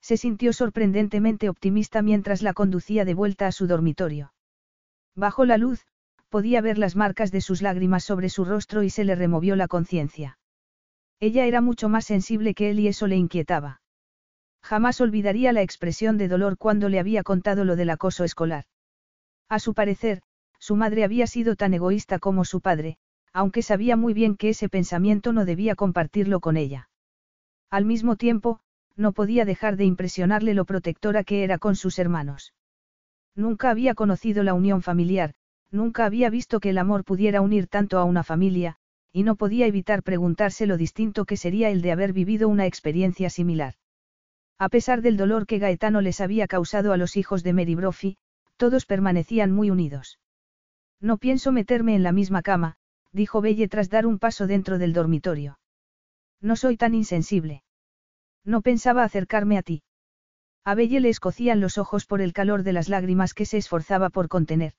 Se 0.00 0.16
sintió 0.16 0.52
sorprendentemente 0.52 1.48
optimista 1.48 2.02
mientras 2.02 2.40
la 2.40 2.52
conducía 2.52 3.04
de 3.04 3.14
vuelta 3.14 3.48
a 3.48 3.52
su 3.52 3.66
dormitorio. 3.66 4.32
Bajo 5.16 5.44
la 5.44 5.58
luz, 5.58 5.84
podía 6.30 6.62
ver 6.62 6.78
las 6.78 6.96
marcas 6.96 7.30
de 7.30 7.42
sus 7.42 7.60
lágrimas 7.60 8.04
sobre 8.04 8.30
su 8.30 8.44
rostro 8.44 8.82
y 8.82 8.88
se 8.88 9.04
le 9.04 9.14
removió 9.14 9.56
la 9.56 9.68
conciencia. 9.68 10.38
Ella 11.18 11.44
era 11.44 11.60
mucho 11.60 11.90
más 11.90 12.06
sensible 12.06 12.54
que 12.54 12.70
él 12.70 12.80
y 12.80 12.88
eso 12.88 13.06
le 13.06 13.16
inquietaba. 13.16 13.82
Jamás 14.62 15.00
olvidaría 15.00 15.52
la 15.52 15.62
expresión 15.62 16.16
de 16.16 16.28
dolor 16.28 16.56
cuando 16.56 16.88
le 16.88 16.98
había 16.98 17.22
contado 17.22 17.64
lo 17.64 17.76
del 17.76 17.90
acoso 17.90 18.24
escolar. 18.24 18.64
A 19.48 19.58
su 19.58 19.74
parecer, 19.74 20.22
su 20.58 20.76
madre 20.76 21.04
había 21.04 21.26
sido 21.26 21.56
tan 21.56 21.74
egoísta 21.74 22.18
como 22.18 22.44
su 22.44 22.60
padre, 22.60 22.96
aunque 23.32 23.62
sabía 23.62 23.96
muy 23.96 24.14
bien 24.14 24.36
que 24.36 24.50
ese 24.50 24.68
pensamiento 24.68 25.32
no 25.32 25.44
debía 25.44 25.74
compartirlo 25.74 26.40
con 26.40 26.56
ella. 26.56 26.88
Al 27.70 27.84
mismo 27.84 28.16
tiempo, 28.16 28.60
no 28.96 29.12
podía 29.12 29.44
dejar 29.44 29.76
de 29.76 29.84
impresionarle 29.84 30.54
lo 30.54 30.64
protectora 30.64 31.24
que 31.24 31.42
era 31.44 31.58
con 31.58 31.76
sus 31.76 31.98
hermanos. 31.98 32.54
Nunca 33.34 33.70
había 33.70 33.94
conocido 33.94 34.42
la 34.42 34.54
unión 34.54 34.82
familiar, 34.82 35.34
nunca 35.70 36.04
había 36.04 36.30
visto 36.30 36.60
que 36.60 36.70
el 36.70 36.78
amor 36.78 37.04
pudiera 37.04 37.40
unir 37.40 37.66
tanto 37.66 37.98
a 37.98 38.04
una 38.04 38.22
familia, 38.22 38.76
y 39.12 39.22
no 39.22 39.36
podía 39.36 39.66
evitar 39.66 40.02
preguntarse 40.02 40.66
lo 40.66 40.76
distinto 40.76 41.24
que 41.24 41.36
sería 41.36 41.70
el 41.70 41.82
de 41.82 41.92
haber 41.92 42.12
vivido 42.12 42.48
una 42.48 42.66
experiencia 42.66 43.30
similar. 43.30 43.74
A 44.58 44.68
pesar 44.68 45.00
del 45.02 45.16
dolor 45.16 45.46
que 45.46 45.58
Gaetano 45.58 46.00
les 46.00 46.20
había 46.20 46.46
causado 46.46 46.92
a 46.92 46.96
los 46.96 47.16
hijos 47.16 47.42
de 47.42 47.52
Mary 47.52 47.74
Brophy, 47.74 48.16
todos 48.56 48.84
permanecían 48.84 49.50
muy 49.52 49.70
unidos. 49.70 50.18
No 51.00 51.16
pienso 51.16 51.50
meterme 51.50 51.94
en 51.94 52.02
la 52.02 52.12
misma 52.12 52.42
cama, 52.42 52.76
dijo 53.12 53.40
Belle 53.40 53.68
tras 53.68 53.88
dar 53.88 54.06
un 54.06 54.18
paso 54.18 54.46
dentro 54.46 54.78
del 54.78 54.92
dormitorio. 54.92 55.58
No 56.40 56.56
soy 56.56 56.76
tan 56.76 56.94
insensible. 56.94 57.62
No 58.44 58.60
pensaba 58.60 59.02
acercarme 59.02 59.58
a 59.58 59.62
ti. 59.62 59.82
A 60.64 60.74
Belle 60.74 61.00
le 61.00 61.08
escocían 61.08 61.60
los 61.60 61.78
ojos 61.78 62.04
por 62.06 62.20
el 62.20 62.32
calor 62.32 62.62
de 62.62 62.74
las 62.74 62.88
lágrimas 62.88 63.34
que 63.34 63.46
se 63.46 63.56
esforzaba 63.56 64.10
por 64.10 64.28
contener. 64.28 64.74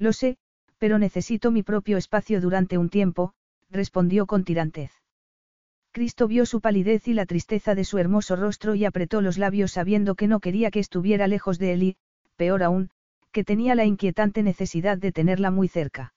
Lo 0.00 0.14
sé, 0.14 0.38
pero 0.78 0.98
necesito 0.98 1.50
mi 1.50 1.62
propio 1.62 1.98
espacio 1.98 2.40
durante 2.40 2.78
un 2.78 2.88
tiempo, 2.88 3.34
respondió 3.70 4.26
con 4.26 4.44
tirantez. 4.44 4.90
Cristo 5.92 6.26
vio 6.26 6.46
su 6.46 6.62
palidez 6.62 7.06
y 7.06 7.12
la 7.12 7.26
tristeza 7.26 7.74
de 7.74 7.84
su 7.84 7.98
hermoso 7.98 8.34
rostro 8.34 8.74
y 8.74 8.86
apretó 8.86 9.20
los 9.20 9.36
labios 9.36 9.72
sabiendo 9.72 10.14
que 10.14 10.26
no 10.26 10.40
quería 10.40 10.70
que 10.70 10.80
estuviera 10.80 11.26
lejos 11.26 11.58
de 11.58 11.72
él 11.74 11.82
y, 11.82 11.96
peor 12.36 12.62
aún, 12.62 12.90
que 13.30 13.44
tenía 13.44 13.74
la 13.74 13.84
inquietante 13.84 14.42
necesidad 14.42 14.96
de 14.96 15.12
tenerla 15.12 15.50
muy 15.50 15.68
cerca. 15.68 16.14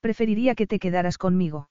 Preferiría 0.00 0.56
que 0.56 0.66
te 0.66 0.80
quedaras 0.80 1.16
conmigo. 1.16 1.70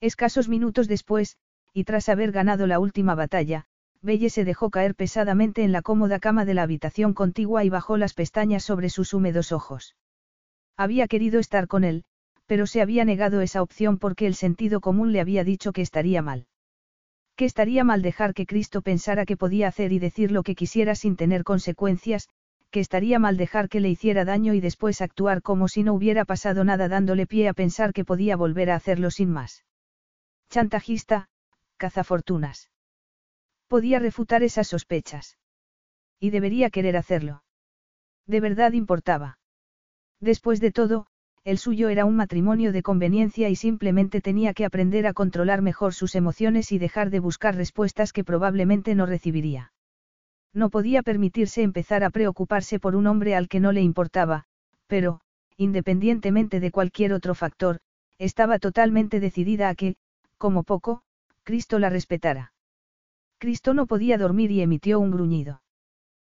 Escasos 0.00 0.48
minutos 0.48 0.86
después, 0.86 1.36
y 1.72 1.82
tras 1.82 2.08
haber 2.08 2.30
ganado 2.30 2.68
la 2.68 2.78
última 2.78 3.16
batalla, 3.16 3.64
Belle 4.02 4.30
se 4.30 4.44
dejó 4.44 4.70
caer 4.70 4.94
pesadamente 4.94 5.64
en 5.64 5.72
la 5.72 5.82
cómoda 5.82 6.20
cama 6.20 6.44
de 6.44 6.54
la 6.54 6.62
habitación 6.62 7.12
contigua 7.12 7.64
y 7.64 7.70
bajó 7.70 7.96
las 7.96 8.14
pestañas 8.14 8.62
sobre 8.62 8.90
sus 8.90 9.12
húmedos 9.12 9.50
ojos. 9.50 9.96
Había 10.78 11.08
querido 11.08 11.40
estar 11.40 11.66
con 11.66 11.82
él, 11.82 12.04
pero 12.46 12.68
se 12.68 12.80
había 12.80 13.04
negado 13.04 13.40
esa 13.40 13.62
opción 13.62 13.98
porque 13.98 14.28
el 14.28 14.36
sentido 14.36 14.80
común 14.80 15.12
le 15.12 15.20
había 15.20 15.42
dicho 15.42 15.72
que 15.72 15.82
estaría 15.82 16.22
mal. 16.22 16.46
Que 17.34 17.44
estaría 17.44 17.82
mal 17.82 18.00
dejar 18.00 18.32
que 18.32 18.46
Cristo 18.46 18.80
pensara 18.80 19.26
que 19.26 19.36
podía 19.36 19.66
hacer 19.66 19.92
y 19.92 19.98
decir 19.98 20.30
lo 20.30 20.44
que 20.44 20.54
quisiera 20.54 20.94
sin 20.94 21.16
tener 21.16 21.42
consecuencias, 21.42 22.28
que 22.70 22.78
estaría 22.78 23.18
mal 23.18 23.36
dejar 23.36 23.68
que 23.68 23.80
le 23.80 23.88
hiciera 23.88 24.24
daño 24.24 24.54
y 24.54 24.60
después 24.60 25.00
actuar 25.00 25.42
como 25.42 25.66
si 25.66 25.82
no 25.82 25.94
hubiera 25.94 26.24
pasado 26.24 26.62
nada 26.62 26.88
dándole 26.88 27.26
pie 27.26 27.48
a 27.48 27.54
pensar 27.54 27.92
que 27.92 28.04
podía 28.04 28.36
volver 28.36 28.70
a 28.70 28.76
hacerlo 28.76 29.10
sin 29.10 29.30
más. 29.30 29.64
Chantajista, 30.48 31.28
cazafortunas. 31.76 32.70
Podía 33.66 33.98
refutar 33.98 34.44
esas 34.44 34.68
sospechas. 34.68 35.38
Y 36.20 36.30
debería 36.30 36.70
querer 36.70 36.96
hacerlo. 36.96 37.42
De 38.26 38.40
verdad 38.40 38.72
importaba. 38.72 39.38
Después 40.20 40.60
de 40.60 40.72
todo, 40.72 41.06
el 41.44 41.58
suyo 41.58 41.88
era 41.88 42.04
un 42.04 42.16
matrimonio 42.16 42.72
de 42.72 42.82
conveniencia 42.82 43.48
y 43.48 43.56
simplemente 43.56 44.20
tenía 44.20 44.52
que 44.52 44.64
aprender 44.64 45.06
a 45.06 45.14
controlar 45.14 45.62
mejor 45.62 45.94
sus 45.94 46.14
emociones 46.14 46.72
y 46.72 46.78
dejar 46.78 47.10
de 47.10 47.20
buscar 47.20 47.54
respuestas 47.54 48.12
que 48.12 48.24
probablemente 48.24 48.94
no 48.94 49.06
recibiría. 49.06 49.72
No 50.52 50.70
podía 50.70 51.02
permitirse 51.02 51.62
empezar 51.62 52.04
a 52.04 52.10
preocuparse 52.10 52.80
por 52.80 52.96
un 52.96 53.06
hombre 53.06 53.34
al 53.34 53.48
que 53.48 53.60
no 53.60 53.72
le 53.72 53.80
importaba, 53.80 54.44
pero, 54.86 55.20
independientemente 55.56 56.60
de 56.60 56.70
cualquier 56.70 57.12
otro 57.12 57.34
factor, 57.34 57.78
estaba 58.18 58.58
totalmente 58.58 59.20
decidida 59.20 59.68
a 59.68 59.74
que, 59.74 59.96
como 60.36 60.64
poco, 60.64 61.02
Cristo 61.44 61.78
la 61.78 61.90
respetara. 61.90 62.52
Cristo 63.38 63.72
no 63.72 63.86
podía 63.86 64.18
dormir 64.18 64.50
y 64.50 64.60
emitió 64.60 64.98
un 64.98 65.12
gruñido. 65.12 65.62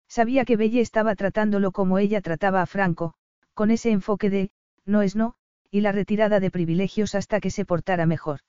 Sabía 0.08 0.46
que 0.46 0.58
Belle 0.58 0.82
estaba 0.82 1.16
tratándolo 1.16 1.72
como 1.72 1.98
ella 1.98 2.22
trataba 2.22 2.62
a 2.62 2.66
Franco, 2.66 3.14
con 3.62 3.70
ese 3.70 3.92
enfoque 3.92 4.32
de, 4.32 4.50
no 4.86 5.04
es 5.04 5.16
no, 5.16 5.36
y 5.70 5.82
la 5.82 5.92
retirada 5.92 6.40
de 6.40 6.50
privilegios 6.50 7.14
hasta 7.14 7.40
que 7.40 7.52
se 7.52 7.64
portara 7.64 8.08
mejor. 8.08 8.40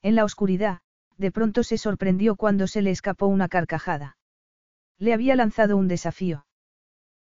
En 0.00 0.14
la 0.14 0.22
oscuridad, 0.22 0.78
de 1.16 1.32
pronto 1.32 1.64
se 1.64 1.76
sorprendió 1.76 2.36
cuando 2.36 2.68
se 2.68 2.80
le 2.80 2.92
escapó 2.92 3.26
una 3.26 3.48
carcajada. 3.48 4.16
Le 4.96 5.12
había 5.12 5.34
lanzado 5.34 5.76
un 5.76 5.88
desafío. 5.88 6.46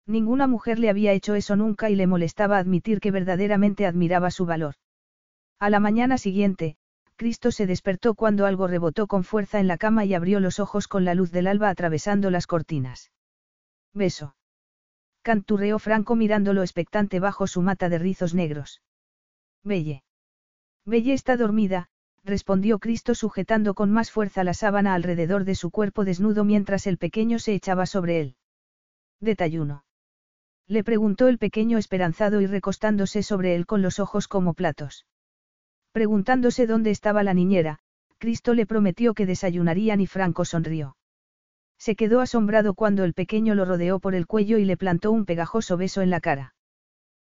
Ninguna 0.07 0.47
mujer 0.47 0.79
le 0.79 0.91
había 0.91 1.13
hecho 1.13 1.35
eso 1.35 1.57
nunca 1.57 1.89
y 1.89 1.97
le 1.97 2.07
molestaba 2.07 2.59
admitir 2.59 3.01
que 3.01 3.13
verdaderamente 3.13 3.87
admiraba 3.87 4.31
su 4.31 4.45
valor. 4.45 4.75
A 5.59 5.71
la 5.71 5.81
mañana 5.81 6.19
siguiente, 6.19 6.77
Cristo 7.17 7.51
se 7.51 7.67
despertó 7.67 8.15
cuando 8.15 8.45
algo 8.45 8.67
rebotó 8.67 9.07
con 9.07 9.25
fuerza 9.25 9.59
en 9.59 9.69
la 9.69 9.79
cama 9.79 10.05
y 10.05 10.13
abrió 10.13 10.39
los 10.39 10.61
ojos 10.61 10.87
con 10.87 11.07
la 11.07 11.15
luz 11.15 11.33
del 11.33 11.47
alba 11.47 11.71
atravesando 11.71 12.31
las 12.31 12.47
cortinas. 12.47 13.11
Beso. 13.95 14.36
Canturreó 15.27 15.81
Franco 15.81 16.15
mirándolo 16.15 16.63
expectante 16.63 17.19
bajo 17.19 17.49
su 17.49 17.61
mata 17.61 17.89
de 17.89 17.99
rizos 17.99 18.33
negros. 18.33 18.81
Belle. 19.65 20.05
Belle 20.85 21.15
está 21.15 21.37
dormida, 21.37 21.89
respondió 22.23 22.79
Cristo 22.79 23.13
sujetando 23.17 23.75
con 23.75 23.91
más 23.91 24.13
fuerza 24.13 24.45
la 24.45 24.55
sábana 24.55 24.95
alrededor 24.95 25.43
de 25.43 25.57
su 25.57 25.73
cuerpo 25.73 26.05
desnudo 26.05 26.45
mientras 26.45 26.87
el 26.87 26.97
pequeño 26.97 27.41
se 27.41 27.55
echaba 27.55 27.87
sobre 27.87 28.21
él. 28.21 28.37
Detayuno. 29.19 29.85
Le 30.69 30.85
preguntó 30.85 31.27
el 31.27 31.39
pequeño 31.39 31.77
esperanzado 31.77 32.41
y 32.41 32.47
recostándose 32.47 33.25
sobre 33.25 33.57
él 33.57 33.67
con 33.67 33.83
los 33.83 33.99
ojos 33.99 34.29
como 34.29 34.55
platos. 34.55 35.07
Preguntándose 35.91 36.69
dónde 36.69 36.93
estaba 36.93 37.25
la 37.25 37.35
niñera, 37.35 37.81
Cristo 38.19 38.55
le 38.55 38.65
prometió 38.65 39.13
que 39.13 39.27
desayunarían 39.27 40.01
y 40.01 40.07
Franco 40.07 40.45
sonrió. 40.45 40.97
Se 41.79 41.97
quedó 41.97 42.21
asombrado 42.21 42.75
cuando 42.75 43.05
el 43.05 43.15
pequeño 43.15 43.55
lo 43.55 43.65
rodeó 43.65 44.01
por 44.01 44.15
el 44.15 44.27
cuello 44.27 44.59
y 44.59 44.65
le 44.65 44.77
plantó 44.77 45.13
un 45.13 45.25
pegajoso 45.25 45.77
beso 45.77 46.03
en 46.03 46.11
la 46.11 46.21
cara. 46.21 46.55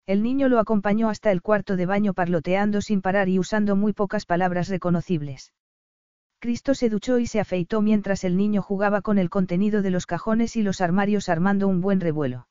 El 0.06 0.22
niño 0.22 0.48
lo 0.48 0.60
acompañó 0.60 1.08
hasta 1.08 1.32
el 1.32 1.42
cuarto 1.42 1.76
de 1.76 1.84
baño 1.84 2.14
parloteando 2.14 2.80
sin 2.80 3.02
parar 3.02 3.28
y 3.28 3.38
usando 3.40 3.74
muy 3.74 3.92
pocas 3.92 4.24
palabras 4.24 4.68
reconocibles. 4.68 5.52
Cristo 6.38 6.74
se 6.74 6.88
duchó 6.88 7.18
y 7.18 7.26
se 7.26 7.40
afeitó 7.40 7.82
mientras 7.82 8.22
el 8.22 8.36
niño 8.36 8.62
jugaba 8.62 9.02
con 9.02 9.18
el 9.18 9.30
contenido 9.30 9.82
de 9.82 9.90
los 9.90 10.06
cajones 10.06 10.54
y 10.54 10.62
los 10.62 10.80
armarios 10.80 11.28
armando 11.28 11.66
un 11.66 11.80
buen 11.80 12.00
revuelo. 12.00 12.46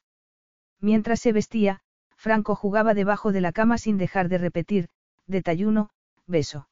Mientras 0.81 1.21
se 1.21 1.31
vestía, 1.31 1.81
Franco 2.17 2.55
jugaba 2.55 2.93
debajo 2.93 3.31
de 3.31 3.41
la 3.41 3.53
cama 3.53 3.77
sin 3.77 3.97
dejar 3.97 4.27
de 4.27 4.37
repetir, 4.37 4.89
detayuno, 5.27 5.91
beso. 6.27 6.67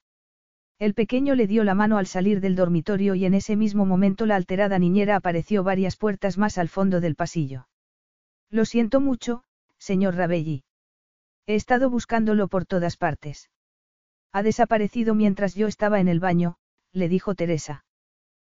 El 0.80 0.94
pequeño 0.94 1.36
le 1.36 1.48
dio 1.48 1.64
la 1.64 1.76
mano 1.76 1.98
al 1.98 2.08
salir 2.08 2.42
del 2.42 2.56
dormitorio 2.56 3.16
y 3.16 3.26
en 3.26 3.34
ese 3.34 3.56
mismo 3.56 3.86
momento 3.86 4.26
la 4.26 4.36
alterada 4.36 4.80
niñera 4.80 5.16
apareció 5.16 5.64
varias 5.64 5.96
puertas 5.96 6.38
más 6.38 6.58
al 6.58 6.70
fondo 6.70 7.00
del 7.00 7.16
pasillo. 7.16 7.68
Lo 8.50 8.66
siento 8.66 9.00
mucho, 9.00 9.44
señor 9.78 10.16
Rabelli. 10.16 10.64
He 11.46 11.56
estado 11.56 11.90
buscándolo 11.90 12.48
por 12.48 12.66
todas 12.66 12.98
partes. 12.98 13.50
Ha 14.32 14.44
desaparecido 14.44 15.14
mientras 15.14 15.56
yo 15.56 15.68
estaba 15.68 16.00
en 16.00 16.08
el 16.08 16.20
baño, 16.20 16.58
le 16.92 17.10
dijo 17.10 17.36
Teresa. 17.36 17.86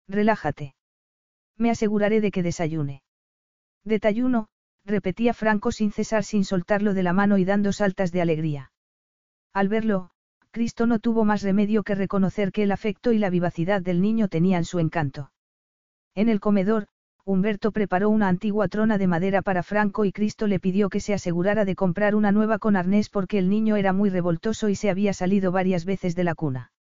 Relájate. 0.09 0.75
Me 1.57 1.71
aseguraré 1.71 2.21
de 2.21 2.31
que 2.31 2.43
desayune. 2.43 3.03
Detayuno, 3.85 4.49
repetía 4.85 5.35
Franco 5.35 5.73
sin 5.73 5.93
cesar 5.93 6.25
sin 6.25 6.45
soltarlo 6.45 6.95
de 6.95 7.03
la 7.03 7.13
mano 7.13 7.39
y 7.39 7.45
dando 7.45 7.73
saltas 7.73 8.13
de 8.13 8.21
alegría. 8.23 8.73
Al 9.53 9.69
verlo, 9.69 10.11
Cristo 10.57 10.87
no 10.87 11.01
tuvo 11.01 11.27
más 11.27 11.43
remedio 11.43 11.83
que 11.83 11.95
reconocer 11.95 12.51
que 12.51 12.63
el 12.63 12.73
afecto 12.73 13.13
y 13.13 13.19
la 13.19 13.29
vivacidad 13.29 13.83
del 13.83 14.01
niño 14.01 14.29
tenían 14.29 14.65
su 14.65 14.79
encanto. 14.79 15.31
En 16.15 16.31
el 16.31 16.41
comedor, 16.41 16.87
Humberto 17.27 17.73
preparó 17.73 18.09
una 18.09 18.29
antigua 18.29 18.67
trona 18.67 18.97
de 18.97 19.07
madera 19.07 19.43
para 19.43 19.63
Franco 19.63 20.07
y 20.07 20.13
Cristo 20.13 20.47
le 20.47 20.59
pidió 20.59 20.89
que 20.89 21.01
se 21.01 21.13
asegurara 21.13 21.67
de 21.67 21.77
comprar 21.77 22.15
una 22.15 22.33
nueva 22.33 22.59
con 22.59 22.75
arnés 22.75 23.11
porque 23.11 23.37
el 23.37 23.51
niño 23.51 23.77
era 23.77 23.93
muy 23.93 24.09
revoltoso 24.09 24.71
y 24.71 24.77
se 24.77 24.89
había 24.89 25.13
salido 25.13 25.53
varias 25.53 25.85
veces 25.85 26.17
de 26.17 26.25
la 26.25 26.35
cuna. 26.35 26.73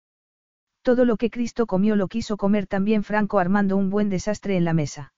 Todo 0.80 1.04
lo 1.04 1.18
que 1.18 1.28
Cristo 1.28 1.66
comió 1.66 1.96
lo 1.96 2.08
quiso 2.08 2.38
comer 2.38 2.66
también 2.66 3.04
Franco 3.04 3.40
armando 3.40 3.76
un 3.76 3.90
buen 3.90 4.08
desastre 4.08 4.56
en 4.56 4.64
la 4.64 4.72
mesa. 4.72 5.12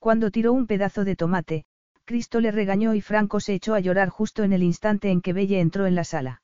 Cuando 0.00 0.32
tiró 0.32 0.52
un 0.52 0.66
pedazo 0.66 1.04
de 1.04 1.14
tomate, 1.14 1.64
Cristo 2.04 2.40
le 2.40 2.50
regañó 2.50 2.94
y 2.94 3.02
Franco 3.02 3.38
se 3.38 3.54
echó 3.54 3.74
a 3.74 3.78
llorar 3.78 4.08
justo 4.08 4.42
en 4.42 4.52
el 4.52 4.64
instante 4.64 5.12
en 5.12 5.20
que 5.20 5.32
Belle 5.32 5.60
entró 5.60 5.86
en 5.86 5.94
la 5.94 6.02
sala. 6.02 6.42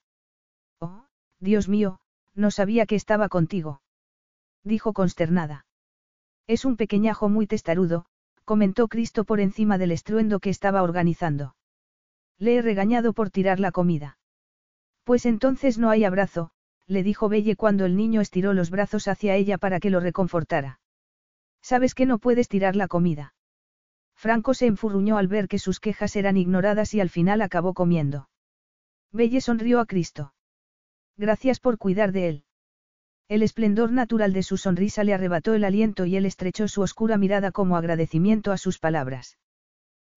Dios 1.41 1.69
mío, 1.69 2.01
no 2.35 2.51
sabía 2.51 2.87
que 2.87 2.97
estaba 2.97 3.29
contigo. 3.29 3.83
Dijo 4.63 4.93
consternada. 4.93 5.67
Es 6.47 6.65
un 6.65 6.77
pequeñajo 6.77 7.29
muy 7.29 7.47
testarudo, 7.47 8.07
comentó 8.45 8.89
Cristo 8.89 9.25
por 9.25 9.41
encima 9.41 9.79
del 9.79 9.93
estruendo 9.93 10.41
que 10.41 10.51
estaba 10.51 10.83
organizando. 10.83 11.55
Le 12.39 12.57
he 12.57 12.63
regañado 12.63 13.13
por 13.13 13.31
tirar 13.31 13.61
la 13.61 13.73
comida. 13.73 14.19
Pues 15.05 15.27
entonces 15.27 15.79
no 15.79 15.91
hay 15.91 16.05
abrazo, 16.05 16.51
le 16.87 17.03
dijo 17.03 17.29
Belle 17.29 17.57
cuando 17.57 17.85
el 17.85 17.97
niño 17.97 18.21
estiró 18.21 18.53
los 18.53 18.71
brazos 18.71 19.09
hacia 19.09 19.37
ella 19.37 19.59
para 19.59 19.81
que 19.81 19.91
lo 19.91 20.01
reconfortara. 20.01 20.81
Sabes 21.63 21.95
que 21.95 22.07
no 22.07 22.19
puedes 22.19 22.49
tirar 22.49 22.77
la 22.77 22.89
comida. 22.89 23.35
Franco 24.15 24.55
se 24.55 24.67
enfurruñó 24.67 25.17
al 25.17 25.29
ver 25.29 25.49
que 25.49 25.59
sus 25.59 25.81
quejas 25.81 26.17
eran 26.17 26.37
ignoradas 26.37 26.95
y 26.95 27.01
al 27.01 27.11
final 27.11 27.43
acabó 27.43 27.75
comiendo. 27.75 28.29
Belle 29.13 29.41
sonrió 29.41 29.81
a 29.81 29.87
Cristo. 29.87 30.35
Gracias 31.17 31.61
por 31.61 31.79
cuidar 31.79 32.13
de 32.13 32.29
él. 32.29 32.45
El 33.29 33.43
esplendor 33.43 33.93
natural 33.93 34.33
de 34.33 34.43
su 34.43 34.57
sonrisa 34.57 35.05
le 35.05 35.15
arrebató 35.15 35.55
el 35.55 35.65
aliento 35.65 36.07
y 36.07 36.17
él 36.17 36.27
estrechó 36.27 36.69
su 36.69 36.83
oscura 36.83 37.17
mirada 37.17 37.53
como 37.53 37.77
agradecimiento 37.77 38.53
a 38.53 38.59
sus 38.59 38.79
palabras. 38.79 39.39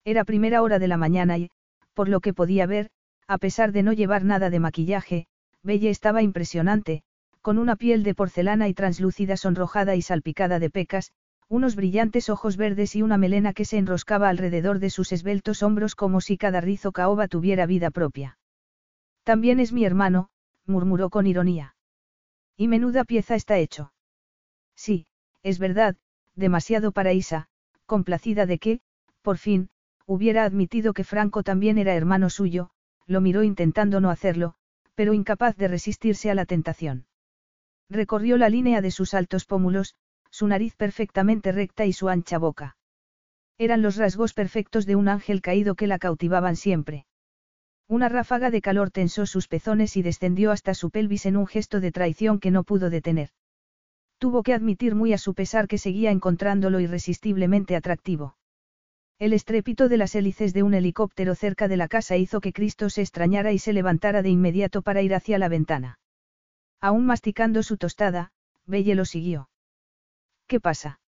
Era 0.04 0.24
primera 0.24 0.62
hora 0.62 0.78
de 0.78 0.88
la 0.88 0.96
mañana 0.96 1.38
y, 1.38 1.50
por 1.94 2.08
lo 2.08 2.20
que 2.20 2.34
podía 2.34 2.66
ver, 2.66 2.90
a 3.26 3.38
pesar 3.38 3.72
de 3.72 3.82
no 3.82 3.92
llevar 3.92 4.24
nada 4.24 4.50
de 4.50 4.60
maquillaje, 4.60 5.26
Belle 5.62 5.90
estaba 5.90 6.22
impresionante, 6.22 7.02
con 7.42 7.58
una 7.58 7.76
piel 7.76 8.02
de 8.02 8.14
porcelana 8.14 8.68
y 8.68 8.74
translúcida 8.74 9.36
sonrojada 9.36 9.96
y 9.96 10.02
salpicada 10.02 10.58
de 10.58 10.70
pecas, 10.70 11.12
unos 11.48 11.76
brillantes 11.76 12.28
ojos 12.28 12.56
verdes 12.56 12.94
y 12.94 13.02
una 13.02 13.16
melena 13.16 13.54
que 13.54 13.64
se 13.64 13.78
enroscaba 13.78 14.28
alrededor 14.28 14.80
de 14.80 14.90
sus 14.90 15.12
esbeltos 15.12 15.62
hombros 15.62 15.94
como 15.94 16.20
si 16.20 16.36
cada 16.36 16.60
rizo 16.60 16.92
caoba 16.92 17.26
tuviera 17.26 17.66
vida 17.66 17.90
propia. 17.90 18.38
También 19.24 19.60
es 19.60 19.72
mi 19.72 19.84
hermano, 19.84 20.28
murmuró 20.68 21.10
con 21.10 21.26
ironía. 21.26 21.74
Y 22.56 22.68
menuda 22.68 23.04
pieza 23.04 23.34
está 23.34 23.58
hecho. 23.58 23.92
Sí, 24.76 25.06
es 25.42 25.58
verdad, 25.58 25.96
demasiado 26.34 26.92
para 26.92 27.12
Isa, 27.12 27.48
complacida 27.86 28.46
de 28.46 28.58
que, 28.58 28.80
por 29.22 29.38
fin, 29.38 29.70
hubiera 30.06 30.44
admitido 30.44 30.92
que 30.92 31.04
Franco 31.04 31.42
también 31.42 31.78
era 31.78 31.94
hermano 31.94 32.30
suyo, 32.30 32.70
lo 33.06 33.20
miró 33.20 33.42
intentando 33.42 34.00
no 34.00 34.10
hacerlo, 34.10 34.54
pero 34.94 35.14
incapaz 35.14 35.56
de 35.56 35.68
resistirse 35.68 36.30
a 36.30 36.34
la 36.34 36.44
tentación. 36.44 37.06
Recorrió 37.90 38.36
la 38.36 38.50
línea 38.50 38.82
de 38.82 38.90
sus 38.90 39.14
altos 39.14 39.46
pómulos, 39.46 39.94
su 40.30 40.46
nariz 40.46 40.76
perfectamente 40.76 41.52
recta 41.52 41.86
y 41.86 41.92
su 41.92 42.08
ancha 42.08 42.38
boca. 42.38 42.76
Eran 43.56 43.82
los 43.82 43.96
rasgos 43.96 44.34
perfectos 44.34 44.86
de 44.86 44.94
un 44.94 45.08
ángel 45.08 45.40
caído 45.40 45.74
que 45.74 45.88
la 45.88 45.98
cautivaban 45.98 46.54
siempre. 46.54 47.06
Una 47.88 48.10
ráfaga 48.10 48.50
de 48.50 48.60
calor 48.60 48.90
tensó 48.90 49.24
sus 49.24 49.48
pezones 49.48 49.96
y 49.96 50.02
descendió 50.02 50.52
hasta 50.52 50.74
su 50.74 50.90
pelvis 50.90 51.24
en 51.24 51.38
un 51.38 51.46
gesto 51.46 51.80
de 51.80 51.90
traición 51.90 52.38
que 52.38 52.50
no 52.50 52.62
pudo 52.62 52.90
detener. 52.90 53.30
Tuvo 54.18 54.42
que 54.42 54.52
admitir 54.52 54.94
muy 54.94 55.14
a 55.14 55.18
su 55.18 55.32
pesar 55.32 55.68
que 55.68 55.78
seguía 55.78 56.10
encontrándolo 56.10 56.80
irresistiblemente 56.80 57.76
atractivo. 57.76 58.36
El 59.18 59.32
estrépito 59.32 59.88
de 59.88 59.96
las 59.96 60.14
hélices 60.14 60.52
de 60.52 60.62
un 60.62 60.74
helicóptero 60.74 61.34
cerca 61.34 61.66
de 61.66 61.78
la 61.78 61.88
casa 61.88 62.18
hizo 62.18 62.42
que 62.42 62.52
Cristo 62.52 62.90
se 62.90 63.00
extrañara 63.00 63.52
y 63.52 63.58
se 63.58 63.72
levantara 63.72 64.20
de 64.20 64.28
inmediato 64.28 64.82
para 64.82 65.00
ir 65.00 65.14
hacia 65.14 65.38
la 65.38 65.48
ventana. 65.48 65.98
Aún 66.80 67.06
masticando 67.06 67.62
su 67.62 67.78
tostada, 67.78 68.32
Belle 68.66 68.96
lo 68.96 69.06
siguió. 69.06 69.48
¿Qué 70.46 70.60
pasa? 70.60 71.00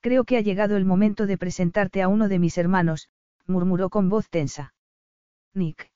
Creo 0.00 0.24
que 0.24 0.36
ha 0.36 0.42
llegado 0.42 0.76
el 0.76 0.84
momento 0.84 1.26
de 1.26 1.38
presentarte 1.38 2.02
a 2.02 2.08
uno 2.08 2.28
de 2.28 2.38
mis 2.38 2.58
hermanos, 2.58 3.08
murmuró 3.46 3.88
con 3.88 4.10
voz 4.10 4.28
tensa. 4.28 4.74
Nick. 5.54 5.93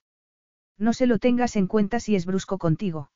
No 0.79 0.93
se 0.93 1.07
lo 1.07 1.19
tengas 1.19 1.57
en 1.57 1.67
cuenta 1.67 2.01
si 2.01 2.15
es 2.15 2.25
brusco 2.25 2.59
contigo. 2.59 3.11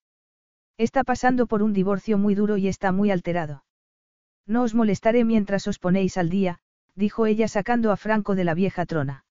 Está 0.79 1.05
pasando 1.05 1.47
por 1.47 1.63
un 1.63 1.73
divorcio 1.73 2.19
muy 2.19 2.35
duro 2.35 2.57
y 2.57 2.69
está 2.69 2.93
muy 2.93 3.11
alterado. 3.11 3.65
No 4.47 4.63
os 4.63 4.75
molestaré 4.75 5.25
mientras 5.25 5.69
os 5.69 5.79
ponéis 5.79 6.17
al 6.19 6.29
día, 6.29 6.59
dijo 6.95 7.27
ella 7.27 7.49
sacando 7.49 7.93
a 7.93 7.97
Franco 7.97 8.35
de 8.35 8.45
la 8.45 8.55
vieja 8.55 8.85
trona. 8.87 9.25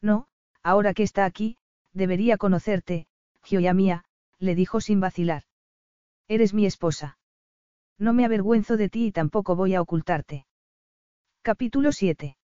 No, 0.00 0.28
ahora 0.62 0.94
que 0.94 1.02
está 1.02 1.24
aquí, 1.24 1.56
debería 1.92 2.36
conocerte, 2.36 3.08
Gioia 3.42 3.74
mía, 3.74 4.04
le 4.38 4.54
dijo 4.54 4.80
sin 4.80 5.00
vacilar. 5.00 5.42
Eres 6.28 6.54
mi 6.54 6.66
esposa. 6.66 7.18
No 7.98 8.12
me 8.12 8.24
avergüenzo 8.24 8.76
de 8.76 8.88
ti 8.88 9.06
y 9.06 9.12
tampoco 9.12 9.56
voy 9.56 9.74
a 9.74 9.80
ocultarte. 9.80 10.46
Capítulo 11.42 11.90
7. 11.90 12.37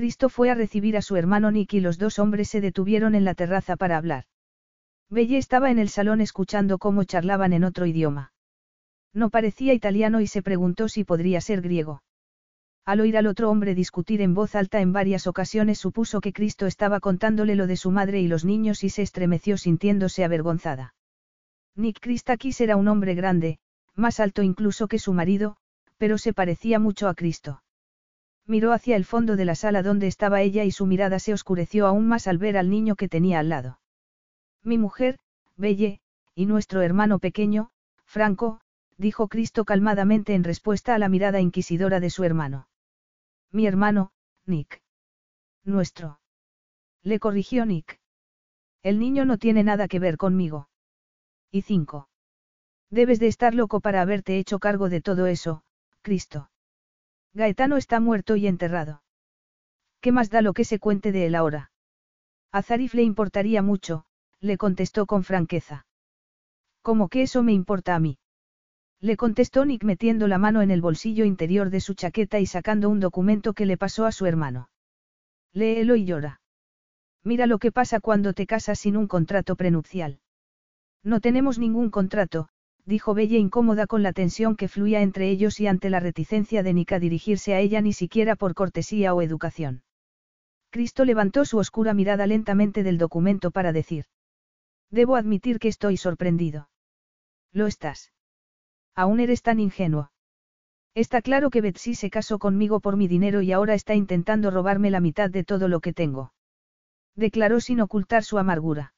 Cristo 0.00 0.30
fue 0.30 0.48
a 0.48 0.54
recibir 0.54 0.96
a 0.96 1.02
su 1.02 1.16
hermano 1.16 1.50
Nick 1.50 1.74
y 1.74 1.80
los 1.80 1.98
dos 1.98 2.18
hombres 2.18 2.48
se 2.48 2.62
detuvieron 2.62 3.14
en 3.14 3.26
la 3.26 3.34
terraza 3.34 3.76
para 3.76 3.98
hablar. 3.98 4.24
Belle 5.10 5.36
estaba 5.36 5.70
en 5.70 5.78
el 5.78 5.90
salón 5.90 6.22
escuchando 6.22 6.78
cómo 6.78 7.04
charlaban 7.04 7.52
en 7.52 7.64
otro 7.64 7.84
idioma. 7.84 8.32
No 9.12 9.28
parecía 9.28 9.74
italiano 9.74 10.22
y 10.22 10.26
se 10.26 10.40
preguntó 10.40 10.88
si 10.88 11.04
podría 11.04 11.42
ser 11.42 11.60
griego. 11.60 12.02
Al 12.86 13.00
oír 13.00 13.18
al 13.18 13.26
otro 13.26 13.50
hombre 13.50 13.74
discutir 13.74 14.22
en 14.22 14.32
voz 14.32 14.54
alta 14.54 14.80
en 14.80 14.94
varias 14.94 15.26
ocasiones 15.26 15.78
supuso 15.78 16.22
que 16.22 16.32
Cristo 16.32 16.64
estaba 16.64 17.00
contándole 17.00 17.54
lo 17.54 17.66
de 17.66 17.76
su 17.76 17.90
madre 17.90 18.22
y 18.22 18.26
los 18.26 18.46
niños 18.46 18.82
y 18.84 18.88
se 18.88 19.02
estremeció 19.02 19.58
sintiéndose 19.58 20.24
avergonzada. 20.24 20.94
Nick 21.76 22.00
Christakis 22.00 22.62
era 22.62 22.76
un 22.76 22.88
hombre 22.88 23.14
grande, 23.14 23.58
más 23.94 24.18
alto 24.18 24.42
incluso 24.42 24.88
que 24.88 24.98
su 24.98 25.12
marido, 25.12 25.58
pero 25.98 26.16
se 26.16 26.32
parecía 26.32 26.78
mucho 26.78 27.06
a 27.06 27.14
Cristo. 27.14 27.60
Miró 28.50 28.72
hacia 28.72 28.96
el 28.96 29.04
fondo 29.04 29.36
de 29.36 29.44
la 29.44 29.54
sala 29.54 29.80
donde 29.80 30.08
estaba 30.08 30.40
ella 30.40 30.64
y 30.64 30.72
su 30.72 30.84
mirada 30.84 31.20
se 31.20 31.32
oscureció 31.32 31.86
aún 31.86 32.08
más 32.08 32.26
al 32.26 32.36
ver 32.36 32.56
al 32.58 32.68
niño 32.68 32.96
que 32.96 33.08
tenía 33.08 33.38
al 33.38 33.48
lado. 33.48 33.78
Mi 34.64 34.76
mujer, 34.76 35.20
Belle, 35.56 36.00
y 36.34 36.46
nuestro 36.46 36.82
hermano 36.82 37.20
pequeño, 37.20 37.70
Franco, 38.06 38.60
dijo 38.98 39.28
Cristo 39.28 39.64
calmadamente 39.64 40.34
en 40.34 40.42
respuesta 40.42 40.96
a 40.96 40.98
la 40.98 41.08
mirada 41.08 41.40
inquisidora 41.40 42.00
de 42.00 42.10
su 42.10 42.24
hermano. 42.24 42.66
Mi 43.52 43.68
hermano, 43.68 44.10
Nick. 44.46 44.82
Nuestro. 45.62 46.18
Le 47.04 47.20
corrigió 47.20 47.64
Nick. 47.66 48.00
El 48.82 48.98
niño 48.98 49.24
no 49.26 49.38
tiene 49.38 49.62
nada 49.62 49.86
que 49.86 50.00
ver 50.00 50.16
conmigo. 50.16 50.68
Y 51.52 51.62
cinco. 51.62 52.08
Debes 52.90 53.20
de 53.20 53.28
estar 53.28 53.54
loco 53.54 53.78
para 53.78 54.00
haberte 54.00 54.40
hecho 54.40 54.58
cargo 54.58 54.88
de 54.88 55.00
todo 55.00 55.26
eso, 55.26 55.62
Cristo. 56.02 56.50
Gaetano 57.34 57.76
está 57.76 58.00
muerto 58.00 58.36
y 58.36 58.46
enterrado. 58.46 59.02
¿Qué 60.00 60.12
más 60.12 60.30
da 60.30 60.42
lo 60.42 60.52
que 60.52 60.64
se 60.64 60.78
cuente 60.78 61.12
de 61.12 61.26
él 61.26 61.34
ahora? 61.34 61.70
A 62.52 62.62
Zarif 62.62 62.94
le 62.94 63.02
importaría 63.02 63.62
mucho, 63.62 64.04
le 64.40 64.56
contestó 64.56 65.06
con 65.06 65.22
franqueza. 65.22 65.86
¿Cómo 66.82 67.08
que 67.08 67.22
eso 67.22 67.42
me 67.42 67.52
importa 67.52 67.94
a 67.94 68.00
mí? 68.00 68.18
Le 69.00 69.16
contestó 69.16 69.64
Nick 69.64 69.84
metiendo 69.84 70.28
la 70.28 70.38
mano 70.38 70.62
en 70.62 70.70
el 70.70 70.80
bolsillo 70.80 71.24
interior 71.24 71.70
de 71.70 71.80
su 71.80 71.94
chaqueta 71.94 72.38
y 72.38 72.46
sacando 72.46 72.88
un 72.88 73.00
documento 73.00 73.54
que 73.54 73.66
le 73.66 73.76
pasó 73.76 74.06
a 74.06 74.12
su 74.12 74.26
hermano. 74.26 74.68
Léelo 75.52 75.96
y 75.96 76.04
llora. 76.04 76.40
Mira 77.22 77.46
lo 77.46 77.58
que 77.58 77.72
pasa 77.72 78.00
cuando 78.00 78.32
te 78.32 78.46
casas 78.46 78.78
sin 78.78 78.96
un 78.96 79.06
contrato 79.06 79.56
prenupcial. 79.56 80.20
No 81.02 81.20
tenemos 81.20 81.58
ningún 81.58 81.90
contrato, 81.90 82.48
dijo 82.86 83.14
Bella 83.14 83.38
incómoda 83.38 83.86
con 83.86 84.02
la 84.02 84.12
tensión 84.12 84.56
que 84.56 84.68
fluía 84.68 85.02
entre 85.02 85.30
ellos 85.30 85.60
y 85.60 85.66
ante 85.66 85.90
la 85.90 86.00
reticencia 86.00 86.62
de 86.62 86.72
Nick 86.72 86.92
a 86.92 86.98
dirigirse 86.98 87.54
a 87.54 87.60
ella 87.60 87.80
ni 87.80 87.92
siquiera 87.92 88.36
por 88.36 88.54
cortesía 88.54 89.14
o 89.14 89.22
educación. 89.22 89.82
Cristo 90.70 91.04
levantó 91.04 91.44
su 91.44 91.58
oscura 91.58 91.94
mirada 91.94 92.26
lentamente 92.26 92.82
del 92.82 92.98
documento 92.98 93.50
para 93.50 93.72
decir. 93.72 94.04
Debo 94.90 95.16
admitir 95.16 95.58
que 95.58 95.68
estoy 95.68 95.96
sorprendido. 95.96 96.68
Lo 97.52 97.66
estás. 97.66 98.12
Aún 98.94 99.20
eres 99.20 99.42
tan 99.42 99.60
ingenuo. 99.60 100.10
Está 100.94 101.22
claro 101.22 101.50
que 101.50 101.60
Betsy 101.60 101.94
se 101.94 102.10
casó 102.10 102.38
conmigo 102.38 102.80
por 102.80 102.96
mi 102.96 103.06
dinero 103.06 103.42
y 103.42 103.52
ahora 103.52 103.74
está 103.74 103.94
intentando 103.94 104.50
robarme 104.50 104.90
la 104.90 105.00
mitad 105.00 105.30
de 105.30 105.44
todo 105.44 105.68
lo 105.68 105.80
que 105.80 105.92
tengo. 105.92 106.32
Declaró 107.14 107.60
sin 107.60 107.80
ocultar 107.80 108.24
su 108.24 108.38
amargura. 108.38 108.94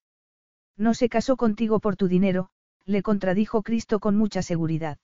No 0.77 0.95
se 0.95 1.09
casó 1.09 1.37
contigo 1.37 1.81
por 1.81 1.97
tu 1.97 2.09
dinero, 2.09 2.51
le 2.85 3.03
contradijo 3.03 3.63
Cristo 3.63 4.01
con 4.01 4.17
mucha 4.17 4.43
seguridad. 4.43 4.99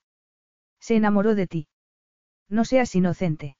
Se 0.79 0.95
enamoró 0.95 1.35
de 1.35 1.47
ti. 1.47 1.67
No 2.49 2.65
seas 2.65 2.95
inocente. 2.95 3.57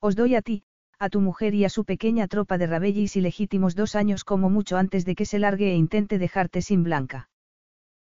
Os 0.00 0.16
doy 0.16 0.34
a 0.34 0.42
ti, 0.42 0.64
a 0.98 1.08
tu 1.08 1.20
mujer 1.20 1.54
y 1.54 1.64
a 1.64 1.68
su 1.68 1.84
pequeña 1.84 2.28
tropa 2.28 2.58
de 2.58 2.66
rabellis 2.66 3.16
ilegítimos 3.16 3.74
dos 3.74 3.94
años 3.94 4.24
como 4.24 4.50
mucho 4.50 4.76
antes 4.76 5.04
de 5.04 5.14
que 5.14 5.26
se 5.26 5.38
largue 5.38 5.72
e 5.72 5.76
intente 5.76 6.18
dejarte 6.18 6.62
sin 6.62 6.84
blanca. 6.84 7.28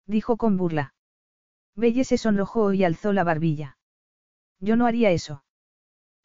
Dijo 0.07 0.37
con 0.37 0.57
burla. 0.57 0.95
Belle 1.77 2.05
se 2.05 2.19
sonrojó 2.19 2.73
y 2.73 2.83
alzó 2.83 3.13
la 3.13 3.25
barbilla. 3.25 3.79
Yo 4.59 4.75
no 4.75 4.87
haría 4.87 5.11
eso. 5.11 5.45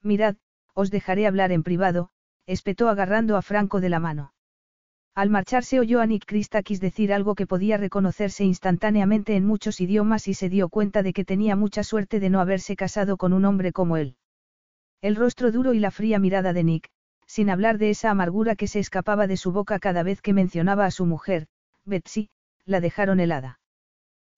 Mirad, 0.01 0.37
os 0.73 0.89
dejaré 0.89 1.27
hablar 1.27 1.51
en 1.51 1.61
privado, 1.61 2.09
espetó 2.47 2.89
agarrando 2.89 3.37
a 3.37 3.41
Franco 3.41 3.79
de 3.79 3.89
la 3.89 3.99
mano. 3.99 4.32
Al 5.15 5.29
marcharse 5.29 5.79
oyó 5.79 6.01
a 6.01 6.07
Nick 6.07 6.25
Christakis 6.25 6.81
decir 6.81 7.13
algo 7.13 7.35
que 7.35 7.45
podía 7.45 7.77
reconocerse 7.77 8.43
instantáneamente 8.43 9.35
en 9.35 9.45
muchos 9.45 9.79
idiomas 9.79 10.27
y 10.27 10.33
se 10.33 10.49
dio 10.49 10.69
cuenta 10.69 11.03
de 11.03 11.13
que 11.13 11.23
tenía 11.23 11.55
mucha 11.55 11.83
suerte 11.83 12.19
de 12.19 12.31
no 12.31 12.39
haberse 12.39 12.75
casado 12.75 13.15
con 13.15 13.31
un 13.31 13.45
hombre 13.45 13.71
como 13.71 13.97
él. 13.97 14.15
El 15.01 15.15
rostro 15.15 15.51
duro 15.51 15.75
y 15.75 15.79
la 15.79 15.91
fría 15.91 16.17
mirada 16.17 16.51
de 16.51 16.63
Nick, 16.63 16.89
sin 17.27 17.51
hablar 17.51 17.77
de 17.77 17.91
esa 17.91 18.09
amargura 18.09 18.55
que 18.55 18.67
se 18.67 18.79
escapaba 18.79 19.27
de 19.27 19.37
su 19.37 19.51
boca 19.51 19.77
cada 19.77 20.01
vez 20.01 20.19
que 20.19 20.33
mencionaba 20.33 20.85
a 20.85 20.91
su 20.91 21.05
mujer, 21.05 21.47
Betsy, 21.85 22.29
la 22.65 22.79
dejaron 22.79 23.19
helada. 23.19 23.59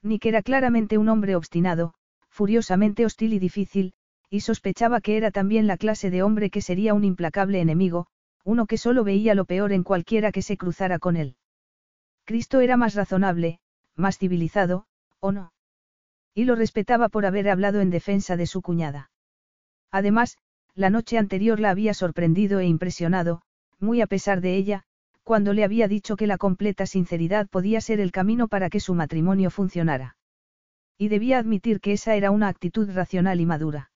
Nick 0.01 0.25
era 0.25 0.41
claramente 0.41 0.97
un 0.97 1.07
hombre 1.07 1.37
obstinado, 1.37 1.93
furiosamente 2.29 3.05
hostil 3.05 3.33
y 3.33 3.39
difícil, 3.39 3.93
y 4.29 4.41
sospechaba 4.41 4.99
que 4.99 5.15
era 5.15 5.31
también 5.31 5.67
la 5.67 5.77
clase 5.77 6.09
de 6.09 6.21
hombre 6.21 6.49
que 6.49 6.61
sería 6.61 6.93
un 6.93 7.05
implacable 7.05 7.61
enemigo, 7.61 8.07
uno 8.45 8.67
que 8.67 8.77
solo 8.77 9.03
veía 9.03 9.35
lo 9.35 9.45
peor 9.45 9.74
en 9.74 9.83
cualquiera 9.83 10.32
que 10.32 10.43
se 10.43 10.56
cruzara 10.56 10.99
con 10.99 11.17
él. 11.17 11.35
Cristo 12.24 12.61
era 12.61 12.77
más 12.77 12.93
razonable, 12.93 13.59
más 13.95 14.17
civilizado, 14.19 14.85
¿o 15.19 15.32
no? 15.32 15.51
Y 16.33 16.45
lo 16.45 16.56
respetaba 16.56 17.09
por 17.09 17.25
haber 17.25 17.49
hablado 17.49 17.82
en 17.82 17.90
defensa 17.90 18.38
de 18.38 18.45
su 18.45 18.61
cuñada. 18.61 19.09
Además, 19.91 20.38
la 20.75 20.90
noche 20.90 21.17
anterior 21.17 21.59
la 21.59 21.72
había 21.72 21.93
sorprendido 21.93 22.59
e 22.59 22.67
impresionado, 22.67 23.41
muy 23.80 24.01
a 24.01 24.07
pesar 24.07 24.41
de 24.41 24.56
ella, 24.56 24.83
cuando 25.24 25.53
le 25.53 25.64
había 25.64 25.88
dicho 25.88 26.15
que 26.15 26.27
la 26.27 26.38
completa 26.38 26.85
sinceridad 26.85 27.48
podía 27.48 27.82
ser 27.82 27.99
el 27.99 28.11
camino 28.11 28.48
para 28.48 28.69
que 28.69 28.80
su 28.80 28.93
matrimonio 28.93 29.49
funcionara. 29.49 30.17
Y 30.98 31.07
debía 31.07 31.40
admitir 31.40 31.82
que 31.82 31.93
esa 31.93 32.15
era 32.15 32.30
una 32.30 32.48
actitud 32.48 32.90
racional 32.93 33.41
y 33.41 33.45
madura. 33.45 33.91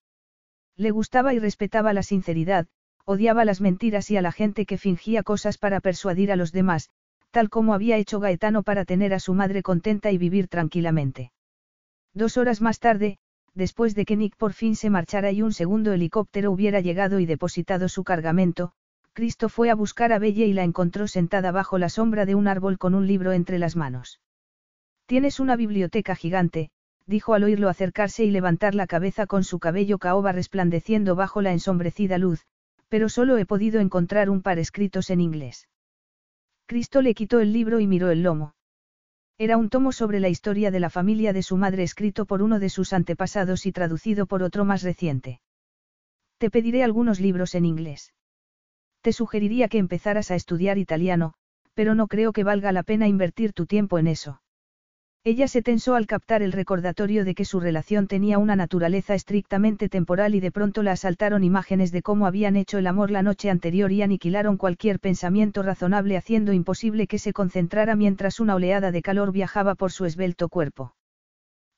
Le 0.76 0.90
gustaba 0.90 1.34
y 1.34 1.40
respetaba 1.40 1.94
la 1.94 2.02
sinceridad, 2.02 2.68
odiaba 3.10 3.44
las 3.44 3.60
mentiras 3.60 4.12
y 4.12 4.18
a 4.18 4.22
la 4.22 4.32
gente 4.32 4.68
que 4.68 4.78
fingía 4.78 5.24
cosas 5.24 5.58
para 5.58 5.80
persuadir 5.80 6.32
a 6.32 6.36
los 6.36 6.52
demás, 6.52 6.92
tal 7.32 7.50
como 7.50 7.74
había 7.74 7.98
hecho 7.98 8.20
Gaetano 8.20 8.62
para 8.62 8.86
tener 8.86 9.16
a 9.16 9.20
su 9.20 9.34
madre 9.34 9.64
contenta 9.64 10.12
y 10.12 10.20
vivir 10.20 10.48
tranquilamente. 10.48 11.32
Dos 12.14 12.38
horas 12.38 12.62
más 12.62 12.78
tarde, 12.78 13.18
después 13.56 13.96
de 13.96 14.06
que 14.06 14.16
Nick 14.16 14.36
por 14.36 14.54
fin 14.54 14.76
se 14.76 14.92
marchara 14.92 15.32
y 15.32 15.42
un 15.42 15.54
segundo 15.54 15.92
helicóptero 15.92 16.52
hubiera 16.52 16.82
llegado 16.82 17.20
y 17.20 17.26
depositado 17.26 17.90
su 17.90 18.04
cargamento, 18.04 18.74
Cristo 19.14 19.50
fue 19.50 19.72
a 19.72 19.76
buscar 19.76 20.14
a 20.14 20.20
Belle 20.20 20.46
y 20.46 20.54
la 20.54 20.64
encontró 20.64 21.08
sentada 21.08 21.52
bajo 21.52 21.80
la 21.80 21.90
sombra 21.90 22.28
de 22.28 22.36
un 22.36 22.48
árbol 22.48 22.78
con 22.78 22.94
un 22.94 23.08
libro 23.08 23.32
entre 23.32 23.58
las 23.58 23.76
manos. 23.76 24.22
Tienes 25.08 25.40
una 25.40 25.56
biblioteca 25.56 26.16
gigante, 26.16 26.70
dijo 27.08 27.34
al 27.34 27.44
oírlo 27.44 27.70
acercarse 27.70 28.24
y 28.24 28.30
levantar 28.30 28.76
la 28.76 28.86
cabeza 28.86 29.26
con 29.26 29.44
su 29.44 29.58
cabello 29.58 29.98
caoba 29.98 30.32
resplandeciendo 30.32 31.16
bajo 31.16 31.42
la 31.42 31.54
ensombrecida 31.54 32.20
luz, 32.20 32.46
pero 32.90 33.08
solo 33.08 33.38
he 33.38 33.46
podido 33.46 33.80
encontrar 33.80 34.30
un 34.30 34.42
par 34.42 34.60
escritos 34.60 35.10
en 35.10 35.22
inglés. 35.22 35.70
Cristo 36.66 37.02
le 37.02 37.14
quitó 37.14 37.40
el 37.40 37.54
libro 37.54 37.80
y 37.80 37.88
miró 37.88 38.12
el 38.12 38.22
lomo. 38.22 38.56
Era 39.38 39.58
un 39.58 39.70
tomo 39.70 39.92
sobre 39.92 40.20
la 40.20 40.28
historia 40.28 40.70
de 40.70 40.82
la 40.82 40.90
familia 40.90 41.32
de 41.32 41.44
su 41.44 41.56
madre 41.56 41.84
escrito 41.84 42.26
por 42.26 42.42
uno 42.42 42.60
de 42.60 42.70
sus 42.70 42.92
antepasados 42.92 43.66
y 43.66 43.72
traducido 43.72 44.26
por 44.26 44.44
otro 44.44 44.66
más 44.66 44.84
reciente. 44.84 45.40
Te 46.38 46.50
pediré 46.50 46.84
algunos 46.84 47.20
libros 47.20 47.56
en 47.56 47.66
inglés. 47.66 48.14
Te 49.02 49.14
sugeriría 49.14 49.70
que 49.70 49.78
empezaras 49.78 50.30
a 50.30 50.36
estudiar 50.36 50.78
italiano, 50.78 51.34
pero 51.74 51.96
no 51.96 52.08
creo 52.08 52.34
que 52.34 52.44
valga 52.44 52.72
la 52.72 52.84
pena 52.84 53.08
invertir 53.08 53.54
tu 53.54 53.66
tiempo 53.66 53.98
en 53.98 54.08
eso. 54.08 54.42
Ella 55.26 55.50
se 55.50 55.62
tensó 55.62 55.96
al 55.96 56.08
captar 56.08 56.42
el 56.42 56.54
recordatorio 56.54 57.26
de 57.26 57.36
que 57.36 57.44
su 57.44 57.60
relación 57.60 58.08
tenía 58.08 58.38
una 58.38 58.56
naturaleza 58.56 59.16
estrictamente 59.16 59.90
temporal 59.90 60.34
y 60.34 60.40
de 60.40 60.52
pronto 60.52 60.82
la 60.82 60.94
asaltaron 60.94 61.44
imágenes 61.44 61.92
de 61.92 62.02
cómo 62.02 62.26
habían 62.26 62.56
hecho 62.56 62.78
el 62.78 62.88
amor 62.88 63.12
la 63.12 63.22
noche 63.22 63.50
anterior 63.50 63.92
y 63.92 64.02
aniquilaron 64.02 64.56
cualquier 64.56 65.02
pensamiento 65.02 65.62
razonable 65.62 66.16
haciendo 66.16 66.54
imposible 66.54 67.06
que 67.06 67.20
se 67.20 67.34
concentrara 67.34 67.98
mientras 67.98 68.40
una 68.40 68.56
oleada 68.56 68.92
de 68.94 69.02
calor 69.02 69.34
viajaba 69.34 69.76
por 69.76 69.92
su 69.92 70.06
esbelto 70.06 70.48
cuerpo. 70.48 70.96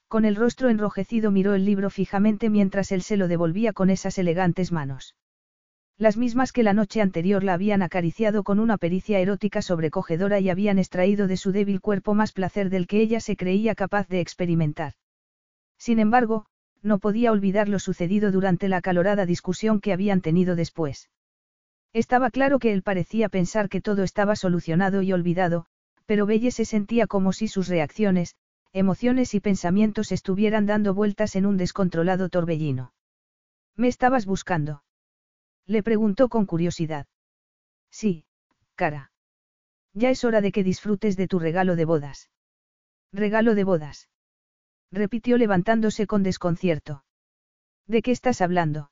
Con 0.07 0.25
el 0.25 0.35
rostro 0.35 0.69
enrojecido 0.69 1.31
miró 1.31 1.55
el 1.55 1.65
libro 1.65 1.89
fijamente 1.89 2.51
mientras 2.51 2.91
él 2.91 3.01
se 3.01 3.17
lo 3.17 3.27
devolvía 3.27 3.73
con 3.73 3.89
esas 3.89 4.19
elegantes 4.19 4.71
manos. 4.71 5.15
Las 6.01 6.17
mismas 6.17 6.51
que 6.51 6.63
la 6.63 6.73
noche 6.73 6.99
anterior 6.99 7.43
la 7.43 7.53
habían 7.53 7.83
acariciado 7.83 8.41
con 8.41 8.59
una 8.59 8.79
pericia 8.79 9.19
erótica 9.19 9.61
sobrecogedora 9.61 10.39
y 10.39 10.49
habían 10.49 10.79
extraído 10.79 11.27
de 11.27 11.37
su 11.37 11.51
débil 11.51 11.79
cuerpo 11.79 12.15
más 12.15 12.31
placer 12.31 12.71
del 12.71 12.87
que 12.87 13.01
ella 13.01 13.19
se 13.19 13.35
creía 13.35 13.75
capaz 13.75 14.07
de 14.07 14.19
experimentar. 14.19 14.93
Sin 15.77 15.99
embargo, 15.99 16.47
no 16.81 16.97
podía 16.97 17.31
olvidar 17.31 17.69
lo 17.69 17.77
sucedido 17.77 18.31
durante 18.31 18.67
la 18.67 18.77
acalorada 18.77 19.27
discusión 19.27 19.79
que 19.79 19.93
habían 19.93 20.21
tenido 20.21 20.55
después. 20.55 21.11
Estaba 21.93 22.31
claro 22.31 22.57
que 22.57 22.73
él 22.73 22.81
parecía 22.81 23.29
pensar 23.29 23.69
que 23.69 23.79
todo 23.79 24.01
estaba 24.01 24.35
solucionado 24.35 25.03
y 25.03 25.13
olvidado, 25.13 25.67
Pero 26.07 26.25
Belle 26.25 26.49
se 26.49 26.65
sentía 26.65 27.05
como 27.05 27.31
si 27.31 27.47
sus 27.47 27.67
reacciones, 27.67 28.33
emociones 28.73 29.35
y 29.35 29.39
pensamientos 29.39 30.11
estuvieran 30.11 30.65
dando 30.65 30.95
vueltas 30.95 31.35
en 31.35 31.45
un 31.45 31.57
descontrolado 31.57 32.27
torbellino. 32.29 32.91
¿Me 33.75 33.87
estabas 33.87 34.25
buscando? 34.25 34.81
Le 35.71 35.83
preguntó 35.83 36.27
con 36.27 36.45
curiosidad. 36.45 37.05
Sí, 37.89 38.25
cara. 38.75 39.13
Ya 39.93 40.09
es 40.09 40.25
hora 40.25 40.41
de 40.41 40.51
que 40.51 40.65
disfrutes 40.65 41.15
de 41.15 41.29
tu 41.29 41.39
regalo 41.39 41.77
de 41.77 41.85
bodas. 41.85 42.29
Regalo 43.13 43.55
de 43.55 43.63
bodas. 43.63 44.09
Repitió 44.91 45.37
levantándose 45.37 46.07
con 46.07 46.23
desconcierto. 46.23 47.05
¿De 47.87 48.01
qué 48.01 48.11
estás 48.11 48.41
hablando? 48.41 48.91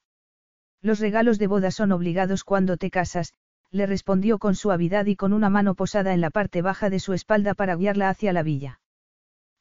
Los 0.81 1.01
regalos 1.01 1.37
de 1.37 1.47
boda 1.47 1.71
son 1.71 1.91
obligados 1.91 2.45
cuando 2.45 2.77
te 2.77 2.89
casas, 2.89 3.33
le 3.71 3.85
respondió 3.85 4.39
con 4.39 4.55
suavidad 4.55 5.05
y 5.07 5.17
con 5.17 5.33
una 5.33 5.49
mano 5.49 5.75
posada 5.75 6.13
en 6.13 6.21
la 6.21 6.29
parte 6.29 6.61
baja 6.61 6.89
de 6.89 7.01
su 7.01 7.11
espalda 7.11 7.55
para 7.55 7.75
guiarla 7.75 8.07
hacia 8.07 8.31
la 8.31 8.41
villa. 8.41 8.79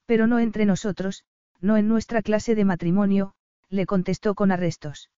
Pero 0.07 0.29
no 0.29 0.39
entre 0.39 0.67
nosotros, 0.67 1.25
no 1.61 1.77
en 1.77 1.89
nuestra 1.89 2.23
clase 2.23 2.55
de 2.55 2.65
matrimonio, 2.65 3.35
le 3.71 3.87
contestó 3.87 4.37
con 4.37 4.53
arrestos. 4.53 5.11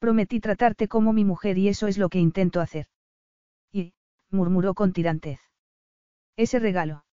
Prometí 0.00 0.40
tratarte 0.40 0.88
como 0.88 1.12
mi 1.12 1.26
mujer 1.26 1.58
y 1.58 1.68
eso 1.68 1.86
es 1.86 1.98
lo 1.98 2.08
que 2.08 2.18
intento 2.18 2.60
hacer. 2.60 2.86
Y, 3.70 3.92
murmuró 4.30 4.74
con 4.74 4.94
tirantez. 4.94 5.40
Ese 6.36 6.58
regalo. 6.58 7.04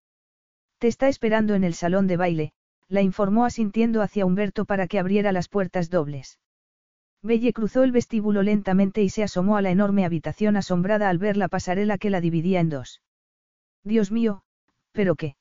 Te 0.80 0.88
está 0.88 1.09
esperando 1.09 1.53
en 1.53 1.66
el 1.66 1.74
salón 1.74 2.07
de 2.07 2.16
baile, 2.16 2.53
la 2.88 3.01
informó 3.01 3.43
asintiendo 3.43 4.01
hacia 4.01 4.25
Humberto 4.25 4.64
para 4.64 4.88
que 4.88 4.99
abriera 4.99 5.33
las 5.33 5.49
puertas 5.49 5.90
dobles. 5.90 6.40
Belle 7.22 7.51
cruzó 7.51 7.83
el 7.83 7.91
vestíbulo 7.91 8.41
lentamente 8.41 9.03
y 9.03 9.09
se 9.09 9.24
asomó 9.24 9.57
a 9.57 9.61
la 9.61 9.72
enorme 9.72 10.06
habitación 10.06 10.56
asombrada 10.56 11.09
al 11.09 11.17
ver 11.17 11.35
la 11.35 11.49
pasarela 11.49 11.98
que 11.98 12.09
la 12.09 12.22
dividía 12.22 12.61
en 12.61 12.69
dos. 12.69 13.01
Dios 13.83 14.14
mío, 14.14 14.43
¿pero 14.93 15.16
qué? 15.16 15.35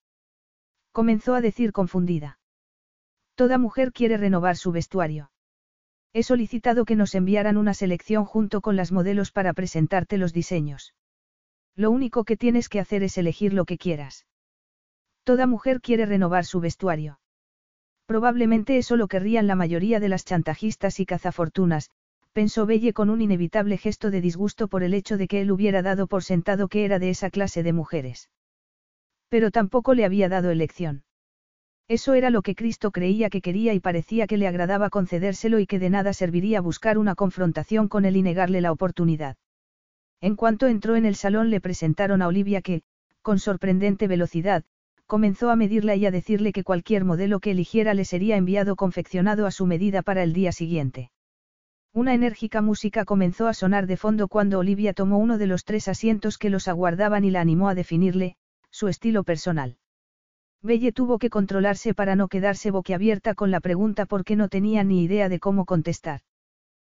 Comenzó 0.90 1.36
a 1.36 1.40
decir 1.40 1.72
confundida. 1.72 2.40
Toda 3.36 3.58
mujer 3.58 3.92
quiere 3.92 4.16
renovar 4.16 4.56
su 4.56 4.72
vestuario. 4.72 5.30
He 6.18 6.22
solicitado 6.22 6.86
que 6.86 6.96
nos 6.96 7.14
enviaran 7.14 7.58
una 7.58 7.74
selección 7.74 8.24
junto 8.24 8.62
con 8.62 8.74
las 8.74 8.90
modelos 8.90 9.32
para 9.32 9.52
presentarte 9.52 10.16
los 10.16 10.32
diseños. 10.32 10.94
Lo 11.74 11.90
único 11.90 12.24
que 12.24 12.38
tienes 12.38 12.70
que 12.70 12.80
hacer 12.80 13.02
es 13.02 13.18
elegir 13.18 13.52
lo 13.52 13.66
que 13.66 13.76
quieras. 13.76 14.24
Toda 15.24 15.46
mujer 15.46 15.82
quiere 15.82 16.06
renovar 16.06 16.46
su 16.46 16.58
vestuario. 16.58 17.20
Probablemente 18.06 18.78
eso 18.78 18.96
lo 18.96 19.08
querrían 19.08 19.46
la 19.46 19.56
mayoría 19.56 20.00
de 20.00 20.08
las 20.08 20.24
chantajistas 20.24 21.00
y 21.00 21.04
cazafortunas, 21.04 21.90
pensó 22.32 22.64
Belle 22.64 22.94
con 22.94 23.10
un 23.10 23.20
inevitable 23.20 23.76
gesto 23.76 24.10
de 24.10 24.22
disgusto 24.22 24.68
por 24.68 24.82
el 24.84 24.94
hecho 24.94 25.18
de 25.18 25.28
que 25.28 25.42
él 25.42 25.50
hubiera 25.50 25.82
dado 25.82 26.06
por 26.06 26.24
sentado 26.24 26.68
que 26.68 26.86
era 26.86 26.98
de 26.98 27.10
esa 27.10 27.28
clase 27.28 27.62
de 27.62 27.74
mujeres. 27.74 28.30
Pero 29.28 29.50
tampoco 29.50 29.92
le 29.92 30.06
había 30.06 30.30
dado 30.30 30.50
elección. 30.50 31.04
Eso 31.88 32.14
era 32.14 32.30
lo 32.30 32.42
que 32.42 32.56
Cristo 32.56 32.90
creía 32.90 33.30
que 33.30 33.40
quería 33.40 33.72
y 33.72 33.80
parecía 33.80 34.26
que 34.26 34.36
le 34.36 34.48
agradaba 34.48 34.90
concedérselo 34.90 35.60
y 35.60 35.66
que 35.66 35.78
de 35.78 35.90
nada 35.90 36.12
serviría 36.12 36.60
buscar 36.60 36.98
una 36.98 37.14
confrontación 37.14 37.86
con 37.86 38.04
él 38.04 38.16
y 38.16 38.22
negarle 38.22 38.60
la 38.60 38.72
oportunidad. 38.72 39.36
En 40.20 40.34
cuanto 40.34 40.66
entró 40.66 40.96
en 40.96 41.06
el 41.06 41.14
salón 41.14 41.50
le 41.50 41.60
presentaron 41.60 42.22
a 42.22 42.28
Olivia 42.28 42.60
que, 42.60 42.82
con 43.22 43.38
sorprendente 43.38 44.08
velocidad, 44.08 44.64
comenzó 45.06 45.50
a 45.50 45.56
medirla 45.56 45.94
y 45.94 46.06
a 46.06 46.10
decirle 46.10 46.52
que 46.52 46.64
cualquier 46.64 47.04
modelo 47.04 47.38
que 47.38 47.52
eligiera 47.52 47.94
le 47.94 48.04
sería 48.04 48.36
enviado 48.36 48.74
confeccionado 48.74 49.46
a 49.46 49.52
su 49.52 49.66
medida 49.66 50.02
para 50.02 50.24
el 50.24 50.32
día 50.32 50.50
siguiente. 50.50 51.12
Una 51.92 52.14
enérgica 52.14 52.62
música 52.62 53.04
comenzó 53.04 53.46
a 53.46 53.54
sonar 53.54 53.86
de 53.86 53.96
fondo 53.96 54.26
cuando 54.26 54.58
Olivia 54.58 54.92
tomó 54.92 55.18
uno 55.18 55.38
de 55.38 55.46
los 55.46 55.64
tres 55.64 55.86
asientos 55.86 56.36
que 56.36 56.50
los 56.50 56.66
aguardaban 56.66 57.24
y 57.24 57.30
la 57.30 57.40
animó 57.40 57.68
a 57.68 57.74
definirle, 57.74 58.36
su 58.70 58.88
estilo 58.88 59.22
personal. 59.22 59.76
Belle 60.66 60.92
tuvo 60.92 61.18
que 61.18 61.30
controlarse 61.30 61.94
para 61.94 62.16
no 62.16 62.28
quedarse 62.28 62.70
boquiabierta 62.70 63.34
con 63.34 63.50
la 63.50 63.60
pregunta 63.60 64.04
porque 64.04 64.36
no 64.36 64.48
tenía 64.48 64.84
ni 64.84 65.02
idea 65.02 65.28
de 65.28 65.38
cómo 65.38 65.64
contestar. 65.64 66.20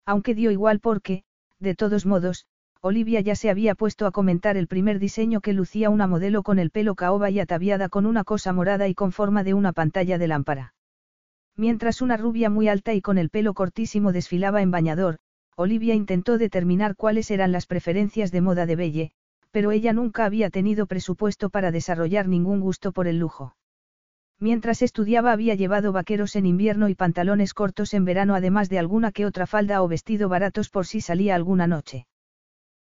Aunque 0.06 0.34
dio 0.34 0.52
igual 0.52 0.80
porque, 0.80 1.24
de 1.60 1.76
todos 1.76 2.06
modos, 2.06 2.46
Olivia 2.82 3.22
ya 3.22 3.36
se 3.36 3.50
había 3.50 3.76
puesto 3.76 4.06
a 4.06 4.12
comentar 4.12 4.56
el 4.56 4.68
primer 4.68 5.00
diseño 5.00 5.42
que 5.42 5.54
lucía 5.54 5.90
una 5.90 6.08
modelo 6.08 6.44
con 6.44 6.60
el 6.60 6.70
pelo 6.72 6.96
caoba 6.96 7.30
y 7.30 7.40
ataviada 7.40 7.90
con 7.90 8.06
una 8.06 8.24
cosa 8.24 8.54
morada 8.54 8.88
y 8.88 8.96
con 8.96 9.12
forma 9.12 9.44
de 9.44 9.54
una 9.54 9.74
pantalla 9.74 10.18
de 10.18 10.28
lámpara. 10.28 10.74
Mientras 11.56 12.02
una 12.02 12.18
rubia 12.18 12.50
muy 12.50 12.68
alta 12.68 12.94
y 12.94 13.02
con 13.02 13.18
el 13.18 13.30
pelo 13.30 13.54
cortísimo 13.54 14.14
desfilaba 14.14 14.62
en 14.62 14.72
bañador, 14.72 15.18
Olivia 15.56 15.96
intentó 15.96 16.38
determinar 16.38 16.96
cuáles 16.96 17.32
eran 17.32 17.52
las 17.52 17.66
preferencias 17.66 18.32
de 18.32 18.42
moda 18.42 18.68
de 18.68 18.76
Belle, 18.76 19.12
pero 19.52 19.72
ella 19.72 19.94
nunca 19.94 20.26
había 20.26 20.50
tenido 20.50 20.86
presupuesto 20.86 21.50
para 21.50 21.72
desarrollar 21.72 22.28
ningún 22.28 22.60
gusto 22.60 22.92
por 22.92 23.08
el 23.08 23.20
lujo. 23.20 23.56
Mientras 24.40 24.82
estudiaba 24.82 25.32
había 25.32 25.56
llevado 25.56 25.92
vaqueros 25.92 26.36
en 26.36 26.46
invierno 26.46 26.90
y 26.90 26.96
pantalones 26.96 27.54
cortos 27.54 27.94
en 27.94 28.06
verano 28.06 28.36
además 28.36 28.70
de 28.70 28.78
alguna 28.78 29.12
que 29.12 29.26
otra 29.26 29.48
falda 29.48 29.82
o 29.82 29.88
vestido 29.88 30.30
baratos 30.30 30.70
por 30.70 30.86
si 30.86 31.02
salía 31.02 31.34
alguna 31.34 31.66
noche. 31.66 32.06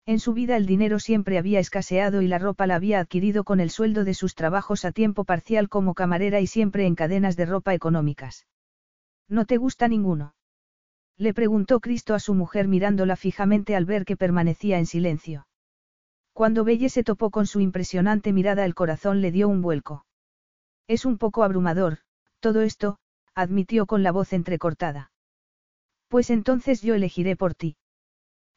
En 0.07 0.19
su 0.19 0.35
vida 0.35 0.57
el 0.57 0.67
dinero 0.67 0.99
siempre 0.99 1.39
había 1.39 1.61
escaseado 1.61 2.23
y 2.23 2.29
la 2.29 2.39
ropa 2.39 2.67
la 2.67 2.75
había 2.75 3.01
adquirido 3.01 3.45
con 3.45 3.61
el 3.61 3.71
sueldo 3.71 4.05
de 4.05 4.15
sus 4.15 4.35
trabajos 4.35 4.85
a 4.85 4.93
tiempo 4.93 5.25
parcial 5.25 5.69
como 5.69 5.95
camarera 5.95 6.41
y 6.41 6.47
siempre 6.47 6.87
en 6.87 6.95
cadenas 6.95 7.37
de 7.37 7.47
ropa 7.47 7.73
económicas. 7.73 8.47
¿No 9.29 9.47
te 9.47 9.57
gusta 9.57 9.89
ninguno? 9.89 10.35
Le 11.17 11.33
preguntó 11.33 11.81
Cristo 11.81 12.15
a 12.15 12.19
su 12.19 12.35
mujer 12.35 12.69
mirándola 12.69 13.17
fijamente 13.17 13.77
al 13.77 13.87
ver 13.87 14.05
que 14.05 14.17
permanecía 14.17 14.79
en 14.79 14.87
silencio. 14.87 15.47
Cuando 16.35 16.65
Belle 16.65 16.89
se 16.89 17.05
topó 17.05 17.31
con 17.31 17.47
su 17.47 17.61
impresionante 17.61 18.33
mirada 18.33 18.65
el 18.65 18.75
corazón 18.75 19.21
le 19.21 19.31
dio 19.31 19.49
un 19.49 19.63
vuelco. 19.63 20.05
Es 20.89 21.05
un 21.05 21.17
poco 21.17 21.45
abrumador, 21.45 21.99
todo 22.41 22.63
esto, 22.63 22.99
admitió 23.37 23.87
con 23.87 24.03
la 24.03 24.11
voz 24.11 24.33
entrecortada. 24.33 25.13
Pues 26.09 26.31
entonces 26.31 26.83
yo 26.83 26.97
elegiré 26.97 27.37
por 27.37 27.55
ti. 27.55 27.77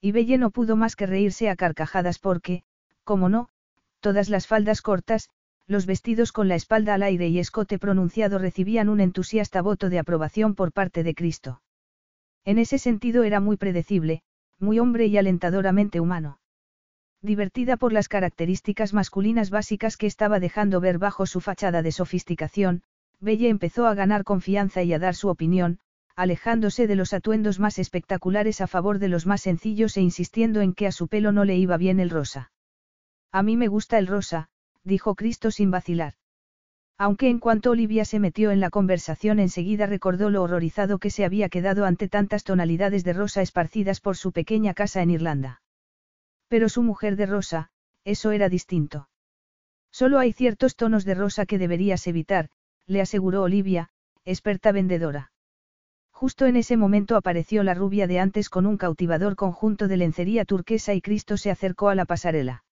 Y 0.01 0.11
Belle 0.11 0.39
no 0.39 0.49
pudo 0.49 0.75
más 0.75 0.95
que 0.95 1.05
reírse 1.05 1.49
a 1.51 1.55
carcajadas 1.55 2.17
porque, 2.17 2.63
como 3.03 3.29
no, 3.29 3.49
todas 3.99 4.27
las 4.29 4.47
faldas 4.47 4.81
cortas, 4.81 5.29
los 5.67 5.85
vestidos 5.85 6.31
con 6.31 6.47
la 6.47 6.55
espalda 6.55 6.95
al 6.95 7.03
aire 7.03 7.27
y 7.27 7.37
escote 7.37 7.77
pronunciado 7.77 8.39
recibían 8.39 8.89
un 8.89 9.01
entusiasta 9.01 9.61
voto 9.61 9.89
de 9.89 9.99
aprobación 9.99 10.55
por 10.55 10.71
parte 10.71 11.03
de 11.03 11.13
Cristo. 11.13 11.61
En 12.43 12.57
ese 12.57 12.79
sentido 12.79 13.21
era 13.21 13.39
muy 13.39 13.55
predecible, 13.55 14.23
muy 14.57 14.79
hombre 14.79 15.05
y 15.05 15.17
alentadoramente 15.17 15.99
humano. 15.99 16.39
Divertida 17.21 17.77
por 17.77 17.93
las 17.93 18.09
características 18.09 18.93
masculinas 18.93 19.49
básicas 19.49 19.97
que 19.97 20.07
estaba 20.07 20.39
dejando 20.39 20.79
ver 20.79 20.99
bajo 20.99 21.25
su 21.25 21.41
fachada 21.41 21.81
de 21.81 21.91
sofisticación, 21.91 22.83
Belle 23.19 23.49
empezó 23.49 23.87
a 23.87 23.95
ganar 23.95 24.23
confianza 24.23 24.83
y 24.83 24.93
a 24.93 24.99
dar 24.99 25.15
su 25.15 25.29
opinión, 25.29 25.79
alejándose 26.15 26.87
de 26.87 26.95
los 26.95 27.13
atuendos 27.13 27.59
más 27.59 27.79
espectaculares 27.79 28.61
a 28.61 28.67
favor 28.67 28.99
de 28.99 29.07
los 29.07 29.25
más 29.25 29.41
sencillos 29.41 29.97
e 29.97 30.01
insistiendo 30.01 30.61
en 30.61 30.73
que 30.73 30.87
a 30.87 30.91
su 30.91 31.07
pelo 31.07 31.31
no 31.31 31.45
le 31.45 31.57
iba 31.57 31.77
bien 31.77 31.99
el 31.99 32.09
rosa. 32.09 32.51
A 33.31 33.43
mí 33.43 33.57
me 33.57 33.67
gusta 33.67 33.97
el 33.97 34.07
rosa, 34.07 34.49
dijo 34.83 35.15
Cristo 35.15 35.51
sin 35.51 35.71
vacilar. 35.71 36.13
Aunque 36.99 37.29
en 37.29 37.39
cuanto 37.39 37.71
Olivia 37.71 38.05
se 38.05 38.19
metió 38.19 38.49
en 38.51 38.59
la 38.59 38.71
conversación 38.71 39.39
enseguida 39.39 39.85
recordó 39.85 40.29
lo 40.29 40.41
horrorizado 40.41 40.97
que 40.97 41.11
se 41.11 41.25
había 41.25 41.49
quedado 41.49 41.85
ante 41.85 42.07
tantas 42.07 42.43
tonalidades 42.43 43.03
de 43.03 43.13
rosa 43.13 43.41
esparcidas 43.41 44.01
por 44.01 44.17
su 44.17 44.31
pequeña 44.31 44.73
casa 44.73 45.01
en 45.03 45.11
Irlanda. 45.11 45.61
Pero 46.47 46.69
su 46.69 46.83
mujer 46.83 47.15
de 47.15 47.25
rosa, 47.25 47.69
eso 48.03 48.31
era 48.31 48.49
distinto. 48.49 49.09
Solo 49.91 50.19
hay 50.19 50.31
ciertos 50.33 50.75
tonos 50.75 51.05
de 51.05 51.15
rosa 51.15 51.45
que 51.45 51.57
deberías 51.57 52.07
evitar, 52.07 52.49
le 52.85 53.01
aseguró 53.01 53.43
Olivia, 53.43 53.89
experta 54.25 54.71
vendedora. 54.71 55.31
Justo 56.11 56.45
en 56.45 56.55
ese 56.55 56.77
momento 56.77 57.15
apareció 57.15 57.63
la 57.63 57.73
rubia 57.73 58.07
de 58.07 58.19
antes 58.19 58.49
con 58.49 58.65
un 58.65 58.77
cautivador 58.77 59.35
conjunto 59.35 59.87
de 59.87 59.97
lencería 59.97 60.45
turquesa 60.45 60.93
y 60.93 61.01
Cristo 61.01 61.37
se 61.37 61.51
acercó 61.51 61.89
a 61.89 61.95
la 61.95 62.05
pasarela. 62.05 62.63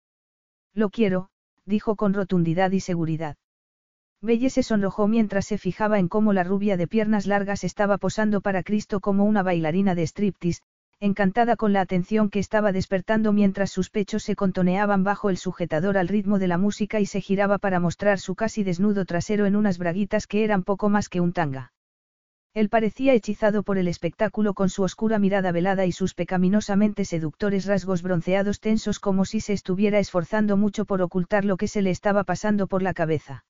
Lo 0.73 0.89
quiero, 0.89 1.29
dijo 1.65 1.95
con 1.95 2.13
rotundidad 2.13 2.71
y 2.71 2.79
seguridad. 2.79 3.37
Belle 4.21 4.49
se 4.49 4.63
sonrojó 4.63 5.07
mientras 5.07 5.45
se 5.45 5.57
fijaba 5.57 5.99
en 5.99 6.07
cómo 6.07 6.33
la 6.33 6.43
rubia 6.43 6.77
de 6.77 6.87
piernas 6.87 7.27
largas 7.27 7.63
estaba 7.63 7.97
posando 7.97 8.41
para 8.41 8.63
Cristo 8.63 8.99
como 8.99 9.25
una 9.25 9.43
bailarina 9.43 9.93
de 9.93 10.03
striptease, 10.03 10.61
encantada 11.05 11.55
con 11.55 11.71
la 11.71 11.81
atención 11.81 12.29
que 12.29 12.39
estaba 12.39 12.71
despertando 12.71 13.31
mientras 13.31 13.71
sus 13.71 13.89
pechos 13.89 14.23
se 14.23 14.35
contoneaban 14.35 15.03
bajo 15.03 15.29
el 15.29 15.37
sujetador 15.37 15.97
al 15.97 16.07
ritmo 16.07 16.39
de 16.39 16.47
la 16.47 16.57
música 16.57 16.99
y 16.99 17.05
se 17.05 17.21
giraba 17.21 17.59
para 17.59 17.79
mostrar 17.79 18.19
su 18.19 18.35
casi 18.35 18.63
desnudo 18.63 19.05
trasero 19.05 19.45
en 19.45 19.55
unas 19.55 19.77
braguitas 19.77 20.25
que 20.25 20.43
eran 20.43 20.63
poco 20.63 20.89
más 20.89 21.07
que 21.07 21.21
un 21.21 21.31
tanga. 21.31 21.71
Él 22.55 22.69
parecía 22.69 23.13
hechizado 23.13 23.63
por 23.63 23.77
el 23.77 23.87
espectáculo 23.87 24.53
con 24.53 24.69
su 24.69 24.81
oscura 24.81 25.19
mirada 25.19 25.51
velada 25.51 25.85
y 25.85 25.91
sus 25.91 26.13
pecaminosamente 26.13 27.05
seductores 27.05 27.65
rasgos 27.65 28.01
bronceados 28.01 28.59
tensos 28.59 28.99
como 28.99 29.25
si 29.25 29.41
se 29.41 29.53
estuviera 29.53 29.99
esforzando 29.99 30.57
mucho 30.57 30.85
por 30.85 31.01
ocultar 31.01 31.45
lo 31.45 31.57
que 31.57 31.67
se 31.67 31.81
le 31.81 31.91
estaba 31.91 32.23
pasando 32.23 32.67
por 32.67 32.81
la 32.81 32.93
cabeza. 32.93 33.45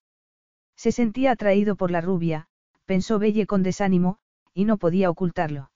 Se 0.75 0.92
sentía 0.92 1.32
atraído 1.32 1.75
por 1.75 1.92
la 1.92 2.01
rubia, 2.01 2.48
pensó 2.85 3.17
Belle 3.17 3.45
con 3.45 3.64
desánimo, 3.64 4.17
y 4.53 4.66
no 4.66 4.77
podía 4.77 5.09
ocultarlo. 5.09 5.69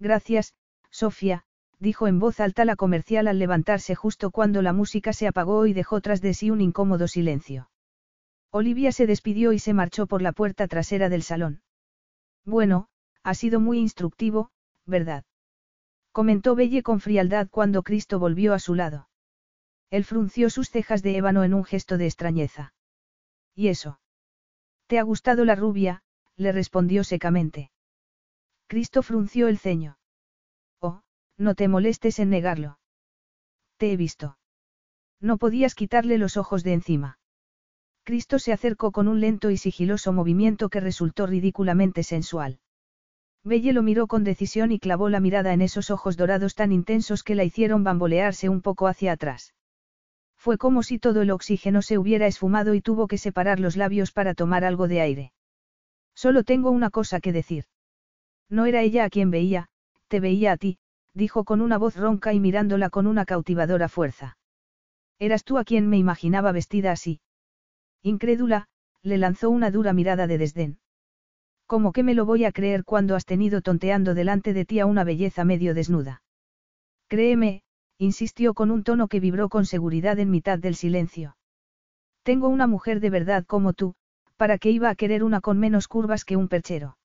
Gracias, 0.00 0.54
Sofía, 0.90 1.44
dijo 1.78 2.06
en 2.06 2.18
voz 2.18 2.40
alta 2.40 2.64
la 2.64 2.76
comercial 2.76 3.28
al 3.28 3.38
levantarse 3.38 3.94
justo 3.94 4.30
cuando 4.30 4.62
la 4.62 4.72
música 4.72 5.12
se 5.12 5.26
apagó 5.26 5.66
y 5.66 5.72
dejó 5.72 6.00
tras 6.00 6.20
de 6.20 6.34
sí 6.34 6.50
un 6.50 6.60
incómodo 6.60 7.08
silencio. 7.08 7.70
Olivia 8.50 8.92
se 8.92 9.06
despidió 9.06 9.52
y 9.52 9.58
se 9.58 9.74
marchó 9.74 10.06
por 10.06 10.22
la 10.22 10.32
puerta 10.32 10.66
trasera 10.66 11.08
del 11.08 11.22
salón. 11.22 11.62
Bueno, 12.44 12.88
ha 13.22 13.34
sido 13.34 13.60
muy 13.60 13.78
instructivo, 13.78 14.50
¿verdad? 14.86 15.24
Comentó 16.12 16.56
Belle 16.56 16.82
con 16.82 17.00
frialdad 17.00 17.48
cuando 17.48 17.82
Cristo 17.82 18.18
volvió 18.18 18.52
a 18.52 18.58
su 18.58 18.74
lado. 18.74 19.08
Él 19.90 20.04
frunció 20.04 20.50
sus 20.50 20.68
cejas 20.68 21.02
de 21.02 21.16
ébano 21.16 21.44
en 21.44 21.54
un 21.54 21.64
gesto 21.64 21.96
de 21.96 22.06
extrañeza. 22.06 22.74
¿Y 23.54 23.68
eso? 23.68 24.00
¿Te 24.86 24.98
ha 24.98 25.02
gustado 25.02 25.44
la 25.44 25.54
rubia? 25.54 26.02
le 26.36 26.52
respondió 26.52 27.04
secamente. 27.04 27.70
Cristo 28.66 29.02
frunció 29.02 29.46
el 29.46 29.58
ceño. 29.58 29.99
No 31.40 31.54
te 31.54 31.68
molestes 31.68 32.18
en 32.18 32.28
negarlo. 32.28 32.78
Te 33.78 33.90
he 33.90 33.96
visto. 33.96 34.36
No 35.22 35.38
podías 35.38 35.74
quitarle 35.74 36.18
los 36.18 36.36
ojos 36.36 36.64
de 36.64 36.74
encima. 36.74 37.18
Cristo 38.04 38.38
se 38.38 38.52
acercó 38.52 38.92
con 38.92 39.08
un 39.08 39.20
lento 39.20 39.50
y 39.50 39.56
sigiloso 39.56 40.12
movimiento 40.12 40.68
que 40.68 40.80
resultó 40.80 41.26
ridículamente 41.26 42.02
sensual. 42.02 42.60
Belle 43.42 43.72
lo 43.72 43.82
miró 43.82 44.06
con 44.06 44.22
decisión 44.22 44.70
y 44.70 44.78
clavó 44.78 45.08
la 45.08 45.18
mirada 45.18 45.54
en 45.54 45.62
esos 45.62 45.90
ojos 45.90 46.18
dorados 46.18 46.54
tan 46.54 46.72
intensos 46.72 47.22
que 47.22 47.34
la 47.34 47.44
hicieron 47.44 47.84
bambolearse 47.84 48.50
un 48.50 48.60
poco 48.60 48.86
hacia 48.86 49.12
atrás. 49.12 49.54
Fue 50.36 50.58
como 50.58 50.82
si 50.82 50.98
todo 50.98 51.22
el 51.22 51.30
oxígeno 51.30 51.80
se 51.80 51.96
hubiera 51.96 52.26
esfumado 52.26 52.74
y 52.74 52.82
tuvo 52.82 53.08
que 53.08 53.16
separar 53.16 53.60
los 53.60 53.78
labios 53.78 54.12
para 54.12 54.34
tomar 54.34 54.62
algo 54.62 54.88
de 54.88 55.00
aire. 55.00 55.32
Solo 56.14 56.44
tengo 56.44 56.70
una 56.70 56.90
cosa 56.90 57.18
que 57.18 57.32
decir. 57.32 57.64
No 58.50 58.66
era 58.66 58.82
ella 58.82 59.04
a 59.04 59.08
quien 59.08 59.30
veía, 59.30 59.68
te 60.08 60.20
veía 60.20 60.52
a 60.52 60.56
ti, 60.58 60.78
dijo 61.14 61.44
con 61.44 61.60
una 61.60 61.78
voz 61.78 61.96
ronca 61.96 62.32
y 62.32 62.40
mirándola 62.40 62.90
con 62.90 63.06
una 63.06 63.24
cautivadora 63.24 63.88
fuerza. 63.88 64.36
Eras 65.18 65.44
tú 65.44 65.58
a 65.58 65.64
quien 65.64 65.88
me 65.88 65.98
imaginaba 65.98 66.52
vestida 66.52 66.92
así. 66.92 67.20
Incrédula, 68.02 68.66
le 69.02 69.18
lanzó 69.18 69.50
una 69.50 69.70
dura 69.70 69.92
mirada 69.92 70.26
de 70.26 70.38
desdén. 70.38 70.78
¿Cómo 71.66 71.92
que 71.92 72.02
me 72.02 72.14
lo 72.14 72.26
voy 72.26 72.44
a 72.44 72.52
creer 72.52 72.84
cuando 72.84 73.14
has 73.14 73.24
tenido 73.24 73.60
tonteando 73.60 74.14
delante 74.14 74.52
de 74.52 74.64
ti 74.64 74.80
a 74.80 74.86
una 74.86 75.04
belleza 75.04 75.44
medio 75.44 75.74
desnuda? 75.74 76.22
Créeme, 77.08 77.62
insistió 77.98 78.54
con 78.54 78.70
un 78.70 78.82
tono 78.82 79.08
que 79.08 79.20
vibró 79.20 79.48
con 79.48 79.66
seguridad 79.66 80.18
en 80.18 80.30
mitad 80.30 80.58
del 80.58 80.74
silencio. 80.74 81.36
Tengo 82.22 82.48
una 82.48 82.66
mujer 82.66 83.00
de 83.00 83.10
verdad 83.10 83.44
como 83.46 83.72
tú, 83.72 83.94
¿para 84.36 84.58
qué 84.58 84.70
iba 84.70 84.90
a 84.90 84.94
querer 84.94 85.22
una 85.22 85.40
con 85.40 85.58
menos 85.58 85.86
curvas 85.86 86.24
que 86.24 86.36
un 86.36 86.48
perchero? 86.48 86.96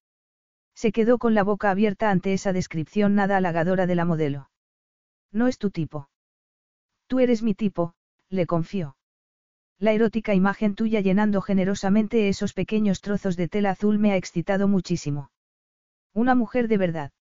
Se 0.75 0.91
quedó 0.91 1.17
con 1.17 1.33
la 1.33 1.43
boca 1.43 1.71
abierta 1.71 2.11
ante 2.11 2.33
esa 2.33 2.53
descripción 2.53 3.15
nada 3.15 3.37
halagadora 3.37 3.87
de 3.87 3.95
la 3.95 4.05
modelo. 4.05 4.49
No 5.31 5.47
es 5.47 5.57
tu 5.57 5.71
tipo. 5.71 6.09
Tú 7.07 7.19
eres 7.19 7.41
mi 7.43 7.55
tipo, 7.55 7.93
le 8.29 8.45
confió. 8.45 8.97
La 9.79 9.91
erótica 9.91 10.33
imagen 10.33 10.75
tuya 10.75 11.01
llenando 11.01 11.41
generosamente 11.41 12.29
esos 12.29 12.53
pequeños 12.53 13.01
trozos 13.01 13.35
de 13.35 13.47
tela 13.47 13.71
azul 13.71 13.99
me 13.99 14.11
ha 14.11 14.17
excitado 14.17 14.67
muchísimo. 14.67 15.31
Una 16.13 16.35
mujer 16.35 16.67
de 16.67 16.77
verdad. 16.77 17.11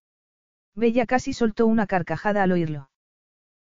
Bella 0.74 1.06
casi 1.06 1.32
soltó 1.32 1.66
una 1.66 1.86
carcajada 1.86 2.42
al 2.42 2.52
oírlo. 2.52 2.90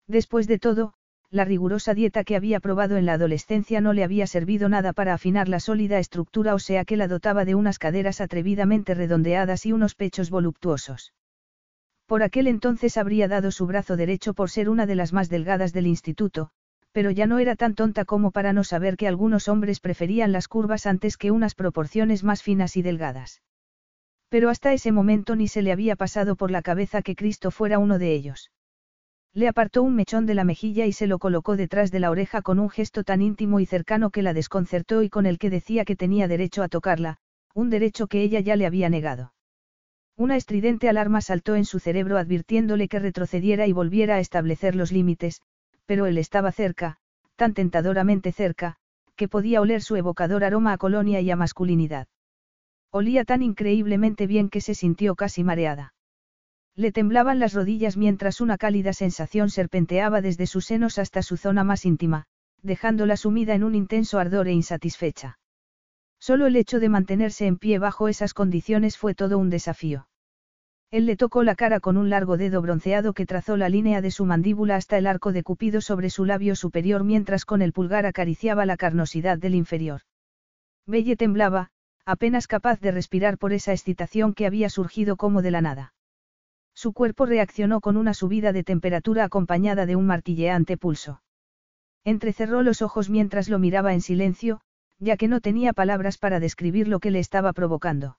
Después 0.08 0.48
de 0.48 0.60
todo, 0.60 0.94
la 1.32 1.46
rigurosa 1.46 1.94
dieta 1.94 2.24
que 2.24 2.36
había 2.36 2.60
probado 2.60 2.98
en 2.98 3.06
la 3.06 3.14
adolescencia 3.14 3.82
no 3.82 3.94
le 3.94 4.04
había 4.04 4.26
servido 4.26 4.68
nada 4.68 4.94
para 4.94 5.14
afinar 5.14 5.48
la 5.48 5.60
sólida 5.60 6.00
estructura 6.00 6.56
o 6.56 6.60
sea 6.60 6.86
que 6.86 6.98
la 6.98 7.08
dotaba 7.08 7.46
de 7.46 7.54
unas 7.54 7.78
caderas 7.78 8.20
atrevidamente 8.20 8.96
redondeadas 8.96 9.66
y 9.68 9.72
unos 9.72 9.94
pechos 9.94 10.32
voluptuosos. 10.32 11.14
Por 12.08 12.24
aquel 12.24 12.48
entonces 12.48 12.98
habría 12.98 13.28
dado 13.28 13.52
su 13.52 13.68
brazo 13.68 13.96
derecho 13.96 14.34
por 14.34 14.50
ser 14.50 14.70
una 14.70 14.88
de 14.88 14.96
las 14.96 15.14
más 15.14 15.30
delgadas 15.30 15.72
del 15.72 15.86
instituto, 15.86 16.50
pero 16.92 17.12
ya 17.12 17.28
no 17.28 17.38
era 17.38 17.56
tan 17.56 17.76
tonta 17.76 18.06
como 18.06 18.32
para 18.32 18.52
no 18.52 18.64
saber 18.64 18.98
que 18.98 19.08
algunos 19.08 19.48
hombres 19.48 19.80
preferían 19.80 20.32
las 20.32 20.48
curvas 20.48 20.88
antes 20.88 21.18
que 21.18 21.30
unas 21.30 21.54
proporciones 21.54 22.24
más 22.24 22.42
finas 22.42 22.76
y 22.78 22.82
delgadas. 22.82 23.44
Pero 24.30 24.50
hasta 24.50 24.74
ese 24.74 24.92
momento 24.92 25.36
ni 25.36 25.48
se 25.48 25.62
le 25.62 25.72
había 25.72 25.96
pasado 25.96 26.36
por 26.36 26.50
la 26.50 26.64
cabeza 26.64 27.04
que 27.04 27.16
Cristo 27.16 27.52
fuera 27.52 27.78
uno 27.78 28.00
de 28.00 28.14
ellos. 28.14 28.50
Le 29.34 29.48
apartó 29.48 29.84
un 29.84 29.96
mechón 29.96 30.26
de 30.26 30.34
la 30.34 30.44
mejilla 30.44 30.86
y 30.86 30.92
se 30.92 31.06
lo 31.06 31.20
colocó 31.20 31.56
detrás 31.56 31.92
de 31.92 32.00
la 32.00 32.10
oreja 32.10 32.42
con 32.42 32.60
un 32.60 32.70
gesto 32.70 33.04
tan 33.04 33.22
íntimo 33.22 33.60
y 33.60 33.66
cercano 33.66 34.10
que 34.10 34.24
la 34.24 34.34
desconcertó 34.34 35.04
y 35.04 35.10
con 35.10 35.26
el 35.26 35.38
que 35.38 35.50
decía 35.50 35.86
que 35.86 35.96
tenía 35.96 36.28
derecho 36.28 36.64
a 36.64 36.68
tocarla, 36.68 37.18
un 37.54 37.70
derecho 37.70 38.08
que 38.08 38.24
ella 38.24 38.40
ya 38.40 38.56
le 38.56 38.66
había 38.66 38.90
negado. 38.90 39.34
Una 40.18 40.36
estridente 40.36 40.90
alarma 40.90 41.22
saltó 41.22 41.56
en 41.56 41.66
su 41.66 41.80
cerebro 41.80 42.18
advirtiéndole 42.18 42.88
que 42.88 43.00
retrocediera 43.00 43.68
y 43.68 43.72
volviera 43.72 44.16
a 44.16 44.20
establecer 44.20 44.76
los 44.76 44.92
límites, 44.92 45.42
pero 45.86 46.08
él 46.08 46.18
estaba 46.18 46.52
cerca, 46.52 46.98
tan 47.36 47.54
tentadoramente 47.54 48.32
cerca, 48.32 48.76
que 49.16 49.28
podía 49.28 49.62
oler 49.62 49.82
su 49.82 49.96
evocador 49.96 50.44
aroma 50.44 50.74
a 50.74 50.78
colonia 50.78 51.22
y 51.22 51.32
a 51.32 51.36
masculinidad. 51.36 52.08
Olía 52.92 53.24
tan 53.24 53.44
increíblemente 53.44 54.28
bien 54.28 54.50
que 54.50 54.62
se 54.62 54.76
sintió 54.76 55.16
casi 55.16 55.44
mareada. 55.44 55.94
Le 56.76 56.92
temblaban 56.92 57.40
las 57.40 57.54
rodillas 57.54 57.98
mientras 57.98 58.42
una 58.42 58.58
cálida 58.58 58.94
sensación 58.94 59.50
serpenteaba 59.50 60.22
desde 60.22 60.48
sus 60.48 60.66
senos 60.66 60.98
hasta 60.98 61.22
su 61.22 61.38
zona 61.38 61.64
más 61.64 61.86
íntima, 61.86 62.26
dejándola 62.62 63.18
sumida 63.18 63.54
en 63.56 63.64
un 63.64 63.76
intenso 63.76 64.20
ardor 64.20 64.48
e 64.48 64.54
insatisfecha. 64.54 65.40
Solo 66.20 66.48
el 66.48 66.56
hecho 66.56 66.80
de 66.80 66.90
mantenerse 66.90 67.48
en 67.48 67.58
pie 67.58 67.80
bajo 67.80 68.08
esas 68.08 68.34
condiciones 68.34 68.98
fue 68.98 69.16
todo 69.16 69.38
un 69.38 69.50
desafío. 69.50 70.08
Él 70.92 71.06
le 71.06 71.16
tocó 71.16 71.44
la 71.44 71.56
cara 71.56 71.80
con 71.80 71.98
un 71.98 72.10
largo 72.10 72.36
dedo 72.36 72.62
bronceado 72.62 73.14
que 73.14 73.28
trazó 73.28 73.58
la 73.58 73.70
línea 73.70 74.02
de 74.02 74.10
su 74.10 74.26
mandíbula 74.26 74.76
hasta 74.76 74.98
el 74.98 75.06
arco 75.06 75.32
de 75.32 75.44
Cupido 75.44 75.82
sobre 75.82 76.10
su 76.10 76.26
labio 76.26 76.56
superior 76.56 77.04
mientras 77.04 77.46
con 77.46 77.62
el 77.62 77.74
pulgar 77.74 78.08
acariciaba 78.08 78.66
la 78.66 78.76
carnosidad 78.76 79.38
del 79.38 79.54
inferior. 79.54 80.02
Belle 80.88 81.16
temblaba, 81.16 81.70
apenas 82.06 82.48
capaz 82.48 82.80
de 82.80 82.92
respirar 82.92 83.38
por 83.38 83.54
esa 83.54 83.72
excitación 83.72 84.34
que 84.34 84.48
había 84.48 84.70
surgido 84.70 85.16
como 85.16 85.44
de 85.44 85.52
la 85.52 85.62
nada. 85.62 85.94
Su 86.80 86.94
cuerpo 86.94 87.26
reaccionó 87.26 87.82
con 87.82 87.98
una 87.98 88.14
subida 88.14 88.54
de 88.54 88.64
temperatura 88.64 89.26
acompañada 89.26 89.86
de 89.86 89.98
un 89.98 90.06
martilleante 90.06 90.78
pulso. 90.78 91.22
Entrecerró 92.06 92.64
los 92.64 92.82
ojos 92.82 93.10
mientras 93.10 93.50
lo 93.50 93.60
miraba 93.60 93.94
en 93.94 94.00
silencio, 94.00 94.62
ya 94.98 95.18
que 95.18 95.28
no 95.28 95.42
tenía 95.42 95.74
palabras 95.74 96.18
para 96.18 96.40
describir 96.40 96.88
lo 96.88 97.02
que 97.02 97.12
le 97.12 97.20
estaba 97.20 97.52
provocando. 97.52 98.18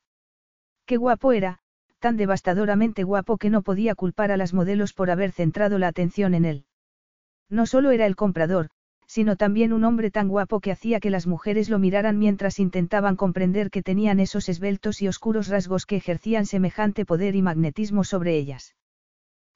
Qué 0.84 0.98
guapo 0.98 1.32
era, 1.32 1.60
tan 2.00 2.18
devastadoramente 2.18 3.02
guapo 3.02 3.38
que 3.38 3.48
no 3.48 3.62
podía 3.62 3.94
culpar 3.94 4.30
a 4.30 4.36
las 4.36 4.52
modelos 4.52 4.92
por 4.92 5.10
haber 5.10 5.32
centrado 5.32 5.78
la 5.78 5.88
atención 5.88 6.34
en 6.34 6.44
él. 6.44 6.66
No 7.48 7.64
solo 7.64 7.92
era 7.92 8.04
el 8.04 8.14
comprador, 8.14 8.68
sino 9.10 9.34
también 9.34 9.72
un 9.72 9.82
hombre 9.82 10.12
tan 10.12 10.28
guapo 10.28 10.60
que 10.60 10.70
hacía 10.70 11.00
que 11.00 11.10
las 11.10 11.26
mujeres 11.26 11.68
lo 11.68 11.80
miraran 11.80 12.16
mientras 12.16 12.60
intentaban 12.60 13.16
comprender 13.16 13.68
que 13.68 13.82
tenían 13.82 14.20
esos 14.20 14.48
esbeltos 14.48 15.02
y 15.02 15.08
oscuros 15.08 15.48
rasgos 15.48 15.84
que 15.84 15.96
ejercían 15.96 16.46
semejante 16.46 17.04
poder 17.04 17.34
y 17.34 17.42
magnetismo 17.42 18.04
sobre 18.04 18.36
ellas. 18.36 18.76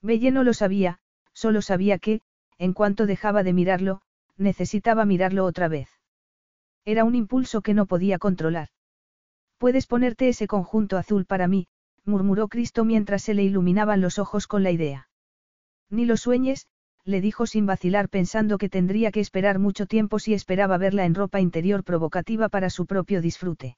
Belle 0.02 0.32
no 0.32 0.42
lo 0.42 0.54
sabía, 0.54 0.98
solo 1.34 1.62
sabía 1.62 2.00
que, 2.00 2.20
en 2.58 2.72
cuanto 2.72 3.06
dejaba 3.06 3.44
de 3.44 3.52
mirarlo, 3.52 4.00
necesitaba 4.36 5.04
mirarlo 5.04 5.44
otra 5.44 5.68
vez. 5.68 5.88
Era 6.84 7.04
un 7.04 7.14
impulso 7.14 7.62
que 7.62 7.74
no 7.74 7.86
podía 7.86 8.18
controlar. 8.18 8.70
Puedes 9.58 9.86
ponerte 9.86 10.28
ese 10.28 10.48
conjunto 10.48 10.96
azul 10.96 11.26
para 11.26 11.46
mí, 11.46 11.68
murmuró 12.04 12.48
Cristo 12.48 12.84
mientras 12.84 13.22
se 13.22 13.34
le 13.34 13.44
iluminaban 13.44 14.00
los 14.00 14.18
ojos 14.18 14.48
con 14.48 14.64
la 14.64 14.72
idea. 14.72 15.08
Ni 15.90 16.06
lo 16.06 16.16
sueñes, 16.16 16.66
le 17.04 17.20
dijo 17.20 17.46
sin 17.46 17.66
vacilar 17.66 18.08
pensando 18.08 18.56
que 18.58 18.68
tendría 18.68 19.10
que 19.12 19.20
esperar 19.20 19.58
mucho 19.58 19.86
tiempo 19.86 20.18
si 20.18 20.34
esperaba 20.34 20.78
verla 20.78 21.04
en 21.04 21.14
ropa 21.14 21.40
interior 21.40 21.84
provocativa 21.84 22.48
para 22.48 22.70
su 22.70 22.86
propio 22.86 23.20
disfrute. 23.20 23.76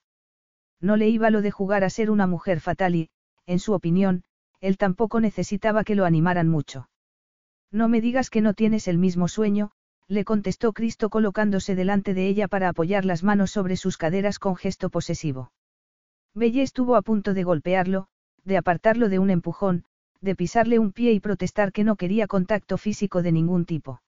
No 0.81 0.97
le 0.97 1.09
iba 1.09 1.31
lo 1.31 1.43
de 1.43 1.51
jugar 1.51 1.85
a 1.85 1.91
ser 1.91 2.11
una 2.11 2.27
mujer 2.27 2.61
fatal 2.61 2.95
y, 2.95 3.11
en 3.47 3.59
su 3.59 3.73
opinión, 3.73 4.25
él 4.61 4.77
tampoco 4.77 5.21
necesitaba 5.21 5.85
que 5.85 5.95
lo 5.95 6.05
animaran 6.05 6.49
mucho. 6.49 6.89
No 7.73 7.89
me 7.89 8.01
digas 8.01 8.31
que 8.31 8.41
no 8.41 8.55
tienes 8.55 8.87
el 8.89 8.99
mismo 8.99 9.29
sueño, 9.29 9.73
le 10.09 10.25
contestó 10.25 10.73
Cristo 10.73 11.11
colocándose 11.11 11.75
delante 11.75 12.15
de 12.15 12.29
ella 12.29 12.47
para 12.47 12.69
apoyar 12.69 13.05
las 13.05 13.25
manos 13.25 13.51
sobre 13.51 13.77
sus 13.77 13.97
caderas 13.97 14.39
con 14.39 14.55
gesto 14.55 14.89
posesivo. 14.89 15.51
Belle 16.35 16.63
estuvo 16.63 16.97
a 16.97 17.03
punto 17.03 17.35
de 17.35 17.43
golpearlo, 17.43 18.07
de 18.45 18.57
apartarlo 18.57 19.09
de 19.09 19.19
un 19.19 19.31
empujón, 19.31 19.85
de 20.21 20.35
pisarle 20.35 20.79
un 20.79 20.93
pie 20.93 21.13
y 21.13 21.21
protestar 21.21 21.73
que 21.73 21.85
no 21.85 21.97
quería 21.97 22.27
contacto 22.27 22.79
físico 22.79 23.23
de 23.23 23.33
ningún 23.33 23.65
tipo. 23.65 24.03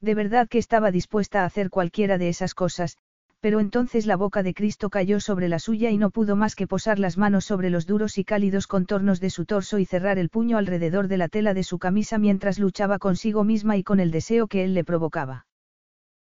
De 0.00 0.14
verdad 0.14 0.48
que 0.48 0.58
estaba 0.58 0.90
dispuesta 0.90 1.42
a 1.42 1.44
hacer 1.44 1.70
cualquiera 1.70 2.18
de 2.18 2.28
esas 2.28 2.54
cosas, 2.54 2.96
pero 3.42 3.58
entonces 3.58 4.06
la 4.06 4.16
boca 4.16 4.44
de 4.44 4.54
Cristo 4.54 4.88
cayó 4.88 5.18
sobre 5.18 5.48
la 5.48 5.58
suya 5.58 5.90
y 5.90 5.98
no 5.98 6.10
pudo 6.10 6.36
más 6.36 6.54
que 6.54 6.68
posar 6.68 7.00
las 7.00 7.18
manos 7.18 7.44
sobre 7.44 7.70
los 7.70 7.86
duros 7.86 8.16
y 8.16 8.24
cálidos 8.24 8.68
contornos 8.68 9.20
de 9.20 9.30
su 9.30 9.46
torso 9.46 9.80
y 9.80 9.84
cerrar 9.84 10.18
el 10.18 10.28
puño 10.28 10.58
alrededor 10.58 11.08
de 11.08 11.16
la 11.16 11.28
tela 11.28 11.52
de 11.52 11.64
su 11.64 11.80
camisa 11.80 12.18
mientras 12.18 12.60
luchaba 12.60 13.00
consigo 13.00 13.42
misma 13.42 13.76
y 13.76 13.82
con 13.82 13.98
el 13.98 14.12
deseo 14.12 14.46
que 14.46 14.62
él 14.62 14.74
le 14.74 14.84
provocaba. 14.84 15.46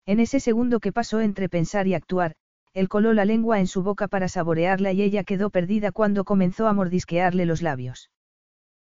En 0.07 0.19
ese 0.19 0.41
segundo 0.41 0.81
que 0.81 0.93
pasó 0.93 1.21
entre 1.21 1.51
pensar 1.51 1.87
y 1.87 1.93
actuar, 1.95 2.37
él 2.73 2.89
coló 2.89 3.13
la 3.13 3.27
lengua 3.27 3.61
en 3.61 3.67
su 3.67 3.83
boca 3.83 4.09
para 4.09 4.29
saborearla 4.29 4.93
y 4.93 5.03
ella 5.03 5.25
quedó 5.25 5.51
perdida 5.51 5.93
cuando 5.93 6.25
comenzó 6.25 6.69
a 6.69 6.73
mordisquearle 6.73 7.45
los 7.45 7.61
labios. 7.61 8.11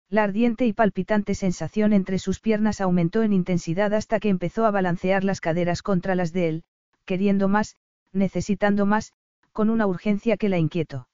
La 0.10 0.24
ardiente 0.24 0.66
y 0.66 0.72
palpitante 0.72 1.36
sensación 1.36 1.92
entre 1.92 2.18
sus 2.18 2.40
piernas 2.40 2.80
aumentó 2.80 3.24
en 3.24 3.34
intensidad 3.34 3.94
hasta 3.94 4.22
que 4.22 4.30
empezó 4.30 4.66
a 4.66 4.72
balancear 4.72 5.26
las 5.26 5.42
caderas 5.42 5.82
contra 5.82 6.16
las 6.16 6.32
de 6.32 6.48
él, 6.48 6.64
queriendo 7.03 7.50
más, 7.50 7.76
necesitando 8.14 8.86
más, 8.86 9.11
con 9.52 9.69
una 9.69 9.86
urgencia 9.86 10.38
que 10.38 10.48
la 10.48 10.60
inquietó. 10.60 11.10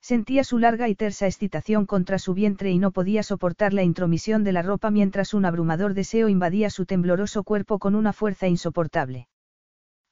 Sentía 0.00 0.42
su 0.42 0.58
larga 0.58 0.88
y 0.88 0.96
tersa 0.96 1.26
excitación 1.26 1.86
contra 1.86 2.18
su 2.18 2.34
vientre 2.34 2.70
y 2.72 2.78
no 2.78 2.90
podía 2.90 3.22
soportar 3.22 3.72
la 3.72 3.84
intromisión 3.84 4.42
de 4.42 4.52
la 4.52 4.62
ropa 4.62 4.90
mientras 4.90 5.32
un 5.32 5.44
abrumador 5.44 5.94
deseo 5.94 6.28
invadía 6.28 6.70
su 6.70 6.86
tembloroso 6.86 7.44
cuerpo 7.44 7.78
con 7.78 7.94
una 7.94 8.12
fuerza 8.12 8.48
insoportable. 8.48 9.28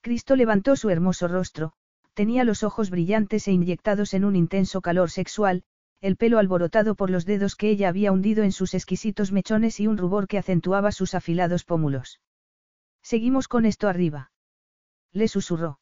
Cristo 0.01 0.37
levantó 0.37 0.77
su 0.77 0.91
hermoso 0.91 1.27
rostro, 1.27 1.73
tenía 2.15 2.45
los 2.45 2.63
ojos 2.63 2.91
brillantes 2.91 3.49
e 3.49 3.53
inyectados 3.53 4.15
en 4.15 4.25
un 4.25 4.37
intenso 4.37 4.81
calor 4.81 5.11
sexual, 5.11 5.65
el 6.01 6.17
pelo 6.17 6.39
alborotado 6.39 6.95
por 6.95 7.11
los 7.11 7.25
dedos 7.25 7.57
que 7.57 7.71
ella 7.71 7.89
había 7.89 8.13
hundido 8.13 8.45
en 8.45 8.53
sus 8.53 8.75
exquisitos 8.75 9.33
mechones 9.33 9.81
y 9.81 9.87
un 9.87 9.97
rubor 9.97 10.29
que 10.29 10.39
acentuaba 10.39 10.93
sus 10.93 11.15
afilados 11.15 11.65
pómulos. 11.65 12.21
Seguimos 13.03 13.49
con 13.49 13.67
esto 13.67 13.89
arriba. 13.89 14.31
Le 15.13 15.29
susurró. 15.29 15.81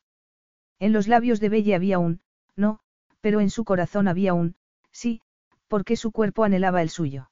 En 0.78 0.92
los 0.92 1.08
labios 1.08 1.40
de 1.40 1.48
Belle 1.48 1.74
había 1.74 1.98
un, 1.98 2.20
no, 2.56 2.80
pero 3.20 3.40
en 3.40 3.50
su 3.50 3.64
corazón 3.64 4.08
había 4.08 4.34
un, 4.34 4.56
sí, 4.92 5.22
porque 5.68 5.96
su 5.96 6.12
cuerpo 6.12 6.44
anhelaba 6.44 6.82
el 6.82 6.90
suyo. 6.90 7.30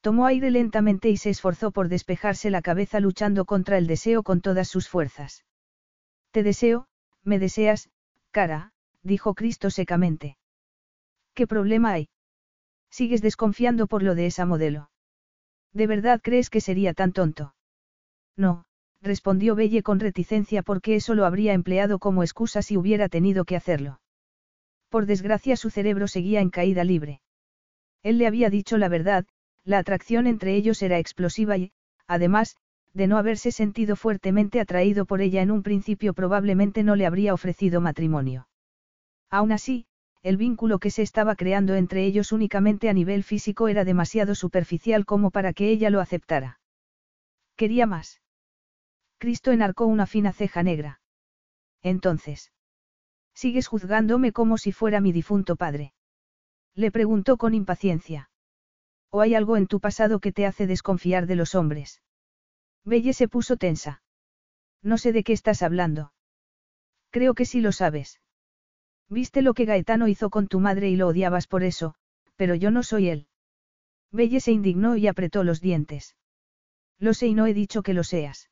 Tomó 0.00 0.26
aire 0.26 0.50
lentamente 0.50 1.08
y 1.08 1.16
se 1.16 1.30
esforzó 1.30 1.72
por 1.72 1.88
despejarse 1.88 2.50
la 2.50 2.62
cabeza 2.62 3.00
luchando 3.00 3.44
contra 3.44 3.78
el 3.78 3.86
deseo 3.86 4.22
con 4.22 4.40
todas 4.40 4.68
sus 4.68 4.88
fuerzas. 4.88 5.44
Te 6.30 6.42
deseo, 6.42 6.86
me 7.24 7.38
deseas, 7.38 7.90
cara, 8.30 8.72
dijo 9.02 9.34
Cristo 9.34 9.70
secamente. 9.70 10.36
¿Qué 11.38 11.46
problema 11.46 11.92
hay? 11.92 12.08
Sigues 12.90 13.22
desconfiando 13.22 13.86
por 13.86 14.02
lo 14.02 14.16
de 14.16 14.26
esa 14.26 14.44
modelo. 14.44 14.90
¿De 15.72 15.86
verdad 15.86 16.20
crees 16.20 16.50
que 16.50 16.60
sería 16.60 16.94
tan 16.94 17.12
tonto? 17.12 17.54
No, 18.36 18.64
respondió 19.02 19.54
Belle 19.54 19.84
con 19.84 20.00
reticencia 20.00 20.64
porque 20.64 20.96
eso 20.96 21.14
lo 21.14 21.24
habría 21.24 21.52
empleado 21.52 22.00
como 22.00 22.24
excusa 22.24 22.60
si 22.60 22.76
hubiera 22.76 23.08
tenido 23.08 23.44
que 23.44 23.54
hacerlo. 23.54 24.00
Por 24.88 25.06
desgracia 25.06 25.54
su 25.54 25.70
cerebro 25.70 26.08
seguía 26.08 26.40
en 26.40 26.50
caída 26.50 26.82
libre. 26.82 27.20
Él 28.02 28.18
le 28.18 28.26
había 28.26 28.50
dicho 28.50 28.76
la 28.76 28.88
verdad, 28.88 29.24
la 29.62 29.78
atracción 29.78 30.26
entre 30.26 30.56
ellos 30.56 30.82
era 30.82 30.98
explosiva 30.98 31.56
y, 31.56 31.70
además, 32.08 32.56
de 32.94 33.06
no 33.06 33.16
haberse 33.16 33.52
sentido 33.52 33.94
fuertemente 33.94 34.58
atraído 34.58 35.06
por 35.06 35.20
ella 35.20 35.40
en 35.40 35.52
un 35.52 35.62
principio 35.62 36.14
probablemente 36.14 36.82
no 36.82 36.96
le 36.96 37.06
habría 37.06 37.32
ofrecido 37.32 37.80
matrimonio. 37.80 38.48
Aún 39.30 39.52
así, 39.52 39.86
el 40.22 40.36
vínculo 40.36 40.78
que 40.78 40.90
se 40.90 41.02
estaba 41.02 41.36
creando 41.36 41.74
entre 41.74 42.04
ellos 42.04 42.32
únicamente 42.32 42.88
a 42.88 42.92
nivel 42.92 43.22
físico 43.22 43.68
era 43.68 43.84
demasiado 43.84 44.34
superficial 44.34 45.04
como 45.04 45.30
para 45.30 45.52
que 45.52 45.70
ella 45.70 45.90
lo 45.90 46.00
aceptara. 46.00 46.60
Quería 47.56 47.86
más. 47.86 48.20
Cristo 49.18 49.52
enarcó 49.52 49.86
una 49.86 50.06
fina 50.06 50.32
ceja 50.32 50.62
negra. 50.62 51.00
Entonces. 51.82 52.52
Sigues 53.34 53.68
juzgándome 53.68 54.32
como 54.32 54.58
si 54.58 54.72
fuera 54.72 55.00
mi 55.00 55.12
difunto 55.12 55.56
padre. 55.56 55.92
Le 56.74 56.90
preguntó 56.90 57.36
con 57.36 57.54
impaciencia. 57.54 58.30
¿O 59.10 59.20
hay 59.20 59.34
algo 59.34 59.56
en 59.56 59.66
tu 59.66 59.80
pasado 59.80 60.20
que 60.20 60.32
te 60.32 60.46
hace 60.46 60.66
desconfiar 60.66 61.26
de 61.26 61.36
los 61.36 61.54
hombres? 61.54 62.02
Belle 62.84 63.12
se 63.12 63.28
puso 63.28 63.56
tensa. 63.56 64.02
No 64.82 64.98
sé 64.98 65.12
de 65.12 65.24
qué 65.24 65.32
estás 65.32 65.62
hablando. 65.62 66.12
Creo 67.10 67.34
que 67.34 67.44
sí 67.44 67.60
lo 67.60 67.72
sabes. 67.72 68.20
Viste 69.08 69.42
lo 69.42 69.54
que 69.54 69.64
Gaetano 69.64 70.08
hizo 70.08 70.30
con 70.30 70.48
tu 70.48 70.60
madre 70.60 70.90
y 70.90 70.96
lo 70.96 71.08
odiabas 71.08 71.46
por 71.46 71.62
eso, 71.62 71.94
pero 72.36 72.54
yo 72.54 72.70
no 72.70 72.82
soy 72.82 73.08
él. 73.08 73.26
Belle 74.12 74.40
se 74.40 74.52
indignó 74.52 74.96
y 74.96 75.06
apretó 75.06 75.44
los 75.44 75.60
dientes. 75.60 76.16
Lo 76.98 77.14
sé 77.14 77.26
y 77.28 77.34
no 77.34 77.46
he 77.46 77.54
dicho 77.54 77.82
que 77.82 77.94
lo 77.94 78.04
seas. 78.04 78.50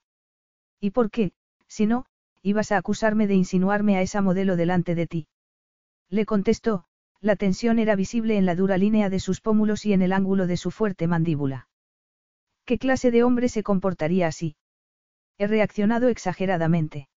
¿Y 0.80 0.90
por 0.90 1.10
qué, 1.10 1.32
si 1.66 1.86
no, 1.86 2.06
ibas 2.42 2.70
a 2.70 2.76
acusarme 2.76 3.26
de 3.26 3.34
insinuarme 3.34 3.96
a 3.96 4.02
esa 4.02 4.22
modelo 4.22 4.54
delante 4.54 4.94
de 4.94 5.06
ti. 5.08 5.26
Le 6.08 6.26
contestó, 6.26 6.84
la 7.20 7.34
tensión 7.34 7.80
era 7.80 7.96
visible 7.96 8.36
en 8.36 8.46
la 8.46 8.54
dura 8.54 8.78
línea 8.78 9.10
de 9.10 9.18
sus 9.18 9.40
pómulos 9.40 9.84
y 9.84 9.92
en 9.92 10.00
el 10.00 10.12
ángulo 10.12 10.46
de 10.46 10.56
su 10.56 10.70
fuerte 10.70 11.08
mandíbula. 11.08 11.68
¿Qué 12.64 12.78
clase 12.78 13.10
de 13.10 13.24
hombre 13.24 13.48
se 13.48 13.64
comportaría 13.64 14.28
así? 14.28 14.56
He 15.38 15.48
reaccionado 15.48 16.08
exageradamente. 16.08 17.08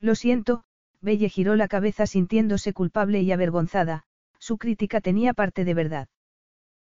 Lo 0.00 0.14
siento, 0.14 0.64
Belle 1.06 1.28
giró 1.28 1.54
la 1.54 1.68
cabeza 1.68 2.04
sintiéndose 2.04 2.72
culpable 2.72 3.22
y 3.22 3.30
avergonzada, 3.30 4.02
su 4.40 4.58
crítica 4.58 5.00
tenía 5.00 5.34
parte 5.34 5.64
de 5.64 5.72
verdad. 5.72 6.08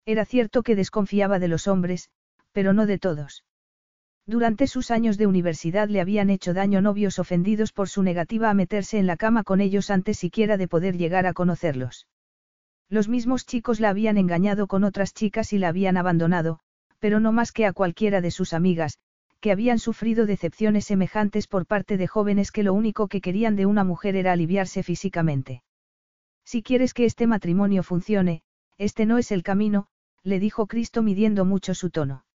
Era 0.05 0.25
cierto 0.25 0.61
que 0.61 0.75
desconfiaba 0.75 1.39
de 1.39 1.47
los 1.47 1.69
hombres, 1.69 2.09
pero 2.51 2.73
no 2.73 2.85
de 2.85 2.99
todos. 2.99 3.45
Durante 4.27 4.67
sus 4.67 4.91
años 4.91 5.17
de 5.17 5.25
universidad 5.25 5.87
le 5.87 6.01
habían 6.01 6.29
hecho 6.29 6.53
daño 6.53 6.81
novios 6.81 7.17
ofendidos 7.17 7.71
por 7.71 7.87
su 7.87 8.03
negativa 8.03 8.49
a 8.49 8.53
meterse 8.53 8.99
en 8.99 9.07
la 9.07 9.15
cama 9.15 9.45
con 9.45 9.61
ellos 9.61 9.89
antes 9.89 10.19
siquiera 10.19 10.57
de 10.57 10.67
poder 10.67 10.97
llegar 10.97 11.25
a 11.25 11.31
conocerlos. 11.31 12.05
Los 12.89 13.07
mismos 13.07 13.45
chicos 13.45 13.79
la 13.79 13.87
habían 13.87 14.17
engañado 14.17 14.67
con 14.67 14.83
otras 14.83 15.13
chicas 15.13 15.53
y 15.53 15.59
la 15.59 15.69
habían 15.69 15.95
abandonado, 15.95 16.59
pero 16.99 17.21
no 17.21 17.31
más 17.31 17.53
que 17.53 17.65
a 17.65 17.71
cualquiera 17.71 18.19
de 18.19 18.31
sus 18.31 18.51
amigas, 18.51 18.99
que 19.39 19.51
habían 19.51 19.79
sufrido 19.79 20.25
decepciones 20.25 20.85
semejantes 20.85 21.47
por 21.47 21.65
parte 21.65 21.97
de 21.97 22.07
jóvenes 22.07 22.51
que 22.51 22.63
lo 22.63 22.73
único 22.73 23.07
que 23.07 23.21
querían 23.21 23.55
de 23.55 23.65
una 23.65 23.83
mujer 23.83 24.15
era 24.15 24.33
aliviarse 24.33 24.83
físicamente. 24.83 25.63
Si 26.45 26.63
quieres 26.63 26.93
que 26.93 27.05
este 27.05 27.27
matrimonio 27.27 27.83
funcione, 27.83 28.41
este 28.77 29.05
no 29.05 29.17
es 29.17 29.31
el 29.31 29.43
camino, 29.43 29.87
le 30.23 30.39
dijo 30.39 30.67
Cristo 30.67 31.01
midiendo 31.03 31.45
mucho 31.45 31.73
su 31.73 31.89
tono. 31.89 32.25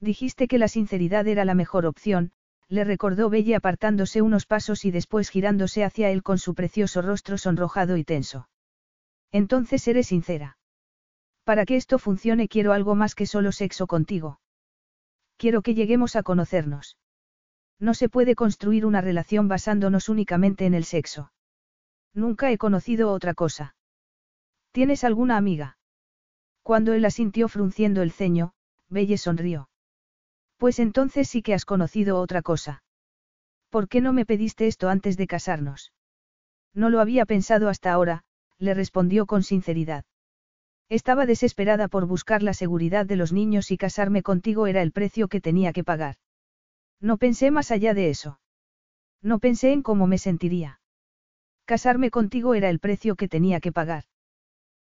Dijiste 0.00 0.48
que 0.48 0.58
la 0.58 0.68
sinceridad 0.68 1.26
era 1.26 1.44
la 1.44 1.54
mejor 1.54 1.86
opción, 1.86 2.32
le 2.68 2.84
recordó 2.84 3.28
Belle 3.30 3.54
apartándose 3.54 4.22
unos 4.22 4.46
pasos 4.46 4.84
y 4.84 4.90
después 4.90 5.28
girándose 5.28 5.84
hacia 5.84 6.10
él 6.10 6.22
con 6.22 6.38
su 6.38 6.54
precioso 6.54 7.02
rostro 7.02 7.36
sonrojado 7.36 7.96
y 7.96 8.04
tenso. 8.04 8.48
Entonces 9.30 9.82
seré 9.82 10.02
sincera. 10.02 10.56
Para 11.44 11.66
que 11.66 11.76
esto 11.76 11.98
funcione 11.98 12.48
quiero 12.48 12.72
algo 12.72 12.94
más 12.94 13.14
que 13.14 13.26
solo 13.26 13.52
sexo 13.52 13.86
contigo. 13.86 14.40
Quiero 15.42 15.62
que 15.62 15.74
lleguemos 15.74 16.14
a 16.14 16.22
conocernos. 16.22 16.96
No 17.80 17.94
se 17.94 18.08
puede 18.08 18.36
construir 18.36 18.86
una 18.86 19.00
relación 19.00 19.48
basándonos 19.48 20.08
únicamente 20.08 20.66
en 20.66 20.74
el 20.74 20.84
sexo. 20.84 21.32
Nunca 22.14 22.52
he 22.52 22.58
conocido 22.58 23.10
otra 23.10 23.34
cosa. 23.34 23.74
¿Tienes 24.70 25.02
alguna 25.02 25.36
amiga? 25.36 25.78
Cuando 26.62 26.92
él 26.92 27.04
asintió 27.04 27.48
frunciendo 27.48 28.02
el 28.02 28.12
ceño, 28.12 28.52
Belle 28.88 29.18
sonrió. 29.18 29.68
Pues 30.58 30.78
entonces 30.78 31.28
sí 31.28 31.42
que 31.42 31.54
has 31.54 31.64
conocido 31.64 32.20
otra 32.20 32.42
cosa. 32.42 32.84
¿Por 33.68 33.88
qué 33.88 34.00
no 34.00 34.12
me 34.12 34.24
pediste 34.24 34.68
esto 34.68 34.88
antes 34.88 35.16
de 35.16 35.26
casarnos? 35.26 35.92
No 36.72 36.88
lo 36.88 37.00
había 37.00 37.26
pensado 37.26 37.68
hasta 37.68 37.92
ahora, 37.92 38.22
le 38.58 38.74
respondió 38.74 39.26
con 39.26 39.42
sinceridad. 39.42 40.04
Estaba 40.92 41.24
desesperada 41.24 41.88
por 41.88 42.04
buscar 42.04 42.42
la 42.42 42.52
seguridad 42.52 43.06
de 43.06 43.16
los 43.16 43.32
niños 43.32 43.70
y 43.70 43.78
casarme 43.78 44.22
contigo 44.22 44.66
era 44.66 44.82
el 44.82 44.92
precio 44.92 45.26
que 45.26 45.40
tenía 45.40 45.72
que 45.72 45.84
pagar. 45.84 46.16
No 47.00 47.16
pensé 47.16 47.50
más 47.50 47.70
allá 47.70 47.94
de 47.94 48.10
eso. 48.10 48.40
No 49.22 49.38
pensé 49.38 49.72
en 49.72 49.80
cómo 49.80 50.06
me 50.06 50.18
sentiría. 50.18 50.82
Casarme 51.64 52.10
contigo 52.10 52.52
era 52.52 52.68
el 52.68 52.78
precio 52.78 53.16
que 53.16 53.26
tenía 53.26 53.58
que 53.58 53.72
pagar. 53.72 54.04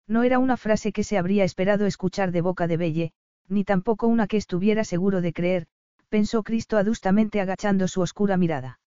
No 0.06 0.24
era 0.24 0.38
una 0.38 0.58
frase 0.58 0.92
que 0.92 1.06
se 1.06 1.18
habría 1.18 1.46
esperado 1.46 1.86
escuchar 1.86 2.34
de 2.34 2.42
boca 2.42 2.68
de 2.68 2.76
Belle, 2.76 3.14
ni 3.48 3.64
tampoco 3.64 4.08
una 4.08 4.28
que 4.28 4.36
estuviera 4.36 4.84
seguro 4.84 5.22
de 5.22 5.32
creer, 5.32 5.68
pensó 6.10 6.44
Cristo 6.44 6.76
adustamente 6.76 7.40
agachando 7.40 7.88
su 7.88 8.02
oscura 8.02 8.36
mirada. 8.36 8.82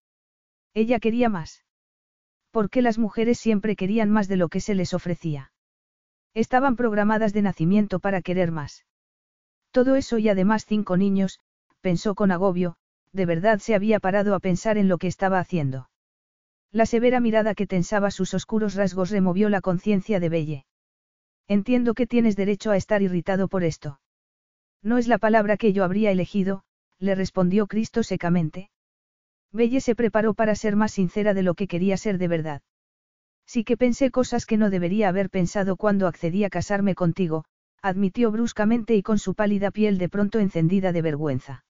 Ella 0.74 1.00
quería 1.00 1.30
más. 1.30 1.64
¿Por 2.50 2.68
qué 2.68 2.82
las 2.82 2.98
mujeres 2.98 3.38
siempre 3.38 3.76
querían 3.76 4.10
más 4.10 4.28
de 4.28 4.36
lo 4.36 4.50
que 4.50 4.60
se 4.60 4.74
les 4.74 4.92
ofrecía? 4.92 5.53
Estaban 6.34 6.76
programadas 6.76 7.32
de 7.32 7.42
nacimiento 7.42 8.00
para 8.00 8.20
querer 8.20 8.50
más. 8.50 8.84
Todo 9.70 9.96
eso 9.96 10.18
y 10.18 10.28
además 10.28 10.66
cinco 10.66 10.96
niños, 10.96 11.40
pensó 11.80 12.14
con 12.14 12.32
agobio, 12.32 12.76
de 13.12 13.26
verdad 13.26 13.60
se 13.60 13.74
había 13.74 14.00
parado 14.00 14.34
a 14.34 14.40
pensar 14.40 14.76
en 14.76 14.88
lo 14.88 14.98
que 14.98 15.06
estaba 15.06 15.38
haciendo. 15.38 15.88
La 16.72 16.86
severa 16.86 17.20
mirada 17.20 17.54
que 17.54 17.68
tensaba 17.68 18.10
sus 18.10 18.34
oscuros 18.34 18.74
rasgos 18.74 19.10
removió 19.10 19.48
la 19.48 19.60
conciencia 19.60 20.18
de 20.18 20.28
Belle. 20.28 20.66
Entiendo 21.46 21.94
que 21.94 22.06
tienes 22.06 22.34
derecho 22.34 22.72
a 22.72 22.76
estar 22.76 23.00
irritado 23.02 23.46
por 23.46 23.62
esto. 23.62 24.00
No 24.82 24.98
es 24.98 25.06
la 25.06 25.18
palabra 25.18 25.56
que 25.56 25.72
yo 25.72 25.84
habría 25.84 26.10
elegido, 26.10 26.64
le 26.98 27.14
respondió 27.14 27.68
Cristo 27.68 28.02
secamente. 28.02 28.70
Belle 29.52 29.80
se 29.80 29.94
preparó 29.94 30.34
para 30.34 30.56
ser 30.56 30.74
más 30.74 30.90
sincera 30.90 31.32
de 31.32 31.44
lo 31.44 31.54
que 31.54 31.68
quería 31.68 31.96
ser 31.96 32.18
de 32.18 32.28
verdad. 32.28 32.62
Sí 33.46 33.64
que 33.64 33.76
pensé 33.76 34.10
cosas 34.10 34.46
que 34.46 34.56
no 34.56 34.70
debería 34.70 35.08
haber 35.08 35.30
pensado 35.30 35.76
cuando 35.76 36.06
accedí 36.06 36.44
a 36.44 36.50
casarme 36.50 36.94
contigo, 36.94 37.44
admitió 37.82 38.30
bruscamente 38.30 38.94
y 38.94 39.02
con 39.02 39.18
su 39.18 39.34
pálida 39.34 39.70
piel 39.70 39.98
de 39.98 40.08
pronto 40.08 40.38
encendida 40.38 40.92
de 40.92 41.02
vergüenza. 41.02 41.64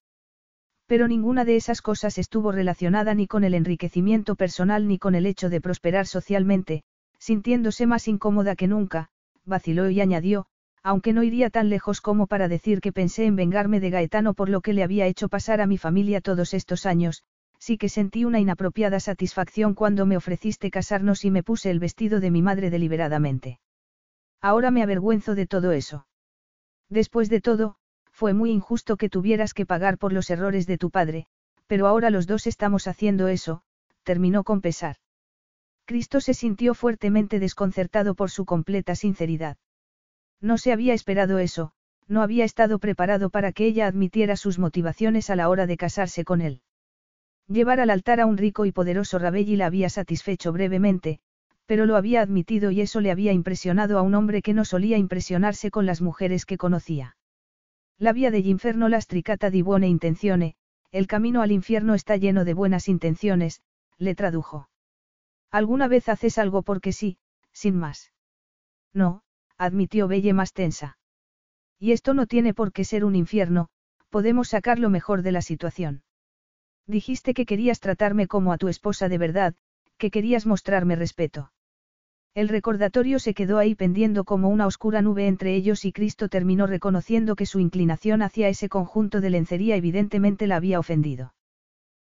Pero 0.87 1.09
ninguna 1.09 1.45
de 1.45 1.57
esas 1.57 1.83
cosas 1.83 2.19
estuvo 2.19 2.53
relacionada 2.53 3.15
ni 3.15 3.27
con 3.27 3.43
el 3.43 3.55
enriquecimiento 3.55 4.37
personal 4.37 4.87
ni 4.87 4.99
con 4.99 5.15
el 5.15 5.27
hecho 5.27 5.49
de 5.49 5.61
prosperar 5.61 6.07
socialmente, 6.07 6.83
sintiéndose 7.19 7.87
más 7.87 8.07
incómoda 8.07 8.55
que 8.55 8.69
nunca, 8.69 9.09
vaciló 9.45 9.89
y 9.91 10.01
añadió, 10.01 10.47
aunque 10.83 11.15
no 11.15 11.23
iría 11.23 11.49
tan 11.49 11.71
lejos 11.71 12.03
como 12.03 12.27
para 12.27 12.47
decir 12.47 12.81
que 12.81 12.93
pensé 12.93 13.25
en 13.25 13.37
vengarme 13.37 13.81
de 13.81 13.91
Gaetano 13.91 14.35
por 14.35 14.51
lo 14.51 14.61
que 14.61 14.75
le 14.75 14.83
había 14.83 15.07
hecho 15.07 15.29
pasar 15.29 15.63
a 15.63 15.67
mi 15.67 15.79
familia 15.79 16.21
todos 16.21 16.53
estos 16.53 16.85
años, 16.85 17.25
sí 17.65 17.79
que 17.79 17.89
sentí 17.89 18.27
una 18.27 18.41
inapropiada 18.41 19.01
satisfacción 19.01 19.73
cuando 19.73 20.05
me 20.05 20.19
ofreciste 20.19 20.71
casarnos 20.71 21.25
y 21.25 21.31
me 21.31 21.43
puse 21.43 21.71
el 21.71 21.79
vestido 21.79 22.21
de 22.21 22.31
mi 22.31 22.43
madre 22.43 22.69
deliberadamente. 22.69 23.59
Ahora 24.43 24.71
me 24.71 24.83
avergüenzo 24.83 25.35
de 25.35 25.47
todo 25.47 25.73
eso. 25.73 26.07
Después 26.91 27.31
de 27.31 27.41
todo, 27.41 27.77
fue 28.13 28.35
muy 28.35 28.51
injusto 28.51 28.99
que 28.99 29.09
tuvieras 29.09 29.55
que 29.55 29.65
pagar 29.65 29.97
por 29.97 30.13
los 30.13 30.29
errores 30.29 30.67
de 30.67 30.77
tu 30.77 30.91
padre, 30.91 31.27
pero 31.67 31.87
ahora 31.87 32.11
los 32.11 32.27
dos 32.27 32.47
estamos 32.47 32.87
haciendo 32.87 33.29
eso, 33.29 33.63
terminó 34.03 34.45
con 34.45 34.61
pesar. 34.61 34.97
Cristo 35.87 36.21
se 36.21 36.35
sintió 36.35 36.75
fuertemente 36.75 37.39
desconcertado 37.39 38.15
por 38.15 38.31
su 38.31 38.45
completa 38.45 38.95
sinceridad. 38.95 39.57
No 40.39 40.59
se 40.59 40.71
había 40.71 40.93
esperado 40.93 41.39
eso, 41.39 41.73
no 42.09 42.21
había 42.21 42.45
estado 42.45 42.79
preparado 42.79 43.31
para 43.31 43.53
que 43.53 43.65
ella 43.65 43.87
admitiera 43.87 44.37
sus 44.37 44.59
motivaciones 44.59 45.31
a 45.31 45.37
la 45.37 45.49
hora 45.49 45.67
de 45.67 45.79
casarse 45.79 46.25
con 46.25 46.43
él. 46.43 46.61
Llevar 47.49 47.81
al 47.81 47.91
altar 47.91 48.21
a 48.21 48.27
un 48.27 48.39
rico 48.39 48.65
y 48.65 48.73
poderoso 48.73 49.19
Rabelli 49.19 49.57
la 49.57 49.67
había 49.67 49.91
satisfecho 49.91 50.53
brevemente, 50.53 51.21
pero 51.67 51.87
lo 51.87 51.97
había 51.97 52.23
admitido 52.23 52.71
y 52.71 52.81
eso 52.81 53.01
le 53.01 53.11
había 53.11 53.33
impresionado 53.33 53.99
a 53.99 54.03
un 54.03 54.15
hombre 54.15 54.41
que 54.41 54.55
no 54.55 54.65
solía 54.65 54.97
impresionarse 54.97 55.71
con 55.71 55.87
las 55.87 56.01
mujeres 56.01 56.47
que 56.47 56.57
conocía. 56.57 57.17
La 57.99 58.13
vía 58.13 58.31
del 58.31 58.47
infierno 58.47 58.89
lastricata 58.89 59.51
di 59.51 59.63
buone 59.63 59.89
intenzione, 59.89 60.57
el 60.91 61.07
camino 61.07 61.43
al 61.43 61.53
infierno 61.53 61.95
está 61.95 62.17
lleno 62.17 62.45
de 62.45 62.55
buenas 62.55 62.89
intenciones, 62.89 63.61
le 63.99 64.15
tradujo. 64.15 64.69
¿Alguna 65.51 65.89
vez 65.89 66.09
haces 66.09 66.39
algo 66.39 66.63
porque 66.63 66.93
sí, 66.93 67.19
sin 67.53 67.77
más? 67.77 68.13
No, 68.93 69.23
admitió 69.59 70.09
Belle 70.09 70.33
más 70.33 70.53
tensa. 70.53 70.99
Y 71.79 71.93
esto 71.93 72.15
no 72.15 72.27
tiene 72.27 72.55
por 72.55 72.73
qué 72.73 72.85
ser 72.85 73.05
un 73.05 73.17
infierno, 73.17 73.69
podemos 74.09 74.49
sacar 74.49 74.79
lo 74.79 74.89
mejor 74.89 75.23
de 75.23 75.33
la 75.33 75.43
situación. 75.43 76.04
Dijiste 76.87 77.35
que 77.35 77.47
querías 77.47 77.81
tratarme 77.81 78.27
como 78.27 78.53
a 78.53 78.59
tu 78.59 78.69
esposa 78.69 79.09
de 79.09 79.19
verdad, 79.19 79.55
que 79.97 80.11
querías 80.11 80.47
mostrarme 80.47 80.97
respeto. 80.97 81.51
El 82.35 82.49
recordatorio 82.49 83.21
se 83.21 83.33
quedó 83.33 83.59
ahí 83.59 83.75
pendiendo 83.77 84.25
como 84.25 84.49
una 84.49 84.67
oscura 84.67 85.03
nube 85.03 85.29
entre 85.29 85.55
ellos 85.55 85.85
y 85.85 85.93
Cristo 85.93 86.29
terminó 86.29 86.67
reconociendo 86.67 87.37
que 87.37 87.47
su 87.47 87.61
inclinación 87.61 88.23
hacia 88.23 88.49
ese 88.49 88.69
conjunto 88.69 89.21
de 89.21 89.31
lencería 89.31 89.77
evidentemente 89.77 90.49
la 90.49 90.57
había 90.57 90.81
ofendido. 90.81 91.35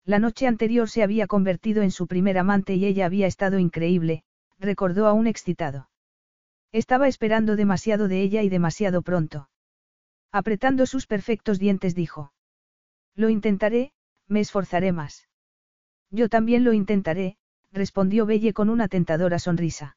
La 0.05 0.21
noche 0.21 0.47
anterior 0.47 0.89
se 0.89 1.03
había 1.03 1.27
convertido 1.27 1.83
en 1.83 1.91
su 1.91 2.07
primer 2.07 2.39
amante 2.39 2.75
y 2.75 2.87
ella 2.87 3.07
había 3.07 3.27
estado 3.27 3.59
increíble, 3.59 4.23
recordó 4.59 5.07
aún 5.07 5.27
excitado. 5.27 5.91
Estaba 6.71 7.09
esperando 7.09 7.57
demasiado 7.57 8.09
de 8.09 8.23
ella 8.23 8.43
y 8.43 8.49
demasiado 8.49 9.03
pronto. 9.03 9.49
Apretando 10.31 10.87
sus 10.87 11.07
perfectos 11.07 11.59
dientes 11.59 11.95
dijo. 11.95 12.33
Lo 13.15 13.29
intentaré, 13.29 13.93
me 14.33 14.41
esforzaré 14.41 14.91
más. 14.91 15.29
Yo 16.11 16.29
también 16.29 16.65
lo 16.65 16.73
intentaré, 16.73 17.37
respondió 17.71 18.27
Belle 18.27 18.53
con 18.53 18.69
una 18.69 18.89
tentadora 18.89 19.39
sonrisa. 19.39 19.97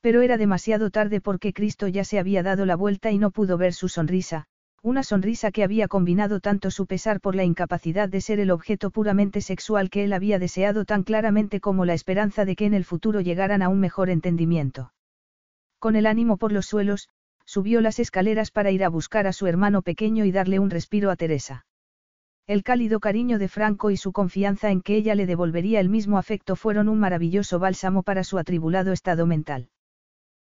Pero 0.00 0.22
era 0.22 0.38
demasiado 0.38 0.90
tarde 0.90 1.20
porque 1.20 1.52
Cristo 1.52 1.86
ya 1.86 2.04
se 2.04 2.18
había 2.18 2.42
dado 2.42 2.64
la 2.64 2.74
vuelta 2.74 3.10
y 3.10 3.18
no 3.18 3.30
pudo 3.30 3.58
ver 3.58 3.74
su 3.74 3.88
sonrisa, 3.88 4.46
una 4.82 5.02
sonrisa 5.02 5.50
que 5.50 5.62
había 5.62 5.88
combinado 5.88 6.40
tanto 6.40 6.70
su 6.70 6.86
pesar 6.86 7.20
por 7.20 7.34
la 7.36 7.44
incapacidad 7.44 8.08
de 8.08 8.22
ser 8.22 8.40
el 8.40 8.50
objeto 8.50 8.90
puramente 8.90 9.42
sexual 9.42 9.90
que 9.90 10.04
él 10.04 10.14
había 10.14 10.38
deseado 10.38 10.86
tan 10.86 11.02
claramente 11.02 11.60
como 11.60 11.84
la 11.84 11.92
esperanza 11.92 12.46
de 12.46 12.56
que 12.56 12.64
en 12.64 12.72
el 12.72 12.86
futuro 12.86 13.20
llegaran 13.20 13.60
a 13.60 13.68
un 13.68 13.78
mejor 13.78 14.08
entendimiento. 14.08 14.94
Con 15.78 15.96
el 15.96 16.06
ánimo 16.06 16.38
por 16.38 16.50
los 16.50 16.66
suelos, 16.66 17.10
subió 17.44 17.82
las 17.82 17.98
escaleras 17.98 18.50
para 18.50 18.70
ir 18.70 18.84
a 18.84 18.88
buscar 18.88 19.26
a 19.26 19.32
su 19.32 19.46
hermano 19.46 19.82
pequeño 19.82 20.24
y 20.24 20.32
darle 20.32 20.58
un 20.58 20.70
respiro 20.70 21.10
a 21.10 21.16
Teresa. 21.16 21.66
El 22.50 22.64
cálido 22.64 22.98
cariño 22.98 23.38
de 23.38 23.46
Franco 23.46 23.92
y 23.92 23.96
su 23.96 24.10
confianza 24.10 24.72
en 24.72 24.82
que 24.82 24.96
ella 24.96 25.14
le 25.14 25.24
devolvería 25.24 25.78
el 25.78 25.88
mismo 25.88 26.18
afecto 26.18 26.56
fueron 26.56 26.88
un 26.88 26.98
maravilloso 26.98 27.60
bálsamo 27.60 28.02
para 28.02 28.24
su 28.24 28.38
atribulado 28.38 28.90
estado 28.90 29.24
mental. 29.24 29.68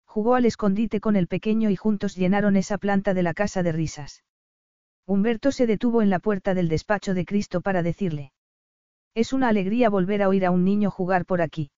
Jugó 0.03 0.35
al 0.35 0.43
escondite 0.43 0.99
con 0.99 1.15
el 1.15 1.27
pequeño 1.27 1.69
y 1.69 1.77
juntos 1.77 2.17
llenaron 2.17 2.57
esa 2.57 2.77
planta 2.77 3.13
de 3.13 3.23
la 3.23 3.33
casa 3.33 3.63
de 3.63 3.71
risas. 3.71 4.21
Humberto 5.05 5.53
se 5.53 5.65
detuvo 5.65 6.01
en 6.01 6.09
la 6.09 6.19
puerta 6.19 6.53
del 6.53 6.67
despacho 6.67 7.13
de 7.13 7.23
Cristo 7.23 7.61
para 7.61 7.83
decirle. 7.83 8.33
Es 9.15 9.31
una 9.31 9.47
alegría 9.47 9.89
volver 9.89 10.23
a 10.23 10.27
oír 10.27 10.45
a 10.45 10.51
un 10.51 10.65
niño 10.65 10.91
jugar 10.91 11.25
por 11.25 11.41
aquí. 11.41 11.71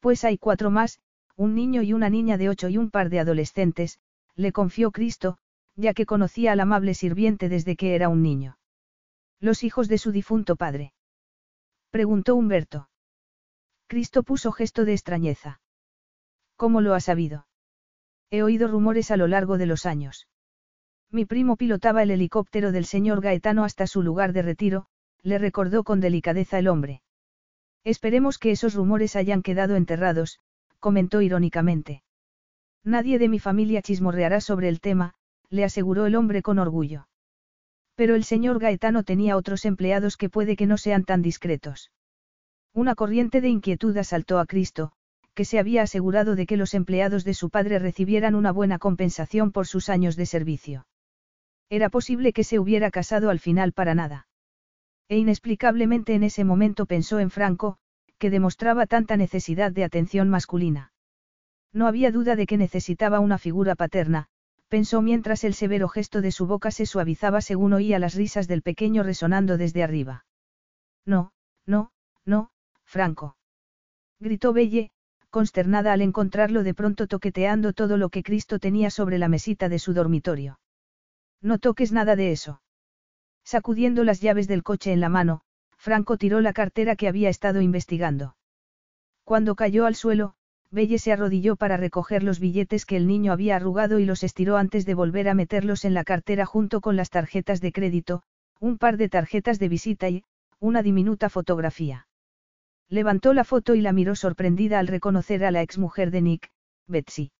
Pues 0.00 0.24
hay 0.24 0.38
cuatro 0.38 0.70
más, 0.70 1.00
un 1.36 1.54
niño 1.54 1.82
y 1.82 1.92
una 1.92 2.08
niña 2.08 2.38
de 2.38 2.48
ocho 2.48 2.70
y 2.70 2.78
un 2.78 2.90
par 2.90 3.10
de 3.10 3.20
adolescentes, 3.20 3.98
le 4.36 4.52
confió 4.52 4.90
Cristo, 4.90 5.36
ya 5.76 5.92
que 5.92 6.06
conocía 6.06 6.52
al 6.52 6.60
amable 6.60 6.94
sirviente 6.94 7.50
desde 7.50 7.76
que 7.76 7.94
era 7.94 8.08
un 8.08 8.22
niño. 8.22 8.56
Los 9.44 9.62
hijos 9.62 9.88
de 9.88 9.98
su 9.98 10.10
difunto 10.10 10.56
padre. 10.56 10.94
Preguntó 11.90 12.34
Humberto. 12.34 12.88
Cristo 13.88 14.22
puso 14.22 14.52
gesto 14.52 14.86
de 14.86 14.94
extrañeza. 14.94 15.60
¿Cómo 16.56 16.80
lo 16.80 16.94
ha 16.94 17.00
sabido? 17.00 17.46
He 18.30 18.42
oído 18.42 18.68
rumores 18.68 19.10
a 19.10 19.18
lo 19.18 19.26
largo 19.26 19.58
de 19.58 19.66
los 19.66 19.84
años. 19.84 20.28
Mi 21.10 21.26
primo 21.26 21.58
pilotaba 21.58 22.02
el 22.02 22.10
helicóptero 22.10 22.72
del 22.72 22.86
señor 22.86 23.20
Gaetano 23.20 23.64
hasta 23.64 23.86
su 23.86 24.00
lugar 24.00 24.32
de 24.32 24.40
retiro, 24.40 24.86
le 25.20 25.36
recordó 25.36 25.84
con 25.84 26.00
delicadeza 26.00 26.58
el 26.58 26.66
hombre. 26.66 27.02
Esperemos 27.84 28.38
que 28.38 28.50
esos 28.50 28.72
rumores 28.72 29.14
hayan 29.14 29.42
quedado 29.42 29.76
enterrados, 29.76 30.40
comentó 30.80 31.20
irónicamente. 31.20 32.02
Nadie 32.82 33.18
de 33.18 33.28
mi 33.28 33.40
familia 33.40 33.82
chismorreará 33.82 34.40
sobre 34.40 34.70
el 34.70 34.80
tema, 34.80 35.12
le 35.50 35.64
aseguró 35.64 36.06
el 36.06 36.16
hombre 36.16 36.40
con 36.40 36.58
orgullo. 36.58 37.08
Pero 37.94 38.14
el 38.14 38.24
señor 38.24 38.58
Gaetano 38.58 39.02
tenía 39.04 39.36
otros 39.36 39.64
empleados 39.64 40.16
que 40.16 40.28
puede 40.28 40.56
que 40.56 40.66
no 40.66 40.76
sean 40.76 41.04
tan 41.04 41.22
discretos. 41.22 41.90
Una 42.72 42.94
corriente 42.94 43.40
de 43.40 43.48
inquietud 43.48 43.96
asaltó 43.96 44.40
a 44.40 44.46
Cristo, 44.46 44.92
que 45.34 45.44
se 45.44 45.58
había 45.58 45.82
asegurado 45.82 46.36
de 46.36 46.46
que 46.46 46.56
los 46.56 46.74
empleados 46.74 47.24
de 47.24 47.34
su 47.34 47.50
padre 47.50 47.78
recibieran 47.78 48.34
una 48.34 48.52
buena 48.52 48.78
compensación 48.78 49.52
por 49.52 49.66
sus 49.66 49.88
años 49.88 50.16
de 50.16 50.26
servicio. 50.26 50.86
Era 51.70 51.88
posible 51.88 52.32
que 52.32 52.44
se 52.44 52.58
hubiera 52.58 52.90
casado 52.90 53.30
al 53.30 53.40
final 53.40 53.72
para 53.72 53.94
nada. 53.94 54.26
E 55.08 55.18
inexplicablemente 55.18 56.14
en 56.14 56.22
ese 56.22 56.44
momento 56.44 56.86
pensó 56.86 57.18
en 57.20 57.30
Franco, 57.30 57.78
que 58.18 58.30
demostraba 58.30 58.86
tanta 58.86 59.16
necesidad 59.16 59.72
de 59.72 59.84
atención 59.84 60.28
masculina. 60.28 60.92
No 61.72 61.86
había 61.86 62.10
duda 62.10 62.36
de 62.36 62.46
que 62.46 62.56
necesitaba 62.56 63.20
una 63.20 63.38
figura 63.38 63.74
paterna, 63.74 64.28
pensó 64.74 65.02
mientras 65.02 65.44
el 65.44 65.54
severo 65.54 65.86
gesto 65.86 66.20
de 66.20 66.32
su 66.32 66.48
boca 66.48 66.72
se 66.72 66.84
suavizaba 66.84 67.40
según 67.40 67.74
oía 67.74 68.00
las 68.00 68.16
risas 68.16 68.48
del 68.48 68.60
pequeño 68.60 69.04
resonando 69.04 69.56
desde 69.56 69.84
arriba. 69.84 70.26
No, 71.06 71.30
no, 71.64 71.92
no, 72.24 72.50
Franco. 72.84 73.36
Gritó 74.18 74.52
Belle, 74.52 74.90
consternada 75.30 75.92
al 75.92 76.02
encontrarlo 76.02 76.64
de 76.64 76.74
pronto 76.74 77.06
toqueteando 77.06 77.72
todo 77.72 77.96
lo 77.96 78.08
que 78.08 78.24
Cristo 78.24 78.58
tenía 78.58 78.90
sobre 78.90 79.18
la 79.18 79.28
mesita 79.28 79.68
de 79.68 79.78
su 79.78 79.94
dormitorio. 79.94 80.58
No 81.40 81.60
toques 81.60 81.92
nada 81.92 82.16
de 82.16 82.32
eso. 82.32 82.60
Sacudiendo 83.44 84.02
las 84.02 84.20
llaves 84.20 84.48
del 84.48 84.64
coche 84.64 84.92
en 84.92 84.98
la 84.98 85.08
mano, 85.08 85.42
Franco 85.78 86.16
tiró 86.16 86.40
la 86.40 86.52
cartera 86.52 86.96
que 86.96 87.06
había 87.06 87.28
estado 87.28 87.60
investigando. 87.60 88.34
Cuando 89.22 89.54
cayó 89.54 89.86
al 89.86 89.94
suelo, 89.94 90.34
Belle 90.74 90.98
se 90.98 91.12
arrodilló 91.12 91.54
para 91.54 91.76
recoger 91.76 92.24
los 92.24 92.40
billetes 92.40 92.84
que 92.84 92.96
el 92.96 93.06
niño 93.06 93.32
había 93.32 93.54
arrugado 93.54 94.00
y 94.00 94.04
los 94.04 94.24
estiró 94.24 94.56
antes 94.56 94.84
de 94.84 94.94
volver 94.94 95.28
a 95.28 95.34
meterlos 95.34 95.84
en 95.84 95.94
la 95.94 96.02
cartera 96.02 96.46
junto 96.46 96.80
con 96.80 96.96
las 96.96 97.10
tarjetas 97.10 97.60
de 97.60 97.70
crédito, 97.70 98.24
un 98.58 98.76
par 98.76 98.96
de 98.96 99.08
tarjetas 99.08 99.60
de 99.60 99.68
visita 99.68 100.08
y, 100.08 100.24
una 100.58 100.82
diminuta 100.82 101.28
fotografía. 101.30 102.08
Levantó 102.88 103.34
la 103.34 103.44
foto 103.44 103.76
y 103.76 103.82
la 103.82 103.92
miró 103.92 104.16
sorprendida 104.16 104.80
al 104.80 104.88
reconocer 104.88 105.44
a 105.44 105.52
la 105.52 105.62
exmujer 105.62 106.10
de 106.10 106.22
Nick, 106.22 106.50
Betsy. 106.88 107.30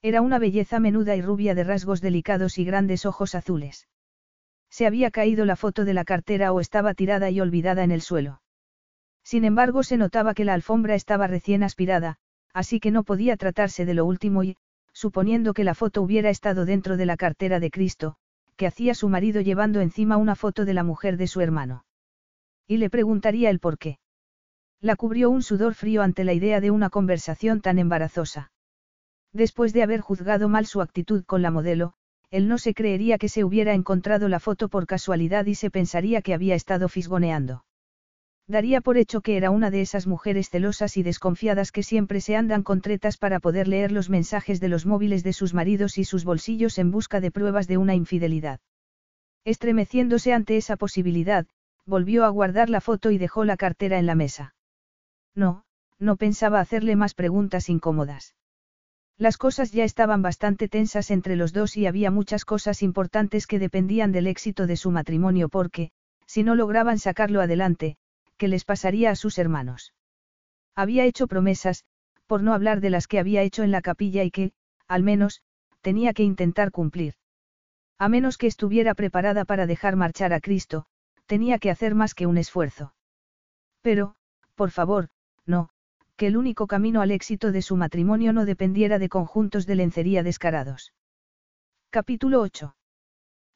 Era 0.00 0.20
una 0.20 0.38
belleza 0.38 0.78
menuda 0.78 1.16
y 1.16 1.20
rubia 1.20 1.56
de 1.56 1.64
rasgos 1.64 2.00
delicados 2.00 2.58
y 2.58 2.64
grandes 2.64 3.06
ojos 3.06 3.34
azules. 3.34 3.88
Se 4.70 4.86
había 4.86 5.10
caído 5.10 5.44
la 5.46 5.56
foto 5.56 5.84
de 5.84 5.94
la 5.94 6.04
cartera 6.04 6.52
o 6.52 6.60
estaba 6.60 6.94
tirada 6.94 7.28
y 7.28 7.40
olvidada 7.40 7.82
en 7.82 7.90
el 7.90 8.02
suelo. 8.02 8.40
Sin 9.24 9.44
embargo, 9.44 9.82
se 9.82 9.96
notaba 9.96 10.32
que 10.32 10.44
la 10.44 10.54
alfombra 10.54 10.94
estaba 10.94 11.26
recién 11.26 11.64
aspirada, 11.64 12.18
así 12.52 12.80
que 12.80 12.90
no 12.90 13.04
podía 13.04 13.36
tratarse 13.36 13.84
de 13.84 13.94
lo 13.94 14.04
último 14.04 14.44
y, 14.44 14.56
suponiendo 14.92 15.54
que 15.54 15.64
la 15.64 15.74
foto 15.74 16.02
hubiera 16.02 16.30
estado 16.30 16.64
dentro 16.64 16.96
de 16.96 17.06
la 17.06 17.16
cartera 17.16 17.60
de 17.60 17.70
Cristo, 17.70 18.16
que 18.56 18.66
hacía 18.66 18.94
su 18.94 19.08
marido 19.08 19.40
llevando 19.40 19.80
encima 19.80 20.16
una 20.16 20.34
foto 20.34 20.64
de 20.64 20.74
la 20.74 20.84
mujer 20.84 21.16
de 21.16 21.26
su 21.26 21.40
hermano. 21.40 21.84
Y 22.66 22.76
le 22.76 22.90
preguntaría 22.90 23.50
el 23.50 23.58
por 23.58 23.78
qué. 23.78 23.98
La 24.80 24.96
cubrió 24.96 25.30
un 25.30 25.42
sudor 25.42 25.74
frío 25.74 26.02
ante 26.02 26.24
la 26.24 26.32
idea 26.32 26.60
de 26.60 26.70
una 26.70 26.90
conversación 26.90 27.60
tan 27.60 27.78
embarazosa. 27.78 28.52
Después 29.32 29.72
de 29.72 29.82
haber 29.82 30.00
juzgado 30.00 30.48
mal 30.48 30.66
su 30.66 30.82
actitud 30.82 31.24
con 31.24 31.40
la 31.40 31.50
modelo, 31.50 31.94
él 32.30 32.48
no 32.48 32.58
se 32.58 32.74
creería 32.74 33.18
que 33.18 33.28
se 33.28 33.44
hubiera 33.44 33.74
encontrado 33.74 34.28
la 34.28 34.40
foto 34.40 34.68
por 34.68 34.86
casualidad 34.86 35.46
y 35.46 35.54
se 35.54 35.70
pensaría 35.70 36.22
que 36.22 36.34
había 36.34 36.54
estado 36.54 36.88
fisgoneando. 36.88 37.64
Daría 38.48 38.80
por 38.80 38.98
hecho 38.98 39.20
que 39.20 39.36
era 39.36 39.50
una 39.50 39.70
de 39.70 39.80
esas 39.80 40.06
mujeres 40.06 40.50
celosas 40.50 40.96
y 40.96 41.02
desconfiadas 41.02 41.70
que 41.70 41.82
siempre 41.82 42.20
se 42.20 42.36
andan 42.36 42.62
con 42.62 42.80
tretas 42.80 43.16
para 43.16 43.40
poder 43.40 43.68
leer 43.68 43.92
los 43.92 44.10
mensajes 44.10 44.60
de 44.60 44.68
los 44.68 44.84
móviles 44.84 45.22
de 45.22 45.32
sus 45.32 45.54
maridos 45.54 45.96
y 45.96 46.04
sus 46.04 46.24
bolsillos 46.24 46.78
en 46.78 46.90
busca 46.90 47.20
de 47.20 47.30
pruebas 47.30 47.68
de 47.68 47.78
una 47.78 47.94
infidelidad. 47.94 48.60
Estremeciéndose 49.44 50.32
ante 50.32 50.56
esa 50.56 50.76
posibilidad, 50.76 51.46
volvió 51.86 52.24
a 52.24 52.28
guardar 52.28 52.68
la 52.68 52.80
foto 52.80 53.10
y 53.10 53.18
dejó 53.18 53.44
la 53.44 53.56
cartera 53.56 53.98
en 53.98 54.06
la 54.06 54.14
mesa. 54.14 54.54
No, 55.34 55.64
no 55.98 56.16
pensaba 56.16 56.60
hacerle 56.60 56.96
más 56.96 57.14
preguntas 57.14 57.68
incómodas. 57.68 58.34
Las 59.18 59.36
cosas 59.36 59.72
ya 59.72 59.84
estaban 59.84 60.22
bastante 60.22 60.68
tensas 60.68 61.10
entre 61.10 61.36
los 61.36 61.52
dos 61.52 61.76
y 61.76 61.86
había 61.86 62.10
muchas 62.10 62.44
cosas 62.44 62.82
importantes 62.82 63.46
que 63.46 63.58
dependían 63.58 64.10
del 64.10 64.26
éxito 64.26 64.66
de 64.66 64.76
su 64.76 64.90
matrimonio 64.90 65.48
porque, 65.48 65.90
si 66.26 66.42
no 66.42 66.54
lograban 66.54 66.98
sacarlo 66.98 67.40
adelante, 67.40 67.96
¿qué 68.42 68.48
les 68.48 68.64
pasaría 68.64 69.12
a 69.12 69.14
sus 69.14 69.38
hermanos? 69.38 69.94
Había 70.74 71.04
hecho 71.04 71.28
promesas, 71.28 71.84
por 72.26 72.42
no 72.42 72.54
hablar 72.54 72.80
de 72.80 72.90
las 72.90 73.06
que 73.06 73.20
había 73.20 73.42
hecho 73.42 73.62
en 73.62 73.70
la 73.70 73.82
capilla 73.82 74.24
y 74.24 74.32
que, 74.32 74.50
al 74.88 75.04
menos, 75.04 75.42
tenía 75.80 76.12
que 76.12 76.24
intentar 76.24 76.72
cumplir. 76.72 77.14
A 78.00 78.08
menos 78.08 78.38
que 78.38 78.48
estuviera 78.48 78.96
preparada 78.96 79.44
para 79.44 79.68
dejar 79.68 79.94
marchar 79.94 80.32
a 80.32 80.40
Cristo, 80.40 80.86
tenía 81.26 81.60
que 81.60 81.70
hacer 81.70 81.94
más 81.94 82.16
que 82.16 82.26
un 82.26 82.36
esfuerzo. 82.36 82.94
Pero, 83.80 84.16
por 84.56 84.72
favor, 84.72 85.08
no, 85.46 85.68
que 86.16 86.26
el 86.26 86.36
único 86.36 86.66
camino 86.66 87.00
al 87.00 87.12
éxito 87.12 87.52
de 87.52 87.62
su 87.62 87.76
matrimonio 87.76 88.32
no 88.32 88.44
dependiera 88.44 88.98
de 88.98 89.08
conjuntos 89.08 89.66
de 89.66 89.76
lencería 89.76 90.24
descarados. 90.24 90.92
Capítulo 91.90 92.40
8. 92.40 92.74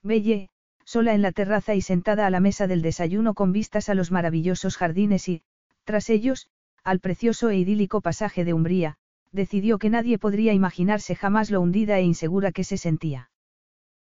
Belle, 0.04 0.48
sola 0.86 1.14
en 1.14 1.20
la 1.20 1.32
terraza 1.32 1.74
y 1.74 1.82
sentada 1.82 2.26
a 2.26 2.30
la 2.30 2.40
mesa 2.40 2.68
del 2.68 2.80
desayuno 2.80 3.34
con 3.34 3.52
vistas 3.52 3.88
a 3.88 3.94
los 3.94 4.12
maravillosos 4.12 4.76
jardines 4.76 5.28
y, 5.28 5.42
tras 5.84 6.08
ellos, 6.08 6.48
al 6.84 7.00
precioso 7.00 7.50
e 7.50 7.56
idílico 7.56 8.00
pasaje 8.00 8.44
de 8.44 8.54
Umbría, 8.54 8.96
decidió 9.32 9.78
que 9.78 9.90
nadie 9.90 10.18
podría 10.18 10.52
imaginarse 10.52 11.16
jamás 11.16 11.50
lo 11.50 11.60
hundida 11.60 11.98
e 11.98 12.02
insegura 12.02 12.52
que 12.52 12.62
se 12.62 12.78
sentía. 12.78 13.30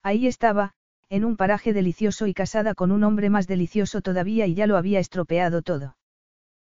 Ahí 0.03 0.27
estaba, 0.27 0.73
en 1.09 1.25
un 1.25 1.35
paraje 1.35 1.73
delicioso 1.73 2.27
y 2.27 2.35
casada 2.35 2.75
con 2.75 2.91
un 2.91 3.03
hombre 3.03 3.31
más 3.31 3.47
delicioso 3.47 4.01
todavía 4.01 4.45
y 4.45 4.53
ya 4.53 4.67
lo 4.67 4.77
había 4.77 4.99
estropeado 4.99 5.63
todo. 5.63 5.97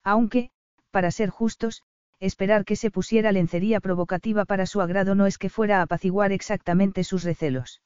Aunque, 0.04 0.50
para 0.90 1.12
ser 1.12 1.30
justos, 1.30 1.84
esperar 2.20 2.66
que 2.66 2.76
se 2.76 2.90
pusiera 2.90 3.32
lencería 3.32 3.80
provocativa 3.80 4.46
para 4.46 4.66
su 4.66 4.82
agrado 4.82 5.14
no 5.14 5.28
es 5.28 5.38
que 5.38 5.50
fuera 5.50 5.80
a 5.80 5.84
apaciguar 5.84 6.32
exactamente 6.32 7.04
sus 7.04 7.24
recelos. 7.24 7.82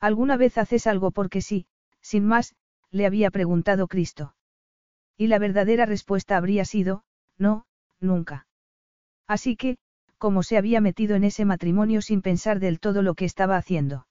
¿Alguna 0.00 0.36
vez 0.36 0.58
haces 0.58 0.86
algo 0.86 1.10
porque 1.10 1.40
sí, 1.40 1.66
sin 2.00 2.24
más? 2.24 2.54
le 2.90 3.06
había 3.06 3.30
preguntado 3.30 3.88
Cristo. 3.88 4.34
Y 5.16 5.26
la 5.26 5.38
verdadera 5.38 5.84
respuesta 5.86 6.36
habría 6.36 6.64
sido, 6.64 7.04
no, 7.36 7.66
nunca. 8.00 8.46
Así 9.26 9.56
que, 9.56 9.76
como 10.16 10.42
se 10.42 10.56
había 10.56 10.80
metido 10.80 11.16
en 11.16 11.24
ese 11.24 11.44
matrimonio 11.44 12.02
sin 12.02 12.22
pensar 12.22 12.60
del 12.60 12.80
todo 12.80 13.02
lo 13.02 13.14
que 13.14 13.24
estaba 13.24 13.56
haciendo. 13.56 14.06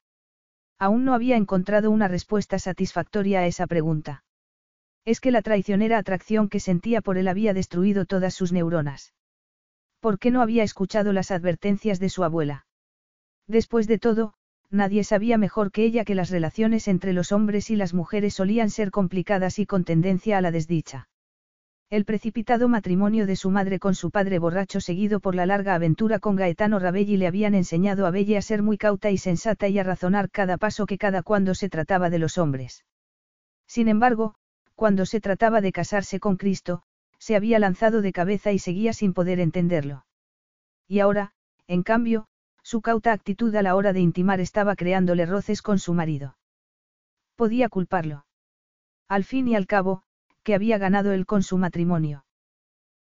Aún 0.80 1.06
no 1.06 1.14
había 1.14 1.38
encontrado 1.38 1.90
una 1.90 2.08
respuesta 2.08 2.60
satisfactoria 2.60 3.40
a 3.40 3.48
esa 3.48 3.68
pregunta. 3.68 4.24
Es 5.06 5.20
que 5.20 5.32
la 5.32 5.42
traicionera 5.42 5.98
atracción 5.98 6.50
que 6.50 6.60
sentía 6.60 7.02
por 7.02 7.18
él 7.18 7.28
había 7.28 7.54
destruido 7.54 8.06
todas 8.06 8.34
sus 8.34 8.52
neuronas. 8.52 9.14
¿Por 10.00 10.20
qué 10.20 10.32
no 10.32 10.42
había 10.42 10.64
escuchado 10.64 11.14
las 11.14 11.32
advertencias 11.32 12.00
de 12.00 12.10
su 12.10 12.24
abuela? 12.24 12.68
Después 13.48 13.88
de 13.88 13.98
todo, 13.98 14.34
nadie 14.70 15.04
sabía 15.04 15.38
mejor 15.38 15.72
que 15.72 15.84
ella 15.84 16.06
que 16.06 16.16
las 16.16 16.30
relaciones 16.30 16.88
entre 16.88 17.14
los 17.14 17.32
hombres 17.32 17.70
y 17.70 17.76
las 17.76 17.94
mujeres 17.94 18.34
solían 18.34 18.70
ser 18.70 18.92
complicadas 18.92 19.60
y 19.60 19.66
con 19.66 19.84
tendencia 19.84 20.38
a 20.38 20.42
la 20.42 20.52
desdicha. 20.52 21.08
El 21.90 22.04
precipitado 22.04 22.68
matrimonio 22.68 23.26
de 23.26 23.38
su 23.38 23.50
madre 23.50 23.80
con 23.80 23.96
su 23.96 24.12
padre 24.12 24.40
borracho 24.40 24.82
seguido 24.82 25.22
por 25.22 25.36
la 25.36 25.46
larga 25.46 25.74
aventura 25.74 26.20
con 26.20 26.36
Gaetano 26.36 26.80
Rabelli 26.80 27.16
le 27.16 27.28
habían 27.28 27.56
enseñado 27.56 28.06
a 28.06 28.12
Belle 28.12 28.36
a 28.36 28.42
ser 28.42 28.62
muy 28.62 28.78
cauta 28.78 29.10
y 29.10 29.18
sensata 29.18 29.70
y 29.70 29.80
a 29.80 29.84
razonar 29.84 30.30
cada 30.30 30.58
paso 30.58 30.86
que 30.86 30.98
cada 30.98 31.24
cuando 31.24 31.56
se 31.56 31.70
trataba 31.70 32.10
de 32.10 32.20
los 32.20 32.38
hombres. 32.38 32.84
Sin 33.68 33.88
embargo, 33.88 34.36
cuando 34.76 35.06
se 35.06 35.22
trataba 35.22 35.62
de 35.62 35.72
casarse 35.72 36.20
con 36.20 36.36
Cristo, 36.36 36.84
se 37.20 37.38
había 37.38 37.58
lanzado 37.58 38.02
de 38.02 38.12
cabeza 38.12 38.52
y 38.52 38.60
seguía 38.60 38.92
sin 38.92 39.14
poder 39.14 39.40
entenderlo. 39.40 40.06
Y 40.90 41.00
ahora, 41.00 41.32
en 41.68 41.84
cambio, 41.84 42.28
su 42.68 42.82
cauta 42.82 43.14
actitud 43.14 43.56
a 43.56 43.62
la 43.62 43.76
hora 43.78 43.94
de 43.94 44.02
intimar 44.02 44.42
estaba 44.42 44.76
creándole 44.76 45.26
roces 45.26 45.62
con 45.62 45.80
su 45.80 45.94
marido. 45.94 46.36
Podía 47.38 47.70
culparlo. 47.70 48.26
Al 49.08 49.24
fin 49.24 49.48
y 49.48 49.56
al 49.56 49.68
cabo, 49.68 50.04
que 50.44 50.54
había 50.54 50.78
ganado 50.78 51.14
él 51.14 51.26
con 51.26 51.44
su 51.44 51.58
matrimonio. 51.58 52.26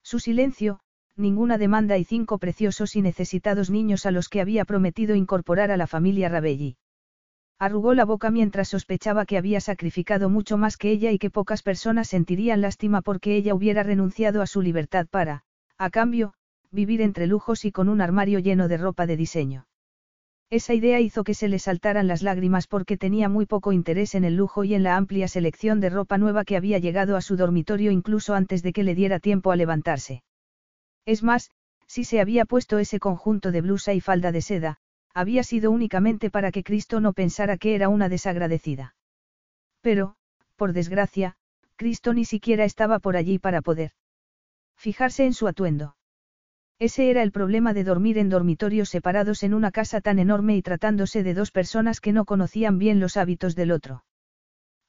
Su 0.03 0.19
silencio, 0.19 0.81
ninguna 1.15 1.57
demanda 1.57 1.97
y 1.97 2.03
cinco 2.03 2.39
preciosos 2.39 2.97
y 2.97 3.01
necesitados 3.01 3.69
niños 3.69 4.05
a 4.05 4.11
los 4.11 4.27
que 4.27 4.41
había 4.41 4.65
prometido 4.65 5.15
incorporar 5.15 5.71
a 5.71 5.77
la 5.77 5.87
familia 5.87 6.27
Rabelli. 6.27 6.75
Arrugó 7.57 7.93
la 7.93 8.03
boca 8.03 8.31
mientras 8.31 8.67
sospechaba 8.67 9.25
que 9.25 9.37
había 9.37 9.61
sacrificado 9.61 10.27
mucho 10.29 10.57
más 10.57 10.75
que 10.75 10.91
ella 10.91 11.11
y 11.11 11.19
que 11.19 11.29
pocas 11.29 11.63
personas 11.63 12.09
sentirían 12.09 12.59
lástima 12.59 13.01
porque 13.01 13.37
ella 13.37 13.55
hubiera 13.55 13.81
renunciado 13.81 14.41
a 14.41 14.45
su 14.45 14.61
libertad 14.61 15.07
para, 15.09 15.45
a 15.77 15.89
cambio, 15.89 16.33
vivir 16.73 17.01
entre 17.01 17.27
lujos 17.27 17.63
y 17.63 17.71
con 17.71 17.87
un 17.87 18.01
armario 18.01 18.39
lleno 18.39 18.67
de 18.67 18.77
ropa 18.77 19.05
de 19.05 19.15
diseño. 19.15 19.67
Esa 20.49 20.73
idea 20.73 20.99
hizo 20.99 21.23
que 21.23 21.33
se 21.33 21.47
le 21.47 21.57
saltaran 21.57 22.07
las 22.07 22.21
lágrimas 22.21 22.67
porque 22.67 22.97
tenía 22.97 23.29
muy 23.29 23.45
poco 23.45 23.71
interés 23.71 24.13
en 24.15 24.23
el 24.23 24.35
lujo 24.35 24.63
y 24.63 24.73
en 24.73 24.83
la 24.83 24.97
amplia 24.97 25.27
selección 25.27 25.79
de 25.79 25.89
ropa 25.89 26.17
nueva 26.17 26.43
que 26.45 26.57
había 26.57 26.79
llegado 26.79 27.15
a 27.15 27.21
su 27.21 27.37
dormitorio 27.37 27.91
incluso 27.91 28.35
antes 28.35 28.61
de 28.61 28.73
que 28.73 28.83
le 28.83 28.95
diera 28.95 29.19
tiempo 29.19 29.51
a 29.51 29.55
levantarse. 29.55 30.23
Es 31.05 31.23
más, 31.23 31.51
si 31.87 32.03
se 32.03 32.19
había 32.19 32.45
puesto 32.45 32.79
ese 32.79 32.99
conjunto 32.99 33.51
de 33.51 33.61
blusa 33.61 33.93
y 33.93 34.01
falda 34.01 34.31
de 34.31 34.41
seda, 34.41 34.77
había 35.13 35.43
sido 35.43 35.71
únicamente 35.71 36.29
para 36.29 36.51
que 36.51 36.63
Cristo 36.63 36.99
no 36.99 37.13
pensara 37.13 37.57
que 37.57 37.75
era 37.75 37.89
una 37.89 38.09
desagradecida. 38.09 38.95
Pero, 39.81 40.15
por 40.55 40.73
desgracia, 40.73 41.35
Cristo 41.75 42.13
ni 42.13 42.25
siquiera 42.25 42.63
estaba 42.63 42.99
por 42.99 43.15
allí 43.15 43.39
para 43.39 43.61
poder 43.61 43.91
fijarse 44.75 45.25
en 45.25 45.33
su 45.33 45.47
atuendo. 45.47 45.95
Ese 46.79 47.09
era 47.09 47.23
el 47.23 47.31
problema 47.31 47.73
de 47.73 47.83
dormir 47.83 48.17
en 48.17 48.29
dormitorios 48.29 48.89
separados 48.89 49.43
en 49.43 49.53
una 49.53 49.71
casa 49.71 50.01
tan 50.01 50.19
enorme 50.19 50.57
y 50.57 50.61
tratándose 50.61 51.23
de 51.23 51.33
dos 51.33 51.51
personas 51.51 52.01
que 52.01 52.13
no 52.13 52.25
conocían 52.25 52.77
bien 52.77 52.99
los 52.99 53.17
hábitos 53.17 53.55
del 53.55 53.71
otro. 53.71 54.03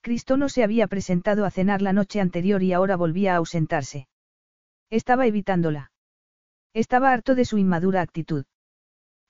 Cristo 0.01 0.37
no 0.37 0.49
se 0.49 0.65
había 0.65 0.87
presentado 0.87 1.45
a 1.45 1.51
cenar 1.51 1.81
la 1.81 1.93
noche 1.93 2.21
anterior 2.21 2.63
y 2.63 2.73
ahora 2.73 2.97
volvía 2.97 3.35
a 3.35 3.37
ausentarse. 3.37 4.09
Estaba 4.91 5.27
evitándola. 5.27 5.93
Estaba 6.75 7.13
harto 7.13 7.35
de 7.35 7.45
su 7.45 7.59
inmadura 7.59 8.03
actitud. 8.03 8.45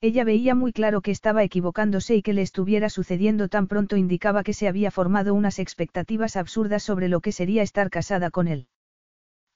Ella 0.01 0.25
veía 0.25 0.55
muy 0.55 0.73
claro 0.73 1.01
que 1.01 1.11
estaba 1.11 1.45
equivocándose 1.45 2.17
y 2.17 2.23
que 2.23 2.33
le 2.33 2.43
estuviera 2.43 2.91
sucediendo 2.91 3.49
tan 3.49 3.69
pronto 3.69 3.97
indicaba 3.97 4.43
que 4.43 4.53
se 4.53 4.69
había 4.69 4.91
formado 4.91 5.33
unas 5.33 5.59
expectativas 5.59 6.37
absurdas 6.37 6.83
sobre 6.83 7.09
lo 7.09 7.21
que 7.21 7.33
sería 7.33 7.63
estar 7.63 7.89
casada 7.89 8.31
con 8.31 8.49
él. 8.49 8.67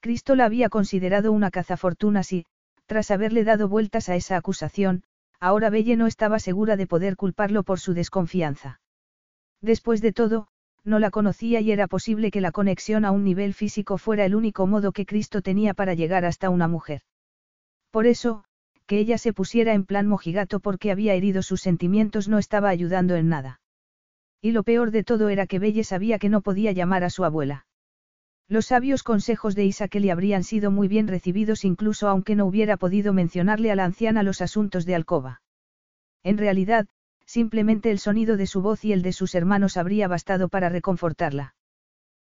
Cristo 0.00 0.36
la 0.36 0.44
había 0.44 0.68
considerado 0.68 1.32
una 1.32 1.50
cazafortunas 1.50 2.32
y, 2.32 2.46
tras 2.88 3.10
haberle 3.10 3.44
dado 3.44 3.68
vueltas 3.68 4.08
a 4.08 4.16
esa 4.16 4.38
acusación, 4.38 5.04
ahora 5.38 5.68
Belle 5.68 5.96
no 5.96 6.06
estaba 6.06 6.38
segura 6.38 6.76
de 6.76 6.86
poder 6.86 7.16
culparlo 7.16 7.62
por 7.62 7.78
su 7.78 7.92
desconfianza. 7.92 8.80
Después 9.60 10.00
de 10.00 10.14
todo, 10.14 10.48
no 10.84 10.98
la 10.98 11.10
conocía 11.10 11.60
y 11.60 11.70
era 11.70 11.86
posible 11.86 12.30
que 12.30 12.40
la 12.40 12.50
conexión 12.50 13.04
a 13.04 13.10
un 13.10 13.24
nivel 13.24 13.52
físico 13.52 13.98
fuera 13.98 14.24
el 14.24 14.34
único 14.34 14.66
modo 14.66 14.92
que 14.92 15.04
Cristo 15.04 15.42
tenía 15.42 15.74
para 15.74 15.92
llegar 15.92 16.24
hasta 16.24 16.48
una 16.48 16.66
mujer. 16.66 17.02
Por 17.90 18.06
eso, 18.06 18.44
que 18.86 18.98
ella 18.98 19.18
se 19.18 19.34
pusiera 19.34 19.74
en 19.74 19.84
plan 19.84 20.06
mojigato 20.06 20.58
porque 20.58 20.90
había 20.90 21.12
herido 21.12 21.42
sus 21.42 21.60
sentimientos 21.60 22.26
no 22.26 22.38
estaba 22.38 22.70
ayudando 22.70 23.16
en 23.16 23.28
nada. 23.28 23.60
Y 24.40 24.52
lo 24.52 24.62
peor 24.62 24.92
de 24.92 25.04
todo 25.04 25.28
era 25.28 25.46
que 25.46 25.58
Belle 25.58 25.84
sabía 25.84 26.18
que 26.18 26.30
no 26.30 26.40
podía 26.40 26.72
llamar 26.72 27.04
a 27.04 27.10
su 27.10 27.24
abuela. 27.24 27.66
Los 28.50 28.66
sabios 28.66 29.02
consejos 29.02 29.54
de 29.54 29.70
le 29.92 30.10
habrían 30.10 30.42
sido 30.42 30.70
muy 30.70 30.88
bien 30.88 31.06
recibidos 31.06 31.66
incluso 31.66 32.08
aunque 32.08 32.34
no 32.34 32.46
hubiera 32.46 32.78
podido 32.78 33.12
mencionarle 33.12 33.70
a 33.70 33.76
la 33.76 33.84
anciana 33.84 34.22
los 34.22 34.40
asuntos 34.40 34.86
de 34.86 34.94
alcoba. 34.94 35.42
En 36.22 36.38
realidad, 36.38 36.86
simplemente 37.26 37.90
el 37.90 37.98
sonido 37.98 38.38
de 38.38 38.46
su 38.46 38.62
voz 38.62 38.86
y 38.86 38.94
el 38.94 39.02
de 39.02 39.12
sus 39.12 39.34
hermanos 39.34 39.76
habría 39.76 40.08
bastado 40.08 40.48
para 40.48 40.70
reconfortarla. 40.70 41.54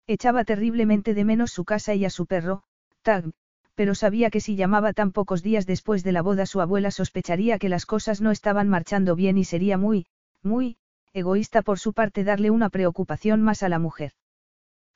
Echaba 0.09 0.45
terriblemente 0.45 1.15
de 1.15 1.25
menos 1.25 1.53
su 1.53 1.65
casa 1.65 1.95
y 1.95 2.05
a 2.05 2.11
su 2.11 2.27
perro, 2.27 2.65
Tag, 3.03 3.31
pero 3.77 3.95
sabía 3.95 4.31
que 4.31 4.41
si 4.41 4.57
llamaba 4.57 4.93
tan 4.93 5.13
pocos 5.13 5.45
días 5.45 5.67
después 5.67 6.03
de 6.03 6.11
la 6.11 6.23
boda 6.23 6.47
su 6.47 6.61
abuela 6.61 6.91
sospecharía 6.91 7.61
que 7.61 7.69
las 7.69 7.87
cosas 7.87 8.21
no 8.21 8.33
estaban 8.33 8.69
marchando 8.69 9.15
bien 9.15 9.39
y 9.39 9.45
sería 9.45 9.79
muy, 9.79 10.07
muy, 10.43 10.79
egoísta 11.13 11.63
por 11.63 11.79
su 11.79 11.93
parte 11.93 12.25
darle 12.25 12.51
una 12.51 12.71
preocupación 12.71 13.41
más 13.41 13.63
a 13.63 13.69
la 13.69 13.79
mujer. 13.79 14.15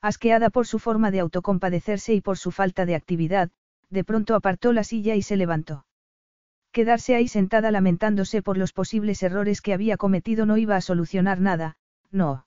Asqueada 0.03 0.49
por 0.49 0.67
su 0.67 0.79
forma 0.79 1.11
de 1.11 1.21
autocompadecerse 1.21 2.13
y 2.13 2.19
por 2.19 2.37
su 2.37 2.51
falta 2.51 2.85
de 2.85 2.93
actividad, 2.93 3.51
de 3.89 4.03
pronto 4.03 4.35
apartó 4.35 4.73
la 4.73 4.83
silla 4.83 5.15
y 5.15 5.21
se 5.21 5.37
levantó. 5.37 5.85
Quedarse 6.73 7.15
ahí 7.15 7.29
sentada 7.29 7.71
lamentándose 7.71 8.41
por 8.41 8.57
los 8.57 8.73
posibles 8.73 9.23
errores 9.23 9.61
que 9.61 9.71
había 9.71 9.95
cometido 9.95 10.45
no 10.45 10.57
iba 10.57 10.75
a 10.75 10.81
solucionar 10.81 11.39
nada, 11.39 11.77
no. 12.11 12.45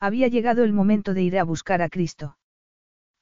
Había 0.00 0.26
llegado 0.26 0.64
el 0.64 0.72
momento 0.72 1.14
de 1.14 1.22
ir 1.22 1.38
a 1.38 1.44
buscar 1.44 1.80
a 1.80 1.88
Cristo. 1.88 2.38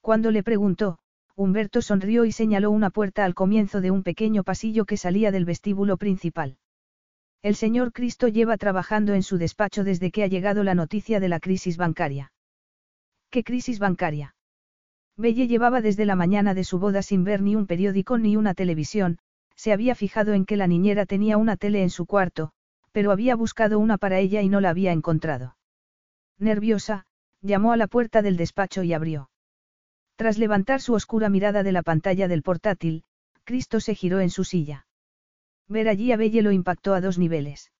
Cuando 0.01 0.31
le 0.31 0.43
preguntó, 0.43 0.99
Humberto 1.37 1.83
sonrió 1.83 2.25
y 2.25 2.33
señaló 2.33 2.71
una 2.71 2.89
puerta 2.89 3.23
al 3.23 3.35
comienzo 3.35 3.83
de 3.83 3.91
un 3.91 4.03
pequeño 4.03 4.45
pasillo 4.45 4.87
que 4.87 4.97
salía 4.97 5.31
del 5.31 5.45
vestíbulo 5.45 5.99
principal. 5.99 6.57
El 7.43 7.55
señor 7.55 7.93
Cristo 7.93 8.29
lleva 8.29 8.57
trabajando 8.57 9.13
en 9.13 9.23
su 9.23 9.37
despacho 9.37 9.85
desde 9.85 10.11
que 10.11 10.23
ha 10.23 10.29
llegado 10.29 10.65
la 10.65 10.75
noticia 10.75 11.21
de 11.21 11.29
la 11.29 11.39
crisis 11.39 11.77
bancaria. 11.77 12.33
¿Qué 13.33 13.45
crisis 13.45 13.79
bancaria? 13.79 14.35
Belle 15.17 15.49
llevaba 15.49 15.81
desde 15.81 16.05
la 16.05 16.17
mañana 16.17 16.53
de 16.53 16.65
su 16.65 16.79
boda 16.79 17.01
sin 17.01 17.25
ver 17.25 17.41
ni 17.41 17.57
un 17.57 17.67
periódico 17.67 18.19
ni 18.19 18.37
una 18.37 18.53
televisión, 18.53 19.17
se 19.57 19.73
había 19.73 19.95
fijado 19.95 20.35
en 20.35 20.45
que 20.45 20.59
la 20.59 20.67
niñera 20.67 21.07
tenía 21.07 21.39
una 21.39 21.57
tele 21.57 21.83
en 21.83 21.89
su 21.89 22.05
cuarto, 22.05 22.53
pero 22.93 23.11
había 23.11 23.35
buscado 23.35 23.79
una 23.79 23.97
para 23.97 24.19
ella 24.19 24.43
y 24.43 24.51
no 24.51 24.61
la 24.61 24.69
había 24.69 24.93
encontrado. 24.93 25.57
Nerviosa, 26.39 27.07
llamó 27.41 27.73
a 27.73 27.79
la 27.79 27.87
puerta 27.87 28.21
del 28.21 28.37
despacho 28.37 28.83
y 28.83 28.93
abrió. 28.93 29.31
Tras 30.17 30.37
levantar 30.37 30.83
su 30.83 30.93
oscura 30.93 31.31
mirada 31.31 31.63
de 31.63 31.73
la 31.73 31.83
pantalla 31.83 32.29
del 32.29 32.43
portátil, 32.43 33.03
Cristo 33.45 33.81
se 33.81 33.95
giró 33.95 34.21
en 34.21 34.29
su 34.29 34.45
silla. 34.45 34.87
Ver 35.69 35.89
allí 35.89 36.13
a 36.13 36.19
Belle 36.19 36.43
lo 36.43 36.53
impactó 36.53 36.93
a 36.93 37.01
dos 37.01 37.17
niveles. 37.17 37.73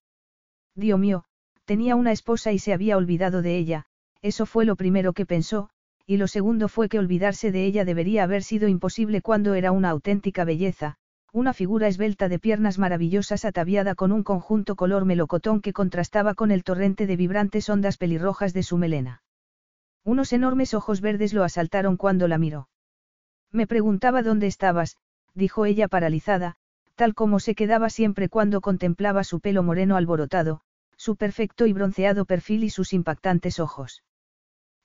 Dios 0.73 0.97
mío, 0.97 1.25
tenía 1.65 1.95
una 1.95 2.11
esposa 2.11 2.51
y 2.51 2.57
se 2.57 2.73
había 2.73 2.97
olvidado 2.97 3.43
de 3.43 3.55
ella, 3.55 3.85
eso 4.23 4.45
fue 4.45 4.65
lo 4.65 4.75
primero 4.75 5.13
que 5.13 5.25
pensó, 5.25 5.69
y 6.07 6.17
lo 6.17 6.27
segundo 6.27 6.69
fue 6.69 6.89
que 6.89 6.97
olvidarse 6.97 7.51
de 7.51 7.65
ella 7.65 7.85
debería 7.85 8.23
haber 8.23 8.41
sido 8.41 8.67
imposible 8.67 9.21
cuando 9.21 9.53
era 9.53 9.71
una 9.71 9.89
auténtica 9.89 10.45
belleza, 10.45 10.95
una 11.33 11.53
figura 11.53 11.87
esbelta 11.87 12.29
de 12.29 12.39
piernas 12.39 12.79
maravillosas 12.79 13.43
ataviada 13.43 13.95
con 13.95 14.11
un 14.11 14.23
conjunto 14.23 14.75
color 14.75 15.03
melocotón 15.03 15.61
que 15.61 15.73
contrastaba 15.73 16.35
con 16.35 16.51
el 16.51 16.63
torrente 16.63 17.05
de 17.05 17.17
vibrantes 17.17 17.69
ondas 17.69 17.97
pelirrojas 17.97 18.53
de 18.53 18.63
su 18.63 18.77
melena. 18.77 19.23
Unos 20.05 20.31
enormes 20.31 20.73
ojos 20.73 21.01
verdes 21.01 21.33
lo 21.33 21.43
asaltaron 21.43 21.97
cuando 21.97 22.27
la 22.27 22.37
miró. 22.37 22.69
Me 23.51 23.67
preguntaba 23.67 24.23
dónde 24.23 24.47
estabas, 24.47 24.97
dijo 25.33 25.65
ella 25.65 25.87
paralizada, 25.87 26.55
tal 26.95 27.13
como 27.13 27.39
se 27.39 27.55
quedaba 27.55 27.89
siempre 27.89 28.29
cuando 28.29 28.61
contemplaba 28.61 29.23
su 29.23 29.39
pelo 29.39 29.63
moreno 29.63 29.97
alborotado, 29.97 30.61
su 30.95 31.15
perfecto 31.15 31.65
y 31.65 31.73
bronceado 31.73 32.25
perfil 32.25 32.63
y 32.63 32.69
sus 32.69 32.93
impactantes 32.93 33.59
ojos. 33.59 34.03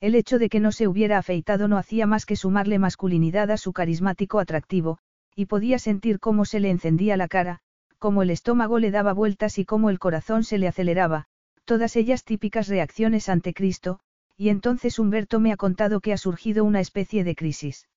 El 0.00 0.14
hecho 0.14 0.38
de 0.38 0.48
que 0.48 0.60
no 0.60 0.70
se 0.70 0.86
hubiera 0.86 1.18
afeitado 1.18 1.66
no 1.66 1.76
hacía 1.76 2.06
más 2.06 2.24
que 2.24 2.36
sumarle 2.36 2.78
masculinidad 2.78 3.50
a 3.50 3.56
su 3.56 3.72
carismático 3.72 4.38
atractivo, 4.38 4.98
y 5.34 5.46
podía 5.46 5.78
sentir 5.78 6.20
cómo 6.20 6.44
se 6.44 6.60
le 6.60 6.70
encendía 6.70 7.16
la 7.16 7.26
cara, 7.26 7.60
cómo 7.98 8.22
el 8.22 8.30
estómago 8.30 8.78
le 8.78 8.90
daba 8.90 9.12
vueltas 9.12 9.58
y 9.58 9.64
cómo 9.64 9.90
el 9.90 9.98
corazón 9.98 10.44
se 10.44 10.58
le 10.58 10.68
aceleraba, 10.68 11.26
todas 11.64 11.96
ellas 11.96 12.24
típicas 12.24 12.68
reacciones 12.68 13.28
ante 13.28 13.52
Cristo, 13.54 14.00
y 14.36 14.50
entonces 14.50 15.00
Humberto 15.00 15.40
me 15.40 15.52
ha 15.52 15.56
contado 15.56 16.00
que 16.00 16.12
ha 16.12 16.16
surgido 16.16 16.64
una 16.64 16.80
especie 16.80 17.24
de 17.24 17.34
crisis. 17.34 17.88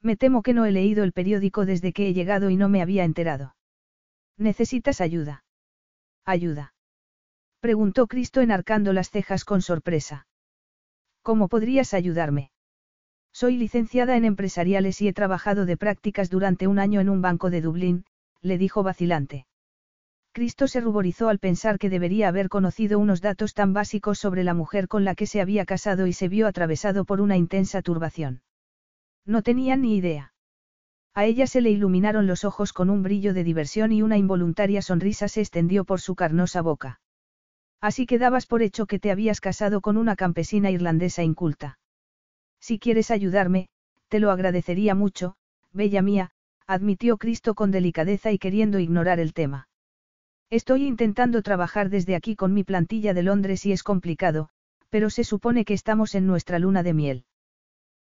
Me 0.00 0.16
temo 0.16 0.42
que 0.42 0.54
no 0.54 0.64
he 0.64 0.70
leído 0.70 1.04
el 1.04 1.12
periódico 1.12 1.66
desde 1.66 1.92
que 1.92 2.08
he 2.08 2.14
llegado 2.14 2.48
y 2.48 2.56
no 2.56 2.68
me 2.68 2.80
había 2.80 3.04
enterado. 3.04 3.54
¿Necesitas 4.38 5.00
ayuda? 5.02 5.44
¿Ayuda? 6.24 6.72
Preguntó 7.60 8.06
Cristo 8.06 8.40
enarcando 8.40 8.92
las 8.92 9.10
cejas 9.10 9.44
con 9.44 9.60
sorpresa. 9.60 10.27
¿Cómo 11.28 11.48
podrías 11.48 11.92
ayudarme? 11.92 12.52
Soy 13.34 13.58
licenciada 13.58 14.16
en 14.16 14.24
empresariales 14.24 15.02
y 15.02 15.08
he 15.08 15.12
trabajado 15.12 15.66
de 15.66 15.76
prácticas 15.76 16.30
durante 16.30 16.66
un 16.66 16.78
año 16.78 17.02
en 17.02 17.10
un 17.10 17.20
banco 17.20 17.50
de 17.50 17.60
Dublín, 17.60 18.06
le 18.40 18.56
dijo 18.56 18.82
vacilante. 18.82 19.46
Cristo 20.32 20.66
se 20.68 20.80
ruborizó 20.80 21.28
al 21.28 21.38
pensar 21.38 21.78
que 21.78 21.90
debería 21.90 22.28
haber 22.28 22.48
conocido 22.48 22.98
unos 22.98 23.20
datos 23.20 23.52
tan 23.52 23.74
básicos 23.74 24.18
sobre 24.18 24.42
la 24.42 24.54
mujer 24.54 24.88
con 24.88 25.04
la 25.04 25.14
que 25.14 25.26
se 25.26 25.42
había 25.42 25.66
casado 25.66 26.06
y 26.06 26.14
se 26.14 26.28
vio 26.28 26.46
atravesado 26.46 27.04
por 27.04 27.20
una 27.20 27.36
intensa 27.36 27.82
turbación. 27.82 28.40
No 29.26 29.42
tenía 29.42 29.76
ni 29.76 29.98
idea. 29.98 30.32
A 31.12 31.26
ella 31.26 31.46
se 31.46 31.60
le 31.60 31.68
iluminaron 31.68 32.26
los 32.26 32.46
ojos 32.46 32.72
con 32.72 32.88
un 32.88 33.02
brillo 33.02 33.34
de 33.34 33.44
diversión 33.44 33.92
y 33.92 34.00
una 34.00 34.16
involuntaria 34.16 34.80
sonrisa 34.80 35.28
se 35.28 35.42
extendió 35.42 35.84
por 35.84 36.00
su 36.00 36.14
carnosa 36.14 36.62
boca. 36.62 37.00
Así 37.80 38.06
que 38.06 38.18
dabas 38.18 38.46
por 38.46 38.62
hecho 38.62 38.86
que 38.86 38.98
te 38.98 39.10
habías 39.10 39.40
casado 39.40 39.80
con 39.80 39.96
una 39.96 40.16
campesina 40.16 40.70
irlandesa 40.70 41.22
inculta. 41.22 41.78
Si 42.60 42.78
quieres 42.78 43.10
ayudarme, 43.10 43.68
te 44.08 44.18
lo 44.18 44.30
agradecería 44.30 44.94
mucho, 44.94 45.36
bella 45.72 46.02
mía, 46.02 46.30
admitió 46.66 47.16
Cristo 47.16 47.54
con 47.54 47.70
delicadeza 47.70 48.32
y 48.32 48.38
queriendo 48.38 48.78
ignorar 48.78 49.20
el 49.20 49.32
tema. 49.32 49.68
Estoy 50.50 50.86
intentando 50.86 51.42
trabajar 51.42 51.88
desde 51.88 52.16
aquí 52.16 52.34
con 52.34 52.52
mi 52.52 52.64
plantilla 52.64 53.14
de 53.14 53.22
Londres 53.22 53.64
y 53.66 53.72
es 53.72 53.82
complicado, 53.82 54.48
pero 54.88 55.10
se 55.10 55.22
supone 55.22 55.64
que 55.64 55.74
estamos 55.74 56.14
en 56.14 56.26
nuestra 56.26 56.58
luna 56.58 56.82
de 56.82 56.94
miel. 56.94 57.24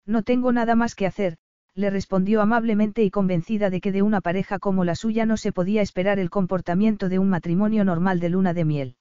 No 0.05 0.23
tengo 0.23 0.51
nada 0.51 0.75
más 0.75 0.95
que 0.95 1.07
hacer, 1.07 1.37
le 1.73 1.89
respondió 1.89 2.41
amablemente 2.41 3.03
y 3.03 3.09
convencida 3.09 3.69
de 3.69 3.81
que 3.81 3.91
de 3.91 4.03
una 4.03 4.21
pareja 4.21 4.59
como 4.59 4.85
la 4.85 4.95
suya 4.95 5.25
no 5.25 5.37
se 5.37 5.51
podía 5.51 5.81
esperar 5.81 6.19
el 6.19 6.29
comportamiento 6.29 7.09
de 7.09 7.19
un 7.19 7.29
matrimonio 7.29 7.83
normal 7.83 8.19
de 8.19 8.29
luna 8.29 8.53
de 8.53 8.65
miel. 8.65 8.95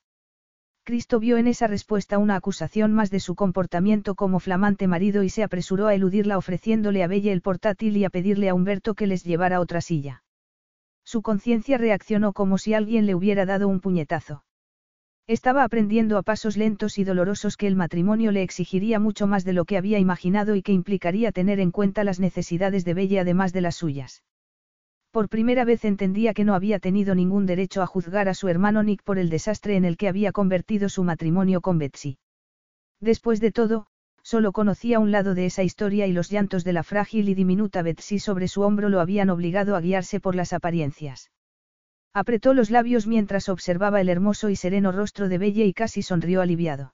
Cristo 0.86 1.18
vio 1.18 1.38
en 1.38 1.46
esa 1.46 1.66
respuesta 1.66 2.18
una 2.18 2.36
acusación 2.36 2.92
más 2.92 3.10
de 3.10 3.18
su 3.18 3.34
comportamiento 3.34 4.14
como 4.14 4.38
flamante 4.38 4.86
marido 4.86 5.22
y 5.22 5.30
se 5.30 5.42
apresuró 5.42 5.86
a 5.86 5.94
eludirla 5.94 6.36
ofreciéndole 6.36 7.02
a 7.02 7.06
Belle 7.06 7.32
el 7.32 7.40
portátil 7.40 7.96
y 7.96 8.04
a 8.04 8.10
pedirle 8.10 8.50
a 8.50 8.54
Humberto 8.54 8.94
que 8.94 9.06
les 9.06 9.24
llevara 9.24 9.60
otra 9.60 9.80
silla. 9.80 10.22
Su 11.02 11.22
conciencia 11.22 11.78
reaccionó 11.78 12.34
como 12.34 12.58
si 12.58 12.74
alguien 12.74 13.06
le 13.06 13.14
hubiera 13.14 13.46
dado 13.46 13.66
un 13.66 13.80
puñetazo. 13.80 14.44
Estaba 15.26 15.64
aprendiendo 15.64 16.18
a 16.18 16.22
pasos 16.22 16.58
lentos 16.58 16.98
y 16.98 17.04
dolorosos 17.04 17.56
que 17.56 17.66
el 17.66 17.76
matrimonio 17.76 18.30
le 18.30 18.42
exigiría 18.42 19.00
mucho 19.00 19.26
más 19.26 19.46
de 19.46 19.54
lo 19.54 19.64
que 19.64 19.78
había 19.78 19.98
imaginado 19.98 20.54
y 20.54 20.60
que 20.60 20.72
implicaría 20.72 21.32
tener 21.32 21.60
en 21.60 21.70
cuenta 21.70 22.04
las 22.04 22.20
necesidades 22.20 22.84
de 22.84 22.92
Belle 22.92 23.20
además 23.20 23.54
de 23.54 23.62
las 23.62 23.76
suyas. 23.76 24.22
Por 25.14 25.28
primera 25.28 25.64
vez 25.64 25.84
entendía 25.84 26.34
que 26.34 26.42
no 26.42 26.56
había 26.56 26.80
tenido 26.80 27.14
ningún 27.14 27.46
derecho 27.46 27.82
a 27.82 27.86
juzgar 27.86 28.28
a 28.28 28.34
su 28.34 28.48
hermano 28.48 28.82
Nick 28.82 29.04
por 29.04 29.16
el 29.16 29.30
desastre 29.30 29.76
en 29.76 29.84
el 29.84 29.96
que 29.96 30.08
había 30.08 30.32
convertido 30.32 30.88
su 30.88 31.04
matrimonio 31.04 31.60
con 31.60 31.78
Betsy. 31.78 32.18
Después 33.00 33.38
de 33.38 33.52
todo, 33.52 33.86
solo 34.22 34.50
conocía 34.50 34.98
un 34.98 35.12
lado 35.12 35.36
de 35.36 35.46
esa 35.46 35.62
historia 35.62 36.08
y 36.08 36.12
los 36.12 36.32
llantos 36.32 36.64
de 36.64 36.72
la 36.72 36.82
frágil 36.82 37.28
y 37.28 37.34
diminuta 37.34 37.82
Betsy 37.82 38.18
sobre 38.18 38.48
su 38.48 38.62
hombro 38.62 38.88
lo 38.88 38.98
habían 38.98 39.30
obligado 39.30 39.76
a 39.76 39.80
guiarse 39.80 40.18
por 40.18 40.34
las 40.34 40.52
apariencias. 40.52 41.30
Apretó 42.12 42.52
los 42.52 42.72
labios 42.72 43.06
mientras 43.06 43.48
observaba 43.48 44.00
el 44.00 44.08
hermoso 44.08 44.50
y 44.50 44.56
sereno 44.56 44.90
rostro 44.90 45.28
de 45.28 45.38
Belle 45.38 45.64
y 45.64 45.74
casi 45.74 46.02
sonrió 46.02 46.40
aliviado. 46.40 46.92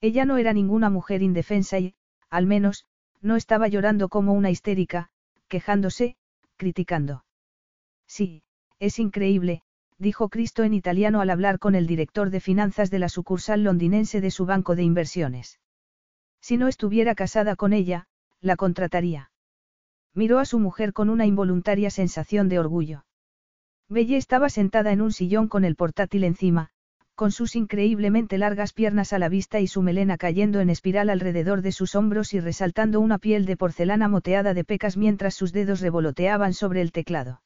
Ella 0.00 0.24
no 0.24 0.38
era 0.38 0.52
ninguna 0.52 0.90
mujer 0.90 1.22
indefensa 1.22 1.78
y, 1.78 1.94
al 2.30 2.46
menos, 2.46 2.84
no 3.22 3.36
estaba 3.36 3.68
llorando 3.68 4.08
como 4.08 4.32
una 4.32 4.50
histérica, 4.50 5.10
quejándose, 5.46 6.16
criticando. 6.56 7.22
Sí, 8.08 8.42
es 8.80 8.98
increíble, 8.98 9.62
dijo 9.98 10.28
Cristo 10.28 10.64
en 10.64 10.74
italiano 10.74 11.20
al 11.20 11.30
hablar 11.30 11.58
con 11.58 11.74
el 11.74 11.86
director 11.86 12.30
de 12.30 12.40
finanzas 12.40 12.90
de 12.90 12.98
la 12.98 13.08
sucursal 13.08 13.62
londinense 13.62 14.20
de 14.20 14.30
su 14.30 14.46
banco 14.46 14.74
de 14.74 14.82
inversiones. 14.82 15.60
Si 16.40 16.56
no 16.56 16.68
estuviera 16.68 17.14
casada 17.14 17.54
con 17.54 17.72
ella, 17.72 18.06
la 18.40 18.56
contrataría. 18.56 19.30
Miró 20.14 20.38
a 20.38 20.44
su 20.44 20.58
mujer 20.58 20.92
con 20.92 21.10
una 21.10 21.26
involuntaria 21.26 21.90
sensación 21.90 22.48
de 22.48 22.58
orgullo. 22.58 23.04
Belle 23.88 24.16
estaba 24.16 24.48
sentada 24.48 24.92
en 24.92 25.00
un 25.00 25.12
sillón 25.12 25.48
con 25.48 25.64
el 25.64 25.76
portátil 25.76 26.24
encima, 26.24 26.70
con 27.14 27.32
sus 27.32 27.56
increíblemente 27.56 28.38
largas 28.38 28.72
piernas 28.72 29.12
a 29.12 29.18
la 29.18 29.28
vista 29.28 29.60
y 29.60 29.66
su 29.66 29.82
melena 29.82 30.16
cayendo 30.16 30.60
en 30.60 30.70
espiral 30.70 31.10
alrededor 31.10 31.62
de 31.62 31.72
sus 31.72 31.94
hombros 31.96 32.32
y 32.32 32.40
resaltando 32.40 33.00
una 33.00 33.18
piel 33.18 33.44
de 33.44 33.56
porcelana 33.56 34.08
moteada 34.08 34.54
de 34.54 34.64
pecas 34.64 34.96
mientras 34.96 35.34
sus 35.34 35.52
dedos 35.52 35.80
revoloteaban 35.80 36.54
sobre 36.54 36.80
el 36.80 36.92
teclado. 36.92 37.42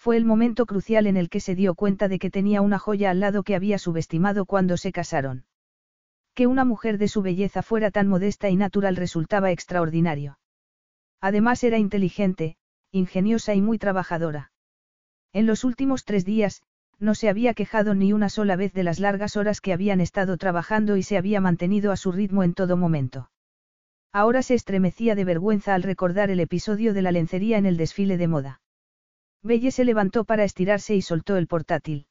Fue 0.00 0.16
el 0.16 0.24
momento 0.24 0.64
crucial 0.64 1.06
en 1.06 1.18
el 1.18 1.28
que 1.28 1.40
se 1.40 1.54
dio 1.54 1.74
cuenta 1.74 2.08
de 2.08 2.18
que 2.18 2.30
tenía 2.30 2.62
una 2.62 2.78
joya 2.78 3.10
al 3.10 3.20
lado 3.20 3.42
que 3.42 3.54
había 3.54 3.76
subestimado 3.76 4.46
cuando 4.46 4.78
se 4.78 4.92
casaron. 4.92 5.44
Que 6.34 6.46
una 6.46 6.64
mujer 6.64 6.96
de 6.96 7.06
su 7.06 7.20
belleza 7.20 7.60
fuera 7.60 7.90
tan 7.90 8.08
modesta 8.08 8.48
y 8.48 8.56
natural 8.56 8.96
resultaba 8.96 9.50
extraordinario. 9.50 10.38
Además 11.20 11.62
era 11.64 11.76
inteligente, 11.76 12.56
ingeniosa 12.90 13.54
y 13.54 13.60
muy 13.60 13.76
trabajadora. 13.76 14.52
En 15.34 15.44
los 15.44 15.64
últimos 15.64 16.06
tres 16.06 16.24
días, 16.24 16.62
no 16.98 17.14
se 17.14 17.28
había 17.28 17.52
quejado 17.52 17.94
ni 17.94 18.14
una 18.14 18.30
sola 18.30 18.56
vez 18.56 18.72
de 18.72 18.84
las 18.84 19.00
largas 19.00 19.36
horas 19.36 19.60
que 19.60 19.74
habían 19.74 20.00
estado 20.00 20.38
trabajando 20.38 20.96
y 20.96 21.02
se 21.02 21.18
había 21.18 21.42
mantenido 21.42 21.92
a 21.92 21.98
su 21.98 22.10
ritmo 22.10 22.42
en 22.42 22.54
todo 22.54 22.78
momento. 22.78 23.30
Ahora 24.12 24.40
se 24.40 24.54
estremecía 24.54 25.14
de 25.14 25.26
vergüenza 25.26 25.74
al 25.74 25.82
recordar 25.82 26.30
el 26.30 26.40
episodio 26.40 26.94
de 26.94 27.02
la 27.02 27.12
lencería 27.12 27.58
en 27.58 27.66
el 27.66 27.76
desfile 27.76 28.16
de 28.16 28.28
moda. 28.28 28.60
Belle 29.42 29.70
se 29.70 29.84
levantó 29.84 30.24
para 30.24 30.44
estirarse 30.44 30.94
y 30.94 31.02
soltó 31.02 31.36
el 31.36 31.46
portátil. 31.46 32.06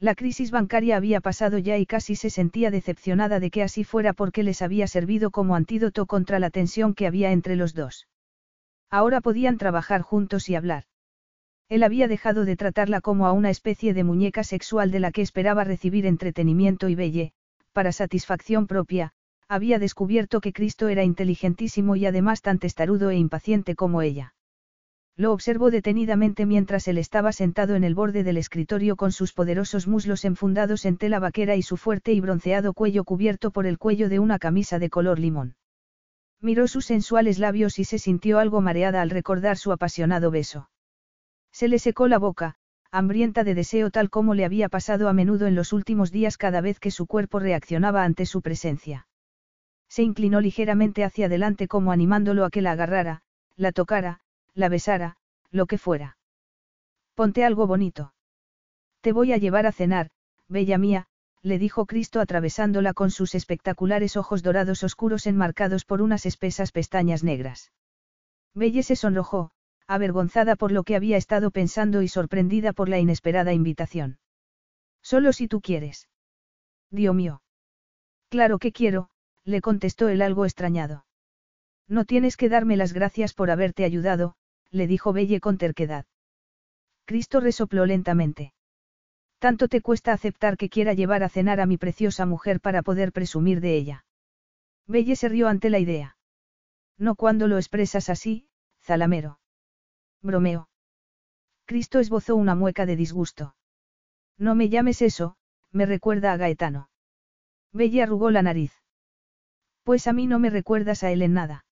La 0.00 0.14
crisis 0.14 0.50
bancaria 0.50 0.96
había 0.96 1.20
pasado 1.20 1.58
ya 1.58 1.76
y 1.76 1.84
casi 1.84 2.14
se 2.14 2.30
sentía 2.30 2.70
decepcionada 2.70 3.40
de 3.40 3.50
que 3.50 3.62
así 3.62 3.84
fuera 3.84 4.12
porque 4.12 4.44
les 4.44 4.62
había 4.62 4.86
servido 4.86 5.30
como 5.30 5.56
antídoto 5.56 6.06
contra 6.06 6.38
la 6.38 6.50
tensión 6.50 6.94
que 6.94 7.06
había 7.06 7.32
entre 7.32 7.56
los 7.56 7.74
dos. 7.74 8.06
Ahora 8.90 9.20
podían 9.20 9.58
trabajar 9.58 10.02
juntos 10.02 10.48
y 10.48 10.54
hablar. 10.54 10.84
Él 11.68 11.82
había 11.82 12.08
dejado 12.08 12.44
de 12.44 12.56
tratarla 12.56 13.00
como 13.00 13.26
a 13.26 13.32
una 13.32 13.50
especie 13.50 13.92
de 13.92 14.04
muñeca 14.04 14.44
sexual 14.44 14.90
de 14.90 15.00
la 15.00 15.10
que 15.12 15.20
esperaba 15.20 15.64
recibir 15.64 16.06
entretenimiento 16.06 16.88
y 16.88 16.94
belle, 16.94 17.32
para 17.72 17.92
satisfacción 17.92 18.66
propia, 18.66 19.12
había 19.48 19.78
descubierto 19.78 20.40
que 20.40 20.52
Cristo 20.52 20.88
era 20.88 21.04
inteligentísimo 21.04 21.96
y 21.96 22.06
además 22.06 22.40
tan 22.40 22.58
testarudo 22.58 23.10
e 23.10 23.16
impaciente 23.16 23.74
como 23.74 24.00
ella. 24.00 24.34
Lo 25.18 25.32
observó 25.32 25.72
detenidamente 25.72 26.46
mientras 26.46 26.86
él 26.86 26.96
estaba 26.96 27.32
sentado 27.32 27.74
en 27.74 27.82
el 27.82 27.96
borde 27.96 28.22
del 28.22 28.36
escritorio 28.36 28.94
con 28.94 29.10
sus 29.10 29.32
poderosos 29.32 29.88
muslos 29.88 30.24
enfundados 30.24 30.84
en 30.84 30.96
tela 30.96 31.18
vaquera 31.18 31.56
y 31.56 31.62
su 31.62 31.76
fuerte 31.76 32.12
y 32.12 32.20
bronceado 32.20 32.72
cuello 32.72 33.02
cubierto 33.02 33.50
por 33.50 33.66
el 33.66 33.78
cuello 33.78 34.08
de 34.08 34.20
una 34.20 34.38
camisa 34.38 34.78
de 34.78 34.90
color 34.90 35.18
limón. 35.18 35.56
Miró 36.40 36.68
sus 36.68 36.86
sensuales 36.86 37.40
labios 37.40 37.80
y 37.80 37.84
se 37.84 37.98
sintió 37.98 38.38
algo 38.38 38.60
mareada 38.60 39.02
al 39.02 39.10
recordar 39.10 39.56
su 39.56 39.72
apasionado 39.72 40.30
beso. 40.30 40.70
Se 41.50 41.66
le 41.66 41.80
secó 41.80 42.06
la 42.06 42.18
boca, 42.18 42.54
hambrienta 42.92 43.42
de 43.42 43.56
deseo 43.56 43.90
tal 43.90 44.10
como 44.10 44.34
le 44.34 44.44
había 44.44 44.68
pasado 44.68 45.08
a 45.08 45.12
menudo 45.12 45.48
en 45.48 45.56
los 45.56 45.72
últimos 45.72 46.12
días 46.12 46.36
cada 46.36 46.60
vez 46.60 46.78
que 46.78 46.92
su 46.92 47.08
cuerpo 47.08 47.40
reaccionaba 47.40 48.04
ante 48.04 48.24
su 48.24 48.40
presencia. 48.40 49.08
Se 49.88 50.04
inclinó 50.04 50.40
ligeramente 50.40 51.02
hacia 51.02 51.26
adelante 51.26 51.66
como 51.66 51.90
animándolo 51.90 52.44
a 52.44 52.50
que 52.50 52.62
la 52.62 52.70
agarrara, 52.70 53.22
la 53.56 53.72
tocara, 53.72 54.20
la 54.54 54.68
besara, 54.68 55.16
lo 55.50 55.66
que 55.66 55.78
fuera. 55.78 56.16
Ponte 57.14 57.44
algo 57.44 57.66
bonito. 57.66 58.14
Te 59.00 59.12
voy 59.12 59.32
a 59.32 59.36
llevar 59.36 59.66
a 59.66 59.72
cenar, 59.72 60.10
bella 60.48 60.78
mía, 60.78 61.06
le 61.42 61.58
dijo 61.58 61.86
Cristo 61.86 62.20
atravesándola 62.20 62.94
con 62.94 63.10
sus 63.10 63.34
espectaculares 63.34 64.16
ojos 64.16 64.42
dorados 64.42 64.82
oscuros 64.82 65.26
enmarcados 65.26 65.84
por 65.84 66.02
unas 66.02 66.26
espesas 66.26 66.72
pestañas 66.72 67.22
negras. 67.22 67.72
Belle 68.54 68.82
se 68.82 68.96
sonrojó, 68.96 69.50
avergonzada 69.86 70.56
por 70.56 70.72
lo 70.72 70.82
que 70.82 70.96
había 70.96 71.16
estado 71.16 71.50
pensando 71.50 72.02
y 72.02 72.08
sorprendida 72.08 72.72
por 72.72 72.88
la 72.88 72.98
inesperada 72.98 73.52
invitación. 73.52 74.18
Solo 75.02 75.32
si 75.32 75.48
tú 75.48 75.60
quieres. 75.60 76.08
Dios 76.90 77.14
mío. 77.14 77.42
Claro 78.28 78.58
que 78.58 78.72
quiero, 78.72 79.10
le 79.44 79.60
contestó 79.60 80.08
él 80.08 80.20
algo 80.22 80.44
extrañado. 80.44 81.06
No 81.88 82.04
tienes 82.04 82.36
que 82.36 82.50
darme 82.50 82.76
las 82.76 82.92
gracias 82.92 83.32
por 83.32 83.50
haberte 83.50 83.84
ayudado, 83.84 84.34
le 84.70 84.86
dijo 84.86 85.12
Belle 85.12 85.40
con 85.40 85.56
terquedad. 85.56 86.04
Cristo 87.06 87.40
resopló 87.40 87.86
lentamente. 87.86 88.52
Tanto 89.38 89.68
te 89.68 89.80
cuesta 89.80 90.12
aceptar 90.12 90.58
que 90.58 90.68
quiera 90.68 90.92
llevar 90.92 91.22
a 91.22 91.30
cenar 91.30 91.60
a 91.60 91.66
mi 91.66 91.78
preciosa 91.78 92.26
mujer 92.26 92.60
para 92.60 92.82
poder 92.82 93.12
presumir 93.12 93.60
de 93.60 93.76
ella. 93.76 94.04
Belle 94.86 95.16
se 95.16 95.28
rió 95.28 95.48
ante 95.48 95.70
la 95.70 95.78
idea. 95.78 96.16
No 96.98 97.14
cuando 97.14 97.48
lo 97.48 97.56
expresas 97.56 98.10
así, 98.10 98.48
Zalamero. 98.82 99.40
Bromeo. 100.20 100.68
Cristo 101.64 102.00
esbozó 102.00 102.36
una 102.36 102.54
mueca 102.54 102.84
de 102.84 102.96
disgusto. 102.96 103.54
No 104.36 104.54
me 104.54 104.68
llames 104.68 105.00
eso, 105.00 105.36
me 105.70 105.86
recuerda 105.86 106.32
a 106.32 106.36
Gaetano. 106.36 106.90
Belle 107.72 108.02
arrugó 108.02 108.30
la 108.30 108.42
nariz. 108.42 108.72
Pues 109.84 110.06
a 110.06 110.12
mí 110.12 110.26
no 110.26 110.38
me 110.38 110.50
recuerdas 110.50 111.02
a 111.02 111.10
él 111.12 111.22
en 111.22 111.34
nada. 111.34 111.64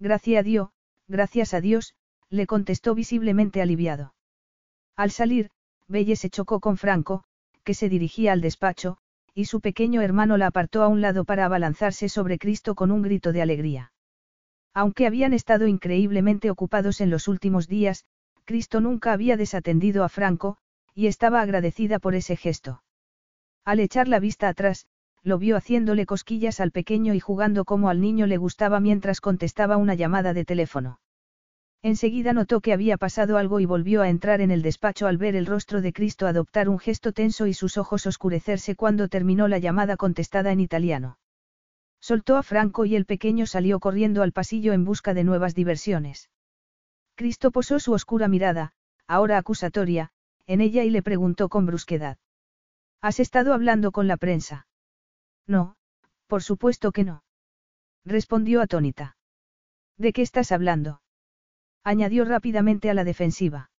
Gracias 0.00 0.40
a 0.40 0.42
Dios, 0.42 0.68
gracias 1.08 1.52
a 1.52 1.60
Dios, 1.60 1.94
le 2.30 2.46
contestó 2.46 2.94
visiblemente 2.94 3.60
aliviado. 3.60 4.14
Al 4.96 5.10
salir, 5.10 5.50
Belle 5.88 6.16
se 6.16 6.30
chocó 6.30 6.58
con 6.58 6.78
Franco, 6.78 7.24
que 7.64 7.74
se 7.74 7.90
dirigía 7.90 8.32
al 8.32 8.40
despacho, 8.40 8.96
y 9.34 9.44
su 9.44 9.60
pequeño 9.60 10.00
hermano 10.00 10.38
la 10.38 10.46
apartó 10.46 10.82
a 10.82 10.88
un 10.88 11.02
lado 11.02 11.24
para 11.24 11.44
abalanzarse 11.44 12.08
sobre 12.08 12.38
Cristo 12.38 12.74
con 12.74 12.90
un 12.90 13.02
grito 13.02 13.32
de 13.32 13.42
alegría. 13.42 13.92
Aunque 14.72 15.06
habían 15.06 15.34
estado 15.34 15.66
increíblemente 15.66 16.50
ocupados 16.50 17.02
en 17.02 17.10
los 17.10 17.28
últimos 17.28 17.68
días, 17.68 18.06
Cristo 18.46 18.80
nunca 18.80 19.12
había 19.12 19.36
desatendido 19.36 20.02
a 20.02 20.08
Franco, 20.08 20.56
y 20.94 21.08
estaba 21.08 21.42
agradecida 21.42 21.98
por 21.98 22.14
ese 22.14 22.36
gesto. 22.36 22.82
Al 23.64 23.80
echar 23.80 24.08
la 24.08 24.18
vista 24.18 24.48
atrás, 24.48 24.86
lo 25.22 25.38
vio 25.38 25.56
haciéndole 25.56 26.06
cosquillas 26.06 26.60
al 26.60 26.70
pequeño 26.70 27.14
y 27.14 27.20
jugando 27.20 27.64
como 27.64 27.88
al 27.90 28.00
niño 28.00 28.26
le 28.26 28.36
gustaba 28.36 28.80
mientras 28.80 29.20
contestaba 29.20 29.76
una 29.76 29.94
llamada 29.94 30.32
de 30.32 30.44
teléfono. 30.44 31.00
Enseguida 31.82 32.32
notó 32.34 32.60
que 32.60 32.74
había 32.74 32.98
pasado 32.98 33.38
algo 33.38 33.58
y 33.58 33.64
volvió 33.64 34.02
a 34.02 34.10
entrar 34.10 34.42
en 34.42 34.50
el 34.50 34.60
despacho 34.60 35.06
al 35.06 35.16
ver 35.16 35.34
el 35.34 35.46
rostro 35.46 35.80
de 35.80 35.92
Cristo 35.94 36.26
adoptar 36.26 36.68
un 36.68 36.78
gesto 36.78 37.12
tenso 37.12 37.46
y 37.46 37.54
sus 37.54 37.78
ojos 37.78 38.06
oscurecerse 38.06 38.76
cuando 38.76 39.08
terminó 39.08 39.48
la 39.48 39.58
llamada 39.58 39.96
contestada 39.96 40.52
en 40.52 40.60
italiano. 40.60 41.18
Soltó 42.00 42.36
a 42.36 42.42
Franco 42.42 42.84
y 42.84 42.96
el 42.96 43.06
pequeño 43.06 43.46
salió 43.46 43.80
corriendo 43.80 44.22
al 44.22 44.32
pasillo 44.32 44.72
en 44.72 44.84
busca 44.84 45.14
de 45.14 45.24
nuevas 45.24 45.54
diversiones. 45.54 46.30
Cristo 47.14 47.50
posó 47.50 47.78
su 47.78 47.92
oscura 47.92 48.28
mirada, 48.28 48.72
ahora 49.06 49.38
acusatoria, 49.38 50.10
en 50.46 50.60
ella 50.60 50.84
y 50.84 50.90
le 50.90 51.02
preguntó 51.02 51.48
con 51.48 51.66
brusquedad. 51.66 52.18
¿Has 53.00 53.20
estado 53.20 53.54
hablando 53.54 53.92
con 53.92 54.06
la 54.06 54.16
prensa? 54.16 54.66
No, 55.50 55.74
por 56.28 56.44
supuesto 56.44 56.92
que 56.92 57.02
no. 57.02 57.24
Respondió 58.04 58.62
atónita. 58.62 59.16
¿De 59.98 60.12
qué 60.12 60.22
estás 60.22 60.52
hablando? 60.52 61.02
añadió 61.82 62.24
rápidamente 62.24 62.88
a 62.88 62.94
la 62.94 63.02
defensiva. 63.02 63.72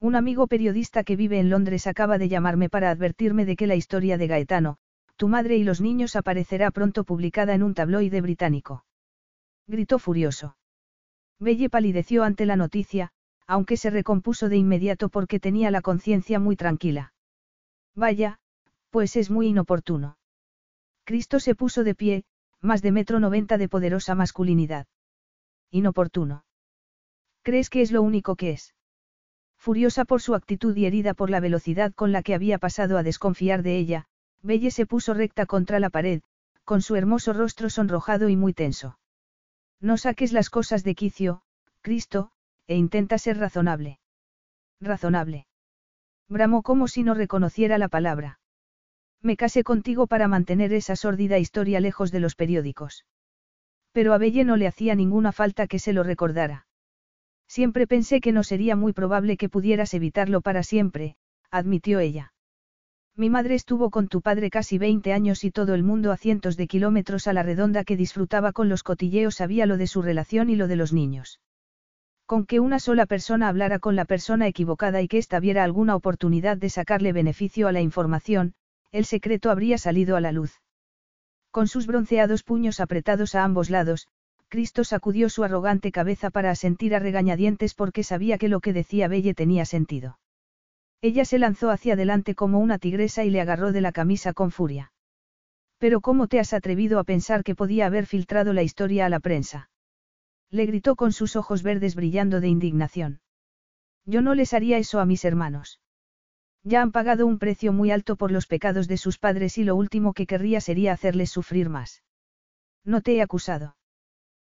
Un 0.00 0.16
amigo 0.16 0.48
periodista 0.48 1.04
que 1.04 1.14
vive 1.14 1.38
en 1.38 1.50
Londres 1.50 1.86
acaba 1.86 2.18
de 2.18 2.28
llamarme 2.28 2.68
para 2.68 2.90
advertirme 2.90 3.44
de 3.44 3.54
que 3.54 3.68
la 3.68 3.76
historia 3.76 4.18
de 4.18 4.26
Gaetano, 4.26 4.78
tu 5.14 5.28
madre 5.28 5.56
y 5.56 5.62
los 5.62 5.80
niños 5.80 6.16
aparecerá 6.16 6.72
pronto 6.72 7.04
publicada 7.04 7.54
en 7.54 7.62
un 7.62 7.74
tabloide 7.74 8.20
británico. 8.20 8.84
Gritó 9.68 10.00
furioso. 10.00 10.56
Belle 11.38 11.70
palideció 11.70 12.24
ante 12.24 12.44
la 12.44 12.56
noticia, 12.56 13.12
aunque 13.46 13.76
se 13.76 13.90
recompuso 13.90 14.48
de 14.48 14.56
inmediato 14.56 15.10
porque 15.10 15.38
tenía 15.38 15.70
la 15.70 15.80
conciencia 15.80 16.40
muy 16.40 16.56
tranquila. 16.56 17.12
Vaya, 17.94 18.40
pues 18.90 19.14
es 19.14 19.30
muy 19.30 19.46
inoportuno. 19.46 20.17
Cristo 21.08 21.40
se 21.40 21.54
puso 21.54 21.84
de 21.84 21.94
pie, 21.94 22.24
más 22.60 22.82
de 22.82 22.92
metro 22.92 23.18
noventa 23.18 23.56
de 23.56 23.66
poderosa 23.66 24.14
masculinidad. 24.14 24.86
Inoportuno. 25.70 26.44
¿Crees 27.40 27.70
que 27.70 27.80
es 27.80 27.92
lo 27.92 28.02
único 28.02 28.36
que 28.36 28.50
es? 28.50 28.74
Furiosa 29.56 30.04
por 30.04 30.20
su 30.20 30.34
actitud 30.34 30.76
y 30.76 30.84
herida 30.84 31.14
por 31.14 31.30
la 31.30 31.40
velocidad 31.40 31.94
con 31.94 32.12
la 32.12 32.22
que 32.22 32.34
había 32.34 32.58
pasado 32.58 32.98
a 32.98 33.02
desconfiar 33.02 33.62
de 33.62 33.78
ella, 33.78 34.04
Belle 34.42 34.70
se 34.70 34.84
puso 34.84 35.14
recta 35.14 35.46
contra 35.46 35.80
la 35.80 35.88
pared, 35.88 36.20
con 36.64 36.82
su 36.82 36.94
hermoso 36.94 37.32
rostro 37.32 37.70
sonrojado 37.70 38.28
y 38.28 38.36
muy 38.36 38.52
tenso. 38.52 38.98
No 39.80 39.96
saques 39.96 40.34
las 40.34 40.50
cosas 40.50 40.84
de 40.84 40.94
quicio, 40.94 41.40
Cristo, 41.80 42.32
e 42.66 42.76
intenta 42.76 43.16
ser 43.16 43.38
razonable. 43.38 43.98
Razonable. 44.78 45.46
Bramó 46.28 46.62
como 46.62 46.86
si 46.86 47.02
no 47.02 47.14
reconociera 47.14 47.78
la 47.78 47.88
palabra. 47.88 48.40
Me 49.22 49.36
casé 49.36 49.64
contigo 49.64 50.06
para 50.06 50.28
mantener 50.28 50.72
esa 50.72 50.96
sórdida 50.96 51.38
historia 51.38 51.80
lejos 51.80 52.12
de 52.12 52.20
los 52.20 52.34
periódicos. 52.34 53.04
Pero 53.92 54.12
a 54.12 54.18
Belle 54.18 54.44
no 54.44 54.56
le 54.56 54.66
hacía 54.66 54.94
ninguna 54.94 55.32
falta 55.32 55.66
que 55.66 55.78
se 55.78 55.92
lo 55.92 56.02
recordara. 56.02 56.66
Siempre 57.48 57.86
pensé 57.86 58.20
que 58.20 58.32
no 58.32 58.42
sería 58.42 58.76
muy 58.76 58.92
probable 58.92 59.36
que 59.36 59.48
pudieras 59.48 59.94
evitarlo 59.94 60.40
para 60.40 60.62
siempre, 60.62 61.16
admitió 61.50 61.98
ella. 61.98 62.32
Mi 63.16 63.30
madre 63.30 63.56
estuvo 63.56 63.90
con 63.90 64.06
tu 64.06 64.20
padre 64.20 64.48
casi 64.48 64.78
20 64.78 65.12
años 65.12 65.42
y 65.42 65.50
todo 65.50 65.74
el 65.74 65.82
mundo 65.82 66.12
a 66.12 66.16
cientos 66.16 66.56
de 66.56 66.68
kilómetros 66.68 67.26
a 67.26 67.32
la 67.32 67.42
redonda 67.42 67.82
que 67.82 67.96
disfrutaba 67.96 68.52
con 68.52 68.68
los 68.68 68.84
cotilleos 68.84 69.34
sabía 69.34 69.66
lo 69.66 69.76
de 69.76 69.88
su 69.88 70.02
relación 70.02 70.50
y 70.50 70.56
lo 70.56 70.68
de 70.68 70.76
los 70.76 70.92
niños. 70.92 71.40
Con 72.26 72.46
que 72.46 72.60
una 72.60 72.78
sola 72.78 73.06
persona 73.06 73.48
hablara 73.48 73.80
con 73.80 73.96
la 73.96 74.04
persona 74.04 74.46
equivocada 74.46 75.02
y 75.02 75.08
que 75.08 75.18
ésta 75.18 75.40
viera 75.40 75.64
alguna 75.64 75.96
oportunidad 75.96 76.58
de 76.58 76.70
sacarle 76.70 77.12
beneficio 77.12 77.66
a 77.66 77.72
la 77.72 77.80
información, 77.80 78.54
el 78.92 79.04
secreto 79.04 79.50
habría 79.50 79.78
salido 79.78 80.16
a 80.16 80.20
la 80.20 80.32
luz. 80.32 80.60
Con 81.50 81.68
sus 81.68 81.86
bronceados 81.86 82.42
puños 82.42 82.80
apretados 82.80 83.34
a 83.34 83.44
ambos 83.44 83.70
lados, 83.70 84.08
Cristo 84.48 84.84
sacudió 84.84 85.28
su 85.28 85.44
arrogante 85.44 85.92
cabeza 85.92 86.30
para 86.30 86.50
asentir 86.50 86.94
a 86.94 86.98
regañadientes 86.98 87.74
porque 87.74 88.02
sabía 88.02 88.38
que 88.38 88.48
lo 88.48 88.60
que 88.60 88.72
decía 88.72 89.08
Belle 89.08 89.34
tenía 89.34 89.64
sentido. 89.64 90.18
Ella 91.02 91.24
se 91.24 91.38
lanzó 91.38 91.70
hacia 91.70 91.92
adelante 91.92 92.34
como 92.34 92.58
una 92.58 92.78
tigresa 92.78 93.24
y 93.24 93.30
le 93.30 93.40
agarró 93.40 93.72
de 93.72 93.80
la 93.80 93.92
camisa 93.92 94.32
con 94.32 94.50
furia. 94.50 94.92
Pero 95.78 96.00
¿cómo 96.00 96.26
te 96.26 96.40
has 96.40 96.52
atrevido 96.52 96.98
a 96.98 97.04
pensar 97.04 97.44
que 97.44 97.54
podía 97.54 97.86
haber 97.86 98.06
filtrado 98.06 98.52
la 98.52 98.62
historia 98.62 99.06
a 99.06 99.08
la 99.08 99.20
prensa? 99.20 99.70
Le 100.50 100.66
gritó 100.66 100.96
con 100.96 101.12
sus 101.12 101.36
ojos 101.36 101.62
verdes 101.62 101.94
brillando 101.94 102.40
de 102.40 102.48
indignación. 102.48 103.20
Yo 104.06 104.22
no 104.22 104.34
les 104.34 104.54
haría 104.54 104.78
eso 104.78 104.98
a 104.98 105.04
mis 105.04 105.24
hermanos. 105.24 105.80
Ya 106.64 106.82
han 106.82 106.92
pagado 106.92 107.26
un 107.26 107.38
precio 107.38 107.72
muy 107.72 107.90
alto 107.90 108.16
por 108.16 108.30
los 108.30 108.46
pecados 108.46 108.88
de 108.88 108.96
sus 108.96 109.18
padres 109.18 109.58
y 109.58 109.64
lo 109.64 109.76
último 109.76 110.12
que 110.12 110.26
querría 110.26 110.60
sería 110.60 110.92
hacerles 110.92 111.30
sufrir 111.30 111.68
más. 111.68 112.02
No 112.84 113.00
te 113.00 113.16
he 113.16 113.22
acusado. 113.22 113.76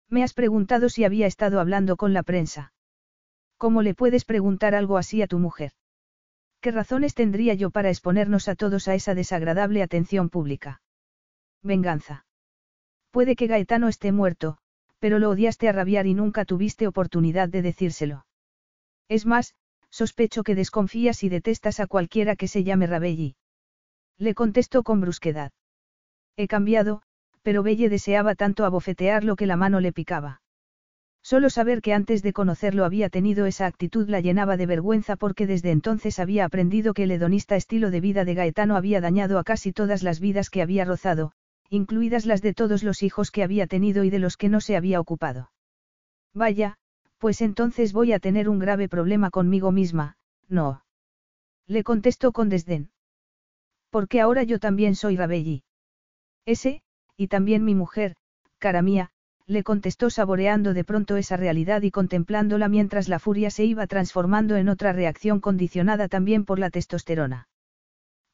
Me 0.10 0.24
has 0.24 0.34
preguntado 0.34 0.90
si 0.90 1.04
había 1.04 1.28
estado 1.28 1.60
hablando 1.60 1.98
con 1.98 2.14
la 2.14 2.24
prensa. 2.24 2.74
¿Cómo 3.58 3.82
le 3.82 3.94
puedes 3.94 4.24
preguntar 4.24 4.76
algo 4.76 4.98
así 4.98 5.22
a 5.22 5.28
tu 5.28 5.40
mujer? 5.40 5.72
¿Qué 6.62 6.72
razones 6.72 7.14
tendría 7.14 7.54
yo 7.54 7.70
para 7.70 7.90
exponernos 7.90 8.48
a 8.48 8.56
todos 8.56 8.88
a 8.88 8.96
esa 8.96 9.16
desagradable 9.16 9.84
atención 9.84 10.30
pública? 10.30 10.82
Venganza. 11.62 12.26
Puede 13.12 13.36
que 13.36 13.48
Gaetano 13.48 13.88
esté 13.88 14.12
muerto, 14.12 14.58
pero 15.00 15.20
lo 15.20 15.30
odiaste 15.30 15.70
a 15.70 15.72
rabiar 15.72 16.08
y 16.08 16.14
nunca 16.14 16.46
tuviste 16.46 16.88
oportunidad 16.88 17.50
de 17.50 17.62
decírselo. 17.62 18.26
Es 19.08 19.26
más, 19.26 19.56
sospecho 19.90 20.44
que 20.44 20.56
desconfías 20.56 21.24
y 21.24 21.30
detestas 21.30 21.80
a 21.80 21.88
cualquiera 21.88 22.36
que 22.36 22.48
se 22.48 22.64
llame 22.64 22.88
Rabelli. 22.88 23.36
Le 24.18 24.34
contestó 24.34 24.84
con 24.84 25.02
brusquedad. 25.02 25.52
He 26.36 26.48
cambiado, 26.48 27.02
pero 27.42 27.64
Belle 27.64 27.90
deseaba 27.90 28.36
tanto 28.36 28.66
abofetearlo 28.66 29.36
que 29.36 29.48
la 29.48 29.56
mano 29.56 29.80
le 29.80 29.94
picaba. 29.94 30.42
Solo 31.24 31.50
saber 31.50 31.82
que 31.82 31.94
antes 31.94 32.24
de 32.24 32.32
conocerlo 32.32 32.86
había 32.86 33.10
tenido 33.10 33.46
esa 33.46 33.66
actitud 33.66 34.08
la 34.08 34.22
llenaba 34.22 34.56
de 34.56 34.66
vergüenza 34.66 35.16
porque 35.18 35.46
desde 35.46 35.72
entonces 35.72 36.20
había 36.20 36.46
aprendido 36.46 36.94
que 36.94 37.04
el 37.04 37.12
hedonista 37.12 37.56
estilo 37.56 37.92
de 37.92 38.02
vida 38.02 38.24
de 38.24 38.34
Gaetano 38.34 38.76
había 38.76 39.02
dañado 39.02 39.40
a 39.40 39.44
casi 39.44 39.74
todas 39.74 40.04
las 40.04 40.20
vidas 40.20 40.50
que 40.50 40.62
había 40.62 40.86
rozado, 40.86 41.34
incluidas 41.70 42.26
las 42.26 42.42
de 42.42 42.54
todos 42.54 42.84
los 42.84 43.04
hijos 43.04 43.30
que 43.30 43.44
había 43.44 43.68
tenido 43.68 44.04
y 44.04 44.10
de 44.10 44.20
los 44.20 44.38
que 44.38 44.50
no 44.50 44.62
se 44.62 44.78
había 44.78 45.00
ocupado. 45.02 45.52
Vaya, 46.34 46.78
pues 47.18 47.42
entonces 47.42 47.94
voy 47.94 48.14
a 48.14 48.20
tener 48.20 48.50
un 48.50 48.60
grave 48.60 48.88
problema 48.88 49.30
conmigo 49.30 49.72
misma, 49.72 50.18
no. 50.48 50.84
Le 51.68 51.84
contestó 51.84 52.32
con 52.32 52.50
desdén. 52.50 52.92
Porque 53.90 54.22
ahora 54.22 54.44
yo 54.44 54.60
también 54.60 54.96
soy 54.96 55.18
Rabelli. 55.18 55.64
Ese, 56.46 56.82
y 57.18 57.28
también 57.28 57.66
mi 57.66 57.76
mujer, 57.76 58.16
cara 58.60 58.82
mía, 58.82 59.12
le 59.48 59.64
contestó 59.64 60.10
saboreando 60.10 60.74
de 60.74 60.84
pronto 60.84 61.16
esa 61.16 61.38
realidad 61.38 61.82
y 61.82 61.92
contemplándola 61.92 62.68
mientras 62.68 63.08
la 63.08 63.18
furia 63.18 63.50
se 63.50 63.64
iba 63.66 63.88
transformando 63.88 64.58
en 64.58 64.70
otra 64.70 64.92
reacción 64.92 65.40
condicionada 65.40 66.08
también 66.10 66.46
por 66.46 66.60
la 66.60 66.70
testosterona. 66.70 67.48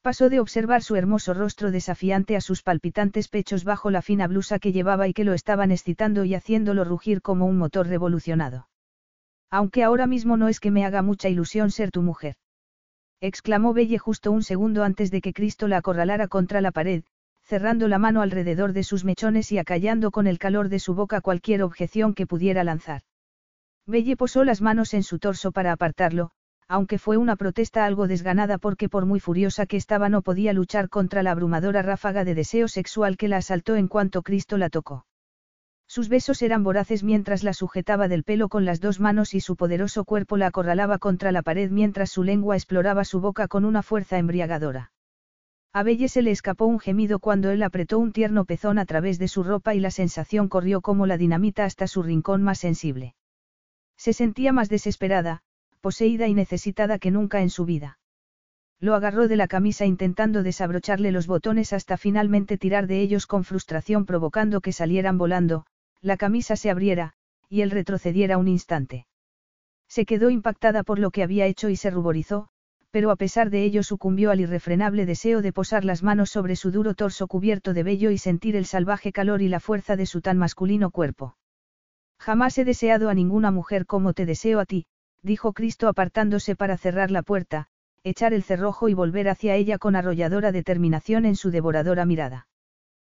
Pasó 0.02 0.28
de 0.28 0.40
observar 0.40 0.82
su 0.82 0.96
hermoso 0.96 1.32
rostro 1.32 1.70
desafiante 1.70 2.36
a 2.36 2.40
sus 2.40 2.62
palpitantes 2.62 3.28
pechos 3.28 3.64
bajo 3.64 3.90
la 3.90 4.02
fina 4.02 4.26
blusa 4.26 4.58
que 4.58 4.72
llevaba 4.72 5.08
y 5.08 5.14
que 5.14 5.24
lo 5.24 5.32
estaban 5.32 5.70
excitando 5.70 6.24
y 6.24 6.34
haciéndolo 6.34 6.84
rugir 6.84 7.22
como 7.22 7.46
un 7.46 7.56
motor 7.56 7.86
revolucionado. 7.86 8.68
Aunque 9.56 9.84
ahora 9.84 10.08
mismo 10.08 10.36
no 10.36 10.48
es 10.48 10.58
que 10.58 10.72
me 10.72 10.84
haga 10.84 11.00
mucha 11.00 11.28
ilusión 11.28 11.70
ser 11.70 11.92
tu 11.92 12.02
mujer. 12.02 12.34
Exclamó 13.20 13.72
Belle 13.72 13.98
justo 13.98 14.32
un 14.32 14.42
segundo 14.42 14.82
antes 14.82 15.12
de 15.12 15.20
que 15.20 15.32
Cristo 15.32 15.68
la 15.68 15.76
acorralara 15.76 16.26
contra 16.26 16.60
la 16.60 16.72
pared, 16.72 17.04
cerrando 17.44 17.86
la 17.86 18.00
mano 18.00 18.20
alrededor 18.20 18.72
de 18.72 18.82
sus 18.82 19.04
mechones 19.04 19.52
y 19.52 19.58
acallando 19.58 20.10
con 20.10 20.26
el 20.26 20.40
calor 20.40 20.70
de 20.70 20.80
su 20.80 20.96
boca 20.96 21.20
cualquier 21.20 21.62
objeción 21.62 22.14
que 22.14 22.26
pudiera 22.26 22.64
lanzar. 22.64 23.02
Belle 23.86 24.16
posó 24.16 24.42
las 24.42 24.60
manos 24.60 24.92
en 24.92 25.04
su 25.04 25.20
torso 25.20 25.52
para 25.52 25.70
apartarlo, 25.70 26.32
aunque 26.66 26.98
fue 26.98 27.16
una 27.16 27.36
protesta 27.36 27.84
algo 27.84 28.08
desganada 28.08 28.58
porque 28.58 28.88
por 28.88 29.06
muy 29.06 29.20
furiosa 29.20 29.66
que 29.66 29.76
estaba 29.76 30.08
no 30.08 30.22
podía 30.22 30.52
luchar 30.52 30.88
contra 30.88 31.22
la 31.22 31.30
abrumadora 31.30 31.80
ráfaga 31.80 32.24
de 32.24 32.34
deseo 32.34 32.66
sexual 32.66 33.16
que 33.16 33.28
la 33.28 33.36
asaltó 33.36 33.76
en 33.76 33.86
cuanto 33.86 34.22
Cristo 34.22 34.58
la 34.58 34.68
tocó. 34.68 35.06
Sus 35.94 36.08
besos 36.08 36.42
eran 36.42 36.64
voraces 36.64 37.04
mientras 37.04 37.44
la 37.44 37.52
sujetaba 37.52 38.08
del 38.08 38.24
pelo 38.24 38.48
con 38.48 38.64
las 38.64 38.80
dos 38.80 38.98
manos 38.98 39.32
y 39.32 39.38
su 39.38 39.54
poderoso 39.54 40.04
cuerpo 40.04 40.36
la 40.36 40.48
acorralaba 40.48 40.98
contra 40.98 41.30
la 41.30 41.40
pared 41.42 41.70
mientras 41.70 42.10
su 42.10 42.24
lengua 42.24 42.56
exploraba 42.56 43.04
su 43.04 43.20
boca 43.20 43.46
con 43.46 43.64
una 43.64 43.80
fuerza 43.80 44.18
embriagadora. 44.18 44.90
A 45.72 45.84
Belle 45.84 46.08
se 46.08 46.22
le 46.22 46.32
escapó 46.32 46.64
un 46.66 46.80
gemido 46.80 47.20
cuando 47.20 47.52
él 47.52 47.62
apretó 47.62 48.00
un 48.00 48.10
tierno 48.10 48.44
pezón 48.44 48.80
a 48.80 48.86
través 48.86 49.20
de 49.20 49.28
su 49.28 49.44
ropa 49.44 49.76
y 49.76 49.78
la 49.78 49.92
sensación 49.92 50.48
corrió 50.48 50.80
como 50.80 51.06
la 51.06 51.16
dinamita 51.16 51.64
hasta 51.64 51.86
su 51.86 52.02
rincón 52.02 52.42
más 52.42 52.58
sensible. 52.58 53.14
Se 53.96 54.12
sentía 54.12 54.52
más 54.52 54.68
desesperada, 54.68 55.42
poseída 55.80 56.26
y 56.26 56.34
necesitada 56.34 56.98
que 56.98 57.12
nunca 57.12 57.40
en 57.40 57.50
su 57.50 57.66
vida. 57.66 58.00
Lo 58.80 58.96
agarró 58.96 59.28
de 59.28 59.36
la 59.36 59.46
camisa 59.46 59.86
intentando 59.86 60.42
desabrocharle 60.42 61.12
los 61.12 61.28
botones 61.28 61.72
hasta 61.72 61.96
finalmente 61.96 62.58
tirar 62.58 62.88
de 62.88 63.00
ellos 63.00 63.28
con 63.28 63.44
frustración 63.44 64.06
provocando 64.06 64.60
que 64.60 64.72
salieran 64.72 65.18
volando, 65.18 65.66
la 66.04 66.18
camisa 66.18 66.54
se 66.54 66.70
abriera, 66.70 67.14
y 67.48 67.62
él 67.62 67.70
retrocediera 67.70 68.36
un 68.36 68.46
instante. 68.46 69.06
Se 69.88 70.04
quedó 70.04 70.28
impactada 70.28 70.82
por 70.82 70.98
lo 70.98 71.10
que 71.10 71.22
había 71.22 71.46
hecho 71.46 71.70
y 71.70 71.76
se 71.76 71.88
ruborizó, 71.88 72.48
pero 72.90 73.10
a 73.10 73.16
pesar 73.16 73.48
de 73.48 73.64
ello 73.64 73.82
sucumbió 73.82 74.30
al 74.30 74.40
irrefrenable 74.40 75.06
deseo 75.06 75.40
de 75.40 75.52
posar 75.54 75.82
las 75.84 76.02
manos 76.02 76.28
sobre 76.28 76.56
su 76.56 76.70
duro 76.70 76.94
torso 76.94 77.26
cubierto 77.26 77.72
de 77.72 77.82
vello 77.84 78.10
y 78.10 78.18
sentir 78.18 78.54
el 78.54 78.66
salvaje 78.66 79.12
calor 79.12 79.40
y 79.40 79.48
la 79.48 79.60
fuerza 79.60 79.96
de 79.96 80.04
su 80.04 80.20
tan 80.20 80.36
masculino 80.36 80.90
cuerpo. 80.90 81.38
Jamás 82.18 82.58
he 82.58 82.66
deseado 82.66 83.08
a 83.08 83.14
ninguna 83.14 83.50
mujer 83.50 83.86
como 83.86 84.12
te 84.12 84.26
deseo 84.26 84.60
a 84.60 84.66
ti, 84.66 84.86
dijo 85.22 85.54
Cristo 85.54 85.88
apartándose 85.88 86.54
para 86.54 86.76
cerrar 86.76 87.10
la 87.10 87.22
puerta, 87.22 87.68
echar 88.02 88.34
el 88.34 88.42
cerrojo 88.42 88.90
y 88.90 88.94
volver 88.94 89.30
hacia 89.30 89.54
ella 89.54 89.78
con 89.78 89.96
arrolladora 89.96 90.52
determinación 90.52 91.24
en 91.24 91.34
su 91.34 91.50
devoradora 91.50 92.04
mirada. 92.04 92.46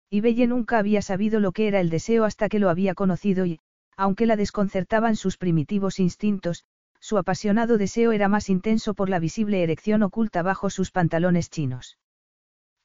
Y 0.09 0.21
Belle 0.21 0.47
nunca 0.47 0.77
había 0.77 1.01
sabido 1.01 1.39
lo 1.39 1.51
que 1.51 1.67
era 1.67 1.79
el 1.79 1.89
deseo 1.89 2.23
hasta 2.25 2.49
que 2.49 2.59
lo 2.59 2.69
había 2.69 2.93
conocido 2.93 3.45
y, 3.45 3.59
aunque 3.97 4.25
la 4.25 4.35
desconcertaban 4.35 5.15
sus 5.15 5.37
primitivos 5.37 5.99
instintos, 5.99 6.65
su 6.99 7.17
apasionado 7.17 7.77
deseo 7.77 8.11
era 8.11 8.27
más 8.27 8.49
intenso 8.49 8.93
por 8.93 9.09
la 9.09 9.19
visible 9.19 9.61
erección 9.61 10.03
oculta 10.03 10.41
bajo 10.41 10.69
sus 10.69 10.91
pantalones 10.91 11.49
chinos. 11.49 11.97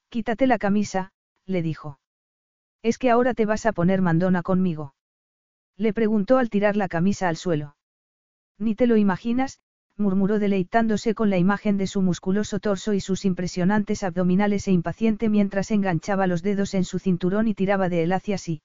Quítate 0.08 0.46
la 0.46 0.58
camisa, 0.58 1.12
le 1.46 1.62
dijo. 1.62 1.98
¿Es 2.82 2.98
que 2.98 3.10
ahora 3.10 3.34
te 3.34 3.46
vas 3.46 3.66
a 3.66 3.72
poner 3.72 4.02
mandona 4.02 4.42
conmigo? 4.42 4.94
Le 5.76 5.92
preguntó 5.92 6.38
al 6.38 6.50
tirar 6.50 6.76
la 6.76 6.88
camisa 6.88 7.28
al 7.28 7.36
suelo. 7.36 7.76
Ni 8.58 8.74
te 8.74 8.86
lo 8.86 8.96
imaginas, 8.96 9.60
murmuró 10.00 10.38
deleitándose 10.38 11.14
con 11.14 11.30
la 11.30 11.38
imagen 11.38 11.76
de 11.76 11.86
su 11.86 12.02
musculoso 12.02 12.58
torso 12.58 12.92
y 12.92 13.00
sus 13.00 13.24
impresionantes 13.24 14.02
abdominales 14.02 14.66
e 14.66 14.72
impaciente 14.72 15.28
mientras 15.28 15.70
enganchaba 15.70 16.26
los 16.26 16.42
dedos 16.42 16.74
en 16.74 16.84
su 16.84 16.98
cinturón 16.98 17.46
y 17.46 17.54
tiraba 17.54 17.88
de 17.88 18.02
él 18.02 18.12
hacia 18.12 18.38
sí. 18.38 18.62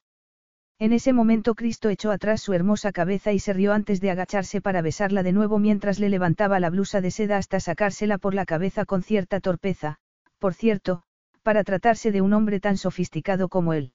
En 0.77 0.91
ese 0.91 1.13
momento 1.13 1.55
Cristo 1.55 1.89
echó 1.89 2.11
atrás 2.11 2.41
su 2.41 2.53
hermosa 2.53 2.91
cabeza 2.91 3.31
y 3.31 3.39
se 3.39 3.53
rió 3.53 3.71
antes 3.71 4.01
de 4.01 4.11
agacharse 4.11 4.59
para 4.59 4.81
besarla 4.81 5.23
de 5.23 5.31
nuevo 5.31 5.57
mientras 5.57 5.99
le 5.99 6.09
levantaba 6.09 6.59
la 6.59 6.69
blusa 6.69 6.99
de 6.99 7.11
seda 7.11 7.37
hasta 7.37 7.59
sacársela 7.59 8.17
por 8.17 8.33
la 8.33 8.45
cabeza 8.45 8.83
con 8.83 9.01
cierta 9.01 9.39
torpeza, 9.39 9.99
por 10.37 10.53
cierto, 10.53 11.03
para 11.43 11.63
tratarse 11.63 12.11
de 12.11 12.21
un 12.21 12.33
hombre 12.33 12.59
tan 12.59 12.75
sofisticado 12.75 13.47
como 13.47 13.73
él. 13.73 13.93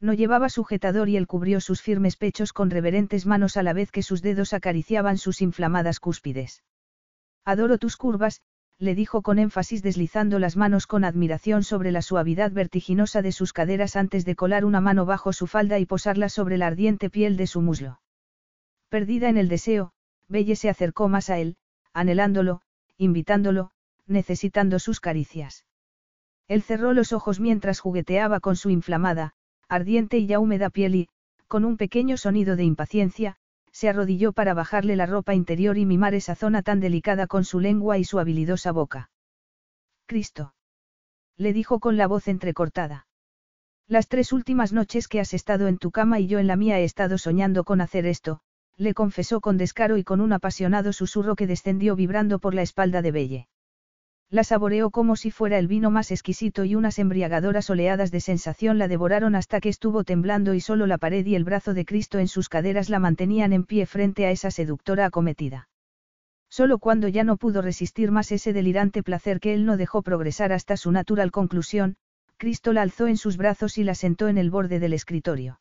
No 0.00 0.12
llevaba 0.12 0.48
sujetador 0.48 1.08
y 1.08 1.16
él 1.16 1.26
cubrió 1.26 1.60
sus 1.60 1.82
firmes 1.82 2.16
pechos 2.16 2.52
con 2.52 2.70
reverentes 2.70 3.26
manos 3.26 3.56
a 3.56 3.62
la 3.62 3.72
vez 3.72 3.90
que 3.90 4.02
sus 4.02 4.22
dedos 4.22 4.52
acariciaban 4.52 5.18
sus 5.18 5.42
inflamadas 5.42 5.98
cúspides. 5.98 6.62
Adoro 7.44 7.78
tus 7.78 7.96
curvas, 7.96 8.42
le 8.78 8.94
dijo 8.94 9.22
con 9.22 9.40
énfasis 9.40 9.82
deslizando 9.82 10.38
las 10.38 10.56
manos 10.56 10.86
con 10.86 11.04
admiración 11.04 11.64
sobre 11.64 11.90
la 11.90 12.00
suavidad 12.00 12.52
vertiginosa 12.52 13.22
de 13.22 13.32
sus 13.32 13.52
caderas 13.52 13.96
antes 13.96 14.24
de 14.24 14.36
colar 14.36 14.64
una 14.64 14.80
mano 14.80 15.04
bajo 15.04 15.32
su 15.32 15.48
falda 15.48 15.80
y 15.80 15.86
posarla 15.86 16.28
sobre 16.28 16.58
la 16.58 16.68
ardiente 16.68 17.10
piel 17.10 17.36
de 17.36 17.48
su 17.48 17.60
muslo. 17.60 18.00
Perdida 18.88 19.28
en 19.28 19.36
el 19.36 19.48
deseo, 19.48 19.92
Belle 20.28 20.54
se 20.54 20.68
acercó 20.68 21.08
más 21.08 21.28
a 21.28 21.38
él, 21.38 21.56
anhelándolo, 21.92 22.62
invitándolo, 22.96 23.72
necesitando 24.06 24.78
sus 24.78 25.00
caricias. 25.00 25.64
Él 26.46 26.62
cerró 26.62 26.92
los 26.92 27.12
ojos 27.12 27.40
mientras 27.40 27.80
jugueteaba 27.80 28.38
con 28.38 28.54
su 28.54 28.70
inflamada, 28.70 29.34
ardiente 29.68 30.18
y 30.18 30.26
ya 30.26 30.38
húmeda 30.38 30.70
piel 30.70 30.94
y, 30.94 31.08
con 31.46 31.64
un 31.64 31.76
pequeño 31.76 32.16
sonido 32.16 32.56
de 32.56 32.64
impaciencia, 32.64 33.36
se 33.72 33.88
arrodilló 33.88 34.32
para 34.32 34.54
bajarle 34.54 34.96
la 34.96 35.06
ropa 35.06 35.34
interior 35.34 35.78
y 35.78 35.86
mimar 35.86 36.14
esa 36.14 36.34
zona 36.34 36.62
tan 36.62 36.80
delicada 36.80 37.26
con 37.26 37.44
su 37.44 37.60
lengua 37.60 37.98
y 37.98 38.04
su 38.04 38.18
habilidosa 38.18 38.72
boca. 38.72 39.10
Cristo. 40.06 40.54
Le 41.36 41.52
dijo 41.52 41.78
con 41.78 41.96
la 41.96 42.06
voz 42.06 42.28
entrecortada. 42.28 43.06
Las 43.86 44.08
tres 44.08 44.32
últimas 44.32 44.72
noches 44.72 45.08
que 45.08 45.20
has 45.20 45.32
estado 45.32 45.68
en 45.68 45.78
tu 45.78 45.90
cama 45.90 46.18
y 46.20 46.26
yo 46.26 46.38
en 46.38 46.46
la 46.46 46.56
mía 46.56 46.78
he 46.80 46.84
estado 46.84 47.16
soñando 47.18 47.64
con 47.64 47.80
hacer 47.80 48.04
esto, 48.04 48.40
le 48.76 48.94
confesó 48.94 49.40
con 49.40 49.56
descaro 49.56 49.96
y 49.96 50.04
con 50.04 50.20
un 50.20 50.32
apasionado 50.32 50.92
susurro 50.92 51.36
que 51.36 51.46
descendió 51.46 51.96
vibrando 51.96 52.38
por 52.38 52.54
la 52.54 52.62
espalda 52.62 53.02
de 53.02 53.12
Belle. 53.12 53.48
La 54.30 54.44
saboreó 54.44 54.90
como 54.90 55.16
si 55.16 55.30
fuera 55.30 55.58
el 55.58 55.68
vino 55.68 55.90
más 55.90 56.10
exquisito 56.10 56.64
y 56.64 56.74
unas 56.74 56.98
embriagadoras 56.98 57.70
oleadas 57.70 58.10
de 58.10 58.20
sensación 58.20 58.76
la 58.76 58.86
devoraron 58.86 59.34
hasta 59.34 59.58
que 59.60 59.70
estuvo 59.70 60.04
temblando 60.04 60.52
y 60.52 60.60
solo 60.60 60.86
la 60.86 60.98
pared 60.98 61.24
y 61.24 61.34
el 61.34 61.44
brazo 61.44 61.72
de 61.72 61.86
Cristo 61.86 62.18
en 62.18 62.28
sus 62.28 62.50
caderas 62.50 62.90
la 62.90 62.98
mantenían 62.98 63.54
en 63.54 63.64
pie 63.64 63.86
frente 63.86 64.26
a 64.26 64.30
esa 64.30 64.50
seductora 64.50 65.06
acometida. 65.06 65.68
Solo 66.50 66.78
cuando 66.78 67.08
ya 67.08 67.24
no 67.24 67.38
pudo 67.38 67.62
resistir 67.62 68.10
más 68.10 68.30
ese 68.30 68.52
delirante 68.52 69.02
placer 69.02 69.40
que 69.40 69.54
él 69.54 69.64
no 69.64 69.78
dejó 69.78 70.02
progresar 70.02 70.52
hasta 70.52 70.76
su 70.76 70.92
natural 70.92 71.30
conclusión, 71.30 71.96
Cristo 72.36 72.74
la 72.74 72.82
alzó 72.82 73.06
en 73.06 73.16
sus 73.16 73.38
brazos 73.38 73.78
y 73.78 73.84
la 73.84 73.94
sentó 73.94 74.28
en 74.28 74.36
el 74.36 74.50
borde 74.50 74.78
del 74.78 74.92
escritorio. 74.92 75.60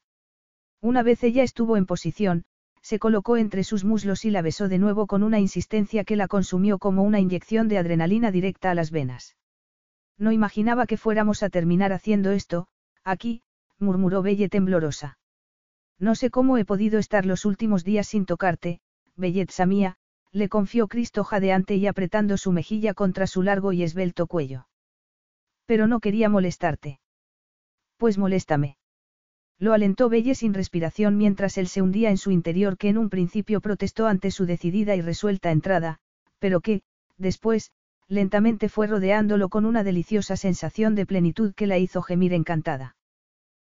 Una 0.81 1.03
vez 1.03 1.23
ella 1.23 1.43
estuvo 1.43 1.77
en 1.77 1.85
posición, 1.85 2.43
se 2.87 2.99
colocó 2.99 3.35
entre 3.35 3.65
sus 3.65 3.83
muslos 3.83 4.23
y 4.23 4.31
la 4.31 4.41
besó 4.41 4.69
de 4.69 4.77
nuevo 4.77 5.07
con 5.07 5.21
una 5.21 5.41
insistencia 5.41 6.05
que 6.05 6.15
la 6.15 6.29
consumió 6.29 6.79
como 6.79 7.03
una 7.03 7.19
inyección 7.19 7.67
de 7.67 7.77
adrenalina 7.77 8.31
directa 8.31 8.71
a 8.71 8.75
las 8.75 8.91
venas. 8.91 9.35
No 10.17 10.31
imaginaba 10.31 10.85
que 10.85 10.95
fuéramos 10.95 11.43
a 11.43 11.49
terminar 11.49 11.91
haciendo 11.91 12.31
esto, 12.31 12.67
aquí, 13.03 13.41
murmuró 13.77 14.21
Belle 14.21 14.47
temblorosa. 14.47 15.19
No 15.99 16.15
sé 16.15 16.29
cómo 16.29 16.57
he 16.57 16.63
podido 16.63 16.97
estar 16.97 17.25
los 17.25 17.43
últimos 17.43 17.83
días 17.83 18.07
sin 18.07 18.25
tocarte, 18.25 18.79
belleza 19.17 19.65
mía, 19.65 19.97
le 20.31 20.47
confió 20.47 20.87
Cristo 20.87 21.25
jadeante 21.25 21.75
y 21.75 21.87
apretando 21.87 22.37
su 22.37 22.53
mejilla 22.53 22.93
contra 22.93 23.27
su 23.27 23.43
largo 23.43 23.73
y 23.73 23.83
esbelto 23.83 24.27
cuello. 24.27 24.69
Pero 25.65 25.87
no 25.87 25.99
quería 25.99 26.29
molestarte. 26.29 27.01
Pues 27.97 28.17
moléstame. 28.17 28.77
Lo 29.59 29.73
alentó 29.73 30.07
Belle 30.07 30.35
sin 30.35 30.53
respiración 30.53 31.17
mientras 31.17 31.57
él 31.57 31.67
se 31.67 31.81
hundía 31.81 32.11
en 32.11 32.17
su 32.17 32.29
interior 32.31 32.77
que 32.77 32.89
en 32.89 32.97
un 32.97 33.09
principio 33.09 33.59
protestó 33.59 34.05
ante 34.05 34.29
su 34.29 34.45
decidida 34.45 34.95
y 34.95 35.01
resuelta 35.01 35.51
entrada, 35.51 35.97
pero 36.39 36.61
que, 36.61 36.83
después, 37.17 37.71
lentamente 38.07 38.69
fue 38.69 38.87
rodeándolo 38.87 39.49
con 39.49 39.65
una 39.65 39.83
deliciosa 39.83 40.37
sensación 40.37 40.93
de 40.93 41.05
plenitud 41.05 41.53
que 41.55 41.67
la 41.67 41.79
hizo 41.79 42.01
gemir 42.03 42.33
encantada. 42.33 42.95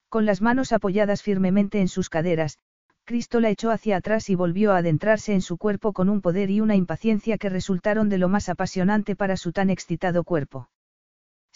Con 0.10 0.26
las 0.26 0.42
manos 0.42 0.72
apoyadas 0.72 1.22
firmemente 1.22 1.80
en 1.80 1.88
sus 1.88 2.10
caderas, 2.10 2.58
Cristo 3.04 3.40
la 3.40 3.52
echó 3.52 3.70
hacia 3.70 3.98
atrás 3.98 4.30
y 4.32 4.36
volvió 4.36 4.72
a 4.72 4.78
adentrarse 4.78 5.34
en 5.34 5.42
su 5.42 5.58
cuerpo 5.58 5.94
con 5.94 6.10
un 6.10 6.22
poder 6.22 6.50
y 6.50 6.62
una 6.62 6.76
impaciencia 6.76 7.38
que 7.38 7.50
resultaron 7.50 8.10
de 8.10 8.18
lo 8.18 8.30
más 8.30 8.50
apasionante 8.50 9.16
para 9.16 9.38
su 9.38 9.52
tan 9.52 9.70
excitado 9.70 10.24
cuerpo. 10.24 10.70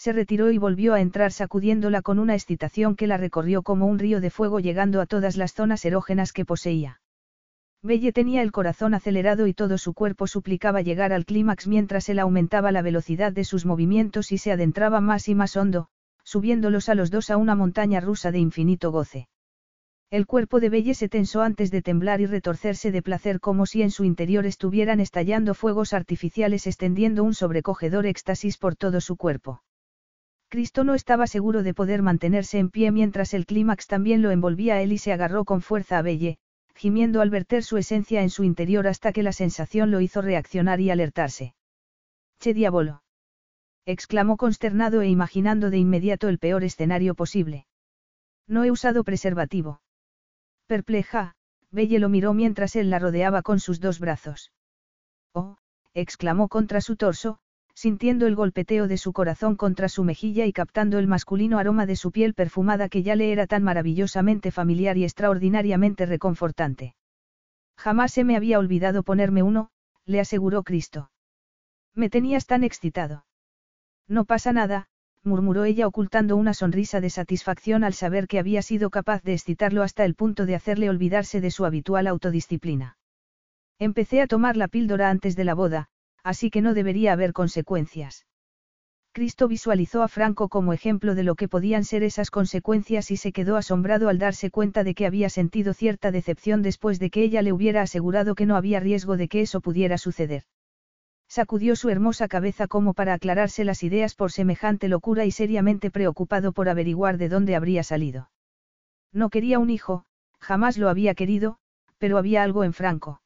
Se 0.00 0.14
retiró 0.14 0.50
y 0.50 0.56
volvió 0.56 0.94
a 0.94 1.02
entrar 1.02 1.30
sacudiéndola 1.30 2.00
con 2.00 2.18
una 2.18 2.32
excitación 2.34 2.96
que 2.96 3.06
la 3.06 3.18
recorrió 3.18 3.62
como 3.62 3.84
un 3.84 3.98
río 3.98 4.22
de 4.22 4.30
fuego 4.30 4.58
llegando 4.58 5.02
a 5.02 5.04
todas 5.04 5.36
las 5.36 5.52
zonas 5.52 5.84
erógenas 5.84 6.32
que 6.32 6.46
poseía. 6.46 7.02
Belle 7.82 8.10
tenía 8.10 8.40
el 8.40 8.50
corazón 8.50 8.94
acelerado 8.94 9.46
y 9.46 9.52
todo 9.52 9.76
su 9.76 9.92
cuerpo 9.92 10.26
suplicaba 10.26 10.80
llegar 10.80 11.12
al 11.12 11.26
clímax 11.26 11.66
mientras 11.66 12.08
él 12.08 12.18
aumentaba 12.18 12.72
la 12.72 12.80
velocidad 12.80 13.30
de 13.30 13.44
sus 13.44 13.66
movimientos 13.66 14.32
y 14.32 14.38
se 14.38 14.52
adentraba 14.52 15.02
más 15.02 15.28
y 15.28 15.34
más 15.34 15.54
hondo, 15.54 15.88
subiéndolos 16.24 16.88
a 16.88 16.94
los 16.94 17.10
dos 17.10 17.28
a 17.28 17.36
una 17.36 17.54
montaña 17.54 18.00
rusa 18.00 18.32
de 18.32 18.38
infinito 18.38 18.90
goce. 18.90 19.28
El 20.10 20.24
cuerpo 20.24 20.60
de 20.60 20.70
Belle 20.70 20.94
se 20.94 21.10
tensó 21.10 21.42
antes 21.42 21.70
de 21.70 21.82
temblar 21.82 22.22
y 22.22 22.26
retorcerse 22.26 22.90
de 22.90 23.02
placer 23.02 23.38
como 23.38 23.66
si 23.66 23.82
en 23.82 23.90
su 23.90 24.04
interior 24.04 24.46
estuvieran 24.46 24.98
estallando 24.98 25.52
fuegos 25.52 25.92
artificiales 25.92 26.66
extendiendo 26.66 27.22
un 27.22 27.34
sobrecogedor 27.34 28.06
éxtasis 28.06 28.56
por 28.56 28.76
todo 28.76 29.02
su 29.02 29.18
cuerpo. 29.18 29.60
Cristo 30.50 30.82
no 30.82 30.94
estaba 30.94 31.28
seguro 31.28 31.62
de 31.62 31.74
poder 31.74 32.02
mantenerse 32.02 32.58
en 32.58 32.70
pie 32.70 32.90
mientras 32.90 33.34
el 33.34 33.46
clímax 33.46 33.86
también 33.86 34.20
lo 34.20 34.32
envolvía 34.32 34.74
a 34.74 34.82
él 34.82 34.90
y 34.90 34.98
se 34.98 35.12
agarró 35.12 35.44
con 35.44 35.62
fuerza 35.62 35.96
a 35.96 36.02
Belle, 36.02 36.38
gimiendo 36.74 37.20
al 37.20 37.30
verter 37.30 37.62
su 37.62 37.76
esencia 37.76 38.20
en 38.20 38.30
su 38.30 38.42
interior 38.42 38.88
hasta 38.88 39.12
que 39.12 39.22
la 39.22 39.32
sensación 39.32 39.92
lo 39.92 40.00
hizo 40.00 40.22
reaccionar 40.22 40.80
y 40.80 40.90
alertarse. 40.90 41.54
Che 42.40 42.52
diabolo. 42.52 43.04
exclamó 43.86 44.36
consternado 44.36 45.02
e 45.02 45.08
imaginando 45.08 45.70
de 45.70 45.78
inmediato 45.78 46.28
el 46.28 46.40
peor 46.40 46.64
escenario 46.64 47.14
posible. 47.14 47.66
No 48.48 48.64
he 48.64 48.72
usado 48.72 49.04
preservativo. 49.04 49.82
Perpleja, 50.66 51.36
Belle 51.70 52.00
lo 52.00 52.08
miró 52.08 52.34
mientras 52.34 52.74
él 52.74 52.90
la 52.90 52.98
rodeaba 52.98 53.42
con 53.42 53.60
sus 53.60 53.78
dos 53.78 54.00
brazos. 54.00 54.50
Oh, 55.32 55.58
exclamó 55.94 56.48
contra 56.48 56.80
su 56.80 56.96
torso, 56.96 57.38
sintiendo 57.80 58.26
el 58.26 58.36
golpeteo 58.36 58.88
de 58.88 58.98
su 58.98 59.14
corazón 59.14 59.56
contra 59.56 59.88
su 59.88 60.04
mejilla 60.04 60.44
y 60.44 60.52
captando 60.52 60.98
el 60.98 61.06
masculino 61.06 61.58
aroma 61.58 61.86
de 61.86 61.96
su 61.96 62.12
piel 62.12 62.34
perfumada 62.34 62.90
que 62.90 63.02
ya 63.02 63.16
le 63.16 63.32
era 63.32 63.46
tan 63.46 63.62
maravillosamente 63.62 64.50
familiar 64.50 64.98
y 64.98 65.04
extraordinariamente 65.04 66.04
reconfortante. 66.04 66.94
Jamás 67.78 68.12
se 68.12 68.22
me 68.22 68.36
había 68.36 68.58
olvidado 68.58 69.02
ponerme 69.02 69.42
uno, 69.42 69.70
le 70.04 70.20
aseguró 70.20 70.62
Cristo. 70.62 71.10
Me 71.94 72.10
tenías 72.10 72.44
tan 72.44 72.64
excitado. 72.64 73.24
No 74.06 74.26
pasa 74.26 74.52
nada, 74.52 74.88
murmuró 75.24 75.64
ella 75.64 75.86
ocultando 75.86 76.36
una 76.36 76.52
sonrisa 76.52 77.00
de 77.00 77.08
satisfacción 77.08 77.82
al 77.82 77.94
saber 77.94 78.26
que 78.26 78.38
había 78.38 78.60
sido 78.60 78.90
capaz 78.90 79.22
de 79.22 79.32
excitarlo 79.32 79.82
hasta 79.82 80.04
el 80.04 80.14
punto 80.14 80.44
de 80.44 80.54
hacerle 80.54 80.90
olvidarse 80.90 81.40
de 81.40 81.50
su 81.50 81.64
habitual 81.64 82.08
autodisciplina. 82.08 82.98
Empecé 83.78 84.20
a 84.20 84.26
tomar 84.26 84.58
la 84.58 84.68
píldora 84.68 85.08
antes 85.08 85.34
de 85.34 85.44
la 85.44 85.54
boda, 85.54 85.88
así 86.24 86.50
que 86.50 86.62
no 86.62 86.74
debería 86.74 87.12
haber 87.12 87.32
consecuencias. 87.32 88.26
Cristo 89.12 89.48
visualizó 89.48 90.04
a 90.04 90.08
Franco 90.08 90.48
como 90.48 90.72
ejemplo 90.72 91.16
de 91.16 91.24
lo 91.24 91.34
que 91.34 91.48
podían 91.48 91.84
ser 91.84 92.04
esas 92.04 92.30
consecuencias 92.30 93.10
y 93.10 93.16
se 93.16 93.32
quedó 93.32 93.56
asombrado 93.56 94.08
al 94.08 94.18
darse 94.18 94.50
cuenta 94.50 94.84
de 94.84 94.94
que 94.94 95.04
había 95.04 95.28
sentido 95.28 95.74
cierta 95.74 96.12
decepción 96.12 96.62
después 96.62 97.00
de 97.00 97.10
que 97.10 97.24
ella 97.24 97.42
le 97.42 97.52
hubiera 97.52 97.82
asegurado 97.82 98.36
que 98.36 98.46
no 98.46 98.54
había 98.54 98.78
riesgo 98.78 99.16
de 99.16 99.26
que 99.26 99.40
eso 99.40 99.60
pudiera 99.60 99.98
suceder. 99.98 100.44
Sacudió 101.28 101.74
su 101.74 101.88
hermosa 101.88 102.28
cabeza 102.28 102.68
como 102.68 102.94
para 102.94 103.14
aclararse 103.14 103.64
las 103.64 103.82
ideas 103.82 104.14
por 104.14 104.30
semejante 104.30 104.88
locura 104.88 105.24
y 105.24 105.32
seriamente 105.32 105.90
preocupado 105.90 106.52
por 106.52 106.68
averiguar 106.68 107.18
de 107.18 107.28
dónde 107.28 107.56
habría 107.56 107.82
salido. 107.82 108.30
No 109.12 109.28
quería 109.28 109.58
un 109.58 109.70
hijo, 109.70 110.04
jamás 110.38 110.78
lo 110.78 110.88
había 110.88 111.14
querido, 111.14 111.58
pero 111.98 112.16
había 112.16 112.44
algo 112.44 112.62
en 112.62 112.72
Franco. 112.72 113.22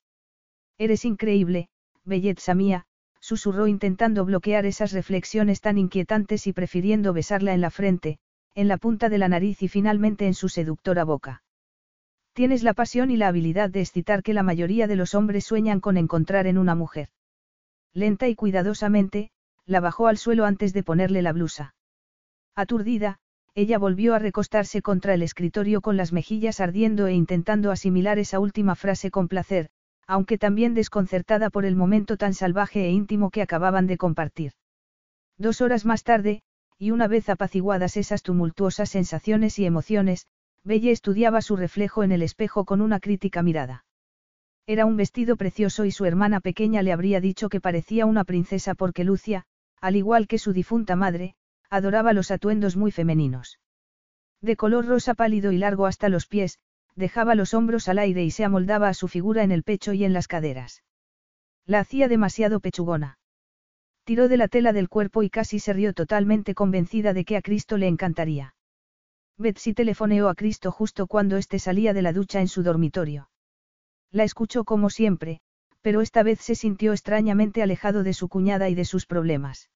Eres 0.79 1.05
increíble, 1.05 1.69
belleza 2.05 2.55
mía, 2.55 2.87
susurró 3.21 3.67
intentando 3.67 4.25
bloquear 4.25 4.67
esas 4.67 4.93
reflexiones 4.93 5.61
tan 5.61 5.79
inquietantes 5.79 6.47
y 6.47 6.53
prefiriendo 6.53 7.13
besarla 7.13 7.55
en 7.55 7.61
la 7.61 7.71
frente, 7.71 8.19
en 8.55 8.69
la 8.69 8.77
punta 8.77 9.09
de 9.09 9.19
la 9.19 9.29
nariz 9.29 9.63
y 9.63 9.69
finalmente 9.69 10.27
en 10.27 10.35
su 10.35 10.49
seductora 10.49 11.05
boca. 11.05 11.43
Tienes 12.35 12.63
la 12.63 12.75
pasión 12.75 13.11
y 13.11 13.17
la 13.17 13.29
habilidad 13.29 13.71
de 13.71 13.81
excitar 13.81 14.23
que 14.23 14.35
la 14.35 14.43
mayoría 14.43 14.87
de 14.87 14.97
los 14.97 15.15
hombres 15.15 15.45
sueñan 15.45 15.81
con 15.81 15.97
encontrar 15.97 16.47
en 16.47 16.59
una 16.59 16.75
mujer. 16.75 17.09
Lenta 17.93 18.29
y 18.29 18.35
cuidadosamente, 18.35 19.31
la 19.67 19.81
bajó 19.81 20.09
al 20.09 20.19
suelo 20.19 20.45
antes 20.45 20.73
de 20.73 20.83
ponerle 20.83 21.23
la 21.23 21.33
blusa. 21.33 21.75
Aturdida, 22.55 23.19
ella 23.55 23.79
volvió 23.79 24.15
a 24.15 24.19
recostarse 24.19 24.83
contra 24.83 25.15
el 25.15 25.23
escritorio 25.23 25.81
con 25.81 25.97
las 25.97 26.13
mejillas 26.13 26.61
ardiendo 26.61 27.07
e 27.07 27.15
intentando 27.15 27.71
asimilar 27.71 28.19
esa 28.19 28.41
última 28.41 28.75
frase 28.75 29.11
con 29.11 29.29
placer, 29.29 29.71
aunque 30.07 30.39
también 30.39 30.75
desconcertada 30.75 31.51
por 31.51 31.65
el 31.65 31.77
momento 31.77 32.17
tan 32.17 32.35
salvaje 32.35 32.87
e 32.87 32.91
íntimo 32.91 33.31
que 33.31 33.43
acababan 33.43 33.87
de 33.87 33.97
compartir. 33.97 34.53
Dos 35.39 35.61
horas 35.61 35.85
más 35.85 36.05
tarde, 36.05 36.43
y 36.79 36.91
una 36.91 37.09
vez 37.09 37.29
apaciguadas 37.29 37.97
esas 37.97 38.23
tumultuosas 38.23 38.91
sensaciones 38.91 39.59
y 39.59 39.67
emociones, 39.67 40.27
Belle 40.65 40.91
estudiaba 40.91 41.43
su 41.43 41.57
reflejo 41.57 42.03
en 42.03 42.13
el 42.13 42.23
espejo 42.23 42.65
con 42.65 42.81
una 42.81 43.01
crítica 43.01 43.43
mirada. 43.43 43.85
Era 44.67 44.87
un 44.87 44.97
vestido 44.97 45.37
precioso 45.37 45.85
y 45.85 45.91
su 45.91 46.07
hermana 46.07 46.41
pequeña 46.41 46.83
le 46.83 46.93
habría 46.93 47.21
dicho 47.21 47.49
que 47.49 47.61
parecía 47.61 48.07
una 48.07 48.25
princesa 48.25 48.75
porque 48.75 49.05
Lucia, 49.05 49.45
al 49.81 49.97
igual 49.97 50.27
que 50.27 50.39
su 50.39 50.53
difunta 50.55 50.97
madre, 50.97 51.35
adoraba 51.69 52.13
los 52.15 52.31
atuendos 52.31 52.77
muy 52.77 52.91
femeninos. 52.91 53.59
De 54.41 54.57
color 54.57 54.87
rosa 54.87 55.15
pálido 55.15 55.53
y 55.53 55.59
largo 55.59 55.87
hasta 55.87 56.09
los 56.09 56.27
pies, 56.27 56.59
dejaba 56.97 57.35
los 57.35 57.55
hombros 57.55 57.89
al 57.89 57.99
aire 57.99 58.25
y 58.25 58.31
se 58.31 58.45
amoldaba 58.45 58.89
a 58.89 58.95
su 58.95 59.09
figura 59.09 59.43
en 59.43 59.53
el 59.53 59.63
pecho 59.63 59.93
y 59.93 60.05
en 60.05 60.13
las 60.13 60.29
caderas. 60.29 60.83
La 61.67 61.81
hacía 61.81 62.09
demasiado 62.09 62.61
pechugona. 62.61 63.19
Tiró 64.05 64.29
de 64.29 64.37
la 64.37 64.49
tela 64.49 64.73
del 64.73 64.89
cuerpo 64.89 65.23
y 65.23 65.31
casi 65.31 65.59
se 65.59 65.73
rió 65.73 65.95
totalmente 65.95 66.55
convencida 66.55 67.15
de 67.15 67.25
que 67.25 67.37
a 67.37 67.43
Cristo 67.43 67.79
le 67.79 67.89
encantaría. 67.89 68.55
Betsy 69.39 69.75
telefoneó 69.75 70.29
a 70.29 70.35
Cristo 70.35 70.71
justo 70.71 71.07
cuando 71.07 71.37
éste 71.37 71.59
salía 71.59 71.93
de 71.93 72.03
la 72.03 72.13
ducha 72.13 72.41
en 72.41 72.49
su 72.49 72.63
dormitorio. 72.63 73.31
La 74.11 74.23
escuchó 74.25 74.65
como 74.65 74.91
siempre, 74.91 75.41
pero 75.81 76.03
esta 76.03 76.23
vez 76.23 76.41
se 76.41 76.55
sintió 76.55 76.93
extrañamente 76.93 77.63
alejado 77.63 78.05
de 78.05 78.13
su 78.13 78.29
cuñada 78.29 78.69
y 78.69 78.75
de 78.75 78.85
sus 78.85 79.07
problemas. 79.07 79.71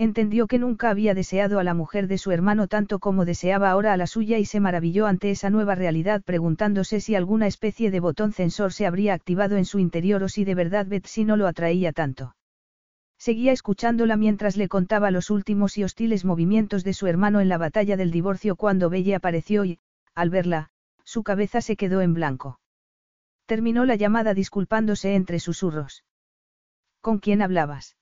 Entendió 0.00 0.46
que 0.46 0.58
nunca 0.58 0.88
había 0.88 1.12
deseado 1.12 1.58
a 1.58 1.62
la 1.62 1.74
mujer 1.74 2.06
de 2.06 2.16
su 2.16 2.30
hermano 2.30 2.68
tanto 2.68 3.00
como 3.00 3.26
deseaba 3.26 3.68
ahora 3.68 3.92
a 3.92 3.98
la 3.98 4.06
suya 4.06 4.38
y 4.38 4.46
se 4.46 4.58
maravilló 4.58 5.04
ante 5.06 5.30
esa 5.30 5.50
nueva 5.50 5.74
realidad 5.74 6.22
preguntándose 6.22 7.00
si 7.00 7.16
alguna 7.16 7.46
especie 7.46 7.90
de 7.90 8.00
botón 8.00 8.32
censor 8.32 8.72
se 8.72 8.86
habría 8.86 9.12
activado 9.12 9.58
en 9.58 9.66
su 9.66 9.78
interior 9.78 10.22
o 10.22 10.30
si 10.30 10.46
de 10.46 10.54
verdad 10.54 10.86
Betsy 10.86 11.26
no 11.26 11.36
lo 11.36 11.46
atraía 11.46 11.92
tanto. 11.92 12.34
Seguía 13.18 13.52
escuchándola 13.52 14.16
mientras 14.16 14.56
le 14.56 14.68
contaba 14.68 15.10
los 15.10 15.28
últimos 15.28 15.76
y 15.76 15.84
hostiles 15.84 16.24
movimientos 16.24 16.82
de 16.82 16.94
su 16.94 17.06
hermano 17.06 17.40
en 17.40 17.50
la 17.50 17.58
batalla 17.58 17.98
del 17.98 18.10
divorcio 18.10 18.56
cuando 18.56 18.88
Belle 18.88 19.14
apareció 19.14 19.66
y, 19.66 19.80
al 20.14 20.30
verla, 20.30 20.70
su 21.04 21.22
cabeza 21.24 21.60
se 21.60 21.76
quedó 21.76 22.00
en 22.00 22.14
blanco. 22.14 22.58
Terminó 23.44 23.84
la 23.84 23.96
llamada 23.96 24.32
disculpándose 24.32 25.14
entre 25.14 25.40
susurros. 25.40 26.04
¿Con 27.02 27.18
quién 27.18 27.42
hablabas? 27.42 27.98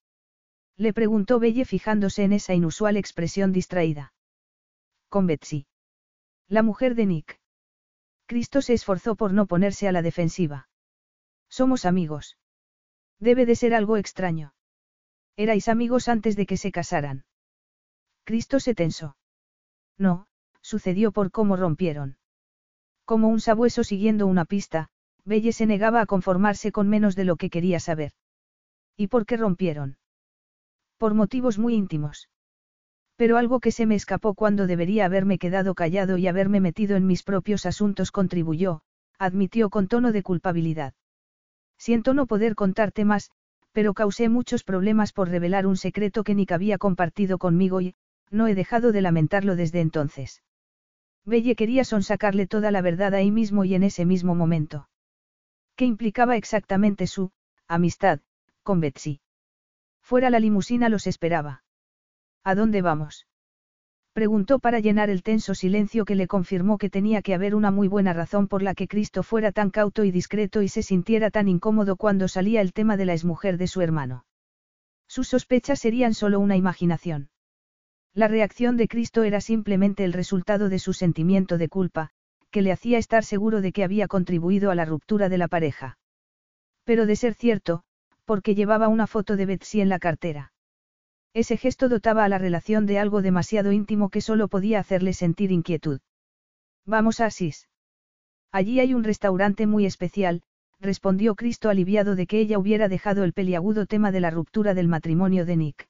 Le 0.78 0.92
preguntó 0.92 1.40
Belle 1.40 1.64
fijándose 1.64 2.22
en 2.22 2.32
esa 2.32 2.54
inusual 2.54 2.96
expresión 2.96 3.52
distraída. 3.52 4.12
Con 5.08 5.26
Betsy. 5.26 5.66
La 6.46 6.62
mujer 6.62 6.94
de 6.94 7.06
Nick. 7.06 7.40
Cristo 8.26 8.62
se 8.62 8.74
esforzó 8.74 9.16
por 9.16 9.32
no 9.32 9.46
ponerse 9.46 9.88
a 9.88 9.92
la 9.92 10.02
defensiva. 10.02 10.68
Somos 11.48 11.84
amigos. 11.84 12.38
Debe 13.18 13.44
de 13.44 13.56
ser 13.56 13.74
algo 13.74 13.96
extraño. 13.96 14.54
Erais 15.36 15.68
amigos 15.68 16.08
antes 16.08 16.36
de 16.36 16.46
que 16.46 16.56
se 16.56 16.70
casaran. 16.70 17.24
Cristo 18.22 18.60
se 18.60 18.76
tensó. 18.76 19.16
No, 19.96 20.28
sucedió 20.60 21.10
por 21.10 21.32
cómo 21.32 21.56
rompieron. 21.56 22.18
Como 23.04 23.28
un 23.28 23.40
sabueso 23.40 23.82
siguiendo 23.82 24.28
una 24.28 24.44
pista, 24.44 24.90
Belle 25.24 25.52
se 25.52 25.66
negaba 25.66 26.02
a 26.02 26.06
conformarse 26.06 26.70
con 26.70 26.88
menos 26.88 27.16
de 27.16 27.24
lo 27.24 27.36
que 27.36 27.50
quería 27.50 27.80
saber. 27.80 28.12
¿Y 28.96 29.08
por 29.08 29.26
qué 29.26 29.36
rompieron? 29.36 29.98
Por 30.98 31.14
motivos 31.14 31.58
muy 31.58 31.74
íntimos. 31.74 32.28
Pero 33.16 33.36
algo 33.36 33.60
que 33.60 33.72
se 33.72 33.86
me 33.86 33.94
escapó 33.94 34.34
cuando 34.34 34.66
debería 34.66 35.04
haberme 35.04 35.38
quedado 35.38 35.74
callado 35.74 36.18
y 36.18 36.26
haberme 36.26 36.60
metido 36.60 36.96
en 36.96 37.06
mis 37.06 37.22
propios 37.22 37.66
asuntos 37.66 38.10
contribuyó, 38.10 38.82
admitió 39.18 39.70
con 39.70 39.88
tono 39.88 40.12
de 40.12 40.22
culpabilidad. 40.22 40.94
Siento 41.78 42.14
no 42.14 42.26
poder 42.26 42.54
contarte 42.54 43.04
más, 43.04 43.30
pero 43.72 43.94
causé 43.94 44.28
muchos 44.28 44.64
problemas 44.64 45.12
por 45.12 45.28
revelar 45.28 45.66
un 45.66 45.76
secreto 45.76 46.24
que 46.24 46.34
Nick 46.34 46.52
había 46.52 46.78
compartido 46.78 47.38
conmigo 47.38 47.80
y, 47.80 47.94
no 48.30 48.48
he 48.48 48.54
dejado 48.54 48.92
de 48.92 49.02
lamentarlo 49.02 49.56
desde 49.56 49.80
entonces. 49.80 50.42
Belle 51.24 51.54
quería 51.54 51.84
sonsacarle 51.84 52.46
toda 52.46 52.70
la 52.70 52.82
verdad 52.82 53.14
ahí 53.14 53.30
mismo 53.30 53.64
y 53.64 53.74
en 53.74 53.84
ese 53.84 54.04
mismo 54.04 54.34
momento. 54.34 54.88
¿Qué 55.76 55.84
implicaba 55.84 56.36
exactamente 56.36 57.06
su 57.06 57.30
amistad 57.68 58.20
con 58.64 58.80
Betsy? 58.80 59.20
Fuera 60.08 60.30
la 60.30 60.40
limusina 60.40 60.88
los 60.88 61.06
esperaba. 61.06 61.64
¿A 62.42 62.54
dónde 62.54 62.80
vamos? 62.80 63.26
Preguntó 64.14 64.58
para 64.58 64.80
llenar 64.80 65.10
el 65.10 65.22
tenso 65.22 65.54
silencio 65.54 66.06
que 66.06 66.14
le 66.14 66.26
confirmó 66.26 66.78
que 66.78 66.88
tenía 66.88 67.20
que 67.20 67.34
haber 67.34 67.54
una 67.54 67.70
muy 67.70 67.88
buena 67.88 68.14
razón 68.14 68.48
por 68.48 68.62
la 68.62 68.74
que 68.74 68.88
Cristo 68.88 69.22
fuera 69.22 69.52
tan 69.52 69.68
cauto 69.68 70.04
y 70.04 70.10
discreto 70.10 70.62
y 70.62 70.68
se 70.68 70.82
sintiera 70.82 71.30
tan 71.30 71.46
incómodo 71.46 71.96
cuando 71.96 72.26
salía 72.26 72.62
el 72.62 72.72
tema 72.72 72.96
de 72.96 73.04
la 73.04 73.12
exmujer 73.12 73.58
de 73.58 73.66
su 73.66 73.82
hermano. 73.82 74.24
Sus 75.08 75.28
sospechas 75.28 75.78
serían 75.78 76.14
solo 76.14 76.40
una 76.40 76.56
imaginación. 76.56 77.28
La 78.14 78.28
reacción 78.28 78.78
de 78.78 78.88
Cristo 78.88 79.24
era 79.24 79.42
simplemente 79.42 80.04
el 80.04 80.14
resultado 80.14 80.70
de 80.70 80.78
su 80.78 80.94
sentimiento 80.94 81.58
de 81.58 81.68
culpa, 81.68 82.12
que 82.50 82.62
le 82.62 82.72
hacía 82.72 82.96
estar 82.96 83.26
seguro 83.26 83.60
de 83.60 83.72
que 83.72 83.84
había 83.84 84.08
contribuido 84.08 84.70
a 84.70 84.74
la 84.74 84.86
ruptura 84.86 85.28
de 85.28 85.36
la 85.36 85.48
pareja. 85.48 85.98
Pero 86.84 87.04
de 87.04 87.14
ser 87.14 87.34
cierto, 87.34 87.82
porque 88.28 88.54
llevaba 88.54 88.88
una 88.88 89.06
foto 89.06 89.36
de 89.36 89.46
Betsy 89.46 89.80
en 89.80 89.88
la 89.88 89.98
cartera. 89.98 90.52
Ese 91.32 91.56
gesto 91.56 91.88
dotaba 91.88 92.24
a 92.24 92.28
la 92.28 92.36
relación 92.36 92.84
de 92.84 92.98
algo 92.98 93.22
demasiado 93.22 93.72
íntimo 93.72 94.10
que 94.10 94.20
solo 94.20 94.48
podía 94.48 94.80
hacerle 94.80 95.14
sentir 95.14 95.50
inquietud. 95.50 96.00
Vamos 96.84 97.20
a 97.20 97.26
Asís. 97.26 97.70
Allí 98.52 98.80
hay 98.80 98.92
un 98.92 99.02
restaurante 99.02 99.66
muy 99.66 99.86
especial, 99.86 100.42
respondió 100.78 101.36
Cristo 101.36 101.70
aliviado 101.70 102.16
de 102.16 102.26
que 102.26 102.38
ella 102.38 102.58
hubiera 102.58 102.90
dejado 102.90 103.24
el 103.24 103.32
peliagudo 103.32 103.86
tema 103.86 104.12
de 104.12 104.20
la 104.20 104.30
ruptura 104.30 104.74
del 104.74 104.88
matrimonio 104.88 105.46
de 105.46 105.56
Nick. 105.56 105.88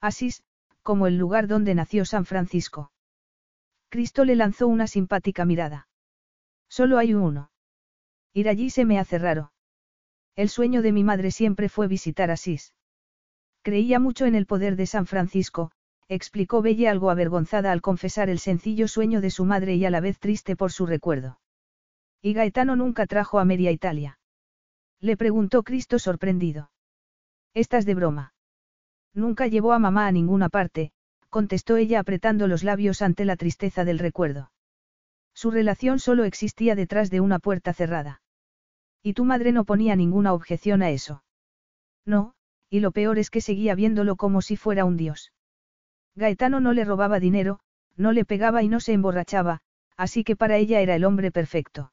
Asís, 0.00 0.44
como 0.84 1.08
el 1.08 1.18
lugar 1.18 1.48
donde 1.48 1.74
nació 1.74 2.04
San 2.04 2.24
Francisco. 2.24 2.92
Cristo 3.88 4.24
le 4.24 4.36
lanzó 4.36 4.68
una 4.68 4.86
simpática 4.86 5.44
mirada. 5.44 5.88
Solo 6.68 6.98
hay 6.98 7.14
uno. 7.14 7.50
Ir 8.32 8.48
allí 8.48 8.70
se 8.70 8.84
me 8.84 9.00
hace 9.00 9.18
raro. 9.18 9.50
El 10.38 10.50
sueño 10.50 10.82
de 10.82 10.92
mi 10.92 11.02
madre 11.02 11.32
siempre 11.32 11.68
fue 11.68 11.88
visitar 11.88 12.30
Asís. 12.30 12.72
Creía 13.62 13.98
mucho 13.98 14.24
en 14.24 14.36
el 14.36 14.46
poder 14.46 14.76
de 14.76 14.86
San 14.86 15.04
Francisco, 15.04 15.72
explicó 16.06 16.62
Belle 16.62 16.88
algo 16.88 17.10
avergonzada 17.10 17.72
al 17.72 17.80
confesar 17.80 18.30
el 18.30 18.38
sencillo 18.38 18.86
sueño 18.86 19.20
de 19.20 19.30
su 19.30 19.44
madre 19.44 19.74
y 19.74 19.84
a 19.84 19.90
la 19.90 19.98
vez 19.98 20.20
triste 20.20 20.54
por 20.54 20.70
su 20.70 20.86
recuerdo. 20.86 21.40
¿Y 22.22 22.34
Gaetano 22.34 22.76
nunca 22.76 23.08
trajo 23.08 23.40
a 23.40 23.44
Mary 23.44 23.66
a 23.66 23.72
Italia? 23.72 24.20
Le 25.00 25.16
preguntó 25.16 25.64
Cristo 25.64 25.98
sorprendido. 25.98 26.70
Estás 27.52 27.84
de 27.84 27.96
broma. 27.96 28.32
Nunca 29.14 29.48
llevó 29.48 29.72
a 29.72 29.80
mamá 29.80 30.06
a 30.06 30.12
ninguna 30.12 30.50
parte, 30.50 30.92
contestó 31.30 31.76
ella 31.76 31.98
apretando 31.98 32.46
los 32.46 32.62
labios 32.62 33.02
ante 33.02 33.24
la 33.24 33.34
tristeza 33.34 33.84
del 33.84 33.98
recuerdo. 33.98 34.52
Su 35.34 35.50
relación 35.50 35.98
solo 35.98 36.22
existía 36.22 36.76
detrás 36.76 37.10
de 37.10 37.20
una 37.20 37.40
puerta 37.40 37.72
cerrada. 37.72 38.22
Y 39.02 39.14
tu 39.14 39.24
madre 39.24 39.52
no 39.52 39.64
ponía 39.64 39.96
ninguna 39.96 40.32
objeción 40.32 40.82
a 40.82 40.90
eso. 40.90 41.22
No, 42.04 42.34
y 42.70 42.80
lo 42.80 42.90
peor 42.90 43.18
es 43.18 43.30
que 43.30 43.40
seguía 43.40 43.74
viéndolo 43.74 44.16
como 44.16 44.42
si 44.42 44.56
fuera 44.56 44.84
un 44.84 44.96
dios. 44.96 45.32
Gaetano 46.14 46.60
no 46.60 46.72
le 46.72 46.84
robaba 46.84 47.20
dinero, 47.20 47.60
no 47.96 48.12
le 48.12 48.24
pegaba 48.24 48.62
y 48.62 48.68
no 48.68 48.80
se 48.80 48.92
emborrachaba, 48.92 49.60
así 49.96 50.24
que 50.24 50.36
para 50.36 50.56
ella 50.56 50.80
era 50.80 50.94
el 50.94 51.04
hombre 51.04 51.30
perfecto. 51.30 51.92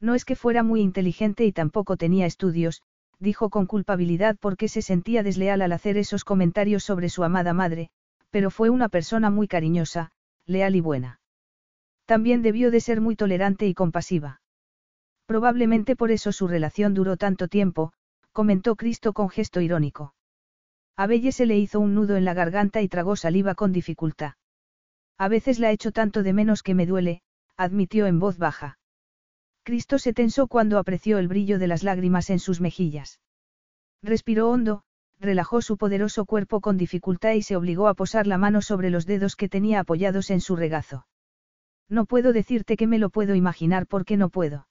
No 0.00 0.14
es 0.14 0.24
que 0.24 0.36
fuera 0.36 0.62
muy 0.62 0.80
inteligente 0.80 1.44
y 1.44 1.52
tampoco 1.52 1.96
tenía 1.96 2.26
estudios, 2.26 2.82
dijo 3.18 3.50
con 3.50 3.66
culpabilidad 3.66 4.36
porque 4.38 4.68
se 4.68 4.82
sentía 4.82 5.22
desleal 5.22 5.62
al 5.62 5.72
hacer 5.72 5.96
esos 5.96 6.24
comentarios 6.24 6.84
sobre 6.84 7.08
su 7.08 7.24
amada 7.24 7.52
madre, 7.52 7.90
pero 8.30 8.50
fue 8.50 8.70
una 8.70 8.88
persona 8.88 9.30
muy 9.30 9.48
cariñosa, 9.48 10.10
leal 10.46 10.76
y 10.76 10.80
buena. 10.80 11.20
También 12.06 12.42
debió 12.42 12.70
de 12.70 12.80
ser 12.80 13.00
muy 13.00 13.16
tolerante 13.16 13.66
y 13.66 13.74
compasiva. 13.74 14.40
Probablemente 15.26 15.96
por 15.96 16.10
eso 16.10 16.32
su 16.32 16.48
relación 16.48 16.94
duró 16.94 17.16
tanto 17.16 17.48
tiempo, 17.48 17.92
comentó 18.32 18.76
Cristo 18.76 19.12
con 19.12 19.30
gesto 19.30 19.60
irónico. 19.60 20.14
A 20.96 21.06
Belle 21.06 21.32
se 21.32 21.46
le 21.46 21.58
hizo 21.58 21.80
un 21.80 21.94
nudo 21.94 22.16
en 22.16 22.24
la 22.24 22.34
garganta 22.34 22.82
y 22.82 22.88
tragó 22.88 23.16
saliva 23.16 23.54
con 23.54 23.72
dificultad. 23.72 24.34
A 25.18 25.28
veces 25.28 25.58
la 25.58 25.70
echo 25.70 25.92
tanto 25.92 26.22
de 26.22 26.32
menos 26.32 26.62
que 26.62 26.74
me 26.74 26.86
duele, 26.86 27.22
admitió 27.56 28.06
en 28.06 28.18
voz 28.18 28.38
baja. 28.38 28.78
Cristo 29.62 29.98
se 29.98 30.12
tensó 30.12 30.46
cuando 30.46 30.78
apreció 30.78 31.18
el 31.18 31.28
brillo 31.28 31.58
de 31.58 31.68
las 31.68 31.82
lágrimas 31.82 32.28
en 32.30 32.38
sus 32.38 32.60
mejillas. 32.60 33.20
Respiró 34.02 34.50
hondo, 34.50 34.82
relajó 35.18 35.62
su 35.62 35.78
poderoso 35.78 36.26
cuerpo 36.26 36.60
con 36.60 36.76
dificultad 36.76 37.32
y 37.32 37.42
se 37.42 37.56
obligó 37.56 37.88
a 37.88 37.94
posar 37.94 38.26
la 38.26 38.36
mano 38.36 38.60
sobre 38.60 38.90
los 38.90 39.06
dedos 39.06 39.36
que 39.36 39.48
tenía 39.48 39.80
apoyados 39.80 40.30
en 40.30 40.40
su 40.40 40.54
regazo. 40.54 41.06
No 41.88 42.04
puedo 42.04 42.32
decirte 42.32 42.76
que 42.76 42.86
me 42.86 42.98
lo 42.98 43.08
puedo 43.08 43.34
imaginar 43.34 43.86
porque 43.86 44.16
no 44.16 44.28
puedo. 44.28 44.66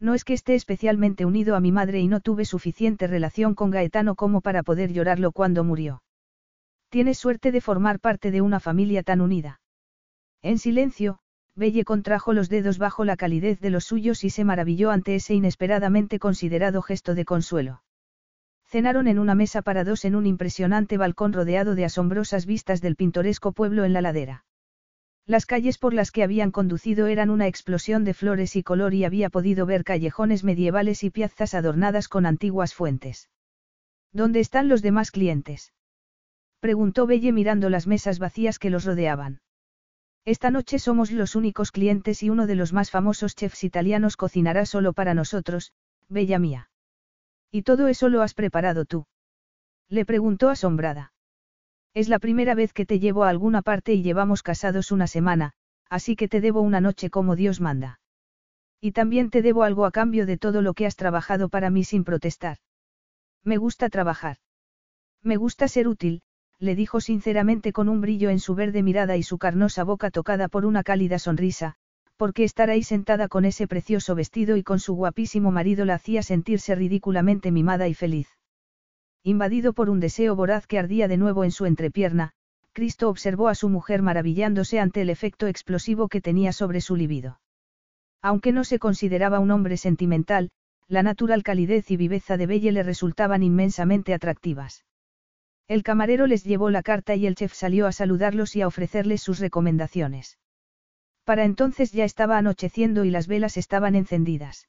No 0.00 0.14
es 0.14 0.24
que 0.24 0.34
esté 0.34 0.54
especialmente 0.54 1.24
unido 1.24 1.56
a 1.56 1.60
mi 1.60 1.72
madre 1.72 2.00
y 2.00 2.08
no 2.08 2.20
tuve 2.20 2.44
suficiente 2.44 3.06
relación 3.06 3.54
con 3.54 3.70
Gaetano 3.70 4.14
como 4.14 4.40
para 4.40 4.62
poder 4.62 4.92
llorarlo 4.92 5.32
cuando 5.32 5.64
murió. 5.64 6.02
Tienes 6.88 7.18
suerte 7.18 7.52
de 7.52 7.60
formar 7.60 8.00
parte 8.00 8.30
de 8.30 8.40
una 8.40 8.60
familia 8.60 9.02
tan 9.02 9.20
unida. 9.20 9.60
En 10.42 10.58
silencio, 10.58 11.18
Belle 11.56 11.84
contrajo 11.84 12.32
los 12.32 12.48
dedos 12.48 12.78
bajo 12.78 13.04
la 13.04 13.16
calidez 13.16 13.60
de 13.60 13.70
los 13.70 13.84
suyos 13.84 14.24
y 14.24 14.30
se 14.30 14.44
maravilló 14.44 14.90
ante 14.90 15.14
ese 15.14 15.34
inesperadamente 15.34 16.18
considerado 16.18 16.82
gesto 16.82 17.14
de 17.14 17.24
consuelo. 17.24 17.82
Cenaron 18.66 19.06
en 19.06 19.20
una 19.20 19.36
mesa 19.36 19.62
para 19.62 19.84
dos 19.84 20.04
en 20.04 20.16
un 20.16 20.26
impresionante 20.26 20.98
balcón 20.98 21.32
rodeado 21.32 21.76
de 21.76 21.84
asombrosas 21.84 22.44
vistas 22.44 22.80
del 22.80 22.96
pintoresco 22.96 23.52
pueblo 23.52 23.84
en 23.84 23.92
la 23.92 24.00
ladera. 24.00 24.44
Las 25.26 25.46
calles 25.46 25.78
por 25.78 25.94
las 25.94 26.10
que 26.10 26.22
habían 26.22 26.50
conducido 26.50 27.06
eran 27.06 27.30
una 27.30 27.46
explosión 27.46 28.04
de 28.04 28.12
flores 28.12 28.56
y 28.56 28.62
color 28.62 28.92
y 28.92 29.04
había 29.04 29.30
podido 29.30 29.64
ver 29.64 29.82
callejones 29.82 30.44
medievales 30.44 31.02
y 31.02 31.08
piazas 31.08 31.54
adornadas 31.54 32.08
con 32.08 32.26
antiguas 32.26 32.74
fuentes. 32.74 33.30
¿Dónde 34.12 34.40
están 34.40 34.68
los 34.68 34.82
demás 34.82 35.10
clientes? 35.10 35.72
preguntó 36.60 37.06
Belle 37.06 37.32
mirando 37.32 37.70
las 37.70 37.86
mesas 37.86 38.18
vacías 38.18 38.58
que 38.58 38.68
los 38.68 38.84
rodeaban. 38.84 39.40
Esta 40.26 40.50
noche 40.50 40.78
somos 40.78 41.10
los 41.10 41.36
únicos 41.36 41.72
clientes 41.72 42.22
y 42.22 42.28
uno 42.28 42.46
de 42.46 42.54
los 42.54 42.74
más 42.74 42.90
famosos 42.90 43.34
chefs 43.34 43.64
italianos 43.64 44.16
cocinará 44.16 44.66
solo 44.66 44.92
para 44.92 45.14
nosotros, 45.14 45.72
bella 46.08 46.38
mía. 46.38 46.70
¿Y 47.50 47.62
todo 47.62 47.88
eso 47.88 48.10
lo 48.10 48.20
has 48.20 48.34
preparado 48.34 48.84
tú? 48.84 49.06
Le 49.88 50.04
preguntó 50.04 50.50
asombrada. 50.50 51.13
Es 51.94 52.08
la 52.08 52.18
primera 52.18 52.56
vez 52.56 52.72
que 52.72 52.84
te 52.84 52.98
llevo 52.98 53.22
a 53.22 53.28
alguna 53.28 53.62
parte 53.62 53.94
y 53.94 54.02
llevamos 54.02 54.42
casados 54.42 54.90
una 54.90 55.06
semana, 55.06 55.52
así 55.88 56.16
que 56.16 56.26
te 56.26 56.40
debo 56.40 56.60
una 56.60 56.80
noche 56.80 57.08
como 57.08 57.36
Dios 57.36 57.60
manda. 57.60 58.00
Y 58.80 58.90
también 58.90 59.30
te 59.30 59.42
debo 59.42 59.62
algo 59.62 59.86
a 59.86 59.92
cambio 59.92 60.26
de 60.26 60.36
todo 60.36 60.60
lo 60.60 60.74
que 60.74 60.86
has 60.86 60.96
trabajado 60.96 61.48
para 61.48 61.70
mí 61.70 61.84
sin 61.84 62.02
protestar. 62.02 62.58
Me 63.44 63.58
gusta 63.58 63.90
trabajar. 63.90 64.38
Me 65.22 65.36
gusta 65.36 65.68
ser 65.68 65.86
útil, 65.86 66.22
le 66.58 66.74
dijo 66.74 67.00
sinceramente 67.00 67.72
con 67.72 67.88
un 67.88 68.00
brillo 68.00 68.28
en 68.28 68.40
su 68.40 68.56
verde 68.56 68.82
mirada 68.82 69.16
y 69.16 69.22
su 69.22 69.38
carnosa 69.38 69.84
boca 69.84 70.10
tocada 70.10 70.48
por 70.48 70.66
una 70.66 70.82
cálida 70.82 71.20
sonrisa, 71.20 71.76
porque 72.16 72.42
estar 72.42 72.70
ahí 72.70 72.82
sentada 72.82 73.28
con 73.28 73.44
ese 73.44 73.68
precioso 73.68 74.16
vestido 74.16 74.56
y 74.56 74.64
con 74.64 74.80
su 74.80 74.94
guapísimo 74.94 75.52
marido 75.52 75.84
la 75.84 75.94
hacía 75.94 76.24
sentirse 76.24 76.74
ridículamente 76.74 77.52
mimada 77.52 77.86
y 77.86 77.94
feliz. 77.94 78.28
Invadido 79.26 79.72
por 79.72 79.88
un 79.88 80.00
deseo 80.00 80.36
voraz 80.36 80.66
que 80.66 80.78
ardía 80.78 81.08
de 81.08 81.16
nuevo 81.16 81.44
en 81.44 81.50
su 81.50 81.64
entrepierna, 81.64 82.32
Cristo 82.74 83.08
observó 83.08 83.48
a 83.48 83.54
su 83.54 83.70
mujer 83.70 84.02
maravillándose 84.02 84.80
ante 84.80 85.00
el 85.00 85.08
efecto 85.08 85.46
explosivo 85.46 86.08
que 86.08 86.20
tenía 86.20 86.52
sobre 86.52 86.82
su 86.82 86.94
libido. 86.94 87.40
Aunque 88.20 88.52
no 88.52 88.64
se 88.64 88.78
consideraba 88.78 89.38
un 89.38 89.50
hombre 89.50 89.78
sentimental, 89.78 90.50
la 90.88 91.02
natural 91.02 91.42
calidez 91.42 91.90
y 91.90 91.96
viveza 91.96 92.36
de 92.36 92.46
Belle 92.46 92.72
le 92.72 92.82
resultaban 92.82 93.42
inmensamente 93.42 94.12
atractivas. 94.12 94.84
El 95.68 95.82
camarero 95.82 96.26
les 96.26 96.44
llevó 96.44 96.68
la 96.68 96.82
carta 96.82 97.14
y 97.14 97.26
el 97.26 97.34
chef 97.34 97.54
salió 97.54 97.86
a 97.86 97.92
saludarlos 97.92 98.54
y 98.56 98.60
a 98.60 98.66
ofrecerles 98.66 99.22
sus 99.22 99.38
recomendaciones. 99.38 100.38
Para 101.24 101.44
entonces 101.44 101.92
ya 101.92 102.04
estaba 102.04 102.36
anocheciendo 102.36 103.06
y 103.06 103.10
las 103.10 103.26
velas 103.26 103.56
estaban 103.56 103.94
encendidas. 103.94 104.68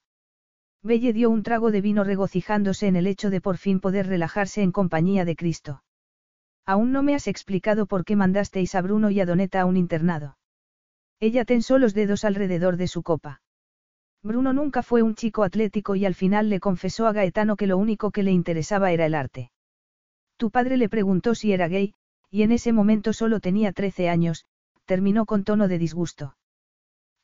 Belle 0.84 1.14
dio 1.14 1.30
un 1.30 1.44
trago 1.44 1.72
de 1.72 1.82
vino 1.82 2.04
regocijándose 2.04 2.88
en 2.88 2.96
el 2.96 3.08
hecho 3.08 3.30
de 3.30 3.42
por 3.42 3.58
fin 3.58 3.80
poder 3.80 4.08
relajarse 4.08 4.62
en 4.62 4.72
compañía 4.72 5.26
de 5.26 5.36
Cristo. 5.36 5.84
Aún 6.66 6.92
no 6.92 7.04
me 7.04 7.16
has 7.16 7.28
explicado 7.28 7.86
por 7.86 8.06
qué 8.06 8.16
mandasteis 8.16 8.76
a 8.76 8.82
Bruno 8.82 9.12
y 9.12 9.20
a 9.20 9.26
Doneta 9.26 9.62
a 9.62 9.66
un 9.66 9.78
internado. 9.78 10.38
Ella 11.20 11.46
tensó 11.46 11.78
los 11.78 11.94
dedos 11.94 12.26
alrededor 12.26 12.78
de 12.78 12.88
su 12.88 13.04
copa. 13.04 13.42
Bruno 14.24 14.54
nunca 14.54 14.82
fue 14.82 15.04
un 15.04 15.14
chico 15.14 15.44
atlético 15.44 15.96
y 15.96 16.06
al 16.06 16.16
final 16.16 16.50
le 16.50 16.60
confesó 16.60 17.08
a 17.08 17.14
Gaetano 17.14 17.56
que 17.56 17.68
lo 17.68 17.78
único 17.78 18.10
que 18.10 18.24
le 18.24 18.32
interesaba 18.32 18.92
era 18.92 19.06
el 19.06 19.14
arte. 19.14 19.52
Tu 20.38 20.50
padre 20.50 20.78
le 20.78 20.90
preguntó 20.90 21.36
si 21.36 21.54
era 21.54 21.68
gay, 21.68 21.94
y 22.30 22.42
en 22.42 22.52
ese 22.52 22.74
momento 22.74 23.14
solo 23.14 23.40
tenía 23.40 23.72
13 23.72 24.10
años, 24.10 24.46
terminó 24.86 25.26
con 25.26 25.44
tono 25.44 25.68
de 25.68 25.78
disgusto. 25.78 26.36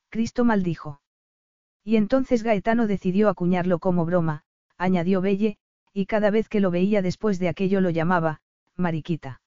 Cristo 0.10 0.46
maldijo. 0.46 1.02
Y 1.84 1.96
entonces 1.96 2.44
Gaetano 2.44 2.88
decidió 2.88 3.30
acuñarlo 3.30 3.80
como 3.80 4.06
broma, 4.06 4.44
añadió 4.78 5.22
Belle, 5.22 5.58
y 5.94 6.06
cada 6.06 6.30
vez 6.30 6.48
que 6.48 6.60
lo 6.60 6.72
veía 6.72 7.02
después 7.02 7.40
de 7.40 7.50
aquello 7.50 7.82
lo 7.82 7.90
llamaba, 7.90 8.42
Mariquita. 8.78 9.42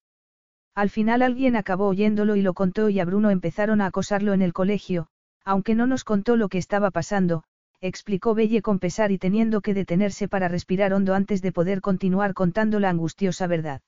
Al 0.74 0.90
final 0.90 1.22
alguien 1.22 1.54
acabó 1.56 1.86
oyéndolo 1.86 2.34
y 2.36 2.42
lo 2.42 2.52
contó 2.54 2.88
y 2.88 2.98
a 2.98 3.04
Bruno 3.04 3.30
empezaron 3.30 3.80
a 3.80 3.86
acosarlo 3.86 4.32
en 4.32 4.42
el 4.42 4.52
colegio, 4.52 5.06
aunque 5.44 5.74
no 5.74 5.86
nos 5.86 6.02
contó 6.04 6.36
lo 6.36 6.48
que 6.48 6.58
estaba 6.58 6.90
pasando, 6.90 7.44
explicó 7.80 8.34
Belle 8.34 8.62
con 8.62 8.78
pesar 8.78 9.12
y 9.12 9.18
teniendo 9.18 9.60
que 9.60 9.74
detenerse 9.74 10.26
para 10.26 10.48
respirar 10.48 10.92
hondo 10.92 11.14
antes 11.14 11.42
de 11.42 11.52
poder 11.52 11.80
continuar 11.80 12.34
contando 12.34 12.80
la 12.80 12.90
angustiosa 12.90 13.46
verdad. 13.46 13.82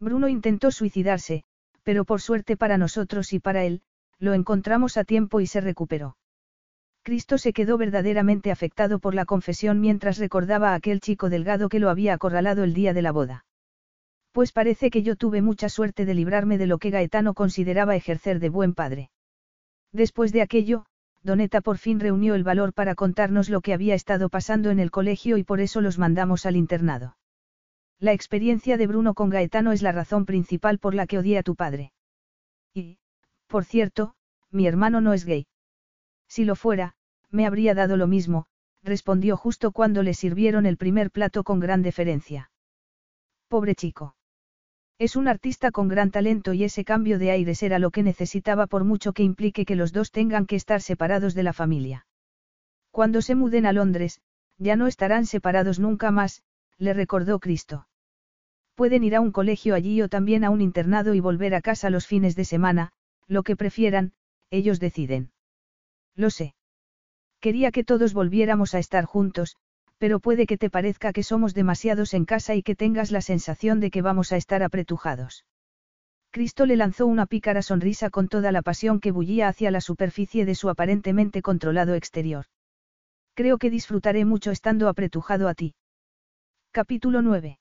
Bruno 0.00 0.28
intentó 0.28 0.70
suicidarse, 0.70 1.44
pero 1.82 2.04
por 2.04 2.20
suerte 2.20 2.56
para 2.56 2.78
nosotros 2.78 3.32
y 3.32 3.40
para 3.40 3.64
él, 3.64 3.82
lo 4.18 4.34
encontramos 4.34 4.96
a 4.96 5.04
tiempo 5.04 5.40
y 5.40 5.46
se 5.46 5.60
recuperó. 5.60 6.16
Cristo 7.02 7.38
se 7.38 7.52
quedó 7.52 7.78
verdaderamente 7.78 8.50
afectado 8.50 8.98
por 8.98 9.14
la 9.14 9.24
confesión 9.24 9.80
mientras 9.80 10.18
recordaba 10.18 10.70
a 10.70 10.74
aquel 10.74 11.00
chico 11.00 11.30
delgado 11.30 11.68
que 11.68 11.78
lo 11.78 11.90
había 11.90 12.14
acorralado 12.14 12.64
el 12.64 12.74
día 12.74 12.92
de 12.92 13.02
la 13.02 13.12
boda. 13.12 13.44
Pues 14.32 14.52
parece 14.52 14.90
que 14.90 15.02
yo 15.02 15.16
tuve 15.16 15.42
mucha 15.42 15.68
suerte 15.68 16.04
de 16.04 16.14
librarme 16.14 16.58
de 16.58 16.66
lo 16.66 16.78
que 16.78 16.90
Gaetano 16.90 17.34
consideraba 17.34 17.96
ejercer 17.96 18.40
de 18.40 18.50
buen 18.50 18.74
padre. 18.74 19.10
Después 19.92 20.32
de 20.32 20.42
aquello, 20.42 20.84
Doneta 21.22 21.60
por 21.60 21.78
fin 21.78 21.98
reunió 21.98 22.34
el 22.34 22.44
valor 22.44 22.72
para 22.72 22.94
contarnos 22.94 23.48
lo 23.48 23.60
que 23.60 23.74
había 23.74 23.94
estado 23.94 24.28
pasando 24.28 24.70
en 24.70 24.78
el 24.78 24.90
colegio 24.90 25.36
y 25.38 25.44
por 25.44 25.60
eso 25.60 25.80
los 25.80 25.98
mandamos 25.98 26.46
al 26.46 26.56
internado. 26.56 27.16
La 27.98 28.12
experiencia 28.12 28.76
de 28.76 28.86
Bruno 28.86 29.14
con 29.14 29.28
Gaetano 29.28 29.72
es 29.72 29.82
la 29.82 29.92
razón 29.92 30.24
principal 30.24 30.78
por 30.78 30.94
la 30.94 31.06
que 31.06 31.18
odié 31.18 31.38
a 31.38 31.42
tu 31.42 31.56
padre. 31.56 31.92
Y, 32.72 32.98
por 33.48 33.64
cierto, 33.64 34.14
mi 34.50 34.66
hermano 34.66 35.00
no 35.00 35.12
es 35.12 35.24
gay. 35.24 35.46
Si 36.28 36.44
lo 36.44 36.54
fuera, 36.54 36.94
me 37.30 37.46
habría 37.46 37.74
dado 37.74 37.96
lo 37.96 38.06
mismo, 38.06 38.46
respondió 38.82 39.36
justo 39.36 39.72
cuando 39.72 40.02
le 40.02 40.14
sirvieron 40.14 40.66
el 40.66 40.76
primer 40.76 41.10
plato 41.10 41.44
con 41.44 41.60
gran 41.60 41.82
deferencia. 41.82 42.50
Pobre 43.48 43.74
chico. 43.74 44.14
Es 44.98 45.14
un 45.14 45.28
artista 45.28 45.70
con 45.70 45.88
gran 45.88 46.10
talento 46.10 46.52
y 46.52 46.64
ese 46.64 46.84
cambio 46.84 47.18
de 47.18 47.30
aires 47.30 47.62
era 47.62 47.78
lo 47.78 47.90
que 47.90 48.02
necesitaba 48.02 48.66
por 48.66 48.84
mucho 48.84 49.12
que 49.12 49.22
implique 49.22 49.64
que 49.64 49.76
los 49.76 49.92
dos 49.92 50.10
tengan 50.10 50.46
que 50.46 50.56
estar 50.56 50.82
separados 50.82 51.34
de 51.34 51.44
la 51.44 51.52
familia. 51.52 52.06
Cuando 52.90 53.22
se 53.22 53.34
muden 53.34 53.64
a 53.64 53.72
Londres, 53.72 54.20
ya 54.58 54.74
no 54.74 54.88
estarán 54.88 55.24
separados 55.24 55.78
nunca 55.78 56.10
más, 56.10 56.42
le 56.78 56.94
recordó 56.94 57.38
Cristo. 57.38 57.86
Pueden 58.74 59.04
ir 59.04 59.14
a 59.14 59.20
un 59.20 59.30
colegio 59.30 59.74
allí 59.74 60.02
o 60.02 60.08
también 60.08 60.44
a 60.44 60.50
un 60.50 60.60
internado 60.60 61.14
y 61.14 61.20
volver 61.20 61.54
a 61.54 61.60
casa 61.60 61.90
los 61.90 62.06
fines 62.06 62.34
de 62.34 62.44
semana, 62.44 62.90
lo 63.28 63.42
que 63.44 63.56
prefieran, 63.56 64.12
ellos 64.50 64.80
deciden. 64.80 65.30
Lo 66.18 66.30
sé. 66.30 66.54
Quería 67.40 67.70
que 67.70 67.84
todos 67.84 68.12
volviéramos 68.12 68.74
a 68.74 68.80
estar 68.80 69.04
juntos, 69.04 69.56
pero 69.98 70.18
puede 70.18 70.46
que 70.46 70.58
te 70.58 70.68
parezca 70.68 71.12
que 71.12 71.22
somos 71.22 71.54
demasiados 71.54 72.12
en 72.12 72.24
casa 72.24 72.56
y 72.56 72.62
que 72.62 72.74
tengas 72.74 73.12
la 73.12 73.20
sensación 73.20 73.78
de 73.78 73.92
que 73.92 74.02
vamos 74.02 74.32
a 74.32 74.36
estar 74.36 74.64
apretujados. 74.64 75.46
Cristo 76.32 76.66
le 76.66 76.76
lanzó 76.76 77.06
una 77.06 77.26
pícara 77.26 77.62
sonrisa 77.62 78.10
con 78.10 78.26
toda 78.28 78.50
la 78.50 78.62
pasión 78.62 78.98
que 78.98 79.12
bullía 79.12 79.46
hacia 79.46 79.70
la 79.70 79.80
superficie 79.80 80.44
de 80.44 80.56
su 80.56 80.68
aparentemente 80.68 81.40
controlado 81.40 81.94
exterior. 81.94 82.46
Creo 83.34 83.58
que 83.58 83.70
disfrutaré 83.70 84.24
mucho 84.24 84.50
estando 84.50 84.88
apretujado 84.88 85.46
a 85.48 85.54
ti. 85.54 85.76
Capítulo 86.72 87.22
9. 87.22 87.60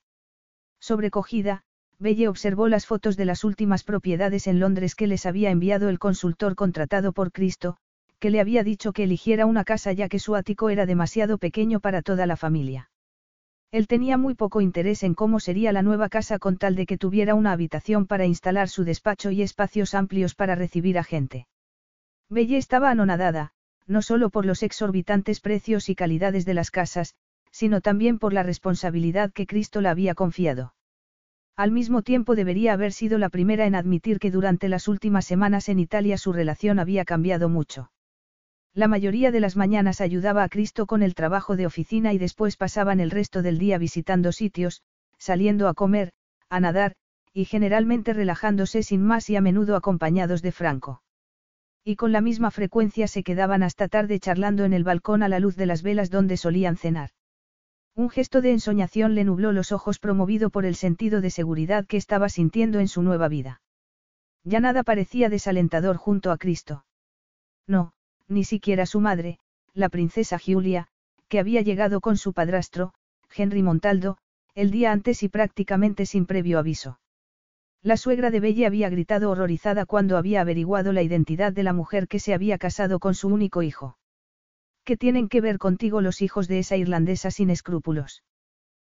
Sobrecogida, 0.79 1.61
Belle 1.99 2.27
observó 2.27 2.67
las 2.67 2.87
fotos 2.87 3.17
de 3.17 3.25
las 3.25 3.43
últimas 3.43 3.83
propiedades 3.83 4.47
en 4.47 4.59
Londres 4.59 4.95
que 4.95 5.05
les 5.05 5.27
había 5.27 5.51
enviado 5.51 5.89
el 5.89 5.99
consultor 5.99 6.55
contratado 6.55 7.13
por 7.13 7.31
Cristo, 7.31 7.77
que 8.19 8.29
le 8.29 8.39
había 8.39 8.63
dicho 8.63 8.93
que 8.93 9.03
eligiera 9.03 9.45
una 9.45 9.63
casa 9.63 9.93
ya 9.93 10.09
que 10.09 10.19
su 10.19 10.35
ático 10.35 10.69
era 10.69 10.85
demasiado 10.85 11.37
pequeño 11.37 11.79
para 11.79 12.01
toda 12.01 12.25
la 12.25 12.35
familia. 12.35 12.89
Él 13.71 13.87
tenía 13.87 14.17
muy 14.17 14.33
poco 14.33 14.61
interés 14.61 15.03
en 15.03 15.13
cómo 15.13 15.39
sería 15.39 15.71
la 15.73 15.81
nueva 15.81 16.07
casa 16.09 16.39
con 16.39 16.57
tal 16.57 16.75
de 16.75 16.85
que 16.85 16.97
tuviera 16.97 17.35
una 17.35 17.51
habitación 17.51 18.07
para 18.07 18.25
instalar 18.25 18.69
su 18.69 18.85
despacho 18.85 19.29
y 19.31 19.41
espacios 19.41 19.93
amplios 19.93 20.35
para 20.35 20.55
recibir 20.55 20.97
a 20.97 21.03
gente. 21.03 21.47
Belle 22.29 22.57
estaba 22.57 22.89
anonadada, 22.89 23.51
no 23.85 24.01
solo 24.01 24.29
por 24.29 24.45
los 24.45 24.63
exorbitantes 24.63 25.41
precios 25.41 25.89
y 25.89 25.95
calidades 25.95 26.45
de 26.45 26.53
las 26.53 26.71
casas, 26.71 27.15
sino 27.51 27.81
también 27.81 28.19
por 28.19 28.33
la 28.33 28.43
responsabilidad 28.43 29.31
que 29.33 29.47
Cristo 29.47 29.81
la 29.81 29.91
había 29.91 30.15
confiado. 30.15 30.73
Al 31.55 31.71
mismo 31.71 32.03
tiempo 32.03 32.35
debería 32.35 32.73
haber 32.73 32.93
sido 32.93 33.17
la 33.17 33.29
primera 33.29 33.65
en 33.65 33.75
admitir 33.75 34.19
que 34.19 34.31
durante 34.31 34.69
las 34.69 34.87
últimas 34.87 35.25
semanas 35.25 35.69
en 35.69 35.79
Italia 35.79 36.17
su 36.17 36.31
relación 36.31 36.79
había 36.79 37.03
cambiado 37.03 37.49
mucho. 37.49 37.89
La 38.77 38.87
mayoría 38.87 39.31
de 39.31 39.39
las 39.39 39.55
mañanas 39.55 40.01
ayudaba 40.01 40.43
a 40.43 40.49
Cristo 40.49 40.85
con 40.85 41.01
el 41.01 41.15
trabajo 41.15 41.55
de 41.55 41.65
oficina 41.65 42.13
y 42.13 42.19
después 42.19 42.57
pasaban 42.57 42.99
el 42.99 43.09
resto 43.09 43.41
del 43.41 43.57
día 43.57 43.79
visitando 43.79 44.31
sitios, 44.31 44.83
saliendo 45.17 45.67
a 45.67 45.73
comer, 45.73 46.11
a 46.47 46.59
nadar, 46.59 46.93
y 47.33 47.45
generalmente 47.45 48.13
relajándose 48.13 48.83
sin 48.83 49.01
más 49.01 49.31
y 49.31 49.35
a 49.35 49.41
menudo 49.41 49.75
acompañados 49.75 50.43
de 50.43 50.51
Franco. 50.51 51.01
Y 51.83 51.95
con 51.95 52.11
la 52.11 52.21
misma 52.21 52.51
frecuencia 52.51 53.07
se 53.07 53.23
quedaban 53.23 53.63
hasta 53.63 53.87
tarde 53.87 54.19
charlando 54.19 54.63
en 54.63 54.73
el 54.73 54.83
balcón 54.83 55.23
a 55.23 55.27
la 55.27 55.39
luz 55.39 55.55
de 55.55 55.65
las 55.65 55.81
velas 55.81 56.11
donde 56.11 56.37
solían 56.37 56.77
cenar. 56.77 57.09
Un 57.95 58.11
gesto 58.11 58.41
de 58.41 58.51
ensoñación 58.51 59.15
le 59.15 59.23
nubló 59.23 59.53
los 59.53 59.71
ojos 59.71 59.97
promovido 59.97 60.51
por 60.51 60.65
el 60.65 60.75
sentido 60.75 61.19
de 61.19 61.31
seguridad 61.31 61.87
que 61.87 61.97
estaba 61.97 62.29
sintiendo 62.29 62.79
en 62.79 62.89
su 62.89 63.01
nueva 63.01 63.27
vida. 63.27 63.59
Ya 64.43 64.59
nada 64.59 64.83
parecía 64.83 65.29
desalentador 65.29 65.97
junto 65.97 66.29
a 66.29 66.37
Cristo. 66.37 66.85
No, 67.65 67.93
ni 68.27 68.43
siquiera 68.43 68.85
su 68.85 68.99
madre, 68.99 69.39
la 69.73 69.89
princesa 69.89 70.37
Giulia, 70.37 70.87
que 71.27 71.39
había 71.39 71.61
llegado 71.61 72.01
con 72.01 72.17
su 72.17 72.33
padrastro, 72.33 72.93
Henry 73.35 73.63
Montaldo, 73.63 74.17
el 74.55 74.71
día 74.71 74.91
antes 74.91 75.23
y 75.23 75.29
prácticamente 75.29 76.05
sin 76.05 76.25
previo 76.25 76.59
aviso. 76.59 76.99
La 77.83 77.95
suegra 77.95 78.31
de 78.31 78.39
Belle 78.39 78.65
había 78.65 78.89
gritado 78.89 79.29
horrorizada 79.29 79.85
cuando 79.85 80.17
había 80.17 80.41
averiguado 80.41 80.93
la 80.93 81.03
identidad 81.03 81.53
de 81.53 81.63
la 81.63 81.73
mujer 81.73 82.07
que 82.07 82.19
se 82.19 82.33
había 82.33 82.57
casado 82.57 82.99
con 82.99 83.13
su 83.13 83.27
único 83.27 83.61
hijo. 83.61 83.97
¿Qué 84.83 84.97
tienen 84.97 85.29
que 85.29 85.41
ver 85.41 85.57
contigo 85.57 86.01
los 86.01 86.21
hijos 86.21 86.47
de 86.47 86.59
esa 86.59 86.75
irlandesa 86.75 87.29
sin 87.29 87.49
escrúpulos? 87.49 88.23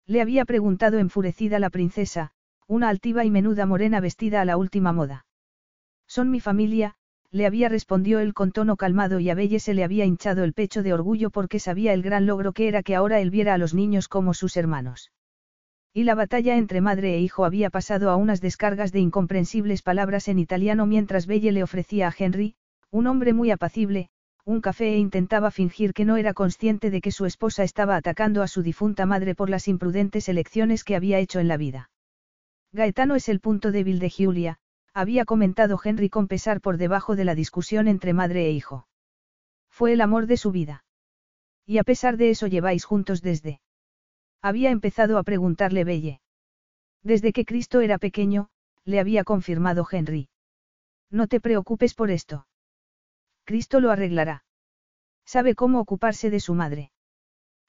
Le 0.06 0.20
había 0.20 0.44
preguntado 0.44 0.98
enfurecida 0.98 1.58
la 1.58 1.70
princesa, 1.70 2.32
una 2.66 2.88
altiva 2.88 3.24
y 3.24 3.30
menuda 3.30 3.66
morena 3.66 4.00
vestida 4.00 4.40
a 4.40 4.44
la 4.44 4.56
última 4.56 4.92
moda. 4.92 5.26
Son 6.06 6.30
mi 6.30 6.40
familia, 6.40 6.94
le 7.30 7.46
había 7.46 7.68
respondido 7.68 8.20
él 8.20 8.32
con 8.32 8.52
tono 8.52 8.76
calmado 8.76 9.20
y 9.20 9.28
a 9.28 9.34
Belle 9.34 9.60
se 9.60 9.74
le 9.74 9.84
había 9.84 10.04
hinchado 10.04 10.44
el 10.44 10.54
pecho 10.54 10.82
de 10.82 10.94
orgullo 10.94 11.30
porque 11.30 11.58
sabía 11.58 11.92
el 11.92 12.02
gran 12.02 12.26
logro 12.26 12.52
que 12.52 12.68
era 12.68 12.82
que 12.82 12.94
ahora 12.94 13.20
él 13.20 13.30
viera 13.30 13.54
a 13.54 13.58
los 13.58 13.74
niños 13.74 14.08
como 14.08 14.32
sus 14.32 14.56
hermanos. 14.56 15.12
Y 15.92 16.04
la 16.04 16.14
batalla 16.14 16.56
entre 16.56 16.80
madre 16.80 17.14
e 17.14 17.20
hijo 17.20 17.44
había 17.44 17.70
pasado 17.70 18.10
a 18.10 18.16
unas 18.16 18.40
descargas 18.40 18.92
de 18.92 19.00
incomprensibles 19.00 19.82
palabras 19.82 20.28
en 20.28 20.38
italiano 20.38 20.86
mientras 20.86 21.26
Belle 21.26 21.52
le 21.52 21.62
ofrecía 21.62 22.08
a 22.08 22.14
Henry, 22.16 22.54
un 22.90 23.06
hombre 23.06 23.32
muy 23.32 23.50
apacible, 23.50 24.08
un 24.44 24.62
café 24.62 24.94
e 24.94 24.96
intentaba 24.96 25.50
fingir 25.50 25.92
que 25.92 26.06
no 26.06 26.16
era 26.16 26.32
consciente 26.32 26.90
de 26.90 27.02
que 27.02 27.12
su 27.12 27.26
esposa 27.26 27.64
estaba 27.64 27.96
atacando 27.96 28.42
a 28.42 28.48
su 28.48 28.62
difunta 28.62 29.04
madre 29.04 29.34
por 29.34 29.50
las 29.50 29.68
imprudentes 29.68 30.28
elecciones 30.30 30.84
que 30.84 30.96
había 30.96 31.18
hecho 31.18 31.40
en 31.40 31.48
la 31.48 31.58
vida. 31.58 31.90
Gaetano 32.72 33.14
es 33.14 33.28
el 33.28 33.40
punto 33.40 33.72
débil 33.72 33.98
de 33.98 34.08
Giulia, 34.08 34.58
había 34.98 35.24
comentado 35.24 35.78
Henry 35.82 36.08
con 36.08 36.26
pesar 36.26 36.60
por 36.60 36.76
debajo 36.76 37.14
de 37.14 37.24
la 37.24 37.36
discusión 37.36 37.86
entre 37.86 38.12
madre 38.14 38.46
e 38.46 38.50
hijo. 38.50 38.88
Fue 39.70 39.92
el 39.92 40.00
amor 40.00 40.26
de 40.26 40.36
su 40.36 40.50
vida. 40.50 40.84
Y 41.64 41.78
a 41.78 41.84
pesar 41.84 42.16
de 42.16 42.30
eso 42.30 42.48
lleváis 42.48 42.84
juntos 42.84 43.22
desde. 43.22 43.60
Había 44.42 44.70
empezado 44.70 45.16
a 45.16 45.22
preguntarle 45.22 45.84
Belle. 45.84 46.20
Desde 47.04 47.32
que 47.32 47.44
Cristo 47.44 47.80
era 47.80 47.98
pequeño, 47.98 48.48
le 48.84 48.98
había 48.98 49.22
confirmado 49.22 49.86
Henry. 49.88 50.30
No 51.10 51.28
te 51.28 51.38
preocupes 51.38 51.94
por 51.94 52.10
esto. 52.10 52.48
Cristo 53.44 53.78
lo 53.78 53.92
arreglará. 53.92 54.42
Sabe 55.24 55.54
cómo 55.54 55.78
ocuparse 55.78 56.28
de 56.28 56.40
su 56.40 56.54
madre. 56.54 56.90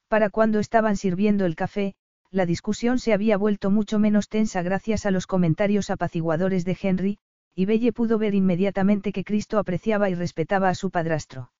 Para 0.07 0.31
cuando 0.31 0.57
estaban 0.57 0.97
sirviendo 0.97 1.45
el 1.45 1.55
café, 1.55 1.93
la 2.31 2.45
discusión 2.45 2.99
se 2.99 3.13
había 3.13 3.37
vuelto 3.37 3.71
mucho 3.71 3.99
menos 3.99 4.29
tensa 4.29 4.61
gracias 4.61 5.05
a 5.05 5.11
los 5.11 5.25
comentarios 5.27 5.89
apaciguadores 5.89 6.65
de 6.65 6.77
Henry, 6.79 7.17
y 7.55 7.65
Belle 7.65 7.91
pudo 7.91 8.17
ver 8.17 8.35
inmediatamente 8.35 9.11
que 9.11 9.23
Cristo 9.23 9.57
apreciaba 9.57 10.09
y 10.09 10.15
respetaba 10.15 10.69
a 10.69 10.75
su 10.75 10.91
padrastro. 10.91 11.51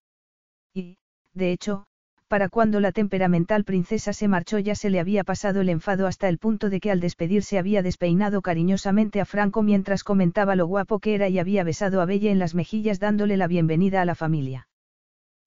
Y, 0.73 0.97
de 1.33 1.51
hecho, 1.51 1.85
para 2.27 2.47
cuando 2.47 2.79
la 2.79 2.91
temperamental 2.91 3.63
princesa 3.63 4.13
se 4.13 4.27
marchó 4.27 4.59
ya 4.59 4.75
se 4.75 4.91
le 4.91 4.99
había 4.99 5.23
pasado 5.23 5.61
el 5.61 5.69
enfado 5.69 6.05
hasta 6.05 6.29
el 6.29 6.37
punto 6.37 6.69
de 6.69 6.79
que 6.79 6.91
al 6.91 6.99
despedirse 6.99 7.57
había 7.57 7.81
despeinado 7.81 8.43
cariñosamente 8.43 9.19
a 9.19 9.25
Franco 9.25 9.63
mientras 9.63 10.03
comentaba 10.03 10.55
lo 10.55 10.67
guapo 10.67 10.99
que 10.99 11.15
era 11.15 11.27
y 11.27 11.39
había 11.39 11.63
besado 11.63 12.01
a 12.01 12.05
Belle 12.05 12.29
en 12.29 12.37
las 12.37 12.53
mejillas 12.53 12.99
dándole 12.99 13.35
la 13.35 13.47
bienvenida 13.47 14.01
a 14.01 14.05
la 14.05 14.13
familia. 14.13 14.67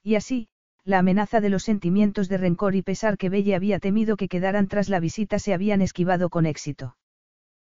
Y 0.03 0.17
así, 0.17 0.49
la 0.85 0.99
amenaza 0.99 1.41
de 1.41 1.49
los 1.49 1.63
sentimientos 1.63 2.29
de 2.29 2.39
rencor 2.39 2.75
y 2.75 2.83
pesar 2.83 3.17
que 3.17 3.29
Belle 3.29 3.55
había 3.55 3.79
temido 3.79 4.17
que 4.17 4.29
quedaran 4.29 4.67
tras 4.67 4.89
la 4.89 5.01
visita 5.01 5.39
se 5.39 5.55
habían 5.55 5.81
esquivado 5.81 6.29
con 6.29 6.47
éxito. 6.47 6.97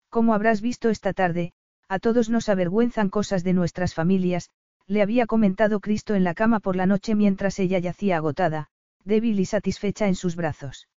Como 0.08 0.34
habrás 0.34 0.60
visto 0.60 0.90
esta 0.90 1.12
tarde, 1.12 1.52
a 1.88 1.98
todos 1.98 2.30
nos 2.30 2.48
avergüenzan 2.48 3.08
cosas 3.08 3.42
de 3.42 3.52
nuestras 3.52 3.94
familias, 3.94 4.50
le 4.86 5.02
había 5.02 5.26
comentado 5.26 5.80
Cristo 5.80 6.14
en 6.14 6.24
la 6.24 6.34
cama 6.34 6.60
por 6.60 6.76
la 6.76 6.86
noche 6.86 7.14
mientras 7.14 7.58
ella 7.58 7.78
yacía 7.78 8.16
agotada, 8.16 8.68
débil 9.04 9.40
y 9.40 9.44
satisfecha 9.44 10.06
en 10.06 10.14
sus 10.14 10.36
brazos. 10.36 10.88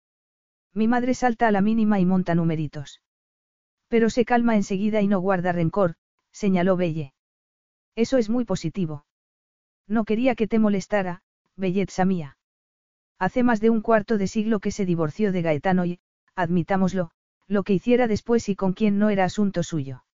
Mi 0.74 0.88
madre 0.88 1.14
salta 1.14 1.48
a 1.48 1.50
la 1.50 1.60
mínima 1.60 2.00
y 2.00 2.06
monta 2.06 2.34
numeritos. 2.34 3.02
Pero 3.88 4.10
se 4.10 4.24
calma 4.24 4.56
enseguida 4.56 5.02
y 5.02 5.08
no 5.08 5.20
guarda 5.20 5.52
rencor, 5.52 5.94
señaló 6.30 6.76
Belle. 6.76 7.12
Eso 7.94 8.16
es 8.16 8.30
muy 8.30 8.44
positivo. 8.44 9.04
No 9.86 10.04
quería 10.04 10.34
que 10.34 10.46
te 10.46 10.58
molestara, 10.58 11.22
belleza 11.56 12.04
mía. 12.04 12.36
Hace 13.18 13.42
más 13.42 13.60
de 13.60 13.70
un 13.70 13.82
cuarto 13.82 14.18
de 14.18 14.26
siglo 14.26 14.60
que 14.60 14.70
se 14.70 14.84
divorció 14.84 15.32
de 15.32 15.42
Gaetano 15.42 15.84
y, 15.84 16.00
admitámoslo, 16.34 17.10
lo 17.46 17.62
que 17.62 17.74
hiciera 17.74 18.08
después 18.08 18.48
y 18.48 18.56
con 18.56 18.72
quién 18.72 18.98
no 18.98 19.10
era 19.10 19.24
asunto 19.24 19.62
suyo. 19.62 20.04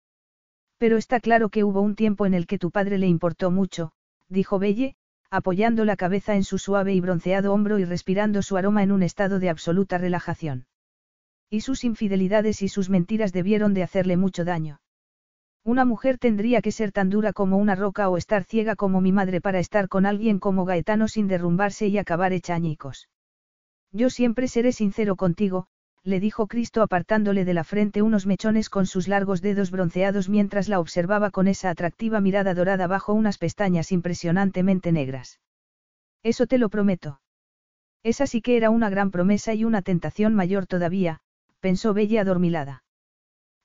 Pero 0.78 0.96
está 0.96 1.20
claro 1.20 1.48
que 1.48 1.64
hubo 1.64 1.80
un 1.80 1.94
tiempo 1.94 2.26
en 2.26 2.34
el 2.34 2.46
que 2.46 2.58
tu 2.58 2.70
padre 2.70 2.98
le 2.98 3.06
importó 3.06 3.50
mucho, 3.50 3.92
dijo 4.28 4.58
Belle, 4.58 4.96
apoyando 5.30 5.84
la 5.84 5.96
cabeza 5.96 6.36
en 6.36 6.44
su 6.44 6.58
suave 6.58 6.94
y 6.94 7.00
bronceado 7.00 7.52
hombro 7.52 7.78
y 7.78 7.84
respirando 7.84 8.42
su 8.42 8.56
aroma 8.56 8.82
en 8.82 8.92
un 8.92 9.02
estado 9.02 9.38
de 9.38 9.50
absoluta 9.50 9.98
relajación. 9.98 10.66
Y 11.50 11.60
sus 11.60 11.84
infidelidades 11.84 12.62
y 12.62 12.68
sus 12.68 12.90
mentiras 12.90 13.32
debieron 13.32 13.74
de 13.74 13.82
hacerle 13.82 14.16
mucho 14.16 14.44
daño. 14.44 14.80
Una 15.64 15.84
mujer 15.84 16.18
tendría 16.18 16.62
que 16.62 16.72
ser 16.72 16.92
tan 16.92 17.10
dura 17.10 17.32
como 17.32 17.58
una 17.58 17.74
roca 17.74 18.08
o 18.08 18.16
estar 18.16 18.44
ciega 18.44 18.76
como 18.76 19.00
mi 19.00 19.12
madre 19.12 19.40
para 19.40 19.58
estar 19.58 19.88
con 19.88 20.06
alguien 20.06 20.38
como 20.38 20.64
Gaetano 20.64 21.08
sin 21.08 21.28
derrumbarse 21.28 21.88
y 21.88 21.98
acabar 21.98 22.32
hecha 22.32 22.54
añicos. 22.54 23.08
Yo 23.92 24.10
siempre 24.10 24.48
seré 24.48 24.72
sincero 24.72 25.16
contigo, 25.16 25.66
le 26.04 26.20
dijo 26.20 26.46
Cristo 26.46 26.82
apartándole 26.82 27.44
de 27.44 27.54
la 27.54 27.64
frente 27.64 28.02
unos 28.02 28.26
mechones 28.26 28.70
con 28.70 28.86
sus 28.86 29.08
largos 29.08 29.42
dedos 29.42 29.70
bronceados 29.70 30.28
mientras 30.28 30.68
la 30.68 30.80
observaba 30.80 31.30
con 31.30 31.48
esa 31.48 31.70
atractiva 31.70 32.20
mirada 32.20 32.54
dorada 32.54 32.86
bajo 32.86 33.12
unas 33.12 33.38
pestañas 33.38 33.92
impresionantemente 33.92 34.92
negras. 34.92 35.40
Eso 36.22 36.46
te 36.46 36.58
lo 36.58 36.68
prometo. 36.68 37.20
Esa 38.02 38.26
sí 38.26 38.40
que 38.40 38.56
era 38.56 38.70
una 38.70 38.90
gran 38.90 39.10
promesa 39.10 39.54
y 39.54 39.64
una 39.64 39.82
tentación 39.82 40.34
mayor 40.34 40.66
todavía, 40.66 41.20
pensó 41.60 41.94
Bella 41.94 42.22
adormilada. 42.22 42.84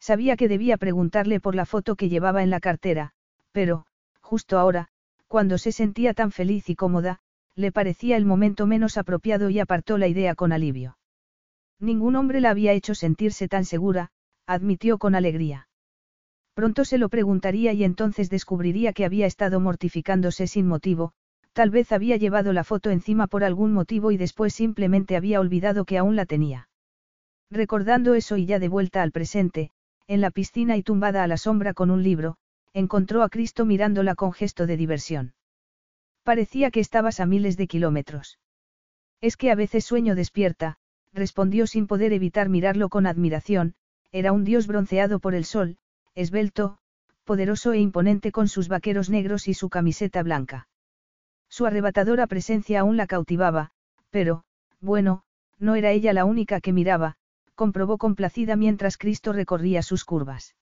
Sabía 0.03 0.35
que 0.35 0.49
debía 0.49 0.75
preguntarle 0.75 1.39
por 1.39 1.55
la 1.55 1.65
foto 1.65 1.95
que 1.95 2.09
llevaba 2.09 2.43
en 2.43 2.49
la 2.49 2.59
cartera, 2.59 3.13
pero, 3.53 3.85
justo 4.19 4.59
ahora, 4.59 4.89
cuando 5.29 5.57
se 5.57 5.71
sentía 5.71 6.13
tan 6.13 6.31
feliz 6.31 6.69
y 6.69 6.75
cómoda, 6.75 7.21
le 7.55 7.71
parecía 7.71 8.17
el 8.17 8.25
momento 8.25 8.67
menos 8.67 8.97
apropiado 8.97 9.49
y 9.49 9.59
apartó 9.59 9.97
la 9.97 10.09
idea 10.09 10.35
con 10.35 10.51
alivio. 10.51 10.97
Ningún 11.79 12.17
hombre 12.17 12.41
la 12.41 12.49
había 12.49 12.73
hecho 12.73 12.95
sentirse 12.95 13.47
tan 13.47 13.63
segura, 13.63 14.09
admitió 14.45 14.97
con 14.97 15.15
alegría. 15.15 15.69
Pronto 16.53 16.83
se 16.83 16.97
lo 16.97 17.07
preguntaría 17.07 17.71
y 17.71 17.85
entonces 17.85 18.29
descubriría 18.29 18.91
que 18.91 19.05
había 19.05 19.25
estado 19.25 19.61
mortificándose 19.61 20.47
sin 20.47 20.67
motivo, 20.67 21.13
tal 21.53 21.69
vez 21.69 21.93
había 21.93 22.17
llevado 22.17 22.51
la 22.51 22.65
foto 22.65 22.89
encima 22.89 23.27
por 23.27 23.45
algún 23.45 23.71
motivo 23.71 24.11
y 24.11 24.17
después 24.17 24.53
simplemente 24.53 25.15
había 25.15 25.39
olvidado 25.39 25.85
que 25.85 25.97
aún 25.97 26.17
la 26.17 26.25
tenía. 26.25 26.67
Recordando 27.49 28.15
eso 28.15 28.35
y 28.35 28.45
ya 28.45 28.59
de 28.59 28.67
vuelta 28.67 29.01
al 29.01 29.13
presente, 29.13 29.71
en 30.07 30.21
la 30.21 30.31
piscina 30.31 30.77
y 30.77 30.83
tumbada 30.83 31.23
a 31.23 31.27
la 31.27 31.37
sombra 31.37 31.73
con 31.73 31.91
un 31.91 32.03
libro, 32.03 32.37
encontró 32.73 33.23
a 33.23 33.29
Cristo 33.29 33.65
mirándola 33.65 34.15
con 34.15 34.33
gesto 34.33 34.65
de 34.67 34.77
diversión. 34.77 35.33
Parecía 36.23 36.71
que 36.71 36.79
estabas 36.79 37.19
a 37.19 37.25
miles 37.25 37.57
de 37.57 37.67
kilómetros. 37.67 38.39
Es 39.21 39.37
que 39.37 39.51
a 39.51 39.55
veces 39.55 39.85
sueño 39.85 40.15
despierta, 40.15 40.77
respondió 41.13 41.67
sin 41.67 41.87
poder 41.87 42.13
evitar 42.13 42.49
mirarlo 42.49 42.89
con 42.89 43.05
admiración, 43.05 43.75
era 44.11 44.31
un 44.31 44.43
dios 44.43 44.67
bronceado 44.67 45.19
por 45.19 45.35
el 45.35 45.45
sol, 45.45 45.77
esbelto, 46.15 46.77
poderoso 47.23 47.73
e 47.73 47.79
imponente 47.79 48.31
con 48.31 48.47
sus 48.47 48.67
vaqueros 48.67 49.09
negros 49.09 49.47
y 49.47 49.53
su 49.53 49.69
camiseta 49.69 50.23
blanca. 50.23 50.67
Su 51.49 51.65
arrebatadora 51.65 52.27
presencia 52.27 52.81
aún 52.81 52.97
la 52.97 53.07
cautivaba, 53.07 53.71
pero, 54.09 54.43
bueno, 54.81 55.23
no 55.59 55.75
era 55.75 55.91
ella 55.91 56.13
la 56.13 56.25
única 56.25 56.59
que 56.59 56.73
miraba, 56.73 57.15
comprobó 57.55 57.97
complacida 57.97 58.55
mientras 58.55 58.97
Cristo 58.97 59.33
recorría 59.33 59.81
sus 59.81 60.05
curvas. 60.05 60.55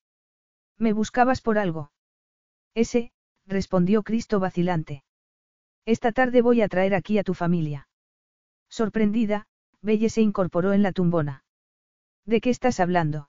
¿Me 0.78 0.92
buscabas 0.92 1.40
por 1.40 1.58
algo? 1.58 1.92
Ese, 2.74 3.12
respondió 3.46 4.02
Cristo 4.02 4.40
vacilante. 4.40 5.04
Esta 5.84 6.12
tarde 6.12 6.42
voy 6.42 6.62
a 6.62 6.68
traer 6.68 6.94
aquí 6.94 7.18
a 7.18 7.24
tu 7.24 7.34
familia. 7.34 7.88
Sorprendida, 8.68 9.46
Belle 9.82 10.10
se 10.10 10.22
incorporó 10.22 10.72
en 10.72 10.82
la 10.82 10.92
tumbona. 10.92 11.44
¿De 12.24 12.40
qué 12.40 12.50
estás 12.50 12.78
hablando? 12.78 13.28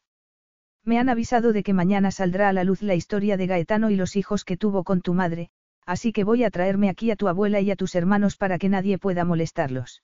Me 0.85 0.99
han 0.99 1.09
avisado 1.09 1.53
de 1.53 1.63
que 1.63 1.73
mañana 1.73 2.11
saldrá 2.11 2.49
a 2.49 2.53
la 2.53 2.63
luz 2.63 2.81
la 2.81 2.95
historia 2.95 3.37
de 3.37 3.47
Gaetano 3.47 3.89
y 3.89 3.95
los 3.95 4.15
hijos 4.15 4.45
que 4.45 4.57
tuvo 4.57 4.83
con 4.83 5.01
tu 5.01 5.13
madre, 5.13 5.49
así 5.85 6.11
que 6.11 6.23
voy 6.23 6.43
a 6.43 6.51
traerme 6.51 6.89
aquí 6.89 7.09
a 7.09 7.15
tu 7.15 7.27
abuela 7.27 7.59
y 7.61 7.71
a 7.71 7.75
tus 7.75 7.95
hermanos 7.95 8.37
para 8.37 8.59
que 8.59 8.69
nadie 8.69 8.97
pueda 8.97 9.25
molestarlos. 9.25 10.03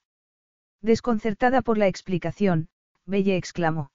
Desconcertada 0.82 1.62
por 1.62 1.78
la 1.78 1.86
explicación, 1.86 2.68
Belle 3.10 3.36
exclamó. 3.36 3.90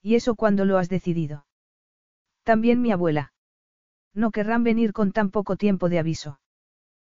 ¿Y 0.00 0.14
eso 0.14 0.36
cuándo 0.36 0.64
lo 0.64 0.78
has 0.78 0.88
decidido? 0.88 1.46
También 2.44 2.80
mi 2.80 2.92
abuela. 2.92 3.32
No 4.14 4.30
querrán 4.30 4.64
venir 4.64 4.92
con 4.92 5.12
tan 5.12 5.30
poco 5.30 5.56
tiempo 5.56 5.88
de 5.88 5.98
aviso. 5.98 6.40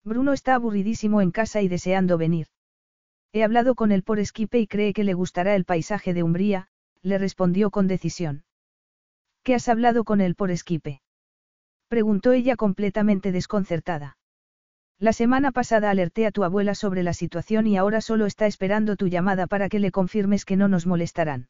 Bruno 0.03 0.33
está 0.33 0.55
aburridísimo 0.55 1.21
en 1.21 1.31
casa 1.31 1.61
y 1.61 1.67
deseando 1.67 2.17
venir. 2.17 2.47
He 3.33 3.43
hablado 3.43 3.75
con 3.75 3.91
él 3.91 4.01
por 4.01 4.19
esquipe 4.19 4.59
y 4.59 4.65
cree 4.65 4.93
que 4.93 5.03
le 5.03 5.13
gustará 5.13 5.55
el 5.55 5.65
paisaje 5.65 6.13
de 6.13 6.23
Umbría, 6.23 6.69
le 7.01 7.17
respondió 7.17 7.69
con 7.69 7.87
decisión. 7.87 8.43
¿Qué 9.43 9.55
has 9.55 9.69
hablado 9.69 10.03
con 10.03 10.21
él 10.21 10.35
por 10.35 10.51
esquipe? 10.51 11.01
Preguntó 11.89 12.31
ella 12.31 12.55
completamente 12.55 13.31
desconcertada. 13.31 14.18
La 15.01 15.13
semana 15.13 15.53
pasada 15.53 15.89
alerté 15.89 16.25
a 16.25 16.31
tu 16.31 16.43
abuela 16.43 16.75
sobre 16.75 17.03
la 17.03 17.13
situación 17.13 17.67
y 17.67 17.77
ahora 17.77 18.01
solo 18.01 18.25
está 18.25 18.47
esperando 18.47 18.97
tu 18.97 19.07
llamada 19.07 19.47
para 19.47 19.69
que 19.69 19.79
le 19.79 19.91
confirmes 19.91 20.43
que 20.43 20.57
no 20.57 20.67
nos 20.67 20.85
molestarán. 20.85 21.47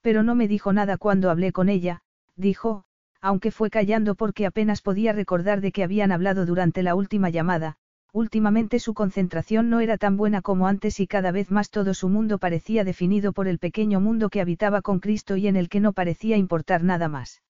Pero 0.00 0.22
no 0.22 0.34
me 0.34 0.48
dijo 0.48 0.72
nada 0.72 0.96
cuando 0.96 1.30
hablé 1.30 1.52
con 1.52 1.68
ella, 1.68 2.00
dijo, 2.36 2.84
aunque 3.20 3.50
fue 3.50 3.68
callando 3.68 4.14
porque 4.14 4.46
apenas 4.46 4.80
podía 4.80 5.12
recordar 5.12 5.60
de 5.60 5.72
que 5.72 5.82
habían 5.82 6.10
hablado 6.10 6.46
durante 6.46 6.82
la 6.82 6.94
última 6.94 7.28
llamada, 7.28 7.76
últimamente 8.12 8.78
su 8.78 8.94
concentración 8.94 9.68
no 9.68 9.80
era 9.80 9.98
tan 9.98 10.16
buena 10.16 10.40
como 10.40 10.66
antes 10.66 11.00
y 11.00 11.06
cada 11.06 11.32
vez 11.32 11.50
más 11.50 11.68
todo 11.68 11.92
su 11.92 12.08
mundo 12.08 12.38
parecía 12.38 12.82
definido 12.82 13.34
por 13.34 13.46
el 13.46 13.58
pequeño 13.58 14.00
mundo 14.00 14.30
que 14.30 14.40
habitaba 14.40 14.80
con 14.80 15.00
Cristo 15.00 15.36
y 15.36 15.48
en 15.48 15.56
el 15.56 15.68
que 15.68 15.80
no 15.80 15.92
parecía 15.92 16.38
importar 16.38 16.82
nada 16.82 17.08
más. 17.08 17.42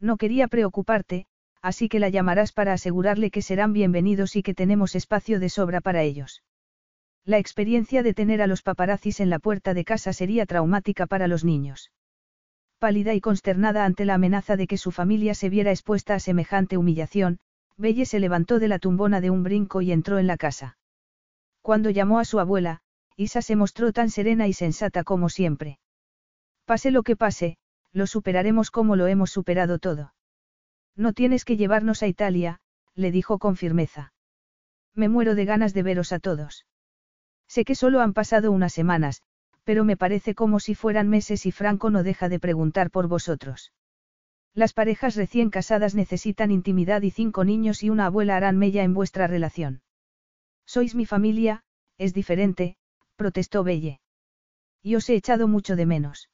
No 0.00 0.16
quería 0.16 0.48
preocuparte, 0.48 1.26
así 1.62 1.88
que 1.88 2.00
la 2.00 2.08
llamarás 2.08 2.52
para 2.52 2.72
asegurarle 2.72 3.30
que 3.30 3.42
serán 3.42 3.72
bienvenidos 3.72 4.36
y 4.36 4.42
que 4.42 4.54
tenemos 4.54 4.94
espacio 4.94 5.40
de 5.40 5.48
sobra 5.48 5.80
para 5.80 6.02
ellos. 6.02 6.42
La 7.24 7.38
experiencia 7.38 8.02
de 8.02 8.14
tener 8.14 8.40
a 8.40 8.46
los 8.46 8.62
paparazzis 8.62 9.20
en 9.20 9.30
la 9.30 9.38
puerta 9.38 9.74
de 9.74 9.84
casa 9.84 10.12
sería 10.12 10.46
traumática 10.46 11.06
para 11.06 11.28
los 11.28 11.44
niños. 11.44 11.92
Pálida 12.78 13.12
y 13.12 13.20
consternada 13.20 13.84
ante 13.84 14.06
la 14.06 14.14
amenaza 14.14 14.56
de 14.56 14.66
que 14.66 14.78
su 14.78 14.90
familia 14.90 15.34
se 15.34 15.50
viera 15.50 15.70
expuesta 15.70 16.14
a 16.14 16.18
semejante 16.20 16.78
humillación, 16.78 17.38
Belle 17.76 18.06
se 18.06 18.20
levantó 18.20 18.58
de 18.58 18.68
la 18.68 18.78
tumbona 18.78 19.20
de 19.20 19.30
un 19.30 19.42
brinco 19.42 19.82
y 19.82 19.92
entró 19.92 20.18
en 20.18 20.26
la 20.26 20.38
casa. 20.38 20.78
Cuando 21.60 21.90
llamó 21.90 22.18
a 22.18 22.24
su 22.24 22.40
abuela, 22.40 22.80
Isa 23.16 23.42
se 23.42 23.54
mostró 23.54 23.92
tan 23.92 24.08
serena 24.08 24.48
y 24.48 24.54
sensata 24.54 25.04
como 25.04 25.28
siempre. 25.28 25.78
Pase 26.64 26.90
lo 26.90 27.02
que 27.02 27.16
pase, 27.16 27.58
lo 27.92 28.06
superaremos 28.06 28.70
como 28.70 28.96
lo 28.96 29.06
hemos 29.08 29.30
superado 29.30 29.78
todo. 29.78 30.14
No 30.96 31.12
tienes 31.12 31.44
que 31.44 31.56
llevarnos 31.56 32.02
a 32.02 32.06
Italia, 32.06 32.60
le 32.94 33.10
dijo 33.10 33.38
con 33.38 33.56
firmeza. 33.56 34.12
Me 34.94 35.08
muero 35.08 35.34
de 35.34 35.44
ganas 35.44 35.74
de 35.74 35.82
veros 35.82 36.12
a 36.12 36.18
todos. 36.18 36.66
Sé 37.46 37.64
que 37.64 37.74
solo 37.74 38.00
han 38.00 38.12
pasado 38.12 38.52
unas 38.52 38.72
semanas, 38.72 39.22
pero 39.64 39.84
me 39.84 39.96
parece 39.96 40.34
como 40.34 40.60
si 40.60 40.74
fueran 40.74 41.08
meses 41.08 41.46
y 41.46 41.52
Franco 41.52 41.90
no 41.90 42.02
deja 42.02 42.28
de 42.28 42.40
preguntar 42.40 42.90
por 42.90 43.08
vosotros. 43.08 43.72
Las 44.54 44.72
parejas 44.72 45.14
recién 45.14 45.50
casadas 45.50 45.94
necesitan 45.94 46.50
intimidad 46.50 47.02
y 47.02 47.10
cinco 47.10 47.44
niños 47.44 47.82
y 47.82 47.90
una 47.90 48.06
abuela 48.06 48.36
harán 48.36 48.58
mella 48.58 48.82
en 48.82 48.94
vuestra 48.94 49.26
relación. 49.26 49.82
Sois 50.66 50.94
mi 50.94 51.06
familia, 51.06 51.62
es 51.98 52.14
diferente, 52.14 52.76
protestó 53.16 53.62
Belle. 53.62 54.00
Y 54.82 54.96
os 54.96 55.08
he 55.08 55.14
echado 55.14 55.46
mucho 55.46 55.76
de 55.76 55.86
menos. 55.86 56.30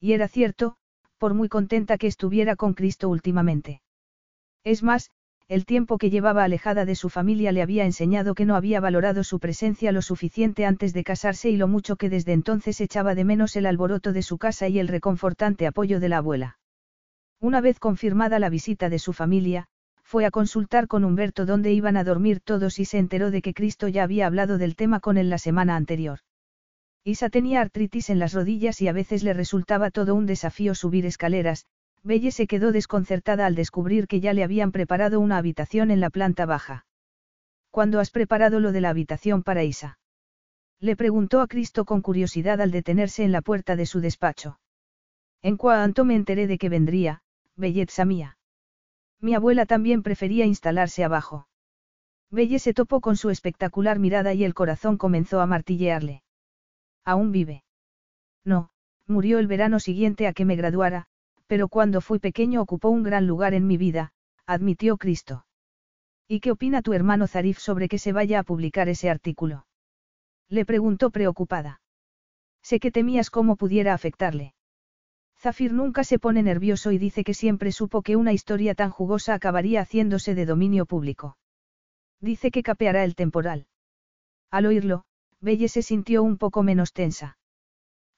Y 0.00 0.12
era 0.12 0.26
cierto, 0.26 0.77
por 1.18 1.34
muy 1.34 1.48
contenta 1.48 1.98
que 1.98 2.06
estuviera 2.06 2.56
con 2.56 2.74
Cristo 2.74 3.08
últimamente. 3.08 3.82
Es 4.64 4.82
más, 4.82 5.10
el 5.48 5.64
tiempo 5.64 5.96
que 5.96 6.10
llevaba 6.10 6.44
alejada 6.44 6.84
de 6.84 6.94
su 6.94 7.08
familia 7.08 7.52
le 7.52 7.62
había 7.62 7.86
enseñado 7.86 8.34
que 8.34 8.44
no 8.44 8.54
había 8.54 8.80
valorado 8.80 9.24
su 9.24 9.40
presencia 9.40 9.92
lo 9.92 10.02
suficiente 10.02 10.66
antes 10.66 10.92
de 10.92 11.04
casarse 11.04 11.48
y 11.48 11.56
lo 11.56 11.68
mucho 11.68 11.96
que 11.96 12.10
desde 12.10 12.34
entonces 12.34 12.80
echaba 12.82 13.14
de 13.14 13.24
menos 13.24 13.56
el 13.56 13.64
alboroto 13.64 14.12
de 14.12 14.22
su 14.22 14.36
casa 14.36 14.68
y 14.68 14.78
el 14.78 14.88
reconfortante 14.88 15.66
apoyo 15.66 16.00
de 16.00 16.08
la 16.10 16.18
abuela. 16.18 16.58
Una 17.40 17.60
vez 17.60 17.78
confirmada 17.78 18.38
la 18.38 18.50
visita 18.50 18.90
de 18.90 18.98
su 18.98 19.14
familia, 19.14 19.68
fue 20.02 20.26
a 20.26 20.30
consultar 20.30 20.86
con 20.86 21.04
Humberto 21.04 21.46
dónde 21.46 21.72
iban 21.72 21.96
a 21.96 22.04
dormir 22.04 22.40
todos 22.40 22.78
y 22.78 22.84
se 22.84 22.98
enteró 22.98 23.30
de 23.30 23.40
que 23.40 23.54
Cristo 23.54 23.88
ya 23.88 24.02
había 24.02 24.26
hablado 24.26 24.58
del 24.58 24.76
tema 24.76 25.00
con 25.00 25.16
él 25.16 25.30
la 25.30 25.38
semana 25.38 25.76
anterior. 25.76 26.20
Isa 27.08 27.30
tenía 27.30 27.62
artritis 27.62 28.10
en 28.10 28.18
las 28.18 28.34
rodillas 28.34 28.82
y 28.82 28.88
a 28.88 28.92
veces 28.92 29.22
le 29.22 29.32
resultaba 29.32 29.90
todo 29.90 30.14
un 30.14 30.26
desafío 30.26 30.74
subir 30.74 31.06
escaleras, 31.06 31.64
Belle 32.02 32.30
se 32.30 32.46
quedó 32.46 32.70
desconcertada 32.70 33.46
al 33.46 33.54
descubrir 33.54 34.06
que 34.06 34.20
ya 34.20 34.34
le 34.34 34.44
habían 34.44 34.72
preparado 34.72 35.18
una 35.18 35.38
habitación 35.38 35.90
en 35.90 36.00
la 36.00 36.10
planta 36.10 36.44
baja. 36.44 36.84
¿Cuándo 37.70 37.98
has 37.98 38.10
preparado 38.10 38.60
lo 38.60 38.72
de 38.72 38.82
la 38.82 38.90
habitación 38.90 39.42
para 39.42 39.64
Isa? 39.64 39.98
Le 40.80 40.96
preguntó 40.96 41.40
a 41.40 41.46
Cristo 41.46 41.86
con 41.86 42.02
curiosidad 42.02 42.60
al 42.60 42.72
detenerse 42.72 43.24
en 43.24 43.32
la 43.32 43.40
puerta 43.40 43.74
de 43.74 43.86
su 43.86 44.00
despacho. 44.00 44.60
En 45.40 45.56
cuanto 45.56 46.04
me 46.04 46.14
enteré 46.14 46.46
de 46.46 46.58
que 46.58 46.68
vendría, 46.68 47.22
belleza 47.56 48.04
mía. 48.04 48.36
Mi 49.18 49.34
abuela 49.34 49.64
también 49.64 50.02
prefería 50.02 50.44
instalarse 50.44 51.04
abajo. 51.04 51.48
Belle 52.30 52.58
se 52.58 52.74
topó 52.74 53.00
con 53.00 53.16
su 53.16 53.30
espectacular 53.30 53.98
mirada 53.98 54.34
y 54.34 54.44
el 54.44 54.52
corazón 54.52 54.98
comenzó 54.98 55.40
a 55.40 55.46
martillearle. 55.46 56.22
¿Aún 57.08 57.32
vive? 57.32 57.64
No, 58.44 58.68
murió 59.06 59.38
el 59.38 59.46
verano 59.46 59.80
siguiente 59.80 60.26
a 60.26 60.34
que 60.34 60.44
me 60.44 60.56
graduara, 60.56 61.06
pero 61.46 61.68
cuando 61.68 62.02
fui 62.02 62.18
pequeño 62.18 62.60
ocupó 62.60 62.90
un 62.90 63.02
gran 63.02 63.26
lugar 63.26 63.54
en 63.54 63.66
mi 63.66 63.78
vida, 63.78 64.12
admitió 64.44 64.98
Cristo. 64.98 65.46
¿Y 66.28 66.40
qué 66.40 66.50
opina 66.50 66.82
tu 66.82 66.92
hermano 66.92 67.26
Zarif 67.26 67.60
sobre 67.60 67.88
que 67.88 67.96
se 67.98 68.12
vaya 68.12 68.40
a 68.40 68.42
publicar 68.42 68.90
ese 68.90 69.08
artículo? 69.08 69.66
Le 70.50 70.66
preguntó 70.66 71.08
preocupada. 71.08 71.80
Sé 72.60 72.78
que 72.78 72.90
temías 72.90 73.30
cómo 73.30 73.56
pudiera 73.56 73.94
afectarle. 73.94 74.52
Zafir 75.38 75.72
nunca 75.72 76.04
se 76.04 76.18
pone 76.18 76.42
nervioso 76.42 76.92
y 76.92 76.98
dice 76.98 77.24
que 77.24 77.32
siempre 77.32 77.72
supo 77.72 78.02
que 78.02 78.16
una 78.16 78.34
historia 78.34 78.74
tan 78.74 78.90
jugosa 78.90 79.32
acabaría 79.32 79.80
haciéndose 79.80 80.34
de 80.34 80.44
dominio 80.44 80.84
público. 80.84 81.38
Dice 82.20 82.50
que 82.50 82.62
capeará 82.62 83.02
el 83.02 83.14
temporal. 83.14 83.66
Al 84.50 84.66
oírlo, 84.66 85.06
Belle 85.40 85.68
se 85.68 85.82
sintió 85.82 86.22
un 86.22 86.36
poco 86.36 86.62
menos 86.62 86.92
tensa. 86.92 87.38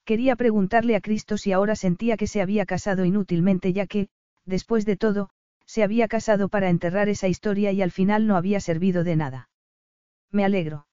Quería 0.05 0.36
preguntarle 0.36 0.97
a 0.97 1.00
Cristo 1.00 1.36
si 1.36 1.52
ahora 1.52 1.76
sentía 1.76 2.16
que 2.16 2.26
se 2.26 2.40
había 2.40 2.66
casado 2.66 3.05
inútilmente 3.05 3.73
ya 3.73 3.86
que, 3.86 4.08
después 4.44 4.84
de 4.84 4.97
todo, 4.97 5.31
se 5.66 5.82
había 5.82 6.08
casado 6.08 6.49
para 6.49 6.68
enterrar 6.68 7.08
esa 7.08 7.28
historia 7.28 7.70
y 7.73 7.82
al 7.82 7.92
final 7.92 8.26
no 8.26 8.36
había 8.36 8.60
servido 8.60 9.05
de 9.05 9.16
nada. 9.16 9.49
Me 10.32 10.44
alegro. 10.44 10.86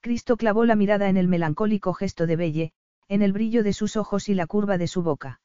Cristo 0.00 0.36
clavó 0.36 0.64
la 0.64 0.76
mirada 0.76 1.08
en 1.08 1.16
el 1.16 1.26
melancólico 1.26 1.92
gesto 1.92 2.26
de 2.26 2.36
Belle, 2.36 2.72
en 3.08 3.22
el 3.22 3.32
brillo 3.32 3.62
de 3.62 3.72
sus 3.72 3.96
ojos 3.96 4.28
y 4.28 4.34
la 4.34 4.46
curva 4.46 4.78
de 4.78 4.86
su 4.86 5.02
boca. 5.02 5.40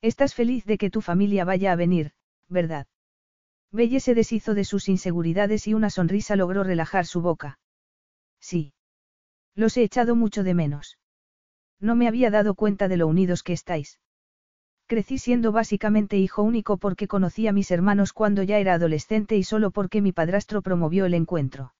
Estás 0.00 0.34
feliz 0.34 0.64
de 0.64 0.78
que 0.78 0.90
tu 0.90 1.00
familia 1.00 1.44
vaya 1.44 1.72
a 1.72 1.76
venir, 1.76 2.12
¿verdad? 2.48 2.86
Belle 3.70 4.00
se 4.00 4.14
deshizo 4.14 4.54
de 4.54 4.64
sus 4.64 4.88
inseguridades 4.88 5.68
y 5.68 5.74
una 5.74 5.90
sonrisa 5.90 6.34
logró 6.34 6.64
relajar 6.64 7.04
su 7.06 7.20
boca. 7.20 7.58
Sí. 8.40 8.72
Los 9.58 9.76
he 9.76 9.82
echado 9.82 10.14
mucho 10.14 10.44
de 10.44 10.54
menos. 10.54 10.98
No 11.80 11.96
me 11.96 12.06
había 12.06 12.30
dado 12.30 12.54
cuenta 12.54 12.86
de 12.86 12.96
lo 12.96 13.08
unidos 13.08 13.42
que 13.42 13.52
estáis. 13.52 13.98
Crecí 14.86 15.18
siendo 15.18 15.50
básicamente 15.50 16.16
hijo 16.16 16.44
único 16.44 16.76
porque 16.76 17.08
conocí 17.08 17.48
a 17.48 17.52
mis 17.52 17.72
hermanos 17.72 18.12
cuando 18.12 18.44
ya 18.44 18.58
era 18.58 18.74
adolescente 18.74 19.36
y 19.36 19.42
solo 19.42 19.72
porque 19.72 20.00
mi 20.00 20.12
padrastro 20.12 20.62
promovió 20.62 21.06
el 21.06 21.14
encuentro. 21.14 21.74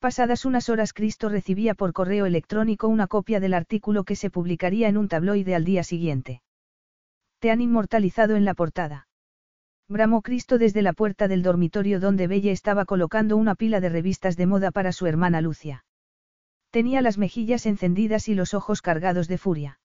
Pasadas 0.00 0.44
unas 0.44 0.68
horas 0.68 0.92
Cristo 0.92 1.28
recibía 1.28 1.76
por 1.76 1.92
correo 1.92 2.26
electrónico 2.26 2.88
una 2.88 3.06
copia 3.06 3.38
del 3.38 3.54
artículo 3.54 4.02
que 4.02 4.16
se 4.16 4.28
publicaría 4.28 4.88
en 4.88 4.96
un 4.96 5.06
tabloide 5.06 5.54
al 5.54 5.64
día 5.64 5.84
siguiente. 5.84 6.42
Te 7.38 7.52
han 7.52 7.60
inmortalizado 7.60 8.34
en 8.34 8.44
la 8.44 8.54
portada. 8.54 9.06
Bramó 9.88 10.22
Cristo 10.22 10.58
desde 10.58 10.82
la 10.82 10.92
puerta 10.92 11.28
del 11.28 11.44
dormitorio 11.44 12.00
donde 12.00 12.26
Belle 12.26 12.50
estaba 12.50 12.84
colocando 12.84 13.36
una 13.36 13.54
pila 13.54 13.80
de 13.80 13.90
revistas 13.90 14.36
de 14.36 14.46
moda 14.46 14.72
para 14.72 14.90
su 14.90 15.06
hermana 15.06 15.40
Lucia. 15.40 15.84
Tenía 16.70 17.02
las 17.02 17.18
mejillas 17.18 17.66
encendidas 17.66 18.28
y 18.28 18.34
los 18.34 18.54
ojos 18.54 18.80
cargados 18.80 19.26
de 19.28 19.38
furia. 19.38 19.80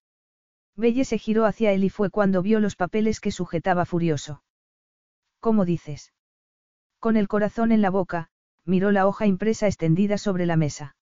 Belle 0.76 1.06
se 1.06 1.18
giró 1.18 1.46
hacia 1.46 1.72
él 1.72 1.84
y 1.84 1.90
fue 1.90 2.10
cuando 2.10 2.42
vio 2.42 2.60
los 2.60 2.76
papeles 2.76 3.20
que 3.20 3.32
sujetaba 3.32 3.86
furioso. 3.86 4.44
¿Cómo 5.40 5.66
dices? 5.66 6.14
Con 7.00 7.18
el 7.18 7.28
corazón 7.28 7.72
en 7.72 7.82
la 7.82 7.90
boca, 7.90 8.30
miró 8.66 8.92
la 8.92 9.08
hoja 9.08 9.26
impresa 9.26 9.68
extendida 9.68 10.18
sobre 10.18 10.46
la 10.46 10.58
mesa. 10.58 10.96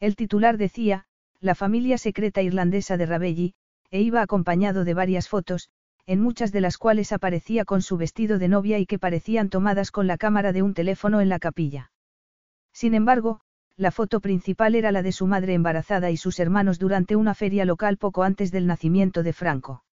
El 0.00 0.16
titular 0.16 0.58
decía, 0.58 1.06
la 1.40 1.54
familia 1.54 1.98
secreta 1.98 2.42
irlandesa 2.42 2.96
de 2.96 3.06
Rabelli, 3.06 3.54
e 3.90 4.00
iba 4.00 4.20
acompañado 4.20 4.84
de 4.84 4.94
varias 4.94 5.28
fotos, 5.28 5.70
en 6.06 6.20
muchas 6.20 6.52
de 6.52 6.60
las 6.60 6.78
cuales 6.78 7.12
aparecía 7.12 7.64
con 7.64 7.82
su 7.82 7.96
vestido 7.96 8.38
de 8.38 8.48
novia 8.48 8.78
y 8.78 8.86
que 8.86 8.98
parecían 8.98 9.48
tomadas 9.48 9.90
con 9.90 10.06
la 10.06 10.18
cámara 10.18 10.52
de 10.52 10.62
un 10.62 10.74
teléfono 10.74 11.20
en 11.20 11.28
la 11.28 11.38
capilla. 11.38 11.92
Sin 12.72 12.94
embargo, 12.94 13.40
la 13.78 13.92
foto 13.92 14.20
principal 14.20 14.74
era 14.74 14.90
la 14.90 15.02
de 15.02 15.12
su 15.12 15.28
madre 15.28 15.54
embarazada 15.54 16.10
y 16.10 16.16
sus 16.16 16.40
hermanos 16.40 16.80
durante 16.80 17.14
una 17.14 17.32
feria 17.32 17.64
local 17.64 17.96
poco 17.96 18.24
antes 18.24 18.50
del 18.50 18.66
nacimiento 18.66 19.22
de 19.22 19.32
Franco. 19.32 19.84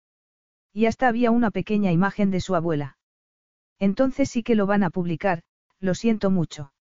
Y 0.74 0.88
hasta 0.88 1.08
había 1.08 1.30
una 1.30 1.52
pequeña 1.52 1.92
imagen 1.92 2.32
de 2.32 2.42
su 2.42 2.56
abuela. 2.56 2.98
Entonces 3.78 4.32
sí 4.32 4.42
que 4.42 4.56
lo 4.56 4.66
van 4.66 4.82
a 4.82 4.90
publicar, 4.90 5.44
lo 5.80 5.94
siento 5.94 6.32
mucho. 6.32 6.74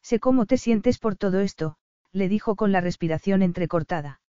Sé 0.00 0.20
cómo 0.20 0.46
te 0.46 0.56
sientes 0.56 0.98
por 0.98 1.16
todo 1.16 1.40
esto, 1.40 1.76
le 2.12 2.30
dijo 2.30 2.56
con 2.56 2.72
la 2.72 2.80
respiración 2.80 3.42
entrecortada. 3.42 4.22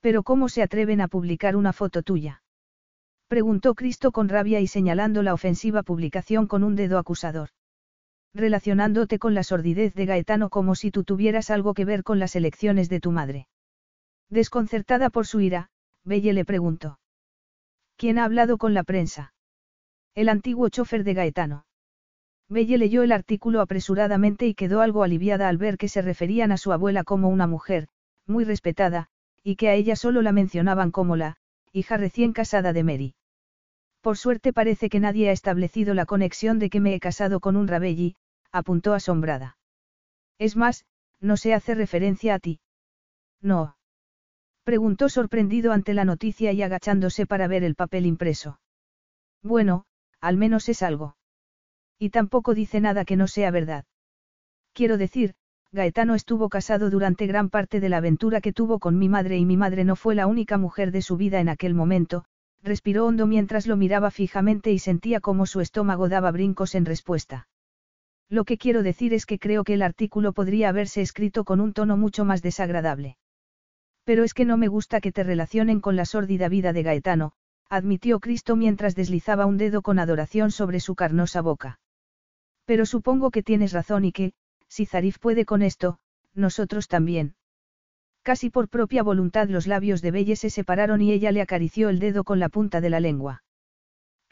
Pero 0.00 0.22
¿cómo 0.22 0.48
se 0.48 0.62
atreven 0.62 1.00
a 1.00 1.08
publicar 1.08 1.56
una 1.56 1.72
foto 1.72 2.02
tuya? 2.02 2.44
Preguntó 3.26 3.74
Cristo 3.74 4.12
con 4.12 4.28
rabia 4.28 4.60
y 4.60 4.68
señalando 4.68 5.24
la 5.24 5.34
ofensiva 5.34 5.82
publicación 5.82 6.46
con 6.46 6.62
un 6.62 6.76
dedo 6.76 6.98
acusador. 6.98 7.48
Relacionándote 8.36 9.18
con 9.18 9.32
la 9.32 9.42
sordidez 9.42 9.94
de 9.94 10.04
Gaetano 10.04 10.50
como 10.50 10.74
si 10.74 10.90
tú 10.90 11.04
tuvieras 11.04 11.50
algo 11.50 11.72
que 11.72 11.86
ver 11.86 12.02
con 12.02 12.18
las 12.18 12.36
elecciones 12.36 12.90
de 12.90 13.00
tu 13.00 13.10
madre. 13.10 13.48
Desconcertada 14.28 15.08
por 15.08 15.26
su 15.26 15.40
ira, 15.40 15.70
Belle 16.04 16.34
le 16.34 16.44
preguntó. 16.44 16.98
¿Quién 17.96 18.18
ha 18.18 18.24
hablado 18.24 18.58
con 18.58 18.74
la 18.74 18.84
prensa? 18.84 19.32
El 20.14 20.28
antiguo 20.28 20.68
chofer 20.68 21.02
de 21.02 21.14
Gaetano. 21.14 21.64
Belle 22.50 22.76
leyó 22.76 23.02
el 23.02 23.12
artículo 23.12 23.62
apresuradamente 23.62 24.46
y 24.46 24.52
quedó 24.52 24.82
algo 24.82 25.02
aliviada 25.02 25.48
al 25.48 25.56
ver 25.56 25.78
que 25.78 25.88
se 25.88 26.02
referían 26.02 26.52
a 26.52 26.58
su 26.58 26.72
abuela 26.72 27.04
como 27.04 27.30
una 27.30 27.46
mujer, 27.46 27.88
muy 28.26 28.44
respetada, 28.44 29.06
y 29.42 29.56
que 29.56 29.70
a 29.70 29.74
ella 29.74 29.96
solo 29.96 30.20
la 30.20 30.32
mencionaban 30.32 30.90
como 30.90 31.16
la, 31.16 31.38
hija 31.72 31.96
recién 31.96 32.34
casada 32.34 32.74
de 32.74 32.84
Mary. 32.84 33.14
Por 34.02 34.18
suerte 34.18 34.52
parece 34.52 34.90
que 34.90 35.00
nadie 35.00 35.30
ha 35.30 35.32
establecido 35.32 35.94
la 35.94 36.04
conexión 36.04 36.58
de 36.58 36.68
que 36.68 36.80
me 36.80 36.94
he 36.94 37.00
casado 37.00 37.40
con 37.40 37.56
un 37.56 37.66
Rabelli, 37.66 38.14
apuntó 38.52 38.94
asombrada. 38.94 39.58
Es 40.38 40.56
más, 40.56 40.84
no 41.20 41.36
se 41.36 41.54
hace 41.54 41.74
referencia 41.74 42.34
a 42.34 42.38
ti. 42.38 42.60
No. 43.40 43.76
Preguntó 44.64 45.08
sorprendido 45.08 45.72
ante 45.72 45.94
la 45.94 46.04
noticia 46.04 46.52
y 46.52 46.62
agachándose 46.62 47.26
para 47.26 47.48
ver 47.48 47.62
el 47.64 47.74
papel 47.74 48.06
impreso. 48.06 48.60
Bueno, 49.42 49.84
al 50.20 50.36
menos 50.36 50.68
es 50.68 50.82
algo. 50.82 51.16
Y 51.98 52.10
tampoco 52.10 52.54
dice 52.54 52.80
nada 52.80 53.04
que 53.04 53.16
no 53.16 53.28
sea 53.28 53.50
verdad. 53.50 53.84
Quiero 54.72 54.98
decir, 54.98 55.34
Gaetano 55.72 56.14
estuvo 56.14 56.48
casado 56.48 56.90
durante 56.90 57.26
gran 57.26 57.48
parte 57.48 57.80
de 57.80 57.88
la 57.88 57.98
aventura 57.98 58.40
que 58.40 58.52
tuvo 58.52 58.78
con 58.78 58.98
mi 58.98 59.08
madre 59.08 59.38
y 59.38 59.44
mi 59.44 59.56
madre 59.56 59.84
no 59.84 59.96
fue 59.96 60.14
la 60.14 60.26
única 60.26 60.58
mujer 60.58 60.90
de 60.90 61.02
su 61.02 61.16
vida 61.16 61.40
en 61.40 61.48
aquel 61.48 61.74
momento, 61.74 62.24
respiró 62.62 63.06
hondo 63.06 63.26
mientras 63.26 63.66
lo 63.66 63.76
miraba 63.76 64.10
fijamente 64.10 64.72
y 64.72 64.78
sentía 64.78 65.20
cómo 65.20 65.46
su 65.46 65.60
estómago 65.60 66.08
daba 66.08 66.30
brincos 66.30 66.74
en 66.74 66.84
respuesta. 66.84 67.48
Lo 68.28 68.44
que 68.44 68.58
quiero 68.58 68.82
decir 68.82 69.14
es 69.14 69.24
que 69.24 69.38
creo 69.38 69.62
que 69.62 69.74
el 69.74 69.82
artículo 69.82 70.32
podría 70.32 70.68
haberse 70.68 71.00
escrito 71.00 71.44
con 71.44 71.60
un 71.60 71.72
tono 71.72 71.96
mucho 71.96 72.24
más 72.24 72.42
desagradable. 72.42 73.16
Pero 74.04 74.24
es 74.24 74.34
que 74.34 74.44
no 74.44 74.56
me 74.56 74.68
gusta 74.68 75.00
que 75.00 75.12
te 75.12 75.22
relacionen 75.22 75.80
con 75.80 75.96
la 75.96 76.04
sórdida 76.04 76.48
vida 76.48 76.72
de 76.72 76.82
Gaetano, 76.82 77.32
admitió 77.68 78.20
Cristo 78.20 78.56
mientras 78.56 78.94
deslizaba 78.94 79.46
un 79.46 79.56
dedo 79.56 79.82
con 79.82 79.98
adoración 79.98 80.50
sobre 80.50 80.80
su 80.80 80.94
carnosa 80.94 81.40
boca. 81.40 81.80
Pero 82.64 82.86
supongo 82.86 83.30
que 83.30 83.42
tienes 83.42 83.72
razón 83.72 84.04
y 84.04 84.12
que, 84.12 84.32
si 84.68 84.86
Zarif 84.86 85.18
puede 85.18 85.44
con 85.44 85.62
esto, 85.62 85.98
nosotros 86.34 86.88
también. 86.88 87.34
Casi 88.22 88.50
por 88.50 88.68
propia 88.68 89.04
voluntad 89.04 89.48
los 89.48 89.68
labios 89.68 90.02
de 90.02 90.10
Belle 90.10 90.34
se 90.34 90.50
separaron 90.50 91.00
y 91.00 91.12
ella 91.12 91.30
le 91.30 91.42
acarició 91.42 91.88
el 91.88 92.00
dedo 92.00 92.24
con 92.24 92.40
la 92.40 92.48
punta 92.48 92.80
de 92.80 92.90
la 92.90 92.98
lengua. 92.98 93.44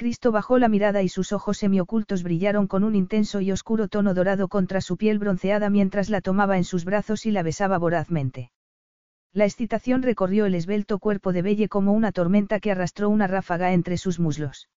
Cristo 0.04 0.32
bajó 0.32 0.58
la 0.58 0.68
mirada 0.68 1.02
y 1.02 1.08
sus 1.08 1.32
ojos 1.32 1.56
semiocultos 1.56 2.22
brillaron 2.22 2.66
con 2.66 2.84
un 2.84 2.94
intenso 2.94 3.40
y 3.40 3.50
oscuro 3.50 3.88
tono 3.88 4.12
dorado 4.12 4.48
contra 4.48 4.82
su 4.82 4.98
piel 4.98 5.18
bronceada 5.18 5.70
mientras 5.70 6.10
la 6.10 6.20
tomaba 6.20 6.58
en 6.58 6.64
sus 6.64 6.84
brazos 6.84 7.24
y 7.24 7.30
la 7.30 7.42
besaba 7.42 7.78
vorazmente. 7.78 8.50
La 9.32 9.46
excitación 9.46 10.02
recorrió 10.02 10.44
el 10.44 10.54
esbelto 10.54 10.98
cuerpo 10.98 11.32
de 11.32 11.40
Belle 11.40 11.70
como 11.70 11.94
una 11.94 12.12
tormenta 12.12 12.60
que 12.60 12.70
arrastró 12.70 13.08
una 13.08 13.26
ráfaga 13.26 13.72
entre 13.72 13.96
sus 13.96 14.20
muslos. 14.20 14.68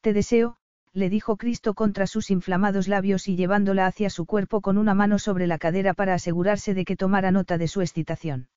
Te 0.00 0.12
deseo, 0.12 0.56
le 0.92 1.10
dijo 1.10 1.36
Cristo 1.36 1.74
contra 1.74 2.08
sus 2.08 2.32
inflamados 2.32 2.88
labios 2.88 3.28
y 3.28 3.36
llevándola 3.36 3.86
hacia 3.86 4.10
su 4.10 4.26
cuerpo 4.26 4.62
con 4.62 4.78
una 4.78 4.94
mano 4.94 5.20
sobre 5.20 5.46
la 5.46 5.58
cadera 5.58 5.94
para 5.94 6.14
asegurarse 6.14 6.74
de 6.74 6.84
que 6.84 6.96
tomara 6.96 7.30
nota 7.30 7.56
de 7.56 7.68
su 7.68 7.82
excitación. 7.82 8.48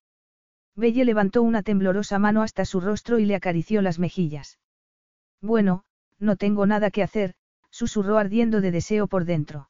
Belle 0.75 1.05
levantó 1.05 1.43
una 1.43 1.61
temblorosa 1.61 2.17
mano 2.17 2.41
hasta 2.41 2.65
su 2.65 2.81
rostro 2.81 3.19
y 3.19 3.25
le 3.25 3.35
acarició 3.35 3.83
las 3.83 3.99
mejillas. 3.99 4.57
Bueno, 5.43 5.83
no 6.19 6.37
tengo 6.37 6.65
nada 6.65 6.89
que 6.89 7.03
hacer, 7.03 7.33
susurró 7.69 8.17
ardiendo 8.17 8.61
de 8.61 8.71
deseo 8.71 9.07
por 9.07 9.25
dentro. 9.25 9.69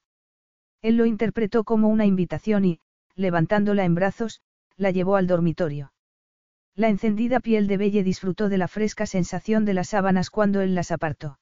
Él 0.83 0.97
lo 0.97 1.07
interpretó 1.07 1.63
como 1.63 1.89
una 1.89 2.05
invitación 2.05 2.63
y, 2.63 2.79
levantándola 3.15 3.83
en 3.83 3.95
brazos, 3.95 4.41
la 4.77 4.91
llevó 4.91 5.15
al 5.15 5.25
dormitorio. 5.25 5.91
La 6.75 6.89
encendida 6.89 7.39
piel 7.39 7.65
de 7.65 7.77
Belle 7.77 8.03
disfrutó 8.03 8.49
de 8.49 8.59
la 8.59 8.67
fresca 8.67 9.07
sensación 9.07 9.65
de 9.65 9.73
las 9.73 9.89
sábanas 9.89 10.29
cuando 10.29 10.61
él 10.61 10.75
las 10.75 10.91
apartó. 10.91 11.39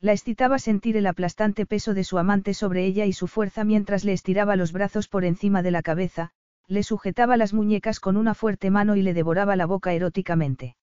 La 0.00 0.12
excitaba 0.12 0.58
sentir 0.58 0.96
el 0.96 1.06
aplastante 1.06 1.66
peso 1.66 1.92
de 1.92 2.04
su 2.04 2.16
amante 2.16 2.54
sobre 2.54 2.86
ella 2.86 3.04
y 3.04 3.12
su 3.12 3.28
fuerza 3.28 3.64
mientras 3.64 4.02
le 4.04 4.14
estiraba 4.14 4.56
los 4.56 4.72
brazos 4.72 5.08
por 5.08 5.26
encima 5.26 5.62
de 5.62 5.72
la 5.72 5.82
cabeza, 5.82 6.30
le 6.68 6.82
sujetaba 6.82 7.36
las 7.36 7.52
muñecas 7.52 8.00
con 8.00 8.16
una 8.16 8.32
fuerte 8.32 8.70
mano 8.70 8.96
y 8.96 9.02
le 9.02 9.12
devoraba 9.12 9.56
la 9.56 9.66
boca 9.66 9.92
eróticamente. 9.92 10.74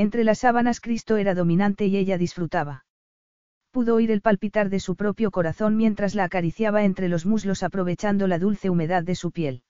Entre 0.00 0.24
las 0.24 0.38
sábanas 0.38 0.80
Cristo 0.80 1.18
era 1.18 1.34
dominante 1.34 1.84
y 1.84 1.98
ella 1.98 2.16
disfrutaba. 2.16 2.86
Pudo 3.70 3.96
oír 3.96 4.10
el 4.10 4.22
palpitar 4.22 4.70
de 4.70 4.80
su 4.80 4.96
propio 4.96 5.30
corazón 5.30 5.76
mientras 5.76 6.14
la 6.14 6.24
acariciaba 6.24 6.84
entre 6.84 7.10
los 7.10 7.26
muslos 7.26 7.62
aprovechando 7.62 8.26
la 8.26 8.38
dulce 8.38 8.70
humedad 8.70 9.02
de 9.02 9.14
su 9.14 9.30
piel. 9.30 9.62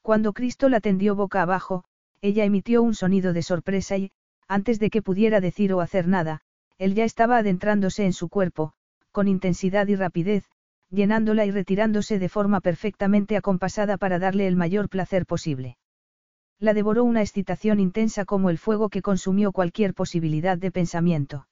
Cuando 0.00 0.32
Cristo 0.32 0.70
la 0.70 0.80
tendió 0.80 1.14
boca 1.14 1.42
abajo, 1.42 1.84
ella 2.22 2.46
emitió 2.46 2.82
un 2.82 2.94
sonido 2.94 3.34
de 3.34 3.42
sorpresa 3.42 3.98
y, 3.98 4.10
antes 4.48 4.78
de 4.78 4.88
que 4.88 5.02
pudiera 5.02 5.42
decir 5.42 5.74
o 5.74 5.82
hacer 5.82 6.08
nada, 6.08 6.40
él 6.78 6.94
ya 6.94 7.04
estaba 7.04 7.36
adentrándose 7.36 8.06
en 8.06 8.14
su 8.14 8.30
cuerpo, 8.30 8.72
con 9.10 9.28
intensidad 9.28 9.86
y 9.86 9.96
rapidez, 9.96 10.46
llenándola 10.88 11.44
y 11.44 11.50
retirándose 11.50 12.18
de 12.18 12.30
forma 12.30 12.62
perfectamente 12.62 13.36
acompasada 13.36 13.98
para 13.98 14.18
darle 14.18 14.46
el 14.46 14.56
mayor 14.56 14.88
placer 14.88 15.26
posible. 15.26 15.76
La 16.62 16.74
devoró 16.74 17.02
una 17.02 17.22
excitación 17.22 17.80
intensa 17.80 18.24
como 18.24 18.48
el 18.48 18.56
fuego 18.56 18.88
que 18.88 19.02
consumió 19.02 19.50
cualquier 19.50 19.94
posibilidad 19.94 20.56
de 20.56 20.70
pensamiento. 20.70 21.48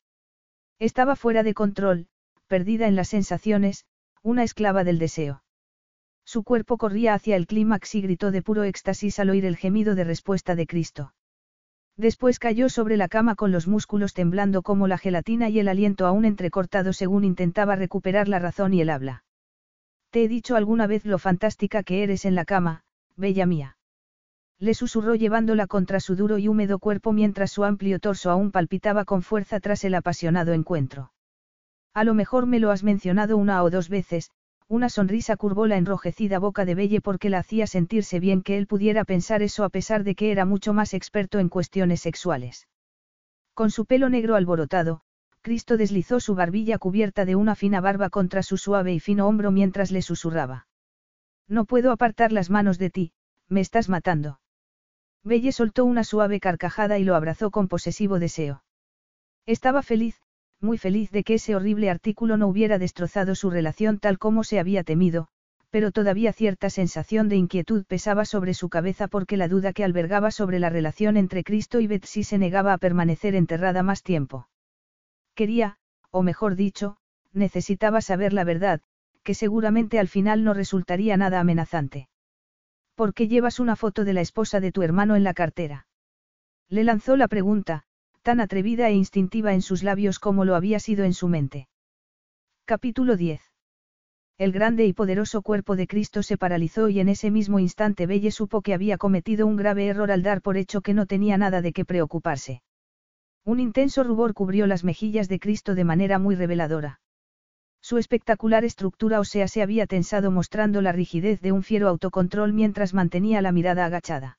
Estaba 0.78 1.16
fuera 1.16 1.42
de 1.42 1.52
control, 1.52 2.06
perdida 2.46 2.86
en 2.86 2.94
las 2.94 3.08
sensaciones, 3.08 3.86
una 4.22 4.44
esclava 4.44 4.84
del 4.84 5.00
deseo. 5.00 5.42
Su 6.24 6.44
cuerpo 6.44 6.78
corría 6.78 7.14
hacia 7.14 7.34
el 7.34 7.48
clímax 7.48 7.96
y 7.96 8.02
gritó 8.02 8.30
de 8.30 8.40
puro 8.40 8.62
éxtasis 8.62 9.18
al 9.18 9.30
oír 9.30 9.46
el 9.46 9.56
gemido 9.56 9.96
de 9.96 10.04
respuesta 10.04 10.54
de 10.54 10.68
Cristo. 10.68 11.12
Después 11.96 12.38
cayó 12.38 12.68
sobre 12.68 12.96
la 12.96 13.08
cama 13.08 13.34
con 13.34 13.50
los 13.50 13.66
músculos 13.66 14.14
temblando 14.14 14.62
como 14.62 14.86
la 14.86 14.96
gelatina 14.96 15.48
y 15.48 15.58
el 15.58 15.66
aliento 15.66 16.06
aún 16.06 16.24
entrecortado 16.24 16.92
según 16.92 17.24
intentaba 17.24 17.74
recuperar 17.74 18.28
la 18.28 18.38
razón 18.38 18.74
y 18.74 18.80
el 18.80 18.90
habla. 18.90 19.24
Te 20.10 20.22
he 20.22 20.28
dicho 20.28 20.54
alguna 20.54 20.86
vez 20.86 21.04
lo 21.04 21.18
fantástica 21.18 21.82
que 21.82 22.04
eres 22.04 22.24
en 22.24 22.36
la 22.36 22.44
cama, 22.44 22.84
bella 23.16 23.44
mía. 23.44 23.76
Le 24.60 24.74
susurró 24.74 25.14
llevándola 25.14 25.66
contra 25.66 26.00
su 26.00 26.16
duro 26.16 26.36
y 26.36 26.46
húmedo 26.46 26.78
cuerpo 26.78 27.12
mientras 27.12 27.50
su 27.50 27.64
amplio 27.64 27.98
torso 27.98 28.30
aún 28.30 28.52
palpitaba 28.52 29.06
con 29.06 29.22
fuerza 29.22 29.58
tras 29.58 29.84
el 29.84 29.94
apasionado 29.94 30.52
encuentro. 30.52 31.12
A 31.94 32.04
lo 32.04 32.12
mejor 32.12 32.44
me 32.44 32.60
lo 32.60 32.70
has 32.70 32.84
mencionado 32.84 33.38
una 33.38 33.62
o 33.62 33.70
dos 33.70 33.88
veces, 33.88 34.30
una 34.68 34.90
sonrisa 34.90 35.36
curvó 35.36 35.66
la 35.66 35.78
enrojecida 35.78 36.38
boca 36.38 36.66
de 36.66 36.74
Belle 36.74 37.00
porque 37.00 37.30
la 37.30 37.38
hacía 37.38 37.66
sentirse 37.66 38.20
bien 38.20 38.42
que 38.42 38.58
él 38.58 38.66
pudiera 38.66 39.04
pensar 39.04 39.42
eso 39.42 39.64
a 39.64 39.70
pesar 39.70 40.04
de 40.04 40.14
que 40.14 40.30
era 40.30 40.44
mucho 40.44 40.74
más 40.74 40.92
experto 40.92 41.38
en 41.38 41.48
cuestiones 41.48 42.02
sexuales. 42.02 42.68
Con 43.54 43.70
su 43.70 43.86
pelo 43.86 44.10
negro 44.10 44.36
alborotado, 44.36 45.00
Cristo 45.40 45.78
deslizó 45.78 46.20
su 46.20 46.34
barbilla 46.34 46.78
cubierta 46.78 47.24
de 47.24 47.34
una 47.34 47.54
fina 47.54 47.80
barba 47.80 48.10
contra 48.10 48.42
su 48.42 48.58
suave 48.58 48.92
y 48.92 49.00
fino 49.00 49.26
hombro 49.26 49.50
mientras 49.52 49.90
le 49.90 50.02
susurraba. 50.02 50.68
No 51.48 51.64
puedo 51.64 51.92
apartar 51.92 52.30
las 52.30 52.50
manos 52.50 52.78
de 52.78 52.90
ti, 52.90 53.12
me 53.48 53.62
estás 53.62 53.88
matando. 53.88 54.39
Belle 55.22 55.52
soltó 55.52 55.84
una 55.84 56.04
suave 56.04 56.40
carcajada 56.40 56.98
y 56.98 57.04
lo 57.04 57.14
abrazó 57.14 57.50
con 57.50 57.68
posesivo 57.68 58.18
deseo. 58.18 58.62
Estaba 59.46 59.82
feliz, 59.82 60.20
muy 60.60 60.78
feliz 60.78 61.10
de 61.10 61.24
que 61.24 61.34
ese 61.34 61.56
horrible 61.56 61.90
artículo 61.90 62.36
no 62.36 62.48
hubiera 62.48 62.78
destrozado 62.78 63.34
su 63.34 63.50
relación 63.50 63.98
tal 63.98 64.18
como 64.18 64.44
se 64.44 64.58
había 64.58 64.84
temido, 64.84 65.28
pero 65.70 65.92
todavía 65.92 66.32
cierta 66.32 66.68
sensación 66.68 67.28
de 67.28 67.36
inquietud 67.36 67.84
pesaba 67.86 68.24
sobre 68.24 68.54
su 68.54 68.68
cabeza 68.68 69.08
porque 69.08 69.36
la 69.36 69.48
duda 69.48 69.72
que 69.72 69.84
albergaba 69.84 70.30
sobre 70.30 70.58
la 70.58 70.68
relación 70.68 71.16
entre 71.16 71.44
Cristo 71.44 71.80
y 71.80 71.86
Betsy 71.86 72.24
se 72.24 72.38
negaba 72.38 72.72
a 72.72 72.78
permanecer 72.78 73.34
enterrada 73.34 73.82
más 73.82 74.02
tiempo. 74.02 74.48
Quería, 75.34 75.78
o 76.10 76.22
mejor 76.22 76.56
dicho, 76.56 76.96
necesitaba 77.32 78.00
saber 78.00 78.32
la 78.32 78.44
verdad, 78.44 78.80
que 79.22 79.34
seguramente 79.34 79.98
al 79.98 80.08
final 80.08 80.44
no 80.44 80.54
resultaría 80.54 81.16
nada 81.16 81.40
amenazante. 81.40 82.08
¿Por 83.00 83.14
qué 83.14 83.28
llevas 83.28 83.60
una 83.60 83.76
foto 83.76 84.04
de 84.04 84.12
la 84.12 84.20
esposa 84.20 84.60
de 84.60 84.72
tu 84.72 84.82
hermano 84.82 85.16
en 85.16 85.24
la 85.24 85.32
cartera? 85.32 85.86
Le 86.68 86.84
lanzó 86.84 87.16
la 87.16 87.28
pregunta, 87.28 87.84
tan 88.20 88.40
atrevida 88.40 88.90
e 88.90 88.92
instintiva 88.92 89.54
en 89.54 89.62
sus 89.62 89.82
labios 89.82 90.18
como 90.18 90.44
lo 90.44 90.54
había 90.54 90.78
sido 90.80 91.04
en 91.04 91.14
su 91.14 91.26
mente. 91.26 91.66
Capítulo 92.66 93.16
10. 93.16 93.40
El 94.36 94.52
grande 94.52 94.84
y 94.84 94.92
poderoso 94.92 95.40
cuerpo 95.40 95.76
de 95.76 95.86
Cristo 95.86 96.22
se 96.22 96.36
paralizó 96.36 96.90
y 96.90 97.00
en 97.00 97.08
ese 97.08 97.30
mismo 97.30 97.58
instante 97.58 98.04
Belle 98.04 98.30
supo 98.32 98.60
que 98.60 98.74
había 98.74 98.98
cometido 98.98 99.46
un 99.46 99.56
grave 99.56 99.86
error 99.86 100.10
al 100.10 100.22
dar 100.22 100.42
por 100.42 100.58
hecho 100.58 100.82
que 100.82 100.92
no 100.92 101.06
tenía 101.06 101.38
nada 101.38 101.62
de 101.62 101.72
qué 101.72 101.86
preocuparse. 101.86 102.60
Un 103.46 103.60
intenso 103.60 104.04
rubor 104.04 104.34
cubrió 104.34 104.66
las 104.66 104.84
mejillas 104.84 105.26
de 105.30 105.40
Cristo 105.40 105.74
de 105.74 105.84
manera 105.84 106.18
muy 106.18 106.34
reveladora. 106.34 106.99
Su 107.82 107.98
espectacular 107.98 108.64
estructura 108.64 109.20
ósea 109.20 109.48
se 109.48 109.62
había 109.62 109.86
tensado 109.86 110.30
mostrando 110.30 110.82
la 110.82 110.92
rigidez 110.92 111.40
de 111.40 111.52
un 111.52 111.62
fiero 111.62 111.88
autocontrol 111.88 112.52
mientras 112.52 112.94
mantenía 112.94 113.42
la 113.42 113.52
mirada 113.52 113.86
agachada. 113.86 114.38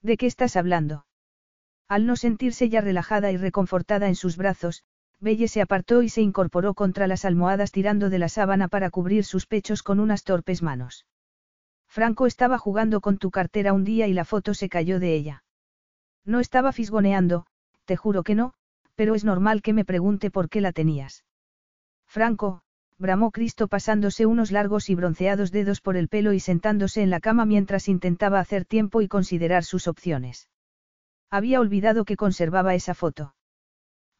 ¿De 0.00 0.16
qué 0.16 0.26
estás 0.26 0.56
hablando? 0.56 1.06
Al 1.88 2.06
no 2.06 2.16
sentirse 2.16 2.68
ya 2.68 2.80
relajada 2.80 3.32
y 3.32 3.36
reconfortada 3.36 4.08
en 4.08 4.14
sus 4.14 4.36
brazos, 4.36 4.84
Belle 5.20 5.46
se 5.46 5.60
apartó 5.60 6.02
y 6.02 6.08
se 6.08 6.20
incorporó 6.20 6.74
contra 6.74 7.06
las 7.06 7.24
almohadas 7.24 7.70
tirando 7.70 8.10
de 8.10 8.18
la 8.18 8.28
sábana 8.28 8.68
para 8.68 8.90
cubrir 8.90 9.24
sus 9.24 9.46
pechos 9.46 9.82
con 9.82 10.00
unas 10.00 10.24
torpes 10.24 10.62
manos. 10.62 11.06
Franco 11.86 12.26
estaba 12.26 12.58
jugando 12.58 13.00
con 13.00 13.18
tu 13.18 13.30
cartera 13.30 13.72
un 13.72 13.84
día 13.84 14.08
y 14.08 14.14
la 14.14 14.24
foto 14.24 14.54
se 14.54 14.68
cayó 14.68 14.98
de 14.98 15.14
ella. 15.14 15.44
No 16.24 16.40
estaba 16.40 16.72
fisgoneando, 16.72 17.46
te 17.84 17.96
juro 17.96 18.22
que 18.22 18.34
no, 18.34 18.54
pero 18.94 19.14
es 19.14 19.24
normal 19.24 19.62
que 19.62 19.72
me 19.72 19.84
pregunte 19.84 20.30
por 20.30 20.48
qué 20.48 20.60
la 20.60 20.72
tenías. 20.72 21.24
Franco, 22.12 22.60
bramó 22.98 23.30
Cristo 23.30 23.68
pasándose 23.68 24.26
unos 24.26 24.50
largos 24.52 24.90
y 24.90 24.94
bronceados 24.94 25.50
dedos 25.50 25.80
por 25.80 25.96
el 25.96 26.08
pelo 26.08 26.34
y 26.34 26.40
sentándose 26.40 27.00
en 27.00 27.08
la 27.08 27.20
cama 27.20 27.46
mientras 27.46 27.88
intentaba 27.88 28.38
hacer 28.38 28.66
tiempo 28.66 29.00
y 29.00 29.08
considerar 29.08 29.64
sus 29.64 29.88
opciones. 29.88 30.50
Había 31.30 31.58
olvidado 31.58 32.04
que 32.04 32.16
conservaba 32.16 32.74
esa 32.74 32.92
foto. 32.92 33.34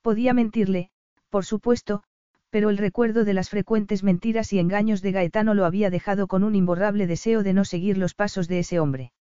Podía 0.00 0.32
mentirle, 0.32 0.88
por 1.28 1.44
supuesto, 1.44 2.02
pero 2.48 2.70
el 2.70 2.78
recuerdo 2.78 3.26
de 3.26 3.34
las 3.34 3.50
frecuentes 3.50 4.02
mentiras 4.02 4.54
y 4.54 4.58
engaños 4.58 5.02
de 5.02 5.12
Gaetano 5.12 5.52
lo 5.52 5.66
había 5.66 5.90
dejado 5.90 6.28
con 6.28 6.44
un 6.44 6.54
imborrable 6.54 7.06
deseo 7.06 7.42
de 7.42 7.52
no 7.52 7.66
seguir 7.66 7.98
los 7.98 8.14
pasos 8.14 8.48
de 8.48 8.60
ese 8.60 8.80
hombre. 8.80 9.12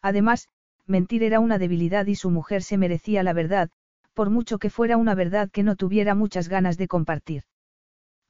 Además, 0.00 0.48
mentir 0.86 1.22
era 1.22 1.38
una 1.38 1.58
debilidad 1.58 2.06
y 2.06 2.14
su 2.14 2.30
mujer 2.30 2.62
se 2.62 2.78
merecía 2.78 3.22
la 3.22 3.34
verdad, 3.34 3.68
por 4.14 4.30
mucho 4.30 4.58
que 4.58 4.70
fuera 4.70 4.96
una 4.96 5.14
verdad 5.14 5.50
que 5.50 5.62
no 5.62 5.76
tuviera 5.76 6.14
muchas 6.14 6.48
ganas 6.48 6.78
de 6.78 6.88
compartir. 6.88 7.42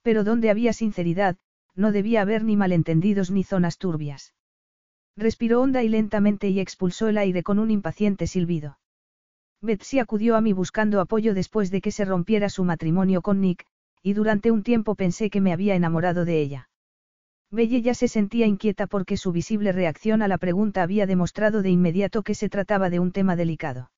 Pero 0.03 0.25
donde 0.25 0.51
había 0.51 0.73
sinceridad, 0.73 1.37
no 1.75 1.93
debía 1.93 2.23
haber 2.23 2.45
ni 2.45 2.57
malentendidos 2.57 3.31
ni 3.31 3.45
zonas 3.45 3.79
turbias. 3.79 4.35
Respiró 5.17 5.61
honda 5.61 5.83
y 5.83 5.89
lentamente 5.89 6.49
y 6.49 6.61
expulsó 6.61 7.09
el 7.09 7.19
aire 7.19 7.43
con 7.43 7.59
un 7.59 7.71
impaciente 7.71 8.27
silbido. 8.27 8.79
Betsy 9.61 9.99
acudió 9.99 10.37
a 10.37 10.41
mí 10.41 10.53
buscando 10.53 11.01
apoyo 11.01 11.35
después 11.35 11.71
de 11.71 11.81
que 11.81 11.91
se 11.91 12.05
rompiera 12.05 12.49
su 12.49 12.65
matrimonio 12.65 13.21
con 13.21 13.41
Nick, 13.41 13.67
y 14.03 14.15
durante 14.15 14.51
un 14.51 14.63
tiempo 14.63 14.95
pensé 14.95 15.29
que 15.29 15.43
me 15.43 15.53
había 15.53 15.75
enamorado 15.75 16.25
de 16.25 16.41
ella. 16.41 16.71
Belle 17.51 17.83
ya 17.83 17.95
se 17.95 18.09
sentía 18.09 18.47
inquieta 18.47 18.87
porque 18.87 19.17
su 19.17 19.33
visible 19.33 19.73
reacción 19.73 20.23
a 20.23 20.29
la 20.29 20.39
pregunta 20.39 20.83
había 20.83 21.07
demostrado 21.07 21.63
de 21.63 21.71
inmediato 21.71 22.23
que 22.23 22.35
se 22.35 22.49
trataba 22.49 22.89
de 22.91 23.01
un 23.01 23.13
tema 23.13 23.37
delicado. 23.37 23.91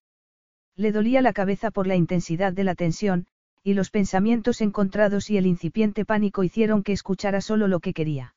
Le 0.75 0.91
dolía 0.91 1.21
la 1.21 1.35
cabeza 1.35 1.71
por 1.71 1.87
la 1.87 1.95
intensidad 1.95 2.53
de 2.55 2.65
la 2.65 2.75
tensión, 2.75 3.27
y 3.63 3.75
los 3.75 3.91
pensamientos 3.91 4.61
encontrados 4.61 5.31
y 5.31 5.37
el 5.37 5.47
incipiente 5.47 6.05
pánico 6.05 6.43
hicieron 6.43 6.83
que 6.83 6.93
escuchara 6.93 7.41
solo 7.41 7.69
lo 7.69 7.81
que 7.81 7.95
quería. 7.95 8.35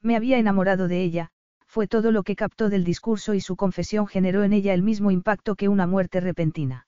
Me 0.00 0.16
había 0.16 0.38
enamorado 0.38 0.88
de 0.88 1.02
ella, 1.02 1.30
fue 1.66 1.88
todo 1.88 2.12
lo 2.12 2.22
que 2.22 2.36
captó 2.36 2.68
del 2.68 2.84
discurso 2.84 3.34
y 3.34 3.40
su 3.40 3.56
confesión 3.56 4.06
generó 4.06 4.44
en 4.44 4.52
ella 4.52 4.72
el 4.72 4.82
mismo 4.82 5.10
impacto 5.10 5.56
que 5.56 5.68
una 5.68 5.86
muerte 5.86 6.20
repentina. 6.20 6.86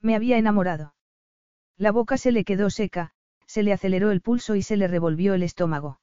Me 0.00 0.14
había 0.14 0.38
enamorado. 0.38 0.94
La 1.76 1.92
boca 1.92 2.16
se 2.16 2.32
le 2.32 2.44
quedó 2.44 2.70
seca, 2.70 3.12
se 3.46 3.62
le 3.62 3.72
aceleró 3.72 4.10
el 4.10 4.20
pulso 4.20 4.54
y 4.54 4.62
se 4.62 4.76
le 4.76 4.88
revolvió 4.88 5.34
el 5.34 5.42
estómago. 5.42 6.00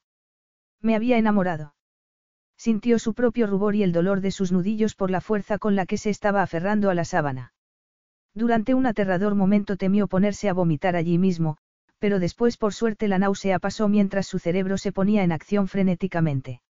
Me 0.80 0.94
había 0.94 1.16
enamorado. 1.16 1.74
Sintió 2.56 2.98
su 2.98 3.14
propio 3.14 3.46
rubor 3.46 3.74
y 3.74 3.82
el 3.82 3.92
dolor 3.92 4.20
de 4.20 4.30
sus 4.30 4.52
nudillos 4.52 4.94
por 4.94 5.10
la 5.10 5.20
fuerza 5.20 5.58
con 5.58 5.74
la 5.74 5.86
que 5.86 5.98
se 5.98 6.10
estaba 6.10 6.42
aferrando 6.42 6.90
a 6.90 6.94
la 6.94 7.04
sábana. 7.04 7.52
Durante 8.36 8.74
un 8.74 8.84
aterrador 8.84 9.34
momento 9.34 9.78
temió 9.78 10.08
ponerse 10.08 10.50
a 10.50 10.52
vomitar 10.52 10.94
allí 10.94 11.16
mismo, 11.16 11.56
pero 11.98 12.18
después 12.18 12.58
por 12.58 12.74
suerte 12.74 13.08
la 13.08 13.18
náusea 13.18 13.58
pasó 13.58 13.88
mientras 13.88 14.26
su 14.26 14.38
cerebro 14.38 14.76
se 14.76 14.92
ponía 14.92 15.24
en 15.24 15.32
acción 15.32 15.68
frenéticamente. 15.68 16.60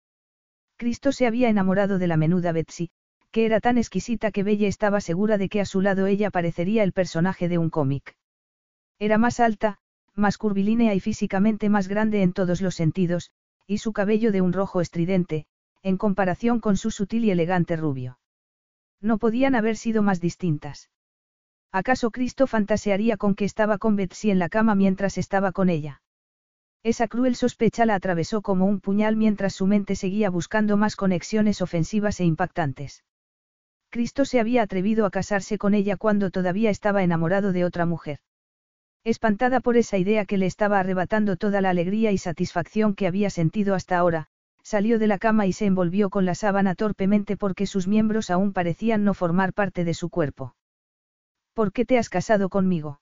Cristo 0.76 1.10
se 1.10 1.26
había 1.26 1.48
enamorado 1.48 1.98
de 1.98 2.06
la 2.06 2.16
menuda 2.16 2.52
Betsy, 2.52 2.90
que 3.32 3.46
era 3.46 3.58
tan 3.58 3.78
exquisita 3.78 4.30
que 4.30 4.44
Bella 4.44 4.68
estaba 4.68 5.00
segura 5.00 5.38
de 5.38 5.48
que 5.48 5.60
a 5.60 5.64
su 5.64 5.80
lado 5.80 6.06
ella 6.06 6.30
parecería 6.30 6.84
el 6.84 6.92
personaje 6.92 7.48
de 7.48 7.58
un 7.58 7.68
cómic. 7.68 8.14
Era 9.00 9.18
más 9.18 9.40
alta, 9.40 9.78
más 10.14 10.38
curvilínea 10.38 10.94
y 10.94 11.00
físicamente 11.00 11.68
más 11.68 11.88
grande 11.88 12.22
en 12.22 12.32
todos 12.32 12.60
los 12.60 12.76
sentidos, 12.76 13.32
y 13.66 13.78
su 13.78 13.92
cabello 13.92 14.30
de 14.30 14.40
un 14.40 14.52
rojo 14.52 14.80
estridente, 14.80 15.46
en 15.82 15.96
comparación 15.96 16.60
con 16.60 16.76
su 16.76 16.92
sutil 16.92 17.24
y 17.24 17.32
elegante 17.32 17.74
rubio. 17.74 18.20
No 19.00 19.18
podían 19.18 19.56
haber 19.56 19.76
sido 19.76 20.02
más 20.02 20.20
distintas. 20.20 20.90
¿Acaso 21.72 22.10
Cristo 22.10 22.46
fantasearía 22.46 23.16
con 23.16 23.34
que 23.34 23.44
estaba 23.44 23.78
con 23.78 23.96
Betsy 23.96 24.30
en 24.30 24.38
la 24.38 24.48
cama 24.48 24.74
mientras 24.74 25.18
estaba 25.18 25.52
con 25.52 25.68
ella? 25.68 26.00
Esa 26.82 27.08
cruel 27.08 27.34
sospecha 27.34 27.84
la 27.84 27.96
atravesó 27.96 28.42
como 28.42 28.66
un 28.66 28.80
puñal 28.80 29.16
mientras 29.16 29.54
su 29.54 29.66
mente 29.66 29.96
seguía 29.96 30.30
buscando 30.30 30.76
más 30.76 30.94
conexiones 30.94 31.60
ofensivas 31.60 32.20
e 32.20 32.24
impactantes. 32.24 33.02
Cristo 33.90 34.24
se 34.24 34.40
había 34.40 34.62
atrevido 34.62 35.06
a 35.06 35.10
casarse 35.10 35.58
con 35.58 35.74
ella 35.74 35.96
cuando 35.96 36.30
todavía 36.30 36.70
estaba 36.70 37.02
enamorado 37.02 37.52
de 37.52 37.64
otra 37.64 37.86
mujer. 37.86 38.20
Espantada 39.04 39.60
por 39.60 39.76
esa 39.76 39.98
idea 39.98 40.24
que 40.26 40.36
le 40.36 40.46
estaba 40.46 40.80
arrebatando 40.80 41.36
toda 41.36 41.60
la 41.60 41.70
alegría 41.70 42.12
y 42.12 42.18
satisfacción 42.18 42.94
que 42.94 43.06
había 43.06 43.30
sentido 43.30 43.74
hasta 43.74 43.96
ahora, 43.96 44.28
salió 44.62 44.98
de 44.98 45.06
la 45.06 45.18
cama 45.18 45.46
y 45.46 45.52
se 45.52 45.66
envolvió 45.66 46.10
con 46.10 46.24
la 46.24 46.34
sábana 46.34 46.74
torpemente 46.74 47.36
porque 47.36 47.66
sus 47.66 47.86
miembros 47.86 48.30
aún 48.30 48.52
parecían 48.52 49.04
no 49.04 49.14
formar 49.14 49.52
parte 49.52 49.84
de 49.84 49.94
su 49.94 50.08
cuerpo. 50.08 50.54
¿Por 51.56 51.72
qué 51.72 51.86
te 51.86 51.96
has 51.96 52.10
casado 52.10 52.50
conmigo? 52.50 53.00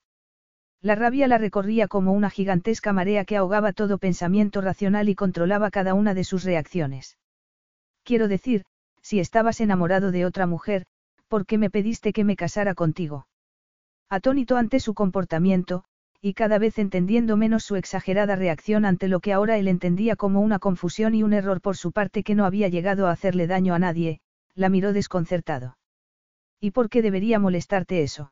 La 0.80 0.94
rabia 0.94 1.26
la 1.26 1.38
recorría 1.38 1.88
como 1.88 2.12
una 2.12 2.30
gigantesca 2.30 2.92
marea 2.92 3.24
que 3.24 3.36
ahogaba 3.36 3.72
todo 3.72 3.98
pensamiento 3.98 4.60
racional 4.60 5.08
y 5.08 5.16
controlaba 5.16 5.72
cada 5.72 5.92
una 5.92 6.14
de 6.14 6.22
sus 6.22 6.44
reacciones. 6.44 7.18
Quiero 8.04 8.28
decir, 8.28 8.62
si 9.02 9.18
estabas 9.18 9.60
enamorado 9.60 10.12
de 10.12 10.24
otra 10.24 10.46
mujer, 10.46 10.86
¿por 11.26 11.46
qué 11.46 11.58
me 11.58 11.68
pediste 11.68 12.12
que 12.12 12.22
me 12.22 12.36
casara 12.36 12.74
contigo? 12.74 13.26
Atónito 14.08 14.56
ante 14.56 14.78
su 14.78 14.94
comportamiento, 14.94 15.82
y 16.20 16.34
cada 16.34 16.58
vez 16.58 16.78
entendiendo 16.78 17.36
menos 17.36 17.64
su 17.64 17.74
exagerada 17.74 18.36
reacción 18.36 18.84
ante 18.84 19.08
lo 19.08 19.18
que 19.18 19.32
ahora 19.32 19.58
él 19.58 19.66
entendía 19.66 20.14
como 20.14 20.40
una 20.40 20.60
confusión 20.60 21.16
y 21.16 21.24
un 21.24 21.32
error 21.32 21.60
por 21.60 21.76
su 21.76 21.90
parte 21.90 22.22
que 22.22 22.36
no 22.36 22.44
había 22.44 22.68
llegado 22.68 23.08
a 23.08 23.10
hacerle 23.10 23.48
daño 23.48 23.74
a 23.74 23.80
nadie, 23.80 24.20
la 24.54 24.68
miró 24.68 24.92
desconcertado. 24.92 25.76
¿Y 26.60 26.70
por 26.70 26.88
qué 26.88 27.02
debería 27.02 27.40
molestarte 27.40 28.04
eso? 28.04 28.30